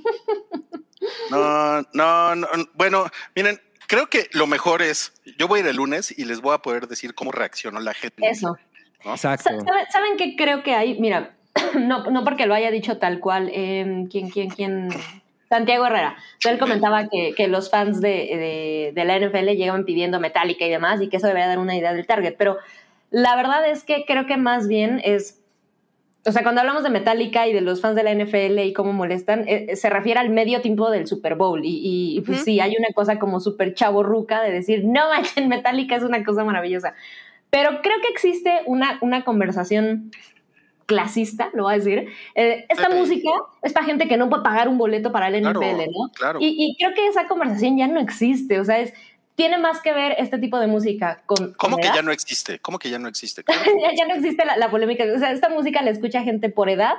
No, 1.30 1.82
no, 1.94 2.36
no. 2.36 2.48
Bueno, 2.74 3.06
miren, 3.36 3.62
creo 3.88 4.08
que 4.08 4.28
lo 4.34 4.46
mejor 4.48 4.82
es, 4.82 5.14
yo 5.38 5.48
voy 5.48 5.60
a 5.60 5.64
ir 5.64 5.68
el 5.70 5.78
lunes 5.78 6.18
y 6.18 6.26
les 6.26 6.42
voy 6.42 6.54
a 6.54 6.60
poder 6.60 6.88
decir 6.88 7.16
cómo 7.16 7.32
reaccionó 7.32 7.80
la 7.80 7.94
gente. 7.94 8.28
Eso. 8.28 8.58
Exacto. 9.04 9.44
Sa- 9.50 9.60
¿Saben, 9.66 9.86
saben 9.92 10.18
qué 10.18 10.36
creo 10.36 10.64
que 10.64 10.76
hay? 10.76 11.00
Mira, 11.00 11.36
no, 11.80 12.06
no 12.12 12.24
porque 12.24 12.46
lo 12.46 12.54
haya 12.54 12.70
dicho 12.72 12.98
tal 12.98 13.20
cual. 13.20 13.50
eh, 13.54 14.06
¿Quién, 14.12 14.30
quién, 14.30 14.50
quién? 14.50 14.90
Santiago 15.50 15.86
Herrera. 15.86 16.18
Él 16.46 16.60
comentaba 16.60 17.08
que, 17.08 17.34
que 17.36 17.48
los 17.48 17.70
fans 17.72 18.02
de, 18.02 18.10
de- 18.10 18.92
de 18.94 19.06
la 19.06 19.18
NFL 19.18 19.56
llegaban 19.56 19.86
pidiendo 19.86 20.20
Metallica 20.20 20.66
y 20.66 20.70
demás 20.70 21.02
y 21.02 21.08
que 21.08 21.18
eso 21.18 21.28
debería 21.28 21.48
dar 21.48 21.60
una 21.60 21.76
idea 21.78 21.94
del 21.94 22.06
target. 22.06 22.36
Pero 22.38 22.58
la 23.12 23.36
verdad 23.38 23.66
es 23.70 23.84
que 23.86 24.04
creo 24.06 24.26
que 24.28 24.36
más 24.38 24.68
bien 24.68 25.00
es. 25.06 25.40
O 26.28 26.32
sea, 26.32 26.44
cuando 26.44 26.60
hablamos 26.62 26.84
de 26.84 26.90
Metallica 26.90 27.48
y 27.48 27.54
de 27.54 27.62
los 27.62 27.80
fans 27.80 27.96
de 27.96 28.04
la 28.04 28.14
NFL 28.14 28.60
y 28.60 28.74
cómo 28.74 28.92
molestan, 28.92 29.46
eh, 29.48 29.76
se 29.78 29.90
refiere 29.90 30.20
al 30.20 30.30
medio 30.30 30.62
tiempo 30.62 30.92
del 30.92 31.08
Super 31.08 31.36
Bowl. 31.36 31.64
Y, 31.64 32.18
y, 32.18 32.22
pues 32.22 32.44
sí, 32.44 32.60
hay 32.60 32.76
una 32.78 32.90
cosa 32.94 33.18
como 33.18 33.40
súper 33.40 33.74
chavorruca 33.74 34.42
de 34.42 34.52
decir, 34.52 34.84
no 34.84 35.10
manchen, 35.10 35.48
Metallica 35.48 35.96
es 35.96 36.04
una 36.04 36.24
cosa 36.26 36.44
maravillosa. 36.44 36.94
Pero 37.50 37.82
creo 37.82 37.96
que 38.02 38.10
existe 38.10 38.52
una, 38.66 38.98
una 39.02 39.24
conversación 39.24 40.12
clasista, 40.86 41.50
lo 41.54 41.64
voy 41.64 41.76
a 41.76 41.78
decir. 41.78 42.10
Eh, 42.36 42.66
esta 42.70 42.90
música 42.90 43.30
es 43.62 43.74
para 43.74 43.86
gente 43.86 44.08
que 44.08 44.18
no 44.18 44.30
puede 44.30 44.44
pagar 44.44 44.68
un 44.68 44.78
boleto 44.78 45.12
para 45.12 45.28
el 45.28 45.42
Claro, 45.42 45.62
NFL, 45.62 45.92
¿no? 45.92 46.12
claro. 46.14 46.40
Y, 46.42 46.56
y 46.58 46.76
creo 46.78 46.94
que 46.94 47.08
esa 47.08 47.28
conversación 47.28 47.78
ya 47.78 47.88
no 47.88 48.00
existe. 48.00 48.60
O 48.60 48.66
sea, 48.66 48.80
es, 48.80 48.94
tiene 49.38 49.58
más 49.60 49.82
que 49.82 49.94
ver 49.94 50.16
este 50.18 50.38
tipo 50.40 50.60
de 50.60 50.66
música 50.68 51.22
con. 51.28 51.54
¿Cómo 51.54 51.76
con 51.76 51.82
que 51.82 51.88
edad. 51.88 51.96
ya 51.96 52.02
no 52.02 52.12
existe? 52.12 52.60
¿Cómo 52.60 52.80
que 52.80 52.90
ya 52.90 52.98
no 53.00 53.08
existe? 53.08 53.44
Ya, 53.48 53.92
ya 53.96 54.06
no 54.08 54.16
existe 54.16 54.44
la, 54.44 54.58
la 54.58 54.70
polémica. 54.70 55.06
O 55.16 55.20
sea, 55.20 55.32
esta 55.32 55.48
música 55.50 55.82
la 55.84 55.92
escucha 55.92 56.24
gente 56.24 56.50
por 56.50 56.70
edad, 56.70 56.96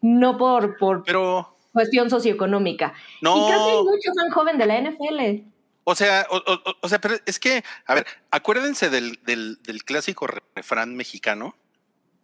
no 0.00 0.38
por, 0.38 0.78
por 0.78 1.02
Pero 1.04 1.54
cuestión 1.72 2.08
socioeconómica. 2.08 2.94
Y 3.16 3.24
creo 3.24 3.34
que 3.46 3.52
hay 3.52 3.74
no, 3.76 3.84
mucho 3.84 4.10
fan 4.14 4.30
joven 4.30 4.56
de 4.58 4.66
la 4.66 4.80
NFL. 4.80 5.42
o 5.84 5.94
sea, 5.96 6.26
o, 6.30 6.36
o- 6.36 6.76
o 6.80 6.88
sea, 6.88 7.00
pero 7.00 7.16
es 7.26 7.38
que, 7.40 7.64
a 7.86 7.94
ver, 7.94 8.06
acuérdense 8.30 8.88
del, 8.88 9.18
del, 9.24 9.58
del 9.62 9.82
clásico 9.84 10.26
refrán 10.54 10.94
mexicano. 10.96 11.56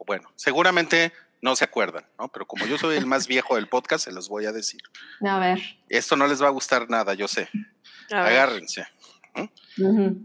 Bueno, 0.06 0.30
seguramente 0.36 1.12
no 1.42 1.56
se 1.56 1.64
acuerdan, 1.64 2.06
¿no? 2.18 2.28
Pero 2.28 2.46
como 2.46 2.66
yo 2.66 2.78
soy 2.78 2.96
el 2.96 3.06
más 3.06 3.26
viejo 3.34 3.56
del 3.56 3.66
podcast, 3.68 4.04
se 4.04 4.12
los 4.12 4.28
voy 4.28 4.46
a 4.46 4.52
decir. 4.52 4.80
A 5.26 5.38
ver. 5.40 5.58
Esto 5.88 6.14
no 6.16 6.28
les 6.28 6.40
va 6.40 6.46
a 6.46 6.50
gustar 6.50 6.88
nada, 6.88 7.14
yo 7.14 7.26
sé. 7.26 7.48
A 8.12 8.22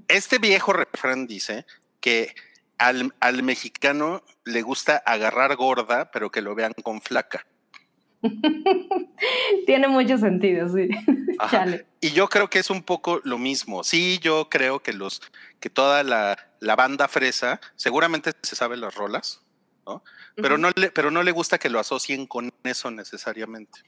Este 0.08 0.40
viejo 0.40 0.74
refrán 0.74 1.28
dice 1.28 1.66
que 2.00 2.34
al, 2.78 3.14
al 3.20 3.44
mexicano 3.44 4.24
le 4.46 4.62
gusta 4.62 4.98
agarrar 4.98 5.56
gorda, 5.56 6.12
pero 6.12 6.32
que 6.32 6.42
lo 6.42 6.56
vean 6.56 6.74
con 6.84 7.02
flaca. 7.02 7.46
Tiene 9.66 9.88
mucho 9.88 10.18
sentido, 10.18 10.70
sí. 10.70 10.90
Chale. 11.50 11.88
Y 12.02 12.12
yo 12.12 12.28
creo 12.30 12.50
que 12.50 12.60
es 12.60 12.70
un 12.70 12.84
poco 12.84 13.22
lo 13.24 13.38
mismo. 13.38 13.84
Sí, 13.84 14.20
yo 14.22 14.50
creo 14.50 14.82
que 14.82 14.94
los, 14.94 15.22
que 15.60 15.70
toda 15.70 16.04
la, 16.04 16.38
la 16.60 16.76
banda 16.76 17.08
fresa, 17.08 17.60
seguramente 17.76 18.32
se 18.42 18.56
sabe 18.56 18.78
las 18.78 18.96
rolas, 18.96 19.42
¿no? 19.86 20.04
Pero 20.36 20.58
no 20.58 20.72
le, 20.76 20.92
pero 20.92 21.12
no 21.12 21.24
le 21.24 21.32
gusta 21.32 21.58
que 21.58 21.70
lo 21.70 21.80
asocien 21.80 22.26
con 22.26 22.52
eso 22.64 22.90
necesariamente. 22.90 23.82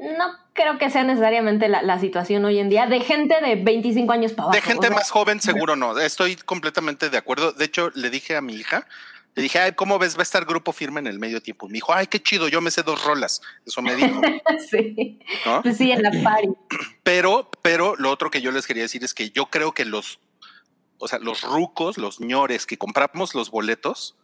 No 0.00 0.32
creo 0.54 0.78
que 0.78 0.88
sea 0.90 1.04
necesariamente 1.04 1.68
la, 1.68 1.82
la 1.82 1.98
situación 1.98 2.44
hoy 2.44 2.58
en 2.58 2.70
día 2.70 2.86
de 2.86 3.00
gente 3.00 3.38
de 3.40 3.56
25 3.56 4.12
años 4.12 4.32
para 4.32 4.44
abajo. 4.44 4.56
De 4.56 4.62
gente 4.62 4.86
o 4.86 4.90
sea, 4.90 4.96
más 4.96 5.10
joven, 5.10 5.40
seguro 5.40 5.76
no. 5.76 5.98
Estoy 5.98 6.36
completamente 6.36 7.10
de 7.10 7.18
acuerdo. 7.18 7.52
De 7.52 7.66
hecho, 7.66 7.90
le 7.94 8.08
dije 8.08 8.34
a 8.36 8.40
mi 8.40 8.54
hija, 8.54 8.86
le 9.34 9.42
dije, 9.42 9.58
ay, 9.58 9.72
¿cómo 9.72 9.98
ves? 9.98 10.16
Va 10.16 10.20
a 10.20 10.22
estar 10.22 10.44
grupo 10.44 10.72
firme 10.72 11.00
en 11.00 11.06
el 11.06 11.18
medio 11.18 11.40
tiempo. 11.40 11.68
Me 11.68 11.74
dijo, 11.74 11.94
ay, 11.94 12.06
qué 12.08 12.20
chido, 12.20 12.48
yo 12.48 12.60
me 12.60 12.70
sé 12.70 12.82
dos 12.82 13.04
rolas. 13.04 13.40
Eso 13.64 13.80
me 13.80 13.94
dijo, 13.94 14.20
sí. 14.70 15.20
¿no? 15.46 15.62
Pues 15.62 15.76
sí, 15.76 15.92
en 15.92 16.02
la 16.02 16.10
party. 16.22 16.48
Pero, 17.02 17.50
pero 17.62 17.96
lo 17.96 18.10
otro 18.10 18.30
que 18.30 18.40
yo 18.40 18.52
les 18.52 18.66
quería 18.66 18.84
decir 18.84 19.02
es 19.02 19.14
que 19.14 19.30
yo 19.30 19.46
creo 19.46 19.72
que 19.72 19.84
los, 19.84 20.20
o 20.98 21.08
sea, 21.08 21.18
los 21.18 21.42
rucos, 21.42 21.98
los 21.98 22.20
ñores 22.20 22.66
que 22.66 22.78
compramos 22.78 23.34
los 23.34 23.50
boletos, 23.50 24.16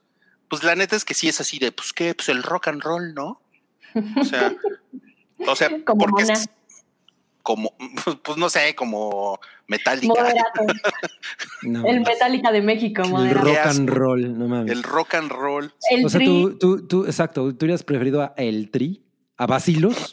pues 0.49 0.63
la 0.63 0.77
neta 0.77 0.95
es 0.95 1.05
que 1.05 1.15
sí 1.15 1.29
es 1.29 1.41
así 1.41 1.59
de, 1.59 1.73
pues 1.73 1.93
qué, 1.93 2.15
pues 2.15 2.29
el 2.29 2.43
rock 2.43 2.69
and 2.69 2.83
roll, 2.83 3.15
¿no? 3.15 3.41
O 4.21 4.25
sea, 4.25 4.55
o 5.47 5.57
sea, 5.57 5.69
Como 5.85 6.01
porque 6.01 6.23
Mona. 6.25 6.35
es 6.35 6.49
como, 7.43 7.73
pues 8.25 8.39
no 8.39 8.49
sé, 8.51 8.75
como. 8.75 9.39
No, 11.63 11.85
El. 11.87 12.01
Metallica 12.01 12.53
de 12.53 12.63
México, 12.63 13.03
el 13.03 13.11
moderato. 13.11 13.47
rock 13.47 13.59
and 13.67 13.89
roll, 13.91 14.39
no 14.39 14.47
mames. 14.47 14.71
el 14.73 14.83
rock 14.85 15.15
and 15.15 15.31
roll. 15.31 15.73
El 15.91 16.07
o 16.07 16.09
sea, 16.09 16.19
Tri. 16.19 16.27
tú, 16.27 16.59
tú, 16.59 16.87
tú, 16.87 17.05
exacto, 17.07 17.53
tú 17.55 17.65
hubieras 17.67 17.83
preferido 17.83 18.23
a 18.23 18.33
El 18.37 18.71
Tri, 18.71 19.03
a 19.37 19.47
Basilos. 19.47 20.13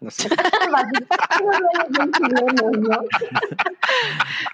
no 0.00 0.10
sé. 0.10 0.28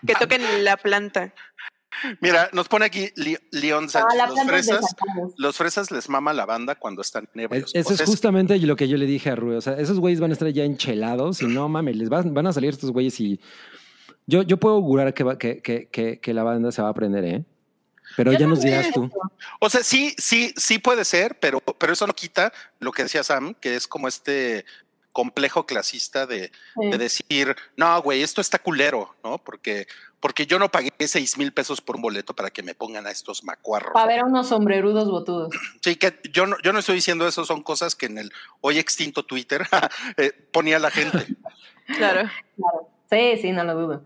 Que 0.07 0.15
toquen 0.15 0.65
la 0.65 0.77
planta. 0.77 1.33
Mira, 2.21 2.51
nos 2.53 2.69
pone 2.69 2.85
aquí 2.87 3.11
León 3.51 3.87
Ah, 3.87 3.89
Sánchez, 3.89 4.19
los 4.29 4.47
fresas, 4.47 4.97
los 5.37 5.57
fresas 5.57 5.91
les 5.91 6.09
mama 6.09 6.33
la 6.33 6.47
banda 6.47 6.75
cuando 6.75 7.03
están 7.03 7.29
ebrios. 7.35 7.71
Eso 7.75 7.93
es 7.95 8.03
justamente 8.03 8.59
lo 8.59 8.77
que 8.77 8.89
yo 8.89 8.97
le 8.97 9.07
dije 9.07 9.31
a 9.31 9.37
Rui. 9.37 9.57
O 9.57 9.61
sea, 9.61 9.75
esos 9.75 9.99
güeyes 10.01 10.21
van 10.21 10.31
a 10.31 10.35
estar 10.35 10.49
ya 10.49 10.65
enchelados 10.65 11.43
y 11.43 11.47
no 11.47 11.69
mames, 11.69 11.97
les 11.97 12.09
van, 12.09 12.35
van 12.35 12.47
a 12.47 12.53
salir 12.53 12.71
estos 12.71 12.91
güeyes 12.91 13.19
y 13.21 13.41
yo, 14.27 14.43
yo 14.43 14.57
puedo 14.59 14.77
augurar 14.77 15.13
que, 15.15 15.25
va- 15.25 15.39
que, 15.39 15.61
que, 15.61 15.89
que, 15.89 16.19
que 16.21 16.35
la 16.35 16.43
banda 16.43 16.73
se 16.73 16.81
va 16.83 16.89
a 16.89 16.91
aprender, 16.93 17.25
¿eh? 17.25 17.45
Pero 18.17 18.33
Yo 18.33 18.39
ya 18.39 18.47
nos 18.47 18.61
también. 18.61 18.81
dirás 18.81 18.95
tú. 18.95 19.11
O 19.61 19.71
sea, 19.71 19.83
sí, 19.83 20.15
sí, 20.19 20.53
sí 20.57 20.79
puede 20.79 21.05
ser, 21.07 21.39
pero, 21.41 21.61
pero 21.61 21.95
eso 21.95 22.07
no 22.07 22.13
quita 22.15 22.53
lo 22.79 22.93
que 22.93 23.03
decía 23.05 23.25
Sam, 23.25 23.55
que 23.55 23.75
es 23.77 23.89
como 23.89 24.09
este 24.09 24.67
complejo 25.15 25.65
clasista 25.65 26.27
de, 26.27 26.51
Sí. 26.74 26.91
de 26.91 26.99
decir, 26.99 27.57
no, 27.77 28.03
güey, 28.03 28.23
esto 28.23 28.43
está 28.43 28.59
culero, 28.59 29.15
¿no? 29.24 29.39
Porque, 29.39 29.86
porque 30.20 30.45
yo 30.45 30.59
no 30.59 30.70
pagué 30.70 30.91
seis 31.07 31.39
mil 31.39 31.53
pesos 31.53 31.81
por 31.81 31.97
un 31.97 32.03
boleto 32.03 32.35
para 32.35 32.51
que 32.51 32.62
me 32.62 32.74
pongan 32.74 33.07
a 33.07 33.11
estos 33.11 33.45
macuarros. 33.45 33.93
Para 33.95 34.07
ver 34.07 34.20
a 34.20 34.24
unos 34.27 34.49
sombrerudos 34.49 35.09
botudos. 35.09 35.55
Sí, 35.81 35.97
que 35.97 36.19
yo 36.32 36.47
no, 36.47 36.57
yo 36.62 36.73
no 36.73 36.81
estoy 36.81 36.97
diciendo 36.97 37.27
eso, 37.27 37.45
son 37.45 37.62
cosas 37.62 37.95
que 37.95 38.07
en 38.07 38.19
el 38.19 38.32
hoy 38.61 38.78
extinto 38.78 39.24
Twitter 39.24 39.62
eh, 40.19 40.32
ponía 40.53 40.78
la 40.78 40.91
gente. 40.91 41.27
Claro. 41.86 42.28
Claro. 42.57 42.89
Sí, 43.11 43.39
sí, 43.41 43.53
no 43.53 43.62
lo 43.65 43.74
dudo. 43.74 44.05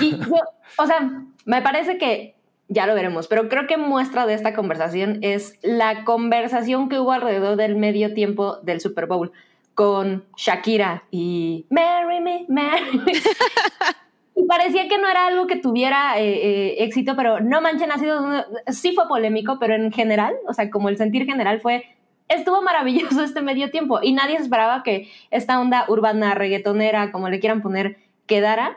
Y 0.00 0.10
yo, 0.10 0.36
o 0.76 0.86
sea, 0.86 1.10
me 1.46 1.62
parece 1.62 1.96
que 1.98 2.36
ya 2.68 2.86
lo 2.86 2.94
veremos, 2.94 3.26
pero 3.28 3.48
creo 3.48 3.66
que 3.66 3.76
muestra 3.76 4.26
de 4.26 4.34
esta 4.34 4.54
conversación 4.54 5.18
es 5.22 5.58
la 5.62 6.04
conversación 6.04 6.88
que 6.88 6.98
hubo 7.00 7.12
alrededor 7.12 7.56
del 7.56 7.76
medio 7.76 8.14
tiempo 8.14 8.58
del 8.62 8.80
Super 8.80 9.06
Bowl 9.06 9.32
con 9.80 10.26
Shakira 10.36 11.04
y 11.10 11.64
Marry 11.70 12.20
me, 12.20 12.44
marry 12.50 12.98
me. 12.98 13.12
Y 14.34 14.44
parecía 14.44 14.88
que 14.88 14.98
no 14.98 15.08
era 15.08 15.26
algo 15.26 15.46
que 15.46 15.56
tuviera 15.56 16.20
eh, 16.20 16.24
eh, 16.32 16.84
éxito, 16.84 17.16
pero 17.16 17.40
no 17.40 17.62
manchen, 17.62 17.90
ha 17.90 17.96
sido, 17.96 18.44
sí 18.66 18.92
fue 18.92 19.08
polémico, 19.08 19.56
pero 19.58 19.74
en 19.74 19.90
general, 19.90 20.34
o 20.46 20.52
sea, 20.52 20.68
como 20.68 20.90
el 20.90 20.98
sentir 20.98 21.24
general 21.24 21.62
fue, 21.62 21.86
estuvo 22.28 22.60
maravilloso 22.60 23.22
este 23.22 23.40
medio 23.40 23.70
tiempo 23.70 24.00
y 24.02 24.12
nadie 24.12 24.36
esperaba 24.36 24.82
que 24.82 25.08
esta 25.30 25.58
onda 25.58 25.86
urbana, 25.88 26.34
reggaetonera, 26.34 27.10
como 27.10 27.30
le 27.30 27.40
quieran 27.40 27.62
poner, 27.62 27.96
quedara, 28.26 28.76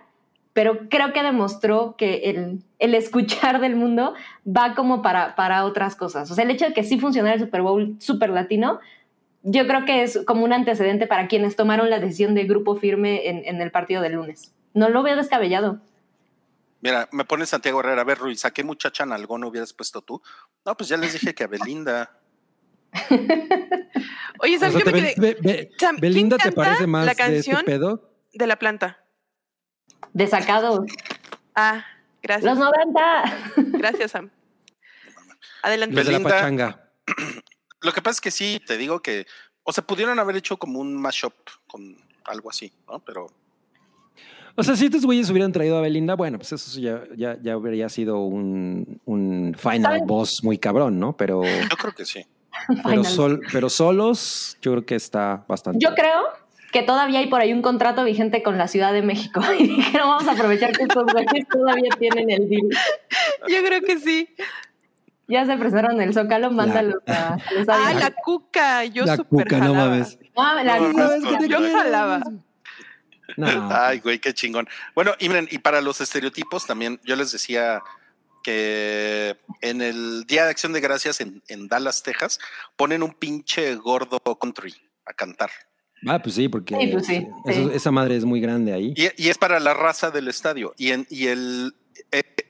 pero 0.53 0.87
creo 0.87 1.11
que 1.11 1.21
demostró 1.21 1.95
que 1.97 2.29
el, 2.29 2.63
el 2.79 2.95
escuchar 2.95 3.59
del 3.59 3.75
mundo 3.75 4.13
va 4.47 4.73
como 4.73 5.01
para, 5.01 5.35
para 5.35 5.65
otras 5.65 5.97
cosas. 5.97 6.31
O 6.31 6.35
sea, 6.35 6.45
el 6.45 6.51
hecho 6.51 6.65
de 6.65 6.73
que 6.73 6.83
sí 6.83 6.97
funcionara 6.97 7.35
el 7.35 7.41
Super 7.41 7.61
Bowl 7.61 7.97
super 7.99 8.29
latino, 8.29 8.79
yo 9.43 9.67
creo 9.67 9.85
que 9.85 10.03
es 10.03 10.19
como 10.25 10.43
un 10.45 10.53
antecedente 10.53 11.05
para 11.07 11.27
quienes 11.27 11.55
tomaron 11.55 11.89
la 11.89 11.99
decisión 11.99 12.33
de 12.33 12.45
grupo 12.45 12.75
firme 12.77 13.27
en, 13.29 13.43
en 13.45 13.61
el 13.61 13.71
partido 13.71 14.01
del 14.01 14.13
lunes. 14.13 14.53
No 14.73 14.89
lo 14.89 15.03
veo 15.03 15.15
descabellado. 15.15 15.79
Mira, 16.81 17.07
me 17.11 17.23
pone 17.25 17.45
Santiago 17.45 17.79
Herrera, 17.79 18.01
a 18.01 18.05
ver, 18.05 18.17
Ruiz, 18.17 18.43
¿a 18.45 18.51
qué 18.51 18.63
muchacha 18.63 19.05
nalgón 19.05 19.43
hubieras 19.43 19.71
puesto 19.73 20.01
tú? 20.01 20.21
No, 20.65 20.75
pues 20.75 20.89
ya 20.89 20.97
les 20.97 21.13
dije 21.13 21.33
que 21.35 21.43
a 21.43 21.47
Belinda. 21.47 22.17
Oye, 24.39 24.57
O 24.57 24.59
¿sabes 24.59 24.73
sea, 24.75 24.83
qué 24.83 24.83
te- 24.83 24.91
me 24.91 25.01
quedé? 25.01 25.13
Be- 25.17 25.37
Be- 25.41 25.69
Sam, 25.77 25.95
¿quién 25.95 26.01
Belinda 26.01 26.37
te 26.37 26.51
parece 26.51 26.87
más 26.87 27.05
la 27.05 27.13
de 27.13 27.37
este 27.37 27.51
canción? 27.51 27.65
pedo. 27.65 28.09
De 28.33 28.47
la 28.47 28.57
planta. 28.57 29.03
Desacados. 30.13 30.79
Ah, 31.55 31.85
gracias. 32.21 32.45
Los 32.57 32.57
90. 32.57 33.23
Gracias, 33.77 34.11
Sam. 34.11 34.29
Adelante. 35.63 35.95
Los 35.95 36.05
de 36.05 36.11
la 36.11 36.17
Belinda. 36.17 36.35
pachanga. 36.35 36.79
Lo 37.83 37.91
que 37.91 38.01
pasa 38.01 38.17
es 38.17 38.21
que 38.21 38.31
sí, 38.31 38.61
te 38.65 38.77
digo 38.77 39.01
que, 39.01 39.25
o 39.63 39.71
sea, 39.71 39.85
pudieron 39.85 40.17
haber 40.19 40.35
hecho 40.37 40.57
como 40.57 40.79
un 40.79 40.95
mashup 40.95 41.33
con 41.67 41.97
algo 42.25 42.49
así, 42.49 42.71
¿no? 42.87 42.99
Pero 42.99 43.27
O 44.55 44.63
sea, 44.63 44.75
si 44.75 44.85
estos 44.85 45.05
güeyes 45.05 45.29
hubieran 45.29 45.51
traído 45.51 45.77
a 45.77 45.81
Belinda, 45.81 46.15
bueno, 46.15 46.37
pues 46.37 46.51
eso 46.53 46.79
ya, 46.79 47.03
ya, 47.15 47.37
ya 47.41 47.53
habría 47.53 47.89
sido 47.89 48.19
un, 48.19 49.01
un 49.05 49.55
final 49.57 50.01
boss 50.05 50.43
muy 50.43 50.57
cabrón, 50.57 50.99
¿no? 50.99 51.17
Pero 51.17 51.43
yo 51.43 51.77
creo 51.77 51.93
que 51.93 52.05
sí. 52.05 52.25
Pero, 52.83 53.03
sol, 53.03 53.41
pero 53.51 53.69
solos, 53.69 54.57
yo 54.61 54.71
creo 54.71 54.85
que 54.85 54.95
está 54.95 55.43
bastante. 55.47 55.79
Yo 55.83 55.93
creo 55.95 56.21
que 56.71 56.83
todavía 56.83 57.19
hay 57.19 57.27
por 57.27 57.41
ahí 57.41 57.53
un 57.53 57.61
contrato 57.61 58.03
vigente 58.03 58.41
con 58.43 58.57
la 58.57 58.67
Ciudad 58.67 58.93
de 58.93 59.01
México 59.01 59.41
y 59.59 59.67
dijeron 59.67 60.09
vamos 60.09 60.27
a 60.27 60.31
aprovechar 60.31 60.71
que 60.75 60.83
estos 60.83 61.03
güeyes 61.11 61.47
todavía 61.47 61.89
tienen 61.99 62.29
el 62.29 62.49
deal. 62.49 62.69
Yo 63.47 63.63
creo 63.63 63.81
que 63.81 63.99
sí. 63.99 64.29
Ya 65.27 65.45
se 65.45 65.55
presentaron 65.57 65.93
en 66.01 66.09
el 66.09 66.13
Zócalo, 66.13 66.51
mándalos 66.51 66.95
a, 67.07 67.33
a 67.35 67.53
los 67.53 67.69
Ah, 67.69 67.93
la 67.93 68.11
cuca. 68.11 68.83
Yo 68.85 69.05
la 69.05 69.15
súper 69.15 69.45
cuca, 69.45 69.57
no 69.59 69.67
jalaba. 69.73 69.89
mames. 69.89 70.17
Ah, 70.35 70.61
la- 70.63 70.79
No, 70.79 70.93
no, 70.93 71.07
¿Sabes 71.07 71.23
qué 71.23 71.37
te 71.37 71.47
Yo 71.49 71.57
quiero? 71.59 71.77
jalaba. 71.77 72.21
No. 73.37 73.69
Ay, 73.71 73.99
güey, 73.99 74.19
qué 74.19 74.33
chingón. 74.33 74.67
Bueno, 74.93 75.13
y 75.19 75.29
miren, 75.29 75.47
y 75.49 75.57
para 75.59 75.81
los 75.81 76.01
estereotipos 76.01 76.67
también, 76.67 76.99
yo 77.03 77.15
les 77.15 77.31
decía 77.31 77.81
que 78.43 79.37
en 79.61 79.81
el 79.81 80.25
Día 80.27 80.43
de 80.43 80.49
Acción 80.51 80.73
de 80.73 80.81
Gracias 80.81 81.21
en, 81.21 81.41
en 81.47 81.67
Dallas, 81.67 82.03
Texas, 82.03 82.39
ponen 82.75 83.01
un 83.01 83.13
pinche 83.13 83.75
gordo 83.75 84.19
country 84.19 84.75
a 85.05 85.13
cantar. 85.13 85.49
Ah, 86.05 86.21
pues 86.21 86.35
sí, 86.35 86.49
porque 86.49 86.75
Sí, 86.77 86.87
pues 86.91 87.05
sí, 87.05 87.27
eso- 87.45 87.69
sí. 87.69 87.75
esa 87.75 87.91
madre 87.91 88.17
es 88.17 88.25
muy 88.25 88.41
grande 88.41 88.73
ahí. 88.73 88.93
Y, 88.97 89.07
y 89.25 89.29
es 89.29 89.37
para 89.37 89.59
la 89.61 89.73
raza 89.73 90.11
del 90.11 90.27
estadio. 90.27 90.73
Y, 90.77 90.91
en, 90.91 91.07
y 91.09 91.27
el, 91.27 91.73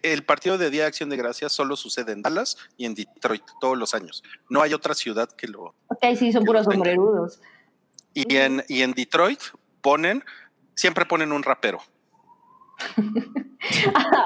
el 0.02 0.24
partido 0.26 0.58
de 0.58 0.70
Día 0.70 0.82
de 0.84 0.88
Acción 0.88 1.10
de 1.10 1.18
Gracias 1.18 1.52
solo 1.54 1.76
sucede 1.76 2.12
en 2.12 2.22
Dallas 2.22 2.58
y 2.78 2.86
en 2.86 2.94
Detroit 2.96 3.44
todos 3.62 3.78
los 3.78 3.94
años. 3.94 4.24
No 4.50 4.62
hay 4.62 4.74
otra 4.74 4.94
ciudad 4.96 5.30
que 5.32 5.48
lo... 5.48 5.76
Ok, 5.88 6.04
sí, 6.18 6.32
son 6.34 6.44
puros 6.44 6.66
sombrerudos. 6.66 7.40
Y 8.14 8.36
en, 8.36 8.64
y 8.68 8.82
en 8.82 8.92
Detroit 8.94 9.40
ponen, 9.82 10.24
siempre 10.76 11.06
ponen 11.06 11.32
un 11.32 11.42
rapero. 11.44 11.80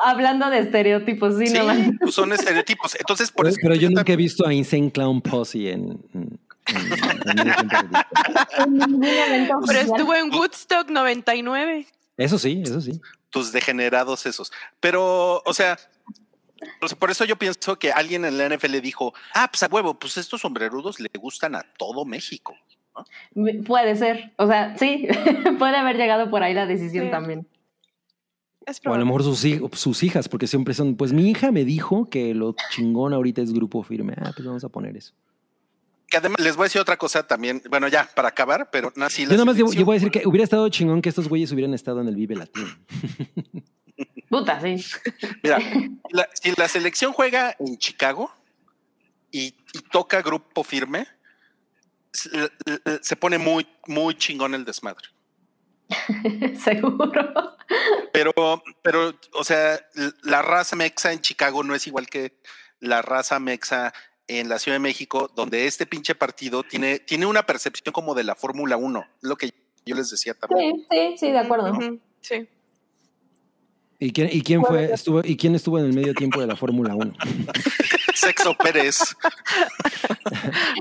Hablando 0.06 0.50
de 0.50 0.60
estereotipos, 0.60 1.38
sí, 1.38 1.48
Sí, 1.48 1.58
no 1.60 1.74
pues 2.02 2.16
son 2.16 2.32
estereotipos. 2.34 2.96
Entonces, 2.96 3.30
por 3.32 3.44
Pero, 3.46 3.50
eso 3.50 3.60
pero 3.62 3.76
yo 3.76 3.90
nunca 3.90 4.12
he 4.14 4.16
visto 4.16 4.48
a 4.48 4.54
Insane 4.54 4.92
Clown 4.92 5.22
Posse 5.22 5.72
en. 5.72 6.00
en- 6.14 6.40
en- 7.26 7.50
en 9.04 9.50
Pero 9.68 9.80
estuvo 9.80 10.14
en 10.16 10.34
Woodstock 10.34 10.90
99. 10.90 11.88
Eso 12.18 12.40
sí, 12.40 12.62
eso 12.66 12.82
sí. 12.82 13.00
Tus 13.30 13.52
degenerados 13.52 14.26
esos. 14.26 14.52
Pero, 14.80 15.42
o 15.46 15.54
sea, 15.54 15.78
por 17.00 17.12
eso 17.12 17.26
yo 17.26 17.38
pienso 17.38 17.78
que 17.78 17.92
alguien 17.92 18.26
en 18.26 18.38
la 18.38 18.50
NFL 18.50 18.80
dijo, 18.82 19.14
ah, 19.34 19.48
pues 19.52 19.64
a 19.64 19.68
huevo, 19.68 19.98
pues 20.00 20.18
estos 20.18 20.42
sombrerudos 20.42 21.00
le 21.00 21.10
gustan 21.20 21.56
a 21.56 21.64
todo 21.78 22.06
México. 22.06 22.56
Puede 23.66 23.96
ser. 23.96 24.34
O 24.38 24.48
sea, 24.48 24.76
sí, 24.78 25.08
puede 25.60 25.78
haber 25.78 25.98
llegado 25.98 26.30
por 26.32 26.42
ahí 26.44 26.54
la 26.54 26.66
decisión 26.66 27.06
Sí. 27.06 27.12
también. 27.12 27.48
Es 28.66 28.82
O 28.86 28.94
a 28.94 28.98
lo 28.98 29.06
mejor 29.06 29.24
sus 29.24 30.04
hijas, 30.04 30.28
porque 30.28 30.46
siempre 30.46 30.74
son. 30.74 30.96
Pues 30.98 31.14
mi 31.14 31.30
hija 31.30 31.52
me 31.54 31.64
dijo 31.64 32.10
que 32.10 32.34
lo 32.34 32.54
chingón 32.72 33.14
ahorita 33.14 33.42
es 33.42 33.54
grupo 33.54 33.82
firme. 33.82 34.14
Ah, 34.18 34.32
pues 34.36 34.46
vamos 34.46 34.64
a 34.64 34.68
poner 34.70 34.98
eso. 34.98 35.14
Que 36.10 36.18
además 36.18 36.40
les 36.40 36.56
voy 36.56 36.64
a 36.64 36.68
decir 36.68 36.80
otra 36.82 36.98
cosa 36.98 37.28
también, 37.28 37.62
bueno, 37.70 37.88
ya 37.90 38.10
para 38.16 38.30
acabar, 38.30 38.70
pero 38.72 38.94
no, 38.96 39.06
la 39.06 39.10
Yo 39.10 39.28
nada 39.32 39.46
más 39.46 39.58
yo 39.58 39.66
voy 39.86 39.96
a 39.98 40.00
decir 40.00 40.12
que 40.12 40.26
hubiera 40.26 40.44
estado 40.44 40.68
chingón 40.70 41.02
que 41.02 41.10
estos 41.10 41.28
güeyes 41.28 41.52
hubieran 41.52 41.74
estado 41.74 42.00
en 42.02 42.08
el 42.08 42.16
Vive 42.16 42.36
Latino. 42.36 42.68
Puta, 44.30 44.60
sí. 44.62 44.84
Mira, 45.44 45.60
la- 46.12 46.30
si 46.34 46.54
la 46.58 46.68
selección 46.68 47.14
juega 47.14 47.56
en 47.60 47.78
Chicago 47.78 48.32
y, 49.32 49.56
y 49.74 49.80
toca 49.92 50.22
grupo 50.22 50.64
firme, 50.64 51.08
se, 52.12 52.30
se 53.02 53.16
pone 53.16 53.38
muy, 53.38 53.68
muy 53.88 54.16
chingón 54.16 54.54
el 54.54 54.66
desmadre. 54.66 55.08
Seguro. 56.64 57.56
Pero, 58.14 58.34
pero, 58.82 59.14
o 59.34 59.44
sea, 59.44 59.80
la 60.24 60.42
raza 60.42 60.76
mexa 60.76 61.12
en 61.14 61.22
Chicago 61.22 61.64
no 61.64 61.76
es 61.76 61.88
igual 61.88 62.08
que 62.08 62.40
la 62.80 63.02
raza 63.02 63.40
mexa 63.40 63.94
en 64.28 64.50
la 64.50 64.60
Ciudad 64.60 64.76
de 64.76 64.80
México, 64.80 65.32
donde 65.36 65.68
este 65.68 65.86
pinche 65.86 66.16
partido 66.16 66.64
tiene, 66.64 67.00
tiene 67.00 67.26
una 67.26 67.46
percepción 67.46 67.94
como 67.94 68.14
de 68.14 68.24
la 68.24 68.36
Fórmula 68.36 68.78
1, 68.78 69.06
lo 69.22 69.36
que 69.36 69.54
yo 69.86 69.96
les 69.96 70.10
decía 70.10 70.34
también. 70.34 70.78
Sí, 70.78 70.86
sí, 70.90 71.16
sí, 71.18 71.32
de 71.32 71.40
acuerdo. 71.40 71.78
Sí. 72.22 72.48
¿Y 74.00 74.12
quién, 74.12 74.30
y 74.32 74.42
quién 74.44 74.64
fue, 74.64 74.94
estuvo, 74.94 75.22
y 75.24 75.38
quién 75.38 75.56
estuvo 75.56 75.80
en 75.80 75.86
el 75.86 75.94
medio 75.94 76.14
tiempo 76.14 76.40
de 76.40 76.48
la 76.48 76.56
Fórmula 76.56 76.94
1? 76.94 77.14
Sexo 78.14 78.54
Pérez. 78.56 79.00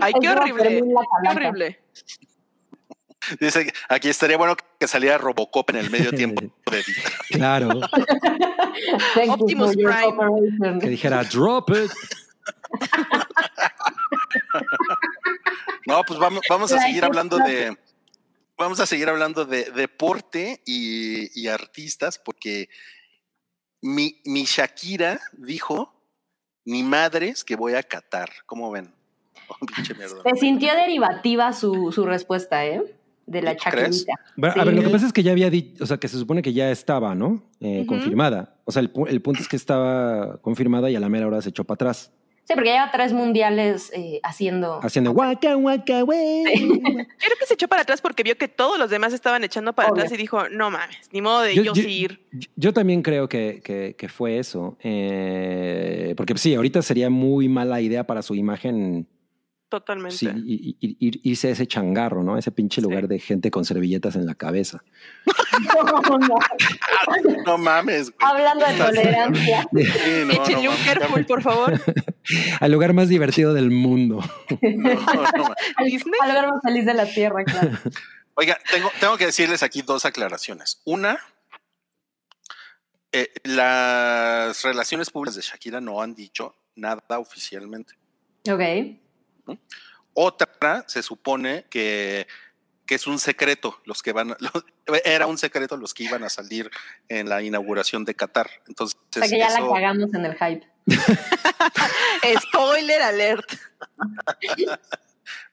Ay, 0.01 0.13
qué 0.21 0.29
horrible. 0.29 0.83
Qué 1.23 1.29
horrible. 1.31 1.81
Dice, 3.41 3.73
aquí 3.89 4.09
estaría 4.09 4.37
bueno 4.37 4.57
que 4.79 4.87
saliera 4.87 5.19
Robocop 5.19 5.71
en 5.71 5.77
el 5.77 5.91
medio 5.91 6.11
tiempo 6.17 6.43
de 6.71 6.77
vida. 6.77 7.11
Claro, 7.31 7.81
Optimus 9.29 9.75
Prime. 9.77 10.79
que 10.81 10.89
dijera 10.89 11.25
drop 11.25 11.71
it. 11.71 11.91
No, 15.87 16.03
pues 16.07 16.19
vamos, 16.19 16.41
vamos 16.49 16.73
a 16.73 16.81
seguir 16.81 17.05
hablando 17.05 17.39
de. 17.39 17.77
Vamos 18.59 18.81
a 18.81 18.87
seguir 18.87 19.09
hablando 19.09 19.45
de 19.45 19.71
deporte 19.71 20.63
y, 20.65 21.39
y 21.41 21.49
artistas, 21.49 22.19
porque 22.19 22.69
mi, 23.83 24.21
mi 24.25 24.45
Shakira 24.45 25.21
dijo: 25.33 25.93
Ni 26.65 26.83
madres 26.83 27.45
que 27.45 27.55
voy 27.57 27.75
a 27.75 27.83
catar. 27.83 28.31
¿Cómo 28.47 28.71
ven? 28.71 28.93
Oh. 29.49 30.35
Se 30.35 30.41
sintió 30.41 30.75
derivativa 30.75 31.53
su, 31.53 31.93
su 31.93 32.05
respuesta, 32.05 32.67
¿eh? 32.67 32.83
De 33.27 33.43
la. 33.43 33.55
Bueno, 34.37 34.55
A 34.61 34.65
ver, 34.65 34.75
Sí. 34.75 34.81
lo 34.81 34.83
que 34.83 34.93
pasa 34.93 35.07
es 35.07 35.13
que 35.13 35.23
ya 35.23 35.31
había 35.31 35.51
dicho, 35.51 35.85
o 35.85 35.87
sea, 35.87 35.99
que 35.99 36.09
se 36.09 36.19
supone 36.19 36.43
que 36.43 36.53
ya 36.53 36.73
estaba, 36.73 37.15
¿no? 37.15 37.45
Eh. 37.61 37.85
Confirmada. 37.87 38.57
O 38.65 38.73
sea, 38.73 38.83
el, 38.83 38.91
el 39.07 39.23
punto 39.23 39.43
es 39.43 39.47
que 39.49 39.55
estaba 39.55 40.39
confirmada 40.39 40.91
y 40.91 40.97
a 40.97 41.01
la 41.01 41.09
mera 41.09 41.29
hora 41.29 41.41
se 41.43 41.51
echó 41.51 41.63
para 41.63 41.75
atrás, 41.77 42.13
Sí, 42.49 42.55
porque 42.55 42.71
lleva 42.71 42.91
tres 42.93 43.13
mundiales 43.13 43.91
eh, 43.93 44.21
haciendo. 44.23 44.79
haciendo 44.83 45.11
waka 45.11 45.57
waka 45.57 46.05
wey. 46.05 46.45
Creo 46.55 47.37
que 47.41 47.47
se 47.47 47.55
echó 47.55 47.67
para 47.67 47.83
atrás 47.83 48.01
porque 48.01 48.23
vio 48.23 48.39
que 48.39 48.47
todos 48.47 48.79
los 48.79 48.89
demás 48.89 49.13
estaban 49.13 49.43
echando 49.43 49.73
para 49.73 49.89
Obvio. 49.91 50.05
atrás 50.05 50.17
y 50.17 50.21
dijo, 50.21 50.49
no 50.51 50.71
mames, 50.71 51.09
ni 51.13 51.21
modo 51.23 51.43
de 51.43 51.55
Yo- 51.57 51.65
yo, 51.65 51.75
yo- 51.75 51.83
sí 51.83 51.89
ir. 52.03 52.21
Yo- 52.31 52.49
Yo 52.55 52.73
también 52.73 53.03
creo 53.03 53.29
que, 53.29 53.61
que- 53.65 53.97
que 53.99 54.09
fue 54.09 54.39
eso. 54.39 54.77
Eh, 54.83 56.15
porque 56.17 56.37
sí, 56.39 56.55
ahorita 56.55 56.83
sería 56.83 57.11
muy 57.11 57.49
mala 57.49 57.81
idea 57.81 58.05
para 58.05 58.23
su 58.23 58.35
imagen 58.37 59.07
Totalmente. 59.69 60.17
sí, 60.17 60.29
y- 60.47 60.77
y- 60.81 60.97
ir- 61.09 61.21
irse 61.25 61.49
a 61.49 61.51
ese 61.51 61.67
changarro, 61.67 62.23
¿no? 62.23 62.39
Ese 62.39 62.53
pinche 62.53 62.81
lugar 62.81 63.03
Sí. 63.03 63.09
de 63.09 63.19
gente 63.19 63.51
con 63.51 63.65
servilletas 63.65 64.15
en 64.15 64.25
la 64.27 64.35
cabeza. 64.37 64.85
No 67.47 67.59
mames, 67.59 68.11
güey. 68.11 68.31
Hablando 68.31 68.67
de 68.67 68.75
tolerancia. 68.75 69.63
Sí, 69.73 70.23
no, 70.27 70.33
Échenle 70.33 70.65
no 70.65 70.71
un 70.71 70.79
mames, 70.79 70.85
careful, 70.85 71.27
por 71.27 71.43
favor. 71.43 71.81
Al 72.61 72.73
lugar 72.73 72.93
más 72.93 73.09
divertido 73.09 73.55
del 73.55 73.71
mundo. 73.71 74.21
Al 74.63 76.31
lugar 76.31 76.49
más 76.49 76.61
feliz 76.63 76.87
de 76.87 76.95
la 76.95 77.07
tierra, 77.07 77.45
claro. 77.45 77.71
Oiga, 78.35 78.59
tengo, 78.71 78.91
tengo 79.01 79.17
que 79.17 79.27
decirles 79.27 79.63
aquí 79.63 79.83
dos 79.83 80.05
aclaraciones. 80.05 80.81
Una, 80.85 81.19
eh, 83.13 83.33
las 83.45 84.63
relaciones 84.63 85.11
públicas 85.11 85.37
de 85.37 85.43
Shakira 85.43 85.81
no 85.81 86.03
han 86.03 86.15
dicho 86.15 86.55
nada 86.75 87.03
oficialmente. 87.19 87.95
Ok. 88.51 88.61
Otra, 90.15 90.85
se 90.89 91.03
supone 91.03 91.67
que, 91.71 92.27
que 92.87 92.95
es 92.95 93.07
un 93.07 93.19
secreto, 93.19 93.81
los 93.85 94.03
que 94.03 94.13
van, 94.13 94.29
los- 94.39 94.65
era 95.05 95.27
un 95.27 95.37
secreto 95.39 95.77
los 95.77 95.93
que 95.95 96.05
iban 96.05 96.25
a 96.25 96.29
salir 96.31 96.71
en 97.09 97.29
la 97.29 97.43
inauguración 97.43 98.05
de 98.05 98.15
Qatar. 98.15 98.49
Entonces, 98.67 98.97
O 98.99 99.19
sea 99.19 99.29
que 99.29 99.39
ya 99.39 99.51
la 99.51 99.67
cagamos 99.69 100.15
en 100.15 100.25
el 100.25 100.35
hype. 100.35 100.67
Spoiler 102.41 103.03
alert. 103.03 103.45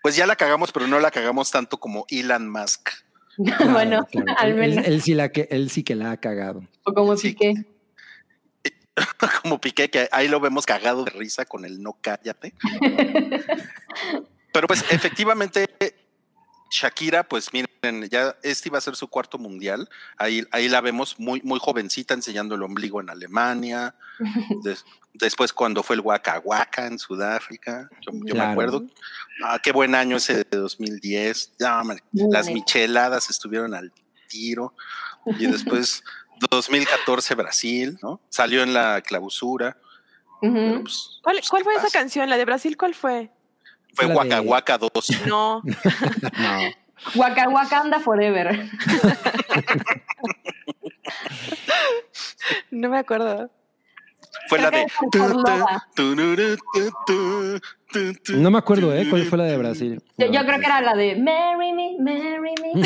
pues 0.02 0.16
ya 0.16 0.26
la 0.28 0.36
cagamos, 0.36 0.72
pero 0.72 0.88
no 0.88 1.00
la 1.00 1.12
cagamos 1.12 1.52
tanto 1.52 1.80
como 1.80 2.06
Elon 2.10 2.50
Musk. 2.50 2.90
Claro, 3.36 3.72
bueno, 3.72 4.06
claro. 4.12 4.32
al 4.38 4.50
él- 4.50 4.56
menos. 4.56 4.86
Él, 4.86 5.02
sí 5.02 5.16
la 5.16 5.30
que, 5.32 5.48
él 5.50 5.72
sí 5.72 5.84
que 5.84 5.96
la 5.96 6.12
ha 6.12 6.18
cagado. 6.18 6.62
O 6.84 6.94
como 6.94 7.18
Sí. 7.18 7.30
si 7.30 7.36
que. 7.36 7.54
como 9.42 9.60
Piqué, 9.60 9.90
que 9.90 10.08
ahí 10.12 10.28
lo 10.28 10.40
vemos 10.40 10.66
cagado 10.66 11.04
de 11.04 11.12
risa 11.12 11.46
con 11.46 11.66
el 11.66 11.82
no 11.82 11.98
cállate. 12.02 12.54
Pero 14.52 14.68
pues 14.68 14.84
efectivamente, 14.92 15.68
Shakira, 16.70 17.24
pues 17.24 17.52
miren, 17.54 18.08
ya 18.10 18.36
este 18.44 18.70
iba 18.70 18.78
a 18.78 18.82
ser 18.82 18.96
su 18.96 19.08
cuarto 19.08 19.38
mundial. 19.38 19.90
Ahí, 20.18 20.46
ahí 20.52 20.70
la 20.70 20.82
vemos 20.82 21.20
muy, 21.20 21.42
muy 21.44 21.60
jovencita 21.60 22.14
enseñando 22.14 22.56
el 22.56 22.64
ombligo 22.64 23.02
en 23.02 23.10
Alemania. 23.10 23.96
Des- 24.64 24.86
después 25.14 25.54
cuando 25.54 25.82
fue 25.84 25.96
el 25.96 26.02
Waka 26.02 26.40
Waka 26.44 26.88
en 26.88 26.98
Sudáfrica, 27.00 27.90
yo, 28.02 28.12
yo 28.26 28.36
me 28.36 28.42
acuerdo. 28.42 28.86
Ah, 29.44 29.60
qué 29.62 29.72
buen 29.72 29.96
año 29.96 30.18
ese 30.18 30.44
de 30.44 30.58
2010. 30.58 31.54
Ya, 31.60 31.84
man, 31.84 32.00
las 32.12 32.48
micheladas 32.48 33.30
estuvieron 33.30 33.74
al 33.74 33.92
tiro. 34.28 34.76
Y 35.40 35.46
después 35.48 36.04
2014 36.50 37.36
Brasil, 37.36 37.98
¿no? 38.02 38.20
Salió 38.30 38.64
en 38.64 38.74
la 38.74 39.02
clausura. 39.02 39.78
Pues, 40.42 41.20
¿Cuál, 41.24 41.38
pues, 41.38 41.50
cuál 41.50 41.62
¿qué 41.62 41.64
fue 41.64 41.76
esa 41.76 41.90
canción? 41.90 42.30
¿La 42.30 42.36
de 42.38 42.46
Brasil 42.46 42.76
cuál 42.78 42.94
fue? 42.94 43.30
Fue 43.94 44.08
Waka 44.08 44.42
de- 44.42 44.48
Waka 44.48 44.78
2. 44.78 44.92
No. 45.28 45.62
No. 46.38 46.60
Waka 47.16 47.50
Wakanda 47.50 48.00
Forever. 48.00 48.70
No 52.72 52.90
me 52.90 52.98
acuerdo. 53.00 53.50
Fue 54.50 54.60
la 54.60 54.70
de. 54.72 54.86
No 58.36 58.52
me 58.52 58.58
acuerdo, 58.58 58.94
¿eh? 58.96 59.08
¿Cuál 59.10 59.26
fue 59.26 59.38
la 59.38 59.46
de 59.46 59.58
Brasil? 59.58 60.02
Yo, 60.18 60.28
yo 60.28 60.42
creo 60.46 60.60
que 60.60 60.66
era 60.66 60.82
la 60.82 60.96
de 60.96 61.16
Marry 61.16 61.72
me, 61.72 61.96
marry 62.00 62.54
me. 62.62 62.82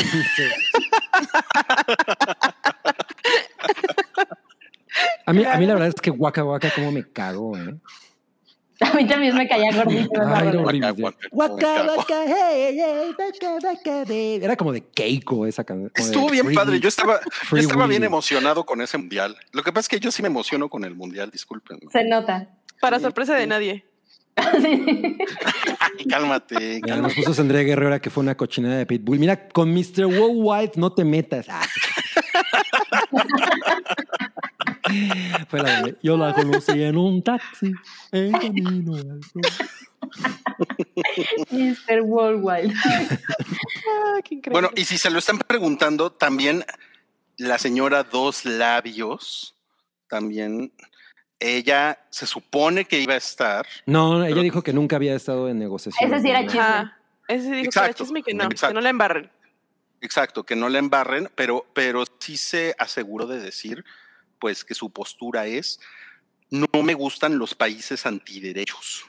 A 5.26 5.32
mí, 5.32 5.44
a 5.44 5.56
mí 5.58 5.66
la 5.66 5.74
verdad 5.74 5.88
es 5.88 6.00
que 6.00 6.10
Waka 6.10 6.42
Waka 6.44 6.70
como 6.74 6.90
me 6.90 7.04
cago, 7.04 7.56
¿eh? 7.56 7.74
A 8.80 8.92
mí 8.94 9.06
también 9.06 9.36
me 9.36 9.48
caía 9.48 9.72
gordito. 9.72 10.20
Ay, 10.24 10.50
no, 10.52 10.62
horrible. 10.62 11.14
Waka, 11.32 11.84
Waka, 11.96 12.24
hey, 12.26 12.78
hey, 12.78 13.14
hey. 14.06 14.40
Era 14.40 14.56
como 14.56 14.72
de 14.72 14.82
Keiko 14.82 15.46
esa 15.46 15.64
canción. 15.64 15.90
Estuvo 15.94 16.30
bien 16.30 16.46
Free 16.46 16.54
padre. 16.54 16.78
Yo 16.78 16.88
estaba, 16.88 17.20
yo 17.50 17.56
estaba 17.56 17.86
bien 17.88 18.04
emocionado 18.04 18.64
con 18.64 18.80
ese 18.80 18.96
mundial. 18.96 19.36
Lo 19.52 19.64
que 19.64 19.72
pasa 19.72 19.80
es 19.80 19.88
que 19.88 20.00
yo 20.00 20.12
sí 20.12 20.22
me 20.22 20.28
emociono 20.28 20.68
con 20.68 20.84
el 20.84 20.94
mundial, 20.94 21.30
disculpen. 21.30 21.80
Se 21.90 22.04
nota. 22.04 22.48
Para 22.80 23.00
sorpresa 23.00 23.34
de 23.34 23.48
nadie. 23.48 23.84
Ay, 24.36 26.06
cálmate. 26.08 26.80
Nos 26.80 27.14
puso 27.14 27.42
Andrea 27.42 27.64
Guerrera 27.64 28.00
que 28.00 28.10
fue 28.10 28.22
una 28.22 28.36
cochinada 28.36 28.76
de 28.76 28.86
Pitbull. 28.86 29.18
Mira, 29.18 29.48
con 29.48 29.74
Mr. 29.74 30.06
Worldwide 30.06 30.72
no 30.76 30.92
te 30.92 31.04
metas. 31.04 31.46
Ah. 33.12 33.24
Fue 35.48 35.60
la 35.62 35.82
de, 35.82 35.96
yo 36.02 36.16
la 36.16 36.32
conocí 36.34 36.82
en 36.82 36.96
un 36.96 37.22
taxi 37.22 37.72
en 38.12 38.32
camino 38.32 38.94
al 38.96 39.20
sur. 39.24 39.42
Mr. 41.50 42.00
Worldwide. 42.02 42.72
Ah, 42.84 44.20
qué 44.24 44.36
increíble. 44.36 44.50
Bueno, 44.50 44.70
y 44.74 44.84
si 44.84 44.96
se 44.98 45.10
lo 45.10 45.18
están 45.18 45.38
preguntando, 45.38 46.10
también 46.10 46.64
la 47.36 47.58
señora 47.58 48.02
Dos 48.04 48.44
Labios, 48.44 49.54
también 50.08 50.72
ella 51.38 51.98
se 52.10 52.26
supone 52.26 52.84
que 52.86 53.00
iba 53.00 53.14
a 53.14 53.18
estar. 53.18 53.66
No, 53.86 54.18
ella 54.24 54.28
Pero- 54.30 54.42
dijo 54.42 54.62
que 54.62 54.72
nunca 54.72 54.96
había 54.96 55.14
estado 55.14 55.48
en 55.48 55.58
negociaciones. 55.58 56.12
Ese 56.16 56.22
sí 56.22 56.30
era 56.30 56.42
chisme. 56.46 56.60
Ajá. 56.60 56.98
Ese 57.28 57.42
dijo 57.42 57.52
que 57.52 57.60
era 57.60 57.64
Exacto, 57.66 58.04
chisme 58.04 58.20
y 58.20 58.22
que 58.22 58.34
no, 58.34 58.48
que 58.48 58.54
exacto. 58.54 58.74
no 58.74 58.80
la 58.80 58.88
embarren. 58.90 59.30
Exacto, 60.00 60.44
que 60.44 60.54
no 60.56 60.68
la 60.68 60.78
embarren, 60.78 61.28
pero, 61.34 61.66
pero 61.74 62.04
sí 62.20 62.36
se 62.36 62.74
aseguró 62.78 63.26
de 63.26 63.40
decir, 63.40 63.84
pues, 64.38 64.64
que 64.64 64.74
su 64.74 64.90
postura 64.90 65.46
es, 65.46 65.80
no 66.50 66.68
me 66.82 66.94
gustan 66.94 67.38
los 67.38 67.54
países 67.54 68.06
antiderechos. 68.06 69.04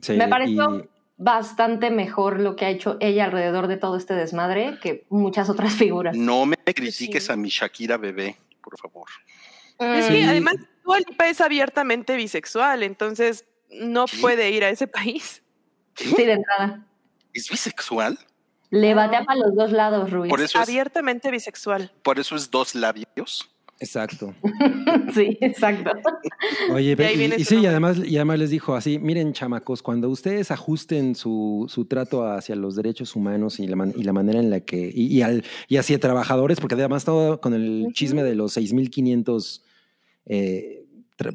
Sí, 0.00 0.12
Me 0.14 0.28
pareció 0.28 0.78
y- 0.80 0.88
bastante 1.16 1.90
mejor 1.90 2.38
lo 2.38 2.54
que 2.54 2.64
ha 2.64 2.70
hecho 2.70 2.96
ella 3.00 3.24
alrededor 3.24 3.66
de 3.66 3.76
todo 3.76 3.96
este 3.96 4.14
desmadre 4.14 4.78
que 4.80 5.04
muchas 5.08 5.48
otras 5.50 5.74
figuras. 5.74 6.16
No 6.16 6.46
me 6.46 6.56
critiques 6.56 7.24
Sí. 7.26 7.32
a 7.32 7.36
mi 7.36 7.48
Shakira 7.48 7.96
bebé, 7.96 8.36
por 8.62 8.78
favor. 8.78 9.08
Es 9.80 10.06
que 10.06 10.22
Sí. 10.22 10.24
además 10.24 10.54
es 11.26 11.40
abiertamente 11.40 12.16
bisexual, 12.16 12.82
entonces 12.84 13.44
no 13.70 14.06
¿Sí? 14.06 14.18
puede 14.20 14.50
ir 14.50 14.62
a 14.64 14.70
ese 14.70 14.86
país. 14.86 15.42
Sí, 15.96 16.14
de 16.14 16.32
entrada. 16.32 16.86
¿Es 17.34 17.50
bisexual? 17.50 18.16
Le 18.70 18.94
batea 18.94 19.24
para 19.24 19.40
los 19.40 19.54
dos 19.54 19.72
lados, 19.72 20.10
Ruiz. 20.10 20.30
Por 20.30 20.40
eso 20.40 20.58
es, 20.60 20.68
Abiertamente 20.68 21.30
bisexual. 21.30 21.90
por 22.02 22.18
eso 22.18 22.36
es 22.36 22.50
dos 22.50 22.74
labios. 22.74 23.48
Exacto. 23.80 24.34
Sí, 25.14 25.38
exacto. 25.40 25.90
Oye, 26.72 26.96
y, 27.38 27.44
sí, 27.44 27.56
y 27.60 27.66
además, 27.66 27.98
y 28.04 28.16
además 28.16 28.38
les 28.38 28.50
dijo 28.50 28.74
así, 28.74 28.98
miren 28.98 29.32
chamacos, 29.32 29.82
cuando 29.82 30.08
ustedes 30.10 30.50
ajusten 30.50 31.14
su, 31.14 31.66
su 31.68 31.84
trato 31.86 32.26
hacia 32.30 32.56
los 32.56 32.74
derechos 32.76 33.14
humanos 33.16 33.58
y 33.60 33.66
la, 33.66 33.76
man- 33.76 33.92
y 33.96 34.02
la 34.02 34.12
manera 34.12 34.38
en 34.40 34.50
la 34.50 34.60
que, 34.60 34.90
y, 34.92 35.06
y 35.06 35.22
al, 35.22 35.44
y 35.68 35.76
hacia 35.76 35.98
trabajadores, 36.00 36.60
porque 36.60 36.74
además 36.74 37.04
todo 37.04 37.40
con 37.40 37.54
el 37.54 37.86
chisme 37.92 38.22
de 38.22 38.34
los 38.34 38.56
6.500, 38.56 39.62
eh, 40.26 40.84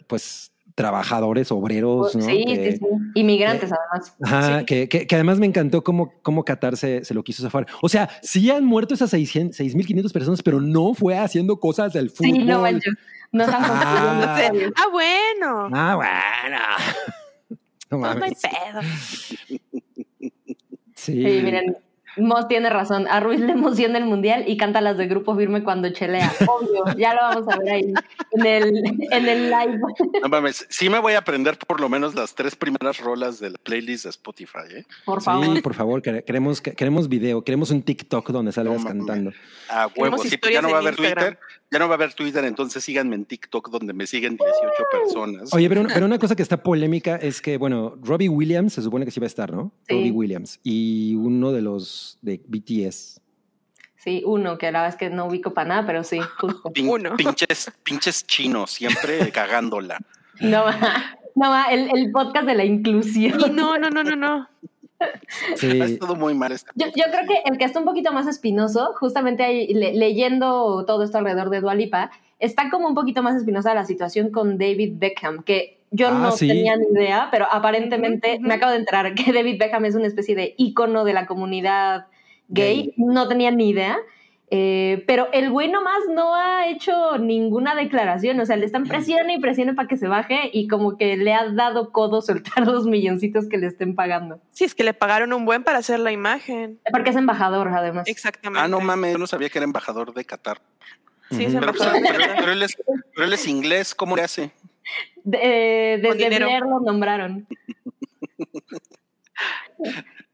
pues, 0.07 0.51
trabajadores, 0.75 1.51
obreros, 1.51 2.15
¿no? 2.15 2.21
sí, 2.25 2.43
Que- 2.45 2.71
sí, 2.73 2.77
sí. 2.77 2.85
Inmigrantes, 3.15 3.71
además. 3.71 4.15
Ajá, 4.23 4.59
Sí. 4.59 4.65
que, 4.65 4.89
que- 4.89 5.05
que 5.07 5.15
además 5.15 5.39
me 5.39 5.45
encantó 5.45 5.83
cómo, 5.83 6.13
cómo 6.23 6.43
Qatar 6.43 6.77
se, 6.77 7.05
se 7.05 7.13
lo 7.13 7.23
quiso 7.23 7.43
zafar. 7.43 7.67
O 7.81 7.89
sea, 7.89 8.09
sí 8.21 8.49
han 8.49 8.65
muerto 8.65 8.93
esas 8.93 9.09
600 9.11 9.55
6.500 9.57 10.11
personas, 10.13 10.41
pero 10.41 10.59
no 10.61 10.93
fue 10.93 11.17
haciendo 11.17 11.59
cosas 11.59 11.93
del 11.93 12.09
fútbol. 12.09 12.31
Sí, 12.33 12.39
no 12.39 12.61
construyendo 12.61 12.97
Ah. 13.35 14.35
Ah, 14.75 14.87
bueno. 14.91 15.69
Ah, 15.73 15.95
bueno. 15.95 16.57
No 17.91 17.99
Pues 17.99 18.15
no 18.17 18.23
hay 18.25 18.31
pedo. 18.31 18.81
Sí. 20.95 21.13
Sí, 21.23 21.41
miren, 21.43 21.77
Moss 22.18 22.48
tiene 22.48 22.69
razón. 22.69 23.07
A 23.10 23.19
Ruiz 23.19 23.40
le 23.40 23.53
emociona 23.53 23.98
el 23.98 24.06
mundial 24.06 24.44
y 24.48 24.57
canta 24.57 24.81
las 24.81 24.98
de 24.98 25.07
grupo 25.07 25.35
firme 25.35 25.64
cuando 25.64 25.90
chelea. 25.91 26.31
Obvio, 26.48 26.84
ya 26.98 27.14
lo 27.14 27.22
vamos 27.22 27.48
a 27.53 27.57
ver 27.60 27.69
ahí 27.73 27.94
en 28.31 28.45
el, 28.45 28.84
en 29.11 29.27
el 29.27 29.49
live. 29.49 29.80
No 30.22 30.30
mames, 30.30 30.65
sí 30.69 30.90
me 30.90 30.99
voy 30.99 31.14
a 31.14 31.19
aprender 31.19 31.57
por 31.57 31.80
lo 31.80 31.90
menos 31.90 32.15
las 32.15 32.35
tres 32.35 32.56
primeras 32.56 32.99
rolas 32.99 33.40
de 33.40 33.49
la 33.52 33.57
playlist 33.57 34.03
de 34.06 34.10
Spotify, 34.11 34.60
¿eh? 34.76 34.85
Por 35.06 35.22
Sí, 35.22 35.26
favor. 35.26 35.61
por 35.61 35.73
favor, 35.73 36.02
quere- 36.02 36.23
queremos, 36.23 36.61
que- 36.61 36.73
queremos 36.73 37.10
video, 37.10 37.44
queremos 37.44 37.72
un 37.72 37.81
TikTok 37.81 38.30
donde 38.31 38.52
salgas 38.52 38.81
No 38.81 38.88
cantando. 38.88 39.31
A 39.69 39.88
huevos. 39.95 40.22
Sí, 40.22 40.38
pues 40.38 40.53
ya 40.53 40.61
no 40.61 40.69
va 40.69 40.77
a 40.77 40.80
haber 40.81 40.94
Instagram. 40.94 41.26
Twitter, 41.34 41.40
ya 41.72 41.80
no 41.80 41.88
va 41.88 41.94
a 41.94 41.95
haber 41.95 42.14
Twitter, 42.14 42.44
entonces 42.45 42.84
síganme 42.84 43.15
en 43.15 43.26
TikTok 43.26 43.69
donde 43.69 43.94
me 43.94 44.06
siguen 44.06 44.38
18 44.38 44.84
personas. 44.91 45.53
Oye, 45.53 45.68
pero, 45.69 45.84
pero 45.91 46.06
una 46.06 46.19
cosa 46.19 46.35
que 46.35 46.44
está 46.44 46.61
polémica 46.61 47.15
es 47.15 47.41
que, 47.41 47.57
bueno, 47.57 47.95
Robbie 48.03 48.30
Williams 48.30 48.73
se 48.73 48.81
supone 48.81 49.06
que 49.06 49.11
sí 49.11 49.19
va 49.19 49.26
a 49.26 49.27
estar, 49.27 49.52
¿no? 49.52 49.72
Sí. 49.88 49.95
Robbie 49.95 50.11
Williams. 50.11 50.60
Y 50.64 51.15
uno 51.15 51.52
de 51.52 51.61
los 51.61 52.02
de 52.21 52.41
BTS. 52.47 53.19
Sí, 53.97 54.21
uno, 54.25 54.57
que 54.57 54.71
la 54.71 54.81
verdad 54.81 54.95
es 54.95 54.99
que 54.99 55.09
no 55.09 55.27
ubico 55.27 55.53
para 55.53 55.69
nada, 55.69 55.85
pero 55.85 56.03
sí, 56.03 56.19
justo. 56.39 56.71
Pin- 56.73 56.89
uno. 56.89 57.15
pinches, 57.17 57.71
pinches 57.84 58.25
chinos, 58.27 58.71
siempre 58.71 59.31
cagándola. 59.31 59.97
No, 60.41 60.63
va, 60.65 60.77
no, 61.35 61.49
va, 61.49 61.63
el, 61.71 61.89
el 61.95 62.11
podcast 62.11 62.45
de 62.45 62.55
la 62.55 62.65
inclusión. 62.65 63.38
No, 63.56 63.77
no, 63.77 63.90
no, 63.90 64.03
no, 64.03 64.15
no. 64.15 64.48
Sí. 65.57 65.82
estado 65.82 66.15
muy 66.15 66.33
mal 66.33 66.51
este. 66.53 66.72
Yo, 66.75 66.88
yo 66.88 67.03
creo 67.11 67.27
que 67.27 67.41
el 67.45 67.57
que 67.57 67.65
está 67.65 67.80
un 67.80 67.85
poquito 67.85 68.14
más 68.14 68.25
espinoso, 68.27 68.93
justamente 68.99 69.43
ahí 69.43 69.73
le- 69.73 69.93
leyendo 69.93 70.85
todo 70.85 71.03
esto 71.03 71.17
alrededor 71.17 71.49
de 71.49 71.59
Dualipa, 71.59 72.09
está 72.40 72.69
como 72.69 72.88
un 72.88 72.95
poquito 72.95 73.22
más 73.22 73.35
espinosa 73.35 73.73
la 73.73 73.85
situación 73.85 74.32
con 74.32 74.57
David 74.57 74.93
Beckham, 74.95 75.43
que 75.43 75.82
yo 75.93 76.09
Ah, 76.09 76.11
no 76.11 76.31
sí. 76.31 76.47
tenía 76.47 76.75
ni 76.75 76.85
idea, 76.93 77.30
pero 77.31 77.47
aparentemente 77.49 78.38
me 78.41 78.55
acabo 78.55 78.72
de 78.73 78.80
enterar 78.80 79.13
que 79.15 79.31
David 79.31 79.59
Beckham 79.59 79.85
es 79.85 79.95
una 79.95 80.07
especie 80.07 80.35
de 80.35 80.55
ícono 80.57 81.03
de 81.05 81.13
la 81.13 81.25
comunidad 81.25 82.07
gay, 82.49 82.93
no 82.97 83.27
tenía 83.27 83.51
ni 83.51 83.69
idea. 83.69 83.97
Eh, 84.55 85.03
pero 85.07 85.30
el 85.33 85.49
güey 85.49 85.72
nomás 85.72 86.01
no 86.13 86.35
ha 86.35 86.67
hecho 86.67 87.17
ninguna 87.17 87.73
declaración, 87.73 88.39
o 88.39 88.45
sea, 88.45 88.55
le 88.55 88.65
están 88.67 88.83
presione 88.83 89.33
y 89.35 89.39
presione 89.39 89.73
para 89.73 89.88
que 89.88 89.97
se 89.97 90.07
baje 90.07 90.51
y 90.53 90.67
como 90.67 90.95
que 90.95 91.17
le 91.17 91.33
ha 91.33 91.49
dado 91.49 91.91
codo 91.91 92.22
soltar 92.22 92.67
los 92.67 92.85
milloncitos 92.85 93.47
que 93.49 93.57
le 93.57 93.65
estén 93.67 93.95
pagando. 93.95 94.39
Sí, 94.51 94.65
es 94.65 94.75
que 94.75 94.83
le 94.83 94.93
pagaron 94.93 95.33
un 95.33 95.45
buen 95.45 95.63
para 95.63 95.80
hacer 95.80 95.99
la 95.99 96.11
imagen. 96.11 96.80
Porque 96.91 97.09
es 97.09 97.15
embajador, 97.15 97.69
además. 97.69 98.07
Exactamente. 98.07 98.63
Ah, 98.63 98.67
no 98.67 98.80
mames, 98.80 99.13
yo 99.13 99.17
no 99.17 99.25
sabía 99.25 99.49
que 99.49 99.57
era 99.57 99.65
embajador 99.65 100.13
de 100.13 100.23
Qatar. 100.23 100.59
Sí, 101.31 101.47
Pero, 101.51 101.72
pues, 101.73 101.81
pero- 101.81 101.91
Qatar. 102.05 102.35
pero 102.38 102.51
él 102.51 102.61
es, 102.61 102.77
pero 103.15 103.25
él 103.25 103.33
es 103.33 103.47
inglés, 103.47 103.95
¿cómo 103.95 104.15
le 104.15 104.22
hace? 104.22 104.51
De- 105.24 105.40
eh, 105.42 105.98
desde 106.00 106.18
dinero. 106.18 106.45
Blair 106.48 106.64
lo 106.64 106.80
nombraron. 106.80 107.48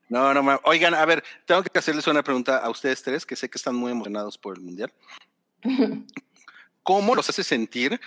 No, 0.10 0.34
no 0.34 0.42
mames. 0.42 0.62
Oigan, 0.66 0.96
a 0.96 1.06
ver, 1.06 1.24
tengo 1.46 1.62
que 1.62 1.78
hacerles 1.78 2.08
una 2.08 2.24
pregunta 2.24 2.58
a 2.58 2.70
ustedes 2.70 3.04
tres, 3.04 3.26
que 3.26 3.36
sé 3.36 3.48
que 3.50 3.58
están 3.60 3.76
muy 3.76 3.92
emocionados 3.92 4.38
por 4.40 4.58
el 4.58 4.64
Mundial. 4.64 4.92
¿Cómo 6.84 7.14
los 7.14 7.30
hace 7.30 7.44
sentir 7.44 8.00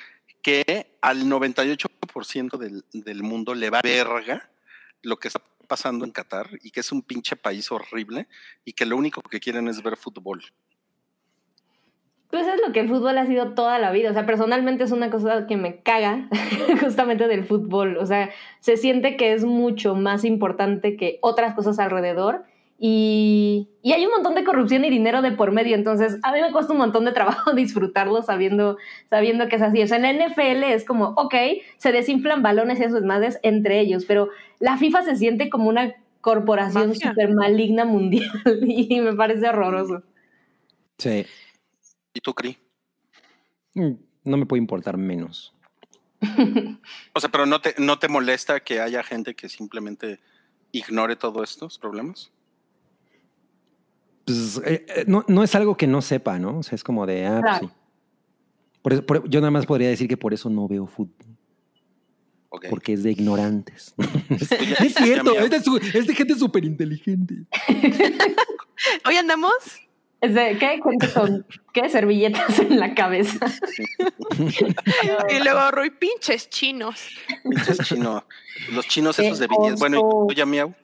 que 0.43 0.97
al 1.01 1.25
98% 1.27 2.57
del, 2.59 2.85
del 2.93 3.23
mundo 3.23 3.55
le 3.55 3.71
va 3.71 3.81
verga 3.83 4.51
lo 5.03 5.17
que 5.19 5.29
está 5.29 5.41
pasando 5.69 6.05
en 6.05 6.11
Qatar 6.11 6.51
y 6.63 6.73
que 6.73 6.81
es 6.81 6.91
un 6.91 7.03
pinche 7.03 7.37
país 7.37 7.71
horrible 7.71 8.27
y 8.65 8.73
que 8.73 8.85
lo 8.85 8.97
único 8.97 9.23
que 9.23 9.39
quieren 9.39 9.69
es 9.69 9.81
ver 9.81 9.97
fútbol? 9.97 10.43
Pues 12.33 12.47
es 12.47 12.63
lo 12.67 12.73
que 12.73 12.81
el 12.81 12.89
fútbol 12.89 13.19
ha 13.19 13.27
sido 13.27 13.53
toda 13.53 13.79
la 13.79 13.93
vida. 13.93 14.09
O 14.09 14.15
sea, 14.15 14.25
personalmente 14.25 14.85
es 14.85 14.91
una 14.91 15.11
cosa 15.11 15.47
que 15.47 15.59
me 15.59 15.83
caga 15.83 16.31
justamente 16.81 17.29
del 17.29 17.45
fútbol. 17.45 17.99
O 17.99 18.07
sea, 18.07 18.31
se 18.59 18.79
siente 18.79 19.19
que 19.19 19.35
es 19.35 19.45
mucho 19.45 19.95
más 19.95 20.25
importante 20.25 20.97
que 20.97 21.19
otras 21.21 21.53
cosas 21.53 21.79
alrededor. 21.79 22.45
Y, 22.79 23.69
y 23.83 23.93
hay 23.93 24.07
un 24.07 24.13
montón 24.13 24.35
de 24.35 24.45
corrupción 24.45 24.83
y 24.87 24.89
dinero 24.89 25.21
de 25.21 25.33
por 25.33 25.53
medio. 25.53 25.75
Entonces, 25.75 26.19
a 26.23 26.33
mí 26.33 26.41
me 26.41 26.53
cuesta 26.53 26.73
un 26.73 26.79
montón 26.79 27.05
de 27.05 27.13
trabajo 27.13 27.53
disfrutarlo 27.55 28.23
sabiendo, 28.23 28.79
sabiendo 29.11 29.49
que 29.49 29.57
es 29.57 29.63
así. 29.63 29.83
O 29.83 29.87
sea, 29.87 29.99
en 29.99 30.19
la 30.19 30.27
NFL 30.27 30.63
es 30.73 30.87
como, 30.87 31.09
ok, 31.19 31.35
se 31.77 31.93
desinflan 31.93 32.43
balones 32.43 32.81
y 32.81 32.85
esos 32.85 33.03
madres 33.03 33.41
entre 33.43 33.79
ellos, 33.79 34.07
pero 34.07 34.31
la 34.59 34.79
FIFA 34.79 35.03
se 35.03 35.17
siente 35.17 35.51
como 35.51 35.69
una 35.69 35.97
corporación 36.23 36.95
súper 36.95 37.35
maligna 37.35 37.85
mundial 37.85 38.31
y 38.67 39.03
me 39.03 39.13
parece 39.13 39.51
horroroso. 39.51 40.03
Sí. 40.97 41.27
¿Y 42.15 42.21
tú, 42.21 42.35
Cri? 42.35 42.59
Mm, 43.75 43.93
No 44.25 44.37
me 44.37 44.47
puede 44.47 44.61
importar 44.61 44.97
menos. 44.97 45.55
O 47.15 47.19
sea, 47.21 47.31
pero 47.31 47.47
no 47.47 47.61
te, 47.61 47.75
no 47.79 47.99
te 47.99 48.07
molesta 48.09 48.61
que 48.61 48.81
haya 48.81 49.03
gente 49.03 49.35
que 49.35 49.49
simplemente 49.49 50.21
ignore 50.71 51.17
todos 51.17 51.51
estos 51.51 51.79
problemas? 51.79 52.31
Pues, 54.25 54.61
eh, 54.65 54.87
eh, 54.89 55.05
no, 55.09 55.25
no 55.27 55.43
es 55.43 55.55
algo 55.57 55.77
que 55.77 55.89
no 55.89 56.01
sepa, 56.01 56.39
¿no? 56.39 56.59
O 56.59 56.63
sea, 56.63 56.77
es 56.77 56.85
como 56.85 57.07
de, 57.07 57.27
ah, 57.27 57.41
pues 57.43 57.59
sí. 57.61 57.69
Por 58.83 58.93
eso- 58.93 59.05
por- 59.07 59.29
yo 59.29 59.41
nada 59.41 59.51
más 59.51 59.67
podría 59.67 59.89
decir 59.89 60.07
que 60.09 60.17
por 60.17 60.33
eso 60.33 60.49
no 60.49 60.69
veo 60.69 60.87
fútbol. 60.87 61.27
Ok. 62.55 62.67
porque 62.69 62.93
es 62.93 63.03
de 63.03 63.11
ignorantes. 63.13 63.95
no 63.97 64.05
es 64.87 64.95
cierto, 64.95 65.33
es 65.39 65.49
de, 65.51 65.61
su- 65.63 65.79
es 65.79 66.07
de 66.07 66.15
gente 66.15 66.35
súper 66.35 66.65
inteligente. 66.67 67.47
Hoy 69.07 69.17
andamos. 69.17 69.53
Es 70.23 70.35
de, 70.35 70.57
¿qué? 70.57 70.79
Con, 70.81 71.45
¿qué? 71.75 71.89
Servilletas 71.91 72.59
en 72.61 72.79
la 72.79 72.95
cabeza. 72.95 73.45
Y 75.31 75.39
luego 75.43 75.71
Rui, 75.73 75.91
pinches 75.91 76.49
chinos. 76.49 77.09
Pinches 77.43 77.79
chino. 77.81 78.25
Los 78.71 78.87
chinos 78.87 79.19
esos 79.19 79.39
de 79.41 79.49
BTS. 79.49 79.79
Bueno. 79.81 79.99
¿y 79.99 80.01
tú, 80.01 80.33
ya 80.35 80.47
miau? 80.47 80.75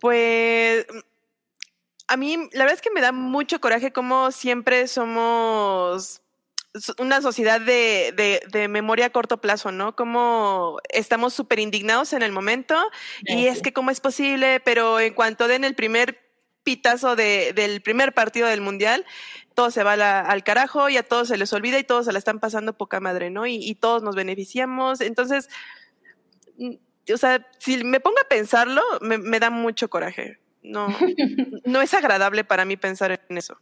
Pues 0.00 0.86
a 2.08 2.16
mí 2.18 2.36
la 2.52 2.64
verdad 2.64 2.74
es 2.74 2.82
que 2.82 2.90
me 2.90 3.00
da 3.00 3.12
mucho 3.12 3.60
coraje 3.60 3.90
como 3.92 4.30
siempre 4.30 4.86
somos 4.86 6.20
una 6.98 7.22
sociedad 7.22 7.60
de, 7.60 8.12
de- 8.16 8.42
de 8.50 8.68
memoria 8.68 9.06
a 9.06 9.10
corto 9.10 9.40
plazo, 9.40 9.70
¿no? 9.72 9.94
Como 9.96 10.78
estamos 10.90 11.32
súper 11.32 11.60
indignados 11.60 12.12
en 12.12 12.20
el 12.22 12.32
momento 12.32 12.76
y 13.22 13.46
es 13.46 13.62
que 13.62 13.72
cómo 13.72 13.90
es 13.90 14.00
posible, 14.00 14.60
pero 14.60 14.98
en 15.00 15.14
cuanto 15.14 15.48
den 15.48 15.64
el 15.64 15.74
primer 15.74 16.23
pitazo 16.64 17.14
de- 17.14 17.52
del 17.54 17.80
primer 17.82 18.12
partido 18.14 18.48
del 18.48 18.60
mundial, 18.60 19.04
todo 19.54 19.70
se 19.70 19.84
va 19.84 19.96
la- 19.96 20.20
al 20.20 20.42
carajo 20.42 20.88
y 20.88 20.96
a 20.96 21.02
todos 21.04 21.28
se 21.28 21.36
les 21.36 21.52
olvida 21.52 21.78
y 21.78 21.84
todos 21.84 22.06
se 22.06 22.12
la 22.12 22.18
están 22.18 22.40
pasando 22.40 22.72
poca 22.76 22.98
madre, 23.00 23.30
¿no? 23.30 23.46
Y, 23.46 23.56
y 23.56 23.74
todos 23.76 24.02
nos 24.02 24.16
beneficiamos. 24.16 25.00
Entonces, 25.00 25.48
mm, 26.58 26.72
o 27.12 27.16
sea, 27.16 27.46
si 27.58 27.84
me 27.84 28.00
pongo 28.00 28.18
a 28.18 28.28
pensarlo, 28.28 28.82
me, 29.00 29.18
me 29.18 29.38
da 29.38 29.50
mucho 29.50 29.88
coraje. 29.88 30.38
No, 30.62 30.88
no 31.66 31.82
es 31.82 31.92
agradable 31.94 32.42
para 32.44 32.64
mí 32.64 32.76
pensar 32.76 33.20
en 33.28 33.38
eso. 33.38 33.58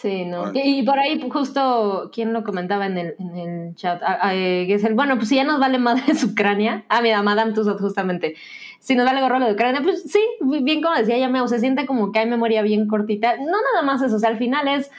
Sí, 0.00 0.24
no. 0.24 0.44
Bueno. 0.44 0.52
Y 0.54 0.82
por 0.82 0.98
ahí 0.98 1.20
justo, 1.30 2.10
¿quién 2.12 2.32
lo 2.32 2.42
comentaba 2.42 2.86
en 2.86 2.96
el, 2.96 3.16
en 3.18 3.36
el 3.36 3.74
chat? 3.74 4.00
Ah, 4.02 4.18
ah, 4.22 4.34
eh, 4.34 4.64
Gessel, 4.66 4.94
bueno, 4.94 5.16
pues 5.16 5.28
si 5.28 5.36
ya 5.36 5.44
nos 5.44 5.60
vale 5.60 5.78
madre 5.78 6.02
Ucrania. 6.24 6.84
Ah, 6.88 7.02
mira, 7.02 7.22
Madame 7.22 7.52
Tussauds 7.52 7.82
justamente. 7.82 8.34
Si 8.78 8.94
nos 8.94 9.04
vale 9.04 9.20
gorro 9.20 9.38
lo 9.38 9.46
de 9.46 9.52
Ucrania, 9.52 9.82
pues 9.82 10.04
sí, 10.04 10.20
bien 10.40 10.80
como 10.80 10.96
decía 10.96 11.18
ya 11.18 11.46
se 11.46 11.58
siente 11.58 11.84
como 11.84 12.12
que 12.12 12.18
hay 12.18 12.26
memoria 12.26 12.62
bien 12.62 12.88
cortita. 12.88 13.36
No 13.36 13.44
nada 13.72 13.82
más 13.84 14.00
eso, 14.00 14.16
o 14.16 14.18
sea, 14.18 14.30
al 14.30 14.38
final 14.38 14.68
es, 14.68 14.90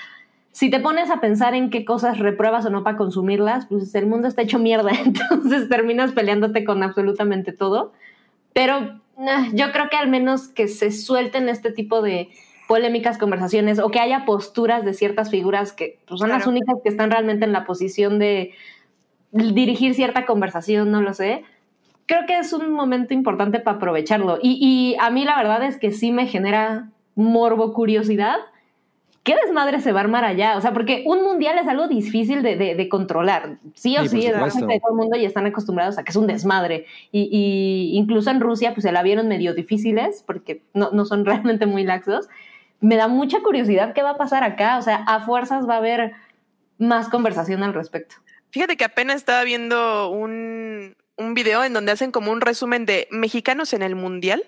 si 0.52 0.70
te 0.70 0.80
pones 0.80 1.10
a 1.10 1.20
pensar 1.20 1.56
en 1.56 1.72
qué 1.72 1.84
cosas 1.84 2.20
repruebas 2.20 2.68
o 2.68 2.70
no 2.70 2.84
para 2.84 2.98
consumirlas, 2.98 3.66
pues 3.66 3.96
el 3.96 4.06
mundo 4.06 4.28
está 4.28 4.44
hecho 4.44 4.60
mierda, 4.60 4.92
entonces 5.04 5.68
terminas 5.68 6.12
peleándote 6.12 6.64
con 6.64 6.84
absolutamente 6.84 7.54
todo. 7.54 7.92
Pero 8.54 9.02
ah, 9.18 9.48
yo 9.52 9.72
creo 9.72 9.90
que 9.90 9.98
al 9.98 10.10
menos 10.10 10.48
que 10.48 10.68
se 10.68 10.92
suelten 10.92 11.50
este 11.50 11.72
tipo 11.72 12.04
de 12.04 12.30
polémicas 12.72 13.18
conversaciones 13.18 13.80
o 13.80 13.90
que 13.90 14.00
haya 14.00 14.24
posturas 14.24 14.86
de 14.86 14.94
ciertas 14.94 15.30
figuras 15.30 15.74
que 15.74 16.00
pues, 16.08 16.20
son 16.22 16.30
las 16.30 16.44
Claro. 16.44 16.52
únicas 16.52 16.76
que 16.82 16.88
están 16.90 17.12
realmente 17.12 17.44
en 17.44 17.52
la 17.52 17.66
posición 17.66 18.18
de 18.18 18.52
dirigir 19.32 19.94
cierta 19.94 20.26
conversación, 20.26 20.90
no 20.90 21.02
lo 21.02 21.14
sé. 21.14 21.44
Creo 22.06 22.22
que 22.28 22.38
es 22.40 22.54
un 22.54 22.72
momento 22.72 23.14
importante 23.14 23.60
para 23.60 23.76
aprovecharlo. 23.78 24.40
Y, 24.42 24.58
y 24.62 24.96
a 25.00 25.10
mí 25.10 25.26
la 25.26 25.36
verdad 25.38 25.64
es 25.64 25.78
que 25.78 25.92
sí 25.92 26.12
me 26.12 26.28
genera 26.28 26.90
morbo, 27.16 27.74
curiosidad. 27.74 28.36
¿Qué 29.24 29.36
desmadre 29.46 29.82
se 29.82 29.92
va 29.92 30.00
a 30.00 30.04
armar 30.04 30.24
allá? 30.26 30.58
O 30.58 30.62
sea, 30.62 30.74
porque 30.74 31.04
un 31.06 31.24
mundial 31.24 31.58
es 31.60 31.68
algo 31.68 31.88
difícil 31.88 32.42
de, 32.42 32.56
de- 32.56 32.74
de 32.76 32.90
controlar. 32.90 33.58
Sí 33.76 33.96
o 33.98 34.02
Sí, 34.04 34.10
sí, 34.22 34.26
es 34.26 34.32
la 34.32 34.50
gente 34.50 34.74
de 34.74 34.80
todo 34.80 34.92
el 34.94 34.98
mundo 34.98 35.16
y 35.18 35.26
están 35.26 35.46
acostumbrados 35.46 35.98
a 36.00 36.04
que 36.04 36.10
es 36.12 36.16
un 36.16 36.26
desmadre. 36.26 36.86
Y, 37.12 37.30
y 37.32 37.98
incluso 37.98 38.32
en 38.32 38.40
Rusia, 38.40 38.74
pues 38.74 38.84
se 38.84 38.92
la 38.92 39.04
vieron 39.04 39.28
medio 39.28 39.54
difíciles 39.54 40.24
porque 40.26 40.64
no, 40.74 40.90
no 40.92 41.06
son 41.06 41.24
realmente 41.32 41.66
muy 41.68 41.84
laxos. 41.84 42.28
Me 42.82 42.98
da 42.98 43.08
mucha 43.08 43.42
curiosidad 43.42 43.94
qué 43.94 44.04
va 44.04 44.12
a 44.12 44.18
pasar 44.18 44.44
acá. 44.44 44.78
O 44.78 44.82
sea, 44.82 44.98
a 45.08 45.22
fuerzas 45.22 45.68
va 45.68 45.76
a 45.76 45.78
haber 45.78 46.14
más 46.78 47.08
conversación 47.10 47.64
al 47.64 47.74
respecto. 47.74 48.16
Fíjate 48.50 48.76
que 48.76 48.84
apenas 48.84 49.16
estaba 49.16 49.44
viendo 49.44 50.10
un, 50.10 50.98
un 51.16 51.34
video 51.34 51.64
en 51.64 51.74
donde 51.74 51.94
hacen 51.94 52.12
como 52.12 52.32
un 52.32 52.42
resumen 52.42 52.86
de 52.86 53.08
mexicanos 53.12 53.74
en 53.74 53.82
el 53.82 53.96
mundial 53.96 54.44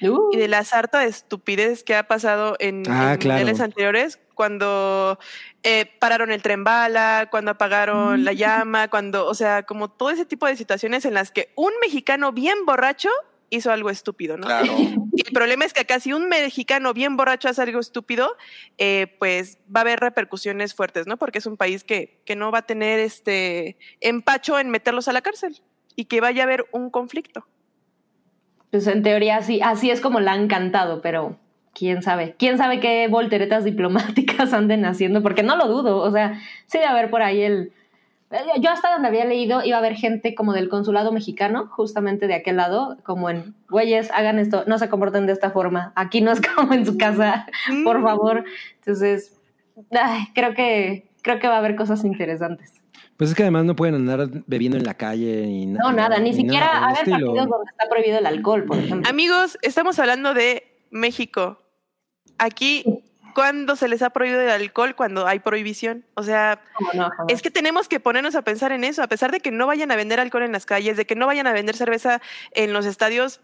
Uh, 0.00 0.30
y 0.32 0.36
de 0.38 0.48
la 0.48 0.64
sarta 0.64 0.98
de 0.98 1.06
estupidez 1.06 1.84
que 1.84 1.94
ha 1.94 2.08
pasado 2.08 2.56
en, 2.58 2.82
Ah, 2.90 3.12
en 3.12 3.18
claro. 3.18 3.38
mundiales 3.38 3.60
anteriores, 3.60 4.18
cuando 4.34 5.20
eh, 5.62 5.86
pararon 6.00 6.32
el 6.32 6.42
tren 6.42 6.64
bala, 6.64 7.28
cuando 7.30 7.52
apagaron 7.52 8.24
la 8.24 8.32
llama, 8.32 8.88
cuando, 8.88 9.24
o 9.24 9.34
sea, 9.34 9.62
como 9.62 9.88
todo 9.88 10.10
ese 10.10 10.24
tipo 10.24 10.46
de 10.46 10.56
situaciones 10.56 11.04
en 11.04 11.14
las 11.14 11.30
que 11.30 11.52
un 11.54 11.70
mexicano 11.80 12.32
bien 12.32 12.66
borracho 12.66 13.08
hizo 13.50 13.70
algo 13.72 13.90
estúpido, 13.90 14.36
¿no? 14.36 14.46
Claro. 14.46 14.72
Y 15.16 15.28
el 15.28 15.32
problema 15.32 15.64
es 15.64 15.72
que 15.72 15.82
acá 15.82 16.00
si 16.00 16.12
un 16.12 16.28
mexicano 16.28 16.92
bien 16.92 17.16
borracho 17.16 17.48
hace 17.48 17.62
algo 17.62 17.78
estúpido, 17.78 18.36
eh, 18.78 19.14
pues 19.18 19.58
va 19.74 19.80
a 19.80 19.82
haber 19.82 20.00
repercusiones 20.00 20.74
fuertes, 20.74 21.06
¿no? 21.06 21.16
Porque 21.16 21.38
es 21.38 21.46
un 21.46 21.56
país 21.56 21.84
que, 21.84 22.20
que 22.24 22.34
no 22.34 22.50
va 22.50 22.58
a 22.58 22.66
tener 22.66 22.98
este 22.98 23.76
empacho 24.00 24.58
en 24.58 24.70
meterlos 24.70 25.06
a 25.06 25.12
la 25.12 25.22
cárcel 25.22 25.62
y 25.94 26.06
que 26.06 26.20
vaya 26.20 26.42
a 26.42 26.46
haber 26.46 26.66
un 26.72 26.90
conflicto. 26.90 27.46
Pues 28.70 28.88
en 28.88 29.04
teoría 29.04 29.36
así, 29.36 29.60
así 29.62 29.90
es 29.90 30.00
como 30.00 30.18
la 30.18 30.32
han 30.32 30.48
cantado, 30.48 31.00
pero 31.00 31.38
quién 31.74 32.02
sabe. 32.02 32.34
¿Quién 32.38 32.56
sabe 32.56 32.80
qué 32.80 33.06
volteretas 33.08 33.64
diplomáticas 33.64 34.52
anden 34.54 34.84
haciendo? 34.84 35.22
Porque 35.22 35.42
no 35.42 35.56
lo 35.56 35.68
dudo. 35.68 35.98
O 35.98 36.10
sea, 36.10 36.40
sí 36.66 36.78
debe 36.78 36.86
haber 36.86 37.10
por 37.10 37.22
ahí 37.22 37.42
el... 37.42 37.72
Yo 38.60 38.70
hasta 38.70 38.92
donde 38.92 39.08
había 39.08 39.24
leído 39.24 39.64
iba 39.64 39.76
a 39.76 39.80
haber 39.80 39.94
gente 39.94 40.34
como 40.34 40.52
del 40.52 40.68
consulado 40.68 41.12
mexicano, 41.12 41.68
justamente 41.68 42.26
de 42.26 42.34
aquel 42.34 42.56
lado, 42.56 42.96
como 43.02 43.30
en, 43.30 43.54
güeyes, 43.68 44.10
hagan 44.10 44.38
esto, 44.38 44.64
no 44.66 44.78
se 44.78 44.88
comporten 44.88 45.26
de 45.26 45.32
esta 45.32 45.50
forma. 45.50 45.92
Aquí 45.96 46.20
no 46.20 46.32
es 46.32 46.40
como 46.56 46.72
en 46.72 46.86
su 46.86 46.96
casa, 46.96 47.46
por 47.84 48.02
favor. 48.02 48.44
Entonces, 48.78 49.38
ay, 49.92 50.28
creo 50.34 50.54
que 50.54 51.08
creo 51.22 51.38
que 51.38 51.48
va 51.48 51.54
a 51.54 51.58
haber 51.58 51.74
cosas 51.74 52.04
interesantes. 52.04 52.72
Pues 53.16 53.30
es 53.30 53.36
que 53.36 53.42
además 53.42 53.64
no 53.64 53.76
pueden 53.76 53.94
andar 53.94 54.28
bebiendo 54.46 54.76
en 54.76 54.84
la 54.84 54.94
calle 54.94 55.46
ni 55.46 55.66
No, 55.66 55.92
nada, 55.92 56.18
ni 56.18 56.32
siquiera 56.32 56.66
nada 56.66 56.86
haber 56.86 56.98
estilo. 56.98 57.16
partidos 57.28 57.48
donde 57.48 57.70
está 57.70 57.88
prohibido 57.88 58.18
el 58.18 58.26
alcohol, 58.26 58.64
por 58.64 58.76
ejemplo. 58.78 59.08
Amigos, 59.08 59.56
estamos 59.62 59.98
hablando 59.98 60.34
de 60.34 60.64
México. 60.90 61.58
Aquí, 62.38 63.03
¿cuándo 63.34 63.76
se 63.76 63.88
les 63.88 64.02
ha 64.02 64.10
prohibido 64.10 64.40
el 64.40 64.50
alcohol? 64.50 64.94
Cuando 64.94 65.26
hay 65.26 65.40
prohibición. 65.40 66.04
O 66.14 66.22
sea, 66.22 66.62
es 67.28 67.42
que 67.42 67.50
tenemos 67.50 67.88
que 67.88 68.00
ponernos 68.00 68.34
a 68.34 68.42
pensar 68.42 68.72
en 68.72 68.84
eso, 68.84 69.02
a 69.02 69.08
pesar 69.08 69.30
de 69.32 69.40
que 69.40 69.50
no 69.50 69.66
vayan 69.66 69.90
a 69.90 69.96
vender 69.96 70.20
alcohol 70.20 70.44
en 70.44 70.52
las 70.52 70.66
calles, 70.66 70.96
de 70.96 71.04
que 71.06 71.16
no 71.16 71.26
vayan 71.26 71.46
a 71.46 71.52
vender 71.52 71.76
cerveza 71.76 72.22
en 72.52 72.72
los 72.72 72.86
estadios. 72.86 73.40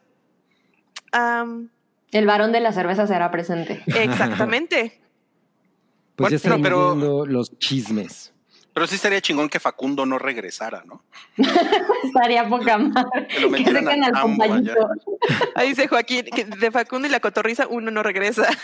El 1.12 2.26
varón 2.26 2.52
de 2.52 2.60
la 2.60 2.72
cerveza 2.72 3.06
será 3.06 3.30
presente. 3.30 3.82
exactamente. 3.86 5.00
Pues 6.16 6.30
ya 6.30 6.36
están 6.36 6.62
pero- 6.62 7.26
los 7.26 7.58
chismes. 7.58 8.32
Pero 8.80 8.88
sí 8.88 8.94
estaría 8.94 9.20
chingón 9.20 9.50
que 9.50 9.60
Facundo 9.60 10.06
no 10.06 10.18
regresara, 10.18 10.82
¿no? 10.86 11.04
Estaría 12.02 12.48
poca 12.48 12.78
madre. 12.78 13.28
Que 13.28 13.40
lo 13.40 13.50
al. 13.90 14.74
Ahí 15.54 15.68
dice 15.68 15.86
Joaquín, 15.86 16.24
que 16.34 16.46
de 16.46 16.70
Facundo 16.70 17.06
y 17.06 17.10
la 17.10 17.20
cotorriza 17.20 17.66
uno 17.68 17.90
no 17.90 18.02
regresa. 18.02 18.48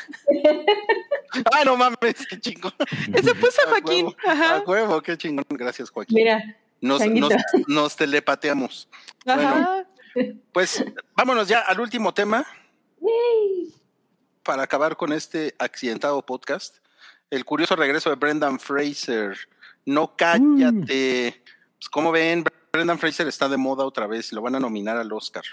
Ah, 1.52 1.64
no 1.66 1.76
mames, 1.76 2.26
qué 2.30 2.40
chingón. 2.40 2.72
Eso 3.12 3.34
puso 3.34 3.60
A 3.66 3.68
Joaquín. 3.68 4.06
huevo, 4.06 4.16
Ajá. 4.26 4.56
A 4.56 4.60
huevo, 4.60 5.02
qué 5.02 5.18
chingón. 5.18 5.44
Gracias, 5.50 5.90
Joaquín. 5.90 6.14
Mira, 6.14 6.42
Nos, 6.80 7.00
changuito. 7.00 7.28
nos, 7.28 7.68
nos 7.68 7.96
telepateamos. 7.96 8.88
Ajá. 9.26 9.84
Pues 10.50 10.82
vámonos 11.14 11.46
ya 11.46 11.60
al 11.60 11.78
último 11.78 12.14
tema 12.14 12.46
para 14.42 14.62
acabar 14.62 14.96
con 14.96 15.12
este 15.12 15.54
accidentado 15.58 16.24
podcast. 16.24 16.78
El 17.28 17.44
curioso 17.44 17.76
regreso 17.76 18.08
de 18.08 18.16
Brendan 18.16 18.58
Fraser. 18.58 19.36
No 19.86 20.14
cállate. 20.16 21.42
Pues, 21.78 21.88
como 21.90 22.12
ven, 22.12 22.44
Brendan 22.72 22.98
Fraser 22.98 23.28
está 23.28 23.48
de 23.48 23.56
moda 23.56 23.84
otra 23.84 24.06
vez 24.06 24.32
y 24.32 24.34
lo 24.34 24.42
van 24.42 24.56
a 24.56 24.60
nominar 24.60 24.96
al 24.96 25.10
Oscar. 25.12 25.44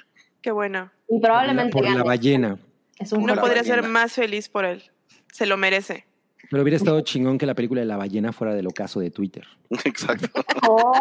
Qué 0.41 0.51
bueno. 0.51 0.91
y 1.07 1.19
probablemente 1.19 1.71
por 1.71 1.89
la 1.89 2.03
ballena. 2.03 2.57
Es 2.99 3.13
un 3.13 3.25
No 3.25 3.35
podría 3.35 3.63
ser 3.63 3.83
más 3.83 4.13
feliz 4.13 4.49
por 4.49 4.65
él. 4.65 4.83
Se 5.31 5.45
lo 5.45 5.55
merece. 5.55 6.05
Pero 6.49 6.61
hubiera 6.61 6.77
estado 6.77 6.99
chingón 7.01 7.37
que 7.37 7.45
la 7.45 7.55
película 7.55 7.81
de 7.81 7.87
la 7.87 7.97
ballena 7.97 8.33
fuera 8.33 8.53
del 8.53 8.67
ocaso 8.67 8.99
de 8.99 9.09
Twitter. 9.09 9.47
Exacto. 9.85 10.27
Oh. 10.67 10.91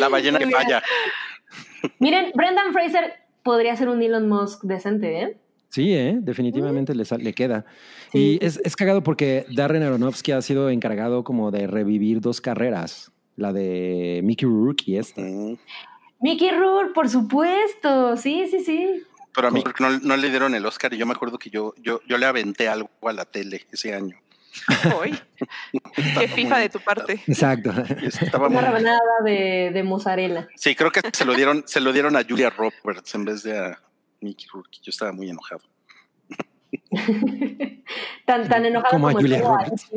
La 0.00 0.08
ballena 0.08 0.38
que 0.38 0.46
Mira. 0.46 0.58
falla. 0.58 0.82
Miren, 1.98 2.32
Brendan 2.34 2.72
Fraser 2.72 3.14
podría 3.44 3.76
ser 3.76 3.88
un 3.88 4.02
Elon 4.02 4.28
Musk 4.28 4.62
decente, 4.64 5.22
¿eh? 5.22 5.36
Sí, 5.68 5.92
¿eh? 5.94 6.16
definitivamente 6.20 6.94
le, 6.94 7.04
sal- 7.04 7.22
le 7.22 7.34
queda. 7.34 7.64
Y 8.12 8.42
es, 8.44 8.60
es 8.64 8.76
cagado 8.76 9.02
porque 9.02 9.44
Darren 9.50 9.82
Aronofsky 9.82 10.32
ha 10.32 10.40
sido 10.42 10.70
encargado 10.70 11.22
como 11.24 11.50
de 11.50 11.66
revivir 11.66 12.20
dos 12.20 12.40
carreras, 12.40 13.12
la 13.36 13.52
de 13.52 14.20
Mickey 14.24 14.48
Rourke 14.48 14.84
y 14.86 14.96
esta. 14.96 15.20
Mm. 15.20 15.58
Mickey 16.20 16.50
Rourke, 16.50 16.94
por 16.94 17.08
supuesto. 17.10 18.16
Sí, 18.16 18.46
sí, 18.50 18.60
sí. 18.60 19.02
Pero 19.34 19.48
a 19.48 19.50
mí 19.50 19.62
no, 19.80 19.90
no 19.98 20.16
le 20.16 20.30
dieron 20.30 20.54
el 20.54 20.64
Oscar 20.64 20.94
y 20.94 20.96
yo 20.96 21.04
me 21.04 21.12
acuerdo 21.12 21.38
que 21.38 21.50
yo, 21.50 21.74
yo, 21.82 22.00
yo 22.08 22.16
le 22.16 22.24
aventé 22.24 22.68
algo 22.68 22.88
a 23.02 23.12
la 23.12 23.26
tele 23.26 23.66
ese 23.70 23.92
año. 23.94 24.16
Hoy. 24.98 25.14
Qué 26.18 26.28
FIFA 26.28 26.58
de 26.60 26.68
tu 26.70 26.80
parte. 26.80 27.20
Exacto. 27.26 27.70
Estaba 28.02 28.46
Una 28.48 28.60
muy- 28.60 28.66
rebanada 28.66 29.00
de, 29.22 29.70
de 29.74 29.82
mozzarella. 29.82 30.48
Sí, 30.56 30.74
creo 30.74 30.90
que 30.90 31.02
se 31.12 31.26
lo 31.26 31.34
dieron, 31.34 31.64
se 31.66 31.80
lo 31.80 31.92
dieron 31.92 32.16
a 32.16 32.22
Julia 32.26 32.48
Roberts 32.48 33.14
en 33.14 33.26
vez 33.26 33.42
de 33.42 33.58
a 33.58 33.78
Mickey 34.26 34.46
Rourke. 34.52 34.78
Yo 34.82 34.90
estaba 34.90 35.12
muy 35.12 35.30
enojado. 35.30 35.62
tan, 38.26 38.48
tan 38.48 38.64
enojado 38.64 38.90
Como 38.90 39.06
como, 39.06 39.18
a 39.18 39.20
Julia 39.20 39.40
Roberts. 39.40 39.90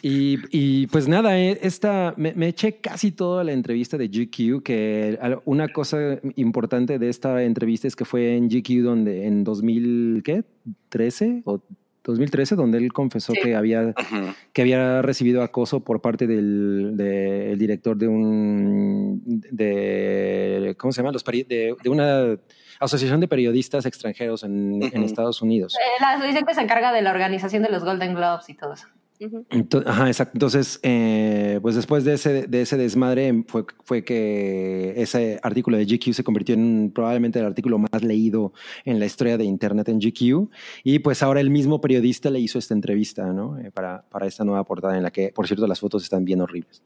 Y, 0.00 0.38
y, 0.52 0.86
pues 0.86 1.08
nada, 1.08 1.36
eh, 1.38 1.58
esta, 1.60 2.14
me, 2.16 2.32
me, 2.34 2.48
eché 2.48 2.76
casi 2.76 3.10
toda 3.10 3.42
la 3.42 3.50
entrevista 3.50 3.98
de 3.98 4.06
GQ, 4.06 4.62
que 4.62 5.18
una 5.44 5.68
cosa 5.68 6.20
importante 6.36 7.00
de 7.00 7.08
esta 7.08 7.42
entrevista 7.42 7.88
es 7.88 7.96
que 7.96 8.04
fue 8.04 8.36
en 8.36 8.48
GQ 8.48 8.84
donde 8.84 9.26
en 9.26 9.42
2013 9.42 11.42
o 11.44 11.60
2013, 12.08 12.56
donde 12.56 12.78
él 12.78 12.92
confesó 12.92 13.32
sí. 13.32 13.40
que, 13.42 13.54
había, 13.54 13.82
uh 13.82 13.92
-huh. 13.92 14.34
que 14.52 14.62
había 14.62 15.02
recibido 15.02 15.42
acoso 15.42 15.84
por 15.84 16.00
parte 16.00 16.26
del 16.26 16.92
de, 16.96 17.52
el 17.52 17.58
director 17.58 17.96
de 17.96 18.08
un, 18.08 19.22
de, 19.24 20.74
¿cómo 20.78 20.92
se 20.92 21.02
llama? 21.02 21.12
Los, 21.12 21.24
de, 21.24 21.76
de 21.82 21.90
una 21.90 22.36
asociación 22.80 23.20
de 23.20 23.28
periodistas 23.28 23.86
extranjeros 23.86 24.42
en, 24.42 24.74
uh 24.74 24.78
-huh. 24.80 24.90
en 24.94 25.02
Estados 25.02 25.42
Unidos. 25.42 25.74
Eh, 25.74 26.00
la 26.00 26.12
asociación 26.12 26.44
que 26.46 26.54
se 26.54 26.62
encarga 26.62 26.92
de 26.92 27.02
la 27.02 27.10
organización 27.10 27.62
de 27.62 27.70
los 27.70 27.84
Golden 27.84 28.14
Globes 28.14 28.48
y 28.48 28.54
todo 28.54 28.72
eso. 28.72 28.88
Entonces, 29.20 29.90
ajá, 29.90 30.06
exacto. 30.06 30.32
Entonces, 30.34 30.78
eh, 30.82 31.58
pues 31.60 31.74
después 31.74 32.04
de 32.04 32.14
ese, 32.14 32.46
de 32.46 32.62
ese 32.62 32.76
desmadre 32.76 33.44
fue, 33.48 33.64
fue 33.84 34.04
que 34.04 34.94
ese 34.96 35.40
artículo 35.42 35.76
de 35.76 35.86
GQ 35.86 36.12
se 36.14 36.22
convirtió 36.24 36.54
en 36.54 36.92
probablemente 36.94 37.38
el 37.40 37.46
artículo 37.46 37.78
más 37.78 38.02
leído 38.02 38.52
en 38.84 39.00
la 39.00 39.06
historia 39.06 39.36
de 39.36 39.44
Internet 39.44 39.88
en 39.88 39.98
GQ. 39.98 40.50
Y 40.84 41.00
pues 41.00 41.22
ahora 41.22 41.40
el 41.40 41.50
mismo 41.50 41.80
periodista 41.80 42.30
le 42.30 42.38
hizo 42.38 42.58
esta 42.58 42.74
entrevista, 42.74 43.32
¿no? 43.32 43.58
Eh, 43.58 43.70
para, 43.72 44.02
para 44.02 44.26
esta 44.26 44.44
nueva 44.44 44.64
portada 44.64 44.96
en 44.96 45.02
la 45.02 45.10
que, 45.10 45.32
por 45.32 45.46
cierto, 45.46 45.66
las 45.66 45.80
fotos 45.80 46.02
están 46.02 46.24
bien 46.24 46.40
horribles. 46.40 46.82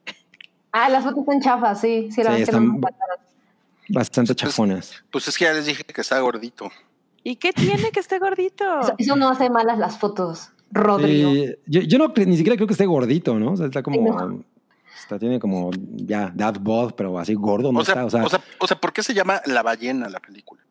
Ah, 0.72 0.88
las 0.88 1.04
fotos 1.04 1.20
están 1.20 1.40
chafas, 1.40 1.80
sí. 1.80 2.08
sí, 2.10 2.22
la 2.22 2.36
sí 2.36 2.42
están 2.42 2.80
bastante 3.88 4.34
chafonas. 4.34 4.88
Pues, 4.88 5.04
pues 5.10 5.28
es 5.28 5.38
que 5.38 5.44
ya 5.44 5.52
les 5.52 5.66
dije 5.66 5.84
que 5.84 6.00
está 6.00 6.18
gordito. 6.20 6.70
¿Y 7.24 7.36
qué 7.36 7.52
tiene 7.52 7.90
que 7.92 8.00
esté 8.00 8.18
gordito? 8.18 8.64
Eso, 8.80 8.94
eso 8.98 9.16
no 9.16 9.28
hace 9.28 9.50
malas 9.50 9.78
las 9.78 9.98
fotos. 9.98 10.50
Rodrigo. 10.72 11.32
Sí, 11.32 11.54
yo, 11.66 11.80
yo, 11.82 11.98
no 11.98 12.12
ni 12.16 12.36
siquiera 12.36 12.56
creo 12.56 12.66
que 12.66 12.74
esté 12.74 12.86
gordito, 12.86 13.38
¿no? 13.38 13.52
O 13.52 13.56
sea, 13.56 13.66
está 13.66 13.82
como. 13.82 14.02
No. 14.02 14.44
Está, 14.98 15.18
tiene 15.18 15.38
como 15.38 15.70
ya 15.94 16.32
dad 16.34 16.56
bod, 16.60 16.92
pero 16.96 17.18
así 17.18 17.34
gordo 17.34 17.72
no 17.72 17.80
o 17.80 17.84
sea, 17.84 17.94
está. 17.94 18.06
O 18.06 18.10
sea, 18.10 18.24
o 18.24 18.28
sea, 18.28 18.40
o 18.58 18.66
sea, 18.66 18.80
¿por 18.80 18.92
qué 18.92 19.02
se 19.02 19.14
llama 19.14 19.40
La 19.46 19.62
ballena 19.62 20.08
la 20.08 20.20
película? 20.20 20.62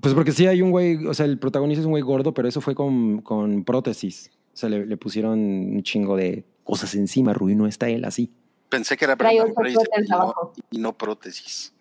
Pues 0.00 0.14
porque 0.14 0.32
sí 0.32 0.46
hay 0.46 0.62
un 0.62 0.70
güey, 0.70 1.06
o 1.06 1.14
sea, 1.14 1.26
el 1.26 1.38
protagonista 1.38 1.80
es 1.80 1.86
un 1.86 1.92
güey 1.92 2.02
gordo, 2.02 2.34
pero 2.34 2.48
eso 2.48 2.60
fue 2.60 2.74
con, 2.74 3.22
con 3.22 3.64
prótesis. 3.64 4.30
O 4.52 4.56
sea, 4.56 4.68
le, 4.68 4.86
le, 4.86 4.96
pusieron 4.96 5.38
un 5.38 5.82
chingo 5.82 6.16
de 6.16 6.44
cosas 6.64 6.94
encima, 6.94 7.32
Rui, 7.32 7.54
no 7.54 7.66
está 7.66 7.88
él 7.88 8.04
así. 8.04 8.30
Pensé 8.68 8.96
que 8.96 9.04
era 9.04 9.16
Fraser 9.16 9.54
y, 9.68 10.10
no, 10.10 10.34
y 10.70 10.78
no 10.78 10.92
prótesis. 10.92 11.72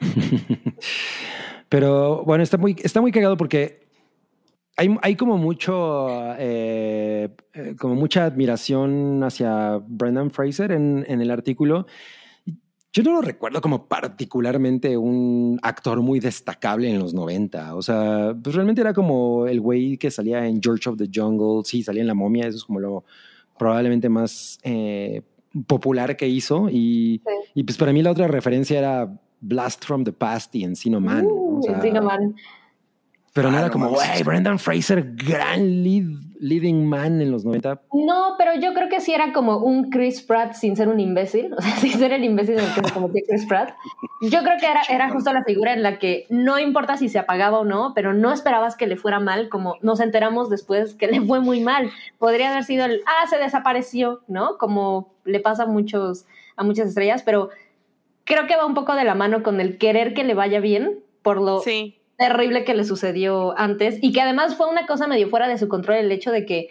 pero 1.68 2.24
bueno, 2.24 2.42
está 2.42 2.58
muy, 2.58 2.76
está 2.82 3.00
muy 3.00 3.12
cagado 3.12 3.36
porque 3.36 3.86
hay, 4.82 4.96
hay, 5.00 5.16
como 5.16 5.38
mucho, 5.38 6.08
eh, 6.38 7.30
como 7.78 7.94
mucha 7.94 8.24
admiración 8.24 9.22
hacia 9.22 9.80
Brendan 9.86 10.30
Fraser 10.30 10.72
en, 10.72 11.04
en, 11.06 11.20
el 11.20 11.30
artículo. 11.30 11.86
Yo 12.92 13.02
no 13.04 13.12
lo 13.12 13.22
recuerdo 13.22 13.60
como 13.60 13.86
particularmente 13.86 14.96
un 14.96 15.58
actor 15.62 16.02
muy 16.02 16.18
destacable 16.18 16.90
en 16.90 16.98
los 16.98 17.14
90. 17.14 17.76
O 17.76 17.82
sea, 17.82 18.36
pues 18.42 18.56
realmente 18.56 18.80
era 18.80 18.92
como 18.92 19.46
el 19.46 19.60
güey 19.60 19.96
que 19.96 20.10
salía 20.10 20.46
en 20.46 20.60
George 20.60 20.90
of 20.90 20.96
the 20.98 21.08
Jungle. 21.12 21.62
Sí, 21.64 21.82
salía 21.82 22.02
en 22.02 22.08
La 22.08 22.14
Momia. 22.14 22.48
Eso 22.48 22.58
es 22.58 22.64
como 22.64 22.80
lo 22.80 23.04
probablemente 23.56 24.08
más 24.08 24.58
eh, 24.64 25.22
popular 25.66 26.16
que 26.16 26.26
hizo. 26.26 26.68
Y, 26.68 27.22
sí. 27.24 27.34
y, 27.54 27.62
pues 27.62 27.78
para 27.78 27.92
mí 27.92 28.02
la 28.02 28.10
otra 28.10 28.26
referencia 28.26 28.78
era 28.78 29.18
Blast 29.40 29.84
from 29.84 30.02
the 30.02 30.12
Past 30.12 30.54
y 30.56 30.64
Encino 30.64 31.00
Man. 31.00 31.24
Uh, 31.24 31.58
o 31.60 31.62
sea, 31.62 31.76
Encino 31.76 32.02
Man. 32.02 32.34
Pero 33.34 33.50
no 33.50 33.58
era 33.58 33.70
como, 33.70 33.88
güey, 33.88 34.22
Brendan 34.24 34.58
Fraser, 34.58 35.14
gran 35.14 35.82
lead, 35.82 36.04
leading 36.38 36.86
man 36.86 37.22
en 37.22 37.30
los 37.30 37.46
90. 37.46 37.80
No, 37.94 38.34
pero 38.36 38.54
yo 38.60 38.74
creo 38.74 38.90
que 38.90 39.00
sí 39.00 39.14
era 39.14 39.32
como 39.32 39.56
un 39.56 39.88
Chris 39.88 40.20
Pratt 40.20 40.52
sin 40.52 40.76
ser 40.76 40.88
un 40.88 41.00
imbécil, 41.00 41.50
o 41.56 41.62
sea, 41.62 41.76
sin 41.76 41.92
ser 41.92 42.12
el 42.12 42.24
imbécil 42.24 42.58
en 42.58 42.66
el 42.66 42.74
que 42.74 42.86
se 42.86 42.92
convirtió 42.92 43.22
Chris 43.26 43.46
Pratt. 43.46 43.74
Yo 44.20 44.42
creo 44.42 44.58
que 44.60 44.66
era, 44.66 44.82
era 44.90 45.08
justo 45.08 45.32
la 45.32 45.44
figura 45.44 45.72
en 45.72 45.82
la 45.82 45.98
que 45.98 46.26
no 46.28 46.58
importa 46.58 46.98
si 46.98 47.08
se 47.08 47.18
apagaba 47.18 47.60
o 47.60 47.64
no, 47.64 47.92
pero 47.94 48.12
no 48.12 48.32
esperabas 48.32 48.76
que 48.76 48.86
le 48.86 48.96
fuera 48.98 49.18
mal, 49.18 49.48
como 49.48 49.76
nos 49.80 50.00
enteramos 50.00 50.50
después 50.50 50.94
que 50.94 51.06
le 51.06 51.22
fue 51.22 51.40
muy 51.40 51.60
mal. 51.60 51.90
Podría 52.18 52.50
haber 52.50 52.64
sido 52.64 52.84
el, 52.84 53.00
ah, 53.06 53.26
se 53.28 53.38
desapareció, 53.38 54.20
¿no? 54.28 54.58
Como 54.58 55.14
le 55.24 55.40
pasa 55.40 55.62
a, 55.62 55.66
muchos, 55.66 56.26
a 56.56 56.64
muchas 56.64 56.88
estrellas, 56.88 57.22
pero 57.22 57.48
creo 58.24 58.46
que 58.46 58.56
va 58.56 58.66
un 58.66 58.74
poco 58.74 58.94
de 58.94 59.04
la 59.04 59.14
mano 59.14 59.42
con 59.42 59.58
el 59.58 59.78
querer 59.78 60.12
que 60.12 60.22
le 60.22 60.34
vaya 60.34 60.60
bien, 60.60 61.00
por 61.22 61.40
lo... 61.40 61.60
Sí 61.60 61.98
terrible 62.22 62.64
que 62.64 62.74
le 62.74 62.84
sucedió 62.84 63.58
antes 63.58 63.98
y 64.00 64.12
que 64.12 64.20
además 64.20 64.54
fue 64.54 64.68
una 64.68 64.86
cosa 64.86 65.08
medio 65.08 65.28
fuera 65.28 65.48
de 65.48 65.58
su 65.58 65.66
control 65.66 65.96
el 65.96 66.12
hecho 66.12 66.30
de 66.30 66.46
que 66.46 66.70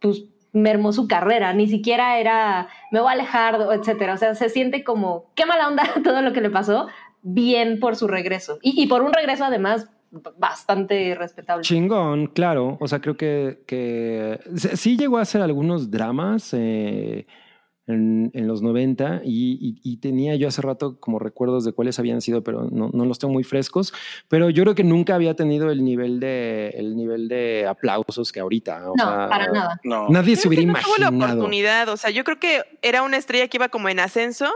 pues 0.00 0.24
mermó 0.54 0.92
su 0.94 1.06
carrera, 1.06 1.52
ni 1.52 1.68
siquiera 1.68 2.18
era 2.18 2.68
me 2.90 3.00
voy 3.00 3.10
a 3.10 3.12
alejar, 3.12 3.58
etcétera, 3.74 4.14
o 4.14 4.16
sea, 4.16 4.34
se 4.34 4.48
siente 4.48 4.84
como 4.84 5.26
qué 5.34 5.44
mala 5.44 5.68
onda 5.68 5.84
todo 6.04 6.22
lo 6.22 6.32
que 6.32 6.40
le 6.40 6.48
pasó, 6.48 6.86
bien 7.20 7.78
por 7.78 7.94
su 7.94 8.08
regreso. 8.08 8.58
Y, 8.62 8.86
por 8.86 9.02
un 9.02 9.12
regreso 9.12 9.44
además 9.44 9.90
bastante 10.38 11.14
respetable. 11.14 11.62
Chingón, 11.62 12.28
claro, 12.28 12.78
o 12.80 12.88
sea, 12.88 13.00
creo 13.00 13.18
que, 13.18 13.64
que 13.66 14.40
sí 14.76 14.96
llegó 14.96 15.18
a 15.18 15.22
hacer 15.22 15.42
algunos 15.42 15.90
dramas, 15.90 16.54
eh, 16.54 17.26
en, 17.86 18.30
en, 18.34 18.48
los 18.48 18.62
90 18.62 19.22
y, 19.24 19.58
y, 19.60 19.80
y, 19.82 19.98
tenía 19.98 20.34
yo 20.34 20.48
hace 20.48 20.60
rato 20.60 20.98
como 20.98 21.18
recuerdos 21.20 21.64
de 21.64 21.72
cuáles 21.72 21.98
habían 21.98 22.20
sido, 22.20 22.42
pero 22.42 22.68
no, 22.70 22.90
no, 22.92 23.04
los 23.04 23.18
tengo 23.18 23.32
muy 23.32 23.44
frescos. 23.44 23.94
Pero 24.28 24.50
yo 24.50 24.64
creo 24.64 24.74
que 24.74 24.82
nunca 24.82 25.14
había 25.14 25.34
tenido 25.34 25.70
el 25.70 25.84
nivel 25.84 26.18
de, 26.18 26.70
el 26.76 26.96
nivel 26.96 27.28
de 27.28 27.66
aplausos 27.68 28.32
que 28.32 28.40
ahorita. 28.40 28.90
O 28.90 28.94
no, 28.96 29.04
sea, 29.04 29.28
para 29.28 29.52
nada. 29.52 29.80
No. 29.84 30.08
Nadie 30.08 30.34
se 30.36 30.48
hubiera 30.48 30.64
no 30.64 30.70
imaginado. 30.70 30.96
Tuvo 30.96 31.18
la 31.18 31.26
oportunidad, 31.26 31.88
o 31.88 31.96
sea, 31.96 32.10
yo 32.10 32.24
creo 32.24 32.40
que 32.40 32.62
era 32.82 33.02
una 33.02 33.16
estrella 33.16 33.46
que 33.46 33.56
iba 33.56 33.68
como 33.68 33.88
en 33.88 34.00
ascenso, 34.00 34.50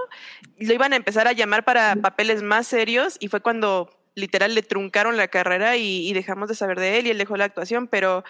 lo 0.59 0.75
iban 0.75 0.93
a 0.93 0.97
empezar 0.97 1.29
a 1.29 1.33
llamar 1.33 1.65
para 1.65 1.97
papeles 1.97 2.43
más 2.43 2.67
serios 2.67 3.17
y 3.21 3.29
fue 3.29 3.41
cuando 3.41 3.91
literal 4.17 4.55
le 4.55 4.63
truncaron 4.63 5.17
la 5.17 5.29
carrera 5.29 5.77
y, 5.77 6.09
y 6.09 6.13
dejamos 6.13 6.49
de 6.49 6.57
saber 6.57 6.81
de 6.81 6.99
él 6.99 7.07
y 7.07 7.11
él 7.11 7.19
dejó 7.19 7.37
la 7.37 7.45
actuación, 7.45 7.87
pero 7.87 8.25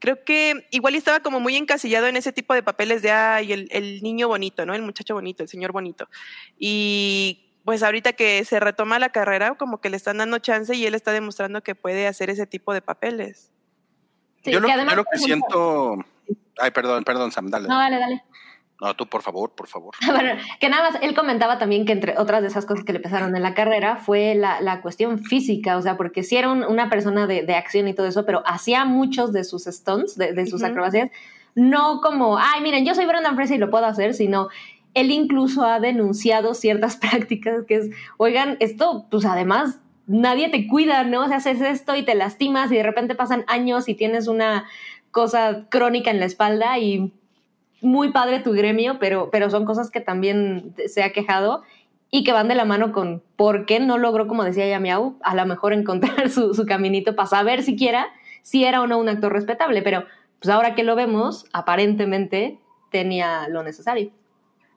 creo 0.00 0.24
que 0.24 0.66
igual 0.70 0.96
estaba 0.96 1.20
como 1.20 1.38
muy 1.38 1.56
encasillado 1.56 2.08
en 2.08 2.16
ese 2.16 2.32
tipo 2.32 2.54
de 2.54 2.62
papeles 2.62 3.02
de, 3.02 3.12
ay, 3.12 3.52
el, 3.52 3.68
el, 3.70 4.02
niño 4.02 4.26
bonito, 4.26 4.66
¿no? 4.66 4.74
El 4.74 4.82
muchacho 4.82 5.14
bonito, 5.14 5.42
el 5.44 5.48
señor 5.48 5.70
bonito. 5.70 6.08
Y 6.58 7.52
pues 7.64 7.82
ahorita 7.82 8.14
que 8.14 8.44
se 8.44 8.58
retoma 8.58 8.98
la 8.98 9.10
carrera, 9.10 9.54
como 9.54 9.80
que 9.80 9.90
le 9.90 9.96
están 9.96 10.16
dando 10.16 10.38
chance 10.38 10.74
y 10.74 10.86
él 10.86 10.94
está 10.94 11.12
demostrando 11.12 11.62
que 11.62 11.74
puede 11.74 12.06
hacer 12.06 12.30
ese 12.30 12.46
tipo 12.46 12.72
de 12.72 12.82
papeles. 12.82 13.52
Sí, 14.42 14.50
yo, 14.52 14.60
lo, 14.60 14.68
además, 14.68 14.94
yo 14.94 14.96
lo 14.96 15.04
que 15.04 15.18
siento... 15.18 15.98
Ay, 16.58 16.70
perdón, 16.70 17.04
perdón, 17.04 17.30
Sam, 17.30 17.50
dale. 17.50 17.68
No, 17.68 17.78
dale, 17.78 17.98
dale. 17.98 18.24
No, 18.80 18.94
tú, 18.94 19.06
por 19.06 19.22
favor, 19.22 19.50
por 19.50 19.66
favor. 19.66 19.94
bueno, 20.06 20.32
que 20.58 20.68
nada 20.68 20.90
más, 20.90 21.02
él 21.02 21.14
comentaba 21.14 21.58
también 21.58 21.84
que 21.84 21.92
entre 21.92 22.18
otras 22.18 22.40
de 22.42 22.48
esas 22.48 22.64
cosas 22.66 22.84
que 22.84 22.92
le 22.92 23.00
pesaron 23.00 23.36
en 23.36 23.42
la 23.42 23.54
carrera 23.54 23.96
fue 23.96 24.34
la, 24.34 24.60
la 24.60 24.80
cuestión 24.80 25.18
física, 25.18 25.76
o 25.76 25.82
sea, 25.82 25.96
porque 25.96 26.22
sí 26.22 26.36
era 26.36 26.50
un, 26.50 26.64
una 26.64 26.88
persona 26.88 27.26
de, 27.26 27.42
de, 27.42 27.54
acción 27.54 27.88
y 27.88 27.94
todo 27.94 28.06
eso, 28.06 28.24
pero 28.24 28.42
hacía 28.46 28.84
muchos 28.84 29.32
de 29.32 29.44
sus 29.44 29.64
stunts, 29.64 30.16
de, 30.16 30.32
de 30.32 30.46
sus 30.46 30.62
uh 30.62 30.64
-huh. 30.64 30.70
acrobacias, 30.70 31.10
no 31.54 32.00
como, 32.00 32.38
ay, 32.38 32.62
miren, 32.62 32.86
yo 32.86 32.94
soy 32.94 33.06
Brendan 33.06 33.36
Fraser 33.36 33.56
y 33.56 33.60
lo 33.60 33.70
puedo 33.70 33.84
hacer, 33.84 34.14
sino 34.14 34.48
él 34.94 35.10
incluso 35.10 35.64
ha 35.64 35.80
denunciado 35.80 36.54
ciertas 36.54 36.96
prácticas 37.00 37.64
que 37.66 37.76
es, 37.76 37.90
oigan, 38.16 38.56
esto, 38.60 39.06
pues 39.10 39.24
además 39.24 39.80
nadie 40.06 40.48
te 40.48 40.66
cuida, 40.66 41.04
¿no? 41.04 41.24
O 41.24 41.28
sea, 41.28 41.36
haces 41.36 41.60
esto 41.60 41.94
y 41.94 42.04
te 42.04 42.14
lastimas 42.14 42.72
y 42.72 42.76
de 42.76 42.82
repente 42.82 43.14
pasan 43.14 43.44
años 43.46 43.88
y 43.88 43.94
tienes 43.94 44.26
una 44.26 44.64
cosa 45.10 45.66
crónica 45.68 46.10
en 46.10 46.20
la 46.20 46.26
espalda 46.26 46.78
y 46.78 47.12
muy 47.80 48.12
padre 48.12 48.40
tu 48.40 48.52
gremio, 48.52 48.98
pero, 48.98 49.30
pero 49.30 49.50
son 49.50 49.64
cosas 49.64 49.90
que 49.90 50.00
también 50.00 50.74
se 50.86 51.02
ha 51.02 51.12
quejado 51.12 51.62
y 52.10 52.24
que 52.24 52.32
van 52.32 52.48
de 52.48 52.54
la 52.54 52.64
mano 52.64 52.92
con 52.92 53.22
por 53.36 53.66
qué 53.66 53.80
no 53.80 53.98
logró, 53.98 54.26
como 54.26 54.44
decía 54.44 54.68
Yamiau, 54.68 55.16
a 55.22 55.34
lo 55.34 55.46
mejor 55.46 55.72
encontrar 55.72 56.28
su, 56.30 56.54
su 56.54 56.66
caminito 56.66 57.14
para 57.14 57.28
saber 57.28 57.62
siquiera 57.62 58.08
si 58.42 58.64
era 58.64 58.80
o 58.80 58.86
no 58.86 58.98
un 58.98 59.08
actor 59.08 59.32
respetable, 59.32 59.82
pero 59.82 60.04
pues 60.40 60.48
ahora 60.52 60.74
que 60.74 60.82
lo 60.82 60.96
vemos, 60.96 61.44
aparentemente 61.52 62.58
tenía 62.90 63.48
lo 63.48 63.62
necesario. 63.62 64.10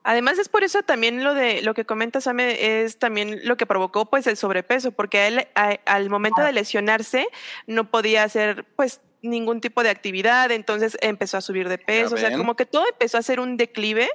Además 0.06 0.38
es 0.38 0.50
por 0.50 0.64
eso 0.64 0.82
también 0.82 1.24
lo 1.24 1.32
de 1.32 1.62
lo 1.62 1.72
que 1.72 1.86
comenta 1.86 2.20
Same 2.20 2.82
es 2.82 2.98
también 2.98 3.40
lo 3.44 3.56
que 3.56 3.64
provocó 3.64 4.04
pues 4.04 4.26
el 4.26 4.36
sobrepeso, 4.36 4.92
porque 4.92 5.26
él 5.26 5.48
a, 5.54 5.78
al 5.86 6.10
momento 6.10 6.42
de 6.42 6.52
lesionarse 6.52 7.26
no 7.66 7.90
podía 7.90 8.22
hacer 8.22 8.66
pues 8.76 9.00
ningún 9.24 9.60
tipo 9.60 9.82
de 9.82 9.90
actividad, 9.90 10.50
entonces 10.50 10.96
empezó 11.00 11.36
a 11.36 11.40
subir 11.40 11.68
de 11.68 11.78
peso, 11.78 12.14
o 12.14 12.18
sea, 12.18 12.36
como 12.36 12.56
que 12.56 12.66
todo 12.66 12.84
empezó 12.90 13.16
a 13.16 13.20
hacer 13.20 13.40
un 13.40 13.56
declive 13.56 14.08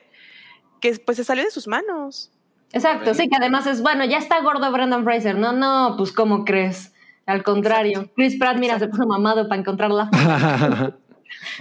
que 0.81 0.97
pues 1.05 1.17
se 1.17 1.23
salió 1.23 1.43
de 1.43 1.51
sus 1.51 1.67
manos. 1.67 2.31
Exacto, 2.71 3.13
sí, 3.13 3.27
que 3.27 3.35
además 3.35 3.65
es, 3.65 3.81
bueno, 3.81 4.05
ya 4.05 4.17
está 4.17 4.41
gordo 4.41 4.71
Brandon 4.71 5.03
Fraser, 5.03 5.35
no, 5.35 5.51
no, 5.53 5.95
pues 5.97 6.11
¿cómo 6.11 6.45
crees? 6.45 6.93
Al 7.25 7.43
contrario, 7.43 7.99
Exacto. 7.99 8.13
Chris 8.15 8.37
Pratt, 8.37 8.57
mira, 8.57 8.73
Exacto. 8.75 8.95
se 8.95 8.97
puso 8.97 9.07
mamado 9.07 9.47
para 9.47 9.61
encontrar 9.61 9.91
la 9.91 10.09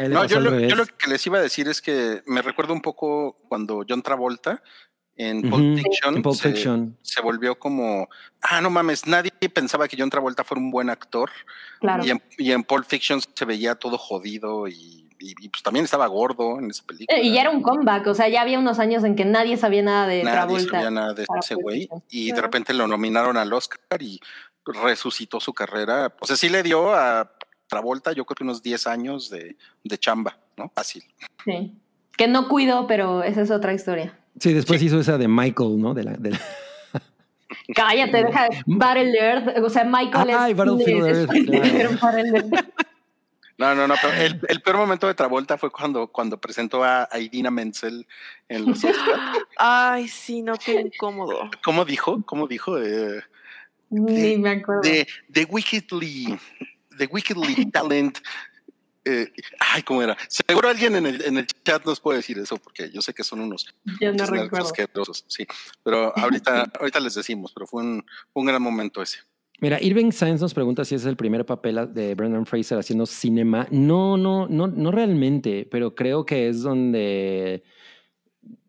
No, 0.08 0.24
yo 0.24 0.40
lo, 0.40 0.58
yo 0.60 0.76
lo, 0.76 0.86
que 0.86 1.10
les 1.10 1.26
iba 1.26 1.38
a 1.38 1.42
decir 1.42 1.68
es 1.68 1.80
que 1.82 2.22
me 2.26 2.42
recuerdo 2.42 2.72
un 2.72 2.80
poco 2.80 3.38
cuando 3.48 3.84
John 3.88 4.02
Travolta 4.02 4.62
en 5.18 5.42
Pulp, 5.42 5.54
uh 5.54 5.58
-huh. 5.58 5.82
Fiction, 5.82 6.16
en 6.16 6.22
Pulp 6.22 6.36
se, 6.36 6.52
Fiction, 6.52 6.96
se, 7.02 7.20
volvió 7.20 7.58
como, 7.58 8.08
ah, 8.40 8.60
no 8.60 8.70
mames, 8.70 9.06
nadie 9.06 9.30
pensaba 9.52 9.86
que 9.88 9.96
John 9.98 10.08
Travolta 10.10 10.44
fuera 10.44 10.60
un 10.60 10.70
buen 10.70 10.88
actor. 10.88 11.30
Claro. 11.80 12.04
Y, 12.04 12.10
en, 12.10 12.22
y 12.38 12.52
en 12.52 12.64
Pulp 12.64 12.86
Fiction 12.86 13.20
se 13.34 13.44
veía 13.44 13.74
todo 13.74 13.98
jodido 13.98 14.68
y 14.68 15.04
y, 15.20 15.34
y, 15.40 15.48
pues 15.48 15.62
también 15.62 15.84
estaba 15.84 16.06
gordo 16.06 16.58
en 16.58 16.70
esa 16.70 16.84
película. 16.84 17.18
Eh, 17.18 17.24
Y 17.24 17.32
ya 17.32 17.42
era 17.42 17.50
un 17.50 17.62
comeback, 17.62 18.06
o 18.06 18.14
sea, 18.14 18.28
ya 18.28 18.42
había 18.42 18.58
unos 18.58 18.78
años 18.78 19.04
en 19.04 19.16
que 19.16 19.24
nadie 19.24 19.56
sabía 19.56 19.82
nada 19.82 20.06
de 20.06 20.22
Nadie 20.22 20.36
Travolta. 20.36 20.70
sabía 20.70 20.90
nada 20.90 21.14
de 21.14 21.26
ese 21.40 21.54
güey 21.54 21.88
y 22.08 22.32
de 22.32 22.40
repente 22.40 22.72
lo 22.74 22.86
nominaron 22.86 23.36
al 23.36 23.52
Oscar 23.52 24.00
y 24.00 24.20
resucitó 24.64 25.40
su 25.40 25.52
carrera. 25.52 26.14
O 26.20 26.26
sea, 26.26 26.36
sí 26.36 26.48
le 26.48 26.62
dio 26.62 26.94
a 26.94 27.32
Travolta 27.68 28.12
yo 28.12 28.24
creo 28.24 28.36
que 28.36 28.44
unos 28.44 28.62
10 28.62 28.86
años 28.86 29.28
de, 29.30 29.56
de 29.84 29.98
chamba, 29.98 30.38
¿no? 30.56 30.70
Fácil. 30.74 31.04
Sí. 31.44 31.74
Que 32.16 32.28
no 32.28 32.48
cuido, 32.48 32.86
pero 32.86 33.22
esa 33.22 33.42
es 33.42 33.50
otra 33.50 33.72
historia. 33.72 34.17
Sí, 34.40 34.52
después 34.52 34.82
hizo 34.82 35.00
esa 35.00 35.18
de 35.18 35.28
Michael, 35.28 35.80
¿no? 35.80 35.94
De 35.94 36.04
la, 36.04 36.12
de 36.12 36.30
la- 36.32 36.40
Cállate, 37.74 38.24
deja 38.24 38.48
Battle 38.66 39.12
Earth. 39.18 39.58
O 39.64 39.70
sea, 39.70 39.84
Michael 39.84 40.30
Ay, 40.36 40.52
es. 40.52 40.56
Battlefield 40.56 41.06
Earth, 41.06 41.30
claro. 42.00 42.12
No, 43.58 43.74
no, 43.74 43.88
no, 43.88 43.94
pero 44.00 44.14
el, 44.22 44.40
el 44.48 44.62
peor 44.62 44.76
momento 44.76 45.08
de 45.08 45.14
Travolta 45.14 45.58
fue 45.58 45.70
cuando, 45.72 46.06
cuando 46.06 46.38
presentó 46.40 46.84
a, 46.84 47.08
a 47.10 47.18
Idina 47.18 47.50
Menzel 47.50 48.06
en 48.48 48.64
los 48.66 48.84
Oscars. 48.84 49.20
Ay, 49.58 50.06
sí, 50.06 50.42
no, 50.42 50.54
qué 50.56 50.80
incómodo. 50.82 51.50
¿Cómo 51.64 51.84
dijo? 51.84 52.22
¿Cómo 52.24 52.46
dijo? 52.46 52.80
Eh, 52.80 53.20
Ni 53.90 54.36
me 54.38 54.50
acuerdo. 54.50 54.82
de, 54.82 55.08
de 55.26 55.44
Wickedly, 55.46 56.38
de 56.96 57.06
Wickedly 57.06 57.66
Talent. 57.72 58.18
Eh, 59.04 59.32
ay, 59.58 59.82
¿cómo 59.82 60.02
era? 60.02 60.16
Seguro 60.28 60.68
alguien 60.68 60.96
en 60.96 61.06
el, 61.06 61.22
en 61.22 61.38
el 61.38 61.46
chat 61.64 61.84
nos 61.84 62.00
puede 62.00 62.18
decir 62.18 62.38
eso, 62.38 62.56
porque 62.58 62.90
yo 62.90 63.00
sé 63.00 63.14
que 63.14 63.24
son 63.24 63.40
unos 63.40 63.66
Yo 64.00 64.12
no 64.12 64.24
asquerosos, 64.58 65.24
sí. 65.28 65.46
Pero 65.82 66.16
ahorita, 66.16 66.70
ahorita 66.80 67.00
les 67.00 67.14
decimos, 67.14 67.52
pero 67.52 67.66
fue 67.66 67.82
un, 67.82 68.04
fue 68.32 68.40
un 68.40 68.46
gran 68.46 68.62
momento 68.62 69.02
ese. 69.02 69.18
Mira, 69.60 69.82
Irving 69.82 70.12
Sainz 70.12 70.40
nos 70.40 70.54
pregunta 70.54 70.84
si 70.84 70.94
es 70.94 71.04
el 71.04 71.16
primer 71.16 71.44
papel 71.44 71.92
de 71.92 72.14
Brendan 72.14 72.46
Fraser 72.46 72.78
haciendo 72.78 73.06
cinema. 73.06 73.66
No, 73.72 74.16
no, 74.16 74.46
no, 74.46 74.68
no 74.68 74.92
realmente, 74.92 75.66
pero 75.68 75.96
creo 75.96 76.24
que 76.24 76.48
es 76.48 76.62
donde, 76.62 77.64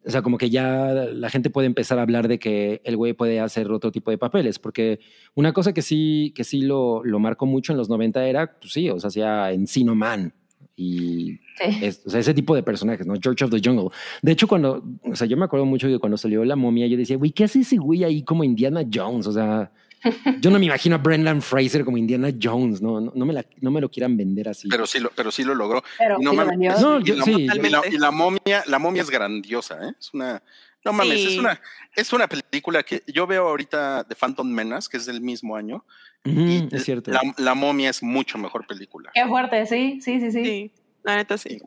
o 0.10 0.12
sea, 0.12 0.22
como 0.24 0.38
que 0.38 0.50
ya 0.50 0.92
la 1.14 1.30
gente 1.30 1.50
puede 1.50 1.68
empezar 1.68 2.00
a 2.00 2.02
hablar 2.02 2.28
de 2.28 2.40
que 2.40 2.82
el 2.84 2.98
güey 2.98 3.14
puede 3.14 3.40
hacer 3.40 3.72
otro 3.72 3.92
tipo 3.92 4.10
de 4.12 4.18
papeles, 4.18 4.58
porque 4.60 5.00
una 5.36 5.54
cosa 5.54 5.72
que 5.72 5.82
sí, 5.84 6.34
que 6.36 6.44
sí 6.44 6.62
lo, 6.64 7.04
lo 7.06 7.20
marcó 7.20 7.46
mucho 7.46 7.72
en 7.72 7.78
los 7.78 7.90
90 7.90 8.26
era, 8.28 8.60
pues 8.60 8.74
sí, 8.74 8.90
o 8.90 9.00
sea, 9.00 9.10
hacía 9.10 9.52
Encino 9.52 9.94
Man 9.96 10.34
y 10.76 11.40
Sí. 11.58 11.78
es- 11.84 12.02
o 12.06 12.10
sea, 12.10 12.20
ese 12.22 12.34
tipo 12.34 12.56
de 12.56 12.64
personajes, 12.64 13.06
¿no? 13.06 13.14
George 13.22 13.44
of 13.46 13.52
the 13.52 13.62
Jungle. 13.64 13.90
De 14.22 14.32
hecho, 14.32 14.48
cuando, 14.48 14.84
o 15.04 15.16
sea, 15.16 15.28
yo 15.28 15.38
me 15.38 15.46
acuerdo 15.46 15.66
mucho 15.66 15.88
que 15.88 16.00
cuando 16.00 16.18
salió 16.18 16.44
la 16.46 16.56
momia, 16.56 16.88
yo 16.88 16.98
decía, 16.98 17.18
güey, 17.18 17.32
¿qué 17.32 17.44
hace 17.44 17.60
ese 17.60 17.78
güey 17.78 18.04
ahí 18.04 18.24
como 18.24 18.44
Indiana 18.44 18.82
Jones? 18.92 19.28
O 19.28 19.32
sea, 19.32 19.72
yo 20.42 20.50
no 20.52 20.60
me 20.60 20.66
imagino 20.66 20.96
a 20.96 21.00
Brendan 21.00 21.42
Fraser 21.42 21.84
como 21.86 21.98
Indiana 21.98 22.30
Jones, 22.42 22.82
no, 22.82 23.00
no, 23.02 23.12
no 23.14 23.26
me, 23.26 23.34
la- 23.34 23.46
no 23.62 23.72
me 23.72 23.82
lo 23.82 23.90
quieran 23.90 24.16
vender 24.18 24.50
así. 24.50 24.68
Pero 24.70 24.86
sí 24.88 25.00
lo, 25.00 25.10
pero 25.12 25.32
sí 25.32 25.44
lo 25.44 25.54
logró. 25.56 25.84
Pero 25.98 26.18
Y 26.20 26.24
no 26.24 26.32
sí 26.32 26.38
lo 26.38 26.46
mames, 26.46 26.60
vendió. 26.60 26.80
No, 26.80 27.00
y 27.00 27.04
yo- 27.04 27.16
la, 27.16 27.24
sí, 27.26 27.32
y 27.32 27.46
la- 27.48 27.54
Totalmente. 27.56 27.96
y 27.96 27.98
la 28.00 28.12
momia, 28.12 28.64
la 28.68 28.80
momia 28.80 29.02
es 29.02 29.10
grandiosa, 29.10 29.88
¿eh? 29.88 29.92
Es 30.00 30.14
una, 30.14 30.42
no 30.86 30.94
mames, 30.94 31.22
Sí. 31.22 31.28
es 31.28 31.38
una, 31.38 31.62
es 31.96 32.14
una 32.14 32.28
película 32.28 32.84
que 32.84 33.04
yo 33.08 33.28
veo 33.28 33.48
ahorita 33.48 34.04
de 34.04 34.16
Phantom 34.16 34.48
Menace, 34.50 34.88
que 34.90 34.98
es 34.98 35.06
del 35.06 35.22
mismo 35.22 35.56
año. 35.56 35.84
Y 36.26 36.68
es 36.76 36.84
cierto. 36.84 37.12
La, 37.12 37.22
la 37.38 37.54
momia 37.56 37.90
es 37.90 38.04
mucho 38.04 38.38
mejor 38.38 38.68
película. 38.68 39.10
Qué 39.14 39.26
fuerte, 39.26 39.66
sí, 39.66 40.00
sí, 40.02 40.20
sí, 40.20 40.32
sí. 40.32 40.44
Sí, 40.46 40.72
la 41.04 41.16
neta 41.18 41.38
sí. 41.38 41.60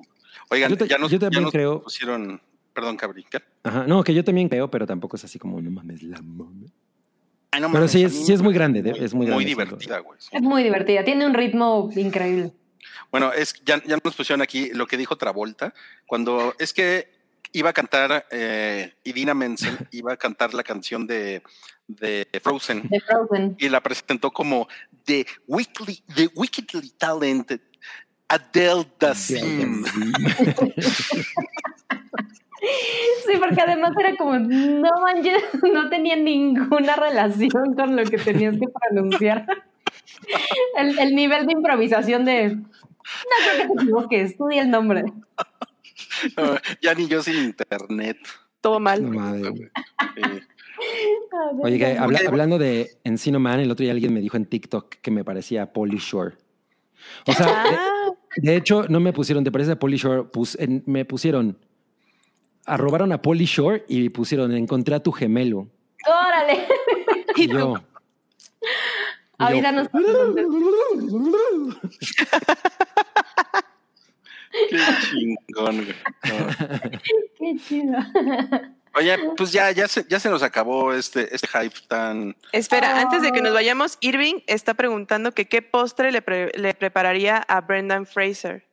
Oigan, 0.51 0.75
Yo 0.77 0.85
ya 0.87 0.99
nos, 0.99 1.11
yo 1.11 1.17
ya 1.17 1.21
también 1.21 1.43
nos 1.45 1.53
creo- 1.53 1.83
pusieron, 1.83 2.41
perdón, 2.75 2.97
Cabri, 2.97 3.25
¿qué? 3.25 3.39
Ajá, 3.65 3.87
no, 3.87 4.03
que 4.05 4.13
yo 4.15 4.23
también 4.25 4.49
creo, 4.49 4.71
pero 4.71 4.87
tampoco 4.87 5.17
es 5.17 5.25
así 5.25 5.39
como, 5.39 5.61
no 5.61 5.71
mames, 5.71 6.03
la 6.03 6.21
momia. 6.21 6.71
Ay, 7.53 7.61
no 7.61 7.69
Pero 7.69 7.81
mames, 7.81 7.91
sí 7.93 8.03
es- 8.03 8.27
sí 8.27 8.37
muy 8.39 8.53
grande, 8.55 8.83
de- 8.83 8.91
es 9.05 9.13
muy 9.15 9.27
grande, 9.27 9.45
divertida, 9.45 9.99
güey. 10.01 10.19
Es 10.31 10.43
muy 10.43 10.63
divertida, 10.65 11.05
tiene 11.05 11.27
un 11.27 11.35
ritmo 11.35 11.89
increíble. 11.95 12.53
Bueno, 13.11 13.31
es 13.33 13.55
ya, 13.65 13.81
ya 13.85 13.99
nos 14.03 14.15
pusieron 14.17 14.41
aquí 14.43 14.71
lo 14.73 14.87
que 14.87 14.97
dijo 14.97 15.17
Travolta 15.17 15.73
cuando 16.07 16.55
es 16.59 16.73
que 16.73 17.13
iba 17.53 17.69
a 17.69 17.73
cantar 17.75 18.27
eh, 18.31 18.95
Idina 19.05 19.35
Menzel 19.35 19.77
iba 19.93 20.15
a 20.15 20.17
cantar 20.17 20.55
la 20.55 20.63
canción 20.63 21.07
de, 21.07 21.43
de 21.87 22.27
Frozen 22.43 22.89
De 22.89 23.01
Frozen. 23.01 23.57
y 23.59 23.69
la 23.69 23.83
presentó 23.83 24.31
como 24.31 24.67
The 25.05 25.27
Weekly, 25.47 26.03
The 26.15 26.31
Wickedly 26.35 26.91
Talented 26.97 27.61
Adele 28.29 28.87
Dazeem. 28.99 29.85
Sí, 33.27 33.33
porque 33.39 33.61
además 33.61 33.93
era 33.99 34.17
como, 34.17 34.39
no 34.39 34.91
manches, 35.01 35.43
no 35.73 35.89
tenía 35.89 36.17
ninguna 36.17 36.97
relación 36.97 37.75
con 37.77 37.97
lo 37.97 38.05
que 38.05 38.19
tenías 38.19 38.57
que 38.59 38.67
pronunciar. 38.69 39.47
El, 40.77 40.99
el 40.99 41.15
nivel 41.17 41.47
de 41.47 41.53
improvisación 41.53 42.25
de, 42.25 42.55
no 42.55 42.65
creo 43.45 43.63
que 43.63 43.75
te 43.77 43.83
equivoques, 43.83 44.31
estudia 44.33 44.63
el 44.63 44.71
nombre. 44.71 45.03
No, 46.37 46.55
ya 46.81 46.95
ni 46.95 47.09
yo 47.09 47.23
sin 47.23 47.37
internet. 47.45 48.19
Todo 48.61 48.79
mal. 48.79 49.03
No 49.03 49.11
madre, 49.19 49.49
güey. 49.51 49.63
Eh, 50.17 50.41
Oye, 51.63 51.79
que 51.79 51.99
habla- 51.99 52.21
Ok. 52.23 52.29
hablando 52.29 52.59
de 52.59 52.91
Encino 53.05 53.41
Man, 53.41 53.61
el 53.61 53.71
otro 53.71 53.83
día 53.83 53.93
alguien 53.93 54.15
me 54.15 54.21
dijo 54.21 54.37
en 54.37 54.47
TikTok 54.47 54.97
que 55.03 55.11
me 55.11 55.25
parecía 55.25 55.73
Polly 55.73 55.99
Shore. 55.99 56.37
O 57.27 57.33
sea, 57.33 57.47
de, 57.47 57.53
Ah, 57.77 58.11
de 58.37 58.57
hecho, 58.57 58.85
no 58.89 59.01
me 59.01 59.13
pusieron, 59.13 59.43
¿te 59.45 59.51
parece 59.53 59.73
a 59.73 59.79
Polly 59.79 59.97
Shore? 59.97 60.25
Pus- 60.25 60.57
en- 60.61 60.83
me 60.87 61.05
pusieron, 61.05 61.59
arrobaron 62.67 63.13
a 63.13 63.21
Polly 63.23 63.45
Shore 63.47 63.85
y 63.89 64.09
pusieron, 64.11 64.55
encontré 64.55 64.95
a 64.95 65.01
tu 65.01 65.13
gemelo. 65.13 65.69
Órale, 66.07 66.67
Y 67.37 67.49
yo, 67.49 67.75
avísanos. 69.39 69.89
qué 74.69 74.79
chingón, 75.11 75.85
güey. 75.85 75.95
No. 76.25 76.91
Qué 77.39 77.57
chido. 77.67 77.99
Oye, 78.95 79.17
pues 79.37 79.51
ya, 79.53 79.71
ya 79.71 79.89
se, 79.89 80.05
ya 80.09 80.21
se 80.21 80.29
nos 80.29 80.43
acabó 80.43 80.93
este, 80.93 81.35
este 81.35 81.47
hype 81.49 81.75
tan. 81.89 82.37
espera, 82.53 83.01
antes 83.01 83.23
de 83.23 83.33
que 83.33 83.39
Ah. 83.41 83.43
nos 83.43 83.55
vayamos, 83.55 83.97
Irving 84.01 84.41
está 84.47 84.75
preguntando 84.75 85.33
que 85.33 85.49
qué 85.49 85.63
postre 85.63 86.13
le, 86.13 86.21
pre- 86.21 86.53
le 86.55 86.75
prepararía 86.75 87.39
a 87.39 87.63
Brendan 87.63 88.05
Fraser. 88.07 88.67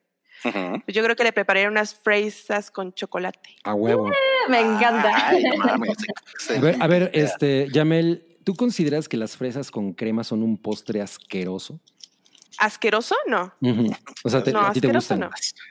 Pues 0.43 0.95
Yo 0.95 1.03
creo 1.03 1.15
que 1.15 1.23
le 1.23 1.33
prepararía 1.33 1.69
unas 1.69 1.93
fresas 1.95 2.71
con 2.71 2.93
chocolate. 2.93 3.55
a 3.63 3.73
huevo. 3.73 4.09
Me 4.47 4.59
encanta. 4.59 5.11
Ay, 5.29 5.43
no 5.43 5.57
mames, 5.65 5.97
A 6.55 6.59
ver, 6.59 6.77
a 6.79 6.87
ver, 6.87 7.03
excelente. 7.03 7.23
este, 7.63 7.67
Yamel, 7.73 8.37
¿tú 8.43 8.55
consideras 8.55 9.07
que 9.09 9.17
las 9.17 9.35
fresas 9.37 9.69
con 9.71 9.93
crema 9.93 10.23
son 10.23 10.41
un 10.43 10.57
postre 10.57 11.01
asqueroso? 11.01 11.79
¿Asqueroso? 12.57 13.15
No. 13.27 13.53
O 14.25 14.29
sea, 14.29 14.43
te- 14.43 14.51
No, 14.51 14.59
a 14.59 14.73
ti 14.73 14.81
te 14.81 14.89
gustan. 14.89 15.21
no. 15.21 15.29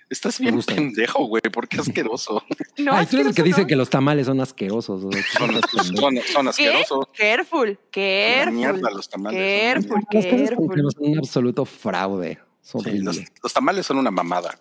Estás 0.08 0.40
Me 0.40 0.50
bien 0.50 0.62
pendejo, 0.62 1.24
güey, 1.26 1.42
porque 1.52 1.78
asqueroso. 1.80 2.42
No, 2.78 2.94
Ay, 2.94 3.06
tú 3.06 3.16
eres 3.16 3.26
el 3.28 3.34
que 3.34 3.42
asqueroso 3.42 3.44
dice 3.44 3.60
no. 3.62 3.66
que 3.66 3.76
los 3.76 3.90
tamales 3.90 4.26
son 4.26 4.40
asquerosos. 4.40 5.02
Son, 5.02 5.12
son, 5.52 5.92
son 5.96 6.44
¿Qué? 6.44 6.48
asquerosos. 6.48 7.06
Careful, 7.14 7.68
Una 7.70 7.78
careful. 7.90 8.52
mierda 8.54 8.90
los 8.90 9.08
tamales. 9.08 9.38
Careful, 9.74 9.96
Las 9.96 10.04
cosas 10.06 10.26
con 10.30 10.38
careful. 10.46 10.68
crema 10.70 10.90
son 10.92 11.08
un 11.10 11.18
absoluto 11.18 11.64
fraude. 11.64 12.38
Sí, 12.82 12.98
los, 12.98 13.18
los 13.42 13.52
tamales 13.52 13.86
son 13.86 13.98
una 13.98 14.10
mamada. 14.10 14.58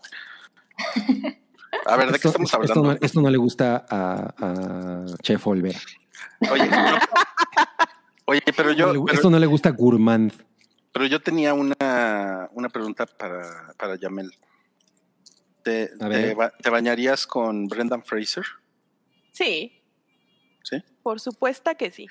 A 1.85 1.95
ver, 1.97 2.11
¿de 2.11 2.19
qué 2.19 2.27
estamos 2.27 2.47
esto 2.49 2.57
hablando? 2.57 2.83
no, 2.83 2.97
esto 3.01 3.21
no 3.21 3.29
le 3.29 3.37
gusta 3.37 3.85
a, 3.89 4.33
a 4.37 5.05
Chef 5.21 5.45
Olvera. 5.47 5.79
Oye, 6.51 6.67
no- 6.69 6.97
oye, 8.25 8.41
pero 8.55 8.71
yo, 8.71 8.91
pero, 8.91 9.05
esto 9.13 9.29
no 9.29 9.39
le 9.39 9.45
gusta 9.45 9.69
a 9.69 9.71
Gourmand. 9.73 10.31
pero 10.91 11.05
yo 11.05 11.21
tenía 11.21 11.53
una, 11.53 12.49
una 12.53 12.69
pregunta 12.69 13.05
para, 13.05 13.73
para 13.77 13.95
Yamel. 13.97 14.31
¿Te, 15.63 15.91
ba- 16.33 16.51
te 16.61 16.69
bañarías 16.69 17.27
con 17.27 17.67
Brendan 17.67 18.03
Fraser? 18.03 18.45
Sí, 19.33 19.81
¿Sí? 20.63 20.81
por 21.03 21.19
supuesto 21.19 21.69
que 21.77 21.91
sí. 21.91 22.07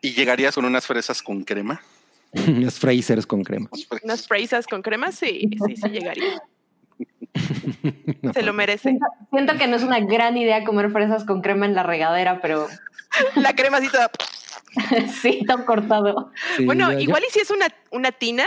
¿Y 0.00 0.12
llegarías 0.12 0.54
con 0.54 0.64
unas 0.64 0.86
fresas 0.86 1.20
con 1.22 1.42
crema? 1.42 1.82
Unas 2.48 2.78
Frasers 2.78 3.26
con 3.26 3.42
crema. 3.44 3.68
Unas 4.02 4.26
fresas 4.26 4.66
con 4.66 4.82
crema, 4.82 5.12
sí, 5.12 5.48
sí, 5.66 5.76
sí 5.76 5.88
llegaría. 5.90 6.42
No, 8.22 8.32
Se 8.32 8.42
lo 8.42 8.52
merece. 8.52 8.90
Siento, 8.90 9.06
siento 9.32 9.54
que 9.58 9.66
no 9.66 9.74
es 9.76 9.82
una 9.82 9.98
gran 9.98 10.36
idea 10.36 10.62
comer 10.64 10.90
fresas 10.92 11.24
con 11.24 11.42
crema 11.42 11.66
en 11.66 11.74
la 11.74 11.82
regadera, 11.82 12.40
pero 12.40 12.68
La 13.34 13.54
crema 13.54 13.78
así 13.78 13.88
toda. 13.88 14.10
sí, 15.20 15.40
todo 15.46 15.64
cortado. 15.66 16.30
sí, 16.56 16.64
Bueno, 16.64 16.88
ya- 16.92 16.94
ya- 16.98 17.00
igual 17.02 17.22
y 17.28 17.32
si 17.32 17.40
es 17.40 17.50
una, 17.50 17.66
una 17.90 18.12
tina, 18.12 18.44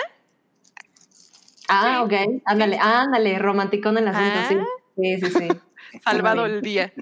Ah, 1.69 2.01
ok. 2.03 2.14
Ándale, 2.45 2.77
ándale, 2.80 3.38
romanticón 3.40 3.98
el 3.98 4.07
asunto, 4.07 4.40
Ah. 4.40 4.45
sí. 4.48 5.19
Sí, 5.19 5.25
sí, 5.25 5.32
sí. 5.38 5.48
salvado 6.03 6.45
el 6.45 6.61
día. 6.61 6.93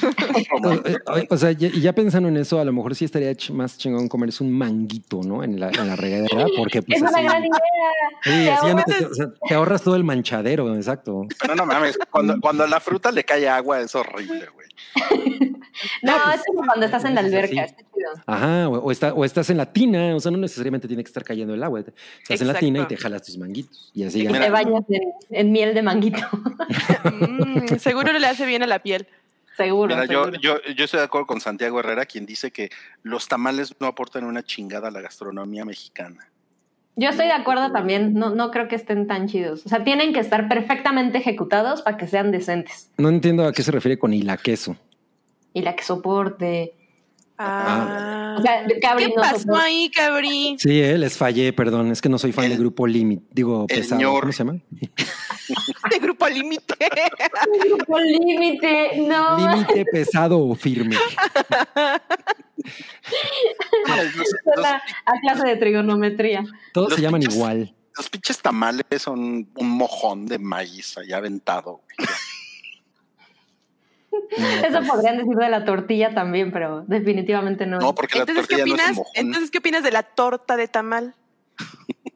O, 0.64 0.72
eh, 0.72 0.96
o- 1.06 1.34
o 1.34 1.36
sea, 1.36 1.52
ya, 1.52 1.68
y 1.68 1.80
ya 1.80 1.92
pensando 1.92 2.28
en 2.28 2.36
eso, 2.36 2.58
a 2.60 2.64
lo 2.64 2.72
mejor 2.72 2.94
sí 2.94 3.04
estaría 3.04 3.32
ch- 3.32 3.52
más 3.52 3.76
chingón 3.78 4.08
comerse 4.08 4.42
un 4.44 4.52
manguito, 4.52 5.20
¿no? 5.24 5.42
En 5.42 5.58
la, 5.60 5.68
en 5.70 5.86
la 5.86 5.96
regadera, 5.96 6.46
porque 6.56 6.82
pues 6.82 7.02
es 7.02 7.08
una 7.08 7.22
gran 7.22 7.42
idea. 7.44 7.52
sí, 8.22 8.30
Te 8.30 8.50
así 8.50 8.66
ya 8.66 8.74
no 8.74 8.82
te, 8.84 8.92
ahorras- 8.92 9.10
o 9.10 9.14
sea, 9.14 9.26
te 9.48 9.54
ahorras 9.54 9.82
todo 9.82 9.96
el 9.96 10.04
manchadero, 10.04 10.74
exacto. 10.74 11.26
Pero 11.40 11.54
no 11.54 11.66
mames, 11.66 11.98
cuando, 12.10 12.40
cuando 12.40 12.64
a 12.64 12.68
la 12.68 12.80
fruta 12.80 13.10
le 13.12 13.24
cae 13.24 13.48
agua 13.48 13.80
es 13.80 13.94
horrible, 13.94 14.46
güey. 14.54 14.68
No, 16.02 16.12
es 16.32 16.42
como 16.46 16.64
cuando 16.66 16.86
estás 16.86 17.04
en 17.04 17.14
la 17.14 17.20
alberca, 17.20 17.64
está 17.64 17.82
chido. 17.82 18.10
Ajá, 18.26 18.68
o, 18.68 18.78
o 18.78 18.90
está- 18.92 19.12
o 19.14 19.24
estás 19.24 19.50
en 19.50 19.56
la 19.56 19.72
tina, 19.72 20.14
o 20.14 20.20
sea, 20.20 20.30
no 20.30 20.38
necesariamente 20.38 20.86
tiene 20.88 21.02
que 21.02 21.08
estar 21.08 21.24
cayendo 21.24 21.54
el 21.54 21.62
agua. 21.62 21.80
Estás 21.80 22.40
en 22.40 22.46
la 22.46 22.54
tina 22.54 22.80
y 22.82 22.86
te 22.86 22.96
jalas 22.96 23.22
tus 23.22 23.38
manguitos. 23.38 23.90
Y 23.94 24.04
así 24.04 24.20
Y 24.20 24.24
ya. 24.24 24.40
Te 24.40 24.50
bañas 24.50 24.84
en, 24.88 25.02
en 25.30 25.52
miel 25.52 25.74
de 25.74 25.82
manguito. 25.82 26.18
Mm, 27.04 27.76
seguro 27.78 28.12
le 28.18 28.26
hace 28.26 28.46
bien 28.46 28.62
a 28.62 28.66
la 28.66 28.78
piel. 28.78 29.06
Seguro. 29.56 29.94
Mira, 29.94 30.06
yo, 30.06 30.24
seguro. 30.24 30.40
yo, 30.40 30.62
yo 30.74 30.84
estoy 30.84 30.98
de 30.98 31.04
acuerdo 31.04 31.26
con 31.26 31.40
Santiago 31.40 31.80
Herrera, 31.80 32.06
quien 32.06 32.26
dice 32.26 32.50
que 32.50 32.70
los 33.02 33.28
tamales 33.28 33.74
no 33.80 33.86
aportan 33.86 34.24
una 34.24 34.42
chingada 34.42 34.88
a 34.88 34.90
la 34.90 35.00
gastronomía 35.00 35.64
mexicana. 35.64 36.28
Yo 36.96 37.08
estoy 37.08 37.26
de 37.26 37.32
acuerdo 37.32 37.72
también, 37.72 38.14
no, 38.14 38.34
no 38.34 38.52
creo 38.52 38.68
que 38.68 38.76
estén 38.76 39.08
tan 39.08 39.26
chidos. 39.26 39.66
O 39.66 39.68
sea, 39.68 39.82
tienen 39.82 40.12
que 40.12 40.20
estar 40.20 40.48
perfectamente 40.48 41.18
ejecutados 41.18 41.82
para 41.82 41.96
que 41.96 42.06
sean 42.06 42.30
decentes. 42.30 42.90
No 42.98 43.08
entiendo 43.08 43.44
a 43.44 43.52
qué 43.52 43.64
se 43.64 43.72
refiere 43.72 43.98
con 43.98 44.12
hila 44.12 44.36
queso. 44.36 44.76
Y 45.52 45.62
la 45.62 45.74
que 45.74 45.82
soporte. 45.82 46.74
Ah. 47.36 48.36
O 48.38 48.42
sea, 48.42 48.64
Cabri 48.80 49.06
¿Qué 49.06 49.12
no 49.16 49.22
pasó 49.22 49.56
ahí, 49.56 49.90
Cabri? 49.90 50.56
Sí, 50.58 50.80
eh, 50.80 50.96
les 50.98 51.16
fallé, 51.16 51.52
perdón. 51.52 51.90
Es 51.90 52.00
que 52.00 52.08
no 52.08 52.16
soy 52.18 52.32
fan 52.32 52.44
El- 52.44 52.50
del 52.52 52.60
grupo 52.60 52.86
Limit. 52.86 53.22
Digo, 53.30 53.66
pesado. 53.66 54.00
ñor. 54.00 54.20
¿Cómo 54.20 54.32
se 54.32 54.38
llama? 54.44 54.58
De 55.90 55.98
grupo 56.00 56.26
límite. 56.28 56.74
Grupo 57.68 57.98
límite, 57.98 58.96
no. 58.98 59.36
Límite 59.38 59.84
pesado 59.86 60.38
o 60.38 60.54
firme. 60.54 60.96
A 65.06 65.20
clase 65.20 65.46
de 65.48 65.56
trigonometría. 65.56 66.44
Todos 66.72 66.90
Los 66.90 66.96
se 66.96 67.02
llaman 67.02 67.20
pinches- 67.20 67.34
igual. 67.34 67.74
los 67.96 68.08
pinches 68.08 68.38
tamales 68.40 68.84
son 68.98 69.48
un 69.54 69.68
mojón 69.70 70.26
de 70.26 70.38
maíz 70.38 70.96
allá 70.98 71.18
aventado. 71.18 71.82
Eso 74.66 74.82
podrían 74.86 75.18
decir 75.18 75.34
de 75.36 75.48
la 75.48 75.64
tortilla 75.64 76.14
también, 76.14 76.52
pero 76.52 76.82
definitivamente 76.86 77.66
no. 77.66 77.78
No, 77.78 77.94
porque 77.94 78.16
la 78.18 78.22
Entonces, 78.22 78.46
¿qué 78.46 78.56
tortilla 78.56 78.76
no 78.76 78.82
es 78.82 78.82
un 78.82 78.86
opinas? 78.90 78.96
mojón. 78.96 79.12
Entonces, 79.26 79.50
¿qué 79.50 79.58
opinas 79.58 79.82
de 79.82 79.90
la 79.92 80.02
torta 80.02 80.56
de 80.56 80.68
tamal? 80.68 81.14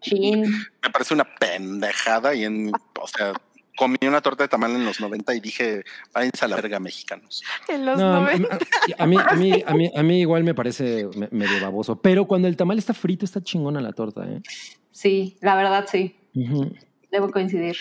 Chin. 0.00 0.42
Me 0.82 0.90
parece 0.90 1.14
una 1.14 1.24
pendejada 1.24 2.34
y 2.34 2.44
en, 2.44 2.72
o 3.00 3.06
sea, 3.08 3.32
comí 3.76 3.96
una 4.02 4.20
torta 4.20 4.44
de 4.44 4.48
tamal 4.48 4.72
en 4.72 4.84
los 4.84 5.00
90 5.00 5.34
y 5.34 5.40
dije, 5.40 5.84
váyanse 6.12 6.44
a 6.44 6.48
la 6.48 6.56
verga 6.56 6.80
mexicanos. 6.80 7.42
En 7.68 7.84
los 7.86 7.98
No, 7.98 8.16
a, 8.16 8.20
90. 8.20 8.58
a 8.98 9.06
mí, 9.06 9.16
a, 9.18 9.34
mí, 9.34 9.62
a, 9.66 9.74
mí, 9.74 9.90
a 9.94 10.02
mí 10.02 10.20
igual 10.20 10.44
me 10.44 10.54
parece 10.54 11.08
me- 11.16 11.28
medio 11.30 11.60
baboso. 11.60 12.00
Pero 12.00 12.26
cuando 12.26 12.48
el 12.48 12.56
tamal 12.56 12.78
está 12.78 12.94
frito, 12.94 13.24
está 13.24 13.42
chingona 13.42 13.80
la 13.80 13.92
torta. 13.92 14.24
¿eh? 14.28 14.40
Sí, 14.90 15.36
la 15.40 15.54
verdad 15.56 15.86
sí. 15.90 16.16
Debo 17.10 17.30
coincidir. 17.30 17.76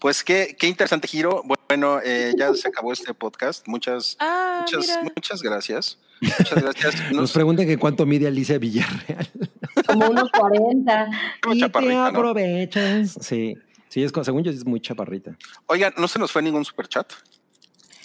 Pues 0.00 0.24
qué, 0.24 0.56
qué 0.58 0.66
interesante 0.66 1.06
giro. 1.06 1.42
Bueno, 1.44 1.61
eh, 2.04 2.32
ya 2.36 2.52
se 2.54 2.68
acabó 2.68 2.92
este 2.92 3.14
podcast. 3.14 3.66
Muchas, 3.68 4.16
Ah, 4.20 4.58
muchas, 4.60 4.80
mira. 4.88 5.02
muchas 5.16 5.42
gracias. 5.42 5.98
Muchas 6.20 6.62
gracias. 6.62 6.94
Nos 7.10 7.12
Nos- 7.12 7.32
preguntan 7.32 7.66
que 7.66 7.76
cuánto 7.78 8.06
mide 8.06 8.26
Alicia 8.28 8.58
Villarreal. 8.58 9.28
Como 9.86 10.08
unos 10.10 10.30
40. 10.30 11.08
Como 11.42 11.54
Y 11.54 11.58
te 11.60 11.96
aprovechas. 11.96 13.16
Sí, 13.20 13.56
sí, 13.88 14.02
es, 14.04 14.12
según 14.22 14.42
yo 14.44 14.50
es 14.50 14.64
muy 14.64 14.80
chaparrita. 14.80 15.36
Oigan, 15.66 15.92
no 15.96 16.06
se 16.08 16.18
nos 16.18 16.30
fue 16.30 16.42
ningún 16.42 16.64
superchat. 16.64 17.10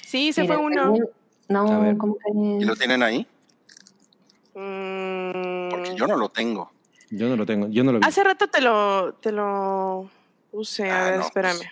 Sí, 0.05 0.31
se 0.33 0.41
Mira, 0.43 0.55
fue 0.55 0.63
uno. 0.65 0.93
A 1.49 1.53
No, 1.53 1.81
ver. 1.81 1.97
¿cómo 1.97 2.17
¿Y 2.59 2.63
lo 2.65 2.75
tienen 2.75 3.03
ahí? 3.03 3.27
Mm, 4.55 5.69
Porque 5.69 5.95
yo 5.95 6.07
no 6.07 6.15
lo 6.17 6.29
tengo. 6.29 6.71
Yo 7.09 7.29
no 7.29 7.35
lo 7.35 7.45
tengo, 7.45 7.67
yo 7.69 7.83
no 7.83 7.91
lo 7.93 7.99
vi. 7.99 8.05
Hace 8.05 8.23
rato 8.23 8.47
te 8.47 8.59
lo, 8.61 9.13
te 9.15 9.31
lo 9.31 10.09
puse. 10.51 10.89
A 10.89 11.05
Ah, 11.05 11.09
ver, 11.11 11.19
no, 11.19 11.25
espérame. 11.25 11.57
pues. 11.57 11.69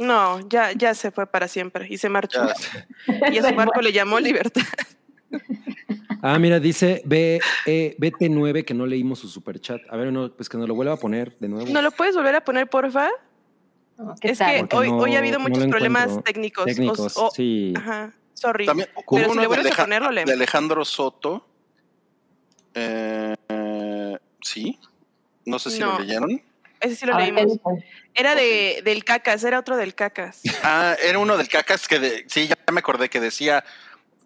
No, 0.00 0.40
ya, 0.48 0.72
ya 0.72 0.94
se 0.94 1.10
fue 1.10 1.26
para 1.26 1.46
siempre 1.46 1.86
y 1.88 1.98
se 1.98 2.08
marchó. 2.08 2.40
Ya, 3.06 3.28
Y 3.32 3.38
a 3.38 3.48
su 3.48 3.54
barco 3.54 3.80
le 3.82 3.92
llamó 3.92 4.18
Libertad. 4.18 4.62
Ah, 6.22 6.38
mira, 6.38 6.58
dice 6.58 7.02
B, 7.04 7.40
eh, 7.66 7.96
BT9 7.98 8.64
que 8.64 8.74
no 8.74 8.86
leímos 8.86 9.18
su 9.20 9.28
superchat. 9.28 9.80
A 9.90 9.96
ver, 9.96 10.12
no, 10.12 10.32
pues 10.32 10.48
que 10.48 10.56
nos 10.58 10.66
lo 10.68 10.74
vuelva 10.74 10.94
a 10.94 10.96
poner 10.96 11.36
de 11.38 11.48
nuevo. 11.48 11.70
¿No 11.70 11.82
lo 11.82 11.90
puedes 11.90 12.14
volver 12.16 12.34
a 12.34 12.40
poner, 12.44 12.68
porfa? 12.68 13.08
¿Qué 14.20 14.30
es 14.30 14.38
tal? 14.38 14.66
que 14.68 14.76
hoy, 14.76 14.90
no- 14.90 14.96
hoy 14.98 15.14
ha 15.14 15.18
habido 15.18 15.38
muchos 15.38 15.66
problemas 15.66 16.22
técnicos. 16.24 16.62
O- 16.62 16.66
Técnicos, 16.66 17.16
o- 17.18 17.30
sí. 17.30 17.74
Ajá, 17.76 18.12
sorry. 18.34 18.64
También 18.66 18.88
Pero 19.10 19.32
si 19.32 19.38
le 19.38 19.46
vuelves 19.46 19.66
a 19.66 19.68
Aleja- 19.68 19.82
poner, 19.84 20.02
lo 20.02 20.10
leemos. 20.10 20.28
de 20.28 20.34
Alejandro 20.34 20.84
Soto. 20.84 21.46
Eh, 22.74 23.34
eh, 23.48 24.18
sí. 24.42 24.78
No 25.44 25.58
sé 25.58 25.70
si 25.70 25.80
No. 25.80 25.92
lo 25.92 26.00
leyeron. 26.00 26.42
Ese 26.80 26.96
sí 26.96 27.06
lo 27.06 27.14
A 27.14 27.18
ver, 27.18 27.26
¿qué 27.26 27.32
leímos. 27.32 27.58
Era 28.14 28.34
de, 28.34 28.80
del 28.84 29.04
cacas, 29.04 29.44
era 29.44 29.58
otro 29.58 29.76
del 29.76 29.94
cacas. 29.94 30.40
Ah, 30.62 30.96
era 31.02 31.18
uno 31.18 31.36
del 31.36 31.48
cacas 31.48 31.86
que 31.86 31.98
de, 31.98 32.24
sí, 32.28 32.48
ya 32.48 32.56
me 32.72 32.80
acordé 32.80 33.10
que 33.10 33.20
decía, 33.20 33.64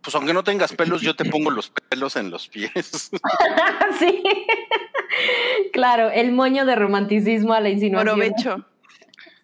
pues 0.02 0.15
aunque 0.15 0.33
no 0.33 0.44
tengas 0.44 0.73
pelos, 0.73 1.02
yo 1.02 1.16
te 1.16 1.24
pongo 1.24 1.50
los 1.50 1.70
pelos 1.70 2.15
en 2.16 2.31
los 2.31 2.49
pies. 2.49 3.10
sí. 3.99 4.23
claro, 5.73 6.10
el 6.10 6.31
moño 6.33 6.65
de 6.65 6.76
romanticismo 6.76 7.55
a 7.55 7.60
la 7.60 7.70
insinuación. 7.70 8.15
Provecho. 8.16 8.65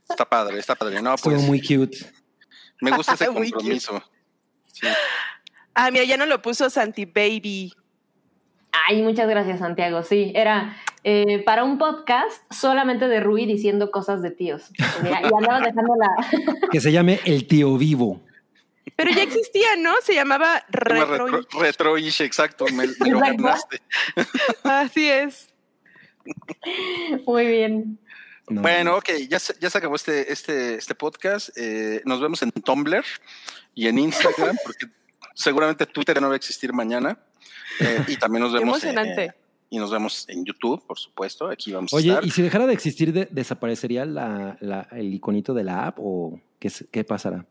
está 0.08 0.24
padre, 0.24 0.58
está 0.58 0.74
padre. 0.74 1.02
No, 1.02 1.14
Estuvo 1.14 1.34
pues 1.34 1.46
muy 1.46 1.60
cute. 1.60 1.98
me 2.80 2.92
gusta 2.92 3.14
ese 3.14 3.26
compromiso. 3.32 4.02
Sí. 4.72 4.86
Ah, 5.74 5.90
mira, 5.90 6.04
ya 6.04 6.16
no 6.16 6.26
lo 6.26 6.42
puso 6.42 6.70
Santi 6.70 7.06
Baby. 7.06 7.72
Ay, 8.86 9.02
muchas 9.02 9.28
gracias, 9.28 9.58
Santiago. 9.58 10.02
Sí, 10.02 10.32
era 10.34 10.76
eh, 11.04 11.42
para 11.44 11.64
un 11.64 11.78
podcast 11.78 12.42
solamente 12.52 13.08
de 13.08 13.20
Rui 13.20 13.46
diciendo 13.46 13.90
cosas 13.90 14.22
de 14.22 14.30
tíos. 14.30 14.70
Mira, 15.02 15.20
y 15.22 15.34
andabas 15.34 15.62
dejando 15.62 15.94
la. 15.96 16.68
Que 16.70 16.80
se 16.80 16.92
llame 16.92 17.20
El 17.24 17.46
Tío 17.46 17.76
Vivo. 17.76 18.20
Pero 18.96 19.12
ya 19.12 19.22
existía, 19.22 19.76
¿no? 19.78 19.92
Se 20.02 20.14
llamaba 20.14 20.64
Retro. 20.68 21.26
Retro, 21.26 21.60
retroish, 21.60 22.20
exacto, 22.22 22.66
me, 22.72 22.86
me 23.00 23.10
lo 23.10 23.20
ganaste. 23.20 23.80
Así 24.62 25.08
es. 25.08 25.48
Muy 27.26 27.46
bien. 27.46 27.98
No. 28.48 28.62
Bueno, 28.62 28.96
ok, 28.96 29.10
ya 29.28 29.38
se, 29.38 29.54
ya 29.60 29.70
se 29.70 29.78
acabó 29.78 29.94
este, 29.94 30.32
este, 30.32 30.74
este 30.74 30.94
podcast. 30.94 31.50
Eh, 31.56 32.02
nos 32.04 32.20
vemos 32.20 32.42
en 32.42 32.50
Tumblr 32.50 33.04
y 33.74 33.86
en 33.86 33.98
Instagram, 33.98 34.56
porque 34.64 34.86
seguramente 35.34 35.86
Twitter 35.86 36.20
no 36.20 36.26
va 36.28 36.34
a 36.34 36.36
existir 36.36 36.72
mañana. 36.72 37.16
Eh, 37.78 38.04
y 38.08 38.16
también 38.16 38.42
nos 38.42 38.52
Qué 38.52 38.58
vemos. 38.58 38.82
en- 38.82 38.90
emocionante. 38.90 39.34
Y 39.70 39.78
nos 39.78 39.90
vemos 39.90 40.26
en 40.28 40.44
YouTube, 40.44 40.84
por 40.86 40.98
supuesto. 40.98 41.48
Aquí 41.48 41.72
vamos 41.72 41.92
a 41.92 41.96
Oye, 41.96 42.08
estar. 42.10 42.24
¿y 42.24 42.30
si 42.30 42.42
dejara 42.42 42.66
de 42.66 42.74
existir, 42.74 43.12
de- 43.12 43.28
desaparecería 43.30 44.04
la, 44.04 44.56
la- 44.60 44.88
el 44.92 45.14
iconito 45.14 45.54
de 45.54 45.64
la 45.64 45.86
app 45.86 45.98
o 46.00 46.40
qué, 46.58 46.70
qué 46.90 47.04
pasará? 47.04 47.46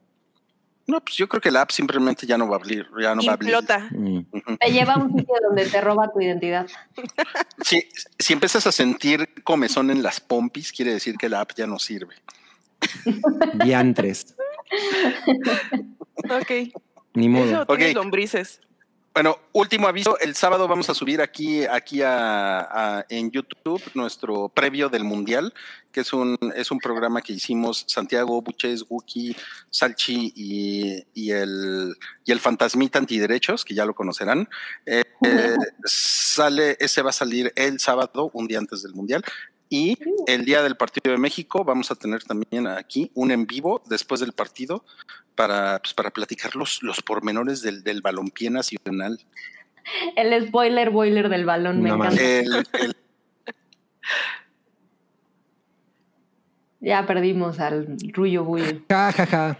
No, 0.85 0.99
pues 1.01 1.15
yo 1.17 1.29
creo 1.29 1.39
que 1.39 1.51
la 1.51 1.61
app 1.61 1.69
simplemente 1.71 2.25
ya 2.25 2.35
no 2.35 2.47
va 2.49 2.55
a 2.55 2.59
abrir. 2.59 2.87
Ya 2.99 3.13
no 3.13 3.21
va 3.23 3.31
a 3.31 3.35
abrir. 3.35 3.53
Mm. 3.91 4.21
Te 4.59 4.71
lleva 4.71 4.93
a 4.93 4.97
un 4.97 5.15
sitio 5.15 5.35
donde 5.47 5.65
te 5.67 5.79
roba 5.81 6.11
tu 6.11 6.19
identidad. 6.19 6.67
Si, 7.61 7.83
si 8.17 8.33
empiezas 8.33 8.65
a 8.65 8.71
sentir 8.71 9.29
comezón 9.43 9.91
en 9.91 10.01
las 10.01 10.19
pompis, 10.19 10.71
quiere 10.71 10.91
decir 10.93 11.15
que 11.17 11.29
la 11.29 11.41
app 11.41 11.51
ya 11.55 11.67
no 11.67 11.77
sirve. 11.77 12.15
Diantres. 13.63 14.35
Ok. 16.29 16.51
Ni 17.13 17.25
Eso 17.27 17.55
modo. 17.55 17.65
tienes 17.67 17.89
Ok. 17.91 17.95
lombrices. 17.95 18.61
Bueno, 19.19 19.37
último 19.51 19.89
aviso, 19.89 20.17
el 20.19 20.33
sábado 20.33 20.65
vamos 20.65 20.89
a 20.89 20.93
subir 20.93 21.19
aquí, 21.19 21.65
aquí 21.65 22.01
a, 22.01 22.59
a- 22.99 23.05
en 23.09 23.29
YouTube 23.31 23.81
nuestro 23.93 24.47
previo 24.47 24.87
del 24.87 25.03
Mundial, 25.03 25.53
que 25.91 25.99
es 25.99 26.13
un, 26.13 26.37
es 26.55 26.71
un 26.71 26.79
programa 26.79 27.21
que 27.21 27.33
hicimos 27.33 27.83
Santiago, 27.85 28.41
Buches, 28.41 28.85
Wookie, 28.87 29.35
Salchi 29.69 30.31
y, 30.33 31.05
y 31.13 31.31
el, 31.31 31.97
y 32.23 32.31
el 32.31 32.39
Fantasmita 32.39 32.97
Antiderechos, 32.97 33.65
que 33.65 33.73
ya 33.75 33.83
lo 33.83 33.93
conocerán. 33.93 34.47
Eh, 34.85 35.03
eh, 35.25 35.55
sale, 35.83 36.77
ese 36.79 37.01
va 37.01 37.09
a 37.09 37.11
salir 37.11 37.51
el 37.57 37.77
sábado, 37.81 38.31
un 38.33 38.47
día 38.47 38.59
antes 38.59 38.83
del 38.83 38.93
Mundial. 38.93 39.21
Y 39.71 39.97
el 40.25 40.45
día 40.45 40.63
del 40.63 40.75
partido 40.75 41.11
de 41.13 41.19
México 41.19 41.63
vamos 41.63 41.91
a 41.91 41.95
tener 41.95 42.23
también 42.23 42.65
aquí 42.65 43.11
un 43.13 43.29
en 43.31 43.45
vivo 43.45 43.83
después 43.87 44.19
del 44.19 44.33
partido 44.33 44.83
para, 45.35 45.79
pues, 45.79 45.93
para 45.93 46.09
platicar 46.09 46.55
los, 46.55 46.81
los 46.81 47.01
pormenores 47.03 47.61
del, 47.61 47.83
del 47.83 48.01
balompié 48.01 48.49
nacional. 48.49 49.19
El 50.15 50.47
spoiler 50.47 50.89
boiler 50.89 51.29
del 51.29 51.45
balón, 51.45 51.81
me 51.83 51.89
encanta. 51.89 52.21
El, 52.21 52.53
el- 52.79 52.95
Ya 56.81 57.05
perdimos 57.05 57.59
al 57.59 57.97
Ruyo 58.13 58.43
Buyo. 58.45 58.81
Ja, 58.89 59.11
ja, 59.11 59.25
ja. 59.25 59.57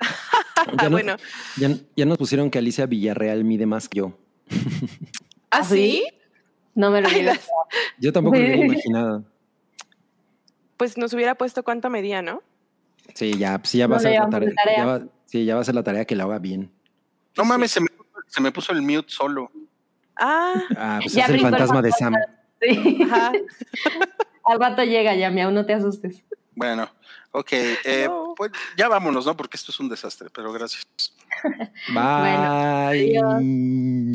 Ah, 0.00 0.64
Ya, 0.82 0.84
no- 0.84 0.90
bueno. 0.90 1.16
ya, 1.58 1.68
ya 1.96 2.06
nos 2.06 2.18
pusieron 2.18 2.50
que 2.50 2.58
Alicia 2.58 2.86
Villarreal 2.86 3.44
mide 3.44 3.66
más 3.66 3.88
que 3.88 3.98
yo. 3.98 4.18
¿Ah, 5.50 5.62
sí? 5.62 6.04
No 6.74 6.90
me 6.90 7.00
lo 7.02 7.08
Ay, 7.08 7.20
digas. 7.20 7.36
las- 7.36 7.48
Yo 7.98 8.12
tampoco 8.12 8.36
lo 8.36 8.42
hubiera 8.42 8.64
imaginado. 8.64 9.24
Pues 10.76 10.96
nos 10.98 11.12
hubiera 11.14 11.34
puesto 11.34 11.62
cuánto 11.62 11.88
medía, 11.90 12.22
¿no? 12.22 12.42
Sí, 13.14 13.36
ya, 13.38 13.58
pues 13.58 13.72
ya 13.72 13.86
va 13.86 13.96
No 13.96 13.96
a 13.96 14.00
ser 14.00 14.12
la 14.18 14.28
tarea. 14.30 14.48
de 14.48 14.54
tarea. 14.54 14.76
ya 14.78 14.84
va- 14.84 15.02
sí, 15.26 15.44
ya 15.44 15.54
va 15.54 15.60
a 15.60 15.64
ser 15.64 15.74
la 15.74 15.82
tarea 15.82 16.04
que 16.04 16.16
la 16.16 16.24
haga 16.24 16.38
bien. 16.38 16.70
No 17.36 17.44
mames, 17.44 17.70
se 17.70 17.80
me, 17.80 17.88
se 18.26 18.40
me 18.40 18.50
puso 18.52 18.72
el 18.72 18.82
mute 18.82 19.06
solo. 19.08 19.50
Ah, 20.16 20.54
Ah, 20.76 20.98
pues 21.02 21.12
Ya 21.14 21.24
es 21.24 21.30
el 21.30 21.40
fantasma 21.40 21.82
de 21.82 21.92
Sam. 21.92 22.14
Sí. 22.60 22.98
ajá. 23.04 23.32
Al 24.44 24.60
rato 24.60 24.82
llega 24.84 25.14
ya, 25.14 25.30
miau, 25.30 25.50
no 25.50 25.66
te 25.66 25.74
asustes. 25.74 26.22
Bueno, 26.54 26.88
ok. 27.32 27.48
eh, 27.52 28.06
No. 28.08 28.32
pues 28.36 28.50
ya 28.76 28.88
vámonos, 28.88 29.26
¿no? 29.26 29.36
Porque 29.36 29.56
esto 29.56 29.72
es 29.72 29.80
un 29.80 29.88
desastre, 29.88 30.28
pero 30.32 30.52
gracias. 30.52 30.84
Bye. 31.92 33.18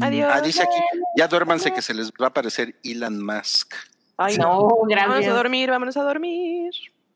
Adiós. 0.01 0.29
Ah, 0.33 0.41
dice 0.41 0.63
aquí, 0.63 0.77
ya 1.17 1.27
duérmanse 1.27 1.71
que 1.73 1.81
se 1.81 1.93
les 1.93 2.11
va 2.11 2.25
a 2.25 2.29
aparecer 2.29 2.75
Elon 2.83 3.23
Musk. 3.23 3.73
Ay, 4.25 4.37
no. 4.37 4.43
No, 4.45 4.67
Vámonos 4.67 4.93
a 4.93 4.95
gracias. 5.07 5.33
dormir, 5.35 5.69
vámonos 5.69 5.97
a 5.97 6.03
dormir. 6.03 6.71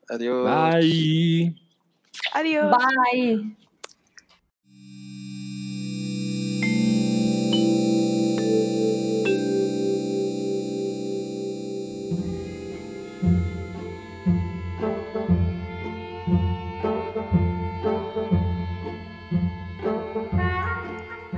Adiós. 0.08 0.44
Bye. 0.74 1.54
Adiós. 2.32 2.70
Bye. 2.70 3.56